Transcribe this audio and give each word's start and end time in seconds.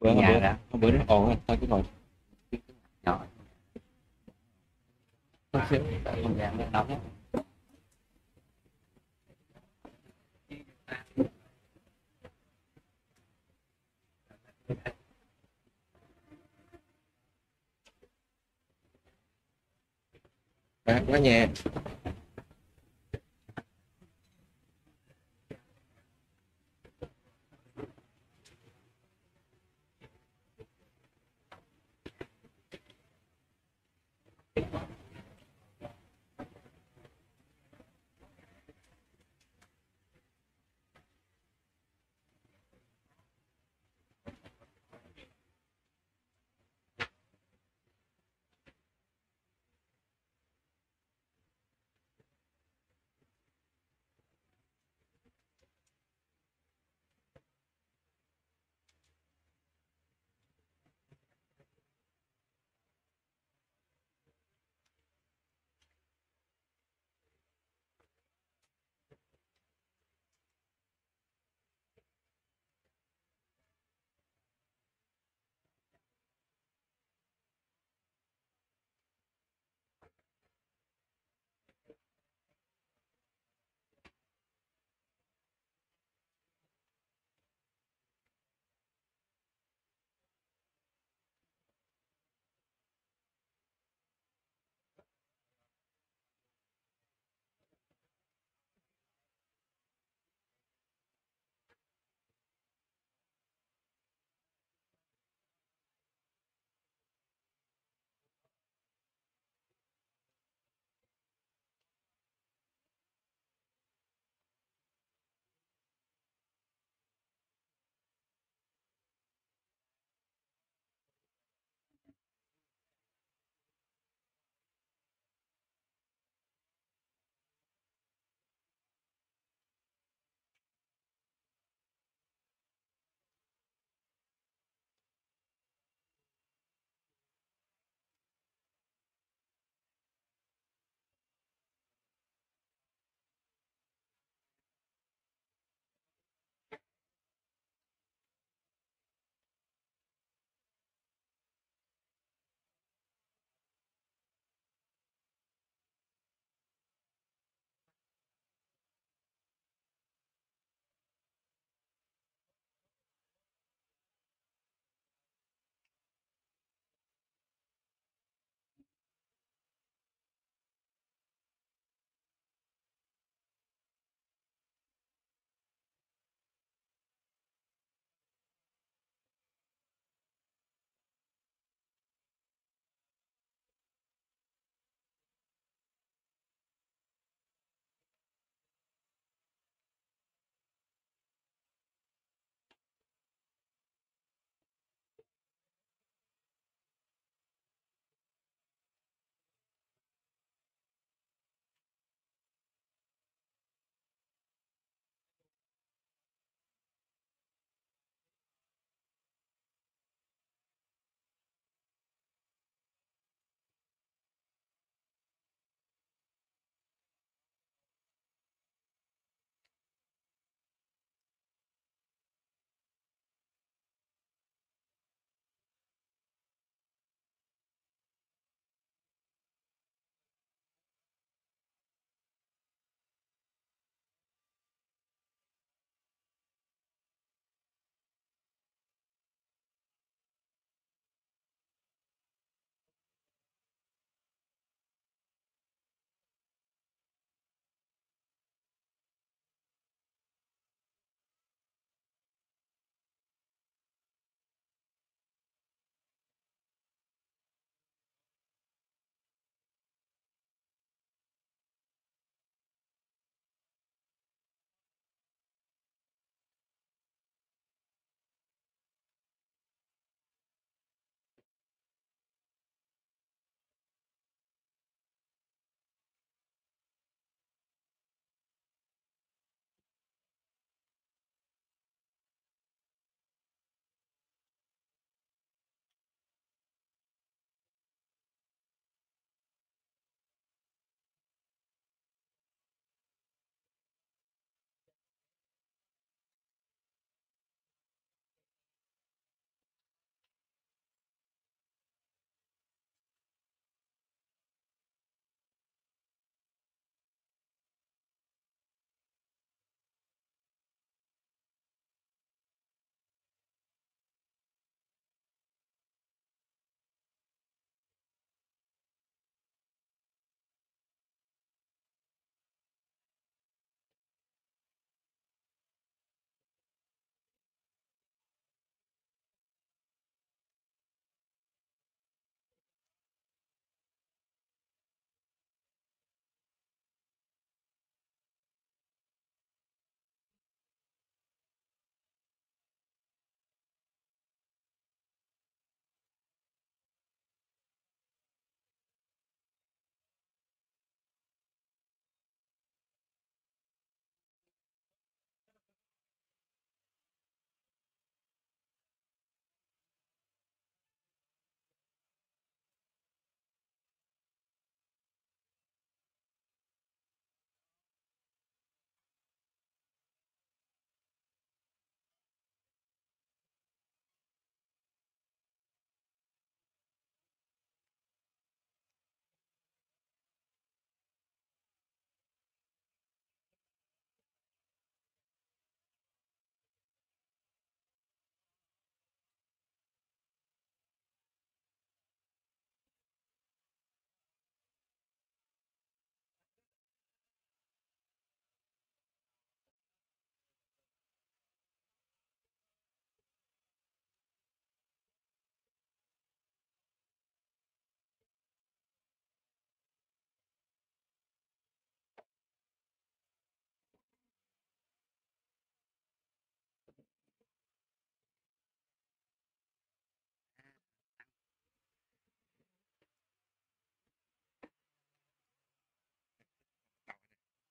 Bữa 0.00 0.14
nhà 0.14 0.28
bữa 0.28 0.40
đã 0.40 0.58
hôm 0.70 0.80
bữa 0.80 0.90
nó 0.90 1.04
ồn 1.08 1.36
thôi 1.46 1.58
cứ 1.60 1.66
ngồi. 1.66 1.82
Nhỏ 3.02 3.26
chút 5.52 5.60
xíu 5.70 5.80
tại 6.04 6.22
không 6.22 6.38
gian 6.38 6.58
nó 6.58 6.64
nóng 6.72 7.00
à, 20.84 21.02
quá 21.06 21.18
nhà 21.18 21.46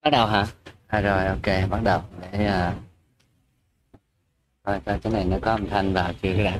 bắt 0.07 0.11
đầu 0.17 0.27
hả? 0.27 0.47
À, 0.87 1.01
rồi 1.01 1.25
ok 1.25 1.69
bắt 1.69 1.79
đầu. 1.83 2.01
Để 2.21 2.49
uh... 2.69 2.73
coi 4.63 4.79
coi 4.79 4.99
cái 4.99 5.13
này 5.13 5.25
nó 5.25 5.37
có 5.41 5.51
âm 5.51 5.69
thanh 5.69 5.93
vào 5.93 6.13
chưa? 6.13 6.33
Cái 6.33 6.43
đã 6.43 6.57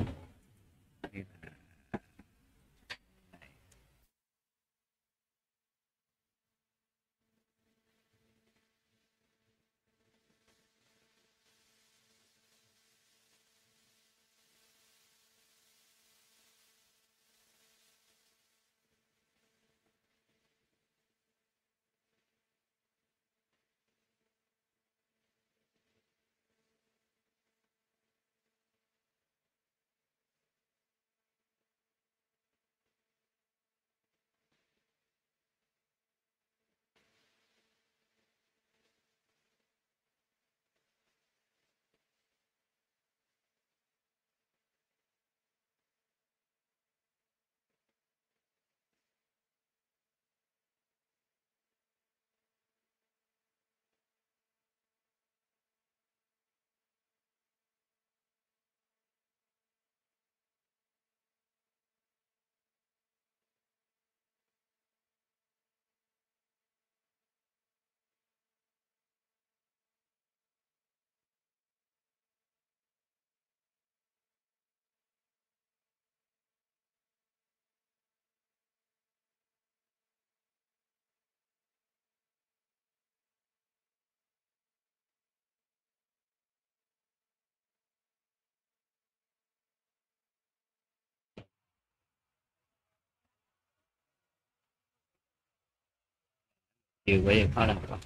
chiều 97.08 97.22
bây 97.26 97.40
giờ 97.40 97.46
khó 97.54 97.66
làm 97.66 97.76
không? 97.88 97.98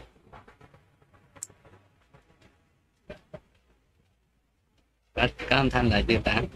Có, 5.15 5.29
có 5.51 5.57
âm 5.57 5.71
thanh 5.71 5.89
lại 5.89 6.05
tiêu 6.07 6.21
tán. 6.25 6.47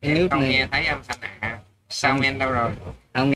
Nếu 0.00 0.28
không 0.28 0.40
nghe 0.40 0.68
thấy 0.72 0.86
âm 0.86 1.02
thanh 1.08 1.18
à 1.40 1.60
Sao 1.88 2.18
men 2.18 2.38
đâu 2.38 2.50
rồi 2.50 2.72
không 3.14 3.34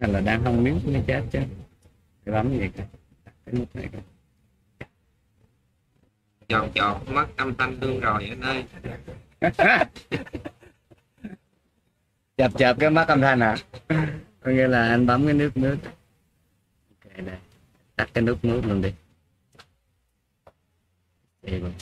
hay 0.00 0.10
là 0.10 0.20
đang 0.20 0.44
không 0.44 0.64
miếng 0.64 0.80
mới 0.84 1.02
chết 1.06 1.22
chứ. 1.32 1.38
Cái 2.24 2.34
bấm 2.34 2.58
gì 2.58 2.70
cả 2.76 2.84
cái 3.46 3.54
nút 3.54 3.76
này 3.76 3.88
coi 3.92 4.02
Chọt 6.48 6.70
chọt 6.74 7.08
mất 7.08 7.26
âm 7.36 7.54
thanh 7.54 7.78
luôn 7.80 8.00
rồi 8.00 8.28
anh 8.28 8.40
ơi. 8.40 8.64
Chập 12.36 12.52
chập 12.58 12.76
cái 12.80 12.90
mắt 12.90 13.08
âm 13.08 13.20
thanh 13.20 13.40
à. 13.40 13.56
Có 14.40 14.50
nghĩa 14.50 14.68
là 14.68 14.88
anh 14.88 15.06
bấm 15.06 15.24
cái 15.24 15.34
nút 15.34 15.56
nước. 15.56 15.76
Ok 17.04 17.16
đây. 17.16 17.36
Tắt 17.96 18.08
cái 18.14 18.24
nút 18.24 18.44
nước 18.44 18.60
luôn 18.64 18.82
đi. 18.82 18.92
Đây 21.42 21.60
rồi. 21.60 21.72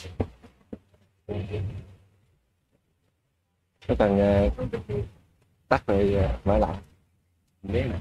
Có 3.88 3.94
cần 3.98 4.18
uh, 4.46 4.52
tắt 5.68 5.82
rồi 5.86 6.16
uh, 6.16 6.46
mở 6.46 6.58
lại 6.58 6.76
biết 7.62 7.84
nè 7.90 7.96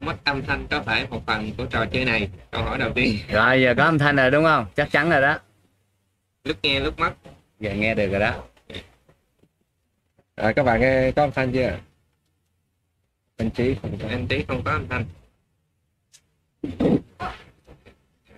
Mất 0.00 0.16
âm 0.24 0.42
thanh 0.42 0.66
có 0.70 0.82
phải 0.82 1.06
một 1.06 1.22
phần 1.26 1.52
của 1.56 1.66
trò 1.66 1.86
chơi 1.92 2.04
này? 2.04 2.30
Câu 2.50 2.62
hỏi 2.62 2.78
đầu 2.78 2.92
tiên. 2.94 3.18
Rồi 3.28 3.62
giờ 3.62 3.74
có 3.76 3.84
âm 3.84 3.98
thanh 3.98 4.16
rồi 4.16 4.30
đúng 4.30 4.44
không? 4.44 4.66
Chắc 4.76 4.88
chắn 4.90 5.10
rồi 5.10 5.20
đó. 5.22 5.38
Lúc 6.44 6.56
nghe 6.62 6.80
lúc 6.80 6.98
mất. 6.98 7.14
Giờ 7.60 7.74
nghe 7.74 7.94
được 7.94 8.10
rồi 8.10 8.20
đó. 8.20 8.42
À, 10.34 10.52
Các 10.52 10.62
bạn 10.62 10.80
nghe 10.80 11.12
có 11.16 11.22
âm 11.22 11.30
thanh 11.32 11.52
chưa? 11.52 11.78
Anh 13.36 13.50
Trí 13.50 13.74
không 13.82 13.98
có. 14.02 14.08
Anh 14.08 14.26
Trí 14.26 14.44
không 14.48 14.62
có 14.64 14.70
âm 14.70 14.88
thanh. 14.88 15.04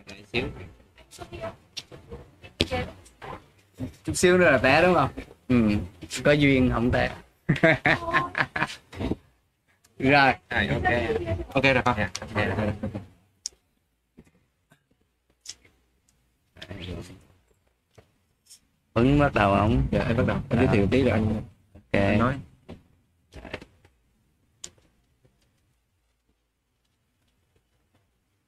Đợi 0.06 0.24
xíu. 0.32 0.48
Chút 4.04 4.14
xíu 4.14 4.38
nữa 4.38 4.50
là 4.50 4.58
té 4.58 4.82
đúng 4.82 4.94
không? 4.94 5.10
Ừ 5.48 5.76
có 6.24 6.32
duyên 6.32 6.70
không 6.72 6.90
té 6.90 7.10
rồi 9.98 10.32
à, 10.48 10.66
ok 10.70 10.84
ok 11.54 11.64
rồi 11.64 11.82
con. 11.84 11.96
Tuấn 18.94 19.18
bắt 19.18 19.34
đầu 19.34 19.54
không? 19.56 19.82
dạ 19.90 20.04
em 20.08 20.16
bắt 20.16 20.24
đầu 20.26 20.36
anh 20.48 20.58
giới 20.58 20.66
thiệu 20.72 20.86
tí 20.90 21.02
rồi 21.02 21.10
anh, 21.10 21.26
Ok. 21.74 21.92
anh 22.02 22.18
nói 22.18 22.34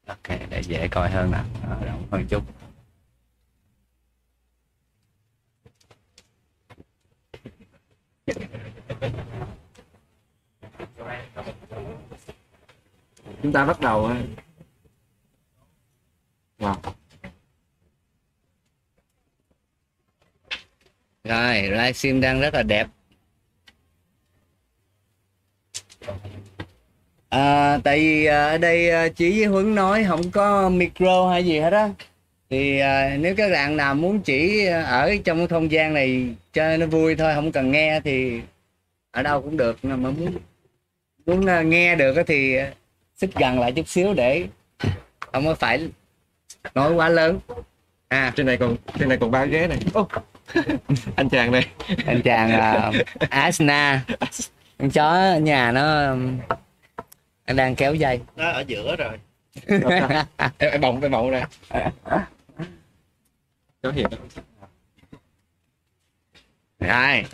Ok, 0.07 0.39
để 0.49 0.61
dễ 0.63 0.87
coi 0.87 1.09
hơn 1.09 1.31
nè. 1.31 1.37
Đó, 1.63 1.77
Rộng 1.85 2.07
hơn 2.11 2.25
chút. 2.29 2.43
Chúng 13.43 13.53
ta 13.53 13.65
bắt 13.65 13.81
đầu 13.81 14.07
ha. 14.07 14.21
wow. 16.59 16.75
Rồi, 21.23 21.61
livestream 21.61 22.21
đang 22.21 22.41
rất 22.41 22.53
là 22.53 22.63
đẹp. 22.63 22.87
À, 27.29 27.77
tại 27.83 27.99
vì 27.99 28.25
à, 28.25 28.45
ở 28.45 28.57
đây 28.57 28.89
à, 28.89 29.07
chỉ 29.09 29.39
với 29.39 29.45
Huấn 29.45 29.75
nói 29.75 30.05
không 30.07 30.31
có 30.31 30.69
micro 30.69 31.29
hay 31.29 31.45
gì 31.45 31.59
hết 31.59 31.73
á. 31.73 31.89
Thì 32.53 32.79
à, 32.79 33.17
nếu 33.19 33.35
các 33.35 33.51
bạn 33.51 33.77
nào 33.77 33.95
muốn 33.95 34.21
chỉ 34.21 34.65
ở 34.85 35.15
trong 35.25 35.37
cái 35.37 35.47
không 35.47 35.71
gian 35.71 35.93
này 35.93 36.27
cho 36.53 36.77
nó 36.77 36.85
vui 36.85 37.15
thôi, 37.15 37.31
không 37.35 37.51
cần 37.51 37.71
nghe 37.71 37.99
thì 37.99 38.41
ở 39.11 39.23
đâu 39.23 39.41
cũng 39.41 39.57
được. 39.57 39.85
Mà 39.85 39.95
muốn 39.95 40.37
muốn 41.25 41.45
à, 41.45 41.61
nghe 41.61 41.95
được 41.95 42.15
á 42.15 42.23
thì 42.27 42.55
xích 43.15 43.29
gần 43.35 43.59
lại 43.59 43.71
chút 43.71 43.87
xíu 43.87 44.13
để 44.13 44.47
không 45.31 45.45
có 45.45 45.55
phải 45.55 45.87
nói 46.75 46.93
quá 46.93 47.09
lớn. 47.09 47.39
À, 48.07 48.33
trên 48.35 48.45
này 48.45 48.57
còn 48.57 48.75
trên 48.99 49.09
này 49.09 49.17
còn 49.17 49.31
ba 49.31 49.45
ghế 49.45 49.67
này. 49.67 49.77
Ô, 49.93 50.07
anh 51.15 51.29
chàng 51.29 51.51
này. 51.51 51.67
Anh 52.05 52.21
chàng 52.21 52.49
uh, 52.89 52.95
Asna. 53.29 54.01
Con 54.77 54.89
chó 54.89 55.37
nhà 55.41 55.71
nó 55.71 56.15
nó 57.47 57.53
đang 57.53 57.75
kéo 57.75 57.95
dây. 57.95 58.19
Nó 58.35 58.51
ở 58.51 58.63
giữa 58.67 58.95
rồi. 58.95 59.19
Em, 59.67 59.81
em 60.57 60.81
bồng 60.81 61.01
em 61.01 61.11
bồng 61.11 61.29
ra 61.29 61.45
có 63.83 63.91
hiệp 63.91 64.11
rồi 66.79 67.25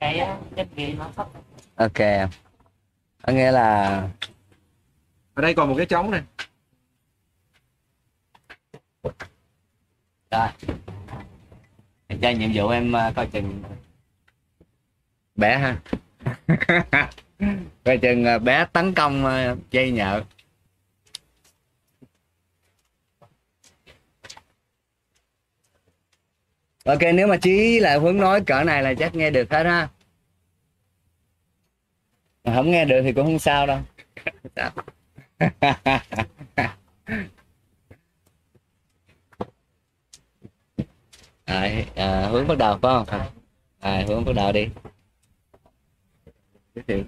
cái 0.00 0.28
cái 0.56 0.66
kia 0.76 0.94
nó 0.98 1.10
thấp 1.16 1.28
ok 1.74 2.28
có 3.22 3.32
nghĩa 3.32 3.52
là 3.52 3.88
ở 5.34 5.42
đây 5.42 5.54
còn 5.54 5.68
một 5.68 5.74
cái 5.76 5.86
trống 5.86 6.10
này 6.10 6.22
rồi. 10.30 10.48
Cho 12.22 12.30
nhiệm 12.30 12.50
vụ 12.54 12.68
em 12.68 12.92
uh, 12.92 13.14
coi 13.16 13.26
chừng 13.26 13.62
bé 15.34 15.58
ha. 15.58 15.80
Coi 17.84 17.98
chừng 17.98 18.24
à, 18.24 18.38
bé 18.38 18.66
tấn 18.72 18.94
công 18.94 19.26
à, 19.26 19.56
dây 19.70 19.90
nhợ 19.90 20.22
ok 26.84 27.00
nếu 27.14 27.26
mà 27.26 27.36
chí 27.36 27.80
lại 27.80 27.98
hướng 27.98 28.16
nói 28.16 28.40
cỡ 28.46 28.64
này 28.64 28.82
là 28.82 28.94
chắc 28.94 29.14
nghe 29.14 29.30
được 29.30 29.50
hết 29.50 29.64
ha. 29.64 29.88
Mà 32.44 32.54
không 32.54 32.70
nghe 32.70 32.84
được 32.84 33.00
thì 33.02 33.12
cũng 33.12 33.26
không 33.26 33.38
sao 33.38 33.66
đâu. 33.66 33.80
Đấy, 41.46 41.86
à, 41.94 42.26
hướng 42.26 42.48
bắt 42.48 42.58
đầu 42.58 42.78
phải 42.82 43.04
không? 43.06 43.26
À, 43.80 44.04
hướng 44.08 44.24
bắt 44.24 44.32
đầu 44.36 44.52
đi. 44.52 44.68
Giới 46.74 46.84
thiệu. 46.86 47.04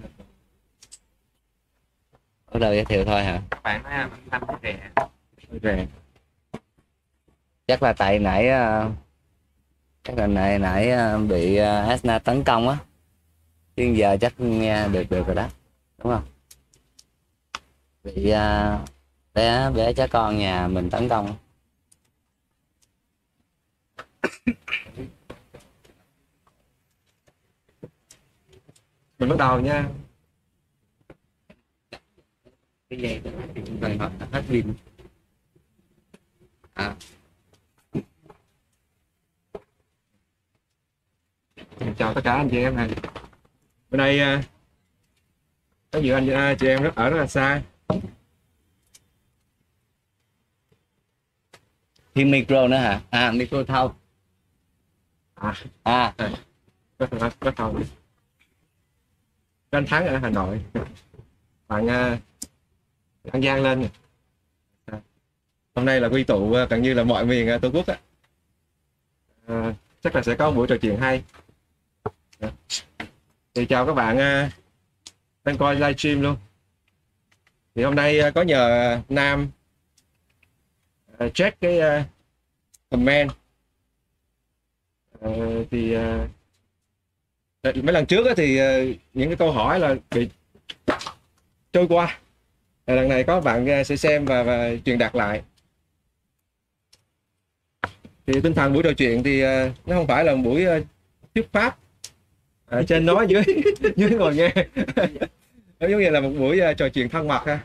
Bắt 2.51 2.59
đầu 2.59 2.73
giới 2.73 2.85
thiệu 2.85 3.05
thôi 3.05 3.23
hả? 3.23 3.41
Bạn 3.63 3.83
nói 3.83 3.93
là 3.93 4.09
thanh 4.31 4.41
rẻ 4.63 4.89
rè 5.61 5.85
chắc 7.67 7.83
là 7.83 7.93
tại 7.93 8.19
nãy 8.19 8.47
ờ, 8.47 8.91
chắc 10.05 10.17
là 10.17 10.27
nãy 10.27 10.59
nãy 10.59 10.89
ờ, 10.89 11.17
bị 11.17 11.55
ờ, 11.55 11.87
Asna 11.89 12.19
tấn 12.19 12.43
công 12.43 12.69
á. 12.69 12.77
Chứ 13.75 13.83
giờ 13.83 14.17
chắc 14.21 14.33
nghe 14.39 14.87
được 14.87 15.03
được 15.09 15.27
rồi 15.27 15.35
đó 15.35 15.47
đúng 15.97 16.13
không? 16.13 16.23
Bị 18.03 18.29
ờ, 18.29 18.79
bé 19.33 19.71
bé 19.71 19.93
cháu 19.93 20.07
con 20.11 20.37
nhà 20.37 20.67
mình 20.67 20.89
tấn 20.89 21.09
công 21.09 21.35
mình 29.19 29.29
bắt 29.29 29.37
đầu 29.37 29.59
nha. 29.59 29.89
Cái 32.89 32.99
dây 32.99 33.21
hết 34.31 34.43
pin. 34.49 34.73
À 36.73 36.95
chào 41.97 42.13
tất 42.13 42.21
cả 42.23 42.33
anh 42.33 42.49
chị 42.49 42.57
em 42.57 42.75
này. 42.75 42.89
Bên 43.89 43.97
đây 43.97 44.19
à, 44.19 44.43
có 45.91 45.99
nhiều 45.99 46.15
anh 46.15 46.29
à, 46.29 46.55
chị 46.59 46.67
em 46.67 46.83
rất 46.83 46.95
ở 46.95 47.09
rất 47.09 47.17
là 47.17 47.27
xa. 47.27 47.61
Thêm 52.15 52.31
micro 52.31 52.67
nữa 52.67 52.77
hả? 52.77 53.01
À 53.09 53.31
micro 53.31 53.63
thâu 53.63 53.95
à. 55.35 55.53
À. 55.83 56.13
Có 56.97 57.07
có 57.39 57.51
có 57.55 57.73
anh 59.69 59.85
thắng 59.85 60.07
ở 60.07 60.17
hà 60.17 60.29
nội. 60.29 60.61
Bạn 61.67 61.87
à, 61.87 62.19
an 63.31 63.41
giang 63.41 63.63
lên 63.63 63.79
nè. 63.81 63.89
Hôm 65.75 65.85
nay 65.85 66.01
là 66.01 66.07
quy 66.07 66.23
tụ 66.23 66.55
gần 66.69 66.81
như 66.81 66.93
là 66.93 67.03
mọi 67.03 67.25
miền 67.25 67.59
tổ 67.61 67.69
quốc 67.73 67.87
á. 67.87 67.99
À, 69.47 69.73
chắc 70.01 70.15
là 70.15 70.23
sẽ 70.23 70.35
có 70.35 70.49
một 70.49 70.55
buổi 70.55 70.67
trò 70.67 70.75
chuyện 70.81 70.97
hay 70.97 71.23
thì 73.53 73.65
chào 73.65 73.85
các 73.85 73.93
bạn 73.93 74.17
à, 74.17 74.51
đang 75.43 75.57
coi 75.57 75.75
livestream 75.75 76.21
luôn. 76.21 76.37
Thì 77.75 77.83
hôm 77.83 77.95
nay 77.95 78.19
à, 78.19 78.29
có 78.29 78.41
nhờ 78.41 78.99
nam 79.09 79.47
à, 81.17 81.27
check 81.33 81.61
cái 81.61 81.79
comment. 82.89 83.31
Ờ, 85.19 85.63
thì 85.71 85.95
mấy 87.63 87.93
lần 87.93 88.05
trước 88.05 88.27
thì 88.37 88.59
những 89.13 89.29
cái 89.29 89.35
câu 89.37 89.51
hỏi 89.51 89.79
là 89.79 89.95
bị 90.11 90.29
trôi 91.73 91.87
qua. 91.89 92.19
Lần 92.87 93.09
này 93.09 93.23
có 93.23 93.41
bạn 93.41 93.83
sẽ 93.85 93.95
xem 93.95 94.25
và, 94.25 94.43
và 94.43 94.69
truyền 94.85 94.97
đạt 94.97 95.15
lại. 95.15 95.41
Thì 98.27 98.41
tinh 98.41 98.53
thần 98.53 98.73
buổi 98.73 98.83
trò 98.83 98.93
chuyện 98.97 99.23
thì 99.23 99.41
nó 99.85 99.95
không 99.95 100.07
phải 100.07 100.23
là 100.23 100.35
một 100.35 100.41
buổi 100.43 100.65
thuyết 101.35 101.51
pháp 101.51 101.77
ở 102.65 102.83
trên 102.83 103.05
nói 103.05 103.25
dưới 103.29 103.43
dưới 103.95 104.09
ngồi 104.09 104.35
nghe. 104.35 104.53
Giống 105.79 106.01
như 106.01 106.09
là 106.09 106.21
một 106.21 106.29
buổi 106.39 106.59
à, 106.59 106.73
trò 106.73 106.89
chuyện 106.89 107.09
thân 107.09 107.27
mật 107.27 107.41
ha. 107.45 107.59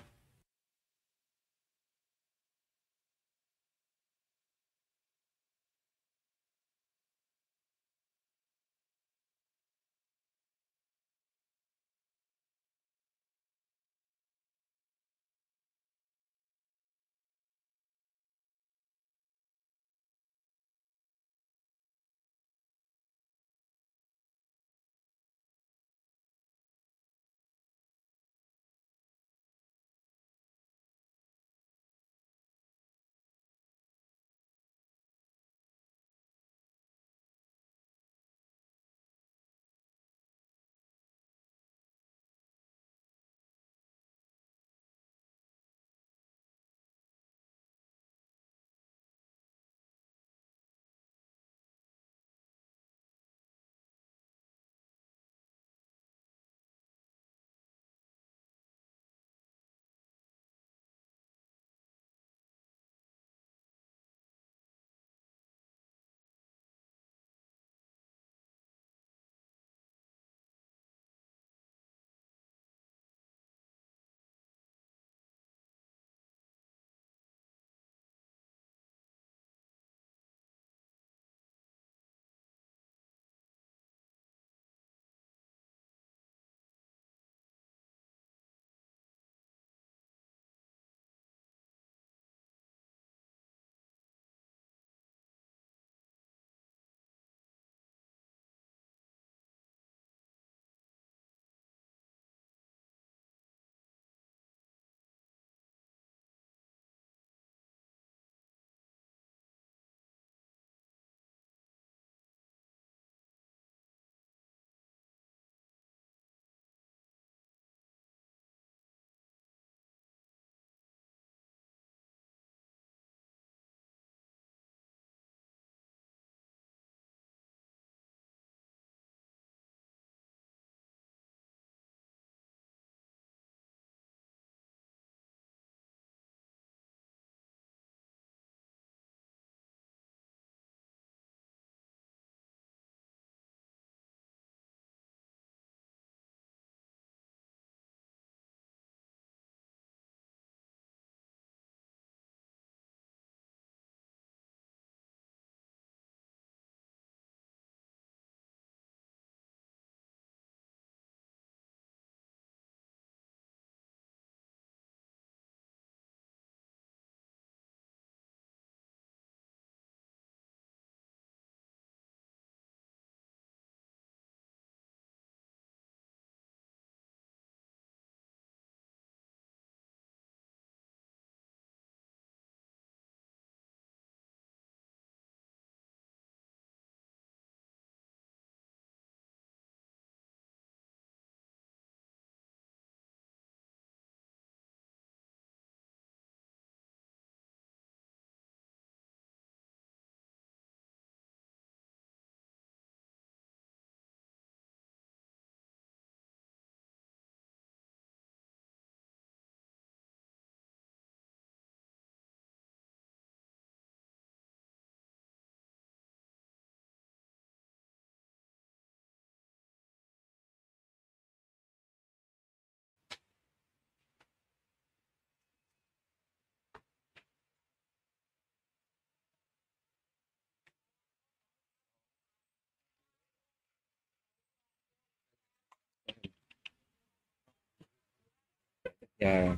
Và, 239.20 239.56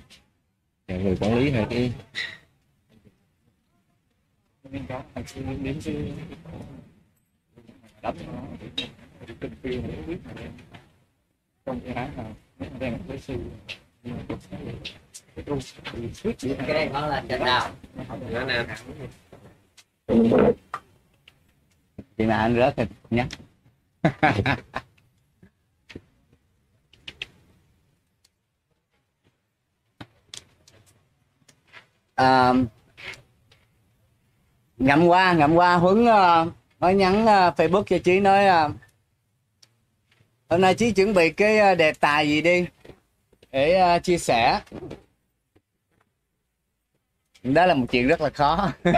và 0.89 0.97
người 0.97 1.17
quản 1.21 1.39
lý 1.39 1.51
hay 1.51 1.67
cái 1.71 1.93
có 4.89 5.03
là 5.17 5.23
đến 5.63 5.81
cái 5.85 6.13
đất 8.03 8.15
nó 8.27 8.43
để 9.27 9.35
kinh 9.41 9.55
phí 9.63 9.77
để 9.77 10.03
quyết 10.07 10.19
mà 10.25 10.33
trong 11.67 11.81
cái 11.81 11.95
án 11.95 12.11
mà 12.59 12.67
đang 12.81 12.99
với 13.07 13.19
sư 13.19 13.35
nhưng 14.03 14.17
mà 14.17 14.23
cũng 14.29 15.61
sẽ 15.61 15.83
cái 16.23 16.57
cái 16.59 16.75
này 16.75 16.89
nó 16.93 17.07
là 17.07 17.25
trận 17.29 17.45
nào? 17.45 17.71
Đó 18.33 18.45
nè. 18.45 18.67
Thì 22.19 22.27
mà 22.27 22.37
anh 22.37 22.57
rớt 22.57 22.75
thì 22.77 22.85
nhắc 23.11 23.29
à, 32.23 32.55
ngậm 34.79 35.07
qua 35.07 35.33
ngậm 35.33 35.55
qua 35.55 35.75
huấn 35.75 36.07
ờ, 36.07 36.43
uh, 36.43 36.49
nói 36.81 36.95
nhắn 36.95 37.23
uh, 37.23 37.29
facebook 37.57 37.83
cho 37.83 37.99
chí 38.05 38.21
nói 38.21 38.67
uh, 38.67 38.73
hôm 40.49 40.61
nay 40.61 40.75
chí 40.75 40.93
chuẩn 40.93 41.15
bị 41.15 41.31
cái 41.31 41.73
uh, 41.73 41.79
đề 41.79 41.93
tài 41.93 42.29
gì 42.29 42.43
đi 42.43 42.67
để 43.51 43.97
uh, 43.97 44.03
chia 44.03 44.19
sẻ? 44.19 44.61
Đó 47.43 47.67
là 47.67 47.75
một 47.75 47.87
chuyện 47.91 48.09
rất 48.09 48.21
là 48.21 48.31
khó. 48.31 48.73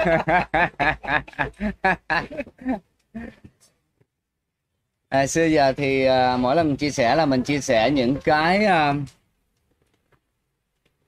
À, 5.08 5.26
xưa 5.26 5.44
giờ 5.44 5.72
thì 5.72 6.08
uh, 6.08 6.40
mỗi 6.40 6.56
lần 6.56 6.76
chia 6.76 6.90
sẻ 6.90 7.16
là 7.16 7.26
mình 7.26 7.42
chia 7.42 7.60
sẻ 7.60 7.90
những 7.90 8.16
cái 8.24 8.64
uh, 8.64 8.96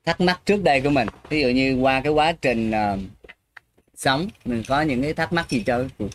thắc 0.06 0.20
mắc 0.20 0.40
trước 0.44 0.62
đây 0.62 0.80
của 0.80 0.90
mình. 0.90 1.08
Ví 1.28 1.40
dụ 1.40 1.48
như 1.48 1.74
qua 1.80 2.00
cái 2.00 2.12
quá 2.12 2.32
trình 2.32 2.70
uh, 2.70 3.00
sống 3.94 4.28
mình 4.44 4.62
có 4.68 4.80
những 4.82 5.02
cái 5.02 5.14
thắc 5.14 5.32
mắc 5.32 5.50
gì 5.50 5.62
cho 5.66 5.84
cuộc 5.98 6.08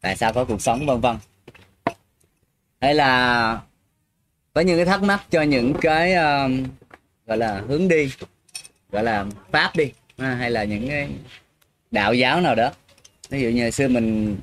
tại 0.00 0.16
sao 0.16 0.32
có 0.32 0.44
cuộc 0.44 0.62
sống 0.62 0.86
vân 0.86 1.00
vân. 1.00 1.16
Hay 2.80 2.94
là 2.94 3.60
có 4.54 4.60
những 4.60 4.76
cái 4.76 4.84
thắc 4.84 5.02
mắc 5.02 5.24
cho 5.30 5.42
những 5.42 5.74
cái 5.80 6.12
uh, 6.12 6.50
gọi 7.26 7.38
là 7.38 7.62
hướng 7.68 7.88
đi 7.88 8.12
gọi 8.90 9.04
là 9.04 9.26
pháp 9.50 9.76
đi 9.76 9.92
à, 10.16 10.34
hay 10.34 10.50
là 10.50 10.64
những 10.64 10.88
cái 10.88 11.08
đạo 11.90 12.14
giáo 12.14 12.40
nào 12.40 12.54
đó. 12.54 12.72
Ví 13.28 13.40
dụ 13.40 13.48
như 13.48 13.70
xưa 13.70 13.88
mình 13.88 14.38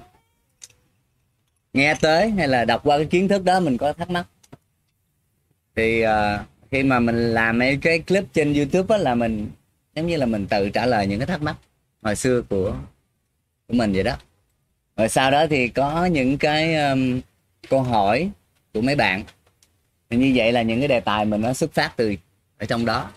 nghe 1.74 1.96
tới 2.02 2.30
hay 2.30 2.48
là 2.48 2.66
đọc 2.66 2.82
qua 2.84 2.98
cái 2.98 3.06
kiến 3.06 3.28
thức 3.28 3.44
đó 3.44 3.60
mình 3.60 3.78
có 3.78 3.94
thắc 3.94 4.10
mắc. 4.10 4.26
Thì 5.76 6.04
uh, 6.06 6.10
khi 6.72 6.84
mà 6.84 7.00
mình 7.00 7.34
làm 7.34 7.60
mấy 7.60 7.78
cái 7.82 8.00
clip 8.00 8.24
trên 8.34 8.54
youtube 8.54 8.96
á 8.96 9.02
là 9.02 9.16
mình 9.16 9.50
giống 9.96 10.08
như 10.08 10.18
là 10.18 10.26
mình 10.26 10.48
tự 10.48 10.70
trả 10.70 10.86
lời 10.86 11.08
những 11.08 11.20
cái 11.20 11.28
thắc 11.28 11.42
mắc 11.42 11.56
hồi 12.02 12.16
xưa 12.16 12.42
của 12.42 12.76
của 13.68 13.74
mình 13.74 13.94
vậy 13.94 14.04
đó. 14.04 14.16
Rồi 14.98 15.10
sau 15.10 15.32
đó 15.32 15.48
thì 15.50 15.68
có 15.68 16.06
những 16.06 16.38
cái 16.38 16.76
um, 16.76 17.22
câu 17.70 17.82
hỏi 17.82 18.32
của 18.74 18.82
mấy 18.82 18.96
bạn. 18.96 19.24
Thì 20.10 20.18
như 20.18 20.32
vậy 20.36 20.52
là 20.52 20.62
những 20.62 20.80
cái 20.80 20.88
đề 20.88 21.00
tài 21.00 21.26
mình 21.26 21.42
nó 21.42 21.54
xuất 21.54 21.74
phát 21.74 21.94
từ 21.96 22.16
ở 22.58 22.66
trong 22.66 22.86
đó. 22.86 23.12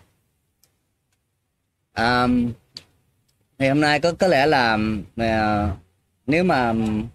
Um, 1.97 2.53
thì 3.59 3.69
hôm 3.69 3.81
nay 3.81 4.01
có 4.01 4.13
có 4.13 4.27
lẽ 4.27 4.47
là 4.47 4.79
uh, 5.21 5.79
nếu 6.27 6.45
mà 6.45 6.69
um, 6.69 7.07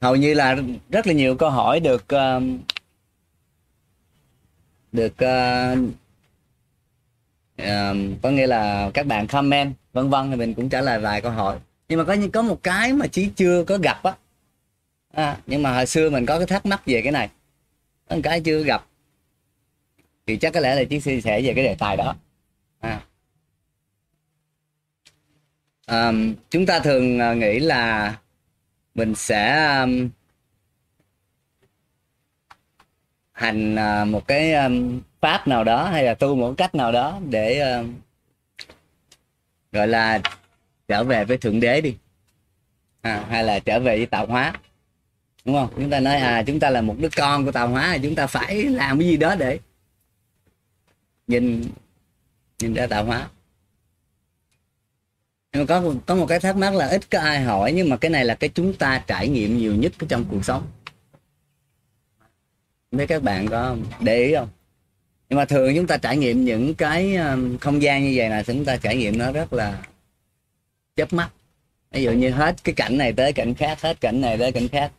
hầu 0.00 0.16
như 0.16 0.34
là 0.34 0.56
rất 0.90 1.06
là 1.06 1.12
nhiều 1.12 1.36
câu 1.36 1.50
hỏi 1.50 1.80
được 1.80 2.04
uh, 2.14 2.42
được 4.96 5.12
uh, 5.12 5.78
uh, 7.62 8.22
có 8.22 8.30
nghĩa 8.30 8.46
là 8.46 8.90
các 8.94 9.06
bạn 9.06 9.26
comment 9.26 9.74
vân 9.92 10.10
vân 10.10 10.30
thì 10.30 10.36
mình 10.36 10.54
cũng 10.54 10.68
trả 10.68 10.80
lời 10.80 11.00
vài 11.00 11.20
câu 11.20 11.32
hỏi. 11.32 11.58
Nhưng 11.88 11.98
mà 11.98 12.04
có 12.04 12.16
có 12.32 12.42
một 12.42 12.62
cái 12.62 12.92
mà 12.92 13.06
chí 13.06 13.30
chưa 13.36 13.64
có 13.64 13.78
gặp 13.78 14.02
á. 14.02 14.12
À, 15.12 15.36
nhưng 15.46 15.62
mà 15.62 15.74
hồi 15.74 15.86
xưa 15.86 16.10
mình 16.10 16.26
có 16.26 16.38
cái 16.38 16.46
thắc 16.46 16.66
mắc 16.66 16.82
về 16.86 17.02
cái 17.02 17.12
này. 17.12 17.28
Có 18.08 18.16
một 18.16 18.22
cái 18.24 18.40
chưa 18.40 18.62
gặp. 18.62 18.86
Thì 20.26 20.36
chắc 20.36 20.52
có 20.52 20.60
lẽ 20.60 20.74
là 20.74 20.84
chí 20.84 21.00
chia 21.00 21.20
sẻ 21.20 21.42
về 21.42 21.54
cái 21.54 21.64
đề 21.64 21.74
tài 21.78 21.96
đó. 21.96 22.16
À. 22.80 23.00
Um, 25.86 26.34
chúng 26.50 26.66
ta 26.66 26.80
thường 26.80 27.18
ờ, 27.18 27.34
nghĩ 27.34 27.58
là 27.58 28.16
mình 28.94 29.14
sẽ 29.14 29.66
um, 29.80 30.08
hành 33.36 33.76
à, 33.76 34.04
một 34.04 34.28
cái 34.28 34.52
à, 34.52 34.68
pháp 35.20 35.48
nào 35.48 35.64
đó 35.64 35.84
hay 35.84 36.04
là 36.04 36.14
tu 36.14 36.34
một 36.34 36.54
cách 36.56 36.74
nào 36.74 36.92
đó 36.92 37.18
để 37.28 37.60
à, 37.60 37.84
gọi 39.72 39.88
là 39.88 40.20
trở 40.88 41.04
về 41.04 41.24
với 41.24 41.38
thượng 41.38 41.60
đế 41.60 41.80
đi. 41.80 41.96
À, 43.00 43.24
hay 43.30 43.44
là 43.44 43.58
trở 43.58 43.80
về 43.80 43.96
với 43.96 44.06
tạo 44.06 44.26
hóa. 44.26 44.52
Đúng 45.44 45.56
không? 45.56 45.68
Chúng 45.76 45.90
ta 45.90 46.00
nói 46.00 46.16
à 46.16 46.42
chúng 46.46 46.60
ta 46.60 46.70
là 46.70 46.80
một 46.80 46.96
đứa 46.98 47.08
con 47.16 47.44
của 47.44 47.52
tạo 47.52 47.68
hóa 47.68 47.98
chúng 48.02 48.14
ta 48.14 48.26
phải 48.26 48.64
làm 48.64 48.98
cái 48.98 49.08
gì 49.08 49.16
đó 49.16 49.34
để 49.34 49.58
nhìn 51.26 51.64
nhìn 52.58 52.74
ra 52.74 52.86
tạo 52.86 53.04
hóa. 53.04 53.28
Nhưng 55.52 55.62
mà 55.62 55.66
có 55.66 55.94
có 56.06 56.14
một 56.14 56.26
cái 56.26 56.40
thắc 56.40 56.56
mắc 56.56 56.74
là 56.74 56.88
ít 56.88 57.10
có 57.10 57.20
ai 57.20 57.40
hỏi 57.40 57.72
nhưng 57.72 57.88
mà 57.88 57.96
cái 57.96 58.10
này 58.10 58.24
là 58.24 58.34
cái 58.34 58.50
chúng 58.54 58.74
ta 58.74 59.02
trải 59.06 59.28
nghiệm 59.28 59.58
nhiều 59.58 59.74
nhất 59.74 59.92
trong 60.08 60.24
cuộc 60.30 60.44
sống 60.44 60.66
mấy 62.96 63.06
các 63.06 63.22
bạn 63.22 63.48
có 63.48 63.76
để 64.00 64.24
ý 64.24 64.34
không? 64.34 64.48
Nhưng 65.28 65.36
mà 65.36 65.44
thường 65.44 65.72
chúng 65.76 65.86
ta 65.86 65.96
trải 65.96 66.16
nghiệm 66.16 66.44
những 66.44 66.74
cái 66.74 67.16
um, 67.16 67.58
không 67.58 67.82
gian 67.82 68.04
như 68.04 68.12
vậy 68.16 68.28
là 68.28 68.42
chúng 68.42 68.64
ta 68.64 68.76
trải 68.76 68.96
nghiệm 68.96 69.18
nó 69.18 69.32
rất 69.32 69.52
là 69.52 69.82
chớp 70.96 71.12
mắt. 71.12 71.30
Ví 71.90 72.02
dụ 72.02 72.12
như 72.12 72.30
hết 72.30 72.64
cái 72.64 72.74
cảnh 72.74 72.98
này 72.98 73.12
tới 73.12 73.32
cảnh 73.32 73.54
khác, 73.54 73.80
hết 73.80 74.00
cảnh 74.00 74.20
này 74.20 74.38
tới 74.38 74.52
cảnh 74.52 74.68
khác, 74.68 74.92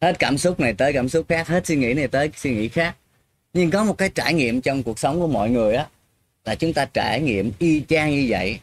hết 0.00 0.18
cảm 0.18 0.38
xúc 0.38 0.60
này 0.60 0.72
tới 0.72 0.92
cảm 0.92 1.08
xúc 1.08 1.26
khác, 1.28 1.48
hết 1.48 1.66
suy 1.66 1.76
nghĩ 1.76 1.94
này 1.94 2.08
tới 2.08 2.30
suy 2.36 2.54
nghĩ 2.54 2.68
khác. 2.68 2.96
Nhưng 3.52 3.70
có 3.70 3.84
một 3.84 3.98
cái 3.98 4.10
trải 4.14 4.34
nghiệm 4.34 4.60
trong 4.60 4.82
cuộc 4.82 4.98
sống 4.98 5.20
của 5.20 5.26
mọi 5.26 5.50
người 5.50 5.74
á, 5.74 5.88
là 6.44 6.54
chúng 6.54 6.72
ta 6.72 6.84
trải 6.84 7.20
nghiệm 7.20 7.52
y 7.58 7.82
chang 7.88 8.10
như 8.10 8.26
vậy 8.28 8.60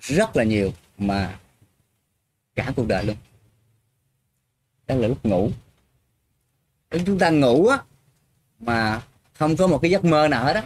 rất 0.00 0.36
là 0.36 0.44
nhiều 0.44 0.72
mà 0.98 1.38
cả 2.54 2.72
cuộc 2.76 2.88
đời 2.88 3.04
luôn. 3.04 3.16
Đó 4.86 4.94
là 4.94 5.08
lúc 5.08 5.26
ngủ. 5.26 5.50
Lúc 6.90 7.02
chúng 7.06 7.18
ta 7.18 7.30
ngủ 7.30 7.66
á 7.66 7.78
mà 8.64 9.02
không 9.34 9.56
có 9.56 9.66
một 9.66 9.78
cái 9.82 9.90
giấc 9.90 10.04
mơ 10.04 10.28
nào 10.28 10.44
hết 10.44 10.52
á. 10.52 10.62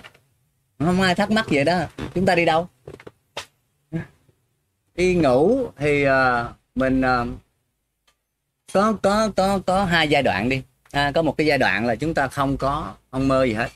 Không 0.79 1.01
ai 1.01 1.15
thắc 1.15 1.31
mắc 1.31 1.47
vậy 1.49 1.65
đó 1.65 1.81
chúng 2.15 2.27
ta 2.27 2.35
đi 2.35 2.45
đâu? 2.45 2.69
Đi 4.95 5.15
ngủ 5.15 5.71
thì 5.77 6.07
uh, 6.07 6.11
mình 6.75 7.01
uh, 7.01 7.29
có 8.73 8.93
có 9.03 9.31
có 9.37 9.61
có 9.67 9.85
hai 9.85 10.09
giai 10.09 10.23
đoạn 10.23 10.49
đi. 10.49 10.63
À, 10.91 11.13
có 11.15 11.23
một 11.23 11.37
cái 11.37 11.47
giai 11.47 11.59
đoạn 11.59 11.87
là 11.87 11.95
chúng 11.95 12.15
ta 12.15 12.29
không 12.29 12.57
có 12.57 12.95
không 13.11 13.29
mơ 13.29 13.45
gì 13.45 13.53
hết. 13.53 13.69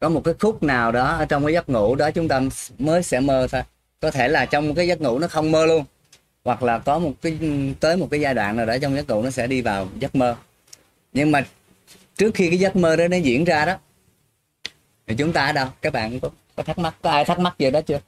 Có 0.00 0.08
một 0.08 0.20
cái 0.24 0.34
khúc 0.40 0.62
nào 0.62 0.92
đó 0.92 1.16
ở 1.16 1.24
trong 1.24 1.44
cái 1.44 1.54
giấc 1.54 1.68
ngủ 1.68 1.94
đó 1.94 2.10
chúng 2.10 2.28
ta 2.28 2.40
mới 2.78 3.02
sẽ 3.02 3.20
mơ 3.20 3.46
thôi. 3.50 3.62
Có 4.00 4.10
thể 4.10 4.28
là 4.28 4.46
trong 4.46 4.74
cái 4.74 4.88
giấc 4.88 5.00
ngủ 5.00 5.18
nó 5.18 5.28
không 5.28 5.50
mơ 5.50 5.66
luôn. 5.66 5.84
Hoặc 6.44 6.62
là 6.62 6.78
có 6.78 6.98
một 6.98 7.12
cái 7.22 7.38
tới 7.80 7.96
một 7.96 8.08
cái 8.10 8.20
giai 8.20 8.34
đoạn 8.34 8.56
nào 8.56 8.66
đó 8.66 8.76
trong 8.82 8.96
giấc 8.96 9.08
ngủ 9.08 9.22
nó 9.22 9.30
sẽ 9.30 9.46
đi 9.46 9.62
vào 9.62 9.88
giấc 9.98 10.14
mơ. 10.14 10.36
Nhưng 11.12 11.32
mà 11.32 11.44
trước 12.18 12.34
khi 12.34 12.48
cái 12.48 12.58
giấc 12.58 12.76
mơ 12.76 12.96
đó 12.96 13.08
nó 13.08 13.16
diễn 13.16 13.44
ra 13.44 13.64
đó 13.64 13.78
thì 15.06 15.14
chúng 15.18 15.32
ta 15.32 15.46
ở 15.46 15.52
đâu? 15.52 15.68
Các 15.82 15.92
bạn 15.92 16.20
có, 16.20 16.30
có 16.56 16.62
thắc 16.62 16.78
mắc 16.78 16.94
có 17.02 17.10
ai 17.10 17.24
thắc 17.24 17.38
mắc 17.38 17.54
về 17.58 17.70
đó 17.70 17.80
chưa? 17.80 18.00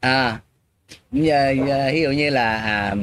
À 0.00 0.40
giờ, 1.12 1.50
giờ 1.50 1.78
à, 1.78 1.90
ví 1.92 2.02
dụ 2.02 2.10
như 2.10 2.30
là 2.30 2.56
à, 2.56 2.94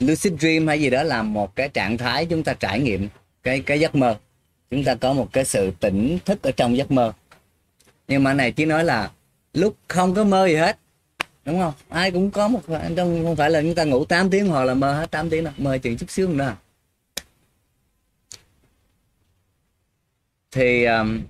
lucid 0.00 0.32
dream 0.40 0.66
hay 0.66 0.80
gì 0.80 0.90
đó 0.90 1.02
là 1.02 1.22
một 1.22 1.56
cái 1.56 1.68
trạng 1.68 1.98
thái 1.98 2.26
chúng 2.26 2.44
ta 2.44 2.54
trải 2.54 2.80
nghiệm 2.80 3.08
cái 3.42 3.60
cái 3.60 3.80
giấc 3.80 3.94
mơ. 3.94 4.18
Chúng 4.70 4.84
ta 4.84 4.94
có 4.94 5.12
một 5.12 5.28
cái 5.32 5.44
sự 5.44 5.70
tỉnh 5.80 6.18
thức 6.24 6.42
ở 6.42 6.52
trong 6.52 6.76
giấc 6.76 6.90
mơ. 6.90 7.12
Nhưng 8.08 8.24
mà 8.24 8.34
này 8.34 8.52
chỉ 8.52 8.64
nói 8.64 8.84
là 8.84 9.10
lúc 9.52 9.76
không 9.88 10.14
có 10.14 10.24
mơ 10.24 10.46
gì 10.46 10.54
hết 10.54 10.78
đúng 11.44 11.60
không? 11.60 11.72
Ai 11.88 12.10
cũng 12.10 12.30
có 12.30 12.48
một 12.48 12.60
trong 12.96 13.24
không 13.24 13.36
phải 13.36 13.50
là 13.50 13.62
chúng 13.62 13.74
ta 13.74 13.84
ngủ 13.84 14.04
8 14.04 14.30
tiếng 14.30 14.48
hoặc 14.48 14.64
là 14.64 14.74
mơ 14.74 14.94
hết 14.94 15.10
8 15.10 15.30
tiếng 15.30 15.44
đâu 15.44 15.52
mơ 15.56 15.78
chuyện 15.82 15.96
chút 15.96 16.10
xíu 16.10 16.28
nữa 16.28 16.56
thì 20.50 20.84
um, 20.84 21.22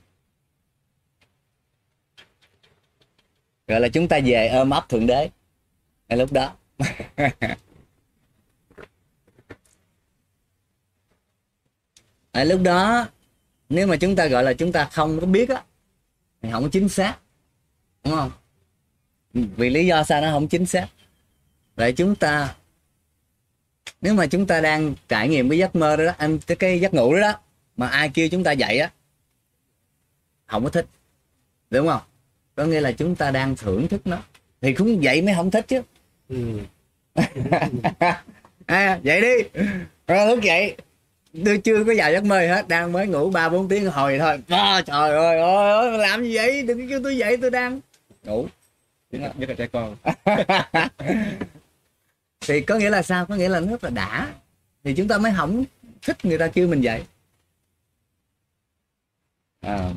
gọi 3.66 3.80
là 3.80 3.88
chúng 3.88 4.08
ta 4.08 4.20
về 4.24 4.48
ôm 4.48 4.70
ấp 4.70 4.88
thượng 4.88 5.06
đế. 5.06 5.30
Ngay 6.08 6.18
lúc 6.18 6.32
đó. 6.32 6.56
Ở 12.32 12.44
lúc 12.44 12.60
đó 12.62 13.08
nếu 13.68 13.86
mà 13.86 13.96
chúng 13.96 14.16
ta 14.16 14.26
gọi 14.26 14.42
là 14.42 14.52
chúng 14.52 14.72
ta 14.72 14.84
không 14.84 15.20
có 15.20 15.26
biết 15.26 15.48
á 15.48 15.62
thì 16.42 16.50
không 16.52 16.62
có 16.62 16.68
chính 16.72 16.88
xác. 16.88 17.18
Đúng 18.04 18.14
không? 18.14 18.30
Vì 19.34 19.70
lý 19.70 19.86
do 19.86 20.04
sao 20.04 20.20
nó 20.20 20.30
không 20.30 20.48
chính 20.48 20.66
xác. 20.66 20.86
Vậy 21.76 21.92
chúng 21.92 22.14
ta 22.14 22.54
nếu 24.00 24.14
mà 24.14 24.26
chúng 24.26 24.46
ta 24.46 24.60
đang 24.60 24.94
trải 25.08 25.28
nghiệm 25.28 25.48
cái 25.48 25.58
giấc 25.58 25.76
mơ 25.76 25.96
đó, 25.96 26.04
đó 26.04 26.12
anh 26.18 26.38
cái, 26.38 26.56
cái 26.56 26.80
giấc 26.80 26.94
ngủ 26.94 27.14
đó, 27.14 27.20
đó 27.20 27.38
mà 27.76 27.88
ai 27.88 28.10
kêu 28.14 28.28
chúng 28.28 28.44
ta 28.44 28.52
dậy 28.52 28.78
á 28.78 28.90
không 30.50 30.64
có 30.64 30.70
thích. 30.70 30.86
Đúng 31.70 31.88
không? 31.88 32.00
Có 32.54 32.64
nghĩa 32.64 32.80
là 32.80 32.92
chúng 32.92 33.14
ta 33.14 33.30
đang 33.30 33.56
thưởng 33.56 33.88
thức 33.88 34.06
nó. 34.06 34.18
Thì 34.60 34.72
cũng 34.72 35.02
dậy 35.02 35.22
mới 35.22 35.34
không 35.34 35.50
thích 35.50 35.64
chứ. 35.68 35.82
Ừ. 36.28 36.36
à, 38.66 39.00
dậy 39.02 39.20
đi. 39.20 39.62
Rồi 40.06 40.26
thức 40.26 40.42
dậy. 40.42 40.76
Tôi 41.44 41.58
chưa 41.58 41.84
có 41.84 41.92
vào 41.96 42.12
giấc 42.12 42.24
mơ 42.24 42.40
hết. 42.40 42.68
Đang 42.68 42.92
mới 42.92 43.06
ngủ 43.06 43.30
ba 43.30 43.48
bốn 43.48 43.68
tiếng 43.68 43.90
hồi 43.90 44.18
thôi. 44.18 44.38
À, 44.48 44.82
trời 44.86 45.10
ơi 45.10 45.40
ơi 45.40 45.70
ơi 45.70 45.98
làm 45.98 46.22
gì 46.22 46.36
vậy? 46.36 46.62
Đừng 46.62 46.88
kêu 46.88 47.00
tôi 47.04 47.16
dậy 47.16 47.36
tôi 47.36 47.50
đang 47.50 47.80
ngủ 48.24 48.46
nhất 49.10 49.48
là, 49.48 49.54
trẻ 49.54 49.66
con. 49.66 49.96
Thì 52.40 52.60
có 52.60 52.76
nghĩa 52.76 52.90
là 52.90 53.02
sao? 53.02 53.26
Có 53.26 53.34
nghĩa 53.34 53.48
là 53.48 53.60
nó 53.60 53.70
rất 53.70 53.84
là 53.84 53.90
đã. 53.90 54.32
Thì 54.84 54.94
chúng 54.94 55.08
ta 55.08 55.18
mới 55.18 55.32
không 55.36 55.64
thích 56.02 56.24
người 56.24 56.38
ta 56.38 56.48
kêu 56.48 56.68
mình 56.68 56.80
vậy. 56.82 57.02
À. 59.60 59.92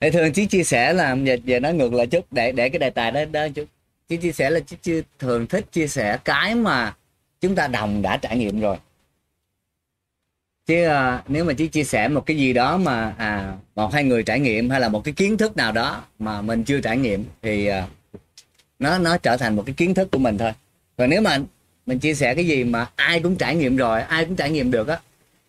Thì 0.00 0.10
thường 0.10 0.32
chí 0.32 0.46
chia 0.46 0.64
sẻ 0.64 0.92
là 0.92 1.14
về, 1.14 1.36
về 1.36 1.60
nói 1.60 1.74
ngược 1.74 1.92
lại 1.92 2.06
chút 2.06 2.32
để 2.32 2.52
để 2.52 2.68
cái 2.68 2.78
đề 2.78 2.90
tài 2.90 3.10
đó 3.10 3.24
đó 3.24 3.48
chút. 3.54 3.64
Chí 4.08 4.16
chia 4.16 4.32
sẻ 4.32 4.50
là 4.50 4.60
chí 4.60 4.76
chưa 4.82 5.00
thường 5.18 5.46
thích 5.46 5.72
chia 5.72 5.86
sẻ 5.86 6.18
cái 6.24 6.54
mà 6.54 6.96
chúng 7.40 7.54
ta 7.54 7.66
đồng 7.66 8.02
đã 8.02 8.16
trải 8.16 8.38
nghiệm 8.38 8.60
rồi 8.60 8.76
chứ 10.66 10.84
à, 10.84 11.22
nếu 11.28 11.44
mà 11.44 11.52
chỉ 11.52 11.66
chia 11.66 11.84
sẻ 11.84 12.08
một 12.08 12.26
cái 12.26 12.36
gì 12.36 12.52
đó 12.52 12.76
mà 12.76 13.14
à 13.18 13.56
một 13.74 13.92
hai 13.92 14.04
người 14.04 14.22
trải 14.22 14.40
nghiệm 14.40 14.70
hay 14.70 14.80
là 14.80 14.88
một 14.88 15.04
cái 15.04 15.14
kiến 15.14 15.36
thức 15.36 15.56
nào 15.56 15.72
đó 15.72 16.04
mà 16.18 16.42
mình 16.42 16.64
chưa 16.64 16.80
trải 16.80 16.96
nghiệm 16.96 17.24
thì 17.42 17.66
à, 17.66 17.86
nó 18.78 18.98
nó 18.98 19.18
trở 19.18 19.36
thành 19.36 19.56
một 19.56 19.62
cái 19.66 19.74
kiến 19.74 19.94
thức 19.94 20.10
của 20.10 20.18
mình 20.18 20.38
thôi. 20.38 20.52
Còn 20.96 21.10
nếu 21.10 21.20
mà 21.20 21.38
mình 21.86 21.98
chia 21.98 22.14
sẻ 22.14 22.34
cái 22.34 22.46
gì 22.46 22.64
mà 22.64 22.86
ai 22.96 23.20
cũng 23.20 23.36
trải 23.36 23.56
nghiệm 23.56 23.76
rồi 23.76 24.02
ai 24.02 24.24
cũng 24.24 24.36
trải 24.36 24.50
nghiệm 24.50 24.70
được 24.70 24.88
á 24.88 25.00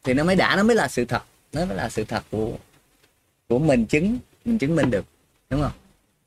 thì 0.03 0.13
nó 0.13 0.23
mới 0.23 0.35
đã 0.35 0.55
nó 0.55 0.63
mới 0.63 0.75
là 0.75 0.87
sự 0.87 1.05
thật. 1.05 1.23
Nó 1.53 1.65
mới 1.65 1.77
là 1.77 1.89
sự 1.89 2.03
thật 2.03 2.23
của 2.31 2.51
của 3.47 3.59
mình 3.59 3.85
chứng 3.85 4.17
mình 4.45 4.57
chứng 4.57 4.75
minh 4.75 4.91
được 4.91 5.05
đúng 5.49 5.61
không? 5.61 5.71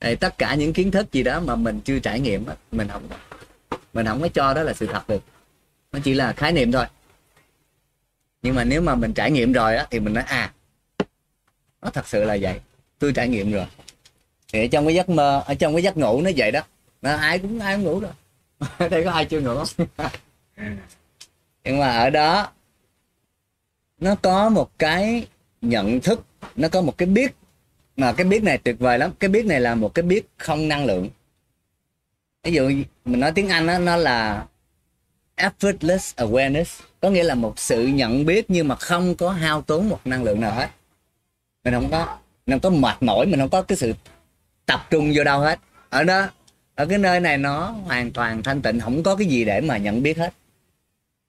Thì 0.00 0.16
tất 0.16 0.38
cả 0.38 0.54
những 0.54 0.72
kiến 0.72 0.90
thức 0.90 1.12
gì 1.12 1.22
đó 1.22 1.40
mà 1.40 1.56
mình 1.56 1.80
chưa 1.80 1.98
trải 1.98 2.20
nghiệm 2.20 2.46
á 2.46 2.54
mình 2.72 2.88
không 2.88 3.02
mình 3.94 4.06
không 4.06 4.20
có 4.20 4.28
cho 4.28 4.54
đó 4.54 4.62
là 4.62 4.72
sự 4.72 4.86
thật 4.86 5.08
được. 5.08 5.22
Nó 5.92 5.98
chỉ 6.04 6.14
là 6.14 6.32
khái 6.32 6.52
niệm 6.52 6.72
thôi 6.72 6.84
nhưng 8.42 8.54
mà 8.54 8.64
nếu 8.64 8.80
mà 8.80 8.94
mình 8.94 9.12
trải 9.12 9.30
nghiệm 9.30 9.52
rồi 9.52 9.76
á 9.76 9.86
thì 9.90 10.00
mình 10.00 10.14
nói 10.14 10.24
à 10.26 10.52
nó 11.82 11.90
thật 11.90 12.08
sự 12.08 12.24
là 12.24 12.36
vậy. 12.40 12.60
Tôi 12.98 13.12
trải 13.12 13.28
nghiệm 13.28 13.52
rồi. 13.52 13.66
Thì 14.52 14.64
ở 14.64 14.68
trong 14.72 14.86
cái 14.86 14.94
giấc 14.94 15.08
mơ 15.08 15.42
ở 15.46 15.54
trong 15.54 15.74
cái 15.74 15.82
giấc 15.82 15.96
ngủ 15.96 16.20
nó 16.20 16.30
vậy 16.36 16.52
đó. 16.52 16.60
Nó 17.02 17.16
ai 17.16 17.38
cũng 17.38 17.60
ai 17.60 17.76
cũng 17.76 17.84
ngủ 17.84 18.00
rồi. 18.00 18.12
Đây 18.90 19.04
có 19.04 19.10
ai 19.10 19.24
chưa 19.24 19.40
ngủ 19.40 19.64
không? 19.64 19.86
Nhưng 21.64 21.78
mà 21.78 21.98
ở 21.98 22.10
đó 22.10 22.50
nó 24.00 24.14
có 24.14 24.48
một 24.48 24.78
cái 24.78 25.26
nhận 25.60 26.00
thức 26.00 26.24
nó 26.56 26.68
có 26.68 26.80
một 26.80 26.98
cái 26.98 27.08
biết. 27.08 27.34
Mà 27.96 28.12
cái 28.12 28.26
biết 28.26 28.42
này 28.42 28.58
tuyệt 28.58 28.78
vời 28.78 28.98
lắm. 28.98 29.10
Cái 29.20 29.30
biết 29.30 29.46
này 29.46 29.60
là 29.60 29.74
một 29.74 29.94
cái 29.94 30.02
biết 30.02 30.26
không 30.36 30.68
năng 30.68 30.86
lượng. 30.86 31.08
Ví 32.42 32.52
dụ 32.52 32.70
mình 33.04 33.20
nói 33.20 33.32
tiếng 33.32 33.48
anh 33.48 33.66
đó, 33.66 33.78
nó 33.78 33.96
là 33.96 34.46
effortless 35.38 36.14
awareness 36.16 36.82
có 37.00 37.10
nghĩa 37.10 37.22
là 37.22 37.34
một 37.34 37.58
sự 37.58 37.86
nhận 37.86 38.26
biết 38.26 38.44
nhưng 38.48 38.68
mà 38.68 38.74
không 38.74 39.14
có 39.14 39.30
hao 39.30 39.62
tốn 39.62 39.88
một 39.88 40.00
năng 40.04 40.24
lượng 40.24 40.40
nào 40.40 40.52
hết. 40.54 40.68
Mình 41.64 41.74
không 41.74 41.90
có 41.90 42.18
mình 42.46 42.60
không 42.60 42.72
có 42.72 42.78
mệt 42.78 43.02
mỏi 43.02 43.26
mình 43.26 43.40
không 43.40 43.48
có 43.48 43.62
cái 43.62 43.78
sự 43.78 43.94
tập 44.66 44.86
trung 44.90 45.12
vô 45.14 45.24
đâu 45.24 45.40
hết. 45.40 45.58
Ở 45.88 46.04
đó 46.04 46.28
ở 46.74 46.86
cái 46.86 46.98
nơi 46.98 47.20
này 47.20 47.38
nó 47.38 47.70
hoàn 47.70 48.10
toàn 48.12 48.42
thanh 48.42 48.62
tịnh 48.62 48.80
không 48.80 49.02
có 49.02 49.16
cái 49.16 49.26
gì 49.26 49.44
để 49.44 49.60
mà 49.60 49.76
nhận 49.76 50.02
biết 50.02 50.18
hết. 50.18 50.34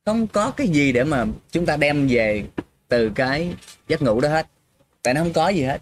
Không 0.05 0.27
có 0.27 0.51
cái 0.51 0.67
gì 0.67 0.91
để 0.91 1.03
mà 1.03 1.25
chúng 1.51 1.65
ta 1.65 1.77
đem 1.77 2.07
về 2.07 2.43
từ 2.87 3.11
cái 3.15 3.53
giấc 3.87 4.01
ngủ 4.01 4.21
đó 4.21 4.29
hết. 4.29 4.47
Tại 5.03 5.13
nó 5.13 5.21
không 5.21 5.33
có 5.33 5.49
gì 5.49 5.63
hết. 5.63 5.81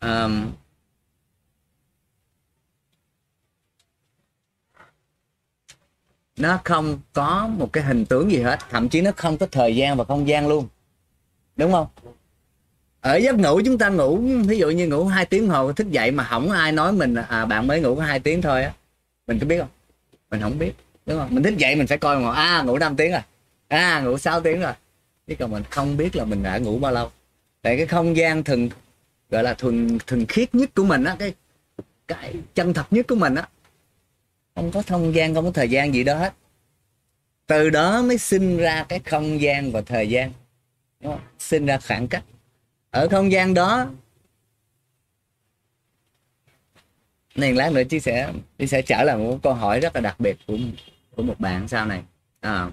Um, 0.00 0.52
nó 6.40 6.60
không 6.64 7.00
có 7.12 7.50
một 7.58 7.72
cái 7.72 7.84
hình 7.84 8.04
tướng 8.04 8.32
gì 8.32 8.40
hết. 8.42 8.58
Thậm 8.70 8.88
chí 8.88 9.00
nó 9.00 9.10
không 9.16 9.38
có 9.38 9.46
thời 9.46 9.76
gian 9.76 9.96
và 9.96 10.04
không 10.04 10.28
gian 10.28 10.48
luôn. 10.48 10.68
Đúng 11.56 11.72
không? 11.72 11.86
Ở 13.00 13.16
giấc 13.16 13.38
ngủ 13.38 13.60
chúng 13.64 13.78
ta 13.78 13.88
ngủ, 13.88 14.20
ví 14.46 14.58
dụ 14.58 14.70
như 14.70 14.88
ngủ 14.88 15.06
hai 15.06 15.26
tiếng 15.26 15.48
hồ 15.48 15.72
thức 15.72 15.90
dậy 15.90 16.10
mà 16.10 16.24
không 16.24 16.50
ai 16.50 16.72
nói 16.72 16.92
mình 16.92 17.14
à 17.14 17.46
bạn 17.46 17.66
mới 17.66 17.80
ngủ 17.80 17.96
có 17.96 18.02
hai 18.02 18.20
tiếng 18.20 18.42
thôi 18.42 18.62
á. 18.62 18.72
Mình 19.26 19.38
có 19.38 19.46
biết 19.46 19.58
không? 19.58 19.68
Mình 20.30 20.40
không 20.40 20.58
biết. 20.58 20.72
Đúng 21.06 21.18
không? 21.18 21.28
Mình 21.30 21.42
thức 21.42 21.56
dậy 21.56 21.76
mình 21.76 21.86
phải 21.86 21.98
coi 21.98 22.20
mà 22.20 22.34
à 22.34 22.62
ngủ 22.62 22.78
5 22.78 22.96
tiếng 22.96 23.12
rồi. 23.12 23.20
À 23.68 24.00
ngủ 24.00 24.18
6 24.18 24.40
tiếng 24.40 24.60
rồi. 24.60 24.72
Chứ 25.26 25.34
còn 25.38 25.50
mình 25.50 25.62
không 25.70 25.96
biết 25.96 26.16
là 26.16 26.24
mình 26.24 26.42
đã 26.42 26.58
ngủ 26.58 26.78
bao 26.78 26.92
lâu. 26.92 27.10
Tại 27.62 27.76
cái 27.76 27.86
không 27.86 28.16
gian 28.16 28.44
thuần, 28.44 28.70
gọi 29.30 29.42
là 29.42 29.54
thuần 29.54 29.98
thuần 30.06 30.26
khiết 30.26 30.54
nhất 30.54 30.70
của 30.74 30.84
mình 30.84 31.04
á, 31.04 31.16
cái 31.18 31.34
cái 32.08 32.34
chân 32.54 32.74
thật 32.74 32.86
nhất 32.90 33.06
của 33.08 33.14
mình 33.14 33.34
á 33.34 33.48
không 34.58 34.70
có 34.70 34.82
không 34.86 35.14
gian 35.14 35.34
không 35.34 35.44
có 35.44 35.50
thời 35.50 35.70
gian 35.70 35.94
gì 35.94 36.04
đó 36.04 36.14
hết. 36.14 36.34
Từ 37.46 37.70
đó 37.70 38.02
mới 38.02 38.18
sinh 38.18 38.56
ra 38.56 38.86
cái 38.88 38.98
không 38.98 39.40
gian 39.40 39.72
và 39.72 39.80
thời 39.80 40.08
gian. 40.08 40.32
Đúng 41.00 41.12
không? 41.12 41.20
sinh 41.38 41.66
ra 41.66 41.78
khoảng 41.78 42.08
cách. 42.08 42.24
Ở 42.90 43.08
không 43.08 43.32
gian 43.32 43.54
đó 43.54 43.86
này 47.34 47.52
lát 47.52 47.72
nữa 47.72 47.84
chia 47.84 48.00
sẻ 48.00 48.32
chia 48.58 48.66
sẻ 48.66 48.82
trở 48.82 49.02
lại 49.02 49.16
một 49.16 49.38
câu 49.42 49.54
hỏi 49.54 49.80
rất 49.80 49.94
là 49.94 50.00
đặc 50.00 50.20
biệt 50.20 50.36
của 50.46 50.56
của 51.16 51.22
một 51.22 51.40
bạn 51.40 51.68
sau 51.68 51.86
này. 51.86 52.02
À, 52.40 52.70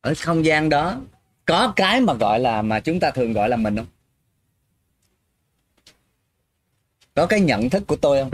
ở 0.00 0.14
không 0.18 0.44
gian 0.44 0.68
đó 0.68 1.00
có 1.46 1.72
cái 1.76 2.00
mà 2.00 2.14
gọi 2.14 2.40
là 2.40 2.62
mà 2.62 2.80
chúng 2.80 3.00
ta 3.00 3.10
thường 3.10 3.32
gọi 3.32 3.48
là 3.48 3.56
mình 3.56 3.76
không? 3.76 3.86
Có 7.14 7.26
cái 7.26 7.40
nhận 7.40 7.70
thức 7.70 7.82
của 7.86 7.96
tôi 7.96 8.22
không? 8.22 8.30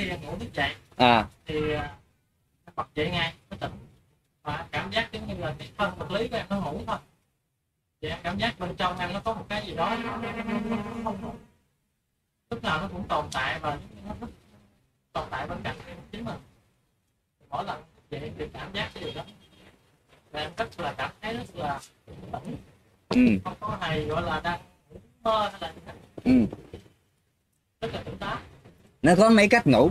Khi 0.00 0.08
em 0.08 0.20
ngủ 0.22 0.36
thức 0.38 0.54
dậy 0.54 0.74
à. 0.96 1.26
thì 1.46 1.72
ờ, 1.72 1.82
em 2.64 2.74
bật 2.76 2.86
dậy 2.94 3.10
ngay 3.10 3.34
mới 3.50 3.58
tỉnh 3.58 3.70
và 4.42 4.66
cảm 4.72 4.90
giác 4.90 5.12
giống 5.12 5.26
như 5.26 5.34
là 5.34 5.54
cái 5.58 5.70
thân 5.78 5.98
vật 5.98 6.10
lý 6.10 6.28
của 6.28 6.36
em 6.36 6.46
nó 6.50 6.60
ngủ 6.60 6.80
thôi. 6.86 6.98
Thì 8.02 8.08
em 8.08 8.18
cảm 8.22 8.38
giác 8.38 8.58
bên 8.58 8.76
trong 8.76 8.98
em 8.98 9.12
nó 9.12 9.20
có 9.20 9.34
một 9.34 9.46
cái 9.48 9.66
gì 9.66 9.74
đó 9.74 9.96
nó 10.04 10.12
không 11.04 11.36
lúc 12.50 12.62
nào 12.62 12.80
nó 12.80 12.88
cũng 12.92 13.08
tồn 13.08 13.24
tại 13.32 13.60
và 13.60 13.78
nó 14.06 14.14
tồn 15.12 15.28
tại 15.30 15.46
bên 15.46 15.58
cạnh 15.64 15.76
chính 16.12 16.24
mình. 16.24 16.38
Mỗi 17.48 17.64
lần 17.64 17.82
dậy 18.10 18.32
thì 18.38 18.44
cảm 18.52 18.72
giác 18.72 18.90
cái 18.94 19.04
điều 19.04 19.12
đó. 19.14 19.24
Và 20.30 20.40
em 20.40 20.50
rất 20.56 20.80
là 20.80 20.94
cảm 20.98 21.10
thấy 21.20 21.36
rất 21.36 21.56
là 21.56 21.80
tỉnh 22.32 22.56
ừ, 23.08 23.20
không 23.44 23.54
có 23.60 23.78
hề 23.80 24.04
gọi 24.04 24.22
là 24.22 24.40
đang 24.40 24.60
mơ 25.22 25.50
hay 25.52 25.60
là 25.60 25.72
ừ. 26.24 26.32
rất 27.80 27.94
là 27.94 28.02
tỉnh 28.02 28.18
táo 28.18 28.38
nó 29.02 29.14
có 29.14 29.30
mấy 29.30 29.48
cách 29.48 29.66
ngủ. 29.66 29.90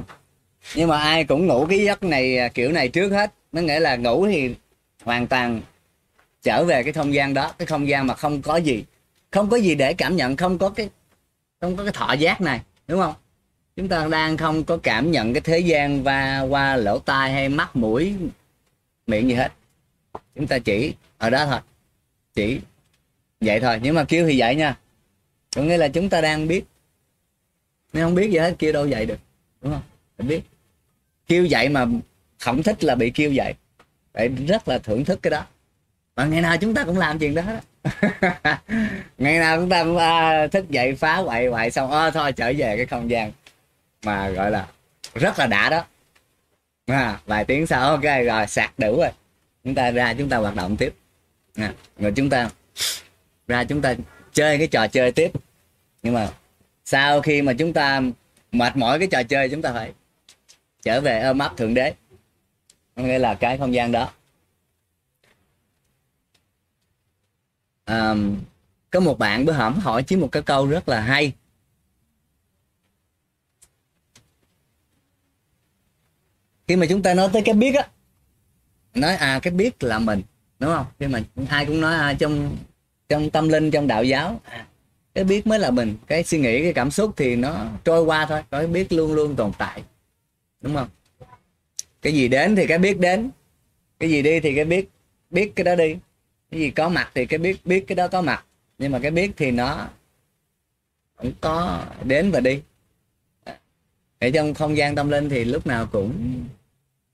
Nhưng 0.75 0.89
mà 0.89 0.99
ai 0.99 1.23
cũng 1.23 1.47
ngủ 1.47 1.65
cái 1.69 1.83
giấc 1.83 2.03
này 2.03 2.37
à, 2.37 2.47
kiểu 2.47 2.71
này 2.71 2.89
trước 2.89 3.09
hết. 3.09 3.33
Nó 3.51 3.61
nghĩa 3.61 3.79
là 3.79 3.95
ngủ 3.95 4.27
thì 4.27 4.55
hoàn 5.03 5.27
toàn 5.27 5.61
trở 6.43 6.63
về 6.65 6.83
cái 6.83 6.93
không 6.93 7.13
gian 7.13 7.33
đó, 7.33 7.53
cái 7.57 7.65
không 7.65 7.87
gian 7.87 8.07
mà 8.07 8.13
không 8.13 8.41
có 8.41 8.55
gì, 8.57 8.83
không 9.31 9.49
có 9.49 9.57
gì 9.57 9.75
để 9.75 9.93
cảm 9.93 10.15
nhận, 10.15 10.37
không 10.37 10.57
có 10.57 10.69
cái, 10.69 10.89
không 11.61 11.75
có 11.75 11.83
cái 11.83 11.93
thọ 11.93 12.13
giác 12.13 12.41
này, 12.41 12.61
đúng 12.87 12.99
không? 12.99 13.13
Chúng 13.75 13.87
ta 13.87 14.07
đang 14.07 14.37
không 14.37 14.63
có 14.63 14.77
cảm 14.83 15.11
nhận 15.11 15.33
cái 15.33 15.41
thế 15.41 15.59
gian 15.59 16.03
và 16.03 16.39
qua 16.39 16.75
lỗ 16.75 16.99
tai 16.99 17.31
hay 17.31 17.49
mắt, 17.49 17.75
mũi, 17.75 18.15
miệng 19.07 19.29
gì 19.29 19.33
hết. 19.33 19.51
Chúng 20.35 20.47
ta 20.47 20.59
chỉ 20.59 20.93
ở 21.17 21.29
đó 21.29 21.45
thôi. 21.45 21.59
Chỉ 22.33 22.59
vậy 23.41 23.59
thôi. 23.59 23.79
Nhưng 23.83 23.95
mà 23.95 24.03
kêu 24.03 24.27
thì 24.27 24.39
vậy 24.39 24.55
nha. 24.55 24.77
Có 25.55 25.61
nghĩa 25.61 25.77
là 25.77 25.87
chúng 25.87 26.09
ta 26.09 26.21
đang 26.21 26.47
biết 26.47 26.65
nếu 27.93 28.05
không 28.05 28.15
biết 28.15 28.31
gì 28.31 28.37
hết 28.37 28.55
kêu 28.59 28.73
đâu 28.73 28.87
dạy 28.87 29.05
được 29.05 29.19
đúng 29.61 29.73
không? 29.73 29.81
Phải 30.17 30.27
biết. 30.27 30.41
Kêu 31.27 31.45
dạy 31.45 31.69
mà 31.69 31.85
không 32.39 32.63
thích 32.63 32.83
là 32.83 32.95
bị 32.95 33.09
kêu 33.09 33.31
dạy. 33.31 33.53
Phải 34.13 34.27
rất 34.27 34.67
là 34.67 34.79
thưởng 34.79 35.05
thức 35.05 35.19
cái 35.21 35.31
đó. 35.31 35.45
Mà 36.15 36.25
ngày 36.25 36.41
nào 36.41 36.57
chúng 36.57 36.73
ta 36.73 36.83
cũng 36.83 36.97
làm 36.97 37.19
chuyện 37.19 37.35
đó. 37.35 37.43
Đó. 37.47 37.59
ngày 39.17 39.39
nào 39.39 39.57
chúng 39.59 39.69
ta 39.69 39.83
cũng 39.83 39.97
à, 39.97 40.47
thức 40.47 40.69
dậy 40.69 40.95
phá 40.95 41.15
hoại 41.15 41.47
hoại 41.47 41.71
xong 41.71 41.91
à, 41.91 42.11
thôi 42.11 42.31
trở 42.31 42.53
về 42.57 42.77
cái 42.77 42.85
không 42.85 43.09
gian 43.09 43.31
mà 44.05 44.29
gọi 44.29 44.51
là 44.51 44.67
rất 45.13 45.39
là 45.39 45.47
đã 45.47 45.69
đó. 45.69 45.85
À, 46.85 47.19
vài 47.25 47.45
tiếng 47.45 47.67
sau 47.67 47.89
ok 47.89 48.03
rồi 48.25 48.47
sạc 48.47 48.79
đủ 48.79 48.97
rồi. 48.97 49.11
Chúng 49.63 49.75
ta 49.75 49.91
ra 49.91 50.13
chúng 50.13 50.29
ta 50.29 50.37
hoạt 50.37 50.55
động 50.55 50.77
tiếp. 50.77 50.93
À, 51.55 51.73
rồi 51.97 52.13
chúng 52.15 52.29
ta 52.29 52.49
ra 53.47 53.63
chúng 53.63 53.81
ta 53.81 53.95
chơi 54.33 54.57
cái 54.57 54.67
trò 54.67 54.87
chơi 54.87 55.11
tiếp. 55.11 55.31
Nhưng 56.03 56.13
mà 56.13 56.29
sau 56.89 57.21
khi 57.21 57.41
mà 57.41 57.53
chúng 57.53 57.73
ta 57.73 58.01
mệt 58.51 58.77
mỏi 58.77 58.99
cái 58.99 59.07
trò 59.11 59.23
chơi 59.23 59.49
chúng 59.49 59.61
ta 59.61 59.73
phải 59.73 59.93
trở 60.81 61.01
về 61.01 61.21
ôm 61.21 61.39
ấp 61.39 61.57
thượng 61.57 61.73
đế. 61.73 61.93
Nghĩa 62.95 63.19
là 63.19 63.35
cái 63.35 63.57
không 63.57 63.73
gian 63.73 63.91
đó. 63.91 64.11
À, 67.85 68.15
có 68.91 68.99
một 68.99 69.19
bạn 69.19 69.45
bữa 69.45 69.53
hổm 69.53 69.79
hỏi 69.79 70.03
chỉ 70.03 70.15
một 70.15 70.29
cái 70.31 70.43
câu 70.43 70.67
rất 70.67 70.89
là 70.89 71.01
hay. 71.01 71.33
Khi 76.67 76.75
mà 76.75 76.85
chúng 76.89 77.03
ta 77.03 77.13
nói 77.13 77.29
tới 77.33 77.41
cái 77.45 77.55
biết 77.55 77.75
á 77.75 77.87
nói 78.93 79.15
à 79.15 79.39
cái 79.43 79.53
biết 79.53 79.83
là 79.83 79.99
mình 79.99 80.21
đúng 80.59 80.69
không? 80.69 80.85
Khi 80.99 81.07
mà 81.07 81.21
ai 81.49 81.65
cũng 81.65 81.81
nói 81.81 81.95
à, 81.95 82.13
trong 82.13 82.57
trong 83.09 83.29
tâm 83.29 83.49
linh 83.49 83.71
trong 83.71 83.87
đạo 83.87 84.03
giáo 84.03 84.41
à, 84.43 84.68
cái 85.19 85.23
biết 85.25 85.47
mới 85.47 85.59
là 85.59 85.71
mình 85.71 85.95
cái 86.07 86.23
suy 86.23 86.39
nghĩ 86.39 86.63
cái 86.63 86.73
cảm 86.73 86.91
xúc 86.91 87.13
thì 87.17 87.35
nó 87.35 87.65
trôi 87.83 88.03
qua 88.03 88.25
thôi 88.25 88.41
cái 88.51 88.67
biết 88.67 88.93
luôn 88.93 89.13
luôn 89.13 89.35
tồn 89.35 89.51
tại 89.57 89.83
đúng 90.61 90.75
không? 90.75 90.87
Cái 92.01 92.13
gì 92.13 92.27
đến 92.27 92.55
thì 92.55 92.67
cái 92.67 92.77
biết 92.77 92.99
đến 92.99 93.29
cái 93.99 94.09
gì 94.09 94.21
đi 94.21 94.39
thì 94.39 94.55
cái 94.55 94.65
biết 94.65 94.89
biết 95.29 95.55
cái 95.55 95.63
đó 95.63 95.75
đi. 95.75 95.95
Cái 96.51 96.59
gì 96.59 96.71
có 96.71 96.89
mặt 96.89 97.11
thì 97.15 97.25
cái 97.25 97.37
biết 97.37 97.65
biết 97.65 97.87
cái 97.87 97.95
đó 97.95 98.07
có 98.07 98.21
mặt. 98.21 98.45
Nhưng 98.77 98.91
mà 98.91 98.99
cái 98.99 99.11
biết 99.11 99.31
thì 99.37 99.51
nó 99.51 99.87
cũng 101.15 101.31
có 101.41 101.85
đến 102.03 102.31
và 102.31 102.39
đi. 102.39 102.61
Ở 104.19 104.29
trong 104.33 104.53
không 104.53 104.77
gian 104.77 104.95
tâm 104.95 105.09
linh 105.09 105.29
thì 105.29 105.43
lúc 105.43 105.67
nào 105.67 105.85
cũng 105.91 106.43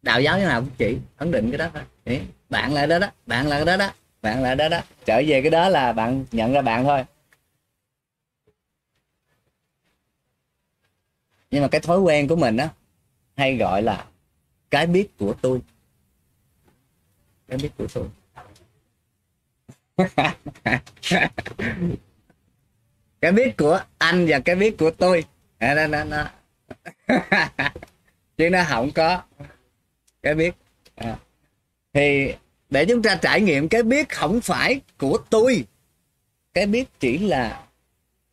đạo 0.01 0.21
giáo 0.21 0.37
thế 0.37 0.45
nào 0.45 0.61
cũng 0.61 0.69
chỉ 0.77 0.97
ấn 1.17 1.31
định 1.31 1.51
cái 1.51 1.57
đó 1.57 1.69
thôi. 1.73 1.83
Đấy, 2.05 2.21
bạn 2.49 2.73
là 2.73 2.85
đó 2.85 2.99
đó 2.99 3.07
bạn 3.25 3.47
là 3.47 3.63
đó 3.63 3.77
đó 3.77 3.91
bạn 4.21 4.43
là 4.43 4.55
đó 4.55 4.69
đó. 4.69 4.79
Trở 5.05 5.21
về 5.27 5.41
cái 5.41 5.51
đó 5.51 5.69
là 5.69 5.93
bạn 5.93 6.25
nhận 6.31 6.53
ra 6.53 6.61
bạn 6.61 6.83
thôi. 6.83 7.03
Nhưng 11.55 11.61
mà 11.61 11.67
cái 11.67 11.81
thói 11.81 11.99
quen 11.99 12.27
của 12.27 12.35
mình 12.35 12.57
á 12.57 12.69
hay 13.37 13.57
gọi 13.57 13.81
là 13.81 14.05
cái 14.71 14.87
biết 14.87 15.17
của 15.17 15.35
tôi 15.41 15.61
cái 17.47 17.57
biết 17.57 17.69
của 17.77 17.87
tôi 17.93 18.07
cái 23.21 23.31
biết 23.31 23.57
của 23.57 23.79
anh 23.97 24.25
và 24.29 24.39
cái 24.39 24.55
biết 24.55 24.77
của 24.77 24.91
tôi 24.91 25.23
à, 25.57 25.73
đó, 25.73 25.87
đó, 25.87 26.03
đó. 26.03 26.29
chứ 28.37 28.49
nó 28.49 28.63
không 28.69 28.91
có 28.91 29.21
cái 30.23 30.35
biết 30.35 30.55
à. 30.95 31.17
thì 31.93 32.33
để 32.69 32.85
chúng 32.85 33.01
ta 33.01 33.15
trải 33.21 33.41
nghiệm 33.41 33.69
cái 33.69 33.83
biết 33.83 34.09
không 34.09 34.41
phải 34.41 34.81
của 34.97 35.17
tôi 35.29 35.65
cái 36.53 36.65
biết 36.65 36.99
chỉ 36.99 37.17
là 37.17 37.64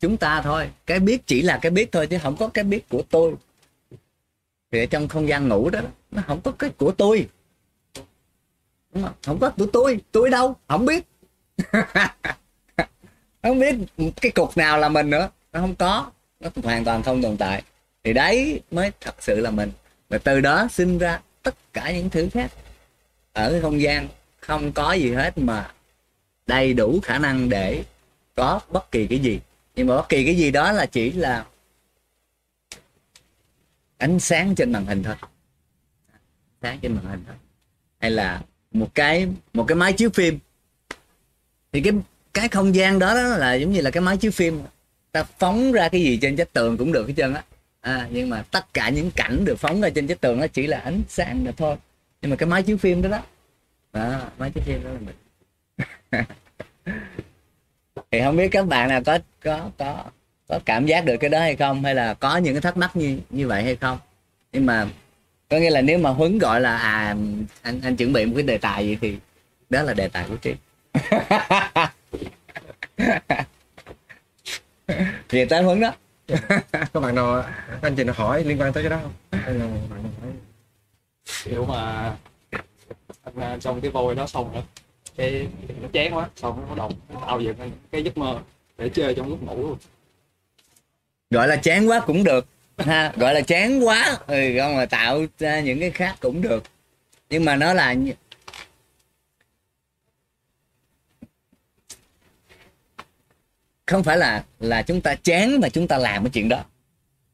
chúng 0.03 0.17
ta 0.17 0.43
thôi. 0.43 0.71
Cái 0.87 1.01
biết 1.01 1.27
chỉ 1.27 1.43
là 1.43 1.59
cái 1.63 1.71
biết 1.71 1.93
thôi 1.93 2.07
chứ 2.07 2.19
không 2.23 2.37
có 2.37 2.49
cái 2.49 2.65
biết 2.65 2.89
của 2.89 3.03
tôi. 3.11 3.35
Thì 4.73 4.83
ở 4.83 4.87
trong 4.87 5.09
không 5.09 5.29
gian 5.29 5.49
ngủ 5.49 5.71
đó, 5.71 5.81
nó 6.11 6.23
không 6.27 6.41
có 6.41 6.53
cái 6.59 6.71
của 6.71 6.93
tôi. 6.93 7.29
Đúng 8.95 9.03
không? 9.05 9.13
không 9.23 9.39
có 9.39 9.51
của 9.51 9.67
tôi 9.67 10.01
tôi 10.13 10.31
đâu, 10.31 10.57
không 10.69 10.87
biết. 10.87 11.05
Không 13.43 13.59
biết 13.59 13.75
cái 14.21 14.33
cục 14.33 14.57
nào 14.57 14.79
là 14.79 14.89
mình 14.89 15.11
nữa. 15.11 15.31
Nó 15.53 15.61
không 15.61 15.75
có, 15.75 16.11
nó 16.41 16.51
hoàn 16.63 16.85
toàn 16.85 17.03
không 17.03 17.23
tồn 17.23 17.37
tại. 17.37 17.63
Thì 18.05 18.13
đấy 18.13 18.61
mới 18.71 18.93
thật 19.01 19.15
sự 19.19 19.41
là 19.41 19.51
mình. 19.51 19.71
Và 20.09 20.19
từ 20.19 20.41
đó 20.41 20.69
sinh 20.71 20.99
ra 20.99 21.21
tất 21.43 21.55
cả 21.73 21.93
những 21.93 22.11
thứ 22.11 22.29
khác. 22.33 22.53
Ở 23.33 23.51
cái 23.51 23.61
không 23.61 23.81
gian 23.81 24.09
không 24.41 24.73
có 24.73 24.93
gì 24.93 25.13
hết 25.13 25.39
mà 25.39 25.71
đầy 26.47 26.75
đủ 26.75 27.01
khả 27.03 27.19
năng 27.19 27.49
để 27.49 27.85
có 28.35 28.61
bất 28.71 28.91
kỳ 28.91 29.07
cái 29.07 29.19
gì 29.19 29.41
nhưng 29.77 29.87
mà 29.87 29.97
bất 29.97 30.09
kỳ 30.09 30.25
cái 30.25 30.37
gì 30.37 30.51
đó 30.51 30.73
là 30.73 30.87
chỉ 30.87 31.13
là 31.13 31.45
ánh 33.99 34.21
sáng 34.21 34.55
trên 34.55 34.73
màn 34.73 34.87
hình 34.87 35.03
thôi. 35.03 35.15
Sáng 36.63 36.79
trên 36.83 36.95
màn 36.95 37.05
hình 37.05 37.25
thôi. 37.27 37.37
Hay 37.99 38.11
là 38.11 38.43
một 38.73 38.95
cái 38.95 39.29
một 39.53 39.65
cái 39.69 39.77
máy 39.77 39.93
chiếu 39.93 40.11
phim. 40.11 40.39
Thì 41.73 41.81
cái 41.81 41.93
cái 42.35 42.49
không 42.49 42.75
gian 42.75 42.99
đó, 42.99 43.15
đó 43.15 43.23
là 43.23 43.55
giống 43.55 43.73
như 43.73 43.81
là 43.81 43.91
cái 43.91 44.01
máy 44.01 44.17
chiếu 44.17 44.31
phim. 44.31 44.63
Ta 45.13 45.25
phóng 45.39 45.73
ra 45.73 45.89
cái 45.89 46.01
gì 46.01 46.19
trên 46.23 46.37
chất 46.37 46.53
tường 46.53 46.77
cũng 46.77 46.93
được 46.93 47.09
hết 47.09 47.15
trơn 47.17 47.35
á. 47.35 47.45
À, 47.81 48.09
nhưng 48.13 48.31
mà 48.31 48.45
tất 48.51 48.75
cả 48.75 48.89
những 48.89 49.11
cảnh 49.11 49.45
được 49.45 49.59
phóng 49.59 49.81
ra 49.81 49.91
trên 49.91 50.07
chất 50.07 50.21
tường 50.21 50.41
nó 50.41 50.47
chỉ 50.47 50.67
là 50.67 50.79
ánh 50.79 51.03
sáng 51.09 51.45
đó 51.45 51.53
thôi. 51.57 51.77
Nhưng 52.23 52.31
mà 52.31 52.37
cái 52.37 52.49
máy 52.49 52.63
chiếu 52.63 52.77
phim 52.77 53.03
đó 53.03 53.09
đó, 53.09 53.23
à, 53.93 54.31
máy 54.39 54.51
chiếu 54.55 54.65
phim 54.67 54.85
đó 54.85 54.91
là 54.91 54.99
mình. 55.01 56.25
thì 58.13 58.21
không 58.21 58.37
biết 58.37 58.49
các 58.49 58.67
bạn 58.67 58.89
nào 58.89 59.03
có 59.07 59.19
có 59.45 59.71
có 59.79 60.05
có 60.49 60.61
cảm 60.65 60.87
giác 60.87 61.05
được 61.05 61.17
cái 61.17 61.31
đó 61.31 61.41
hay 61.41 61.57
không? 61.57 61.85
Hay 61.85 61.95
là 61.95 62.15
có 62.15 62.37
những 62.37 62.55
cái 62.55 62.61
thắc 62.61 62.77
mắc 62.77 62.97
như 62.97 63.19
như 63.31 63.49
vậy 63.49 63.63
hay 63.63 63.77
không? 63.77 63.99
Nhưng 64.53 64.67
mà 64.67 64.87
có 65.51 65.59
nghĩa 65.59 65.71
là 65.71 65.81
nếu 65.81 65.99
mà 65.99 66.11
huấn 66.11 66.39
gọi 66.39 66.61
là 66.61 66.77
à 66.77 67.17
anh 67.63 67.81
anh 67.83 67.97
chuẩn 67.97 68.13
bị 68.13 68.27
một 68.27 68.33
cái 68.37 68.43
đề 68.43 68.59
tài 68.59 68.87
gì 68.87 68.99
thì 69.01 69.17
đó 69.71 69.83
là 69.83 69.95
đề 69.95 70.09
tài 70.09 70.25
của 70.29 70.37
trí 70.37 70.55
về 75.29 75.45
tới 75.51 75.63
huấn 75.63 75.81
đó. 75.81 75.93
Có 76.93 77.01
bạn 77.01 77.15
nào 77.15 77.45
anh 77.83 77.97
chị 77.97 78.05
nào 78.05 78.15
hỏi 78.19 78.45
liên 78.45 78.61
quan 78.61 78.73
tới 78.73 78.83
cái 78.83 78.91
đó 78.91 78.99
không? 79.03 79.13
Hay 79.33 79.55
là 79.55 79.67
bạn 79.91 80.03
nào 80.03 80.13
hỏi? 80.21 80.31
Kiểu 81.45 81.65
mà 81.65 82.13
anh 83.25 83.41
à, 83.41 83.57
trong 83.61 83.81
cái 83.81 83.91
vôi 83.91 84.15
đó 84.15 84.27
xong 84.27 84.53
rồi 84.55 84.63
cái 85.17 85.49
nó 85.83 85.89
chán 85.93 86.15
quá, 86.15 86.29
xong 86.37 86.67
nó 86.69 86.75
đồng 86.75 86.93
đầu 87.09 87.21
tạo 87.21 87.41
dựng 87.41 87.57
cái 87.91 88.03
giấc 88.03 88.19
mơ 88.19 88.41
để 88.79 88.89
chơi 88.89 89.15
trong 89.15 89.29
lúc 89.29 89.43
ngủ 89.43 89.57
luôn. 89.57 89.79
Gọi 91.31 91.49
là 91.49 91.57
chán 91.57 91.89
quá 91.89 92.01
cũng 92.07 92.25
được, 92.25 92.47
ha, 92.79 93.13
gọi 93.17 93.35
là 93.35 93.41
chán 93.41 93.87
quá 93.87 94.19
ừ 94.27 94.59
không 94.59 94.77
mà 94.77 94.87
tạo 94.87 95.25
ra 95.39 95.61
những 95.61 95.81
cái 95.81 95.91
khác 95.91 96.17
cũng 96.21 96.43
được. 96.43 96.65
Nhưng 97.31 97.45
mà 97.45 97.57
nó 97.57 97.75
là 97.75 97.95
không 103.87 104.03
phải 104.03 104.19
là 104.19 104.45
là 104.61 104.83
chúng 104.83 105.01
ta 105.01 105.15
chán 105.15 105.61
mà 105.61 105.69
chúng 105.69 105.89
ta 105.89 105.99
làm 105.99 106.25
cái 106.25 106.31
chuyện 106.35 106.49
đó 106.49 106.65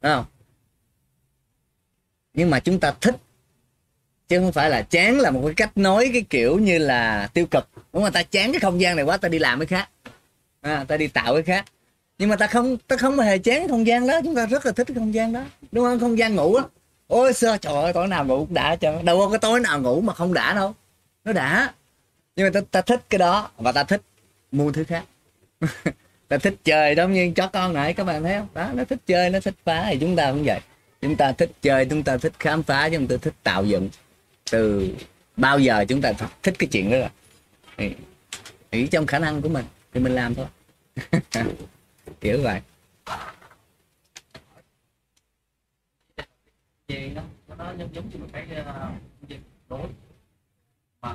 Đúng 0.02 0.12
không? 0.12 0.24
Nhưng 2.34 2.50
mà 2.50 2.60
chúng 2.60 2.80
ta 2.80 2.94
thích 3.00 3.16
chứ 4.28 4.38
không 4.38 4.52
phải 4.52 4.70
là 4.70 4.82
chán 4.82 5.20
là 5.20 5.30
một 5.30 5.40
cái 5.44 5.54
cách 5.54 5.76
nói 5.76 6.10
cái 6.12 6.22
kiểu 6.30 6.58
như 6.58 6.78
là 6.78 7.28
tiêu 7.34 7.46
cực. 7.46 7.68
Đúng 7.92 8.02
không? 8.02 8.12
Ta 8.12 8.22
chán 8.22 8.52
cái 8.52 8.60
không 8.60 8.80
gian 8.80 8.96
này 8.96 9.04
quá 9.04 9.16
ta 9.16 9.28
đi 9.28 9.38
làm 9.38 9.58
cái 9.58 9.66
khác. 9.66 9.88
À, 10.60 10.84
ta 10.88 10.96
đi 10.96 11.08
tạo 11.08 11.34
cái 11.34 11.42
khác. 11.42 11.64
Nhưng 12.18 12.28
mà 12.28 12.36
ta 12.36 12.46
không 12.46 12.76
ta 12.76 12.96
không 12.96 13.18
hề 13.18 13.38
chán 13.38 13.58
cái 13.58 13.68
không 13.68 13.86
gian 13.86 14.06
đó. 14.06 14.20
Chúng 14.24 14.34
ta 14.34 14.46
rất 14.46 14.66
là 14.66 14.72
thích 14.72 14.86
cái 14.86 14.94
không 14.94 15.14
gian 15.14 15.32
đó. 15.32 15.44
Đúng 15.72 15.84
không? 15.84 16.00
Không 16.00 16.18
gian 16.18 16.34
ngủ 16.34 16.54
á. 16.54 16.64
Ôi 17.06 17.32
sơ 17.32 17.56
trời 17.56 17.74
ơi 17.74 17.92
tối 17.92 18.08
nào 18.08 18.24
ngủ 18.24 18.38
cũng 18.38 18.54
đã 18.54 18.76
cho 18.76 19.02
đâu 19.02 19.18
có 19.18 19.28
cái 19.28 19.38
tối 19.38 19.60
nào 19.60 19.80
ngủ 19.80 20.00
mà 20.00 20.14
không 20.14 20.34
đã 20.34 20.54
đâu. 20.54 20.74
Nó 21.24 21.32
đã. 21.32 21.72
Nhưng 22.36 22.46
mà 22.46 22.50
ta, 22.60 22.60
ta 22.70 22.80
thích 22.80 23.00
cái 23.10 23.18
đó 23.18 23.50
và 23.56 23.72
ta 23.72 23.84
thích 23.84 24.02
mua 24.52 24.72
thứ 24.72 24.84
khác. 24.84 25.04
Ta 26.28 26.38
thích 26.38 26.54
chơi 26.64 26.94
giống 26.94 27.12
như 27.12 27.32
chó 27.36 27.46
con 27.46 27.72
này 27.72 27.94
các 27.94 28.04
bạn 28.04 28.22
thấy 28.22 28.34
không? 28.38 28.48
Đó 28.54 28.70
nó 28.74 28.84
thích 28.84 28.98
chơi 29.06 29.30
nó 29.30 29.40
thích 29.40 29.54
phá 29.64 29.86
thì 29.90 29.98
chúng 30.00 30.16
ta 30.16 30.30
cũng 30.30 30.44
vậy. 30.44 30.60
Chúng 31.02 31.16
ta 31.16 31.32
thích 31.32 31.50
chơi 31.62 31.84
chúng 31.84 32.02
ta 32.02 32.16
thích 32.16 32.32
khám 32.38 32.62
phá 32.62 32.88
chúng 32.92 33.06
ta 33.06 33.16
thích 33.22 33.34
tạo 33.42 33.64
dựng 33.64 33.88
từ 34.50 34.94
bao 35.36 35.58
giờ 35.58 35.84
chúng 35.88 36.00
ta 36.00 36.12
thích, 36.12 36.28
thích 36.42 36.54
cái 36.58 36.68
chuyện 36.72 36.90
đó 36.90 36.98
rồi? 36.98 37.08
Thì, 37.76 37.94
thì 38.70 38.86
trong 38.86 39.06
khả 39.06 39.18
năng 39.18 39.42
của 39.42 39.48
mình 39.48 39.64
thì 39.92 40.00
mình 40.00 40.14
làm 40.14 40.34
thôi. 40.34 40.46
Kiểu 42.20 42.42
vậy. 42.42 42.60
Về 46.88 47.10
nó 47.14 47.22
nó 47.58 47.72
giống 47.78 47.88
giống 47.94 48.10
như 48.12 48.18
một 48.18 48.26
cái 48.32 48.46
gì 49.28 49.36
đối 49.68 49.88
mà 51.00 51.12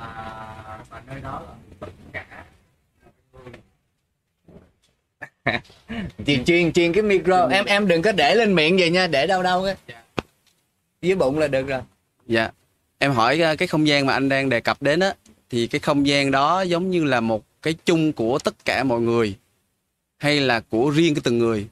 mà 0.89 1.01
nơi 1.07 1.21
đó 1.21 1.41
là 1.41 1.55
tất 1.79 1.87
cả. 2.13 2.43
Chuyên 6.25 6.45
chuyên 6.45 6.73
chuyên 6.73 6.93
cái 6.93 7.03
micro. 7.03 7.47
Em 7.47 7.65
em 7.65 7.87
đừng 7.87 8.01
có 8.01 8.11
để 8.11 8.35
lên 8.35 8.55
miệng 8.55 8.77
vậy 8.77 8.89
nha 8.89 9.07
để 9.07 9.27
đâu 9.27 9.43
đâu 9.43 9.63
á. 9.63 9.75
Dạ. 9.87 10.03
dưới 11.01 11.15
bụng 11.15 11.39
là 11.39 11.47
được 11.47 11.67
rồi. 11.67 11.81
Dạ. 12.27 12.51
Em 13.03 13.11
hỏi 13.11 13.39
ờ, 13.39 13.55
cái 13.55 13.67
không 13.67 13.87
gian 13.87 14.05
mà 14.05 14.13
anh 14.13 14.29
đang 14.29 14.49
đề 14.49 14.59
cập 14.59 14.81
đến 14.81 14.99
á 14.99 15.13
thì 15.49 15.67
cái 15.67 15.79
không 15.79 16.07
gian 16.07 16.31
đó 16.31 16.61
giống 16.61 16.91
như 16.91 17.03
là 17.03 17.19
một 17.19 17.43
cái 17.61 17.75
chung 17.85 18.13
của 18.13 18.39
tất 18.39 18.53
cả 18.65 18.83
mọi 18.83 19.01
người 19.01 19.35
hay 20.17 20.39
là 20.39 20.59
của 20.59 20.89
riêng 20.89 21.15
cái 21.15 21.21
từng 21.23 21.37
người? 21.37 21.67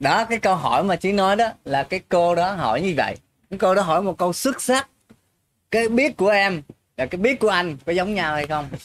đó 0.00 0.24
cái 0.24 0.38
câu 0.38 0.56
hỏi 0.56 0.84
mà 0.84 0.96
chị 0.96 1.12
nói 1.12 1.36
đó 1.36 1.52
là 1.64 1.82
cái 1.82 2.00
cô 2.08 2.34
đó 2.34 2.52
hỏi 2.52 2.82
như 2.82 2.94
vậy. 2.96 3.16
Cái 3.50 3.58
cô 3.58 3.74
đó 3.74 3.82
hỏi 3.82 4.02
một 4.02 4.18
câu 4.18 4.32
xuất 4.32 4.62
sắc. 4.62 4.88
Cái 5.70 5.88
biết 5.88 6.16
của 6.16 6.28
em 6.28 6.62
là 6.96 7.06
cái 7.06 7.18
biết 7.20 7.38
của 7.40 7.48
anh 7.48 7.76
có 7.86 7.92
giống 7.92 8.14
nhau 8.14 8.34
hay 8.34 8.46
không? 8.46 8.68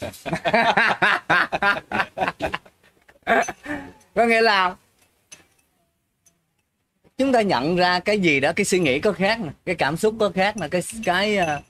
Có 4.16 4.26
nghĩa 4.26 4.42
là 4.42 4.76
chúng 7.18 7.32
ta 7.32 7.42
nhận 7.42 7.76
ra 7.76 8.00
cái 8.00 8.20
gì 8.20 8.40
đó, 8.40 8.52
cái 8.56 8.66
suy 8.66 8.80
nghĩ 8.80 9.00
có 9.00 9.12
khác 9.12 9.40
nè, 9.42 9.50
cái 9.66 9.76
cảm 9.76 9.98
xúc 9.98 10.16
có 10.20 10.30
khác 10.36 10.58
nè, 10.58 10.68
cái 10.68 10.82
cái 11.06 11.38
ờ, 11.38 11.62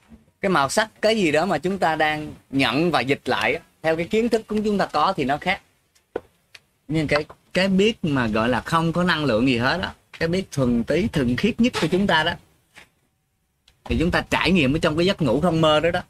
cái 0.41 0.49
màu 0.49 0.69
sắc, 0.69 0.89
cái 1.01 1.17
gì 1.17 1.31
đó 1.31 1.45
mà 1.45 1.57
chúng 1.57 1.77
ta 1.77 1.95
đang 1.95 2.33
nhận 2.49 2.91
và 2.91 3.01
dịch 3.01 3.21
lại 3.25 3.59
theo 3.81 3.95
cái 3.95 4.07
kiến 4.07 4.29
thức 4.29 4.47
của 4.47 4.57
chúng 4.65 4.77
ta 4.77 4.85
có 4.85 5.13
thì 5.17 5.25
nó 5.25 5.37
khác. 5.37 5.61
Nhưng 6.87 7.07
cái 7.07 7.25
cái 7.53 7.67
biết 7.67 7.97
mà 8.03 8.27
gọi 8.27 8.49
là 8.49 8.61
không 8.61 8.93
có 8.93 9.03
năng 9.03 9.25
lượng 9.25 9.47
gì 9.47 9.57
hết 9.57 9.77
đó 9.81 9.93
cái 10.19 10.29
biết 10.29 10.51
thuần 10.51 10.83
tí 10.83 11.07
thuần 11.07 11.35
khiết 11.35 11.61
nhất 11.61 11.73
của 11.81 11.87
chúng 11.87 12.07
ta 12.07 12.23
đó, 12.23 12.33
thì 13.85 13.97
chúng 13.99 14.11
ta 14.11 14.25
trải 14.29 14.51
nghiệm 14.51 14.75
ở 14.75 14.79
trong 14.81 14.97
cái 14.97 15.05
giấc 15.05 15.21
ngủ 15.21 15.41
không 15.41 15.61
mơ 15.61 15.79
đó 15.79 15.91
đó. 15.91 16.01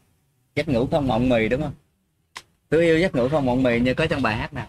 Giấc 0.55 0.67
ngủ 0.67 0.87
không 0.91 1.07
mộng 1.07 1.29
mì, 1.29 1.47
đúng 1.47 1.61
không? 1.61 1.73
Tôi 2.69 2.83
yêu 2.83 2.99
giấc 2.99 3.15
ngủ 3.15 3.29
không 3.29 3.45
mộng 3.45 3.63
mị 3.63 3.79
như 3.79 3.93
có 3.93 4.05
trong 4.05 4.21
bài 4.21 4.35
hát 4.35 4.53
nào? 4.53 4.67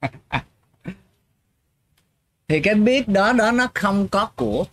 thì 2.48 2.60
cái 2.60 2.74
biết 2.74 3.08
đó 3.08 3.32
đó 3.32 3.52
nó 3.52 3.66
không 3.74 4.08
có 4.08 4.26
của 4.36 4.64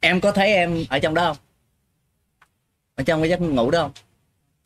em 0.00 0.20
có 0.20 0.32
thấy 0.32 0.52
em 0.52 0.84
ở 0.88 0.98
trong 0.98 1.14
đó 1.14 1.24
không? 1.24 1.36
Ở 2.94 3.04
trong 3.04 3.20
cái 3.20 3.30
giấc 3.30 3.40
ngủ 3.40 3.70
đó 3.70 3.82
không? 3.82 3.92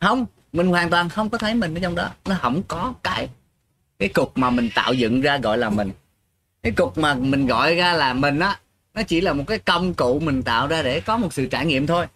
Không, 0.01 0.27
mình 0.53 0.67
hoàn 0.67 0.91
toàn 0.91 1.09
không 1.09 1.31
có 1.31 1.39
thấy 1.39 1.55
mình 1.55 1.75
ở 1.75 1.81
trong 1.83 1.95
đó. 1.95 2.11
Nó 2.25 2.37
không 2.41 2.63
có 2.69 2.95
cái 3.03 3.29
cái 3.99 4.09
cục 4.09 4.39
mà 4.39 4.51
mình 4.51 4.71
tạo 4.75 4.93
dựng 4.93 5.21
ra 5.21 5.39
gọi 5.39 5.59
là 5.59 5.71
mình. 5.71 5.91
Cái 6.63 6.73
cục 6.73 6.99
mà 6.99 7.15
mình 7.15 7.47
gọi 7.47 7.75
ra 7.75 7.93
là 7.93 8.13
mình 8.13 8.39
á, 8.39 8.61
nó 8.95 9.03
chỉ 9.03 9.21
là 9.21 9.33
một 9.33 9.45
cái 9.47 9.59
công 9.59 9.95
cụ 9.95 10.21
mình 10.21 10.43
tạo 10.43 10.67
ra 10.67 10.83
để 10.83 11.01
có 11.01 11.17
một 11.17 11.33
sự 11.33 11.47
trải 11.47 11.67
nghiệm 11.67 11.87
thôi. 11.87 12.07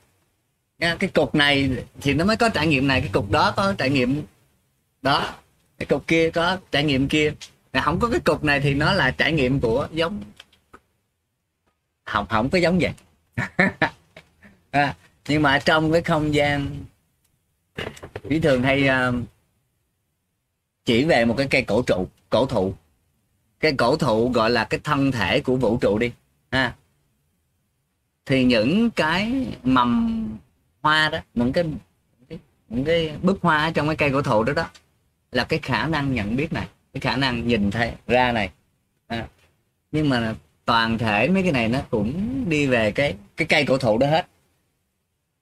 Nha, 0.78 0.96
cái 0.98 1.10
cục 1.10 1.34
này 1.34 1.70
thì 2.00 2.14
nó 2.14 2.24
mới 2.24 2.36
có 2.36 2.48
trải 2.48 2.66
nghiệm 2.66 2.86
này. 2.86 3.00
Cái 3.00 3.10
cục 3.12 3.30
đó 3.30 3.52
có 3.56 3.74
trải 3.78 3.90
nghiệm 3.90 4.22
đó. 5.02 5.34
Cái 5.78 5.86
cục 5.86 6.06
kia 6.06 6.30
có 6.30 6.58
trải 6.72 6.84
nghiệm 6.84 7.08
kia. 7.08 7.32
Mà 7.72 7.80
không 7.80 8.00
có 8.00 8.08
cái 8.08 8.20
cục 8.20 8.44
này 8.44 8.60
thì 8.60 8.74
nó 8.74 8.92
là 8.92 9.10
trải 9.10 9.32
nghiệm 9.32 9.60
của 9.60 9.88
giống 9.92 10.22
không 12.04 12.26
không 12.26 12.50
có 12.50 12.58
giống 12.58 12.78
vậy. 12.78 12.92
À, 14.70 14.96
nhưng 15.28 15.42
mà 15.42 15.58
trong 15.58 15.92
cái 15.92 16.02
không 16.02 16.34
gian 16.34 16.84
Thủy 18.22 18.40
thường 18.40 18.62
hay 18.62 18.88
uh, 18.88 19.14
chỉ 20.84 21.04
về 21.04 21.24
một 21.24 21.34
cái 21.38 21.46
cây 21.50 21.62
cổ 21.62 21.82
trụ 21.82 22.08
cổ 22.30 22.46
thụ. 22.46 22.74
Cái 23.60 23.72
cổ 23.72 23.96
thụ 23.96 24.30
gọi 24.30 24.50
là 24.50 24.64
cái 24.64 24.80
thân 24.84 25.12
thể 25.12 25.40
của 25.40 25.56
vũ 25.56 25.78
trụ 25.80 25.98
đi 25.98 26.12
ha. 26.50 26.74
Thì 28.26 28.44
những 28.44 28.90
cái 28.90 29.46
mầm 29.62 30.28
hoa 30.82 31.08
đó 31.08 31.18
những 31.34 31.52
cái 31.52 31.64
những 32.68 32.84
cái 32.84 33.16
búp 33.22 33.38
hoa 33.42 33.64
ở 33.64 33.70
trong 33.70 33.86
cái 33.86 33.96
cây 33.96 34.10
cổ 34.12 34.22
thụ 34.22 34.42
đó 34.42 34.52
đó 34.52 34.70
là 35.32 35.44
cái 35.44 35.58
khả 35.58 35.86
năng 35.86 36.14
nhận 36.14 36.36
biết 36.36 36.52
này 36.52 36.68
cái 36.92 37.00
khả 37.00 37.16
năng 37.16 37.48
nhìn 37.48 37.70
thấy, 37.70 37.92
ra 38.06 38.32
này. 38.32 38.50
À. 39.06 39.26
nhưng 39.92 40.08
mà 40.08 40.34
toàn 40.64 40.98
thể 40.98 41.28
mấy 41.28 41.42
cái 41.42 41.52
này 41.52 41.68
nó 41.68 41.78
cũng 41.90 42.44
đi 42.48 42.66
về 42.66 42.92
cái 42.92 43.16
cái 43.36 43.46
cây 43.46 43.64
cổ 43.66 43.78
thụ 43.78 43.98
đó 43.98 44.06
hết. 44.06 44.26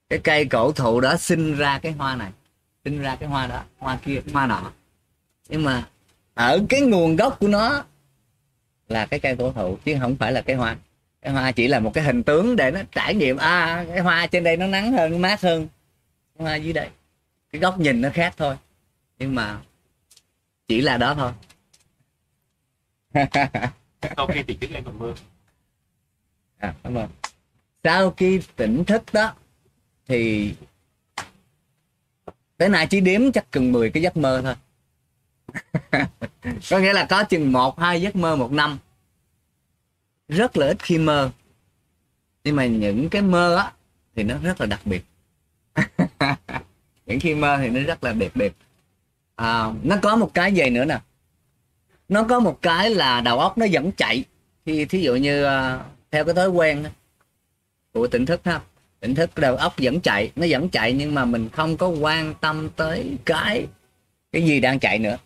Cái 0.09 0.19
cây 0.19 0.45
cổ 0.45 0.73
thụ 0.73 1.01
đó 1.01 1.17
sinh 1.17 1.57
ra 1.57 1.79
cái 1.79 1.93
hoa 1.93 2.17
này, 2.17 2.31
sinh 2.85 3.03
ra 3.03 3.17
cái 3.17 3.29
hoa 3.29 3.47
đó, 3.47 3.63
hoa 3.79 3.99
kia, 4.05 4.21
hoa 4.33 4.47
nọ. 4.47 4.73
Nhưng 5.49 5.65
mà 5.65 5.85
ở 6.35 6.61
cái 6.69 6.81
nguồn 6.81 7.17
gốc 7.17 7.37
của 7.41 7.49
nó 7.49 7.85
là 8.89 9.07
cái 9.07 9.21
cây 9.21 9.37
cổ 9.37 9.53
thụ, 9.53 9.79
chứ 9.85 9.97
không 10.01 10.17
phải 10.17 10.33
là 10.33 10.41
cái 10.43 10.57
hoa. 10.57 10.77
Cái 11.23 11.33
hoa 11.33 11.53
chỉ 11.53 11.69
là 11.69 11.81
một 11.81 11.95
cái 11.95 12.05
hình 12.05 12.23
tướng 12.23 12.57
để 12.57 12.71
nó 12.71 12.81
trải 12.93 13.15
nghiệm. 13.15 13.37
À 13.37 13.85
cái 13.89 14.01
hoa 14.01 14.27
trên 14.27 14.45
đây 14.45 14.57
nó 14.57 14.67
nắng 14.67 14.93
hơn, 14.93 15.13
nó 15.13 15.19
mát 15.19 15.41
hơn. 15.41 15.69
Hoa 16.39 16.57
dưới 16.57 16.73
đây, 16.73 16.89
cái 17.53 17.61
góc 17.61 17.79
nhìn 17.79 18.01
nó 18.01 18.09
khác 18.15 18.35
thôi. 18.37 18.57
Nhưng 19.19 19.35
mà 19.35 19.59
chỉ 20.71 20.81
là 20.81 20.97
đó 20.97 21.15
thôi. 21.15 21.33
Sau 24.17 24.27
khi 24.27 24.43
tỉnh 24.43 24.59
thức 24.61 24.71
em 24.73 24.85
còn 24.85 24.99
mơ. 24.99 25.15
À, 26.59 26.75
cảm 26.83 26.95
ơn. 26.95 27.09
Sau 27.85 28.11
khi 28.11 28.41
tỉnh 28.57 28.85
thức 28.85 29.03
đó 29.13 29.35
thì 30.09 30.55
tới 32.57 32.69
nay 32.69 32.87
chỉ 32.91 33.01
đếm 33.01 33.33
chắc 33.33 33.53
chừng 33.53 33.73
10 33.73 33.91
cái 33.91 34.03
giấc 34.03 34.17
mơ 34.17 34.43
thôi. 34.45 34.55
Có 36.71 36.79
nghĩa 36.79 36.93
là 36.93 37.07
có 37.11 37.25
chừng 37.25 37.53
một 37.53 37.81
hai 37.81 38.03
giấc 38.03 38.17
mơ 38.17 38.37
một 38.37 38.53
năm. 38.53 38.79
Rất 40.29 40.57
là 40.57 40.67
ít 40.67 40.83
khi 40.83 40.99
mơ. 40.99 41.31
Nhưng 42.45 42.57
mà 42.57 42.67
những 42.67 43.09
cái 43.11 43.23
mơ 43.23 43.57
á 43.57 43.73
thì 44.17 44.23
nó 44.23 44.39
rất 44.39 44.61
là 44.61 44.67
đặc 44.67 44.81
biệt. 44.85 45.05
Những 47.07 47.21
khi 47.21 47.35
mơ 47.35 47.59
thì 47.61 47.69
nó 47.69 47.81
rất 47.81 48.05
là 48.05 48.13
đặc 48.13 48.31
biệt 48.35 48.53
à, 49.41 49.73
nó 49.83 49.97
có 50.03 50.17
một 50.17 50.35
cái 50.35 50.53
gì 50.53 50.71
nữa 50.71 50.85
nè? 50.85 50.99
Nó 52.09 52.23
có 52.23 52.41
một 52.41 52.59
cái 52.63 52.91
là 52.91 53.21
đầu 53.21 53.39
óc 53.39 53.59
nó 53.59 53.67
vẫn 53.73 53.93
chạy. 53.93 54.25
Thì 54.67 54.85
thí 54.85 55.03
dụ 55.03 55.15
như 55.15 55.47
uh, 55.47 55.51
theo 56.11 56.25
cái 56.25 56.35
thói 56.35 56.49
quen 56.49 56.83
đó, 56.83 56.91
của 57.93 58.07
tỉnh 58.07 58.27
thức 58.27 58.41
ha 58.45 58.61
tỉnh 59.01 59.15
thức 59.15 59.31
đầu 59.37 59.57
óc 59.57 59.75
vẫn 59.79 60.01
chạy 60.01 60.33
nó 60.37 60.47
vẫn 60.51 60.69
chạy 60.69 60.93
nhưng 60.93 61.15
mà 61.15 61.25
mình 61.25 61.49
không 61.53 61.77
có 61.77 61.89
quan 61.89 62.35
tâm 62.41 62.69
tới 62.77 63.17
cái 63.25 63.67
cái 64.33 64.43
gì 64.43 64.61
đang 64.61 64.79
chạy 64.79 64.99
nữa. 64.99 65.19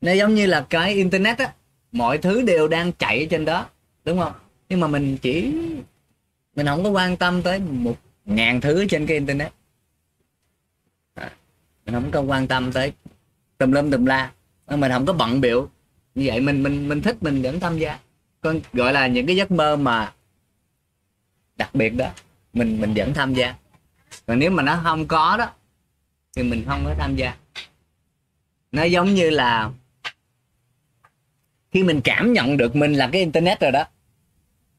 Nó 0.00 0.12
giống 0.12 0.34
như 0.34 0.46
là 0.46 0.66
cái 0.70 0.94
internet 0.94 1.38
á 1.38 1.52
mọi 1.92 2.18
thứ 2.18 2.42
đều 2.42 2.68
đang 2.68 2.92
chạy 2.92 3.20
ở 3.20 3.26
trên 3.30 3.44
đó 3.44 3.66
đúng 4.04 4.18
không? 4.18 4.32
Nhưng 4.68 4.80
mà 4.80 4.86
mình 4.86 5.18
chỉ 5.22 5.52
mình 6.56 6.66
không 6.66 6.84
có 6.84 6.90
quan 6.90 7.16
tâm 7.16 7.42
tới 7.42 7.58
một 7.58 7.96
ngàn 8.24 8.60
thứ 8.60 8.86
trên 8.88 9.06
cái 9.06 9.16
internet 9.16 9.52
mình 11.86 11.94
không 11.94 12.10
có 12.10 12.20
quan 12.20 12.46
tâm 12.46 12.72
tới 12.72 12.92
tùm 13.58 13.72
lum 13.72 13.90
tùm 13.90 14.04
la. 14.04 14.32
Mình 14.68 14.92
không 14.92 15.06
có 15.06 15.12
bận 15.12 15.40
biểu. 15.40 15.68
Như 16.14 16.24
vậy 16.26 16.40
mình 16.40 16.62
mình 16.62 16.88
mình 16.88 17.02
thích 17.02 17.16
mình 17.20 17.42
vẫn 17.42 17.60
tham 17.60 17.78
gia. 17.78 17.98
Con 18.40 18.60
gọi 18.72 18.92
là 18.92 19.06
những 19.06 19.26
cái 19.26 19.36
giấc 19.36 19.50
mơ 19.50 19.76
mà 19.76 20.12
đặc 21.56 21.74
biệt 21.74 21.90
đó. 21.90 22.10
Mình 22.52 22.80
mình 22.80 22.94
vẫn 22.96 23.14
tham 23.14 23.34
gia. 23.34 23.54
Còn 24.26 24.38
nếu 24.38 24.50
mà 24.50 24.62
nó 24.62 24.80
không 24.82 25.06
có 25.06 25.36
đó 25.36 25.50
thì 26.36 26.42
mình 26.42 26.64
không 26.66 26.84
có 26.84 26.94
tham 26.98 27.16
gia. 27.16 27.36
Nó 28.72 28.82
giống 28.82 29.14
như 29.14 29.30
là 29.30 29.70
khi 31.70 31.82
mình 31.82 32.00
cảm 32.04 32.32
nhận 32.32 32.56
được 32.56 32.76
mình 32.76 32.92
là 32.92 33.08
cái 33.12 33.20
internet 33.20 33.60
rồi 33.60 33.72
đó. 33.72 33.84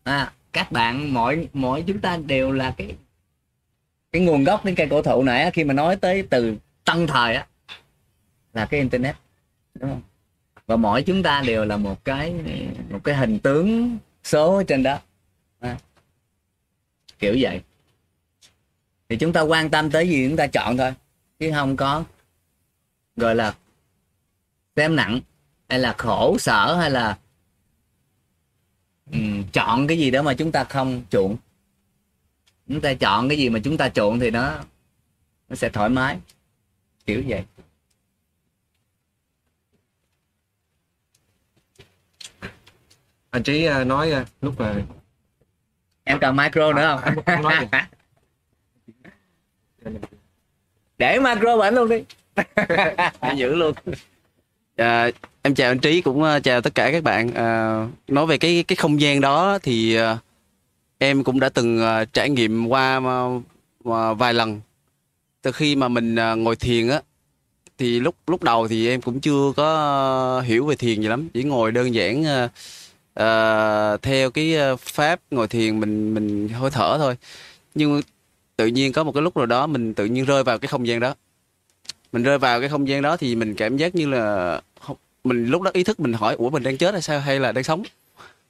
À, 0.03 0.31
các 0.53 0.71
bạn 0.71 1.13
mỗi 1.13 1.47
mỗi 1.53 1.83
chúng 1.87 1.99
ta 1.99 2.17
đều 2.17 2.51
là 2.51 2.73
cái 2.77 2.95
cái 4.11 4.21
nguồn 4.21 4.43
gốc 4.43 4.65
đến 4.65 4.75
cây 4.75 4.87
cổ 4.89 5.01
thụ 5.01 5.23
này 5.23 5.51
khi 5.51 5.63
mà 5.63 5.73
nói 5.73 5.95
tới 5.95 6.27
từ 6.29 6.55
tân 6.85 7.07
thời 7.07 7.35
á 7.35 7.47
là 8.53 8.65
cái 8.65 8.79
internet 8.79 9.15
đúng 9.73 9.89
không? 9.89 10.01
Và 10.67 10.75
mỗi 10.75 11.03
chúng 11.03 11.23
ta 11.23 11.43
đều 11.45 11.65
là 11.65 11.77
một 11.77 12.05
cái 12.05 12.33
một 12.89 12.99
cái 13.03 13.15
hình 13.15 13.39
tướng 13.39 13.97
số 14.23 14.55
ở 14.55 14.63
trên 14.63 14.83
đó. 14.83 14.99
À, 15.59 15.77
kiểu 17.19 17.35
vậy. 17.39 17.61
Thì 19.09 19.17
chúng 19.17 19.33
ta 19.33 19.41
quan 19.41 19.69
tâm 19.69 19.91
tới 19.91 20.09
gì 20.09 20.27
chúng 20.27 20.37
ta 20.37 20.47
chọn 20.47 20.77
thôi. 20.77 20.93
Chứ 21.39 21.51
không 21.55 21.77
có 21.77 22.03
gọi 23.15 23.35
là 23.35 23.55
xem 24.75 24.95
nặng 24.95 25.19
hay 25.69 25.79
là 25.79 25.95
khổ 25.97 26.37
sở 26.39 26.75
hay 26.75 26.91
là 26.91 27.17
um, 29.11 29.43
chọn 29.53 29.87
cái 29.87 29.97
gì 29.97 30.11
đó 30.11 30.21
mà 30.21 30.33
chúng 30.33 30.51
ta 30.51 30.63
không 30.63 31.03
chuộng. 31.09 31.37
Chúng 32.67 32.81
ta 32.81 32.93
chọn 32.93 33.29
cái 33.29 33.37
gì 33.37 33.49
mà 33.49 33.59
chúng 33.63 33.77
ta 33.77 33.89
chuộng 33.89 34.19
thì 34.19 34.31
nó 34.31 34.63
nó 35.49 35.55
sẽ 35.55 35.69
thoải 35.69 35.89
mái 35.89 36.17
kiểu 37.05 37.23
vậy. 37.27 37.43
Anh 43.29 43.43
trí 43.43 43.65
à, 43.65 43.83
nói 43.83 44.11
à, 44.11 44.25
lúc 44.41 44.59
mà 44.59 44.75
em 46.03 46.19
cần 46.19 46.35
micro 46.35 46.73
nữa 46.73 47.01
không? 47.25 47.39
Gì. 49.85 49.91
để 50.97 51.19
micro 51.19 51.57
bệnh 51.57 51.75
luôn 51.75 51.89
đi. 51.89 52.03
Để 53.21 53.33
giữ 53.35 53.55
luôn. 53.55 53.73
À, 54.75 55.09
em 55.41 55.55
chào 55.55 55.71
anh 55.71 55.79
trí 55.79 56.01
cũng 56.01 56.23
chào 56.43 56.61
tất 56.61 56.75
cả 56.75 56.91
các 56.91 57.03
bạn. 57.03 57.31
À, 57.33 57.79
nói 58.07 58.25
về 58.25 58.37
cái 58.37 58.63
cái 58.67 58.75
không 58.75 59.01
gian 59.01 59.21
đó 59.21 59.59
thì 59.63 59.97
em 60.97 61.23
cũng 61.23 61.39
đã 61.39 61.49
từng 61.49 61.79
ờ, 61.79 62.05
trải 62.05 62.29
nghiệm 62.29 62.67
qua 62.67 62.99
mà 62.99 64.13
vài 64.13 64.33
lần 64.33 64.61
từ 65.45 65.51
khi 65.51 65.75
mà 65.75 65.87
mình 65.87 66.15
à, 66.15 66.33
ngồi 66.33 66.55
thiền 66.55 66.87
á 66.87 67.01
thì 67.77 67.99
lúc 67.99 68.15
lúc 68.27 68.43
đầu 68.43 68.67
thì 68.67 68.89
em 68.89 69.01
cũng 69.01 69.19
chưa 69.19 69.53
có 69.55 70.41
hiểu 70.45 70.65
về 70.65 70.75
thiền 70.75 71.01
gì 71.01 71.07
lắm. 71.07 71.29
Chỉ 71.33 71.43
ngồi 71.43 71.71
đơn 71.71 71.93
giản 71.93 72.21
uh, 73.19 74.01
theo 74.01 74.31
cái 74.31 74.55
pháp 74.79 75.19
ngồi 75.31 75.47
thiền 75.47 75.79
mình 75.79 76.13
mình 76.13 76.49
hơi 76.49 76.71
thở 76.71 76.97
thôi. 76.97 77.17
Nhưng 77.75 78.01
tự 78.57 78.67
nhiên 78.67 78.93
có 78.93 79.03
một 79.03 79.11
cái 79.11 79.21
lúc 79.21 79.37
nào 79.37 79.45
đó 79.45 79.67
mình 79.67 79.93
tự 79.93 80.05
nhiên 80.05 80.25
rơi 80.25 80.43
vào 80.43 80.57
cái 80.57 80.67
không 80.67 80.87
gian 80.87 80.99
đó. 80.99 81.15
Mình 82.11 82.23
rơi 82.23 82.37
vào 82.37 82.59
cái 82.59 82.69
không 82.69 82.87
gian 82.87 83.01
đó 83.01 83.17
thì 83.17 83.35
mình 83.35 83.55
cảm 83.55 83.77
giác 83.77 83.95
như 83.95 84.07
là 84.09 84.61
không- 84.81 84.97
mình 85.23 85.45
lúc 85.45 85.61
đó 85.61 85.71
ý 85.73 85.83
thức 85.83 85.99
mình 85.99 86.13
hỏi 86.13 86.35
ủa 86.35 86.49
mình 86.49 86.63
đang 86.63 86.77
chết 86.77 86.93
hay 86.93 87.01
sao? 87.01 87.19
Hay 87.19 87.39
là 87.39 87.51
đang 87.51 87.63
sống? 87.63 87.83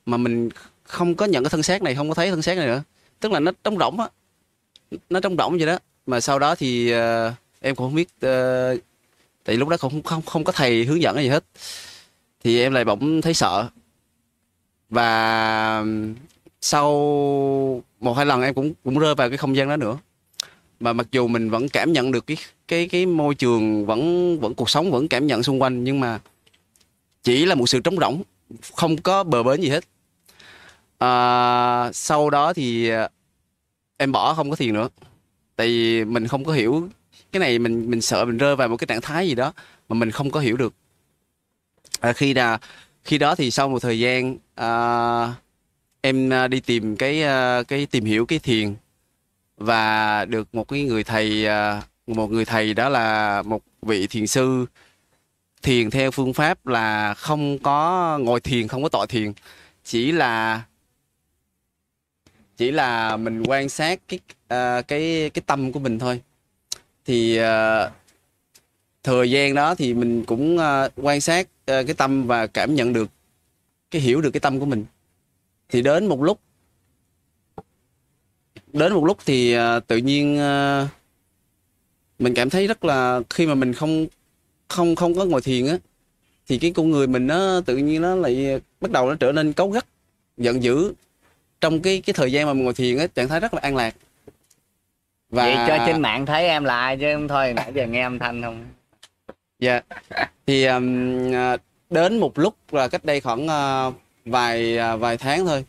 Mà 0.06 0.18
mình 0.18 0.50
không 0.84 1.16
có 1.16 1.26
nhận 1.26 1.44
cái 1.44 1.50
thân 1.50 1.64
xác 1.64 1.84
này 1.84 1.96
không 1.96 2.10
có 2.10 2.16
thấy 2.16 2.30
thân 2.30 2.42
xác 2.42 2.58
này 2.58 2.68
nữa. 2.68 2.84
Tức 3.20 3.32
là 3.32 3.40
nó 3.40 3.52
trống 3.64 3.78
rỗng 3.78 4.00
á. 4.00 4.08
Nó 5.10 5.20
trống 5.20 5.36
rỗng 5.38 5.58
vậy 5.58 5.68
đó 5.68 5.80
mà 6.06 6.20
sau 6.22 6.40
đó 6.40 6.56
thì 6.56 6.94
uh, 6.94 7.34
em 7.62 7.76
cũng 7.76 7.88
không 7.88 7.96
biết 7.96 8.10
uh, 8.16 8.82
tại 9.44 9.56
lúc 9.58 9.70
đó 9.70 9.78
không 9.78 10.04
không 10.04 10.22
không 10.22 10.44
có 10.44 10.52
thầy 10.52 10.86
hướng 10.86 11.02
dẫn 11.02 11.16
gì 11.16 11.28
hết. 11.28 11.44
Thì 12.44 12.62
em 12.62 12.74
lại 12.74 12.86
bỗng 12.86 13.22
thấy 13.22 13.34
sợ. 13.34 13.70
Và 14.90 15.84
sau 16.62 16.92
một 18.00 18.14
hai 18.14 18.26
lần 18.26 18.42
em 18.42 18.54
cũng 18.54 18.74
cũng 18.84 19.00
rơi 19.00 19.16
vào 19.16 19.30
cái 19.30 19.38
không 19.38 19.56
gian 19.56 19.70
đó 19.70 19.78
nữa. 19.78 19.98
Mà 20.80 20.94
mặc 20.94 21.08
dù 21.12 21.28
mình 21.28 21.50
vẫn 21.50 21.70
cảm 21.70 21.94
nhận 21.94 22.12
được 22.12 22.28
cái 22.28 22.38
cái 22.68 22.88
cái 22.88 23.06
môi 23.06 23.36
trường 23.36 23.86
vẫn 23.86 24.40
vẫn 24.40 24.56
cuộc 24.56 24.70
sống 24.70 24.92
vẫn 24.92 25.08
cảm 25.08 25.28
nhận 25.28 25.44
xung 25.44 25.62
quanh 25.62 25.84
nhưng 25.84 26.00
mà 26.00 26.20
chỉ 27.24 27.46
là 27.46 27.56
một 27.56 27.68
sự 27.68 27.80
trống 27.80 27.98
rỗng 27.98 28.22
không 28.76 28.98
có 28.98 29.24
bờ 29.24 29.44
bến 29.44 29.62
gì 29.62 29.70
hết. 29.70 29.84
À, 30.98 31.92
sau 31.94 32.30
đó 32.30 32.54
thì 32.54 32.92
em 33.98 34.12
bỏ 34.12 34.34
không 34.34 34.50
có 34.50 34.56
thiền 34.56 34.74
nữa 34.74 34.90
tại 35.56 35.68
vì 35.68 36.06
mình 36.06 36.28
không 36.28 36.46
có 36.46 36.52
hiểu 36.54 36.90
cái 37.32 37.40
này 37.40 37.60
mình 37.60 37.90
mình 37.90 38.02
sợ 38.02 38.26
mình 38.26 38.38
rơi 38.38 38.56
vào 38.56 38.68
một 38.68 38.78
cái 38.78 38.88
trạng 38.88 39.02
thái 39.02 39.28
gì 39.28 39.36
đó 39.36 39.54
mà 39.90 39.94
mình 39.94 40.12
không 40.12 40.32
có 40.32 40.40
hiểu 40.40 40.58
được. 40.58 40.74
À, 42.00 42.14
khi 42.14 42.34
là 42.34 42.60
khi 43.04 43.18
đó 43.18 43.36
thì 43.36 43.52
sau 43.52 43.70
một 43.70 43.80
thời 43.82 44.00
gian 44.00 44.38
à, 44.56 45.34
em 46.02 46.34
à, 46.34 46.48
đi 46.48 46.60
tìm 46.60 46.96
cái 46.98 47.24
à, 47.24 47.64
cái 47.64 47.86
tìm 47.86 48.06
hiểu 48.06 48.26
cái 48.26 48.40
thiền 48.40 48.76
và 49.58 50.26
được 50.26 50.56
một 50.56 50.68
cái 50.68 50.84
người 50.84 51.04
thầy 51.04 51.46
à, 51.48 51.82
một 52.08 52.32
người 52.32 52.46
thầy 52.46 52.74
đó 52.74 52.90
là 52.90 53.42
một 53.42 53.62
vị 53.82 54.08
thiền 54.08 54.28
sư 54.28 54.66
thiền 55.64 55.90
theo 55.90 56.12
phương 56.12 56.34
pháp 56.34 56.68
là 56.68 57.14
không 57.14 57.60
có 57.60 58.18
ngồi 58.22 58.40
thiền 58.40 58.68
không 58.68 58.84
có 58.84 58.90
tọa 58.90 59.06
thiền. 59.06 59.34
Chỉ 59.84 60.12
là 60.12 60.64
chỉ 62.58 62.72
là 62.72 63.18
mình 63.18 63.44
quan 63.44 63.70
sát 63.70 64.00
cái 64.08 64.20
à, 64.48 64.82
cái 64.82 65.32
cái 65.34 65.42
tâm 65.46 65.72
của 65.72 65.80
mình 65.80 66.00
thôi. 66.00 66.22
Thì 67.06 67.38
à, 67.38 67.90
thời 69.04 69.32
gian 69.32 69.56
đó 69.56 69.76
thì 69.76 69.94
mình 69.94 70.26
cũng 70.26 70.58
à, 70.58 70.90
quan 70.96 71.22
sát 71.22 71.48
à, 71.66 71.84
cái 71.84 71.94
tâm 71.94 72.28
và 72.28 72.48
cảm 72.48 72.76
nhận 72.76 72.94
được 72.94 73.10
cái 73.92 74.02
hiểu 74.02 74.22
được 74.22 74.32
cái 74.32 74.40
tâm 74.40 74.60
của 74.60 74.66
mình. 74.66 74.86
Thì 75.70 75.82
đến 75.82 76.06
một 76.06 76.22
lúc 76.22 76.40
đến 78.74 78.94
một 78.94 79.06
lúc 79.06 79.18
thì 79.26 79.54
à, 79.54 79.80
tự 79.80 79.98
nhiên 79.98 80.40
à, 80.40 80.88
mình 82.20 82.34
cảm 82.34 82.50
thấy 82.50 82.68
rất 82.68 82.86
là 82.86 83.22
khi 83.30 83.48
mà 83.48 83.56
mình 83.56 83.74
không 83.74 84.08
không 84.68 84.96
không 84.96 85.16
có 85.16 85.26
ngồi 85.26 85.42
thiền 85.42 85.68
á 85.68 85.78
thì 86.48 86.58
cái 86.58 86.72
con 86.72 86.92
người 86.92 87.08
mình 87.08 87.28
nó 87.28 87.62
tự 87.66 87.78
nhiên 87.78 88.02
nó 88.02 88.16
lại 88.16 88.62
bắt 88.82 88.92
đầu 88.92 89.10
nó 89.10 89.16
trở 89.16 89.32
nên 89.32 89.54
cấu 89.54 89.72
gắt 89.72 89.86
giận 90.38 90.64
dữ. 90.64 90.94
Trong 91.62 91.82
cái 91.82 92.02
cái 92.02 92.14
thời 92.14 92.32
gian 92.32 92.46
mà 92.46 92.54
mình 92.54 92.64
ngồi 92.64 92.74
thiền 92.74 92.98
á 92.98 93.08
trạng 93.08 93.28
thái 93.28 93.40
rất 93.40 93.54
là 93.54 93.60
an 93.64 93.76
lạc 93.76 93.96
và 95.36 95.44
vậy 95.44 95.56
cho 95.68 95.86
trên 95.86 96.02
mạng 96.02 96.26
thấy 96.26 96.48
em 96.48 96.64
là 96.64 96.80
ai 96.80 96.98
chứ 96.98 97.14
không 97.14 97.28
thôi 97.28 97.54
nãy 97.54 97.72
giờ 97.76 97.88
nghe 97.88 98.02
âm 98.02 98.20
thanh 98.20 98.42
không 98.42 98.66
Dạ. 99.60 99.82
Thì 100.48 100.66
um, 100.66 101.32
đến 101.90 102.18
một 102.18 102.40
lúc 102.40 102.56
là 102.72 102.88
cách 102.88 103.06
đây 103.06 103.22
khoảng 103.22 103.48
à, 103.48 103.92
vài 104.26 104.78
à, 104.78 104.96
vài 104.96 105.18
tháng 105.18 105.46
thôi. 105.46 105.66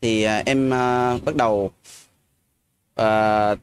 Thì 0.00 0.22
à, 0.22 0.42
em 0.46 0.74
à, 0.74 1.16
bắt 1.24 1.36
đầu 1.36 1.70
à, 2.94 3.54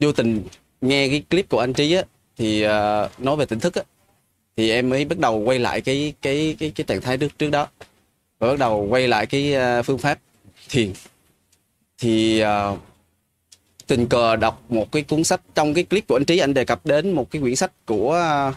vô 0.00 0.12
tình 0.12 0.42
nghe 0.80 1.08
cái 1.08 1.22
clip 1.30 1.48
của 1.48 1.58
anh 1.58 1.72
Trí 1.72 1.92
á 1.92 2.02
thì 2.36 2.62
à, 2.62 3.08
nói 3.18 3.36
về 3.36 3.46
tỉnh 3.46 3.60
thức 3.60 3.74
á 3.74 3.82
thì 4.56 4.70
em 4.70 4.90
mới 4.90 5.04
bắt 5.04 5.18
đầu 5.18 5.38
quay 5.38 5.58
lại 5.58 5.80
cái 5.80 6.14
cái 6.22 6.56
cái 6.58 6.72
cái 6.74 6.84
trạng 6.84 7.00
thái 7.00 7.18
trước 7.18 7.38
trước 7.38 7.50
đó 7.50 7.68
và 8.38 8.48
bắt 8.48 8.58
đầu 8.58 8.86
quay 8.90 9.08
lại 9.08 9.26
cái 9.26 9.54
à, 9.54 9.82
phương 9.82 9.98
pháp 9.98 10.18
thiền 10.68 10.92
thì 11.98 12.40
à, 12.40 12.70
tình 13.88 14.08
cờ 14.08 14.36
đọc 14.36 14.62
một 14.68 14.92
cái 14.92 15.02
cuốn 15.02 15.24
sách. 15.24 15.40
Trong 15.54 15.74
cái 15.74 15.84
clip 15.84 16.06
của 16.08 16.16
anh 16.16 16.24
Trí 16.24 16.38
anh 16.38 16.54
đề 16.54 16.64
cập 16.64 16.86
đến 16.86 17.12
một 17.12 17.30
cái 17.30 17.42
quyển 17.42 17.56
sách 17.56 17.72
của 17.86 18.52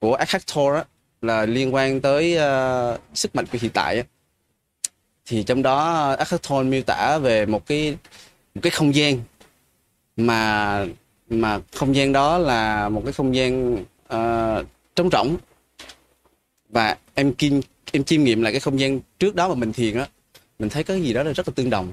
của 0.00 0.14
Eckhart 0.14 0.54
Tolle 0.54 0.82
là 1.22 1.46
liên 1.46 1.74
quan 1.74 2.00
tới 2.00 2.36
uh, 2.36 3.00
sức 3.14 3.36
mạnh 3.36 3.46
của 3.52 3.58
hiện 3.60 3.70
tại 3.74 4.04
thì 5.26 5.42
trong 5.42 5.62
đó 5.62 6.10
Eckhart 6.18 6.48
Tolle 6.48 6.70
miêu 6.70 6.82
tả 6.82 7.18
về 7.18 7.46
một 7.46 7.66
cái 7.66 7.96
một 8.54 8.60
cái 8.62 8.70
không 8.70 8.94
gian 8.94 9.18
mà 10.16 10.86
mà 11.30 11.60
không 11.74 11.94
gian 11.94 12.12
đó 12.12 12.38
là 12.38 12.88
một 12.88 13.02
cái 13.04 13.12
không 13.12 13.34
gian 13.34 13.74
uh, 14.14 14.66
trống 14.96 15.10
rỗng. 15.12 15.36
Và 16.68 16.96
em 17.14 17.34
kim 17.34 17.60
em 17.92 18.04
chiêm 18.04 18.24
nghiệm 18.24 18.42
lại 18.42 18.52
cái 18.52 18.60
không 18.60 18.80
gian 18.80 19.00
trước 19.18 19.34
đó 19.34 19.48
mà 19.48 19.54
mình 19.54 19.72
thiền 19.72 19.98
á 19.98 20.06
mình 20.58 20.68
thấy 20.68 20.84
cái 20.84 21.02
gì 21.02 21.12
đó 21.12 21.22
là 21.22 21.32
rất 21.32 21.48
là 21.48 21.52
tương 21.56 21.70
đồng 21.70 21.92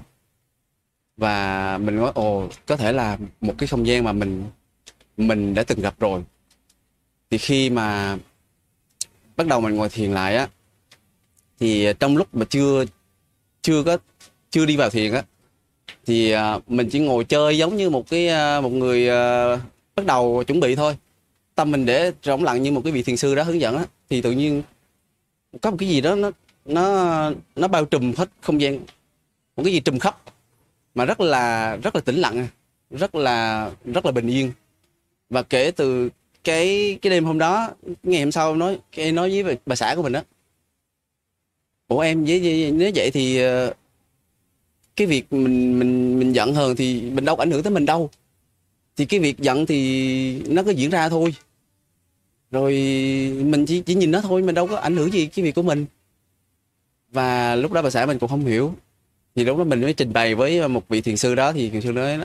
và 1.17 1.77
mình 1.77 1.95
nói, 1.95 2.11
ồ, 2.15 2.49
có 2.65 2.77
thể 2.77 2.91
là 2.93 3.17
một 3.41 3.53
cái 3.57 3.67
không 3.67 3.87
gian 3.87 4.03
mà 4.03 4.11
mình 4.11 4.43
mình 5.17 5.53
đã 5.53 5.63
từng 5.63 5.81
gặp 5.81 5.99
rồi. 5.99 6.23
Thì 7.29 7.37
khi 7.37 7.69
mà 7.69 8.17
bắt 9.37 9.47
đầu 9.47 9.61
mình 9.61 9.75
ngồi 9.75 9.89
thiền 9.89 10.11
lại 10.11 10.35
á, 10.35 10.47
thì 11.59 11.93
trong 11.99 12.17
lúc 12.17 12.35
mà 12.35 12.45
chưa 12.49 12.85
chưa 13.61 13.83
có, 13.83 13.97
chưa 14.49 14.65
đi 14.65 14.77
vào 14.77 14.89
thiền 14.89 15.13
á, 15.13 15.23
thì 16.05 16.31
à, 16.31 16.59
mình 16.67 16.89
chỉ 16.89 16.99
ngồi 16.99 17.23
chơi 17.23 17.57
giống 17.57 17.77
như 17.77 17.89
một 17.89 18.09
cái 18.09 18.27
à, 18.27 18.61
một 18.61 18.71
người 18.71 19.09
à, 19.09 19.55
bắt 19.95 20.05
đầu 20.05 20.43
chuẩn 20.47 20.59
bị 20.59 20.75
thôi. 20.75 20.97
Tâm 21.55 21.71
mình 21.71 21.85
để 21.85 22.11
rỗng 22.23 22.43
lặng 22.43 22.63
như 22.63 22.71
một 22.71 22.81
cái 22.83 22.93
vị 22.93 23.03
thiền 23.03 23.17
sư 23.17 23.35
đó 23.35 23.43
hướng 23.43 23.61
dẫn 23.61 23.77
á, 23.77 23.85
thì 24.09 24.21
tự 24.21 24.31
nhiên 24.31 24.63
có 25.61 25.71
một 25.71 25.77
cái 25.79 25.89
gì 25.89 26.01
đó 26.01 26.15
nó 26.15 26.31
nó 26.65 27.31
nó 27.55 27.67
bao 27.67 27.85
trùm 27.85 28.13
hết 28.17 28.29
không 28.41 28.61
gian, 28.61 28.79
một 29.55 29.63
cái 29.63 29.73
gì 29.73 29.79
trùm 29.79 29.99
khắp 29.99 30.21
mà 30.97 31.05
rất 31.05 31.19
là 31.19 31.75
rất 31.83 31.95
là 31.95 32.01
tĩnh 32.01 32.15
lặng 32.15 32.47
rất 32.91 33.15
là 33.15 33.71
rất 33.85 34.05
là 34.05 34.11
bình 34.11 34.27
yên. 34.27 34.51
Và 35.29 35.43
kể 35.43 35.71
từ 35.71 36.09
cái 36.43 36.97
cái 37.01 37.09
đêm 37.09 37.25
hôm 37.25 37.37
đó 37.37 37.69
ngày 38.03 38.21
hôm 38.21 38.31
sau 38.31 38.55
nói 38.55 38.79
em 38.91 39.15
nói 39.15 39.29
với 39.29 39.43
bà, 39.43 39.61
bà 39.65 39.75
xã 39.75 39.95
của 39.95 40.03
mình 40.03 40.13
đó 40.13 40.21
ủa 41.87 41.99
em 41.99 42.25
với, 42.25 42.39
với 42.39 42.71
nếu 42.71 42.91
vậy 42.95 43.11
thì 43.11 43.37
ờ, 43.37 43.73
cái 44.95 45.07
việc 45.07 45.33
mình 45.33 45.79
mình 45.79 46.19
mình 46.19 46.35
giận 46.35 46.55
hờn 46.55 46.75
thì 46.75 47.01
mình 47.01 47.25
đâu 47.25 47.35
có 47.35 47.43
ảnh 47.43 47.51
hưởng 47.51 47.63
tới 47.63 47.73
mình 47.73 47.85
đâu. 47.85 48.09
Thì 48.97 49.05
cái 49.05 49.19
việc 49.19 49.39
giận 49.39 49.65
thì 49.65 50.41
nó 50.41 50.63
cứ 50.63 50.71
diễn 50.71 50.89
ra 50.89 51.09
thôi. 51.09 51.35
Rồi 52.51 52.71
mình 53.43 53.65
chỉ 53.65 53.81
chỉ 53.81 53.95
nhìn 53.95 54.11
nó 54.11 54.21
thôi 54.21 54.41
mình 54.41 54.55
đâu 54.55 54.67
có 54.67 54.77
ảnh 54.77 54.97
hưởng 54.97 55.13
gì 55.13 55.25
cái 55.25 55.45
việc 55.45 55.55
của 55.55 55.61
mình. 55.61 55.85
Và 57.11 57.55
lúc 57.55 57.71
đó 57.71 57.81
bà 57.81 57.89
xã 57.89 58.05
mình 58.05 58.19
cũng 58.19 58.29
không 58.29 58.45
hiểu 58.45 58.73
thì 59.37 59.43
lúc 59.43 59.57
đó 59.57 59.63
mình 59.63 59.81
mới 59.81 59.93
trình 59.93 60.13
bày 60.13 60.35
với 60.35 60.59
ờ, 60.59 60.67
một 60.67 60.89
vị 60.89 61.01
thiền 61.01 61.17
sư 61.17 61.35
đó 61.35 61.53
thì 61.53 61.69
thiền 61.69 61.81
sư 61.81 61.91
nói 61.91 62.19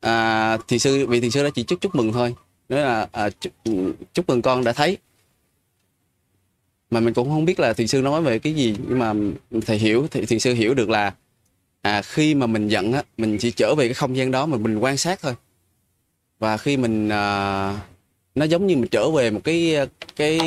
à, 0.00 0.56
thiền 0.68 0.78
sư 0.78 1.06
vị 1.06 1.20
thiền 1.20 1.30
sư 1.30 1.42
đó 1.42 1.48
chỉ 1.54 1.62
chúc 1.62 1.80
chúc 1.80 1.94
mừng 1.94 2.12
thôi. 2.12 2.34
Nói 2.68 2.80
là 2.80 3.08
à, 3.12 3.30
chúc, 3.30 3.52
chúc 4.12 4.28
mừng 4.28 4.42
con 4.42 4.64
đã 4.64 4.72
thấy. 4.72 4.98
Mà 6.90 7.00
mình 7.00 7.14
cũng 7.14 7.28
không 7.28 7.44
biết 7.44 7.60
là 7.60 7.72
thiền 7.72 7.86
sư 7.86 8.02
nói 8.02 8.22
về 8.22 8.38
cái 8.38 8.54
gì 8.54 8.76
nhưng 8.88 8.98
mà 8.98 9.14
thầy 9.66 9.78
hiểu 9.78 10.06
thì 10.10 10.26
thiền 10.26 10.38
sư 10.38 10.54
hiểu 10.54 10.74
được 10.74 10.90
là 10.90 11.14
à 11.82 12.02
khi 12.02 12.34
mà 12.34 12.46
mình 12.46 12.68
giận 12.68 12.92
á 12.92 13.02
mình 13.16 13.38
chỉ 13.38 13.50
trở 13.50 13.74
về 13.74 13.86
cái 13.86 13.94
không 13.94 14.16
gian 14.16 14.30
đó 14.30 14.46
mà 14.46 14.56
mình 14.56 14.78
quan 14.78 14.96
sát 14.96 15.20
thôi. 15.22 15.34
Và 16.38 16.56
khi 16.56 16.76
mình 16.76 17.08
à, 17.08 17.80
nó 18.34 18.44
giống 18.44 18.66
như 18.66 18.76
mình 18.76 18.88
trở 18.90 19.10
về 19.10 19.30
một 19.30 19.40
cái 19.44 19.76
cái 20.16 20.40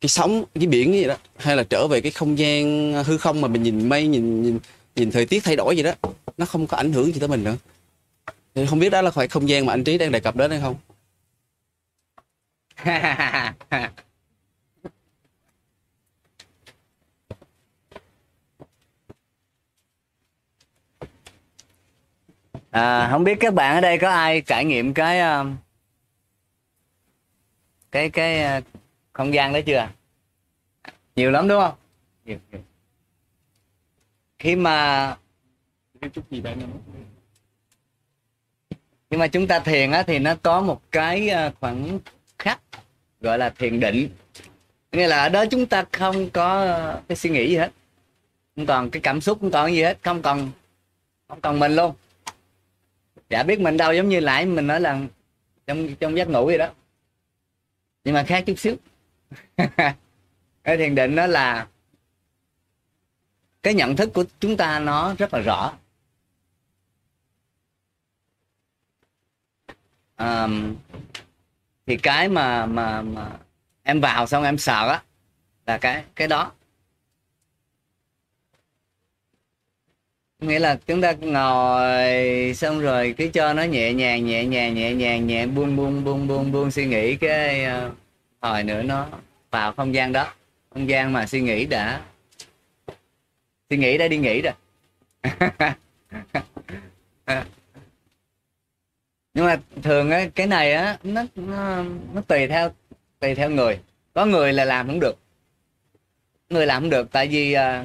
cái 0.00 0.08
sóng 0.08 0.44
cái 0.54 0.66
biển 0.66 0.92
gì 0.92 1.04
đó 1.04 1.16
hay 1.36 1.56
là 1.56 1.62
trở 1.62 1.86
về 1.86 2.00
cái 2.00 2.12
không 2.12 2.38
gian 2.38 2.92
hư 3.04 3.18
không 3.18 3.40
mà 3.40 3.48
mình 3.48 3.62
nhìn 3.62 3.88
mây 3.88 4.06
nhìn 4.06 4.42
nhìn 4.42 4.58
nhìn 4.96 5.10
thời 5.10 5.26
tiết 5.26 5.44
thay 5.44 5.56
đổi 5.56 5.76
gì 5.76 5.82
đó 5.82 5.92
nó 6.36 6.46
không 6.46 6.66
có 6.66 6.76
ảnh 6.76 6.92
hưởng 6.92 7.12
gì 7.12 7.20
tới 7.20 7.28
mình 7.28 7.44
nữa. 7.44 7.56
Thì 8.54 8.66
không 8.66 8.78
biết 8.78 8.90
đó 8.90 9.02
là 9.02 9.10
phải 9.10 9.28
không 9.28 9.48
gian 9.48 9.66
mà 9.66 9.72
anh 9.72 9.84
trí 9.84 9.98
đang 9.98 10.12
đề 10.12 10.20
cập 10.20 10.36
đến 10.36 10.50
hay 10.50 10.60
không? 10.60 10.76
À, 22.70 23.08
không 23.10 23.24
biết 23.24 23.36
các 23.40 23.54
bạn 23.54 23.74
ở 23.74 23.80
đây 23.80 23.98
có 23.98 24.10
ai 24.10 24.40
trải 24.40 24.64
nghiệm 24.64 24.94
cái 24.94 25.20
ờ, 25.20 25.46
cái 27.92 28.10
cái 28.10 28.42
ờ, 28.42 28.60
không 29.18 29.34
gian 29.34 29.52
đó 29.52 29.60
chưa? 29.66 29.88
Nhiều 31.16 31.30
lắm 31.30 31.48
đúng 31.48 31.60
không? 31.60 31.74
Nhiều, 32.24 32.38
nhiều. 32.52 32.60
khi 34.38 34.56
mà 34.56 35.16
nhưng 36.00 36.10
khi 39.10 39.16
mà 39.16 39.26
chúng 39.26 39.46
ta 39.46 39.60
thiền 39.60 39.90
á 39.90 40.02
thì 40.02 40.18
nó 40.18 40.34
có 40.42 40.60
một 40.60 40.82
cái 40.90 41.28
ờ, 41.28 41.52
khoảng 41.60 41.98
khắc 42.38 42.60
gọi 43.20 43.38
là 43.38 43.50
thiền 43.50 43.80
định. 43.80 44.08
Nghĩa 44.92 45.06
là 45.06 45.22
ở 45.22 45.28
đó 45.28 45.44
chúng 45.46 45.66
ta 45.66 45.84
không 45.92 46.30
có 46.30 46.64
ờ, 46.64 47.02
cái 47.08 47.16
suy 47.16 47.30
nghĩ 47.30 47.48
gì 47.48 47.56
hết. 47.56 47.72
Không 48.56 48.66
còn 48.66 48.90
cái 48.90 49.02
cảm 49.02 49.20
xúc 49.20 49.38
không 49.40 49.50
còn 49.50 49.72
gì 49.72 49.82
hết. 49.82 49.98
Không 50.02 50.22
còn 50.22 50.50
không 51.28 51.40
còn 51.40 51.58
mình 51.58 51.76
luôn. 51.76 51.94
Chả 53.28 53.42
biết 53.42 53.60
mình 53.60 53.76
đâu 53.76 53.92
giống 53.92 54.08
như 54.08 54.20
lại 54.20 54.46
mình 54.46 54.66
nói 54.66 54.80
là 54.80 55.00
trong 55.66 55.94
trong 55.94 56.16
giấc 56.16 56.28
ngủ 56.28 56.46
vậy 56.46 56.58
đó. 56.58 56.68
Nhưng 58.04 58.14
mà 58.14 58.22
khác 58.22 58.44
chút 58.46 58.58
xíu. 58.58 58.76
cái 60.64 60.76
thiền 60.76 60.94
định 60.94 61.16
đó 61.16 61.26
là 61.26 61.66
cái 63.62 63.74
nhận 63.74 63.96
thức 63.96 64.10
của 64.14 64.24
chúng 64.40 64.56
ta 64.56 64.78
nó 64.78 65.14
rất 65.18 65.34
là 65.34 65.40
rõ. 65.40 65.72
Um, 70.18 70.74
thì 71.86 71.96
cái 71.96 72.28
mà 72.28 72.66
mà 72.66 73.02
mà 73.02 73.30
em 73.82 74.00
vào 74.00 74.26
xong 74.26 74.44
em 74.44 74.58
sợ 74.58 74.88
á 74.88 75.02
là 75.66 75.78
cái 75.78 76.04
cái 76.16 76.28
đó. 76.28 76.52
Nghĩa 80.38 80.58
là 80.58 80.78
chúng 80.86 81.00
ta 81.00 81.12
ngồi 81.12 82.54
xong 82.54 82.80
rồi 82.80 83.14
cứ 83.18 83.28
cho 83.32 83.52
nó 83.52 83.62
nhẹ 83.62 83.92
nhàng 83.92 84.26
nhẹ 84.26 84.44
nhàng 84.44 84.74
nhẹ 84.74 84.94
nhàng 84.94 85.26
nhẹ 85.26 85.46
buông 85.46 85.76
buông 85.76 86.04
buông 86.04 86.26
buông 86.28 86.52
buông 86.52 86.70
suy 86.70 86.86
nghĩ 86.86 87.16
cái 87.16 87.66
uh, 87.86 87.92
hồi 88.40 88.64
nữa 88.64 88.82
nó 88.82 89.08
vào 89.50 89.72
không 89.72 89.94
gian 89.94 90.12
đó. 90.12 90.32
Không 90.70 90.88
gian 90.88 91.12
mà 91.12 91.26
suy 91.26 91.40
nghĩ 91.40 91.66
đã 91.66 92.02
suy 93.70 93.76
nghĩ 93.76 93.98
đã 93.98 94.08
đi 94.08 94.16
nghỉ 94.16 94.42
rồi. 94.42 94.52
Nhưng 99.34 99.46
mà 99.46 99.60
thường 99.82 100.10
á 100.10 100.26
cái 100.34 100.46
này 100.46 100.72
á 100.72 100.98
nó, 101.02 101.24
nó 101.36 101.84
nó 102.12 102.20
tùy 102.20 102.46
theo 102.46 102.70
tùy 103.20 103.34
theo 103.34 103.50
người. 103.50 103.80
Có 104.14 104.26
người 104.26 104.52
là 104.52 104.64
làm 104.64 104.86
không 104.86 105.00
được. 105.00 105.18
Người 106.50 106.66
làm 106.66 106.82
không 106.82 106.90
được 106.90 107.12
tại 107.12 107.28
vì 107.28 107.52
à, 107.52 107.84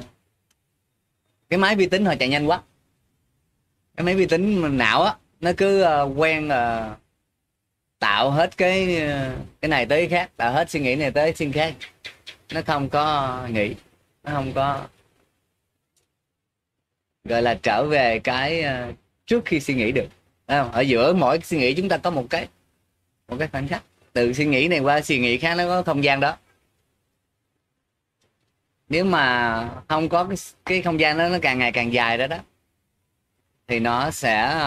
cái 1.48 1.58
máy 1.58 1.76
vi 1.76 1.86
tính 1.86 2.04
họ 2.04 2.14
chạy 2.18 2.28
nhanh 2.28 2.46
quá. 2.46 2.62
Cái 3.96 4.04
máy 4.04 4.14
vi 4.14 4.26
tính 4.26 4.60
mà 4.60 4.68
não 4.68 5.02
á 5.02 5.16
nó 5.40 5.50
cứ 5.56 5.82
à, 5.82 6.02
quen 6.02 6.48
à, 6.48 6.94
tạo 8.04 8.30
hết 8.30 8.56
cái 8.56 9.02
cái 9.60 9.68
này 9.68 9.86
tới 9.86 10.00
cái 10.00 10.08
khác 10.08 10.30
tạo 10.36 10.52
hết 10.52 10.70
suy 10.70 10.80
nghĩ 10.80 10.96
này 10.96 11.10
tới 11.10 11.34
suy 11.34 11.46
nghĩ 11.46 11.52
khác. 11.52 11.74
Nó 12.52 12.60
không 12.66 12.88
có 12.88 13.38
nghĩ 13.50 13.74
nó 14.24 14.32
không 14.32 14.52
có 14.52 14.86
gọi 17.24 17.42
là 17.42 17.58
trở 17.62 17.84
về 17.84 18.18
cái 18.18 18.62
ờ, 18.62 18.92
trước 19.26 19.44
khi 19.44 19.60
suy 19.60 19.74
nghĩ 19.74 19.92
được. 19.92 20.08
Không? 20.48 20.72
ở 20.72 20.80
giữa 20.80 21.12
mỗi 21.12 21.40
suy 21.40 21.58
nghĩ 21.58 21.74
chúng 21.74 21.88
ta 21.88 21.96
có 21.96 22.10
một 22.10 22.26
cái 22.30 22.48
một 23.28 23.36
cái 23.38 23.48
khoảnh 23.48 23.68
khắc. 23.68 23.82
Từ 24.12 24.32
suy 24.32 24.46
nghĩ 24.46 24.68
này 24.68 24.78
qua 24.78 25.00
suy 25.00 25.18
nghĩ 25.18 25.38
khác 25.38 25.54
nó 25.54 25.66
có 25.66 25.82
không 25.82 26.04
gian 26.04 26.20
đó. 26.20 26.36
Nếu 28.88 29.04
mà 29.04 29.68
không 29.88 30.08
có 30.08 30.24
cái, 30.24 30.36
cái 30.64 30.82
không 30.82 31.00
gian 31.00 31.18
đó 31.18 31.28
nó 31.28 31.38
càng 31.42 31.58
ngày 31.58 31.72
càng 31.72 31.92
dài 31.92 32.18
đó 32.18 32.26
đó 32.26 32.36
thì 33.68 33.80
nó 33.80 34.10
sẽ 34.10 34.58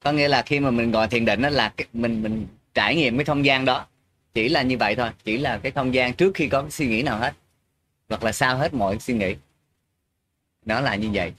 có 0.00 0.12
nghĩa 0.12 0.28
là 0.28 0.42
khi 0.42 0.60
mà 0.60 0.70
mình 0.70 0.90
gọi 0.90 1.08
thiền 1.08 1.24
định 1.24 1.42
đó 1.42 1.48
là 1.48 1.72
cái, 1.76 1.86
mình 1.92 2.22
mình 2.22 2.46
trải 2.74 2.96
nghiệm 2.96 3.18
cái 3.18 3.24
không 3.24 3.44
gian 3.44 3.64
đó. 3.64 3.86
Chỉ 4.34 4.48
là 4.48 4.62
như 4.62 4.78
vậy 4.78 4.96
thôi 4.96 5.10
chỉ 5.24 5.38
là 5.38 5.58
cái 5.58 5.72
không 5.72 5.94
gian 5.94 6.14
trước 6.14 6.32
khi 6.34 6.48
có 6.48 6.62
cái 6.62 6.70
suy 6.70 6.86
nghĩ 6.86 7.02
nào 7.02 7.18
hết 7.18 7.32
hoặc 8.08 8.24
là 8.24 8.32
sau 8.32 8.56
hết 8.56 8.74
mọi 8.74 8.98
suy 8.98 9.14
nghĩ. 9.14 9.36
Nó 10.64 10.80
là 10.80 10.94
như 10.94 11.10
vậy. 11.12 11.32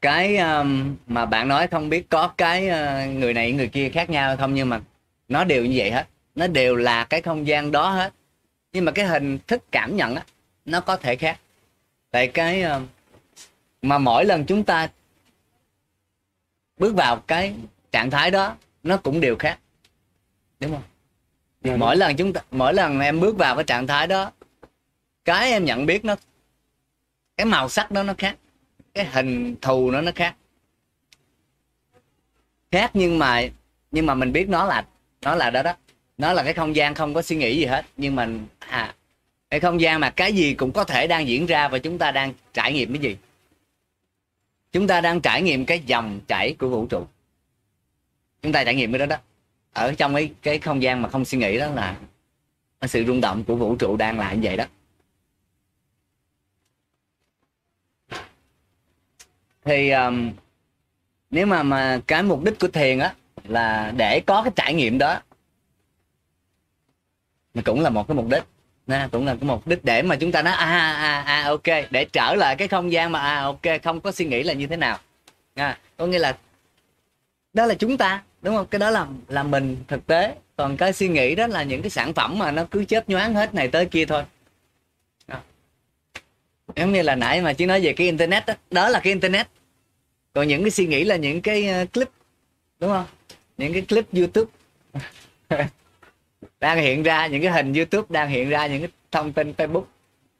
Cái 0.00 0.36
um, 0.36 0.96
mà 1.06 1.26
bạn 1.26 1.48
nói 1.48 1.66
không 1.66 1.88
biết 1.88 2.08
có 2.08 2.28
cái 2.36 2.68
uh, 2.68 3.16
người 3.16 3.34
này 3.34 3.52
người 3.52 3.68
kia 3.68 3.88
khác 3.88 4.10
nhau 4.10 4.28
hay 4.28 4.36
không 4.36 4.54
nhưng 4.54 4.68
mà 4.68 4.80
nó 5.28 5.44
đều 5.44 5.64
như 5.64 5.74
vậy 5.76 5.90
hết. 5.90 6.06
Nó 6.34 6.46
đều 6.46 6.76
là 6.76 7.04
cái 7.04 7.22
không 7.22 7.46
gian 7.46 7.72
đó 7.72 7.90
hết. 7.90 8.12
Nhưng 8.72 8.84
mà 8.84 8.92
cái 8.92 9.06
hình 9.06 9.38
thức 9.46 9.62
cảm 9.72 9.96
nhận 9.96 10.14
á 10.14 10.22
nó 10.64 10.80
có 10.80 10.96
thể 10.96 11.16
khác. 11.16 11.38
Tại 12.10 12.28
cái 12.28 12.64
uh, 12.64 12.82
mà 13.88 13.98
mỗi 13.98 14.24
lần 14.24 14.44
chúng 14.46 14.64
ta 14.64 14.88
bước 16.78 16.94
vào 16.94 17.16
cái 17.16 17.54
trạng 17.92 18.10
thái 18.10 18.30
đó 18.30 18.56
nó 18.82 18.96
cũng 18.96 19.20
đều 19.20 19.36
khác. 19.36 19.58
Đúng 20.60 20.72
không? 20.72 20.82
Dạ, 21.62 21.76
mỗi 21.76 21.96
lần 21.96 22.16
chúng 22.16 22.32
ta 22.32 22.40
mỗi 22.50 22.74
lần 22.74 23.00
em 23.00 23.20
bước 23.20 23.36
vào 23.36 23.54
cái 23.54 23.64
trạng 23.64 23.86
thái 23.86 24.06
đó 24.06 24.32
cái 25.24 25.50
em 25.50 25.64
nhận 25.64 25.86
biết 25.86 26.04
nó 26.04 26.16
cái 27.36 27.44
màu 27.44 27.68
sắc 27.68 27.90
đó 27.90 28.02
nó 28.02 28.14
khác 28.18 28.36
cái 28.94 29.04
hình 29.04 29.56
thù 29.60 29.90
nó 29.90 30.00
nó 30.00 30.12
khác. 30.14 30.34
Khác 32.70 32.90
nhưng 32.94 33.18
mà 33.18 33.42
nhưng 33.90 34.06
mà 34.06 34.14
mình 34.14 34.32
biết 34.32 34.48
nó 34.48 34.64
là 34.64 34.86
nó 35.22 35.34
là 35.34 35.50
đó 35.50 35.62
đó. 35.62 35.74
Nó 36.18 36.32
là 36.32 36.42
cái 36.42 36.52
không 36.52 36.76
gian 36.76 36.94
không 36.94 37.14
có 37.14 37.22
suy 37.22 37.36
nghĩ 37.36 37.56
gì 37.56 37.64
hết. 37.64 37.86
Nhưng 37.96 38.16
mà 38.16 38.28
à 38.58 38.94
cái 39.50 39.60
không 39.60 39.80
gian 39.80 40.00
mà 40.00 40.10
cái 40.10 40.32
gì 40.32 40.54
cũng 40.54 40.72
có 40.72 40.84
thể 40.84 41.06
đang 41.06 41.28
diễn 41.28 41.46
ra 41.46 41.68
và 41.68 41.78
chúng 41.78 41.98
ta 41.98 42.10
đang 42.10 42.32
trải 42.52 42.72
nghiệm 42.72 42.92
cái 42.92 43.02
gì 43.02 43.16
chúng 44.74 44.86
ta 44.86 45.00
đang 45.00 45.20
trải 45.20 45.42
nghiệm 45.42 45.66
cái 45.66 45.80
dòng 45.86 46.20
chảy 46.28 46.56
của 46.58 46.68
vũ 46.68 46.86
trụ. 46.86 47.06
Chúng 48.42 48.52
ta 48.52 48.64
trải 48.64 48.74
nghiệm 48.74 48.92
cái 48.92 48.98
đó 48.98 49.06
đó. 49.06 49.16
Ở 49.72 49.94
trong 49.94 50.14
cái 50.14 50.32
cái 50.42 50.58
không 50.58 50.82
gian 50.82 51.02
mà 51.02 51.08
không 51.08 51.24
suy 51.24 51.38
nghĩ 51.38 51.58
đó 51.58 51.66
là 51.66 51.96
sự 52.82 53.04
rung 53.06 53.20
động 53.20 53.44
của 53.44 53.56
vũ 53.56 53.76
trụ 53.76 53.96
đang 53.96 54.18
là 54.18 54.32
như 54.32 54.40
vậy 54.42 54.56
đó. 54.56 54.64
Thì 59.64 59.90
um, 59.90 60.32
nếu 61.30 61.46
mà 61.46 61.62
mà 61.62 62.00
cái 62.06 62.22
mục 62.22 62.44
đích 62.44 62.58
của 62.60 62.68
thiền 62.68 62.98
á 62.98 63.14
là 63.44 63.92
để 63.96 64.20
có 64.26 64.42
cái 64.42 64.52
trải 64.56 64.74
nghiệm 64.74 64.98
đó 64.98 65.20
thì 67.54 67.62
cũng 67.62 67.80
là 67.80 67.90
một 67.90 68.08
cái 68.08 68.14
mục 68.14 68.26
đích. 68.30 68.42
Nè, 68.86 69.08
cũng 69.12 69.26
là 69.26 69.34
cái 69.34 69.48
mục 69.48 69.66
đích 69.66 69.84
để 69.84 70.02
mà 70.02 70.16
chúng 70.16 70.32
ta 70.32 70.42
nói 70.42 70.54
à, 70.54 70.66
à 70.66 70.92
à 70.92 71.20
à 71.20 71.42
ok 71.48 71.90
để 71.90 72.04
trở 72.04 72.34
lại 72.34 72.56
cái 72.56 72.68
không 72.68 72.92
gian 72.92 73.12
mà 73.12 73.20
à 73.20 73.42
ok 73.42 73.82
không 73.82 74.00
có 74.00 74.12
suy 74.12 74.24
nghĩ 74.24 74.42
là 74.42 74.52
như 74.52 74.66
thế 74.66 74.76
nào. 74.76 74.98
À, 75.54 75.78
có 75.96 76.06
nghĩa 76.06 76.18
là 76.18 76.36
đó 77.52 77.66
là 77.66 77.74
chúng 77.74 77.96
ta 77.96 78.22
đúng 78.42 78.56
không? 78.56 78.66
Cái 78.66 78.78
đó 78.78 78.90
là 78.90 79.06
là 79.28 79.42
mình 79.42 79.76
thực 79.88 80.06
tế. 80.06 80.34
Còn 80.56 80.76
cái 80.76 80.92
suy 80.92 81.08
nghĩ 81.08 81.34
đó 81.34 81.46
là 81.46 81.62
những 81.62 81.82
cái 81.82 81.90
sản 81.90 82.14
phẩm 82.14 82.38
mà 82.38 82.50
nó 82.50 82.64
cứ 82.70 82.84
chớp 82.84 83.08
nhoáng 83.08 83.34
hết 83.34 83.54
này 83.54 83.68
tới 83.68 83.86
kia 83.86 84.04
thôi. 84.04 84.22
Giống 86.76 86.92
như 86.92 87.02
là 87.02 87.14
nãy 87.14 87.42
mà 87.42 87.52
chỉ 87.52 87.66
nói 87.66 87.80
về 87.80 87.92
cái 87.92 88.06
internet 88.06 88.46
đó, 88.46 88.54
đó 88.70 88.88
là 88.88 89.00
cái 89.00 89.12
internet. 89.12 89.46
Còn 90.32 90.48
những 90.48 90.62
cái 90.62 90.70
suy 90.70 90.86
nghĩ 90.86 91.04
là 91.04 91.16
những 91.16 91.42
cái 91.42 91.68
ờ, 91.68 91.86
clip 91.92 92.08
đúng 92.80 92.90
không? 92.90 93.06
Những 93.58 93.72
cái 93.72 93.82
clip 93.82 94.04
youtube. 94.12 94.52
đang 96.64 96.78
hiện 96.78 97.02
ra 97.02 97.26
những 97.26 97.42
cái 97.42 97.52
hình 97.52 97.72
youtube 97.72 98.06
đang 98.08 98.28
hiện 98.28 98.48
ra 98.48 98.66
những 98.66 98.80
cái 98.80 98.90
thông 99.10 99.32
tin 99.32 99.52
facebook 99.52 99.84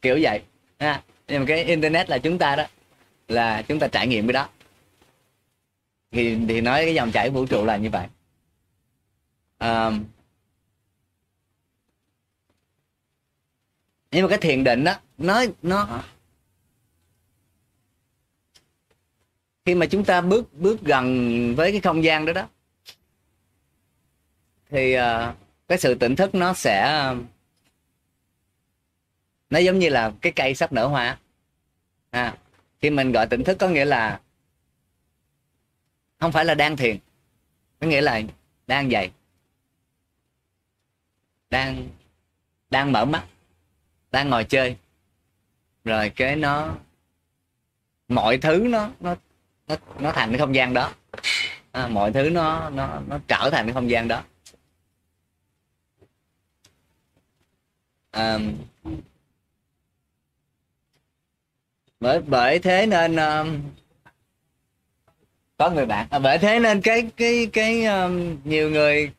kiểu 0.03 0.19
vậy. 0.23 0.43
Ha 0.79 1.03
nhưng 1.29 1.41
mà 1.41 1.47
cái 1.49 1.65
internet 1.65 2.11
là 2.11 2.19
chúng 2.19 2.39
ta 2.39 2.57
đó 2.57 2.65
là 3.29 3.63
chúng 3.63 3.79
ta 3.79 3.89
trải 3.89 4.07
nghiệm 4.07 4.27
cái 4.27 4.33
đó. 4.33 4.49
Thì 6.11 6.39
thì 6.49 6.61
nói 6.61 6.85
cái 6.85 6.95
dòng 6.95 7.13
chảy 7.13 7.31
vũ 7.31 7.47
trụ 7.47 7.65
là 7.65 7.77
như 7.77 7.91
vậy. 7.91 8.07
À, 9.59 9.91
nhưng 14.11 14.23
mà 14.23 14.29
cái 14.29 14.39
thiền 14.39 14.65
định 14.65 14.85
đó 14.85 14.95
nó 15.19 15.45
nó 15.63 16.03
khi 19.65 19.75
mà 19.75 19.87
chúng 19.87 20.05
ta 20.05 20.21
bước 20.21 20.55
bước 20.55 20.81
gần 20.81 21.55
với 21.57 21.73
cái 21.73 21.81
không 21.81 22.05
gian 22.05 22.27
đó 22.27 22.33
đó 22.33 22.49
thì 24.71 24.97
uh, 24.97 25.44
cái 25.75 25.79
sự 25.79 25.95
tỉnh 25.95 26.17
thức 26.17 26.35
nó 26.35 26.55
sẽ 26.55 27.05
nó 29.51 29.59
giống 29.59 29.79
như 29.79 29.89
là 29.89 30.13
cái 30.21 30.33
cây 30.37 30.55
sắp 30.55 30.73
nở 30.73 30.87
hoa 30.87 31.19
à, 32.11 32.37
khi 32.81 32.91
mình 32.91 33.13
gọi 33.13 33.27
tỉnh 33.27 33.45
thức 33.45 33.59
có 33.59 33.69
nghĩa 33.69 33.85
là 33.85 34.21
không 36.21 36.33
phải 36.33 36.45
là 36.45 36.55
đang 36.55 36.77
thiền 36.77 36.99
có 37.81 37.87
nghĩa 37.87 38.01
là 38.01 38.21
đang 38.67 38.91
dậy 38.91 39.11
đang 41.51 41.89
đang 42.71 42.93
mở 42.93 43.05
mắt 43.05 43.25
đang 44.15 44.31
ngồi 44.31 44.45
chơi. 44.45 44.77
Rồi 45.85 46.11
cái 46.11 46.37
nó 46.37 46.75
mọi 48.09 48.39
thứ 48.39 48.67
nó 48.69 48.91
nó 49.01 49.17
nó 49.69 49.77
nó 49.99 50.13
thành 50.13 50.31
cái 50.31 50.39
không 50.39 50.55
gian 50.55 50.75
đó. 50.75 50.93
À, 51.73 51.89
mọi 51.89 52.13
thứ 52.13 52.31
nó 52.31 52.71
nó 52.71 53.01
nó 53.09 53.19
trở 53.29 53.51
thành 53.53 53.67
cái 53.67 53.73
không 53.73 53.91
gian 53.91 54.09
đó. 54.09 54.23
Um, 58.17 58.55
bởi 62.01 62.21
bởi 62.21 62.59
thế 62.59 62.87
nên 62.87 63.17
um, 63.17 63.61
có 65.57 65.71
người 65.71 65.87
bạn 65.87 66.07
à, 66.11 66.19
bởi 66.19 66.39
thế 66.39 66.59
nên 66.61 66.81
cái 66.81 67.11
cái 67.17 67.47
cái 67.53 67.85
um, 67.85 68.37
nhiều 68.45 68.71
người 68.71 69.13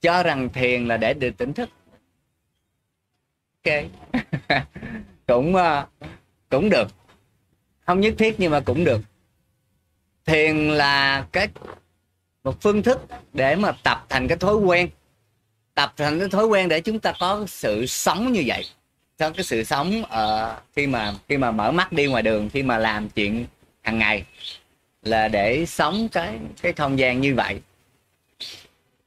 cho 0.00 0.22
rằng 0.22 0.48
thiền 0.52 0.88
là 0.88 0.96
để 0.96 1.14
được 1.14 1.36
tỉnh 1.36 1.52
thức. 1.52 1.70
Ok. 3.64 3.74
Cũng 5.26 5.54
uh, 5.54 5.88
cũng 6.48 6.70
được. 6.70 6.88
Không 7.86 8.00
nhất 8.00 8.14
thiết 8.18 8.34
nhưng 8.38 8.50
mà 8.50 8.60
cũng 8.60 8.84
được. 8.84 9.00
Thiền 10.24 10.68
là 10.68 11.26
cái 11.32 11.48
một 12.44 12.60
phương 12.60 12.82
thức 12.82 13.00
để 13.32 13.56
mà 13.56 13.72
tập 13.82 14.06
thành 14.08 14.28
cái 14.28 14.38
thói 14.38 14.54
quen 14.54 14.88
tập 15.76 15.92
thành 15.96 16.18
cái 16.18 16.28
thói 16.28 16.46
quen 16.46 16.68
để 16.68 16.80
chúng 16.80 17.00
ta 17.00 17.12
có 17.20 17.44
sự 17.48 17.86
sống 17.86 18.32
như 18.32 18.42
vậy. 18.46 18.64
Có 19.18 19.30
cái 19.30 19.44
sự 19.44 19.64
sống 19.64 20.04
ở 20.04 20.56
khi 20.76 20.86
mà 20.86 21.14
khi 21.28 21.36
mà 21.36 21.50
mở 21.50 21.70
mắt 21.70 21.92
đi 21.92 22.06
ngoài 22.06 22.22
đường 22.22 22.50
khi 22.52 22.62
mà 22.62 22.78
làm 22.78 23.08
chuyện 23.08 23.46
hàng 23.82 23.98
ngày 23.98 24.24
là 25.02 25.28
để 25.28 25.66
sống 25.66 26.08
cái 26.08 26.38
cái 26.62 26.72
không 26.72 26.98
gian 26.98 27.20
như 27.20 27.34
vậy. 27.34 27.60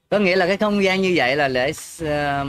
Có 0.09 0.20
nghĩa 0.20 0.36
là 0.36 0.47
cái 0.47 0.57
không 0.57 0.84
gian 0.84 1.01
như 1.01 1.13
vậy 1.15 1.36
là 1.36 1.47
để 1.47 1.70
uh, 2.03 2.47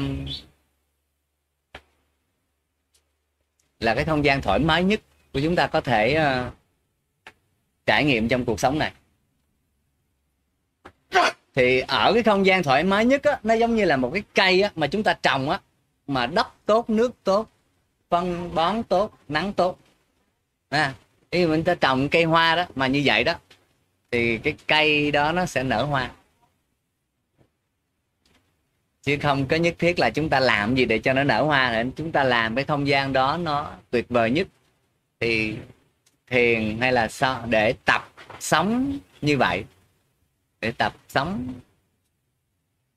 là 3.81 3.95
cái 3.95 4.05
không 4.05 4.25
gian 4.25 4.43
thoải 4.43 4.59
mái 4.59 4.85
nhất 4.85 5.01
của 5.33 5.41
chúng 5.41 5.57
ta 5.57 5.67
có 5.67 5.81
thể 5.81 6.19
uh, 6.49 6.53
trải 7.87 8.05
nghiệm 8.05 8.29
trong 8.29 8.45
cuộc 8.45 8.61
sống 8.61 8.79
này 8.79 8.93
thì 11.55 11.81
ở 11.81 12.13
cái 12.15 12.23
không 12.23 12.47
gian 12.47 12.63
thoải 12.63 12.85
mái 12.85 13.05
nhất 13.05 13.23
á, 13.23 13.39
nó 13.43 13.55
giống 13.55 13.77
như 13.77 13.85
là 13.85 13.97
một 13.97 14.11
cái 14.15 14.23
cây 14.35 14.63
á, 14.63 14.71
mà 14.77 14.87
chúng 14.87 15.03
ta 15.03 15.15
trồng 15.23 15.51
á 15.51 15.61
mà 16.07 16.27
đất 16.27 16.49
tốt 16.67 16.91
nước 16.91 17.13
tốt 17.25 17.51
phân 18.11 18.55
bón 18.55 18.83
tốt 18.83 19.19
nắng 19.29 19.53
tốt. 19.53 19.79
À, 20.69 20.95
ý 21.31 21.47
mình 21.47 21.65
ta 21.65 21.75
trồng 21.75 22.09
cây 22.09 22.25
hoa 22.25 22.57
đó 22.57 22.67
mà 22.75 22.87
như 22.87 23.03
vậy 23.05 23.25
đó 23.25 23.35
thì 24.11 24.39
cái 24.39 24.55
cây 24.67 25.11
đó 25.11 25.33
nó 25.33 25.47
sẽ 25.47 25.63
nở 25.63 25.85
hoa. 25.85 26.11
Chứ 29.03 29.17
không 29.23 29.47
có 29.47 29.57
nhất 29.57 29.75
thiết 29.79 29.99
là 29.99 30.11
chúng 30.11 30.29
ta 30.29 30.41
làm 30.41 30.75
gì 30.75 30.85
để 30.85 30.99
cho 30.99 31.13
nó 31.13 31.25
nở 31.25 31.43
hoa 31.43 31.73
nữa 31.73 31.91
chúng 31.97 32.13
ta 32.13 32.25
làm 32.25 32.55
cái 32.55 32.65
không 32.65 32.89
gian 32.89 33.13
đó 33.13 33.37
nó 33.37 33.71
tuyệt 33.91 34.07
vời 34.09 34.31
nhất. 34.31 34.47
Thì 35.21 35.55
thiền 36.27 36.79
hay 36.81 36.93
là 36.93 37.09
sao 37.09 37.45
để 37.49 37.75
tập 37.85 38.13
sống 38.41 38.99
như 39.23 39.37
vậy 39.37 39.65
để 40.61 40.73
tập 40.73 40.95
sống 41.09 41.55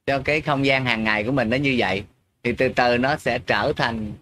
cho 0.06 0.22
cái 0.26 0.42
không 0.42 0.66
gian 0.66 0.86
hàng 0.86 1.04
ngày 1.04 1.24
của 1.24 1.32
mình 1.32 1.50
nó 1.50 1.58
như 1.58 1.76
vậy 1.78 2.04
thì 2.44 2.54
từ 2.54 2.70
từ 2.70 2.98
nó 2.98 3.18
sẽ 3.18 3.40
trở 3.40 3.74
thành 3.76 4.14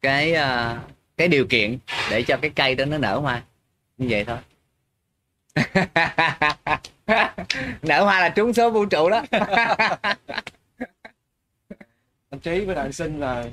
cái 0.00 0.32
ờ, 0.32 0.78
cái 1.16 1.28
điều 1.28 1.46
kiện 1.46 1.78
để 2.10 2.22
cho 2.22 2.36
cái 2.36 2.50
cây 2.56 2.74
đó 2.74 2.84
nó 2.84 2.98
nở 2.98 3.18
hoa. 3.18 3.42
Như 3.98 4.06
vậy 4.10 4.24
thôi. 4.24 4.38
Nở 7.82 8.04
hoa 8.04 8.20
là 8.20 8.28
trúng 8.28 8.52
số 8.52 8.70
vũ 8.70 8.84
trụ 8.84 9.10
đó. 9.10 9.22
Anh 12.30 12.40
trí 12.42 12.64
với 12.64 12.74
đại 12.74 12.92
sinh 12.92 13.20
là 13.20 13.44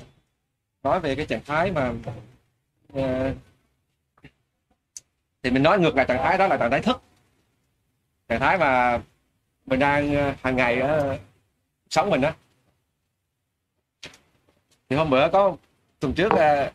nói 0.82 1.00
về 1.00 1.14
cái 1.14 1.26
trạng 1.26 1.44
thái 1.46 1.72
mà 1.72 1.92
uh, 2.92 3.36
thì 5.42 5.50
mình 5.50 5.62
nói 5.62 5.78
ngược 5.78 5.96
lại 5.96 6.06
trạng 6.06 6.22
thái 6.22 6.38
đó 6.38 6.46
là 6.46 6.56
trạng 6.56 6.70
thái 6.70 6.80
thức. 6.80 7.02
Trạng 8.28 8.40
thái 8.40 8.58
mà 8.58 9.00
mình 9.66 9.78
đang 9.78 10.14
ờ, 10.14 10.34
hàng 10.42 10.56
ngày 10.56 10.80
ở 10.80 11.18
sống 11.90 12.10
mình 12.10 12.20
đó 12.20 12.32
thì 14.90 14.96
hôm 14.96 15.10
bữa 15.10 15.28
có 15.28 15.56
tuần 16.00 16.14
trước 16.14 16.32
ờ, 16.32 16.70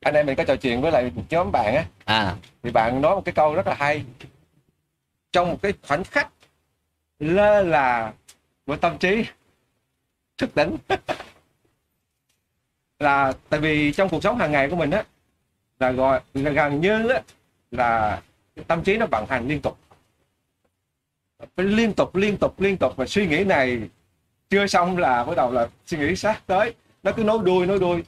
anh 0.00 0.14
em 0.14 0.26
mình 0.26 0.36
có 0.36 0.44
trò 0.44 0.56
chuyện 0.56 0.80
với 0.80 0.92
lại 0.92 1.12
một 1.14 1.22
nhóm 1.30 1.52
bạn 1.52 1.74
á. 1.74 1.84
À. 2.04 2.36
Thì 2.62 2.70
bạn 2.70 3.00
nói 3.00 3.16
một 3.16 3.22
cái 3.24 3.32
câu 3.32 3.54
rất 3.54 3.66
là 3.66 3.74
hay. 3.74 4.04
Trong 5.32 5.50
một 5.50 5.58
cái 5.62 5.72
khoảnh 5.82 6.04
khắc 6.04 6.28
lơ 7.18 7.62
là 7.62 8.12
của 8.66 8.76
tâm 8.76 8.98
trí 8.98 9.24
thức 10.38 10.50
tỉnh. 10.54 10.76
Là 12.98 13.32
tại 13.48 13.60
vì 13.60 13.92
trong 13.92 14.08
cuộc 14.08 14.22
sống 14.22 14.38
hàng 14.38 14.52
ngày 14.52 14.70
của 14.70 14.76
mình 14.76 14.90
á 14.90 15.04
là 15.80 15.90
gọi 15.90 16.20
là 16.34 16.50
gần 16.50 16.80
như 16.80 17.08
á 17.08 17.22
là 17.76 18.22
tâm 18.66 18.82
trí 18.82 18.96
nó 18.96 19.06
vận 19.06 19.26
hành 19.26 19.48
liên 19.48 19.60
tục. 19.60 19.78
Liên 21.56 21.92
tục 21.92 22.16
liên 22.16 22.36
tục 22.36 22.60
liên 22.60 22.76
tục 22.76 22.96
và 22.96 23.06
suy 23.06 23.26
nghĩ 23.26 23.44
này 23.44 23.80
chưa 24.50 24.66
xong 24.66 24.98
là 24.98 25.24
bắt 25.24 25.36
đầu 25.36 25.52
là 25.52 25.68
suy 25.86 25.98
nghĩ 25.98 26.16
sát 26.16 26.46
tới. 26.46 26.74
Nó 27.02 27.12
cứ 27.12 27.24
nối 27.24 27.38
đuôi 27.44 27.66
nối 27.66 27.78
đuôi. 27.78 28.04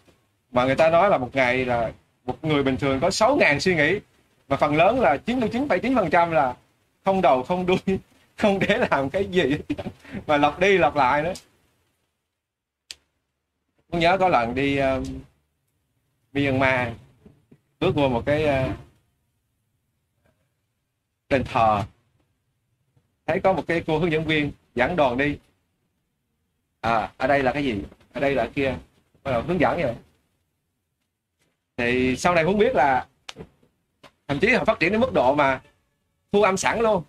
Mà 0.53 0.65
người 0.65 0.75
ta 0.75 0.91
nói 0.91 1.11
là 1.11 1.19
một 1.19 1.31
ngày 1.33 1.65
là 1.65 1.93
một 2.25 2.45
người 2.45 2.63
bình 2.63 2.77
thường 2.77 3.01
có 3.01 3.09
6.000 3.09 3.59
suy 3.59 3.75
nghĩ. 3.75 4.01
Và 4.49 4.57
phần 4.57 4.77
lớn 4.77 5.01
là 5.01 5.17
99,9% 5.27 6.31
là 6.31 6.57
không 7.05 7.23
đầu 7.23 7.43
không 7.43 7.67
đuôi 7.67 7.79
không 8.37 8.59
để 8.59 8.79
làm 8.91 9.11
cái 9.11 9.25
gì. 9.25 9.59
Mà 10.27 10.37
lặp 10.37 10.61
đi 10.61 10.79
lặp 10.79 10.97
lại 10.97 11.23
nữa. 11.23 11.33
Tôi 13.91 14.01
nhớ 14.01 14.17
có 14.19 14.29
lần 14.29 14.55
đi 14.55 14.81
uh, 14.81 15.07
Myanmar 16.33 16.89
bước 17.81 17.93
qua 17.95 18.09
một 18.09 18.23
cái 18.27 18.45
uh, 18.45 18.88
đền 21.29 21.45
thờ. 21.45 21.83
Thấy 23.27 23.41
có 23.41 23.53
một 23.53 23.65
cái 23.67 23.83
cô 23.87 23.99
hướng 23.99 24.13
dẫn 24.13 24.25
viên 24.25 24.53
dẫn 24.75 24.97
đoàn 24.97 25.17
đi. 25.17 25.39
À 26.81 27.13
ở 27.17 27.27
đây 27.27 27.43
là 27.43 27.53
cái 27.53 27.65
gì? 27.65 27.83
Ở 28.13 28.21
đây 28.21 28.35
là 28.35 28.49
kia. 28.55 28.75
Bắt 29.25 29.31
đầu 29.31 29.43
hướng 29.43 29.61
dẫn 29.61 29.83
vậy. 29.83 29.95
Thì 31.77 32.17
sau 32.17 32.35
này 32.35 32.45
muốn 32.45 32.59
biết 32.59 32.75
là 32.75 33.07
thậm 34.29 34.39
chí 34.41 34.49
họ 34.49 34.65
phát 34.65 34.81
triển 34.81 34.93
đến 34.93 35.01
mức 35.01 35.13
độ 35.13 35.35
mà 35.35 35.61
thu 36.33 36.43
âm 36.43 36.57
sẵn 36.57 36.81
luôn. 36.81 37.03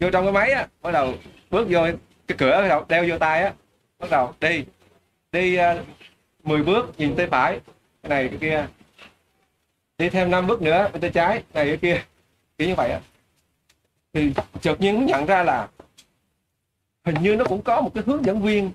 Vô 0.00 0.10
trong 0.10 0.24
cái 0.24 0.32
máy 0.32 0.50
á 0.50 0.66
bắt 0.82 0.90
đầu 0.90 1.14
bước 1.50 1.66
vô 1.70 1.80
cái 2.26 2.36
cửa 2.38 2.60
bắt 2.62 2.68
đầu 2.68 2.84
đeo 2.88 3.04
vô 3.08 3.18
tay 3.18 3.42
á 3.42 3.52
bắt 3.98 4.10
đầu 4.10 4.34
đi. 4.40 4.64
Đi 5.32 5.56
ờ, 5.56 5.80
uh, 5.80 5.86
10 6.46 6.62
bước 6.62 6.98
nhìn 6.98 7.16
tay 7.16 7.26
phải 7.26 7.60
cái 8.02 8.10
này 8.10 8.28
cái 8.28 8.38
kia. 8.40 8.66
Đi 9.98 10.08
thêm 10.08 10.30
5 10.30 10.46
bước 10.46 10.62
nữa 10.62 10.88
bên 10.92 11.00
tay 11.00 11.10
trái 11.10 11.42
này 11.54 11.66
cái 11.66 11.76
kia 11.76 12.02
kiểu 12.58 12.68
như 12.68 12.74
vậy 12.74 12.90
á. 12.90 13.00
Thì 14.12 14.32
chợt 14.60 14.80
nhiên 14.80 15.06
nhận 15.06 15.26
ra 15.26 15.42
là 15.42 15.68
hình 17.04 17.16
như 17.22 17.36
nó 17.36 17.44
cũng 17.44 17.62
có 17.62 17.80
một 17.80 17.90
cái 17.94 18.04
hướng 18.06 18.24
dẫn 18.24 18.42
viên. 18.42 18.70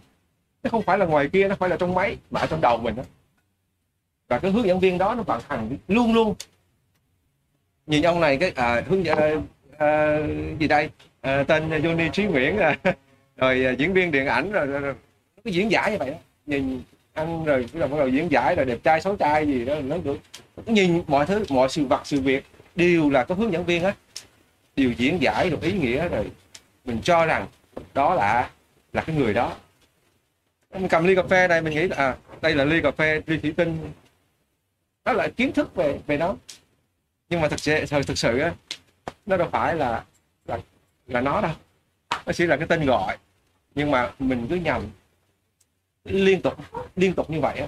Nó 0.63 0.69
không 0.69 0.84
phải 0.84 0.97
là 0.97 1.05
ngoài 1.05 1.29
kia 1.34 1.47
nó 1.47 1.55
phải 1.55 1.69
là 1.69 1.77
trong 1.77 1.93
máy 1.93 2.17
mà 2.32 2.39
ở 2.39 2.47
trong 2.47 2.61
đầu 2.61 2.77
mình 2.77 2.95
đó 2.95 3.03
và 4.32 4.39
cái 4.39 4.51
hướng 4.51 4.67
dẫn 4.67 4.79
viên 4.79 4.97
đó 4.97 5.15
nó 5.15 5.23
vận 5.23 5.41
hành 5.47 5.77
luôn 5.88 6.13
luôn. 6.13 6.36
Nhìn 7.88 8.03
ông 8.03 8.19
này 8.19 8.38
cái 8.38 8.51
à, 8.55 8.84
hướng 8.88 9.05
dẫn 9.05 9.45
à, 9.77 10.17
gì 10.59 10.67
đây? 10.67 10.89
À, 11.21 11.43
tên 11.43 11.69
Johnny 11.69 12.09
Trí 12.09 12.23
Nguyễn 12.23 12.57
à, 12.57 12.77
rồi 13.38 13.65
à, 13.65 13.71
diễn 13.71 13.93
viên 13.93 14.11
điện 14.11 14.25
ảnh 14.25 14.51
rồi, 14.51 14.65
rồi, 14.65 14.82
rồi. 14.82 14.93
Cái 15.43 15.53
diễn 15.53 15.71
giải 15.71 15.91
như 15.91 15.97
vậy 15.97 16.09
đó. 16.09 16.17
nhìn 16.45 16.82
ăn 17.13 17.45
rồi 17.45 17.65
bắt 17.73 17.79
đầu 17.79 17.89
bắt 17.89 17.97
đầu 17.97 18.07
diễn 18.07 18.32
giải 18.32 18.55
rồi 18.55 18.65
đẹp 18.65 18.77
trai 18.84 19.01
xấu 19.01 19.15
trai 19.15 19.47
gì 19.47 19.65
đó 19.65 19.75
nó 19.84 19.97
được. 19.97 20.17
Nhìn 20.65 21.03
mọi 21.07 21.25
thứ 21.25 21.43
mọi 21.49 21.69
sự 21.69 21.86
vật 21.86 22.01
sự 22.03 22.21
việc 22.21 22.45
đều 22.76 23.09
là 23.09 23.24
có 23.24 23.36
hướng 23.36 23.53
dẫn 23.53 23.65
viên 23.65 23.84
á. 23.84 23.95
Điều 24.76 24.91
diễn 24.91 25.22
giải 25.22 25.49
được 25.49 25.61
ý 25.61 25.72
nghĩa 25.72 26.09
rồi. 26.09 26.32
Mình 26.86 27.01
cho 27.03 27.26
rằng 27.26 27.47
đó 27.93 28.15
là 28.15 28.49
là 28.93 29.01
cái 29.01 29.15
người 29.15 29.34
đó. 29.34 29.55
Mình 30.74 30.88
cầm 30.88 31.05
ly 31.05 31.15
cà 31.15 31.24
phê 31.24 31.47
này 31.47 31.61
mình 31.61 31.74
nghĩ 31.74 31.88
là 31.88 31.95
à, 31.97 32.17
đây 32.41 32.55
là 32.55 32.63
ly 32.63 32.82
cà 32.82 32.91
phê 32.91 33.22
ly 33.26 33.38
thủy 33.38 33.53
tinh. 33.57 33.91
Đó 35.05 35.13
là 35.13 35.28
kiến 35.28 35.53
thức 35.53 35.76
về 35.76 35.99
về 36.07 36.17
nó. 36.17 36.36
Nhưng 37.30 37.41
mà 37.41 37.47
thực 37.47 37.59
sự 37.59 37.86
thực 37.86 38.17
sự 38.17 38.39
á 38.39 38.53
nó 39.26 39.38
đâu 39.38 39.49
phải 39.51 39.76
là 39.76 40.03
là 40.45 40.59
là 41.07 41.22
nó 41.22 41.41
đâu. 41.41 41.51
Nó 42.26 42.34
chỉ 42.34 42.45
là 42.45 42.57
cái 42.57 42.67
tên 42.67 42.86
gọi. 42.86 43.17
Nhưng 43.76 43.91
mà 43.91 44.11
mình 44.19 44.47
cứ 44.49 44.55
nhầm. 44.55 44.82
Liên 46.05 46.41
tục 46.41 46.53
liên 46.95 47.13
tục 47.13 47.30
như 47.30 47.41
vậy 47.41 47.59
á. 47.59 47.67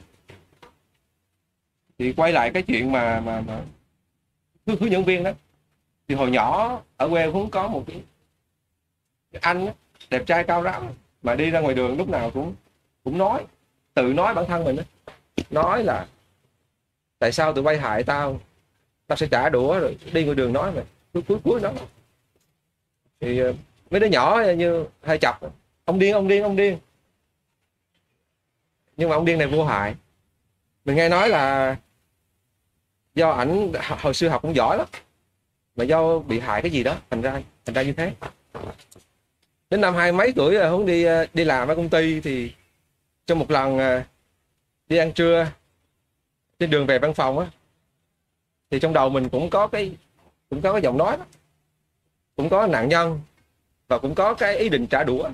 Thì 1.98 2.14
quay 2.14 2.32
lại 2.32 2.52
cái 2.54 2.64
chuyện 2.64 2.92
mà 2.92 3.20
mà, 3.20 3.42
mà 3.42 3.62
hướng, 4.66 4.78
hướng 4.78 4.92
dẫn 4.92 5.04
viên 5.04 5.24
đó. 5.24 5.32
Thì 6.08 6.16
hồi 6.16 6.32
nhỏ 6.32 6.82
ở 6.98 7.10
quê 7.10 7.32
cũng 7.32 7.50
có 7.50 7.68
một 7.68 7.84
cái, 7.88 8.02
anh 9.42 9.68
đẹp 10.10 10.24
trai 10.26 10.44
cao 10.44 10.62
ráo 10.62 10.96
mà 11.24 11.36
đi 11.36 11.50
ra 11.50 11.60
ngoài 11.60 11.76
đường 11.76 11.98
lúc 11.98 12.10
nào 12.10 12.32
cũng 12.32 12.56
cũng 13.04 13.18
nói 13.18 13.46
tự 13.94 14.14
nói 14.14 14.34
bản 14.34 14.46
thân 14.48 14.64
mình 14.64 14.76
đó. 14.76 14.84
nói 15.50 15.84
là 15.84 16.08
tại 17.20 17.32
sao 17.32 17.54
tụi 17.54 17.64
bay 17.64 17.78
hại 17.78 18.04
tao? 18.04 18.40
Tao 19.08 19.16
sẽ 19.16 19.28
trả 19.32 19.50
đũa 19.50 19.80
rồi 19.80 19.98
đi 20.14 20.24
ngoài 20.24 20.36
đường 20.36 20.54
nói 20.54 20.72
mà 20.72 20.84
cuối 21.14 21.24
cuối 21.28 21.38
cuối 21.44 21.62
nó 21.62 21.72
thì 23.20 23.40
ờ, 23.40 23.54
mấy 23.90 24.00
đứa 24.00 24.08
nhỏ 24.08 24.42
như 24.58 24.86
hay 25.02 25.18
chọc 25.18 25.40
ông 25.86 26.00
điên 26.00 26.14
ông 26.14 26.28
điên 26.28 26.44
ông 26.44 26.56
điên. 26.56 26.78
Nhưng 28.98 29.10
mà 29.10 29.16
ông 29.16 29.26
điên 29.26 29.38
này 29.38 29.48
vô 29.48 29.66
hại. 29.66 29.96
Mình 30.86 30.96
nghe 30.96 31.10
nói 31.10 31.30
là 31.30 31.76
do 33.16 33.30
ảnh 33.30 33.74
hồi 34.02 34.14
xưa 34.14 34.30
học 34.30 34.42
cũng 34.42 34.56
giỏi 34.56 34.78
lắm, 34.78 34.88
mà 35.76 35.84
do 35.84 36.20
bị 36.20 36.40
hại 36.40 36.62
cái 36.62 36.72
gì 36.72 36.84
đó, 36.84 36.98
thành 37.10 37.22
ra 37.22 37.42
thành 37.66 37.76
ra 37.76 37.82
như 37.82 37.94
thế. 37.94 38.14
Đến 39.70 39.82
năm 39.82 39.96
hai 39.96 40.12
mấy 40.12 40.34
tuổi 40.36 40.56
à, 40.56 40.62
rồi 40.62 40.72
không 40.72 40.86
đi 40.86 41.04
à, 41.04 41.26
đi 41.34 41.44
làm 41.44 41.68
ở 41.68 41.76
công 41.76 41.90
ty 41.90 42.22
thì 42.22 42.54
trong 43.26 43.40
một 43.40 43.52
lần 43.52 43.78
à, 43.78 44.08
đi 44.88 44.98
ăn 44.98 45.14
trưa 45.14 45.48
trên 46.60 46.70
đường 46.70 46.86
về 46.86 47.00
văn 47.00 47.14
phòng 47.14 47.40
á, 47.40 47.48
thì 48.72 48.80
trong 48.80 48.94
đầu 48.94 49.10
mình 49.10 49.30
cũng 49.30 49.50
có 49.50 49.68
cái, 49.68 49.96
cũng 50.50 50.62
có 50.62 50.74
cái 50.74 50.82
giọng 50.82 50.98
nói 50.98 51.18
đó. 51.18 51.26
Cũng 52.36 52.50
có 52.50 52.68
nạn 52.68 52.90
nhân 52.90 53.22
và 53.88 54.00
cũng 54.00 54.16
có 54.16 54.34
cái 54.34 54.58
ý 54.58 54.70
định 54.70 54.88
trả 54.88 55.04
đũa. 55.04 55.30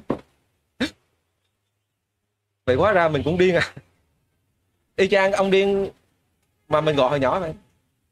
Vậy 2.66 2.76
quá 2.76 2.92
ra 2.92 3.08
mình 3.08 3.24
cũng 3.24 3.38
điên 3.38 3.56
à. 3.56 3.74
Y 4.96 5.08
chang 5.08 5.32
ông 5.32 5.52
điên 5.52 5.90
mà 6.68 6.82
mình 6.82 6.96
gọi 6.96 7.10
hồi 7.10 7.20
nhỏ 7.20 7.40
vậy 7.40 7.54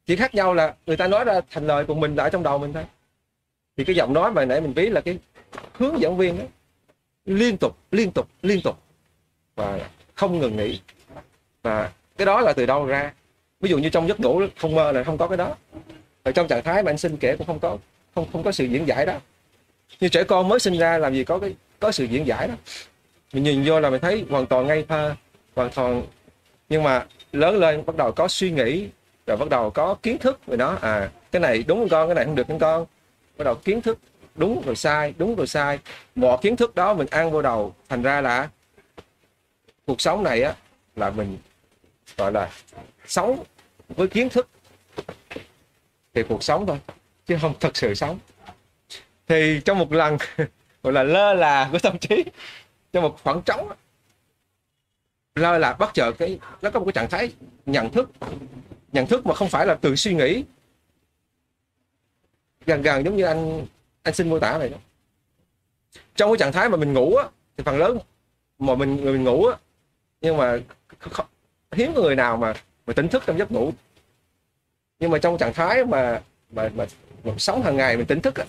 chỉ 0.07 0.15
khác 0.15 0.35
nhau 0.35 0.53
là 0.53 0.73
người 0.85 0.97
ta 0.97 1.07
nói 1.07 1.25
ra 1.25 1.41
thành 1.51 1.67
lời 1.67 1.85
của 1.85 1.95
mình 1.95 2.15
lại 2.15 2.29
trong 2.29 2.43
đầu 2.43 2.57
mình 2.57 2.73
thôi. 2.73 2.83
Thì 3.77 3.83
cái 3.83 3.95
giọng 3.95 4.13
nói 4.13 4.31
mà 4.31 4.45
nãy 4.45 4.61
mình 4.61 4.73
ví 4.73 4.89
là 4.89 5.01
cái 5.01 5.17
hướng 5.73 6.01
dẫn 6.01 6.17
viên 6.17 6.39
đó. 6.39 6.45
Liên 7.25 7.57
tục 7.57 7.77
liên 7.91 8.11
tục 8.11 8.27
liên 8.41 8.61
tục. 8.61 8.77
Và 9.55 9.79
không 10.15 10.39
ngừng 10.39 10.57
nghỉ. 10.57 10.81
Và 11.63 11.91
cái 12.17 12.25
đó 12.25 12.41
là 12.41 12.53
từ 12.53 12.65
đâu 12.65 12.85
ra? 12.85 13.13
Ví 13.59 13.69
dụ 13.69 13.77
như 13.77 13.89
trong 13.89 14.07
giấc 14.07 14.19
ngủ 14.19 14.41
không 14.57 14.75
mơ 14.75 14.91
là 14.91 15.03
không 15.03 15.17
có 15.17 15.27
cái 15.27 15.37
đó. 15.37 15.55
Ở 16.23 16.31
trong 16.31 16.47
trạng 16.47 16.63
thái 16.63 16.83
mà 16.83 16.91
anh 16.91 16.97
sinh 16.97 17.17
kể 17.17 17.35
cũng 17.37 17.47
không 17.47 17.59
có, 17.59 17.77
không 18.15 18.25
không 18.31 18.43
có 18.43 18.51
sự 18.51 18.65
diễn 18.65 18.87
giải 18.87 19.05
đó. 19.05 19.13
Như 19.99 20.09
trẻ 20.09 20.23
con 20.23 20.47
mới 20.47 20.59
sinh 20.59 20.77
ra 20.77 20.97
làm 20.97 21.13
gì 21.13 21.23
có 21.23 21.39
cái, 21.39 21.55
có 21.79 21.91
sự 21.91 22.03
diễn 22.05 22.27
giải 22.27 22.47
đó. 22.47 22.53
Mình 23.33 23.43
nhìn 23.43 23.63
vô 23.65 23.79
là 23.79 23.89
mình 23.89 24.01
thấy 24.01 24.25
hoàn 24.29 24.45
toàn 24.45 24.67
ngây 24.67 24.85
thơ, 24.87 25.15
hoàn 25.55 25.71
toàn. 25.71 26.03
Nhưng 26.69 26.83
mà 26.83 27.05
lớn 27.31 27.55
lên 27.55 27.85
bắt 27.85 27.95
đầu 27.95 28.11
có 28.11 28.27
suy 28.27 28.51
nghĩ 28.51 28.87
rồi 29.27 29.37
bắt 29.37 29.49
đầu 29.49 29.71
có 29.71 29.95
kiến 30.03 30.17
thức 30.17 30.45
về 30.45 30.57
nó 30.57 30.77
à 30.81 31.09
cái 31.31 31.39
này 31.39 31.63
đúng 31.67 31.89
con, 31.89 32.07
cái 32.07 32.15
này 32.15 32.25
không 32.25 32.35
được 32.35 32.47
con. 32.47 32.59
Con 32.59 32.85
bắt 33.37 33.43
đầu 33.43 33.55
kiến 33.55 33.81
thức 33.81 33.99
đúng 34.35 34.61
rồi 34.65 34.75
sai, 34.75 35.13
đúng 35.17 35.35
rồi 35.35 35.47
sai. 35.47 35.79
Mọi 36.15 36.37
kiến 36.41 36.55
thức 36.55 36.75
đó 36.75 36.93
mình 36.93 37.07
ăn 37.11 37.31
vô 37.31 37.41
đầu, 37.41 37.75
thành 37.89 38.01
ra 38.01 38.21
là 38.21 38.49
cuộc 39.85 40.01
sống 40.01 40.23
này 40.23 40.41
á, 40.41 40.55
là 40.95 41.09
mình, 41.09 41.37
gọi 42.17 42.31
là, 42.31 42.49
sống 43.05 43.43
với 43.89 44.07
kiến 44.07 44.29
thức 44.29 44.49
thì 46.13 46.23
cuộc 46.29 46.43
sống 46.43 46.65
thôi, 46.65 46.79
chứ 47.25 47.37
không 47.41 47.53
thật 47.59 47.77
sự 47.77 47.93
sống. 47.93 48.19
Thì 49.27 49.61
trong 49.65 49.79
một 49.79 49.91
lần, 49.91 50.17
gọi 50.83 50.93
là 50.93 51.03
lơ 51.03 51.33
là 51.33 51.69
của 51.71 51.79
tâm 51.79 51.99
trí, 51.99 52.23
trong 52.93 53.03
một 53.03 53.17
khoảng 53.23 53.41
trống 53.41 53.69
lơ 55.35 55.57
là 55.57 55.73
bất 55.73 55.93
chợt 55.93 56.11
cái, 56.11 56.39
nó 56.61 56.69
có 56.69 56.79
một 56.79 56.85
cái 56.85 56.93
trạng 56.93 57.09
thái 57.09 57.31
nhận 57.65 57.91
thức 57.91 58.09
nhận 58.97 59.07
thức 59.07 59.25
mà 59.25 59.33
không 59.33 59.49
phải 59.49 59.65
là 59.65 59.75
tự 59.75 59.95
suy 59.95 60.13
nghĩ. 60.13 60.43
Gần 62.65 62.81
gần 62.81 63.05
giống 63.05 63.17
như 63.17 63.23
anh 63.23 63.65
anh 64.03 64.13
xin 64.13 64.29
mô 64.29 64.39
tả 64.39 64.57
này 64.57 64.69
đó. 64.69 64.77
Trong 66.15 66.31
cái 66.31 66.37
trạng 66.37 66.51
thái 66.51 66.69
mà 66.69 66.77
mình 66.77 66.93
ngủ 66.93 67.15
á 67.15 67.25
thì 67.57 67.63
phần 67.63 67.77
lớn 67.77 67.97
mà 68.59 68.75
mình 68.75 68.95
người 68.95 69.13
mình 69.13 69.23
ngủ 69.23 69.45
á 69.45 69.57
nhưng 70.21 70.37
mà 70.37 70.59
hiếm 71.71 71.93
người 71.93 72.15
nào 72.15 72.37
mà 72.37 72.53
mà 72.85 72.93
tỉnh 72.93 73.07
thức 73.07 73.23
trong 73.25 73.37
giấc 73.37 73.51
ngủ. 73.51 73.73
Nhưng 74.99 75.11
mà 75.11 75.17
trong 75.17 75.37
trạng 75.37 75.53
thái 75.53 75.85
mà 75.85 76.21
mà 76.49 76.69
mà, 76.75 76.85
mà 77.23 77.33
sống 77.37 77.61
hàng 77.61 77.77
ngày 77.77 77.97
mình 77.97 78.07
tỉnh 78.07 78.21
thức 78.21 78.35
á, 78.35 78.45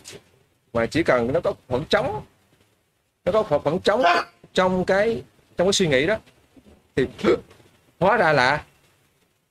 mà 0.73 0.87
chỉ 0.87 1.03
cần 1.03 1.33
nó 1.33 1.41
có 1.41 1.55
khoảng 1.69 1.85
trống 1.85 2.25
nó 3.25 3.33
có 3.33 3.43
khoảng 3.43 3.63
khoảng 3.63 3.81
trống 3.81 4.03
trong 4.53 4.85
cái 4.85 5.23
trong 5.57 5.67
cái 5.67 5.73
suy 5.73 5.89
nghĩ 5.89 6.07
đó 6.07 6.17
thì 6.97 7.07
hóa 8.01 8.17
ra 8.17 8.33
là 8.33 8.65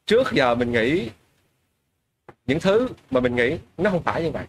trước 0.08 0.32
giờ 0.32 0.56
mình 0.56 0.72
nghĩ 0.72 1.10
những 2.46 2.60
thứ 2.60 2.88
mà 3.12 3.20
mình 3.20 3.36
nghĩ 3.36 3.58
nó 3.78 3.90
không 3.90 4.04
phải 4.04 4.24
như 4.24 4.32
vậy. 4.32 4.46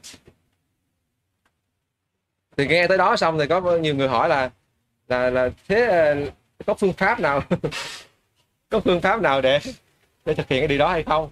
Thì 2.56 2.66
nghe 2.66 2.86
tới 2.86 2.98
đó 2.98 3.16
xong 3.16 3.38
thì 3.38 3.46
có 3.46 3.76
nhiều 3.76 3.94
người 3.94 4.08
hỏi 4.08 4.28
là 4.28 4.50
là 5.08 5.30
là 5.30 5.50
thế 5.68 5.86
ờ, 5.86 6.30
có 6.66 6.74
phương 6.74 6.92
pháp 6.92 7.20
nào 7.20 7.42
có 8.70 8.80
phương 8.80 9.00
pháp 9.00 9.20
nào 9.22 9.40
để 9.40 9.60
để 10.24 10.34
thực 10.34 10.48
hiện 10.48 10.60
cái 10.60 10.68
điều 10.68 10.78
đó 10.78 10.88
hay 10.88 11.02
không? 11.02 11.30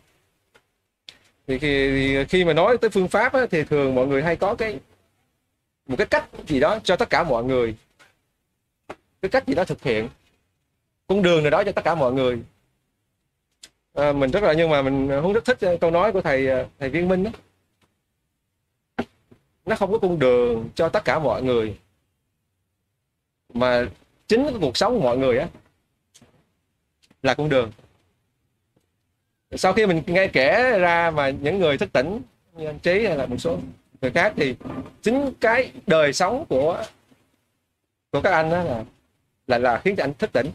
Thì 1.46 1.58
khi, 1.58 1.90
thì 1.90 2.24
khi 2.24 2.44
mà 2.44 2.52
nói 2.52 2.78
tới 2.78 2.90
phương 2.90 3.08
pháp 3.08 3.32
á, 3.32 3.46
thì 3.50 3.64
thường 3.64 3.94
mọi 3.94 4.06
người 4.06 4.22
hay 4.22 4.36
có 4.36 4.54
cái 4.54 4.78
một 5.86 5.96
cái 5.98 6.06
cách 6.06 6.28
gì 6.46 6.60
đó 6.60 6.78
cho 6.84 6.96
tất 6.96 7.10
cả 7.10 7.24
mọi 7.24 7.44
người. 7.44 7.76
Cái 9.22 9.28
cách 9.28 9.46
gì 9.46 9.54
đó 9.54 9.64
thực 9.64 9.82
hiện. 9.82 10.08
Con 11.06 11.22
đường 11.22 11.42
nào 11.42 11.50
đó 11.50 11.64
cho 11.64 11.72
tất 11.72 11.84
cả 11.84 11.94
mọi 11.94 12.12
người 12.12 12.42
à, 13.96 14.12
mình 14.12 14.30
rất 14.30 14.42
là 14.42 14.52
nhưng 14.52 14.70
mà 14.70 14.82
mình 14.82 15.10
không 15.22 15.32
rất 15.32 15.44
thích 15.44 15.58
ờ, 15.60 15.76
câu 15.80 15.90
nói 15.90 16.12
của 16.12 16.20
thầy 16.20 16.46
ờ, 16.46 16.66
thầy 16.78 16.90
viên 16.90 17.08
minh 17.08 17.24
đó. 17.24 17.30
Nó 19.66 19.76
không 19.76 19.92
có 19.92 19.98
con 19.98 20.18
đường 20.18 20.68
cho 20.74 20.88
tất 20.88 21.04
cả 21.04 21.18
mọi 21.18 21.42
người. 21.42 21.78
Mà 23.54 23.88
chính 24.28 24.44
cái 24.44 24.54
cuộc 24.60 24.76
sống 24.76 24.94
của 24.94 25.02
mọi 25.02 25.18
người 25.18 25.38
á 25.38 25.48
là 27.22 27.34
con 27.34 27.48
đường. 27.48 27.72
Sau 29.50 29.72
khi 29.72 29.86
mình 29.86 30.02
nghe 30.06 30.26
kể 30.26 30.78
ra 30.78 31.10
mà 31.10 31.30
những 31.30 31.58
người 31.58 31.78
thức 31.78 31.92
tỉnh 31.92 32.20
như 32.56 32.66
anh 32.66 32.78
trí 32.78 33.06
hay 33.06 33.16
là 33.16 33.26
một 33.26 33.36
số 33.38 33.58
người 34.00 34.10
khác 34.10 34.32
thì 34.36 34.56
chính 35.02 35.32
cái 35.40 35.72
đời 35.86 36.12
sống 36.12 36.44
của 36.48 36.84
của 38.10 38.20
các 38.20 38.32
anh 38.32 38.50
đó 38.50 38.62
là 38.62 38.84
là 39.46 39.58
là 39.58 39.80
khiến 39.84 39.96
cho 39.96 40.04
anh 40.04 40.14
thức 40.14 40.32
tỉnh. 40.32 40.50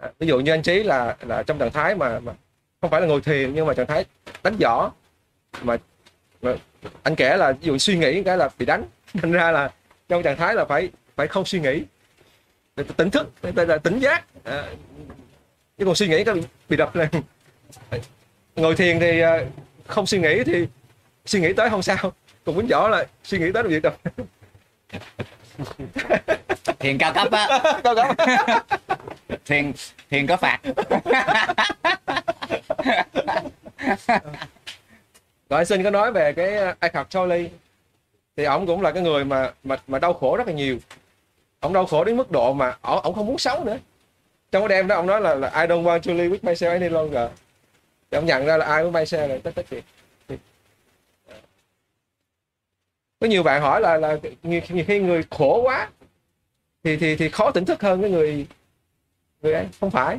À, 0.00 0.08
ví 0.18 0.26
dụ 0.26 0.40
như 0.40 0.52
anh 0.52 0.62
trí 0.62 0.82
là 0.82 1.16
là 1.26 1.42
trong 1.42 1.58
trạng 1.58 1.72
thái 1.72 1.94
mà, 1.94 2.20
mà 2.20 2.32
không 2.80 2.90
phải 2.90 3.00
là 3.00 3.06
ngồi 3.06 3.20
thiền 3.20 3.54
nhưng 3.54 3.66
mà 3.66 3.74
trạng 3.74 3.86
thái 3.86 4.04
đánh 4.42 4.56
giỏ 4.60 4.90
mà, 5.62 5.76
mà 6.42 6.54
anh 7.02 7.16
kể 7.16 7.36
là 7.36 7.52
ví 7.52 7.66
dụ 7.66 7.78
suy 7.78 7.96
nghĩ 7.96 8.22
cái 8.22 8.36
là 8.36 8.48
bị 8.58 8.66
đánh. 8.66 8.84
Thành 9.14 9.32
ra 9.32 9.50
là 9.50 9.72
trong 10.08 10.22
trạng 10.22 10.36
thái 10.36 10.54
là 10.54 10.64
phải 10.64 10.90
phải 11.16 11.26
không 11.26 11.44
suy 11.44 11.60
nghĩ. 11.60 11.82
Để 12.76 12.84
tỉnh 12.96 13.10
thức 13.10 13.32
đây 13.54 13.66
là 13.66 13.78
tỉnh 13.78 13.98
giác. 13.98 14.24
À, 14.44 14.68
chứ 15.78 15.84
còn 15.84 15.94
suy 15.94 16.08
nghĩ 16.08 16.24
cái 16.24 16.34
bị, 16.34 16.42
bị 16.68 16.76
đập 16.76 16.96
lên. 16.96 17.08
Ngồi 18.56 18.76
thiền 18.76 19.00
thì 19.00 19.20
à, 19.20 19.44
không 19.86 20.06
suy 20.06 20.18
nghĩ 20.18 20.44
thì 20.44 20.66
suy 21.26 21.40
nghĩ 21.40 21.52
tới 21.52 21.70
không 21.70 21.82
sao. 21.82 22.12
Còn 22.44 22.54
quýnh 22.54 22.66
võ 22.66 22.88
là 22.88 23.06
suy 23.24 23.38
nghĩ 23.38 23.52
tới 23.52 23.62
là 23.62 23.68
bị 23.68 23.80
đập. 23.80 23.96
thiền 26.78 26.98
cao 26.98 27.12
cấp 27.14 27.32
á. 27.32 27.60
Cao 27.84 27.94
cấp. 27.94 28.16
Thiền 29.44 29.72
thiền 30.10 30.26
có 30.26 30.36
phạt. 30.36 30.60
Rồi 35.50 35.64
xin 35.64 35.84
có 35.84 35.90
nói 35.90 36.12
về 36.12 36.32
cái 36.32 36.70
uh, 36.70 36.80
Eckhart 36.80 37.10
Tolle 37.10 37.44
thì 38.36 38.44
ông 38.44 38.66
cũng 38.66 38.82
là 38.82 38.90
cái 38.90 39.02
người 39.02 39.24
mà 39.24 39.52
mà 39.64 39.76
mà 39.86 39.98
đau 39.98 40.14
khổ 40.14 40.36
rất 40.36 40.46
là 40.46 40.52
nhiều. 40.52 40.78
Ông 41.60 41.72
đau 41.72 41.86
khổ 41.86 42.04
đến 42.04 42.16
mức 42.16 42.30
độ 42.30 42.52
mà 42.52 42.76
ông 42.80 43.14
không 43.14 43.26
muốn 43.26 43.38
sống 43.38 43.64
nữa. 43.64 43.78
Trong 44.52 44.62
cái 44.62 44.68
đêm 44.68 44.88
đó 44.88 44.94
ông 44.94 45.06
nói 45.06 45.20
là, 45.20 45.34
là 45.34 45.48
I 45.48 45.66
don't 45.66 45.82
want 45.82 46.00
to 46.00 46.12
live 46.12 46.36
with 46.36 46.40
myself 46.52 46.70
any 46.70 46.88
longer. 46.88 47.30
Thì 48.10 48.16
ông 48.16 48.26
nhận 48.26 48.46
ra 48.46 48.56
là 48.56 48.66
ai 48.66 48.82
với 48.84 48.92
myself 48.92 49.28
là 49.28 49.38
tất 49.42 49.50
tất 49.54 49.62
Thiệt. 49.70 49.84
có 53.20 53.26
nhiều 53.26 53.42
bạn 53.42 53.60
hỏi 53.60 53.80
là 53.80 53.96
là 53.96 54.16
nhiều, 54.42 54.60
nhiều 54.68 54.84
khi 54.88 54.98
người 54.98 55.24
khổ 55.30 55.62
quá 55.62 55.88
thì 56.84 56.96
thì 56.96 57.16
thì 57.16 57.28
khó 57.28 57.50
tỉnh 57.50 57.64
thức 57.64 57.82
hơn 57.82 58.02
cái 58.02 58.10
người 58.10 58.46
người 59.42 59.52
ấy 59.52 59.66
không 59.80 59.90
phải. 59.90 60.18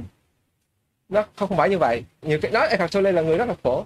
Nó 1.10 1.26
không 1.36 1.50
không 1.50 1.58
phải 1.58 1.70
như 1.70 1.78
vậy. 1.78 2.04
Nhiều 2.22 2.40
cái 2.42 2.52
nói 2.52 2.68
Eckhart 2.68 2.94
Tolle 2.94 3.12
là 3.12 3.22
người 3.22 3.38
rất 3.38 3.46
là 3.46 3.56
khổ. 3.64 3.86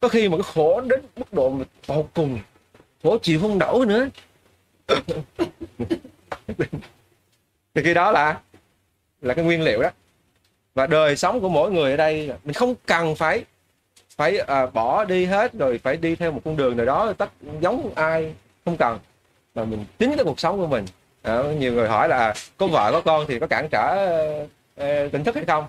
Có 0.00 0.08
khi 0.08 0.28
mà 0.28 0.36
cái 0.36 0.52
khổ 0.54 0.80
đến 0.80 1.00
mức 1.16 1.32
độ 1.32 1.50
mà 1.50 1.64
tột 1.86 2.06
cùng 2.14 2.38
khổ 3.02 3.18
chịu 3.22 3.40
không 3.40 3.58
nổi 3.58 3.86
nữa. 3.86 4.08
Thì 7.74 7.82
khi 7.82 7.94
đó 7.94 8.12
là 8.12 8.40
là 9.22 9.34
cái 9.34 9.44
nguyên 9.44 9.62
liệu 9.62 9.82
đó. 9.82 9.90
Và 10.74 10.86
đời 10.86 11.16
sống 11.16 11.40
của 11.40 11.48
mỗi 11.48 11.72
người 11.72 11.90
ở 11.90 11.96
đây 11.96 12.30
mình 12.44 12.54
không 12.54 12.74
cần 12.86 13.16
phải 13.16 13.44
phải 14.16 14.38
à, 14.38 14.66
bỏ 14.66 15.04
đi 15.04 15.24
hết 15.24 15.52
rồi 15.52 15.78
phải 15.78 15.96
đi 15.96 16.16
theo 16.16 16.32
một 16.32 16.40
con 16.44 16.56
đường 16.56 16.76
nào 16.76 16.86
đó 16.86 17.12
tất 17.18 17.30
giống 17.60 17.94
ai 17.94 18.34
không 18.64 18.76
cần. 18.76 18.98
Mà 19.54 19.64
mình 19.64 19.84
chính 19.98 20.16
cái 20.16 20.24
cuộc 20.24 20.40
sống 20.40 20.58
của 20.58 20.66
mình 20.66 20.84
à, 21.26 21.42
nhiều 21.58 21.72
người 21.72 21.88
hỏi 21.88 22.08
là 22.08 22.34
có 22.56 22.66
vợ 22.66 22.92
có 22.92 23.00
con 23.00 23.24
thì 23.28 23.38
có 23.38 23.46
cản 23.46 23.68
trở 23.70 24.08
uh, 24.74 25.12
tỉnh 25.12 25.24
thức 25.24 25.34
hay 25.34 25.44
không? 25.44 25.66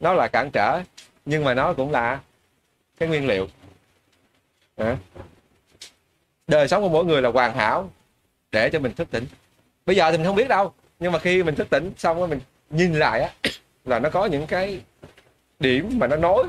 Nó 0.00 0.12
là 0.12 0.28
cản 0.28 0.50
trở 0.50 0.80
nhưng 1.24 1.44
mà 1.44 1.54
nó 1.54 1.72
cũng 1.72 1.90
là 1.90 2.20
cái 2.98 3.08
nguyên 3.08 3.26
liệu. 3.26 3.48
À. 4.76 4.96
đời 6.46 6.68
sống 6.68 6.82
của 6.82 6.88
mỗi 6.88 7.04
người 7.04 7.22
là 7.22 7.28
hoàn 7.28 7.54
hảo 7.54 7.90
để 8.52 8.70
cho 8.70 8.78
mình 8.78 8.94
thức 8.94 9.10
tỉnh. 9.10 9.26
Bây 9.86 9.96
giờ 9.96 10.10
thì 10.10 10.16
mình 10.16 10.26
không 10.26 10.36
biết 10.36 10.48
đâu 10.48 10.72
nhưng 10.98 11.12
mà 11.12 11.18
khi 11.18 11.42
mình 11.42 11.54
thức 11.54 11.70
tỉnh 11.70 11.92
xong 11.96 12.18
rồi 12.18 12.28
mình 12.28 12.40
nhìn 12.70 12.94
lại 12.94 13.20
á 13.20 13.30
là 13.84 13.98
nó 13.98 14.10
có 14.10 14.26
những 14.26 14.46
cái 14.46 14.80
điểm 15.60 15.90
mà 15.98 16.06
nó 16.06 16.16
nối 16.16 16.46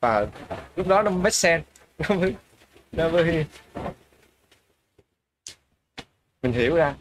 và 0.00 0.26
lúc 0.76 0.86
đó 0.86 1.02
nó 1.02 1.10
make 1.10 1.30
sense 1.30 1.64
nó 1.98 2.14
mới 2.14 2.34
nó 2.92 3.08
mới 3.08 3.46
mình 6.42 6.52
hiểu 6.52 6.76
ra. 6.76 6.94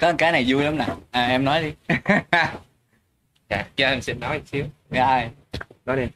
Có 0.00 0.12
cái 0.18 0.32
này 0.32 0.44
vui 0.48 0.64
lắm 0.64 0.78
nè. 0.78 0.86
À, 1.10 1.26
em 1.26 1.44
nói 1.44 1.62
đi. 1.62 1.72
Dạ 3.50 3.64
cho 3.76 3.86
anh 3.86 4.02
xin 4.02 4.20
nói 4.20 4.38
một 4.38 4.44
xíu. 4.46 4.64
Rồi 4.90 5.30
nói 5.84 5.96
đi. 5.96 6.06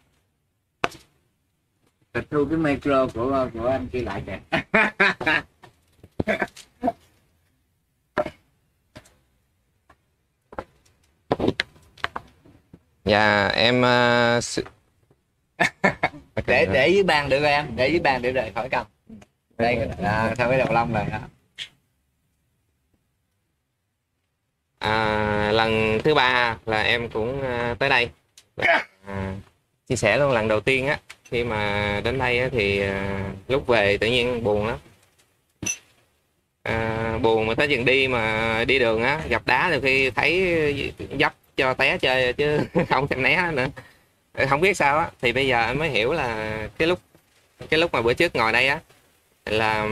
Tịch 2.13 2.25
thu 2.31 2.45
cái 2.51 2.59
micro 2.59 3.07
của 3.07 3.49
của 3.55 3.67
anh 3.67 3.89
kia 3.89 4.01
lại 4.01 4.23
kìa. 4.27 4.39
Dạ 13.05 13.49
em 13.49 13.83
sự- 14.43 14.65
để 16.47 16.67
để 16.73 16.89
dưới 16.89 17.03
bàn 17.03 17.29
được 17.29 17.41
rồi 17.41 17.51
em. 17.51 17.67
Để 17.77 17.89
dưới 17.89 18.01
bàn 18.01 18.23
để 18.23 18.33
rời 18.33 18.53
khỏi 18.55 18.69
cầm. 18.69 18.87
Đây 19.59 19.77
là 19.99 20.35
theo 20.39 20.49
cái 20.51 20.59
đầu 20.59 20.73
lông 20.73 20.93
rồi 20.93 21.05
đó 21.11 21.19
à, 24.85 25.53
lần 25.53 25.99
thứ 26.05 26.15
ba 26.15 26.57
là 26.67 26.83
em 26.83 27.09
cũng 27.09 27.43
à, 27.43 27.75
tới 27.79 27.89
đây. 27.89 28.11
À, 29.07 29.35
chia 29.89 29.97
sẻ 29.97 30.19
luôn 30.19 30.33
lần 30.33 30.49
đầu 30.49 30.61
tiên 30.61 30.87
á 30.87 30.99
khi 31.31 31.45
mà 31.45 32.01
đến 32.05 32.19
đây 32.19 32.39
á, 32.39 32.49
thì 32.53 32.81
à, 32.81 33.25
lúc 33.49 33.67
về 33.67 33.99
tự 33.99 34.07
nhiên 34.07 34.45
buồn 34.45 34.67
lắm. 34.67 34.79
À, 36.63 37.19
buồn 37.23 37.47
mà 37.47 37.55
tới 37.55 37.69
chừng 37.69 37.85
đi 37.85 38.09
mà 38.09 38.65
đi 38.65 38.79
đường 38.79 39.03
á 39.03 39.21
gặp 39.29 39.43
đá 39.47 39.71
thì 39.73 39.81
khi 39.83 40.11
thấy 40.11 40.95
dấp 41.21 41.35
cho 41.57 41.75
té 41.75 41.99
chơi 41.99 42.33
chứ 42.33 42.59
không 42.89 43.09
thèm 43.09 43.23
né 43.23 43.51
nữa. 43.53 43.67
Không 44.49 44.61
biết 44.61 44.77
sao 44.77 44.99
á 44.99 45.11
thì 45.23 45.33
bây 45.33 45.47
giờ 45.47 45.67
em 45.67 45.79
mới 45.79 45.89
hiểu 45.89 46.13
là 46.13 46.59
cái 46.79 46.89
lúc 46.89 47.01
cái 47.71 47.81
lúc 47.81 47.93
mà 47.93 48.03
bữa 48.03 48.15
trước 48.15 48.37
ngồi 48.37 48.53
đây 48.53 48.69
á 48.69 48.81
là 49.47 49.89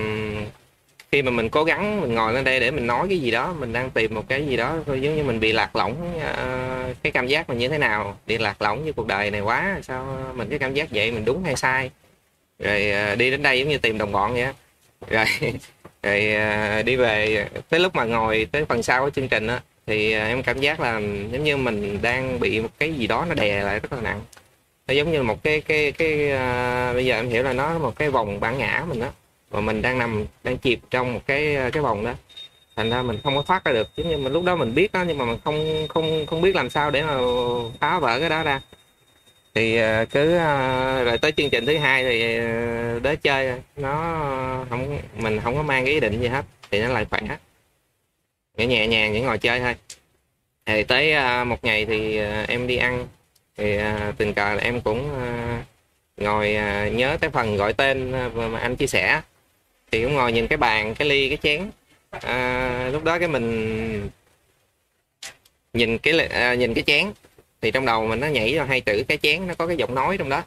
khi 1.12 1.22
mà 1.22 1.30
mình 1.30 1.48
cố 1.48 1.64
gắng 1.64 2.00
mình 2.00 2.14
ngồi 2.14 2.32
lên 2.32 2.44
đây 2.44 2.60
để 2.60 2.70
mình 2.70 2.86
nói 2.86 3.06
cái 3.08 3.18
gì 3.18 3.30
đó 3.30 3.54
mình 3.58 3.72
đang 3.72 3.90
tìm 3.90 4.14
một 4.14 4.24
cái 4.28 4.46
gì 4.46 4.56
đó 4.56 4.76
thôi 4.86 5.00
giống 5.02 5.16
như 5.16 5.22
mình 5.22 5.40
bị 5.40 5.52
lạc 5.52 5.76
lõng 5.76 6.20
à, 6.20 6.94
cái 7.02 7.12
cảm 7.12 7.26
giác 7.26 7.48
mình 7.48 7.58
như 7.58 7.68
thế 7.68 7.78
nào? 7.78 8.18
Bị 8.26 8.38
lạc 8.38 8.62
lõng 8.62 8.82
với 8.84 8.92
cuộc 8.92 9.06
đời 9.06 9.30
này 9.30 9.40
quá 9.40 9.78
sao 9.82 10.32
mình 10.34 10.48
cái 10.50 10.58
cảm 10.58 10.74
giác 10.74 10.88
vậy? 10.90 11.12
Mình 11.12 11.24
đúng 11.24 11.44
hay 11.44 11.56
sai? 11.56 11.90
Rồi 12.58 12.90
à, 12.90 13.14
đi 13.14 13.30
đến 13.30 13.42
đây 13.42 13.58
giống 13.58 13.68
như 13.68 13.78
tìm 13.78 13.98
đồng 13.98 14.12
bọn 14.12 14.34
vậy 14.34 14.46
rồi 15.10 15.26
rồi 16.02 16.34
à, 16.34 16.82
đi 16.82 16.96
về 16.96 17.46
tới 17.68 17.80
lúc 17.80 17.94
mà 17.94 18.04
ngồi 18.04 18.48
tới 18.52 18.64
phần 18.64 18.82
sau 18.82 19.04
của 19.04 19.10
chương 19.10 19.28
trình 19.28 19.46
á 19.46 19.60
thì 19.86 20.12
em 20.12 20.42
cảm 20.42 20.60
giác 20.60 20.80
là 20.80 20.92
giống 21.32 21.44
như 21.44 21.56
mình 21.56 21.98
đang 22.02 22.40
bị 22.40 22.60
một 22.60 22.70
cái 22.78 22.94
gì 22.94 23.06
đó 23.06 23.26
nó 23.28 23.34
đè 23.34 23.62
lại 23.62 23.80
rất 23.80 23.92
là 23.92 24.00
nặng. 24.00 24.20
Nó 24.88 24.94
giống 24.94 25.12
như 25.12 25.22
một 25.22 25.42
cái 25.42 25.60
cái 25.60 25.92
cái 25.92 26.12
uh, 26.14 26.94
bây 26.94 27.04
giờ 27.04 27.16
em 27.16 27.28
hiểu 27.28 27.42
là 27.42 27.52
nó 27.52 27.78
một 27.78 27.96
cái 27.96 28.10
vòng 28.10 28.40
bản 28.40 28.58
ngã 28.58 28.84
mình 28.88 29.00
đó 29.00 29.08
và 29.52 29.60
mình 29.60 29.82
đang 29.82 29.98
nằm 29.98 30.24
đang 30.44 30.58
chìm 30.58 30.80
trong 30.90 31.14
một 31.14 31.20
cái 31.26 31.56
cái 31.72 31.82
vòng 31.82 32.04
đó. 32.04 32.14
Thành 32.76 32.90
ra 32.90 33.02
mình 33.02 33.18
không 33.24 33.36
có 33.36 33.42
thoát 33.42 33.64
ra 33.64 33.72
được. 33.72 33.88
Chứ 33.96 34.04
như 34.04 34.16
mình 34.16 34.32
lúc 34.32 34.44
đó 34.44 34.56
mình 34.56 34.74
biết 34.74 34.92
đó 34.92 35.04
nhưng 35.08 35.18
mà 35.18 35.24
mình 35.24 35.38
không 35.44 35.86
không 35.88 36.26
không 36.26 36.40
biết 36.42 36.56
làm 36.56 36.70
sao 36.70 36.90
để 36.90 37.02
mà 37.02 37.18
phá 37.80 37.98
vỡ 37.98 38.20
cái 38.20 38.28
đó 38.28 38.42
ra. 38.42 38.60
Thì 39.54 39.76
ờ, 39.76 40.04
cứ 40.04 40.36
ờ, 40.36 41.04
rồi 41.04 41.18
tới 41.18 41.32
chương 41.32 41.50
trình 41.50 41.66
thứ 41.66 41.78
hai 41.78 42.04
thì 42.04 42.36
ờ, 42.38 42.44
à, 42.44 42.98
đến 43.02 43.18
chơi 43.22 43.60
nó 43.76 43.94
không 44.70 44.98
mình 45.16 45.40
không 45.44 45.56
có 45.56 45.62
mang 45.62 45.84
cái 45.84 45.94
ý 45.94 46.00
định 46.00 46.20
gì 46.20 46.28
hết 46.28 46.44
thì 46.70 46.82
nó 46.82 46.88
lại 46.88 47.06
khỏe. 47.10 47.20
Nhẹ 48.56 48.66
nhẹ 48.66 48.86
nhàng 48.86 49.12
những 49.12 49.26
ngồi 49.26 49.38
chơi 49.38 49.60
thôi. 49.60 49.74
Thì 50.66 50.82
tới 50.84 51.14
một 51.44 51.64
ngày 51.64 51.86
thì 51.86 52.18
em 52.48 52.66
đi 52.66 52.76
ăn. 52.76 53.06
Thì 53.56 53.78
tình 54.16 54.34
cờ 54.34 54.54
là 54.54 54.62
em 54.62 54.80
cũng 54.80 55.10
ngồi 56.16 56.58
nhớ 56.92 57.16
tới 57.20 57.30
phần 57.30 57.56
gọi 57.56 57.72
tên 57.72 58.10
mà 58.34 58.58
anh 58.58 58.76
chia 58.76 58.86
sẻ 58.86 59.20
thì 59.92 60.02
cũng 60.02 60.14
ngồi 60.14 60.32
nhìn 60.32 60.46
cái 60.48 60.56
bàn 60.56 60.94
cái 60.94 61.08
ly 61.08 61.28
cái 61.28 61.38
chén. 61.42 61.70
À, 62.10 62.88
lúc 62.92 63.04
đó 63.04 63.18
cái 63.18 63.28
mình 63.28 64.10
nhìn 65.72 65.98
cái 65.98 66.18
à, 66.18 66.54
nhìn 66.54 66.74
cái 66.74 66.84
chén. 66.86 67.12
Thì 67.60 67.70
trong 67.70 67.86
đầu 67.86 68.06
mình 68.06 68.20
nó 68.20 68.26
nhảy 68.26 68.54
ra 68.54 68.64
hai 68.64 68.80
chữ 68.80 69.02
cái 69.08 69.18
chén 69.22 69.46
nó 69.46 69.54
có 69.54 69.66
cái 69.66 69.76
giọng 69.76 69.94
nói 69.94 70.18
trong 70.18 70.28
đó. 70.28 70.42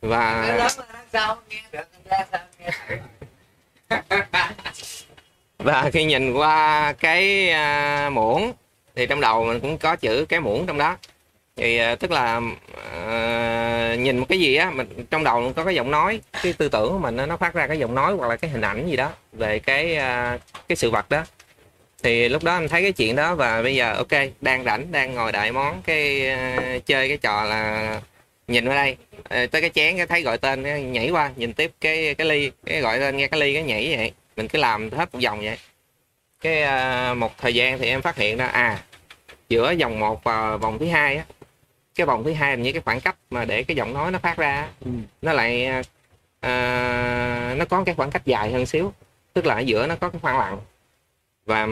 Và 0.00 0.70
và 5.58 5.90
khi 5.92 6.04
nhìn 6.04 6.32
qua 6.32 6.92
cái 6.92 7.50
à, 7.50 8.10
muỗng 8.10 8.52
thì 8.94 9.06
trong 9.06 9.20
đầu 9.20 9.44
mình 9.44 9.60
cũng 9.60 9.78
có 9.78 9.96
chữ 9.96 10.26
cái 10.28 10.40
muỗng 10.40 10.66
trong 10.66 10.78
đó 10.78 10.96
thì 11.56 11.78
ờ, 11.78 11.94
tức 11.94 12.10
là 12.10 12.36
uh, 12.36 14.00
nhìn 14.00 14.18
một 14.18 14.26
cái 14.28 14.40
gì 14.40 14.54
á 14.54 14.70
mình 14.70 15.06
trong 15.10 15.24
đầu 15.24 15.52
có 15.56 15.64
cái 15.64 15.74
giọng 15.74 15.90
nói 15.90 16.20
cái 16.42 16.52
tư 16.52 16.68
tưởng 16.68 16.92
của 16.92 16.98
mình 16.98 17.16
nó, 17.16 17.36
phát 17.36 17.54
ra 17.54 17.66
cái 17.66 17.78
giọng 17.78 17.94
nói 17.94 18.14
hoặc 18.14 18.28
là 18.28 18.36
cái 18.36 18.50
hình 18.50 18.60
ảnh 18.60 18.86
gì 18.86 18.96
đó 18.96 19.10
về 19.32 19.58
cái 19.58 19.96
uh, 19.96 20.40
cái 20.68 20.76
sự 20.76 20.90
vật 20.90 21.10
đó. 21.10 21.24
Thì 22.02 22.28
lúc 22.28 22.44
đó 22.44 22.54
anh 22.54 22.68
thấy 22.68 22.82
cái 22.82 22.92
chuyện 22.92 23.16
đó 23.16 23.34
và 23.34 23.62
bây 23.62 23.74
giờ 23.74 23.94
ok 23.94 24.22
đang 24.40 24.64
rảnh 24.64 24.92
đang 24.92 25.14
ngồi 25.14 25.32
đại 25.32 25.52
món 25.52 25.82
cái 25.82 26.30
uh, 26.32 26.86
chơi 26.86 27.08
cái 27.08 27.16
trò 27.16 27.44
là 27.44 28.00
nhìn 28.48 28.68
qua 28.68 28.74
đây. 28.74 28.96
Tới 29.28 29.60
cái 29.60 29.70
chén 29.70 29.96
cái 29.96 30.06
thấy 30.06 30.22
gọi 30.22 30.38
tên 30.38 30.64
cái 30.64 30.82
nhảy 30.82 31.10
qua 31.10 31.30
nhìn 31.36 31.52
tiếp 31.52 31.72
cái 31.80 32.14
cái 32.14 32.26
ly 32.26 32.50
cái 32.66 32.80
gọi 32.80 33.00
tên 33.00 33.16
nghe 33.16 33.26
cái 33.26 33.40
ly 33.40 33.54
cái 33.54 33.62
nhảy 33.62 33.96
vậy. 33.96 34.12
Mình 34.36 34.48
cứ 34.48 34.58
làm 34.58 34.90
hết 34.90 35.14
một 35.14 35.20
vòng 35.24 35.40
vậy. 35.40 35.58
Cái 36.40 36.62
uh, 37.12 37.16
một 37.16 37.38
thời 37.38 37.54
gian 37.54 37.78
thì 37.78 37.88
em 37.88 38.02
phát 38.02 38.16
hiện 38.16 38.36
ra 38.36 38.46
à 38.46 38.78
giữa 39.48 39.74
vòng 39.80 40.00
một 40.00 40.24
và 40.24 40.56
vòng 40.56 40.78
thứ 40.78 40.86
hai 40.86 41.16
á 41.16 41.24
cái 41.94 42.06
vòng 42.06 42.24
thứ 42.24 42.32
hai 42.32 42.56
là 42.56 42.62
như 42.62 42.72
cái 42.72 42.82
khoảng 42.84 43.00
cách 43.00 43.16
mà 43.30 43.44
để 43.44 43.62
cái 43.62 43.76
giọng 43.76 43.94
nói 43.94 44.10
nó 44.10 44.18
phát 44.18 44.36
ra 44.36 44.54
á, 44.54 44.68
nó 45.22 45.32
lại 45.32 45.66
à, 46.40 47.54
nó 47.58 47.64
có 47.64 47.84
cái 47.84 47.94
khoảng 47.94 48.10
cách 48.10 48.22
dài 48.26 48.52
hơn 48.52 48.66
xíu 48.66 48.92
tức 49.32 49.46
là 49.46 49.54
ở 49.54 49.60
giữa 49.60 49.86
nó 49.86 49.96
có 49.96 50.08
cái 50.08 50.20
khoảng 50.20 50.38
lặng. 50.38 50.58
Và 51.46 51.68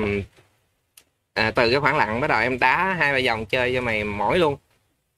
à, 1.34 1.50
từ 1.50 1.70
cái 1.70 1.80
khoảng 1.80 1.96
lặng 1.96 2.20
bắt 2.20 2.26
đầu 2.26 2.40
em 2.40 2.58
đá 2.58 2.94
hai 2.98 3.12
ba 3.12 3.18
vòng 3.26 3.46
chơi 3.46 3.74
cho 3.74 3.80
mày 3.80 4.04
mỏi 4.04 4.38
luôn. 4.38 4.56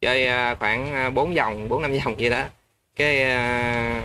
Chơi 0.01 0.27
à, 0.27 0.55
khoảng 0.55 0.93
à, 0.93 1.11
bốn 1.11 1.35
vòng 1.35 1.69
bốn 1.69 1.83
năm 1.83 1.99
vòng 2.05 2.21
gì 2.21 2.29
đó. 2.29 2.45
Cái 2.97 3.23
à, 3.23 4.03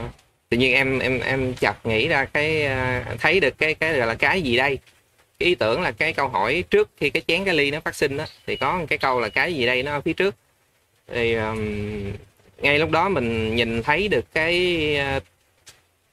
tự 0.50 0.58
nhiên 0.58 0.74
em 0.74 1.00
em 1.00 1.20
em 1.20 1.54
chợt 1.54 1.86
nghĩ 1.86 2.08
ra 2.08 2.26
cái 2.26 2.66
à, 2.66 3.06
thấy 3.20 3.39
được 3.39 3.58
cái 3.58 3.74
cái 3.74 3.93
gọi 3.93 4.08
là 4.08 4.16
cái 4.16 4.41
gì 4.41 4.58
đây? 4.58 4.80
Cái 5.39 5.48
ý 5.50 5.56
tưởng 5.56 5.82
là 5.82 5.91
cái 5.91 6.14
câu 6.14 6.28
hỏi 6.28 6.64
trước 6.70 6.89
khi 6.98 7.10
cái 7.10 7.24
chén 7.28 7.45
cái 7.45 7.56
ly 7.56 7.72
nó 7.72 7.80
phát 7.80 7.95
sinh 7.95 8.18
đó 8.18 8.26
thì 8.48 8.56
có 8.56 8.78
một 8.78 8.86
cái 8.89 8.98
câu 8.98 9.20
là 9.20 9.30
cái 9.30 9.54
gì 9.54 9.66
đây 9.66 9.84
nó 9.84 9.91
ở 9.91 10.02
phía 10.02 10.14
trước 10.14 10.36
thì 11.08 11.36
um, 11.36 12.14
ngay 12.58 12.80
lúc 12.80 12.91
đó 12.91 13.10
mình 13.10 13.55
nhìn 13.55 13.84
thấy 13.84 14.08
được 14.08 14.26
cái 14.34 14.97
uh, 15.18 15.24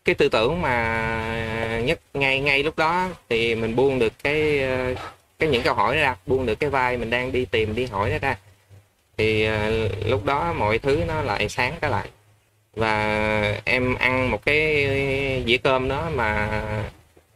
cái 0.04 0.14
tư 0.14 0.28
tưởng 0.28 0.62
mà 0.62 1.80
nhất 1.84 2.00
ngay 2.14 2.40
ngay 2.40 2.62
lúc 2.62 2.78
đó 2.78 3.08
thì 3.28 3.54
mình 3.54 3.76
buông 3.76 3.98
được 3.98 4.12
cái 4.22 4.60
uh, 4.92 4.98
cái 5.38 5.48
những 5.48 5.62
câu 5.62 5.74
hỏi 5.74 5.96
ra 5.96 6.16
buông 6.26 6.46
được 6.46 6.60
cái 6.60 6.70
vai 6.70 6.96
mình 6.96 7.10
đang 7.10 7.32
đi 7.32 7.44
tìm 7.44 7.74
đi 7.74 7.86
hỏi 7.86 8.18
ra. 8.22 8.36
Thì 9.16 9.48
uh, 9.48 10.06
lúc 10.06 10.24
đó 10.24 10.52
mọi 10.52 10.78
thứ 10.78 11.02
nó 11.08 11.22
lại 11.22 11.48
sáng 11.48 11.74
trở 11.80 11.88
lại. 11.88 12.08
Và 12.76 13.60
em 13.64 13.94
ăn 13.94 14.30
một 14.30 14.44
cái 14.44 14.86
dĩa 15.46 15.56
cơm 15.56 15.88
đó 15.88 16.10
mà 16.14 16.62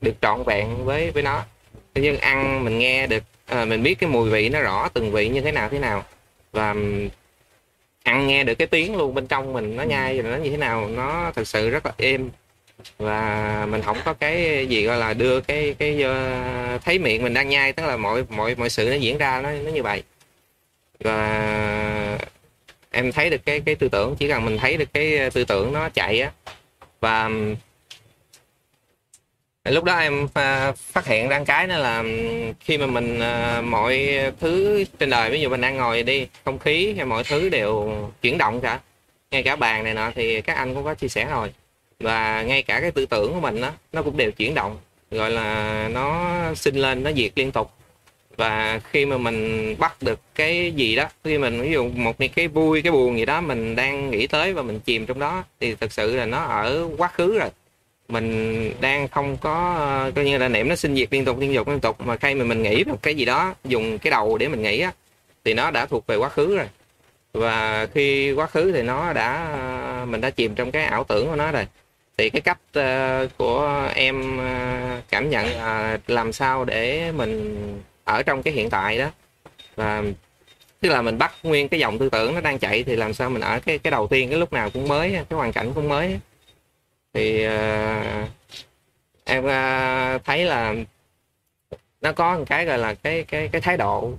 được 0.01 0.15
trọn 0.21 0.43
vẹn 0.47 0.85
với 0.85 1.11
với 1.11 1.23
nó. 1.23 1.45
Nhưng 1.95 2.19
ăn 2.19 2.65
mình 2.65 2.79
nghe 2.79 3.07
được 3.07 3.23
à, 3.47 3.65
mình 3.65 3.83
biết 3.83 3.95
cái 3.95 4.11
mùi 4.11 4.31
vị 4.31 4.49
nó 4.49 4.61
rõ 4.61 4.89
từng 4.89 5.13
vị 5.13 5.29
như 5.29 5.41
thế 5.41 5.53
nào 5.53 5.69
thế 5.69 5.79
nào. 5.79 6.05
Và 6.53 6.75
ăn 8.03 8.27
nghe 8.27 8.45
được 8.45 8.55
cái 8.55 8.67
tiếng 8.67 8.97
luôn, 8.97 9.15
bên 9.15 9.27
trong 9.27 9.53
mình 9.53 9.77
nó 9.77 9.83
nhai 9.83 10.23
rồi 10.23 10.33
nó 10.33 10.45
như 10.45 10.51
thế 10.51 10.57
nào, 10.57 10.89
nó 10.89 11.33
thật 11.35 11.49
sự 11.49 11.71
rất 11.71 11.87
là 11.87 11.93
êm. 11.99 12.31
Và 12.99 13.67
mình 13.71 13.83
không 13.83 13.99
có 14.05 14.13
cái 14.15 14.67
gì 14.67 14.85
gọi 14.85 14.99
là 14.99 15.15
đưa 15.15 15.41
cái 15.41 15.75
cái 15.79 16.03
ờ, 16.03 16.79
thấy 16.85 16.99
miệng 16.99 17.23
mình 17.23 17.35
đang 17.35 17.49
nhai, 17.49 17.73
tức 17.73 17.87
là 17.87 17.97
mọi 17.97 18.25
mọi 18.29 18.55
mọi 18.55 18.71
sự 18.71 18.89
nó 18.91 18.97
diễn 18.97 19.19
ra 19.19 19.41
nó 19.41 19.51
nó 19.53 19.71
như 19.71 19.83
vậy. 19.83 20.03
Và 21.01 22.19
em 22.91 23.13
thấy 23.13 23.31
được 23.31 23.47
cái 23.47 23.61
cái 23.61 23.75
tư 23.75 23.89
tưởng, 23.89 24.17
chỉ 24.19 24.29
cần 24.29 24.45
mình 24.45 24.59
thấy 24.59 24.77
được 24.77 24.89
cái 24.93 25.19
ờ, 25.19 25.31
tư 25.31 25.45
tưởng 25.45 25.73
nó 25.73 25.89
chạy 25.89 26.21
á, 26.21 26.33
và 27.01 27.31
lúc 29.65 29.85
đó 29.85 29.97
em 29.99 30.29
phát 30.77 31.07
hiện 31.07 31.29
ra 31.29 31.45
cái 31.47 31.67
nữa 31.67 31.79
là 31.79 32.05
khi 32.61 32.79
mà 32.79 32.87
mình 32.87 33.21
à, 33.21 33.61
mọi 33.61 34.19
thứ 34.41 34.85
trên 34.99 35.11
đời 35.11 35.31
ví 35.31 35.41
dụ 35.41 35.49
mình 35.49 35.61
đang 35.61 35.77
ngồi 35.77 36.03
đi 36.03 36.27
không 36.45 36.59
khí 36.59 36.95
hay 36.97 37.07
mọi 37.07 37.25
thứ 37.25 37.49
đều 37.49 37.93
chuyển 38.23 38.39
động 38.39 38.61
cả. 38.61 38.81
Ngay 39.31 39.43
cả 39.43 39.57
bàn 39.57 39.85
này 39.85 39.95
nọ 39.95 40.11
thì 40.15 40.41
các 40.41 40.57
anh 40.57 40.75
cũng 40.75 40.85
có 40.85 40.95
chia 40.95 41.09
sẻ 41.09 41.29
rồi. 41.31 41.53
Và 42.01 42.43
ngay 42.43 42.63
cả 42.63 42.81
cái 42.81 42.91
tư 42.91 43.07
tưởng 43.07 43.35
của 43.35 43.41
mình 43.41 43.61
đó 43.61 43.73
nó 43.93 44.03
cũng 44.03 44.17
đều 44.17 44.31
chuyển 44.31 44.55
động 44.55 44.77
gọi 45.11 45.31
là 45.31 45.89
nó 45.93 46.37
sinh 46.55 46.77
lên 46.77 47.03
nó 47.03 47.13
diệt 47.13 47.33
liên 47.35 47.53
tục. 47.53 47.71
Và 48.37 48.81
khi 48.91 49.07
mà 49.07 49.19
mình 49.19 49.75
bắt 49.79 50.03
được 50.03 50.21
cái 50.35 50.73
gì 50.73 50.97
đó 50.97 51.09
khi 51.25 51.39
mình 51.39 51.63
ví 51.63 51.73
dụ 51.73 51.89
một 51.89 52.17
cái 52.35 52.49
vui 52.49 52.83
cái 52.83 52.93
buồn 52.93 53.19
gì 53.19 53.25
đó 53.25 53.41
mình 53.41 53.77
đang 53.77 54.11
nghĩ 54.11 54.27
tới 54.27 54.53
và 54.53 54.63
mình 54.63 54.81
chìm 54.81 55.07
trong 55.07 55.19
đó 55.19 55.45
thì 55.61 55.75
thực 55.75 55.93
sự 55.93 56.17
là 56.17 56.27
nó 56.27 56.43
ở 56.43 56.89
quá 56.99 57.09
khứ 57.09 57.39
rồi 57.39 57.49
mình 58.09 58.73
đang 58.81 59.09
không 59.09 59.37
có, 59.37 60.11
coi 60.15 60.25
như 60.25 60.39
là 60.39 60.49
niệm 60.49 60.69
nó 60.69 60.77
sinh 60.77 60.97
diệt 60.97 61.09
liên 61.11 61.25
tục 61.25 61.39
liên 61.39 61.55
tục 61.55 61.69
liên 61.69 61.81
tục, 61.81 62.01
mà 62.01 62.17
khi 62.17 62.35
mà 62.35 62.45
mình 62.45 62.63
nghĩ 62.63 62.85
một 62.85 63.03
cái 63.03 63.15
gì 63.15 63.25
đó, 63.25 63.55
dùng 63.65 63.99
cái 63.99 64.11
đầu 64.11 64.39
để 64.39 64.49
mình 64.49 64.63
nghĩ 64.63 64.81
á, 64.81 64.93
thì 65.45 65.55
nó 65.55 65.71
đã 65.71 65.87
thuộc 65.87 66.07
về 66.07 66.17
quá 66.17 66.29
khứ 66.29 66.57
rồi. 66.57 66.67
Và 67.33 67.87
khi 67.95 68.33
quá 68.33 68.47
khứ 68.47 68.73
thì 68.73 68.83
nó 68.83 69.13
đã, 69.13 69.57
mình 70.09 70.21
đã 70.21 70.31
chìm 70.31 70.55
trong 70.55 70.71
cái 70.71 70.85
ảo 70.85 71.05
tưởng 71.05 71.27
của 71.29 71.37
nó 71.37 71.53
rồi. 71.53 71.67
Thì 72.17 72.31
cái 72.31 72.41
cách 72.41 72.59
ờ, 72.73 73.29
của 73.37 73.89
em 73.95 74.39
ờ, 74.39 75.01
cảm 75.11 75.31
nhận 75.31 75.47
là 75.47 75.99
làm 76.07 76.33
sao 76.33 76.65
để 76.65 77.13
mình 77.13 77.57
ở 78.05 78.23
trong 78.23 78.43
cái 78.43 78.55
hiện 78.55 78.71
tại 78.71 78.99
đó. 78.99 79.11
Và 79.77 80.03
tức 80.81 80.89
là 80.89 81.03
mình 81.03 81.19
bắt 81.19 81.33
nguyên 81.43 81.69
cái 81.69 81.81
dòng 81.81 81.99
tư 81.99 82.09
tưởng 82.09 82.35
nó 82.35 82.41
đang 82.41 82.59
chạy 82.59 82.83
thì 82.83 82.97
làm 82.97 83.15
sao 83.15 83.31
mình 83.31 83.43
ở 83.43 83.61
cái 83.61 83.79
cái 83.79 83.91
đầu 83.91 84.07
tiên, 84.07 84.29
cái 84.31 84.39
lúc 84.39 84.53
nào 84.53 84.71
cũng 84.71 84.89
mới, 84.89 85.11
cái 85.11 85.37
hoàn 85.37 85.53
cảnh 85.53 85.73
cũng 85.75 85.89
mới 85.89 86.21
thì 87.19 87.47
uh, 87.47 88.29
em 89.25 89.45
uh, 89.45 90.25
thấy 90.25 90.45
là 90.45 90.75
nó 92.01 92.13
có 92.13 92.39
một 92.39 92.45
cái 92.47 92.65
gọi 92.65 92.79
là 92.79 92.95
cái 92.95 93.25
cái 93.25 93.49
cái 93.49 93.61
thái 93.61 93.77
độ 93.77 94.13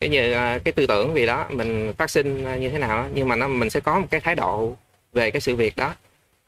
cái 0.00 0.10
như 0.10 0.32
uh, 0.32 0.64
cái 0.64 0.72
tư 0.72 0.86
tưởng 0.86 1.14
gì 1.14 1.26
đó 1.26 1.46
mình 1.50 1.92
phát 1.98 2.10
sinh 2.10 2.60
như 2.60 2.68
thế 2.70 2.78
nào 2.78 3.02
đó, 3.02 3.08
nhưng 3.14 3.28
mà 3.28 3.36
nó 3.36 3.48
mình 3.48 3.70
sẽ 3.70 3.80
có 3.80 4.00
một 4.00 4.06
cái 4.10 4.20
thái 4.20 4.34
độ 4.34 4.76
về 5.12 5.30
cái 5.30 5.40
sự 5.40 5.56
việc 5.56 5.76
đó. 5.76 5.94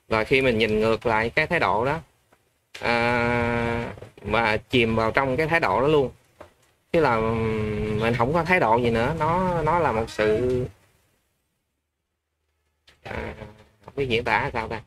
Và 0.09 0.25
khi 0.25 0.41
mình 0.41 0.59
nhìn 0.59 0.81
ngược 0.81 1.07
lại 1.07 1.31
cái 1.31 1.47
thái 1.47 1.61
độ 1.61 1.85
đó 1.85 2.01
à, 2.81 3.93
và 4.23 4.57
chìm 4.57 4.97
vào 4.97 5.11
trong 5.11 5.37
cái 5.37 5.47
thái 5.47 5.61
độ 5.61 5.81
đó 5.81 5.87
luôn 5.87 6.11
chứ 6.93 7.01
là 7.01 7.17
mình 8.01 8.15
không 8.19 8.33
có 8.33 8.45
thái 8.45 8.61
độ 8.61 8.77
gì 8.77 8.91
nữa. 8.91 9.15
Nó 9.19 9.63
nó 9.63 9.79
là 9.79 9.93
một 9.93 10.11
sự 10.11 10.65
à, 13.03 13.35
không 13.85 13.95
biết 13.97 14.07
diễn 14.09 14.25
tả 14.25 14.51
sao 14.53 14.69
ta 14.69 14.83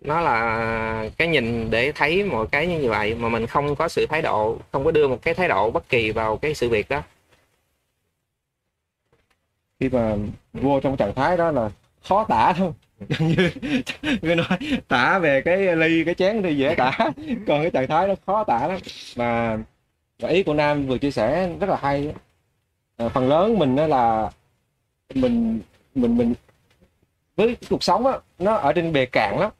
nó 0.00 0.20
là 0.20 1.10
cái 1.18 1.28
nhìn 1.28 1.70
để 1.70 1.92
thấy 1.92 2.24
mọi 2.24 2.46
cái 2.46 2.66
như 2.66 2.88
vậy 2.90 3.14
mà 3.14 3.28
mình 3.28 3.46
không 3.46 3.76
có 3.76 3.88
sự 3.88 4.06
thái 4.06 4.22
độ 4.22 4.58
không 4.72 4.84
có 4.84 4.90
đưa 4.90 5.08
một 5.08 5.18
cái 5.22 5.34
thái 5.34 5.48
độ 5.48 5.70
bất 5.70 5.88
kỳ 5.88 6.10
vào 6.10 6.36
cái 6.36 6.54
sự 6.54 6.68
việc 6.68 6.88
đó. 6.88 7.02
Khi 9.80 9.88
mà 9.88 10.16
vô 10.52 10.80
trong 10.80 10.96
trạng 10.96 11.14
thái 11.14 11.36
đó 11.36 11.50
là 11.50 11.70
khó 12.02 12.24
tả 12.24 12.52
thôi. 12.52 12.72
Gần 13.08 13.28
như 13.36 13.50
như 14.22 14.34
nói 14.34 14.58
tả 14.88 15.18
về 15.18 15.40
cái 15.40 15.76
ly 15.76 16.04
cái 16.04 16.14
chén 16.14 16.42
thì 16.42 16.56
dễ 16.56 16.74
tả. 16.74 16.98
Còn 17.46 17.62
cái 17.62 17.70
trạng 17.70 17.88
thái 17.88 18.08
nó 18.08 18.14
khó 18.26 18.44
tả 18.44 18.66
lắm. 18.66 18.78
Mà 19.16 19.58
và 20.20 20.28
ý 20.28 20.42
của 20.42 20.54
Nam 20.54 20.86
vừa 20.86 20.98
chia 20.98 21.10
sẻ 21.10 21.50
rất 21.60 21.70
là 21.70 21.76
hay 21.76 22.14
à, 22.96 23.08
phần 23.08 23.28
lớn 23.28 23.58
mình 23.58 23.76
đó 23.76 23.86
là 23.86 24.30
mình 25.14 25.60
mình 25.94 26.16
mình 26.16 26.34
với 27.36 27.56
cuộc 27.70 27.82
sống 27.82 28.06
á 28.06 28.18
nó 28.38 28.54
ở 28.54 28.72
trên 28.72 28.92
bề 28.92 29.06
cạn 29.06 29.38
lắm 29.38 29.50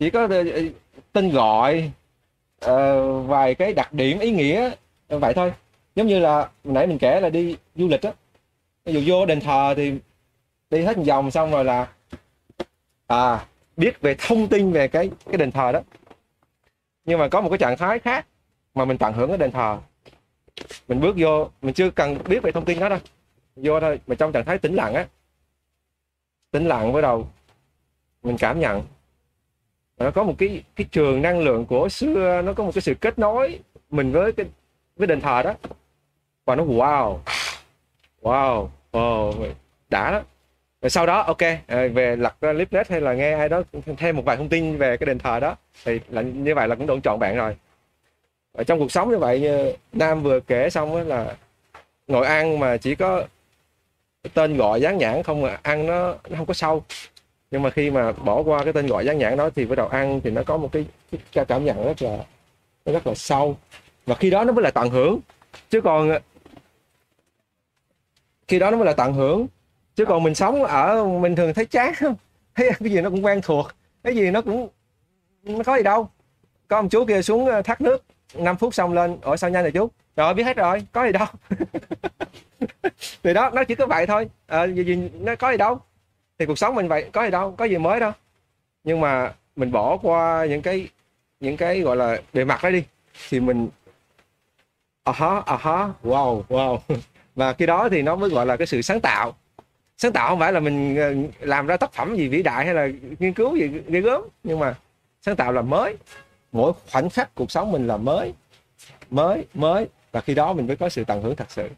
chỉ 0.00 0.10
có 0.10 0.20
ờ, 0.30 0.50
ờ, 0.50 0.60
tên 1.12 1.30
gọi 1.30 1.92
ờ, 2.60 3.12
vài 3.22 3.54
cái 3.54 3.72
đặc 3.72 3.92
điểm, 3.92 4.18
ý 4.18 4.30
nghĩa 4.30 4.70
vậy 5.08 5.34
thôi. 5.34 5.52
Giống 5.94 6.06
như 6.06 6.18
là 6.18 6.36
hồi 6.38 6.74
nãy 6.74 6.86
mình 6.86 6.98
kể 6.98 7.20
là 7.20 7.28
đi 7.28 7.56
du 7.74 7.88
lịch 7.88 8.02
á. 8.02 8.12
Ví 8.84 8.92
dụ 8.92 9.02
vô 9.06 9.26
đền 9.26 9.40
thờ 9.40 9.74
thì 9.76 9.94
đi 10.70 10.82
hết 10.82 10.96
một 10.98 11.04
vòng 11.06 11.30
xong 11.30 11.50
rồi 11.50 11.64
là 11.64 11.88
à 13.06 13.46
biết 13.76 14.00
về 14.00 14.16
thông 14.18 14.48
tin 14.48 14.72
về 14.72 14.88
cái 14.88 15.10
cái 15.26 15.36
đền 15.36 15.50
thờ 15.52 15.72
đó. 15.72 15.80
Nhưng 17.04 17.18
mà 17.18 17.28
có 17.28 17.40
một 17.40 17.48
cái 17.48 17.58
trạng 17.58 17.76
thái 17.76 17.98
khác 17.98 18.26
mà 18.74 18.84
mình 18.84 18.98
tận 18.98 19.12
hưởng 19.12 19.30
ở 19.30 19.36
đền 19.36 19.50
thờ. 19.50 19.78
Mình 20.88 21.00
bước 21.00 21.16
vô, 21.18 21.50
mình 21.62 21.74
chưa 21.74 21.90
cần 21.90 22.18
biết 22.28 22.42
về 22.42 22.52
thông 22.52 22.64
tin 22.64 22.80
đó 22.80 22.88
đâu. 22.88 22.98
Vô 23.56 23.80
thôi, 23.80 24.00
mà 24.06 24.14
trong 24.14 24.32
trạng 24.32 24.44
thái 24.44 24.58
tĩnh 24.58 24.74
lặng 24.74 24.94
á. 24.94 25.06
Tĩnh 26.50 26.66
lặng 26.66 26.92
bắt 26.92 27.00
đầu, 27.00 27.28
mình 28.22 28.36
cảm 28.38 28.60
nhận 28.60 28.82
nó 30.00 30.10
có 30.10 30.22
một 30.24 30.34
cái 30.38 30.62
cái 30.76 30.86
trường 30.90 31.22
năng 31.22 31.40
lượng 31.40 31.66
của 31.66 31.88
xưa 31.88 32.42
nó 32.44 32.52
có 32.52 32.64
một 32.64 32.70
cái 32.74 32.82
sự 32.82 32.94
kết 32.94 33.18
nối 33.18 33.58
mình 33.90 34.12
với 34.12 34.32
cái 34.32 34.46
với 34.96 35.06
đền 35.06 35.20
thờ 35.20 35.42
đó. 35.42 35.54
Và 36.44 36.54
nó 36.54 36.64
wow 36.64 37.18
wow 38.22 38.68
wow 38.92 39.32
đã 39.90 40.10
đó. 40.10 40.22
Rồi 40.82 40.90
sau 40.90 41.06
đó 41.06 41.22
ok 41.22 41.38
ờ, 41.66 41.88
về 41.88 42.16
lật 42.16 42.40
ra 42.40 42.52
net 42.70 42.88
hay 42.88 43.00
là 43.00 43.14
nghe 43.14 43.32
ai 43.32 43.48
đó 43.48 43.62
thêm 43.96 44.16
một 44.16 44.22
vài 44.24 44.36
thông 44.36 44.48
tin 44.48 44.76
về 44.76 44.96
cái 44.96 45.06
đền 45.06 45.18
thờ 45.18 45.40
đó 45.40 45.56
thì 45.84 46.00
là 46.08 46.22
như 46.22 46.54
vậy 46.54 46.68
là 46.68 46.74
cũng 46.74 46.86
đủ 46.86 46.98
chọn 47.02 47.18
bạn 47.18 47.36
rồi. 47.36 47.56
Ở 48.52 48.64
trong 48.64 48.78
cuộc 48.78 48.92
sống 48.92 49.10
như 49.10 49.18
vậy 49.18 49.40
như 49.40 49.72
nam 49.92 50.22
vừa 50.22 50.40
kể 50.40 50.70
xong 50.70 51.08
là 51.08 51.36
ngồi 52.06 52.26
ăn 52.26 52.58
mà 52.58 52.76
chỉ 52.76 52.94
có 52.94 53.24
tên 54.34 54.56
gọi 54.56 54.80
dán 54.80 54.98
nhãn 54.98 55.22
không 55.22 55.42
mà 55.42 55.58
ăn 55.62 55.86
nó, 55.86 56.14
nó 56.28 56.36
không 56.36 56.46
có 56.46 56.54
sâu 56.54 56.84
nhưng 57.50 57.62
mà 57.62 57.70
khi 57.70 57.90
mà 57.90 58.12
bỏ 58.12 58.42
qua 58.42 58.64
cái 58.64 58.72
tên 58.72 58.86
gọi 58.86 59.06
dán 59.06 59.18
nhãn 59.18 59.36
đó 59.36 59.50
thì 59.54 59.66
bắt 59.66 59.76
đầu 59.76 59.88
ăn 59.88 60.20
thì 60.24 60.30
nó 60.30 60.42
có 60.42 60.56
một 60.56 60.68
cái, 60.72 60.86
cái 61.32 61.44
cảm 61.44 61.64
nhận 61.64 61.84
rất 61.84 62.02
là 62.02 62.18
nó 62.84 62.92
rất 62.92 63.06
là 63.06 63.14
sâu. 63.14 63.56
Và 64.06 64.14
khi 64.14 64.30
đó 64.30 64.44
nó 64.44 64.52
mới 64.52 64.62
là 64.62 64.70
tận 64.70 64.90
hưởng. 64.90 65.20
Chứ 65.70 65.80
còn 65.80 66.10
khi 68.48 68.58
đó 68.58 68.70
nó 68.70 68.76
mới 68.76 68.86
là 68.86 68.92
tận 68.92 69.12
hưởng. 69.12 69.46
Chứ 69.96 70.04
còn 70.04 70.22
mình 70.22 70.34
sống 70.34 70.64
ở 70.64 71.04
mình 71.04 71.36
thường 71.36 71.54
thấy 71.54 71.66
chán 71.66 71.94
không 71.94 72.14
thấy 72.54 72.70
cái 72.80 72.90
gì 72.90 73.00
nó 73.00 73.10
cũng 73.10 73.24
quen 73.24 73.40
thuộc. 73.42 73.70
Cái 74.02 74.16
gì 74.16 74.30
nó 74.30 74.42
cũng 74.42 74.68
nó 75.42 75.62
có 75.64 75.76
gì 75.76 75.82
đâu. 75.82 76.08
Có 76.68 76.76
ông 76.76 76.88
chú 76.88 77.04
kia 77.04 77.22
xuống 77.22 77.46
ờ, 77.46 77.62
thác 77.62 77.80
nước. 77.80 78.04
5 78.34 78.56
phút 78.56 78.74
xong 78.74 78.92
lên 78.92 79.18
ở 79.22 79.36
sao 79.36 79.50
nhanh 79.50 79.62
rồi 79.62 79.72
chú? 79.72 79.90
Rồi 80.16 80.34
biết 80.34 80.42
hết 80.42 80.56
rồi. 80.56 80.86
Có 80.92 81.06
gì 81.06 81.12
đâu. 81.12 81.26
Thì 83.22 83.34
đó 83.34 83.50
nó 83.54 83.64
chỉ 83.64 83.74
có 83.74 83.86
vậy 83.86 84.06
thôi. 84.06 84.28
À, 84.46 84.64
gì, 84.64 84.84
gì 84.84 85.10
nó 85.20 85.36
có 85.36 85.50
gì 85.50 85.56
đâu 85.56 85.80
thì 86.40 86.46
cuộc 86.46 86.58
sống 86.58 86.74
mình 86.74 86.88
vậy, 86.88 87.10
có 87.12 87.24
gì 87.24 87.30
đâu, 87.30 87.54
có 87.58 87.64
gì 87.64 87.78
mới 87.78 88.00
đâu. 88.00 88.12
Nhưng 88.84 89.00
mà 89.00 89.32
mình 89.56 89.72
bỏ 89.72 89.96
qua 89.96 90.46
những 90.48 90.62
cái 90.62 90.88
những 91.40 91.56
cái 91.56 91.80
gọi 91.80 91.96
là 91.96 92.22
bề 92.32 92.44
mặt 92.44 92.60
đó 92.62 92.70
đi, 92.70 92.84
thì 93.28 93.40
mình 93.40 93.68
à 95.04 95.12
ha 95.12 95.42
à 95.46 95.56
ha 95.56 95.88
wow 96.04 96.42
wow. 96.48 96.78
Và 97.34 97.52
khi 97.52 97.66
đó 97.66 97.88
thì 97.88 98.02
nó 98.02 98.16
mới 98.16 98.30
gọi 98.30 98.46
là 98.46 98.56
cái 98.56 98.66
sự 98.66 98.82
sáng 98.82 99.00
tạo. 99.00 99.34
Sáng 99.96 100.12
tạo 100.12 100.28
không 100.28 100.38
phải 100.38 100.52
là 100.52 100.60
mình 100.60 100.96
ờ, 100.96 101.14
làm 101.40 101.66
ra 101.66 101.76
tác 101.76 101.92
phẩm 101.92 102.16
gì 102.16 102.28
vĩ 102.28 102.42
đại 102.42 102.64
hay 102.64 102.74
là 102.74 102.88
nghiên 103.18 103.32
cứu 103.32 103.56
gì 103.56 103.70
ghê 103.86 104.00
gớm, 104.00 104.22
nhưng 104.44 104.58
mà 104.58 104.74
sáng 105.22 105.36
tạo 105.36 105.52
là 105.52 105.62
mới. 105.62 105.96
Mỗi 106.52 106.72
khoảnh 106.92 107.10
khắc 107.10 107.34
cuộc 107.34 107.50
sống 107.50 107.72
mình 107.72 107.86
là 107.86 107.96
mới 107.96 108.32
mới 109.10 109.44
mới. 109.54 109.88
Và 110.12 110.20
khi 110.20 110.34
đó 110.34 110.52
mình 110.52 110.66
mới 110.66 110.76
có 110.76 110.88
sự 110.88 111.04
tận 111.04 111.22
hưởng 111.22 111.36
thật 111.36 111.50
sự 111.50 111.68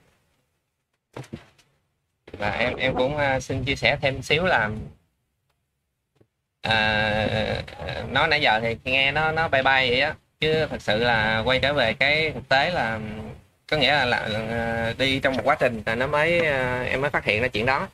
và 2.38 2.50
em 2.50 2.76
em 2.76 2.94
cũng 2.94 3.16
à, 3.16 3.40
xin 3.40 3.64
chia 3.64 3.76
sẻ 3.76 3.96
thêm 4.02 4.22
xíu 4.22 4.44
là 4.44 4.70
à, 6.62 7.62
nói 8.10 8.28
nãy 8.28 8.40
giờ 8.40 8.60
thì 8.62 8.76
nghe 8.84 9.12
nó 9.12 9.32
nó 9.32 9.48
bay 9.48 9.62
bay 9.62 9.90
vậy 9.90 10.00
á. 10.00 10.14
Chứ 10.40 10.66
thật 10.70 10.82
sự 10.82 10.98
là 10.98 11.42
quay 11.44 11.58
trở 11.58 11.72
về 11.72 11.94
cái 11.94 12.30
thực 12.30 12.48
tế 12.48 12.70
là 12.70 13.00
có 13.70 13.76
nghĩa 13.76 13.92
là, 13.92 14.04
là, 14.04 14.28
là 14.28 14.94
đi 14.98 15.20
trong 15.20 15.36
một 15.36 15.42
quá 15.44 15.56
trình 15.60 15.82
là 15.86 15.94
nó 15.94 16.06
mới 16.06 16.40
à, 16.40 16.82
em 16.82 17.00
mới 17.00 17.10
phát 17.10 17.24
hiện 17.24 17.42
ra 17.42 17.48
chuyện 17.48 17.66
đó. 17.66 17.88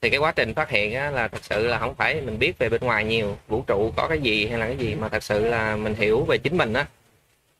Thì 0.00 0.10
cái 0.10 0.18
quá 0.18 0.32
trình 0.32 0.54
phát 0.54 0.70
hiện 0.70 0.94
á, 0.94 1.10
là 1.10 1.28
thật 1.28 1.44
sự 1.44 1.66
là 1.66 1.78
không 1.78 1.94
phải 1.94 2.20
mình 2.20 2.38
biết 2.38 2.58
về 2.58 2.68
bên 2.68 2.80
ngoài 2.80 3.04
nhiều 3.04 3.38
vũ 3.48 3.64
trụ 3.66 3.92
có 3.96 4.08
cái 4.08 4.18
gì 4.18 4.46
hay 4.46 4.58
là 4.58 4.66
cái 4.66 4.76
gì 4.76 4.94
mà 4.94 5.08
thật 5.08 5.22
sự 5.22 5.44
là 5.48 5.76
mình 5.76 5.94
hiểu 5.94 6.24
về 6.24 6.38
chính 6.38 6.56
mình 6.56 6.72
á. 6.72 6.86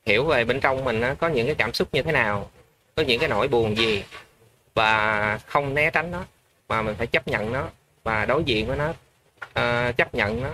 Hiểu 0.06 0.24
về 0.24 0.44
bên 0.44 0.60
trong 0.60 0.84
mình 0.84 1.00
á, 1.00 1.14
có 1.18 1.28
những 1.28 1.46
cái 1.46 1.54
cảm 1.54 1.72
xúc 1.72 1.88
như 1.92 2.02
thế 2.02 2.12
nào 2.12 2.50
có 2.94 3.02
những 3.02 3.20
cái 3.20 3.28
nỗi 3.28 3.48
buồn 3.48 3.76
gì 3.76 4.04
và 4.74 5.38
không 5.46 5.74
né 5.74 5.90
tránh 5.90 6.10
nó 6.10 6.24
mà 6.68 6.82
mình 6.82 6.94
phải 6.98 7.06
chấp 7.06 7.28
nhận 7.28 7.52
nó 7.52 7.68
và 8.04 8.24
đối 8.24 8.44
diện 8.44 8.66
với 8.66 8.76
nó 8.76 8.88
uh, 8.88 9.96
chấp 9.96 10.14
nhận 10.14 10.42
nó 10.42 10.50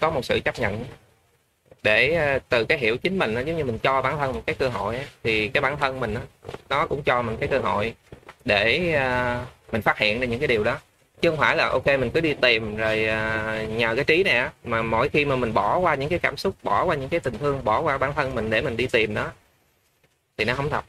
có 0.00 0.10
một 0.10 0.24
sự 0.24 0.40
chấp 0.44 0.58
nhận 0.58 0.84
để 1.82 2.34
uh, 2.36 2.42
từ 2.48 2.64
cái 2.64 2.78
hiểu 2.78 2.96
chính 2.96 3.18
mình 3.18 3.34
nó 3.34 3.40
giống 3.40 3.56
như 3.56 3.64
mình 3.64 3.78
cho 3.78 4.02
bản 4.02 4.18
thân 4.18 4.32
một 4.32 4.42
cái 4.46 4.54
cơ 4.54 4.68
hội 4.68 4.96
ấy, 4.96 5.06
thì 5.22 5.48
cái 5.48 5.60
bản 5.60 5.76
thân 5.78 6.00
mình 6.00 6.14
đó, 6.14 6.20
nó 6.68 6.86
cũng 6.86 7.02
cho 7.02 7.22
mình 7.22 7.36
cái 7.36 7.48
cơ 7.48 7.58
hội 7.58 7.94
để 8.44 8.94
uh, 8.96 9.72
mình 9.72 9.82
phát 9.82 9.98
hiện 9.98 10.20
ra 10.20 10.26
những 10.26 10.38
cái 10.38 10.48
điều 10.48 10.64
đó 10.64 10.78
chứ 11.20 11.30
không 11.30 11.38
phải 11.38 11.56
là 11.56 11.68
ok 11.68 11.86
mình 11.86 12.10
cứ 12.10 12.20
đi 12.20 12.34
tìm 12.34 12.76
rồi 12.76 13.06
uh, 13.08 13.70
nhờ 13.70 13.94
cái 13.96 14.04
trí 14.04 14.22
này 14.22 14.36
á 14.36 14.50
mà 14.64 14.82
mỗi 14.82 15.08
khi 15.08 15.24
mà 15.24 15.36
mình 15.36 15.54
bỏ 15.54 15.78
qua 15.78 15.94
những 15.94 16.08
cái 16.08 16.18
cảm 16.18 16.36
xúc 16.36 16.54
bỏ 16.62 16.84
qua 16.84 16.96
những 16.96 17.08
cái 17.08 17.20
tình 17.20 17.38
thương 17.38 17.64
bỏ 17.64 17.80
qua 17.80 17.98
bản 17.98 18.12
thân 18.14 18.34
mình 18.34 18.50
để 18.50 18.60
mình 18.62 18.76
đi 18.76 18.86
tìm 18.86 19.14
nó 19.14 19.30
thì 20.36 20.44
nó 20.44 20.54
không 20.54 20.70
thật 20.70 20.84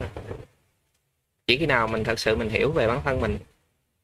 chỉ 1.48 1.58
khi 1.58 1.66
nào 1.66 1.88
mình 1.88 2.04
thật 2.04 2.20
sự 2.20 2.36
mình 2.36 2.50
hiểu 2.50 2.72
về 2.72 2.88
bản 2.88 3.02
thân 3.04 3.22
mình 3.22 3.38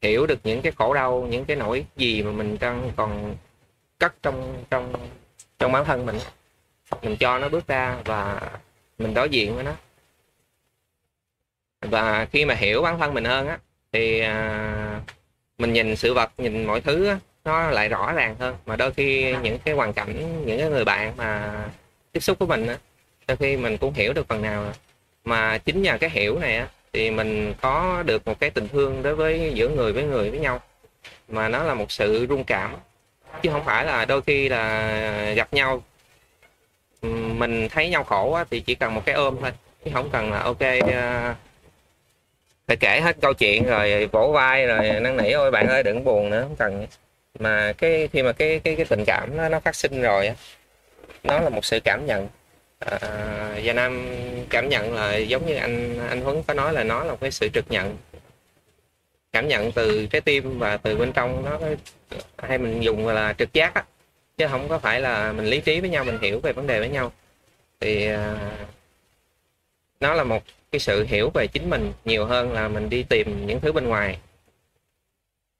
hiểu 0.01 0.27
được 0.27 0.39
những 0.43 0.61
cái 0.61 0.71
khổ 0.71 0.93
đau 0.93 1.27
những 1.29 1.45
cái 1.45 1.57
nỗi 1.57 1.85
gì 1.95 2.23
mà 2.23 2.31
mình 2.31 2.57
đang 2.59 2.91
còn 2.95 3.35
cất 3.99 4.13
trong 4.21 4.63
trong 4.69 4.93
trong 5.59 5.71
bản 5.71 5.85
thân 5.85 6.05
mình 6.05 6.19
mình 7.01 7.17
cho 7.17 7.39
nó 7.39 7.49
bước 7.49 7.67
ra 7.67 7.97
và 8.05 8.41
mình 8.97 9.13
đối 9.13 9.29
diện 9.29 9.55
với 9.55 9.63
nó. 9.63 9.73
Và 11.81 12.25
khi 12.31 12.45
mà 12.45 12.53
hiểu 12.53 12.81
bản 12.81 12.99
thân 12.99 13.13
mình 13.13 13.25
hơn 13.25 13.47
á 13.47 13.59
thì 13.91 14.19
à, 14.19 15.01
mình 15.57 15.73
nhìn 15.73 15.95
sự 15.95 16.13
vật 16.13 16.31
nhìn 16.37 16.65
mọi 16.65 16.81
thứ 16.81 17.07
á, 17.07 17.19
nó 17.45 17.69
lại 17.69 17.89
rõ 17.89 18.13
ràng 18.13 18.35
hơn. 18.39 18.55
Mà 18.65 18.75
đôi 18.75 18.91
khi 18.91 19.35
những 19.43 19.59
cái 19.59 19.73
hoàn 19.73 19.93
cảnh 19.93 20.45
những 20.45 20.59
cái 20.59 20.69
người 20.69 20.85
bạn 20.85 21.13
mà 21.17 21.53
tiếp 22.11 22.19
xúc 22.19 22.39
với 22.39 22.47
mình 22.47 22.67
á, 22.67 22.77
đôi 23.27 23.37
khi 23.37 23.57
mình 23.57 23.77
cũng 23.77 23.93
hiểu 23.93 24.13
được 24.13 24.27
phần 24.27 24.41
nào. 24.41 24.73
Mà 25.23 25.57
chính 25.57 25.81
nhờ 25.81 25.97
cái 25.97 26.09
hiểu 26.09 26.39
này 26.39 26.57
á, 26.57 26.67
thì 26.93 27.11
mình 27.11 27.53
có 27.61 28.03
được 28.05 28.27
một 28.27 28.39
cái 28.39 28.49
tình 28.49 28.67
thương 28.67 29.03
đối 29.03 29.15
với 29.15 29.51
giữa 29.53 29.69
người 29.69 29.93
với 29.93 30.03
người 30.03 30.29
với 30.29 30.39
nhau. 30.39 30.61
Mà 31.27 31.49
nó 31.49 31.63
là 31.63 31.73
một 31.73 31.91
sự 31.91 32.25
rung 32.29 32.43
cảm. 32.43 32.75
Chứ 33.41 33.49
không 33.51 33.65
phải 33.65 33.85
là 33.85 34.05
đôi 34.05 34.21
khi 34.21 34.49
là 34.49 35.33
gặp 35.35 35.53
nhau 35.53 35.83
mình 37.37 37.69
thấy 37.69 37.89
nhau 37.89 38.03
khổ 38.03 38.29
quá 38.29 38.45
thì 38.51 38.59
chỉ 38.59 38.75
cần 38.75 38.95
một 38.95 39.01
cái 39.05 39.15
ôm 39.15 39.37
thôi. 39.41 39.51
Chứ 39.85 39.91
không 39.93 40.09
cần 40.11 40.31
là 40.31 40.39
ok 40.39 40.61
ờ, 40.93 41.33
phải 42.67 42.77
kể 42.77 43.01
hết 43.01 43.15
câu 43.21 43.33
chuyện 43.33 43.63
rồi 43.63 44.09
vỗ 44.11 44.31
vai 44.31 44.65
rồi 44.67 44.99
năn 44.99 45.17
nỉ 45.17 45.31
ôi 45.31 45.51
bạn 45.51 45.67
ơi 45.67 45.83
đừng 45.83 46.03
buồn 46.03 46.29
nữa 46.29 46.41
không 46.41 46.55
cần 46.55 46.87
mà 47.39 47.73
cái 47.77 48.09
khi 48.13 48.23
mà 48.23 48.31
cái 48.31 48.59
cái 48.59 48.75
cái 48.75 48.85
tình 48.85 49.03
cảm 49.05 49.37
nó, 49.37 49.49
nó 49.49 49.59
phát 49.59 49.75
sinh 49.75 50.01
rồi 50.01 50.31
nó 51.23 51.39
là 51.39 51.49
một 51.49 51.65
sự 51.65 51.79
cảm 51.83 52.05
nhận. 52.05 52.27
Ờ, 52.79 52.97
à, 53.01 53.61
và 53.63 53.73
nam 53.73 54.07
cảm 54.49 54.69
nhận 54.69 54.93
là 54.93 55.15
giống 55.17 55.45
như 55.45 55.55
anh 55.55 55.99
anh 56.09 56.21
huấn 56.21 56.43
có 56.43 56.53
nói 56.53 56.73
là 56.73 56.83
nó 56.83 57.03
là 57.03 57.11
một 57.11 57.21
cái 57.21 57.31
sự 57.31 57.49
trực 57.53 57.71
nhận. 57.71 57.97
Cảm 59.31 59.47
nhận 59.47 59.71
từ 59.71 60.07
trái 60.11 60.21
tim 60.21 60.59
và 60.59 60.77
từ 60.77 60.97
bên 60.97 61.11
trong 61.13 61.45
nó 61.45 61.59
hay 62.37 62.57
mình 62.57 62.81
dùng 62.81 63.07
là 63.07 63.33
trực 63.33 63.53
giác 63.53 63.73
á 63.73 63.83
chứ 64.37 64.47
không 64.47 64.69
có 64.69 64.79
phải 64.79 65.01
là 65.01 65.31
mình 65.31 65.45
lý 65.45 65.61
trí 65.61 65.79
với 65.79 65.89
nhau 65.89 66.03
mình 66.03 66.19
hiểu 66.21 66.39
về 66.39 66.53
vấn 66.53 66.67
đề 66.67 66.79
với 66.79 66.89
nhau. 66.89 67.11
Thì 67.79 68.05
à, 68.07 68.51
nó 69.99 70.13
là 70.13 70.23
một 70.23 70.43
cái 70.71 70.79
sự 70.79 71.03
hiểu 71.03 71.29
về 71.33 71.47
chính 71.47 71.69
mình 71.69 71.93
nhiều 72.05 72.25
hơn 72.25 72.53
là 72.53 72.67
mình 72.67 72.89
đi 72.89 73.03
tìm 73.03 73.47
những 73.47 73.59
thứ 73.59 73.71
bên 73.71 73.85
ngoài. 73.85 74.19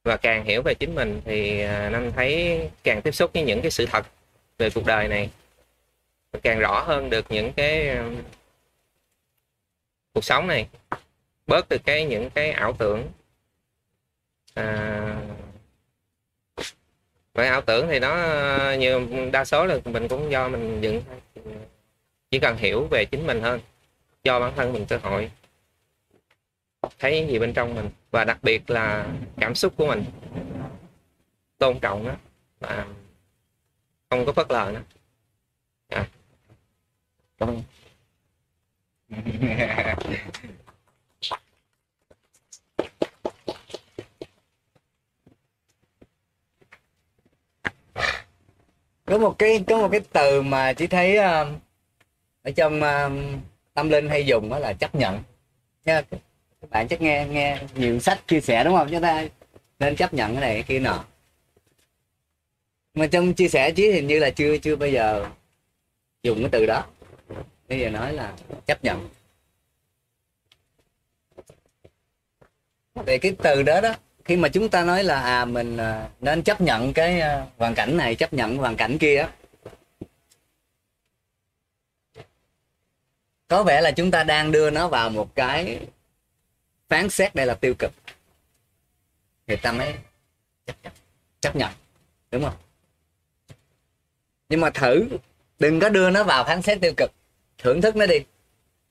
Và 0.03 0.17
càng 0.17 0.45
hiểu 0.45 0.61
về 0.61 0.73
chính 0.73 0.95
mình 0.95 1.21
thì 1.25 1.61
ờ, 1.61 1.73
à, 1.73 1.89
năm 1.89 2.11
thấy 2.15 2.61
càng 2.83 3.01
tiếp 3.01 3.11
xúc 3.11 3.31
với 3.33 3.43
những 3.43 3.61
cái 3.61 3.71
sự 3.71 3.85
thật 3.85 4.05
về 4.57 4.69
cuộc 4.69 4.85
đời 4.85 5.07
này 5.07 5.29
càng 6.41 6.59
rõ 6.59 6.83
hơn 6.87 7.09
được 7.09 7.25
những 7.29 7.53
cái 7.53 7.97
um, 7.97 8.15
cuộc 10.13 10.23
sống 10.23 10.47
này. 10.47 10.67
Bớt 11.47 11.69
được 11.69 11.81
cái 11.85 12.05
những 12.05 12.29
cái 12.29 12.51
ảo 12.51 12.75
tưởng. 12.79 13.11
À, 14.53 15.21
với 17.33 17.47
ảo 17.47 17.61
tưởng 17.61 17.87
thì 17.87 17.99
nó 17.99 18.13
uh, 18.73 18.79
như 18.79 19.07
đa 19.33 19.45
số 19.45 19.65
là 19.65 19.77
mình 19.85 20.07
cũng 20.07 20.31
do 20.31 20.47
mình 20.47 20.81
dựng 20.81 21.01
chỉ 22.31 22.39
cần 22.39 22.57
hiểu 22.57 22.87
về 22.91 23.05
chính 23.05 23.27
mình 23.27 23.41
hơn 23.41 23.59
cho 24.23 24.39
bản 24.39 24.53
thân 24.55 24.73
mình 24.73 24.85
cơ 24.85 24.97
hội 24.97 25.31
thấy 26.99 27.27
gì 27.29 27.39
bên 27.39 27.53
trong 27.53 27.75
mình. 27.75 27.89
Và 28.11 28.23
đặc 28.23 28.37
biệt 28.41 28.69
là 28.69 29.07
cảm 29.37 29.55
xúc 29.55 29.73
của 29.77 29.87
mình 29.87 30.05
tôn 31.57 31.79
trọng 31.79 32.07
nó 32.07 32.13
và 32.59 32.87
không 34.09 34.25
có 34.25 34.33
phớt 34.33 34.51
lờ 34.51 34.71
nó. 34.73 34.79
À. 35.89 36.07
Cảm 37.39 37.49
ơn. 37.49 37.63
có 49.05 49.17
một 49.17 49.35
cái 49.39 49.63
có 49.67 49.77
một 49.77 49.89
cái 49.91 50.01
từ 50.13 50.41
mà 50.41 50.73
chỉ 50.73 50.87
thấy 50.87 51.17
uh, 51.17 51.23
ở 52.43 52.51
trong 52.55 52.81
uh, 52.81 53.11
tâm 53.73 53.89
linh 53.89 54.09
hay 54.09 54.25
dùng 54.25 54.49
đó 54.49 54.59
là 54.59 54.73
chấp 54.73 54.95
nhận. 54.95 55.23
Nha 55.85 56.01
các 56.61 56.69
bạn 56.69 56.87
chắc 56.87 57.01
nghe 57.01 57.27
nghe 57.31 57.61
nhiều 57.75 57.99
sách 57.99 58.27
chia 58.27 58.41
sẻ 58.41 58.63
đúng 58.63 58.75
không? 58.75 58.87
Chúng 58.91 59.01
ta 59.01 59.25
nên 59.79 59.95
chấp 59.95 60.13
nhận 60.13 60.31
cái 60.31 60.41
này 60.41 60.53
cái 60.53 60.63
kia 60.63 60.79
nọ. 60.79 61.05
Mà 62.93 63.07
trong 63.07 63.33
chia 63.33 63.47
sẻ 63.47 63.71
chứ 63.71 63.91
hình 63.91 64.07
như 64.07 64.19
là 64.19 64.29
chưa 64.29 64.57
chưa 64.57 64.75
bao 64.75 64.89
giờ 64.89 65.29
dùng 66.23 66.39
cái 66.39 66.49
từ 66.51 66.65
đó 66.65 66.85
bây 67.69 67.79
giờ 67.79 67.89
nói 67.89 68.13
là 68.13 68.33
chấp 68.65 68.83
nhận. 68.83 69.09
Thì 73.05 73.17
cái 73.17 73.35
từ 73.43 73.63
đó 73.63 73.81
đó 73.81 73.95
khi 74.25 74.37
mà 74.37 74.49
chúng 74.49 74.69
ta 74.69 74.83
nói 74.83 75.03
là 75.03 75.21
à 75.21 75.45
mình 75.45 75.77
à, 75.77 76.09
nên 76.19 76.43
chấp 76.43 76.61
nhận 76.61 76.93
cái 76.93 77.19
à, 77.19 77.45
hoàn 77.57 77.75
cảnh 77.75 77.97
này 77.97 78.15
chấp 78.15 78.33
nhận 78.33 78.57
hoàn 78.57 78.75
cảnh 78.75 78.97
kia 78.97 79.17
á 79.17 79.31
có 83.47 83.63
vẻ 83.63 83.81
là 83.81 83.91
chúng 83.91 84.11
ta 84.11 84.23
đang 84.23 84.51
đưa 84.51 84.69
nó 84.69 84.87
vào 84.87 85.09
một 85.09 85.35
cái 85.35 85.87
phán 86.89 87.09
xét 87.09 87.35
đây 87.35 87.45
là 87.45 87.53
tiêu 87.53 87.73
cực. 87.79 87.91
Người 89.47 89.57
ta 89.57 89.71
mới 89.71 89.93
chấp 90.65 90.75
nhận, 90.83 90.93
chấp 91.41 91.55
nhận 91.55 91.71
đúng 92.31 92.43
không? 92.43 92.55
Nhưng 94.49 94.61
mà 94.61 94.69
thử 94.69 95.07
đừng 95.59 95.79
có 95.79 95.89
đưa 95.89 96.09
nó 96.09 96.23
vào 96.23 96.43
phán 96.43 96.61
xét 96.61 96.81
tiêu 96.81 96.93
cực 96.97 97.11
thưởng 97.59 97.81
thức 97.81 97.95
nó 97.95 98.05
đi. 98.05 98.19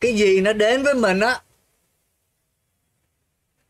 Cái 0.01 0.15
gì 0.15 0.41
nó 0.41 0.53
đến 0.53 0.83
với 0.83 0.95
mình 0.95 1.21
á 1.21 1.41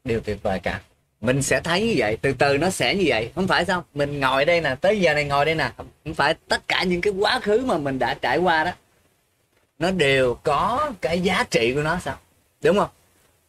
đều 0.04 0.20
tuyệt 0.20 0.42
vời 0.42 0.60
cả. 0.62 0.80
Mình 1.20 1.42
sẽ 1.42 1.60
thấy 1.60 1.86
như 1.86 1.94
vậy 1.96 2.18
từ 2.22 2.32
từ 2.32 2.58
nó 2.58 2.70
sẽ 2.70 2.94
như 2.94 3.04
vậy. 3.06 3.32
Không 3.34 3.48
phải 3.48 3.64
sao 3.64 3.84
mình 3.94 4.20
ngồi 4.20 4.44
đây 4.44 4.60
nè 4.60 4.74
tới 4.80 5.00
giờ 5.00 5.14
này 5.14 5.24
ngồi 5.24 5.44
đây 5.44 5.54
nè. 5.54 5.72
Không 5.76 6.14
phải 6.14 6.34
tất 6.48 6.68
cả 6.68 6.82
những 6.82 7.00
cái 7.00 7.12
quá 7.12 7.40
khứ 7.40 7.64
mà 7.66 7.78
mình 7.78 7.98
đã 7.98 8.14
trải 8.14 8.38
qua 8.38 8.64
đó 8.64 8.72
nó 9.78 9.90
đều 9.90 10.34
có 10.34 10.92
cái 11.00 11.20
giá 11.20 11.44
trị 11.50 11.72
của 11.74 11.82
nó 11.82 11.98
sao? 12.04 12.18
Đúng 12.62 12.78
không? 12.78 12.88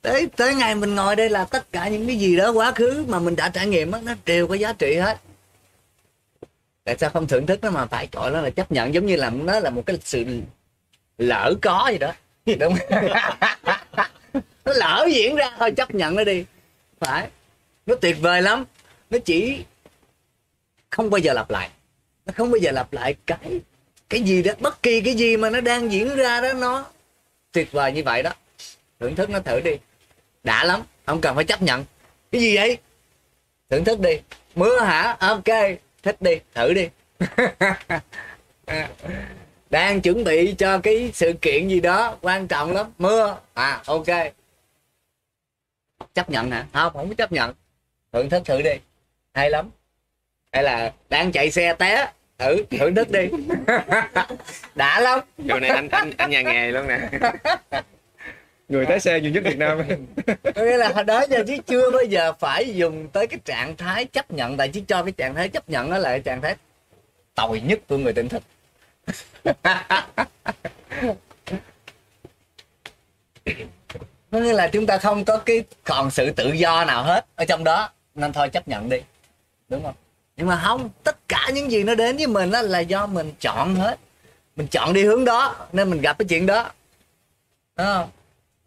Tới 0.01 0.27
tới 0.35 0.55
ngày 0.55 0.75
mình 0.75 0.95
ngồi 0.95 1.15
đây 1.15 1.29
là 1.29 1.45
tất 1.45 1.71
cả 1.71 1.87
những 1.87 2.07
cái 2.07 2.15
gì 2.15 2.37
đó 2.37 2.51
quá 2.51 2.71
khứ 2.71 3.05
mà 3.07 3.19
mình 3.19 3.35
đã 3.35 3.49
trải 3.49 3.67
nghiệm 3.67 3.91
đó, 3.91 3.99
nó 4.03 4.13
đều 4.25 4.47
có 4.47 4.53
giá 4.53 4.73
trị 4.73 4.95
hết. 4.95 5.17
Tại 6.83 6.97
sao 6.99 7.09
không 7.09 7.27
thưởng 7.27 7.45
thức 7.45 7.59
nó 7.61 7.69
mà 7.69 7.85
phải 7.85 8.07
gọi 8.11 8.31
nó 8.31 8.41
là 8.41 8.49
chấp 8.49 8.71
nhận 8.71 8.93
giống 8.93 9.05
như 9.05 9.15
là 9.15 9.29
nó 9.29 9.59
là 9.59 9.69
một 9.69 9.85
cái 9.85 9.97
sự 10.03 10.25
lỡ 11.19 11.53
có 11.61 11.89
gì 11.91 11.97
đó. 11.97 12.13
Đúng. 12.59 12.75
Không? 12.89 14.09
nó 14.65 14.73
lỡ 14.73 15.07
diễn 15.11 15.35
ra 15.35 15.51
thôi, 15.59 15.71
chấp 15.71 15.95
nhận 15.95 16.15
nó 16.15 16.23
đi. 16.23 16.45
Phải. 16.99 17.27
Nó 17.85 17.95
tuyệt 17.95 18.17
vời 18.21 18.41
lắm. 18.41 18.65
Nó 19.09 19.17
chỉ 19.25 19.63
không 20.89 21.09
bao 21.09 21.19
giờ 21.19 21.33
lặp 21.33 21.49
lại. 21.49 21.69
Nó 22.25 22.33
không 22.37 22.51
bao 22.51 22.57
giờ 22.57 22.71
lặp 22.71 22.93
lại 22.93 23.15
cái 23.25 23.61
cái 24.09 24.21
gì 24.21 24.43
đó, 24.43 24.53
bất 24.59 24.83
kỳ 24.83 25.01
cái 25.01 25.13
gì 25.13 25.37
mà 25.37 25.49
nó 25.49 25.61
đang 25.61 25.91
diễn 25.91 26.15
ra 26.15 26.41
đó, 26.41 26.53
nó 26.53 26.85
tuyệt 27.51 27.71
vời 27.71 27.91
như 27.91 28.03
vậy 28.03 28.23
đó. 28.23 28.31
Thưởng 28.99 29.15
thức 29.15 29.29
nó 29.29 29.39
thử 29.39 29.59
đi. 29.59 29.71
Đã 30.43 30.63
lắm. 30.63 30.81
Không 31.05 31.21
cần 31.21 31.35
phải 31.35 31.45
chấp 31.45 31.61
nhận. 31.61 31.85
Cái 32.31 32.41
gì 32.41 32.55
vậy? 32.55 32.77
Thưởng 33.69 33.83
thức 33.83 33.99
đi. 33.99 34.19
Mưa 34.55 34.79
hả? 34.79 35.17
Ok. 35.19 35.77
Thích 36.03 36.21
đi. 36.21 36.39
Thử 36.53 36.73
đi. 36.73 36.89
đang 39.69 40.01
chuẩn 40.01 40.23
bị 40.23 40.55
cho 40.57 40.79
cái 40.79 41.11
sự 41.13 41.33
kiện 41.41 41.67
gì 41.67 41.79
đó 41.79 42.17
quan 42.21 42.47
trọng 42.47 42.71
lắm. 42.71 42.85
Mưa. 42.97 43.37
À 43.53 43.81
ok. 43.85 44.05
Chấp 46.13 46.29
nhận 46.29 46.51
hả? 46.51 46.65
Không 46.73 46.93
không 46.93 47.09
có 47.09 47.15
chấp 47.15 47.31
nhận. 47.31 47.53
Thưởng 48.13 48.29
thức 48.29 48.41
thử 48.45 48.61
đi. 48.61 48.73
Hay 49.33 49.49
lắm. 49.49 49.69
Hay 50.51 50.63
là 50.63 50.93
đang 51.09 51.31
chạy 51.31 51.51
xe 51.51 51.73
té. 51.73 52.11
Thử 52.37 52.63
thưởng 52.69 52.95
thức 52.95 53.11
đi. 53.11 53.29
Đã 54.75 54.99
lắm. 54.99 55.19
Chỗ 55.47 55.59
này 55.59 55.69
anh 55.69 55.89
anh 55.89 56.11
anh 56.17 56.29
nhà 56.29 56.41
nghề 56.41 56.71
luôn 56.71 56.87
nè. 56.87 56.99
Người 58.69 58.85
lái 58.85 58.99
xe 58.99 59.19
nhiều 59.19 59.31
nhất 59.31 59.43
Việt 59.43 59.57
Nam. 59.57 59.81
Nghĩa 60.55 60.77
là 60.77 61.03
đó 61.03 61.25
giờ 61.29 61.43
chứ 61.47 61.57
chưa 61.67 61.91
bao 61.91 62.03
giờ 62.03 62.33
phải 62.33 62.75
dùng 62.75 63.07
tới 63.07 63.27
cái 63.27 63.39
trạng 63.45 63.77
thái 63.77 64.05
chấp 64.05 64.31
nhận. 64.31 64.57
Tại 64.57 64.69
chứ 64.69 64.81
cho 64.87 65.03
cái 65.03 65.11
trạng 65.11 65.35
thái 65.35 65.49
chấp 65.49 65.69
nhận 65.69 65.91
đó 65.91 65.97
là 65.97 66.09
cái 66.09 66.19
trạng 66.19 66.41
thái 66.41 66.55
tồi 67.35 67.61
nhất 67.61 67.79
của 67.87 67.97
người 67.97 68.13
tỉnh 68.13 68.29
thức 68.29 68.43
có 74.31 74.39
nghĩa 74.39 74.53
là 74.53 74.67
chúng 74.67 74.85
ta 74.85 74.97
không 74.97 75.25
có 75.25 75.37
cái 75.37 75.63
còn 75.83 76.11
sự 76.11 76.31
tự 76.31 76.51
do 76.51 76.85
nào 76.85 77.03
hết 77.03 77.25
ở 77.35 77.45
trong 77.45 77.63
đó. 77.63 77.89
Nên 78.15 78.33
thôi 78.33 78.49
chấp 78.49 78.67
nhận 78.67 78.89
đi. 78.89 78.97
Đúng 79.69 79.83
không? 79.83 79.95
Nhưng 80.37 80.47
mà 80.47 80.61
không, 80.65 80.89
tất 81.03 81.27
cả 81.27 81.49
những 81.53 81.71
gì 81.71 81.83
nó 81.83 81.95
đến 81.95 82.17
với 82.17 82.27
mình 82.27 82.51
đó 82.51 82.61
là 82.61 82.79
do 82.79 83.07
mình 83.07 83.33
chọn 83.39 83.75
hết. 83.75 83.99
Mình 84.55 84.67
chọn 84.67 84.93
đi 84.93 85.03
hướng 85.03 85.25
đó, 85.25 85.55
nên 85.71 85.89
mình 85.89 86.01
gặp 86.01 86.17
cái 86.17 86.25
chuyện 86.29 86.45
đó. 86.45 86.71
Đúng 87.77 87.87
không? 87.87 88.09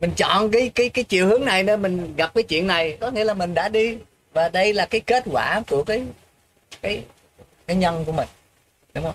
mình 0.03 0.13
chọn 0.17 0.51
cái 0.51 0.71
cái 0.75 0.89
cái 0.89 1.05
chiều 1.05 1.27
hướng 1.27 1.45
này 1.45 1.63
nên 1.63 1.83
mình 1.83 2.17
gặp 2.17 2.35
cái 2.35 2.43
chuyện 2.43 2.67
này. 2.67 2.97
Có 3.01 3.11
nghĩa 3.11 3.25
là 3.25 3.35
mình 3.35 3.55
đã 3.55 3.69
đi. 3.69 3.99
Và 4.33 4.49
đây 4.49 4.73
là 4.73 4.87
cái 4.87 5.01
kết 5.01 5.23
quả 5.31 5.63
của 5.69 5.85
cái 5.85 6.03
cái 6.83 7.05
cái 7.67 7.77
nhân 7.77 8.05
của 8.05 8.13
mình. 8.13 8.29
Đúng 8.95 9.05
không? 9.05 9.15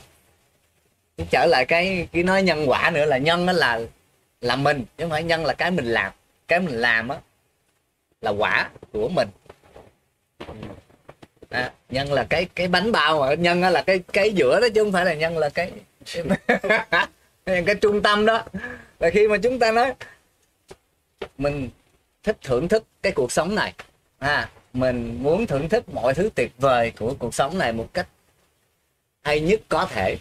Trở 1.25 1.45
lại 1.45 1.65
cái 1.65 2.07
cái 2.11 2.23
nói 2.23 2.43
nhân 2.43 2.69
quả 2.69 2.91
nữa 2.93 3.05
là 3.05 3.17
nhân 3.17 3.45
đó 3.45 3.53
là 3.53 3.79
là 4.41 4.55
mình 4.55 4.85
chứ 4.97 5.03
không 5.03 5.09
phải 5.09 5.23
nhân 5.23 5.45
là 5.45 5.53
cái 5.53 5.71
mình 5.71 5.85
làm. 5.85 6.11
Cái 6.47 6.59
mình 6.59 6.75
làm 6.75 7.07
á 7.07 7.17
là 8.21 8.31
quả 8.31 8.69
của 8.93 9.09
mình. 9.09 9.27
Ừ. 10.39 10.53
À, 11.49 11.71
nhân 11.89 12.13
là 12.13 12.23
cái 12.29 12.45
cái 12.55 12.67
bánh 12.67 12.91
bao 12.91 13.19
mà 13.19 13.33
nhân 13.33 13.61
là 13.61 13.81
cái 13.81 13.99
cái 14.13 14.33
giữa 14.33 14.59
đó 14.61 14.67
chứ 14.75 14.83
không 14.83 14.91
phải 14.91 15.05
là 15.05 15.13
nhân 15.13 15.37
là 15.37 15.49
cái 15.49 15.71
cái, 16.05 16.23
cái 17.65 17.75
trung 17.81 18.01
tâm 18.01 18.25
đó. 18.25 18.43
Là 18.99 19.09
khi 19.09 19.27
mà 19.27 19.37
chúng 19.37 19.59
ta 19.59 19.71
nói 19.71 19.93
mình 21.37 21.69
thích 22.23 22.37
thưởng 22.41 22.67
thức 22.67 22.83
cái 23.01 23.11
cuộc 23.11 23.31
sống 23.31 23.55
này 23.55 23.73
à 24.19 24.49
mình 24.73 25.19
muốn 25.23 25.47
thưởng 25.47 25.69
thức 25.69 25.89
mọi 25.89 26.13
thứ 26.13 26.29
tuyệt 26.35 26.51
vời 26.57 26.91
của 26.99 27.15
cuộc 27.19 27.33
sống 27.33 27.57
này 27.57 27.73
một 27.73 27.87
cách 27.93 28.07
hay 29.23 29.39
nhất 29.39 29.61
có 29.69 29.85
thể 29.85 30.17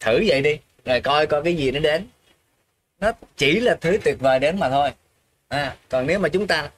thử 0.00 0.24
vậy 0.26 0.42
đi 0.42 0.58
rồi 0.84 1.00
coi 1.00 1.26
coi 1.26 1.42
cái 1.42 1.54
gì 1.54 1.70
nó 1.70 1.80
đến. 1.80 2.06
Nó 3.00 3.12
chỉ 3.36 3.60
là 3.60 3.74
thứ 3.80 3.98
tuyệt 4.04 4.16
vời 4.20 4.38
đến 4.38 4.58
mà 4.58 4.70
thôi. 4.70 4.90
À, 5.48 5.76
còn 5.88 6.06
nếu 6.06 6.18
mà 6.18 6.28
chúng 6.28 6.46
ta 6.46 6.70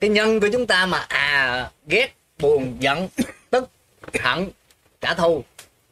cái 0.00 0.10
nhân 0.10 0.40
của 0.40 0.48
chúng 0.52 0.66
ta 0.66 0.86
mà 0.86 0.98
à 0.98 1.70
ghét 1.86 2.14
buồn 2.38 2.76
giận 2.80 3.08
tức 3.50 3.70
hận 4.20 4.50
trả 5.00 5.14
thù 5.14 5.44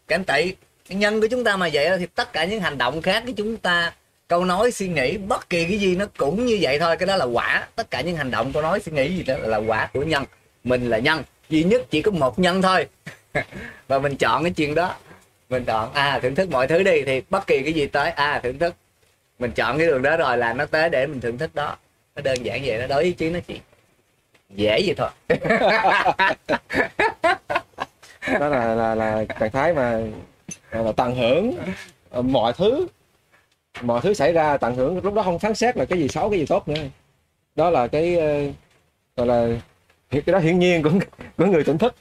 cảnh 0.08 0.24
tị 0.24 0.54
cái 0.88 0.98
nhân 0.98 1.20
của 1.20 1.26
chúng 1.26 1.44
ta 1.44 1.56
mà 1.56 1.68
vậy 1.72 1.98
thì 1.98 2.06
tất 2.06 2.32
cả 2.32 2.44
những 2.44 2.60
hành 2.60 2.78
động 2.78 3.02
khác 3.02 3.22
của 3.26 3.32
chúng 3.36 3.56
ta 3.56 3.92
câu 4.30 4.44
nói 4.44 4.70
suy 4.70 4.88
nghĩ 4.88 5.16
bất 5.16 5.50
kỳ 5.50 5.64
cái 5.64 5.78
gì 5.78 5.96
nó 5.96 6.06
cũng 6.16 6.46
như 6.46 6.58
vậy 6.60 6.78
thôi. 6.78 6.96
Cái 6.96 7.06
đó 7.06 7.16
là 7.16 7.24
quả. 7.24 7.68
Tất 7.76 7.90
cả 7.90 8.00
những 8.00 8.16
hành 8.16 8.30
động 8.30 8.52
câu 8.52 8.62
nói 8.62 8.80
suy 8.80 8.92
nghĩ 8.92 9.16
gì 9.16 9.22
đó 9.22 9.34
là 9.38 9.56
quả 9.56 9.88
của 9.92 10.02
nhân. 10.02 10.24
Mình 10.64 10.90
là 10.90 10.98
nhân. 10.98 11.22
Duy 11.48 11.62
nhất 11.62 11.82
chỉ 11.90 12.02
có 12.02 12.10
một 12.10 12.38
nhân 12.38 12.62
thôi. 12.62 12.86
Và 13.88 13.98
mình 13.98 14.16
chọn 14.16 14.42
cái 14.42 14.52
chuyện 14.52 14.74
đó 14.74 14.96
mình 15.50 15.64
chọn 15.64 15.92
à 15.92 16.18
thưởng 16.22 16.34
thức 16.34 16.50
mọi 16.50 16.66
thứ 16.66 16.82
đi 16.82 17.02
thì 17.06 17.22
bất 17.30 17.46
kỳ 17.46 17.62
cái 17.62 17.72
gì 17.72 17.86
tới 17.86 18.10
à 18.10 18.40
thưởng 18.42 18.58
thức. 18.58 18.74
Mình 19.38 19.52
chọn 19.52 19.78
cái 19.78 19.86
đường 19.86 20.02
đó 20.02 20.16
rồi 20.16 20.38
là 20.38 20.52
nó 20.52 20.66
tới 20.66 20.90
để 20.90 21.06
mình 21.06 21.20
thưởng 21.20 21.38
thức 21.38 21.54
đó. 21.54 21.76
Nó 22.16 22.22
đơn 22.22 22.36
giản 22.42 22.62
vậy 22.64 22.78
đó 22.78 22.86
đối 22.86 23.02
với 23.02 23.12
trí 23.12 23.30
nó 23.30 23.38
chỉ 23.46 23.60
dễ 24.50 24.82
vậy 24.86 24.94
thôi. 24.96 25.08
Đó 28.40 28.48
là 28.48 28.74
là 28.74 28.94
là 28.94 29.24
trạng 29.40 29.50
thái 29.50 29.74
mà 29.74 30.00
là, 30.70 30.82
là 30.82 30.92
tận 30.92 31.14
hưởng 31.14 31.54
ờ, 32.10 32.22
mọi 32.22 32.52
thứ. 32.52 32.86
Mọi 33.82 34.00
thứ 34.00 34.14
xảy 34.14 34.32
ra 34.32 34.56
tận 34.56 34.74
hưởng 34.74 35.04
lúc 35.04 35.14
đó 35.14 35.22
không 35.22 35.38
phán 35.38 35.54
xét 35.54 35.76
là 35.76 35.84
cái 35.84 35.98
gì 35.98 36.08
xấu 36.08 36.30
cái 36.30 36.38
gì 36.38 36.46
tốt 36.46 36.68
nữa. 36.68 36.82
Đó 37.56 37.70
là 37.70 37.86
cái 37.86 38.16
ờ, 38.16 38.42
gọi 39.16 39.26
là 39.26 39.48
cái 40.10 40.22
đó 40.26 40.38
hiển 40.38 40.58
nhiên 40.58 40.82
của 40.82 40.90
của 41.36 41.46
người 41.46 41.64
tỉnh 41.64 41.78
thức. 41.78 41.94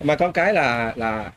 Mà 0.00 0.16
có 0.16 0.30
cái 0.30 0.52
là 0.52 0.92
là 0.96 1.32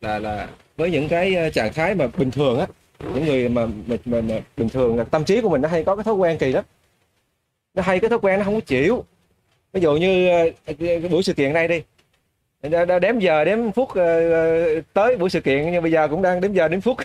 là 0.00 0.18
là 0.18 0.48
với 0.80 0.90
những 0.90 1.08
cái 1.08 1.34
ờ, 1.34 1.50
trạng 1.50 1.72
thái 1.72 1.94
mà 1.94 2.06
bình 2.16 2.30
thường 2.30 2.60
á 2.60 2.66
những 3.14 3.24
người 3.24 3.48
mà 3.48 3.66
mình, 3.66 3.98
mình, 4.04 4.26
mình 4.26 4.40
bình 4.56 4.68
thường 4.68 4.96
là 4.96 5.04
tâm 5.04 5.24
trí 5.24 5.40
của 5.40 5.48
mình 5.48 5.62
nó 5.62 5.68
hay 5.68 5.84
có 5.84 5.96
cái 5.96 6.04
thói 6.04 6.14
quen 6.14 6.38
kỳ 6.38 6.52
lắm. 6.52 6.64
Nó 7.74 7.82
hay 7.82 8.00
cái 8.00 8.10
thói 8.10 8.18
quen 8.18 8.38
nó 8.38 8.44
không 8.44 8.54
có 8.54 8.60
chịu. 8.60 9.04
Ví 9.72 9.80
dụ 9.80 9.96
như 9.96 10.28
ờ, 10.28 10.50
buổi 11.10 11.22
sự 11.22 11.32
kiện 11.34 11.52
này 11.52 11.68
đi 11.68 11.82
Đã- 12.62 12.84
đã 12.84 12.98
đếm 12.98 13.18
giờ 13.18 13.44
đếm 13.44 13.72
phút 13.72 13.88
ờ, 13.94 14.80
tới 14.92 15.16
buổi 15.16 15.30
sự 15.30 15.40
kiện 15.40 15.72
nhưng 15.72 15.82
bây 15.82 15.92
giờ 15.92 16.08
cũng 16.08 16.22
đang 16.22 16.40
đếm 16.40 16.52
giờ 16.52 16.68
đếm 16.68 16.80
phút. 16.80 16.96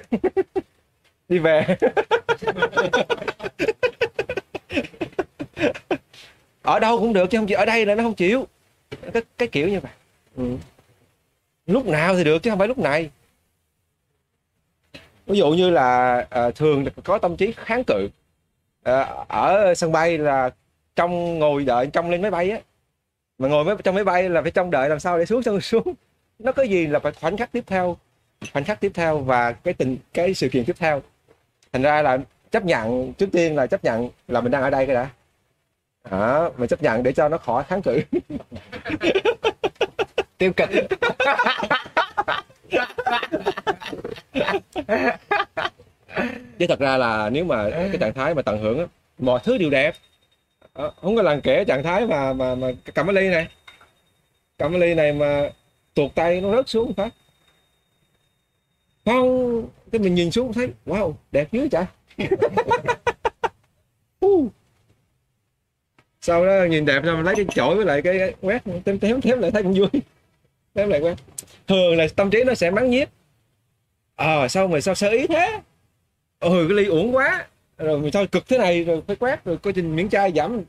Đi 1.30 1.39
về. 1.39 1.77
Ở 6.61 6.80
đâu 6.80 6.99
cũng 6.99 7.14
được 7.14 7.30
chứ 7.30 7.38
không 7.38 7.47
chịu 7.47 7.57
ở 7.57 7.65
đây 7.65 7.85
là 7.85 7.95
nó 7.95 8.03
không 8.03 8.14
chịu. 8.14 8.47
Cái, 9.14 9.23
cái 9.38 9.47
kiểu 9.47 9.68
như 9.68 9.80
vậy. 9.80 9.91
Ừ. 10.38 10.43
lúc 11.68 11.85
nào 11.88 12.15
thì 12.15 12.23
được 12.23 12.43
chứ 12.43 12.49
không 12.49 12.60
phải 12.60 12.68
lúc 12.68 12.77
này 12.77 13.10
ví 15.27 15.38
dụ 15.38 15.52
như 15.52 15.69
là 15.69 16.18
à, 16.30 16.52
thường 16.52 16.85
có 17.03 17.18
tâm 17.18 17.38
trí 17.38 17.53
kháng 17.57 17.84
cự 17.84 18.10
à, 18.84 19.02
ở 19.27 19.73
sân 19.76 19.91
bay 19.91 20.18
là 20.18 20.49
trong 20.95 21.39
ngồi 21.39 21.65
đợi 21.65 21.88
trong 21.93 22.10
lên 22.10 22.22
máy 22.22 22.31
bay 22.31 22.49
á. 22.49 22.60
Mà 23.38 23.47
ngồi 23.47 23.65
máy, 23.65 23.76
trong 23.84 23.95
máy 23.95 24.03
bay 24.03 24.30
là 24.30 24.41
phải 24.41 24.52
trong 24.52 24.72
đợi 24.72 24.89
làm 24.89 24.99
sao 24.99 25.18
để 25.19 25.26
xuống 25.26 25.41
rồi 25.41 25.61
xuống. 25.61 25.93
Nó 26.39 26.52
có 26.52 26.64
gì 26.64 26.88
là 26.88 26.99
phải 26.99 27.11
khoảnh 27.11 27.38
khắc 27.38 27.52
tiếp 27.52 27.64
theo 27.68 27.97
khoảnh 28.53 28.64
khắc 28.64 28.80
tiếp 28.80 28.91
theo 28.93 29.18
và 29.18 29.52
cái 29.52 29.73
tình 29.73 29.97
cái 30.14 30.34
sự 30.34 30.49
kiện 30.49 30.65
tiếp 30.65 30.76
theo. 30.80 31.02
Thành 31.73 31.81
ra 31.81 32.02
là 32.02 32.18
chấp 32.52 32.65
nhận 32.65 33.14
trước 33.14 33.30
tiên 33.31 33.56
là 33.56 33.68
chấp 33.68 33.84
nhận 33.84 34.10
là 34.27 34.41
mình 34.41 34.52
đang 34.52 34.61
ở 34.61 34.69
đây 34.69 34.85
cái 34.85 34.95
đã. 34.95 35.10
Đó, 36.11 36.52
mình 36.57 36.68
chấp 36.68 36.84
nhận 36.84 37.03
để 37.03 37.11
cho 37.11 37.30
nó 37.30 37.38
khỏi 37.38 37.64
kháng 37.64 37.81
cự. 37.81 37.99
Tiêu 40.38 40.53
cực 40.53 40.69
chứ 46.59 46.67
thật 46.67 46.79
ra 46.79 46.97
là 46.97 47.29
nếu 47.29 47.45
mà 47.45 47.69
cái 47.69 47.97
trạng 47.99 48.13
thái 48.13 48.35
mà 48.35 48.41
tận 48.41 48.61
hưởng 48.61 48.79
á, 48.79 48.85
mọi 49.19 49.39
thứ 49.43 49.57
đều 49.57 49.69
đẹp. 49.69 49.95
Ờ, 50.73 50.91
không 51.01 51.15
có 51.15 51.21
lần 51.21 51.41
kể 51.41 51.65
trạng 51.65 51.83
thái 51.83 52.05
mà 52.05 52.33
mà 52.33 52.55
mà 52.55 52.67
cầm 52.93 53.05
cái 53.07 53.13
ly 53.15 53.29
này. 53.29 53.47
Cầm 54.57 54.71
cái 54.71 54.79
ly 54.79 54.93
này 54.93 55.13
mà 55.13 55.49
tuột 55.93 56.15
tay 56.15 56.41
nó 56.41 56.55
rớt 56.55 56.69
xuống 56.69 56.93
phát 56.93 57.13
không 59.05 59.69
cái 59.91 59.99
mình 59.99 60.15
nhìn 60.15 60.31
xuống 60.31 60.53
thấy 60.53 60.69
wow 60.85 61.13
đẹp 61.31 61.51
dữ 61.51 61.67
chả 61.71 61.85
Uh. 64.25 64.51
sau 66.21 66.45
đó 66.45 66.63
nhìn 66.69 66.85
đẹp 66.85 67.01
xong 67.05 67.23
lấy 67.23 67.35
cái 67.35 67.45
chổi 67.55 67.75
với 67.75 67.85
lại 67.85 68.01
cái, 68.01 68.19
cái 68.19 68.33
quét 68.41 68.63
tém 68.85 68.99
tém 68.99 69.21
tém 69.21 69.39
lại 69.39 69.51
thấy 69.51 69.63
cũng 69.63 69.73
vui. 69.73 69.87
Tém 70.73 70.89
lại 70.89 70.99
quét 70.99 71.15
thường 71.67 71.97
là 71.97 72.07
tâm 72.15 72.29
trí 72.29 72.43
nó 72.43 72.53
sẽ 72.53 72.71
mắng 72.71 72.89
nhiếc. 72.89 73.09
Ờ 74.15 74.47
sao 74.47 74.67
mà 74.67 74.81
sao 74.81 74.95
sơ 74.95 75.09
ý 75.09 75.27
thế? 75.27 75.59
Ừ 76.39 76.65
cái 76.69 76.77
ly 76.77 76.85
uổng 76.85 77.15
quá. 77.15 77.47
Rồi 77.77 77.99
mình 77.99 78.11
thôi, 78.11 78.27
cực 78.27 78.47
thế 78.47 78.57
này 78.57 78.83
rồi 78.83 79.01
phải 79.07 79.15
quét, 79.15 79.45
rồi 79.45 79.57
có 79.57 79.71
trình 79.71 79.95
miễn 79.95 80.09
chai 80.09 80.31
giảm. 80.35 80.61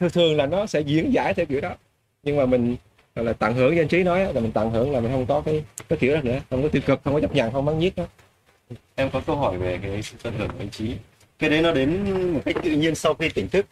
Thường 0.00 0.10
thường 0.10 0.36
là 0.36 0.46
nó 0.46 0.66
sẽ 0.66 0.80
diễn 0.80 1.14
giải 1.14 1.34
theo 1.34 1.46
kiểu 1.46 1.60
đó. 1.60 1.74
Nhưng 2.22 2.36
mà 2.36 2.46
mình 2.46 2.76
là 3.14 3.32
tận 3.32 3.54
hưởng 3.54 3.70
danh 3.70 3.82
anh 3.82 3.88
trí 3.88 4.02
nói 4.02 4.34
là 4.34 4.40
mình 4.40 4.52
tận 4.52 4.70
hưởng 4.70 4.92
là 4.92 5.00
mình 5.00 5.12
không 5.12 5.26
có 5.26 5.40
cái 5.40 5.64
cái 5.88 5.98
kiểu 5.98 6.14
đó 6.14 6.20
nữa. 6.22 6.38
Không 6.50 6.62
có 6.62 6.68
tiêu 6.68 6.82
cực, 6.86 7.00
không 7.04 7.14
có 7.14 7.20
chấp 7.20 7.34
nhận 7.34 7.52
không 7.52 7.64
mắng 7.64 7.78
nhiếc 7.78 7.96
đó. 7.96 8.04
Em 8.94 9.10
có 9.10 9.20
câu 9.26 9.36
hỏi 9.36 9.58
về 9.58 9.78
cái 9.82 10.02
sự 10.02 10.16
tận 10.22 10.34
hưởng 10.38 10.48
của 10.48 10.58
anh 10.58 10.70
trí. 10.70 10.94
Cái 11.38 11.50
đấy 11.50 11.62
nó 11.62 11.72
đến 11.72 12.10
một 12.32 12.40
cách 12.44 12.56
tự 12.64 12.70
nhiên 12.70 12.94
sau 12.94 13.14
khi 13.14 13.28
tỉnh 13.28 13.48
thức, 13.48 13.66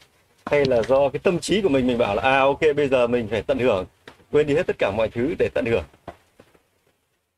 hay 0.46 0.64
là 0.64 0.82
do 0.82 1.08
cái 1.08 1.20
tâm 1.22 1.38
trí 1.38 1.62
của 1.62 1.68
mình 1.68 1.86
mình 1.86 1.98
bảo 1.98 2.14
là 2.14 2.22
à 2.22 2.38
ok, 2.38 2.60
bây 2.76 2.88
giờ 2.88 3.06
mình 3.06 3.28
phải 3.30 3.42
tận 3.42 3.58
hưởng, 3.58 3.86
quên 4.32 4.46
đi 4.46 4.54
hết 4.54 4.66
tất 4.66 4.76
cả 4.78 4.90
mọi 4.90 5.08
thứ 5.08 5.34
để 5.38 5.48
tận 5.54 5.66
hưởng? 5.66 5.84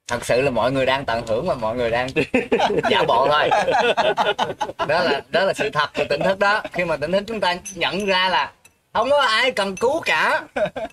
Thật 0.08 0.24
sự 0.24 0.40
là 0.40 0.50
mọi 0.50 0.72
người 0.72 0.86
đang 0.86 1.04
tận 1.04 1.26
hưởng 1.26 1.46
mà 1.46 1.54
mọi 1.54 1.76
người 1.76 1.90
đang 1.90 2.08
giả 2.90 3.02
bộ 3.08 3.28
thôi. 3.28 3.50
Đó 4.88 5.02
là 5.02 5.22
đó 5.30 5.44
là 5.44 5.54
sự 5.54 5.70
thật 5.70 5.90
của 5.94 6.04
tỉnh 6.08 6.22
thức 6.22 6.38
đó. 6.38 6.62
Khi 6.72 6.84
mà 6.84 6.96
tỉnh 6.96 7.12
thức 7.12 7.24
chúng 7.26 7.40
ta 7.40 7.56
nhận 7.74 8.06
ra 8.06 8.28
là 8.28 8.52
không 8.92 9.10
có 9.10 9.20
ai 9.20 9.50
cần 9.50 9.76
cứu 9.76 10.00
cả. 10.00 10.42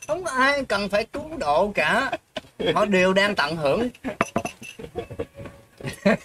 Không 0.08 0.24
có 0.24 0.32
ai 0.32 0.64
cần 0.64 0.90
phải 0.90 1.06
cứu 1.06 1.38
độ 1.38 1.72
cả. 1.76 2.12
Họ 2.76 2.86
đều 2.86 3.14
đang 3.14 3.36
tận 3.36 3.56
hưởng. 3.56 3.90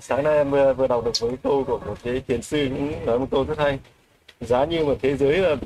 Sáng 0.00 0.24
nay 0.24 0.36
em 0.36 0.52
ờ, 0.52 0.74
vừa, 0.74 0.86
đọc 0.86 1.04
được 1.04 1.12
một 1.20 1.28
cái 1.28 1.36
câu 1.42 1.64
của 1.64 1.78
một 1.78 1.96
cái 2.04 2.22
thiền 2.28 2.42
sư 2.42 2.68
cũng 2.70 3.06
nói 3.06 3.18
một 3.18 3.26
câu 3.30 3.44
rất 3.44 3.58
hay. 3.58 3.78
Giá 4.40 4.64
như 4.64 4.84
mà 4.84 4.94
thế 5.02 5.16
giới 5.16 5.38
là 5.38 5.56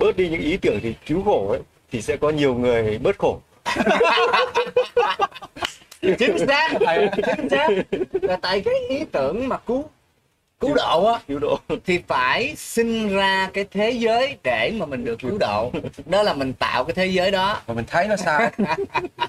bớt 0.00 0.16
đi 0.16 0.28
những 0.28 0.40
ý 0.40 0.56
tưởng 0.56 0.80
thì 0.82 0.94
cứu 1.06 1.22
khổ 1.24 1.48
ấy 1.50 1.60
thì 1.92 2.02
sẽ 2.02 2.16
có 2.16 2.30
nhiều 2.30 2.54
người 2.54 2.98
bớt 2.98 3.18
khổ. 3.18 3.40
Chính 6.18 6.38
xác 6.46 6.72
chính 7.36 7.48
xác. 7.50 7.68
Là 8.22 8.36
tại 8.42 8.60
cái 8.60 8.74
ý 8.88 9.04
tưởng 9.12 9.48
mà 9.48 9.56
cứu 9.58 9.90
cứu 10.60 10.74
độ 10.74 11.04
á 11.06 11.20
cứu 11.28 11.38
độ. 11.38 11.58
thì 11.86 12.00
phải 12.08 12.54
sinh 12.56 13.08
ra 13.08 13.50
cái 13.52 13.64
thế 13.70 13.90
giới 13.90 14.36
để 14.42 14.72
mà 14.76 14.86
mình 14.86 15.04
được 15.04 15.18
cứu 15.18 15.38
độ. 15.38 15.72
Đó 16.06 16.22
là 16.22 16.34
mình 16.34 16.52
tạo 16.52 16.84
cái 16.84 16.94
thế 16.94 17.06
giới 17.06 17.30
đó. 17.30 17.60
Mà 17.66 17.74
mình 17.74 17.84
thấy 17.88 18.08
nó 18.08 18.16
sai. 18.16 18.50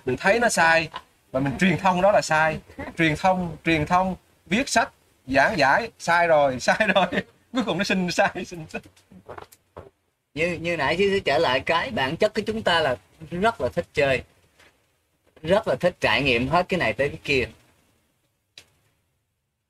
Mình 0.06 0.18
thấy 0.18 0.40
nó 0.40 0.50
sai 0.50 0.90
mà 1.34 1.40
mình 1.40 1.54
truyền 1.60 1.78
thông 1.78 2.02
đó 2.02 2.12
là 2.12 2.22
sai. 2.22 2.58
Truyền 2.98 3.16
thông 3.16 3.58
truyền 3.66 3.86
thông 3.86 4.16
viết 4.46 4.70
sách 4.70 4.90
giảng 5.28 5.58
giải 5.58 5.90
sai 6.00 6.28
rồi 6.28 6.60
sai 6.60 6.88
rồi. 6.96 7.06
Cuối 7.54 7.64
cùng 7.66 7.78
nó 7.78 7.84
sinh 7.84 8.12
sai 8.12 8.30
sinh 8.46 8.66
sai 8.70 8.82
như 10.34 10.58
như 10.62 10.78
nãy 10.78 10.96
chứ 10.98 11.20
trở 11.26 11.38
lại, 11.38 11.60
cái 11.60 11.92
bản 11.92 12.18
chất 12.18 12.34
của 12.34 12.42
chúng 12.42 12.62
ta 12.62 12.80
là 12.80 12.98
rất 13.32 13.62
là 13.62 13.70
thích 13.70 13.88
chơi, 13.94 14.24
rất 15.42 15.68
là 15.68 15.76
thích 15.76 15.96
trải 16.00 16.24
nghiệm 16.24 16.48
hết 16.48 16.70
cái 16.70 16.78
này 16.78 16.94
tới 16.94 17.10
cái 17.10 17.20
kia. 17.24 17.48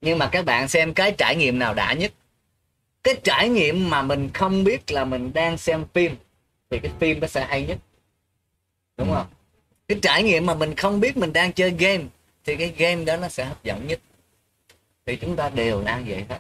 Nhưng 0.02 0.18
mà 0.18 0.30
các 0.32 0.46
bạn 0.46 0.68
xem 0.68 0.94
cái 0.94 1.16
trải 1.18 1.36
nghiệm 1.36 1.60
nào 1.60 1.74
đã 1.74 1.94
nhất. 1.94 2.12
Cái 3.04 3.16
trải 3.24 3.50
nghiệm 3.50 3.90
mà 3.90 4.02
mình 4.02 4.30
không 4.34 4.64
biết 4.64 4.92
là 4.92 5.06
mình 5.06 5.34
đang 5.34 5.58
xem 5.58 5.86
phim, 5.94 6.16
thì 6.70 6.80
cái 6.80 6.92
phim 7.00 7.20
nó 7.20 7.28
sẽ 7.28 7.46
hay 7.46 7.66
nhất. 7.66 7.78
Đúng 8.98 9.14
không? 9.14 9.28
Cái 9.88 10.00
trải 10.02 10.24
nghiệm 10.24 10.46
mà 10.46 10.54
mình 10.54 10.76
không 10.76 11.00
biết 11.00 11.18
mình 11.18 11.34
đang 11.34 11.54
chơi 11.54 11.70
game, 11.70 12.04
thì 12.46 12.56
cái 12.56 12.74
game 12.78 13.06
đó 13.06 13.18
nó 13.18 13.30
sẽ 13.30 13.46
hấp 13.46 13.64
dẫn 13.64 13.88
nhất. 13.88 14.00
Thì 15.06 15.16
chúng 15.16 15.36
ta 15.36 15.50
đều 15.50 15.84
đang 15.84 16.06
vậy 16.06 16.26
hết 16.30 16.40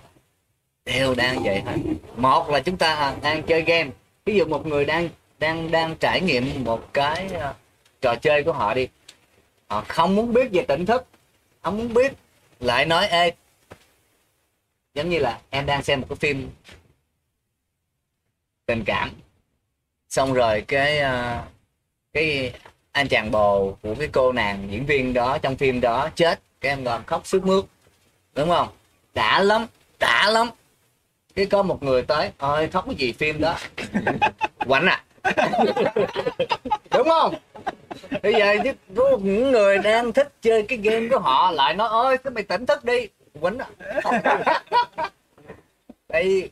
đều 0.86 1.16
đang 1.16 1.44
vậy 1.44 1.62
hết 1.66 1.78
một 2.16 2.50
là 2.50 2.60
chúng 2.60 2.78
ta 2.78 2.96
à, 2.96 3.16
đang 3.22 3.44
chơi 3.44 3.62
game 3.62 3.90
ví 4.26 4.36
dụ 4.36 4.46
một 4.46 4.66
người 4.66 4.86
đang 4.86 5.10
đang 5.40 5.72
đang 5.72 5.96
trải 5.96 6.22
nghiệm 6.22 6.64
một 6.64 6.94
cái 6.94 7.30
uh, 7.36 7.56
trò 8.02 8.16
chơi 8.16 8.44
của 8.44 8.54
họ 8.54 8.74
đi. 8.74 8.88
Họ 9.68 9.86
không 9.88 10.16
muốn 10.16 10.34
biết 10.34 10.50
về 10.52 10.66
tỉnh 10.68 10.86
thức 10.86 11.06
không 11.62 11.78
muốn 11.78 11.94
biết 11.94 12.14
lại 12.60 12.86
nói 12.86 13.08
ê 13.08 13.32
giống 14.94 15.10
như 15.10 15.20
là 15.20 15.40
em 15.50 15.66
đang 15.66 15.84
xem 15.84 16.02
một 16.02 16.08
cái 16.10 16.16
phim 16.16 16.50
tình 18.66 18.84
cảm. 18.86 19.12
Xong 20.10 20.34
rồi 20.34 20.62
cái 20.68 21.00
uh, 21.00 21.46
cái 22.14 22.54
anh 22.92 23.08
chàng 23.08 23.32
bồ 23.32 23.78
của 23.82 23.96
cái 23.96 24.08
cô 24.12 24.32
nàng 24.32 24.68
diễn 24.72 24.86
viên 24.86 25.14
đó 25.14 25.38
trong 25.38 25.56
phim 25.56 25.82
đó 25.82 26.10
chết. 26.16 26.40
Cái 26.62 26.72
em 26.72 26.86
còn 26.86 27.04
khóc 27.06 27.28
sướt 27.28 27.46
mướt 27.46 27.66
đúng 28.36 28.50
không? 28.50 28.68
Đã 29.14 29.42
lắm 29.42 29.66
đã 30.00 30.30
lắm 30.30 30.50
cái 31.42 31.48
có 31.48 31.64
một 31.64 31.84
người 31.84 32.02
tới 32.02 32.32
ơi 32.38 32.68
khóc 32.68 32.86
cái 32.86 32.96
gì 32.96 33.14
phim 33.14 33.42
đó. 33.42 33.58
Quạnh 34.68 34.86
à. 34.86 35.04
Đúng 36.98 37.08
không? 37.10 37.34
Bây 38.24 38.34
giờ 38.34 38.56
chứ 38.64 38.74
có 38.96 39.18
những 39.22 39.52
người 39.52 39.78
đang 39.78 40.14
thích 40.14 40.32
chơi 40.42 40.64
cái 40.64 40.78
game 40.78 41.08
của 41.12 41.20
họ 41.20 41.52
lại 41.52 41.74
nói 41.74 41.90
ơi 41.90 42.18
cái 42.18 42.32
mày 42.32 42.44
tỉnh 42.44 42.66
thức 42.66 42.84
đi. 42.86 43.08
Quýnh 43.42 43.58
à. 43.58 43.68
Đây 46.10 46.50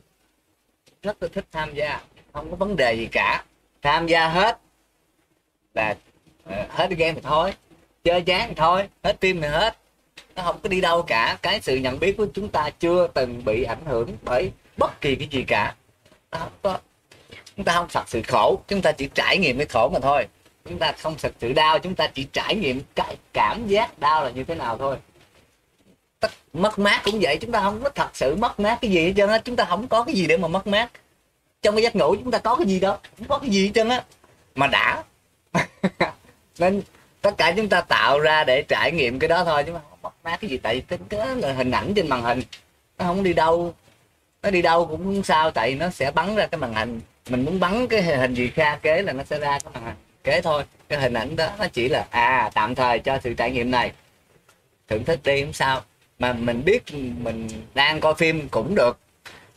rất 1.02 1.22
là 1.22 1.28
thích 1.32 1.44
tham 1.52 1.74
gia 1.74 2.00
không 2.32 2.50
có 2.50 2.56
vấn 2.56 2.76
đề 2.76 2.94
gì 2.94 3.08
cả. 3.12 3.44
Tham 3.82 4.06
gia 4.06 4.28
hết 4.28 4.58
là 5.74 5.94
ờ, 6.44 6.66
hết 6.70 6.90
game 6.90 7.12
thì 7.12 7.20
thôi 7.22 7.54
chơi 8.04 8.20
chán 8.22 8.48
thì 8.48 8.54
thôi 8.54 8.88
hết 9.02 9.20
phim 9.20 9.40
thì 9.40 9.48
hết. 9.48 9.76
Nó 10.36 10.42
không 10.42 10.56
có 10.62 10.68
đi 10.68 10.80
đâu 10.80 11.02
cả. 11.02 11.38
Cái 11.42 11.60
sự 11.60 11.76
nhận 11.76 11.98
biết 11.98 12.16
của 12.16 12.26
chúng 12.34 12.48
ta 12.48 12.70
chưa 12.80 13.06
từng 13.14 13.44
bị 13.44 13.62
ảnh 13.62 13.84
hưởng 13.86 14.16
bởi 14.22 14.50
bất 14.80 15.00
kỳ 15.00 15.16
cái 15.16 15.28
gì 15.30 15.44
cả. 15.48 15.74
Đó, 16.30 16.38
không 16.38 16.52
có 16.62 16.78
chúng 17.56 17.64
ta 17.64 17.72
không 17.72 17.86
thật 17.92 18.04
sự 18.06 18.22
khổ 18.28 18.60
chúng 18.68 18.82
ta 18.82 18.92
chỉ 18.92 19.08
trải 19.14 19.38
nghiệm 19.38 19.58
cái 19.58 19.66
khổ 19.66 19.90
mà 19.92 20.00
thôi. 20.02 20.26
Chúng 20.64 20.78
ta 20.78 20.92
không 20.92 21.14
thật 21.18 21.32
sự 21.40 21.52
đau 21.52 21.78
chúng 21.78 21.94
ta 21.94 22.06
chỉ 22.06 22.26
trải 22.32 22.54
nghiệm 22.54 22.80
cái 22.94 23.16
cảm 23.32 23.68
giác 23.68 23.98
đau 23.98 24.24
là 24.24 24.30
như 24.30 24.44
thế 24.44 24.54
nào 24.54 24.78
thôi. 24.78 24.96
Tất, 26.20 26.30
mất 26.52 26.78
mát 26.78 27.00
cũng 27.04 27.20
vậy 27.20 27.38
chúng 27.40 27.52
ta 27.52 27.60
không 27.60 27.82
có 27.82 27.88
thật 27.88 28.10
sự 28.14 28.36
mất 28.36 28.60
mát 28.60 28.78
cái 28.82 28.90
gì 28.90 29.06
hết 29.06 29.12
trơn 29.16 29.28
á. 29.28 29.38
Chúng 29.38 29.56
ta 29.56 29.64
không 29.64 29.88
có 29.88 30.04
cái 30.04 30.14
gì 30.14 30.26
để 30.26 30.36
mà 30.36 30.48
mất 30.48 30.66
mát. 30.66 30.90
Trong 31.62 31.74
cái 31.74 31.82
giấc 31.82 31.96
ngủ 31.96 32.14
chúng 32.14 32.30
ta 32.30 32.38
có 32.38 32.56
cái 32.56 32.66
gì 32.66 32.80
đâu 32.80 32.96
không 33.18 33.28
có 33.28 33.38
cái 33.38 33.50
gì 33.50 33.66
hết 33.66 33.72
trơn 33.74 33.88
á. 33.88 34.04
Mà 34.54 34.66
đã. 34.66 35.02
Nên 36.58 36.82
tất 37.22 37.34
cả 37.36 37.52
chúng 37.56 37.68
ta 37.68 37.80
tạo 37.80 38.20
ra 38.20 38.44
để 38.44 38.62
trải 38.62 38.92
nghiệm 38.92 39.18
cái 39.18 39.28
đó 39.28 39.44
thôi 39.44 39.64
chứ 39.66 39.72
mà 39.72 39.80
không 39.90 39.98
mất 40.02 40.12
mát 40.24 40.40
cái 40.40 40.50
gì. 40.50 40.56
Tại 40.56 40.82
vì 40.88 40.96
cái 41.08 41.36
là 41.36 41.52
hình 41.52 41.70
ảnh 41.70 41.92
trên 41.96 42.08
màn 42.08 42.22
hình 42.22 42.42
nó 42.98 43.04
không 43.04 43.22
đi 43.22 43.32
đâu 43.32 43.74
nó 44.42 44.50
đi 44.50 44.62
đâu 44.62 44.86
cũng 44.86 45.04
không 45.04 45.22
sao, 45.22 45.50
tại 45.50 45.74
nó 45.74 45.90
sẽ 45.90 46.10
bắn 46.10 46.36
ra 46.36 46.46
cái 46.46 46.58
màn 46.58 46.74
hình 46.74 47.00
mình 47.30 47.44
muốn 47.44 47.60
bắn 47.60 47.86
cái 47.86 48.02
hình 48.02 48.34
gì 48.34 48.48
kha 48.48 48.76
kế 48.76 49.02
là 49.02 49.12
nó 49.12 49.24
sẽ 49.24 49.38
ra 49.38 49.58
cái 49.58 49.72
màn 49.74 49.84
hình 49.84 49.94
kế 50.24 50.40
thôi. 50.42 50.64
Cái 50.88 51.00
hình 51.00 51.14
ảnh 51.14 51.36
đó 51.36 51.48
nó 51.58 51.66
chỉ 51.72 51.88
là 51.88 52.06
à 52.10 52.50
tạm 52.54 52.74
thời 52.74 52.98
cho 52.98 53.18
sự 53.24 53.34
trải 53.34 53.50
nghiệm 53.50 53.70
này. 53.70 53.92
Thưởng 54.88 55.04
thức 55.04 55.20
đi, 55.24 55.42
không 55.42 55.52
sao. 55.52 55.82
Mà 56.18 56.32
mình 56.32 56.64
biết 56.64 56.82
mình 56.94 57.48
đang 57.74 58.00
coi 58.00 58.14
phim 58.14 58.48
cũng 58.48 58.74
được. 58.74 58.98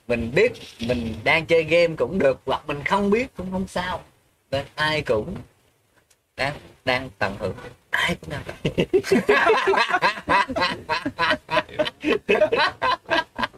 Mình 0.07 0.31
biết 0.35 0.51
mình 0.79 1.13
đang 1.23 1.45
chơi 1.45 1.63
game 1.63 1.95
cũng 1.97 2.19
được. 2.19 2.41
Hoặc 2.45 2.61
mình 2.67 2.83
không 2.83 3.09
biết 3.09 3.27
cũng 3.37 3.51
không 3.51 3.67
sao. 3.67 4.01
Nên 4.51 4.65
ai 4.75 5.01
cũng 5.01 5.35
đang 6.37 6.53
đang 6.85 7.09
tận 7.19 7.35
hưởng. 7.39 7.55
Ai 7.89 8.15
cũng 8.21 8.29
đang 8.29 8.43
tận 8.45 8.55
hưởng. 8.63 8.87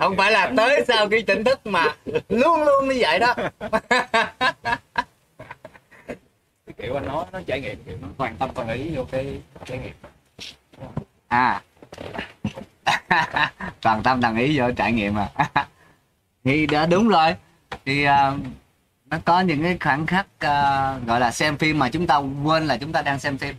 không 0.00 0.16
phải 0.16 0.32
là 0.32 0.52
tới 0.56 0.84
sau 0.88 1.08
khi 1.08 1.22
tỉnh 1.22 1.44
thức 1.44 1.66
mà 1.66 1.84
luôn 2.28 2.62
luôn 2.62 2.88
như 2.88 2.96
vậy 2.98 3.18
đó. 3.18 3.34
Kiểu 6.78 6.94
anh 6.94 7.06
nói 7.06 7.24
nó 7.32 7.40
trải 7.46 7.60
nghiệm 7.60 7.84
kiểu 7.84 7.96
nó 8.02 8.08
toàn 8.16 8.36
tâm 8.38 8.50
toàn 8.54 8.68
ý 8.68 8.96
vô 8.96 9.04
cái 9.10 9.40
trải 9.66 9.78
nghiệm. 9.78 9.94
À. 11.28 11.62
Toàn 13.80 14.02
tâm 14.02 14.20
đồng 14.20 14.36
ý 14.36 14.58
vô 14.58 14.70
trải 14.76 14.92
nghiệm 14.92 15.18
à. 15.18 15.28
Thì 16.44 16.66
đã 16.66 16.86
đúng 16.86 17.08
rồi. 17.08 17.34
Thì 17.84 18.06
uh, 18.06 18.12
nó 19.06 19.18
có 19.24 19.40
những 19.40 19.62
cái 19.62 19.78
khoảnh 19.80 20.06
khắc 20.06 20.26
uh, 20.26 21.06
gọi 21.06 21.20
là 21.20 21.30
xem 21.30 21.58
phim 21.58 21.78
mà 21.78 21.88
chúng 21.88 22.06
ta 22.06 22.16
quên 22.16 22.66
là 22.66 22.76
chúng 22.76 22.92
ta 22.92 23.02
đang 23.02 23.18
xem 23.18 23.38
phim. 23.38 23.54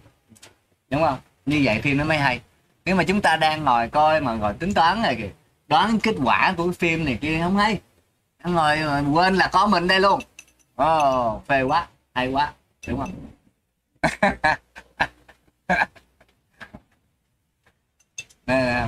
Đúng 0.89 1.01
không? 1.01 1.17
Như 1.45 1.61
vậy 1.63 1.81
phim 1.81 1.97
nó 1.97 2.03
mới 2.03 2.17
hay. 2.17 2.41
Nếu 2.85 2.95
mà 2.95 3.03
chúng 3.03 3.21
ta 3.21 3.35
đang 3.35 3.63
ngồi 3.63 3.87
coi 3.87 4.21
mà 4.21 4.33
ngồi 4.33 4.53
tính 4.53 4.73
toán 4.73 5.01
này 5.01 5.15
kìa 5.15 5.29
đoán 5.67 5.99
kết 5.99 6.15
quả 6.23 6.53
của 6.57 6.63
cái 6.63 6.73
phim 6.73 7.05
này 7.05 7.17
kia 7.21 7.39
không 7.43 7.57
hay. 7.57 7.81
Ngồi 8.43 8.79
quên 9.13 9.35
là 9.35 9.47
có 9.47 9.67
mình 9.67 9.87
đây 9.87 9.99
luôn. 9.99 10.21
Ồ 10.75 11.41
phê 11.47 11.61
quá 11.61 11.87
hay 12.13 12.27
quá 12.27 12.53
đúng 12.87 12.99
không? 12.99 13.11
Nè, 18.47 18.87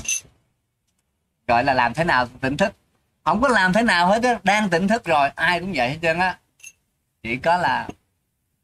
gọi 1.48 1.64
là 1.64 1.74
làm 1.74 1.94
thế 1.94 2.04
nào 2.04 2.28
tỉnh 2.42 2.58
thức. 2.58 2.74
Không 3.24 3.42
có 3.42 3.48
làm 3.48 3.74
thế 3.74 3.82
nào 3.82 4.08
hết 4.08 4.24
á 4.24 4.40
đang 4.44 4.70
tỉnh 4.70 4.88
thức 4.88 5.06
rồi 5.06 5.30
ai 5.30 5.60
cũng 5.60 5.74
vậy 5.76 5.90
hết 5.90 5.98
trơn 6.02 6.20
á. 6.20 6.40
Chỉ 7.24 7.38
có 7.38 7.58
là 7.58 7.90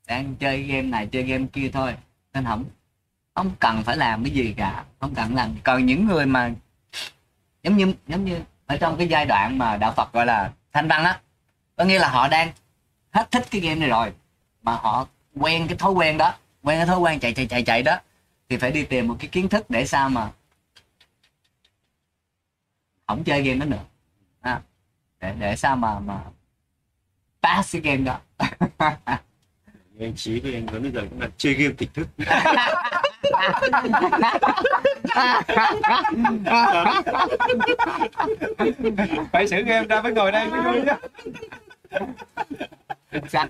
đang 0.07 0.35
chơi 0.35 0.63
game 0.63 0.81
này 0.81 1.07
chơi 1.07 1.23
game 1.23 1.45
kia 1.53 1.69
thôi. 1.73 1.95
Nên 2.33 2.45
không 2.45 2.65
không 3.35 3.51
cần 3.59 3.83
phải 3.83 3.97
làm 3.97 4.23
cái 4.23 4.33
gì 4.33 4.53
cả 4.57 4.85
không 4.99 5.15
cần 5.15 5.35
làm. 5.35 5.55
Còn 5.63 5.85
những 5.85 6.05
người 6.05 6.25
mà 6.25 6.51
giống 7.63 7.77
như 7.77 7.93
giống 8.07 8.25
như 8.25 8.41
ở 8.65 8.77
trong 8.77 8.97
cái 8.97 9.07
giai 9.07 9.25
đoạn 9.25 9.57
mà 9.57 9.77
đạo 9.77 9.93
Phật 9.97 10.13
gọi 10.13 10.25
là 10.25 10.51
thanh 10.73 10.87
văn 10.87 11.03
á 11.03 11.19
có 11.75 11.83
nghĩa 11.83 11.99
là 11.99 12.09
họ 12.09 12.27
đang 12.27 12.51
hết 13.11 13.31
thích 13.31 13.45
cái 13.51 13.61
game 13.61 13.75
này 13.75 13.89
rồi 13.89 14.13
mà 14.61 14.71
họ 14.71 15.07
quen 15.35 15.67
cái 15.67 15.77
thói 15.77 15.91
quen 15.91 16.17
đó 16.17 16.33
quen 16.63 16.77
cái 16.79 16.85
thói 16.85 16.99
quen 16.99 17.19
chạy 17.19 17.33
chạy 17.33 17.45
chạy 17.45 17.63
chạy 17.63 17.83
đó 17.83 17.99
thì 18.49 18.57
phải 18.57 18.71
đi 18.71 18.85
tìm 18.85 19.07
một 19.07 19.15
cái 19.19 19.27
kiến 19.27 19.49
thức 19.49 19.69
để 19.69 19.85
sao 19.85 20.09
mà 20.09 20.31
không 23.07 23.23
chơi 23.23 23.41
game 23.41 23.59
đó 23.59 23.65
nữa. 23.65 23.83
À, 24.41 24.61
để 25.19 25.33
để 25.39 25.55
sao 25.55 25.75
mà 25.75 25.99
mà 25.99 26.19
pass 27.41 27.73
cái 27.73 27.81
game 27.81 28.03
đó. 28.03 28.19
anh 29.99 30.15
trí 30.15 30.39
với 30.39 30.53
anh 30.53 30.67
Tuấn 30.67 30.81
bây 30.81 30.91
giờ 30.91 31.01
cũng 31.09 31.21
là 31.21 31.27
chơi 31.37 31.53
game 31.53 31.73
tỉnh 31.77 31.89
thức. 31.93 32.07
Phải 39.31 39.47
xử 39.47 39.61
game 39.61 39.87
ra 39.87 40.01
mới 40.01 40.13
ngồi 40.13 40.31
đây 40.31 40.47
mới 40.47 40.61
vui 40.61 40.81
đó 40.85 40.95
sạch. 43.29 43.49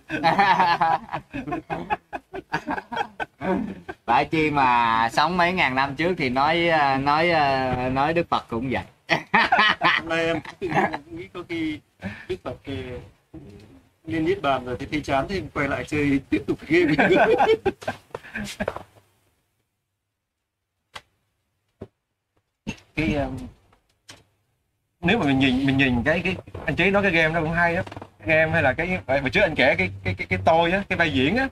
Phải 4.05 4.25
chi 4.25 4.51
mà 4.51 5.09
sống 5.13 5.37
mấy 5.37 5.53
ngàn 5.53 5.75
năm 5.75 5.95
trước 5.95 6.13
thì 6.17 6.29
nói 6.29 6.69
nói 6.99 7.31
nói 7.91 8.13
đức 8.13 8.29
phật 8.29 8.45
cũng 8.49 8.69
vậy. 8.71 8.83
Hôm 9.79 10.09
nay 10.09 10.25
em 10.25 10.39
nghĩ 11.11 11.27
có 11.33 11.43
khi 11.49 11.79
đức 12.27 12.35
phật 12.43 12.55
thì 12.63 12.83
lên 14.07 14.25
niết 14.25 14.41
bàn 14.41 14.65
rồi 14.65 14.75
thì 14.79 14.85
thấy 14.85 15.01
chán 15.01 15.25
thì 15.29 15.43
quay 15.53 15.67
lại 15.67 15.83
chơi 15.87 16.19
tiếp 16.29 16.43
tục 16.47 16.57
game. 16.67 16.95
Cái 22.95 23.13
um, 23.15 23.37
nếu 25.01 25.17
mà 25.17 25.25
mình 25.25 25.39
nhìn 25.39 25.65
mình 25.65 25.77
nhìn 25.77 26.03
cái 26.03 26.21
cái 26.23 26.35
anh 26.65 26.75
trí 26.75 26.91
nói 26.91 27.03
cái 27.03 27.11
game 27.11 27.33
nó 27.33 27.41
cũng 27.41 27.51
hay 27.51 27.75
á. 27.75 27.83
Game 28.25 28.51
hay 28.51 28.63
là 28.63 28.73
cái 28.73 28.99
hồi 29.07 29.29
trước 29.29 29.41
anh 29.41 29.55
kể 29.55 29.75
cái 29.75 29.91
cái 30.03 30.13
cái 30.13 30.27
cái 30.27 30.39
tôi 30.45 30.71
á 30.71 30.83
cái 30.89 30.97
vai 30.97 31.13
diễn 31.13 31.35
á 31.35 31.49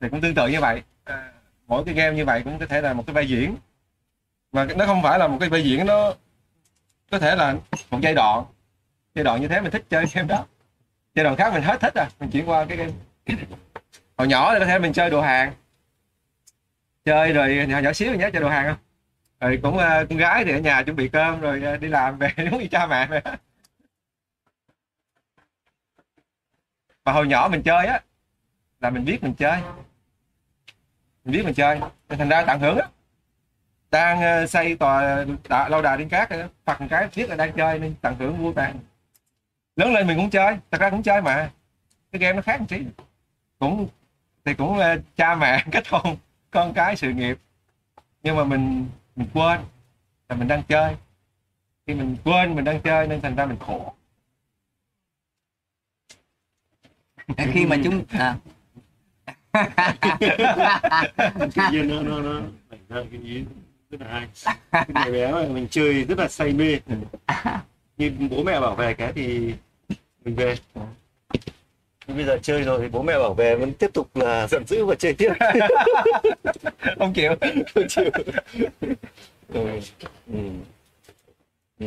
thì 0.00 0.08
cũng 0.08 0.20
tương 0.20 0.34
tự 0.34 0.48
như 0.48 0.60
vậy. 0.60 0.82
À, 1.04 1.32
mỗi 1.66 1.84
cái 1.84 1.94
game 1.94 2.16
như 2.16 2.24
vậy 2.24 2.42
cũng 2.44 2.58
có 2.58 2.66
thể 2.66 2.80
là 2.80 2.92
một 2.92 3.06
cái 3.06 3.14
vai 3.14 3.28
diễn. 3.28 3.56
Mà 4.52 4.64
nó 4.64 4.86
không 4.86 5.02
phải 5.02 5.18
là 5.18 5.28
một 5.28 5.36
cái 5.40 5.48
vai 5.48 5.64
diễn 5.64 5.86
nó 5.86 6.14
có 7.10 7.18
thể 7.18 7.36
là 7.36 7.54
một 7.90 7.98
giai 8.02 8.14
đoạn 8.14 8.44
giai 9.14 9.24
đoạn 9.24 9.40
như 9.40 9.48
thế 9.48 9.60
mình 9.60 9.70
thích 9.70 9.84
chơi 9.90 10.04
game 10.14 10.28
đó 10.28 10.46
giai 11.14 11.24
đoạn 11.24 11.36
khác 11.36 11.52
mình 11.52 11.62
hết 11.62 11.80
thích 11.80 11.94
rồi, 11.94 12.06
mình 12.20 12.30
chuyển 12.30 12.48
qua 12.48 12.64
cái 12.64 12.76
game. 12.76 12.92
Hồi 14.16 14.28
nhỏ 14.28 14.54
thì 14.54 14.60
có 14.60 14.66
thể 14.66 14.78
mình 14.78 14.92
chơi 14.92 15.10
đồ 15.10 15.20
hàng. 15.20 15.52
Chơi 17.04 17.32
rồi 17.32 17.66
nhỏ 17.68 17.78
nhỏ 17.78 17.92
xíu 17.92 18.10
mình 18.10 18.20
nhớ 18.20 18.30
chơi 18.32 18.42
đồ 18.42 18.48
hàng 18.48 18.66
không? 18.66 18.78
Rồi 19.40 19.58
cũng 19.62 19.76
uh, 19.76 20.08
con 20.08 20.18
gái 20.18 20.44
thì 20.44 20.52
ở 20.52 20.58
nhà 20.58 20.82
chuẩn 20.82 20.96
bị 20.96 21.08
cơm 21.08 21.40
rồi 21.40 21.62
uh, 21.74 21.80
đi 21.80 21.88
làm 21.88 22.18
về 22.18 22.30
giống 22.36 22.58
như 22.58 22.68
cha 22.70 22.86
mẹ 22.86 23.06
vậy 23.06 23.20
và 27.04 27.12
hồi 27.12 27.26
nhỏ 27.26 27.48
mình 27.50 27.62
chơi 27.62 27.86
á 27.86 28.00
là 28.80 28.90
mình 28.90 29.04
biết 29.04 29.22
mình 29.22 29.34
chơi. 29.34 29.60
Mình 31.24 31.32
biết 31.32 31.44
mình 31.44 31.54
chơi. 31.54 31.80
Nên 32.08 32.18
thành 32.18 32.28
ra 32.28 32.44
tận 32.44 32.60
hưởng 32.60 32.78
á. 32.78 32.88
Đang 33.90 34.42
uh, 34.42 34.50
xây 34.50 34.76
tòa 34.76 35.24
đà, 35.48 35.68
lâu 35.68 35.82
đài 35.82 35.96
điên 35.96 36.08
cát 36.08 36.28
phật 36.64 36.80
một 36.80 36.86
cái 36.90 37.08
biết 37.16 37.28
là 37.28 37.36
đang 37.36 37.52
chơi 37.52 37.78
nên 37.78 37.94
tận 38.00 38.16
hưởng 38.18 38.36
vui 38.36 38.52
vẻ 38.52 38.72
lớn 39.76 39.92
lên 39.92 40.06
mình 40.06 40.16
cũng 40.16 40.30
chơi 40.30 40.58
thật 40.70 40.80
ra 40.80 40.90
cũng 40.90 41.02
chơi 41.02 41.22
mà. 41.22 41.50
Cái 42.12 42.20
game 42.20 42.32
nó 42.32 42.42
khác 42.42 42.60
một 42.60 42.66
tí. 42.68 42.76
Cũng 43.58 43.88
thì 44.44 44.54
cũng 44.54 44.78
uh, 44.78 44.84
cha 45.16 45.34
mẹ 45.34 45.64
kết 45.72 45.88
hôn 45.88 46.16
con 46.50 46.72
cái 46.74 46.96
sự 46.96 47.10
nghiệp. 47.10 47.38
Nhưng 48.22 48.36
mà 48.36 48.44
mình 48.44 48.86
mình 49.16 49.28
quên 49.34 49.60
là 50.28 50.36
mình 50.36 50.48
đang 50.48 50.62
chơi. 50.62 50.96
Khi 51.86 51.94
mình 51.94 52.16
quên 52.24 52.54
mình 52.54 52.64
đang 52.64 52.80
chơi 52.80 53.06
nên 53.06 53.20
thành 53.20 53.36
ra 53.36 53.46
mình 53.46 53.58
khổ. 53.58 53.94
Khi 57.36 57.66
mà 57.66 57.76
chúng 57.84 58.04
à. 58.10 58.36
nhiên 61.72 61.88
nó 61.88 62.02
nó 62.02 62.20
nó 62.20 62.40
nảy 62.70 62.80
ra 62.88 63.02
cái 63.10 63.20
ý 63.24 63.44
rất 63.90 64.00
là 64.00 64.06
hay. 64.08 64.28
Cái 64.94 65.12
bé 65.12 65.48
mình 65.48 65.68
chơi 65.70 66.04
rất 66.04 66.18
là 66.18 66.28
say 66.28 66.52
mê 66.52 66.80
như 68.10 68.28
bố 68.30 68.42
mẹ 68.42 68.60
bảo 68.60 68.74
về 68.74 68.94
cái 68.94 69.12
thì 69.14 69.54
mình 70.24 70.34
về 70.36 70.56
nhưng 72.06 72.16
bây 72.16 72.26
giờ 72.26 72.38
chơi 72.42 72.62
rồi 72.62 72.78
thì 72.82 72.88
bố 72.88 73.02
mẹ 73.02 73.18
bảo 73.18 73.34
về 73.34 73.56
vẫn 73.56 73.72
tiếp 73.72 73.90
tục 73.92 74.16
là 74.16 74.46
giận 74.48 74.66
dữ 74.66 74.84
và 74.84 74.94
chơi 74.94 75.14
tiếp 75.14 75.32
không 76.98 77.12
chịu 77.14 77.34
không 77.74 77.88
chịu 77.88 78.04
ừ. 79.48 79.80
Ừ. 80.32 80.38
Ừ. 81.80 81.86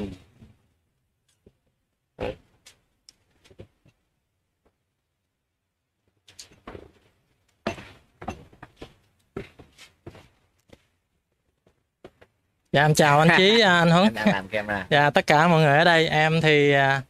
Dạ 12.76 12.81
em 12.85 12.93
chào 12.93 13.19
anh 13.19 13.27
Chí, 13.38 13.60
anh 13.60 13.89
Huấn. 13.91 14.14
Dạ 14.89 15.10
tất 15.10 15.27
cả 15.27 15.47
mọi 15.47 15.61
người 15.61 15.77
ở 15.77 15.84
đây, 15.84 16.07
em 16.07 16.41
thì 16.41 16.72
à, 16.72 17.02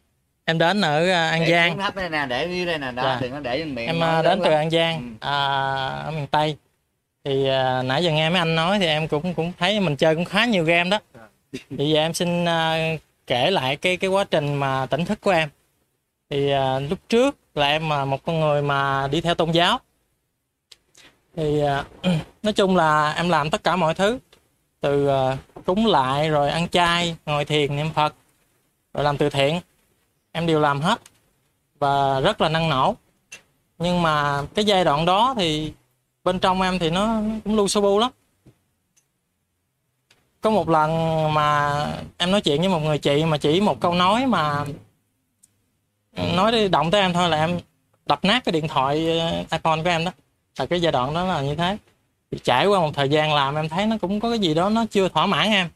em 0.44 0.58
đến 0.58 0.80
ở 0.80 1.08
à, 1.10 1.30
An 1.30 1.40
để 1.40 1.50
Giang. 1.50 1.78
đây 1.94 2.08
nè 2.10 2.26
để 2.28 2.46
dưới 2.46 2.66
đây 2.66 2.78
nè 2.78 2.90
đó 2.92 3.02
Dạ. 3.02 3.18
đừng 3.22 3.32
có 3.32 3.40
để 3.40 3.58
trên 3.58 3.74
miệng 3.74 3.86
Em 3.86 4.02
à, 4.04 4.22
đến 4.22 4.40
từ 4.44 4.50
lắm. 4.50 4.58
An 4.60 4.70
Giang, 4.70 5.16
Ừ. 5.20 5.26
à, 5.28 5.36
ở 6.04 6.10
miền 6.10 6.26
Tây. 6.26 6.56
Thì 7.24 7.48
à, 7.48 7.82
nãy 7.82 8.04
giờ 8.04 8.10
nghe 8.10 8.30
mấy 8.30 8.38
anh 8.38 8.54
nói 8.54 8.78
thì 8.78 8.86
em 8.86 9.08
cũng 9.08 9.34
cũng 9.34 9.52
thấy 9.58 9.80
mình 9.80 9.96
chơi 9.96 10.14
cũng 10.14 10.24
khá 10.24 10.44
nhiều 10.44 10.64
game 10.64 10.90
đó. 10.90 10.98
Thì 11.78 11.90
giờ 11.90 12.00
em 12.00 12.14
xin 12.14 12.44
à, 12.44 12.76
kể 13.26 13.50
lại 13.50 13.76
cái 13.76 13.96
cái 13.96 14.10
quá 14.10 14.24
trình 14.30 14.54
mà 14.54 14.86
tỉnh 14.86 15.04
thức 15.04 15.20
của 15.20 15.30
em. 15.30 15.48
Thì 16.30 16.50
à, 16.50 16.78
lúc 16.78 16.98
trước 17.08 17.36
là 17.54 17.66
em 17.68 17.90
là 17.90 18.04
một 18.04 18.24
con 18.24 18.40
người 18.40 18.62
mà 18.62 19.08
đi 19.10 19.20
theo 19.20 19.34
tôn 19.34 19.50
giáo. 19.50 19.80
Thì 21.36 21.60
à, 21.60 21.84
nói 22.42 22.52
chung 22.52 22.76
là 22.76 23.12
em 23.12 23.28
làm 23.28 23.50
tất 23.50 23.64
cả 23.64 23.76
mọi 23.76 23.94
thứ 23.94 24.18
từ 24.80 25.08
à, 25.08 25.36
cúng 25.66 25.86
lại 25.86 26.28
rồi 26.28 26.50
ăn 26.50 26.68
chay, 26.68 27.16
ngồi 27.26 27.44
thiền 27.44 27.76
niệm 27.76 27.90
Phật, 27.94 28.14
rồi 28.94 29.04
làm 29.04 29.16
từ 29.16 29.30
thiện. 29.30 29.60
Em 30.32 30.46
đều 30.46 30.60
làm 30.60 30.80
hết 30.80 31.00
và 31.78 32.20
rất 32.20 32.40
là 32.40 32.48
năng 32.48 32.68
nổ. 32.68 32.94
Nhưng 33.78 34.02
mà 34.02 34.42
cái 34.54 34.64
giai 34.64 34.84
đoạn 34.84 35.04
đó 35.04 35.34
thì 35.36 35.72
bên 36.24 36.38
trong 36.38 36.62
em 36.62 36.78
thì 36.78 36.90
nó 36.90 37.20
cũng 37.44 37.56
lu 37.56 37.68
su 37.68 37.80
bu 37.80 37.98
lắm. 37.98 38.10
Có 40.40 40.50
một 40.50 40.68
lần 40.68 40.90
mà 41.34 41.86
em 42.18 42.30
nói 42.30 42.40
chuyện 42.40 42.60
với 42.60 42.68
một 42.68 42.78
người 42.78 42.98
chị 42.98 43.24
mà 43.24 43.38
chỉ 43.38 43.60
một 43.60 43.80
câu 43.80 43.94
nói 43.94 44.26
mà 44.26 44.64
nói 46.34 46.52
đi 46.52 46.68
động 46.68 46.90
tới 46.90 47.00
em 47.00 47.12
thôi 47.12 47.28
là 47.28 47.36
em 47.36 47.60
đập 48.06 48.24
nát 48.24 48.44
cái 48.44 48.52
điện 48.52 48.68
thoại 48.68 49.20
ờ, 49.20 49.58
iPhone 49.58 49.82
của 49.82 49.88
em 49.88 50.04
đó. 50.04 50.12
Là 50.58 50.66
cái 50.66 50.80
giai 50.80 50.92
đoạn 50.92 51.14
đó 51.14 51.24
là 51.24 51.42
như 51.42 51.54
thế 51.54 51.76
thì 52.36 52.40
trải 52.44 52.66
qua 52.66 52.80
một 52.80 52.90
thời 52.94 53.08
gian 53.08 53.32
làm 53.32 53.54
em 53.54 53.68
thấy 53.68 53.86
nó 53.86 53.96
cũng 54.00 54.20
có 54.20 54.30
cái 54.30 54.38
gì 54.38 54.54
đó 54.54 54.68
nó 54.68 54.84
chưa 54.90 55.08
thỏa 55.08 55.26
mãn 55.26 55.50
em. 55.50 55.68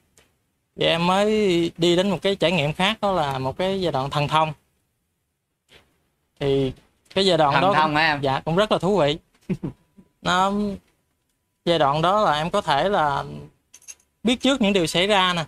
Thì 0.77 0.87
em 0.87 1.07
mới 1.07 1.31
đi 1.77 1.97
đến 1.97 2.11
một 2.11 2.23
cái 2.23 2.37
trải 2.37 2.53
nghiệm 2.53 2.73
khác 2.73 2.99
đó 3.01 3.13
là 3.13 3.39
một 3.39 3.57
cái 3.57 3.81
giai 3.81 3.93
đoạn 3.93 4.11
thần 4.11 4.29
thông. 4.29 4.53
Thì 6.41 6.73
cái 7.15 7.27
giai 7.27 7.39
đoạn 7.39 7.53
thần 7.53 7.63
đó 7.63 7.73
thông 7.75 7.97
hả 7.97 8.03
em? 8.03 8.21
Dạ 8.21 8.41
cũng 8.41 8.57
rất 8.57 8.73
là 8.73 8.79
thú 8.79 8.99
vị. 8.99 9.19
Nó 10.23 10.53
giai 11.65 11.79
đoạn 11.79 12.03
đó 12.03 12.25
là 12.25 12.33
em 12.39 12.51
có 12.51 12.61
thể 12.61 12.89
là 12.89 13.25
biết 14.23 14.41
trước 14.41 14.61
những 14.61 14.73
điều 14.73 14.87
xảy 14.87 15.07
ra 15.07 15.33
nè. 15.33 15.45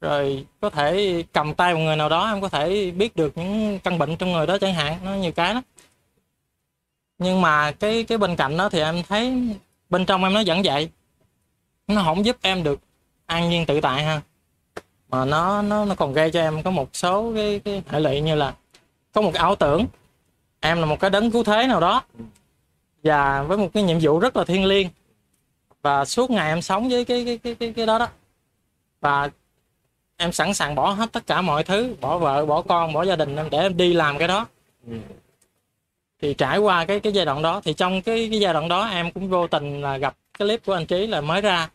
Rồi 0.00 0.46
có 0.60 0.70
thể 0.70 1.22
cầm 1.32 1.54
tay 1.54 1.74
một 1.74 1.80
người 1.80 1.96
nào 1.96 2.08
đó 2.08 2.28
em 2.28 2.40
có 2.40 2.48
thể 2.48 2.90
biết 2.90 3.16
được 3.16 3.38
những 3.38 3.78
căn 3.78 3.98
bệnh 3.98 4.16
trong 4.16 4.32
người 4.32 4.46
đó 4.46 4.58
chẳng 4.58 4.74
hạn 4.74 4.98
nó 5.04 5.14
nhiều 5.14 5.32
cái 5.32 5.54
lắm. 5.54 5.62
Nhưng 7.18 7.40
mà 7.40 7.72
cái 7.72 8.04
cái 8.04 8.18
bên 8.18 8.36
cạnh 8.36 8.56
đó 8.56 8.68
thì 8.68 8.80
em 8.80 9.02
thấy 9.08 9.56
bên 9.90 10.06
trong 10.06 10.24
em 10.24 10.32
nó 10.34 10.42
vẫn 10.46 10.62
vậy. 10.64 10.90
Nó 11.88 12.02
không 12.02 12.24
giúp 12.24 12.36
em 12.42 12.62
được 12.62 12.80
an 13.26 13.50
nhiên 13.50 13.66
tự 13.66 13.80
tại 13.80 14.04
ha. 14.04 14.20
Mà 15.08 15.24
nó 15.24 15.62
nó 15.62 15.84
nó 15.84 15.94
còn 15.94 16.12
gây 16.12 16.30
cho 16.30 16.40
em 16.40 16.62
có 16.62 16.70
một 16.70 16.96
số 16.96 17.32
cái 17.34 17.60
cái 17.64 17.82
hệ 17.88 18.00
lụy 18.00 18.20
như 18.20 18.34
là 18.34 18.54
có 19.12 19.20
một 19.20 19.30
cái 19.34 19.42
ảo 19.42 19.56
tưởng. 19.56 19.86
Em 20.60 20.80
là 20.80 20.86
một 20.86 21.00
cái 21.00 21.10
đấng 21.10 21.30
cứu 21.30 21.44
thế 21.44 21.66
nào 21.66 21.80
đó. 21.80 22.02
Và 23.02 23.42
với 23.42 23.58
một 23.58 23.68
cái 23.74 23.82
nhiệm 23.82 23.98
vụ 24.02 24.18
rất 24.18 24.36
là 24.36 24.44
thiêng 24.44 24.64
liêng. 24.64 24.88
Và 25.82 26.04
suốt 26.04 26.30
ngày 26.30 26.48
em 26.48 26.62
sống 26.62 26.88
với 26.88 27.04
cái 27.04 27.24
cái 27.24 27.38
cái 27.38 27.54
cái, 27.54 27.72
cái 27.76 27.86
đó 27.86 27.98
đó. 27.98 28.08
Và 29.00 29.30
em 30.16 30.32
sẵn 30.32 30.54
sàng 30.54 30.74
bỏ 30.74 30.90
hết 30.90 31.12
tất 31.12 31.26
cả 31.26 31.42
mọi 31.42 31.64
thứ 31.64 31.94
bỏ 32.00 32.18
vợ 32.18 32.46
bỏ 32.46 32.62
con 32.62 32.92
bỏ 32.92 33.04
gia 33.04 33.16
đình 33.16 33.36
em 33.36 33.50
để 33.50 33.58
em 33.58 33.76
đi 33.76 33.92
làm 33.92 34.18
cái 34.18 34.28
đó. 34.28 34.46
Ừ 34.86 34.96
thì 36.20 36.34
trải 36.34 36.58
qua 36.58 36.84
cái 36.84 37.00
cái 37.00 37.12
giai 37.12 37.24
đoạn 37.24 37.42
đó 37.42 37.60
thì 37.64 37.72
trong 37.72 38.02
cái 38.02 38.28
cái 38.30 38.40
giai 38.40 38.52
đoạn 38.52 38.68
đó 38.68 38.86
em 38.86 39.10
cũng 39.12 39.28
vô 39.28 39.46
tình 39.46 39.80
là 39.80 39.98
gặp 39.98 40.16
cái 40.38 40.48
clip 40.48 40.64
của 40.66 40.72
anh 40.72 40.86
trí 40.86 41.06
là 41.06 41.20
mới 41.20 41.40
ra. 41.40 41.68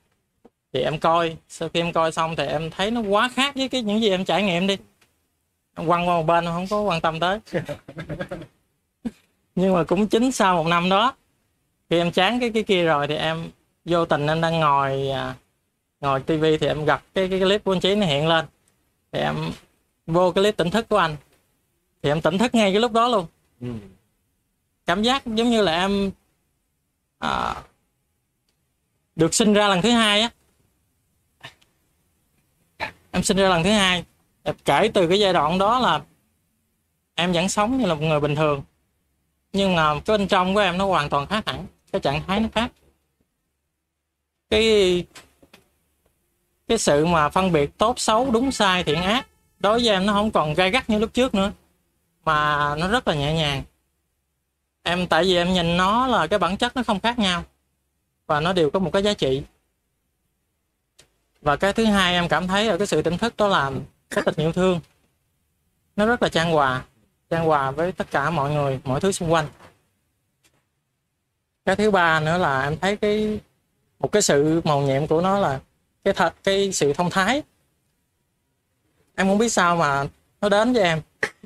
Thì 0.73 0.81
em 0.81 0.99
coi 0.99 1.37
sau 1.49 1.69
khi 1.69 1.79
em 1.79 1.93
coi 1.93 2.11
xong 2.11 2.35
thì 2.35 2.45
em 2.45 2.69
thấy 2.69 2.91
nó 2.91 3.01
quá 3.01 3.29
khác 3.33 3.55
với 3.55 3.69
cái 3.69 3.81
những 3.81 4.01
gì 4.01 4.09
em 4.09 4.25
trải 4.25 4.43
nghiệm 4.43 4.67
đi. 4.67 4.77
Em 5.77 5.87
quăng 5.87 6.07
qua 6.07 6.15
một 6.15 6.23
bên 6.23 6.45
không 6.45 6.67
có 6.69 6.81
quan 6.81 7.01
tâm 7.01 7.19
tới. 7.19 7.39
Nhưng 9.55 9.73
mà 9.73 9.83
cũng 9.83 10.07
chính 10.07 10.31
sau 10.31 10.55
một 10.55 10.67
năm 10.67 10.89
đó 10.89 11.13
khi 11.89 11.97
em 11.97 12.11
chán 12.11 12.39
cái 12.39 12.49
cái 12.49 12.63
kia 12.63 12.83
rồi 12.83 13.07
thì 13.07 13.15
em 13.15 13.49
vô 13.85 14.05
tình 14.05 14.27
em 14.27 14.41
đang 14.41 14.59
ngồi 14.59 15.09
à, 15.09 15.35
ngồi 16.01 16.19
tivi 16.19 16.57
thì 16.57 16.67
em 16.67 16.85
gặp 16.85 17.03
cái 17.13 17.27
cái 17.29 17.39
clip 17.39 17.63
của 17.63 17.73
anh 17.73 17.79
trí 17.79 17.95
nó 17.95 18.05
hiện 18.05 18.27
lên. 18.27 18.45
Thì 19.11 19.19
em 19.19 19.35
vô 20.07 20.31
cái 20.31 20.43
clip 20.43 20.57
tỉnh 20.57 20.69
thức 20.69 20.89
của 20.89 20.97
anh. 20.97 21.15
Thì 22.01 22.09
em 22.09 22.21
tỉnh 22.21 22.37
thức 22.37 22.55
ngay 22.55 22.71
cái 22.71 22.81
lúc 22.81 22.91
đó 22.91 23.07
luôn. 23.07 23.25
Ừ 23.61 23.67
cảm 24.91 25.03
giác 25.03 25.25
giống 25.25 25.49
như 25.49 25.61
là 25.61 25.71
em 25.71 26.11
à, 27.19 27.55
được 29.15 29.33
sinh 29.33 29.53
ra 29.53 29.67
lần 29.67 29.81
thứ 29.81 29.91
hai 29.91 30.21
á. 30.21 30.29
Em 33.11 33.23
sinh 33.23 33.37
ra 33.37 33.49
lần 33.49 33.63
thứ 33.63 33.69
hai 33.69 34.03
kể 34.65 34.91
từ 34.93 35.07
cái 35.07 35.19
giai 35.19 35.33
đoạn 35.33 35.57
đó 35.57 35.79
là 35.79 36.01
em 37.15 37.31
vẫn 37.31 37.49
sống 37.49 37.77
như 37.77 37.85
là 37.85 37.93
một 37.93 38.01
người 38.01 38.19
bình 38.19 38.35
thường 38.35 38.63
nhưng 39.53 39.75
mà 39.75 39.99
cái 40.05 40.17
bên 40.17 40.27
trong 40.27 40.53
của 40.53 40.59
em 40.59 40.77
nó 40.77 40.85
hoàn 40.85 41.09
toàn 41.09 41.27
khác 41.27 41.43
hẳn 41.45 41.65
cái 41.91 42.01
trạng 42.01 42.21
thái 42.27 42.39
nó 42.39 42.47
khác. 42.53 42.71
Cái 44.49 45.05
cái 46.67 46.77
sự 46.77 47.05
mà 47.05 47.29
phân 47.29 47.51
biệt 47.51 47.77
tốt 47.77 47.99
xấu 47.99 48.31
đúng 48.31 48.51
sai 48.51 48.83
thiện 48.83 49.01
ác 49.01 49.27
đối 49.59 49.79
với 49.79 49.89
em 49.89 50.05
nó 50.05 50.13
không 50.13 50.31
còn 50.31 50.53
gai 50.53 50.71
gắt 50.71 50.89
như 50.89 50.99
lúc 50.99 51.13
trước 51.13 51.35
nữa 51.35 51.51
mà 52.25 52.75
nó 52.75 52.87
rất 52.87 53.07
là 53.07 53.15
nhẹ 53.15 53.33
nhàng 53.33 53.63
em, 54.83 55.07
tại 55.07 55.23
vì 55.23 55.35
em 55.35 55.53
nhìn 55.53 55.77
nó 55.77 56.07
là 56.07 56.27
cái 56.27 56.39
bản 56.39 56.57
chất 56.57 56.75
nó 56.75 56.83
không 56.83 56.99
khác 56.99 57.19
nhau. 57.19 57.43
Và 58.27 58.39
nó 58.39 58.53
đều 58.53 58.69
có 58.69 58.79
một 58.79 58.89
cái 58.93 59.03
giá 59.03 59.13
trị. 59.13 59.43
Và 61.41 61.55
cái 61.55 61.73
thứ 61.73 61.85
hai, 61.85 62.13
em 62.13 62.27
cảm 62.27 62.47
thấy 62.47 62.67
ở 62.67 62.77
cái 62.77 62.87
sự 62.87 63.01
tỉnh 63.01 63.17
thức 63.17 63.37
đó 63.37 63.47
là 63.47 63.71
cái 64.09 64.23
tình 64.25 64.35
yêu 64.45 64.51
thương. 64.51 64.79
Nó 65.95 66.05
rất 66.05 66.23
là 66.23 66.29
trang 66.29 66.51
hòa 66.51 66.83
trang 67.29 67.45
hòa 67.45 67.71
với 67.71 67.91
tất 67.91 68.11
cả 68.11 68.29
mọi 68.29 68.51
người, 68.51 68.79
mọi 68.83 68.99
thứ 68.99 69.11
xung 69.11 69.33
quanh. 69.33 69.47
Cái 71.65 71.75
thứ 71.75 71.91
ba 71.91 72.19
nữa 72.19 72.37
là 72.37 72.63
em 72.63 72.77
thấy 72.77 72.97
cái, 72.97 73.39
một 73.99 74.11
cái 74.11 74.21
sự 74.21 74.61
màu 74.63 74.81
nhiệm 74.81 75.07
của 75.07 75.21
nó 75.21 75.39
là 75.39 75.59
cái 76.03 76.13
thật, 76.13 76.33
cái 76.43 76.71
sự 76.71 76.93
thông 76.93 77.09
thái. 77.09 77.43
Em 79.15 79.27
không 79.27 79.37
biết 79.37 79.49
sao 79.49 79.75
mà 79.75 80.05
nó 80.41 80.49
đến 80.49 80.73
với 80.73 80.83
em. 80.83 81.01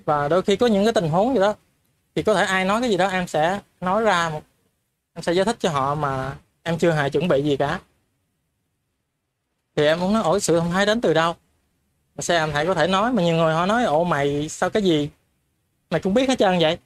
Và 0.05 0.27
đôi 0.27 0.41
khi 0.41 0.55
có 0.55 0.67
những 0.67 0.83
cái 0.83 0.93
tình 0.93 1.09
huống 1.09 1.33
gì 1.33 1.39
đó 1.39 1.55
thì 2.15 2.23
có 2.23 2.33
thể 2.33 2.45
ai 2.45 2.65
nói 2.65 2.81
cái 2.81 2.89
gì 2.89 2.97
đó 2.97 3.07
em 3.07 3.27
sẽ 3.27 3.59
nói 3.81 4.03
ra 4.03 4.29
một 4.29 4.41
em 5.13 5.23
sẽ 5.23 5.33
giải 5.33 5.45
thích 5.45 5.55
cho 5.59 5.69
họ 5.69 5.95
mà 5.95 6.35
em 6.63 6.77
chưa 6.77 6.91
hề 6.91 7.09
chuẩn 7.09 7.27
bị 7.27 7.43
gì 7.43 7.57
cả. 7.57 7.79
Thì 9.75 9.85
em 9.85 9.99
muốn 9.99 10.13
nói 10.13 10.23
ủa 10.23 10.39
sự 10.39 10.59
thông 10.59 10.71
thái 10.71 10.85
đến 10.85 11.01
từ 11.01 11.13
đâu? 11.13 11.35
Mà 12.15 12.21
sao 12.21 12.37
em 12.37 12.51
thầy 12.51 12.65
có 12.65 12.73
thể 12.73 12.87
nói? 12.87 13.13
Mà 13.13 13.23
nhiều 13.23 13.35
người 13.35 13.53
họ 13.53 13.65
nói 13.65 13.83
ồ 13.83 14.03
mày 14.03 14.49
sao 14.49 14.69
cái 14.69 14.83
gì? 14.83 15.09
Mày 15.89 15.99
cũng 15.99 16.13
biết 16.13 16.29
hết 16.29 16.37
trơn 16.39 16.59
vậy. 16.59 16.77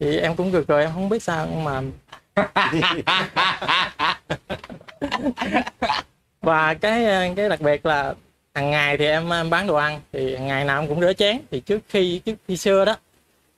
Thì 0.00 0.18
em 0.18 0.36
cũng 0.36 0.52
cười 0.52 0.64
cười 0.64 0.82
em 0.82 0.92
không 0.94 1.08
biết 1.08 1.22
sao 1.22 1.48
nhưng 1.50 1.64
mà 1.64 1.82
và 6.40 6.74
cái 6.74 7.32
cái 7.36 7.48
đặc 7.48 7.60
biệt 7.60 7.86
là 7.86 8.14
hàng 8.54 8.70
ngày 8.70 8.96
thì 8.96 9.06
em, 9.06 9.30
em 9.32 9.50
bán 9.50 9.66
đồ 9.66 9.74
ăn 9.74 10.00
thì 10.12 10.38
ngày 10.38 10.64
nào 10.64 10.80
em 10.80 10.88
cũng 10.88 11.00
rửa 11.00 11.12
chén. 11.12 11.40
Thì 11.50 11.60
trước 11.60 11.80
khi 11.88 12.18
trước 12.24 12.34
khi 12.48 12.56
xưa 12.56 12.84
đó 12.84 12.96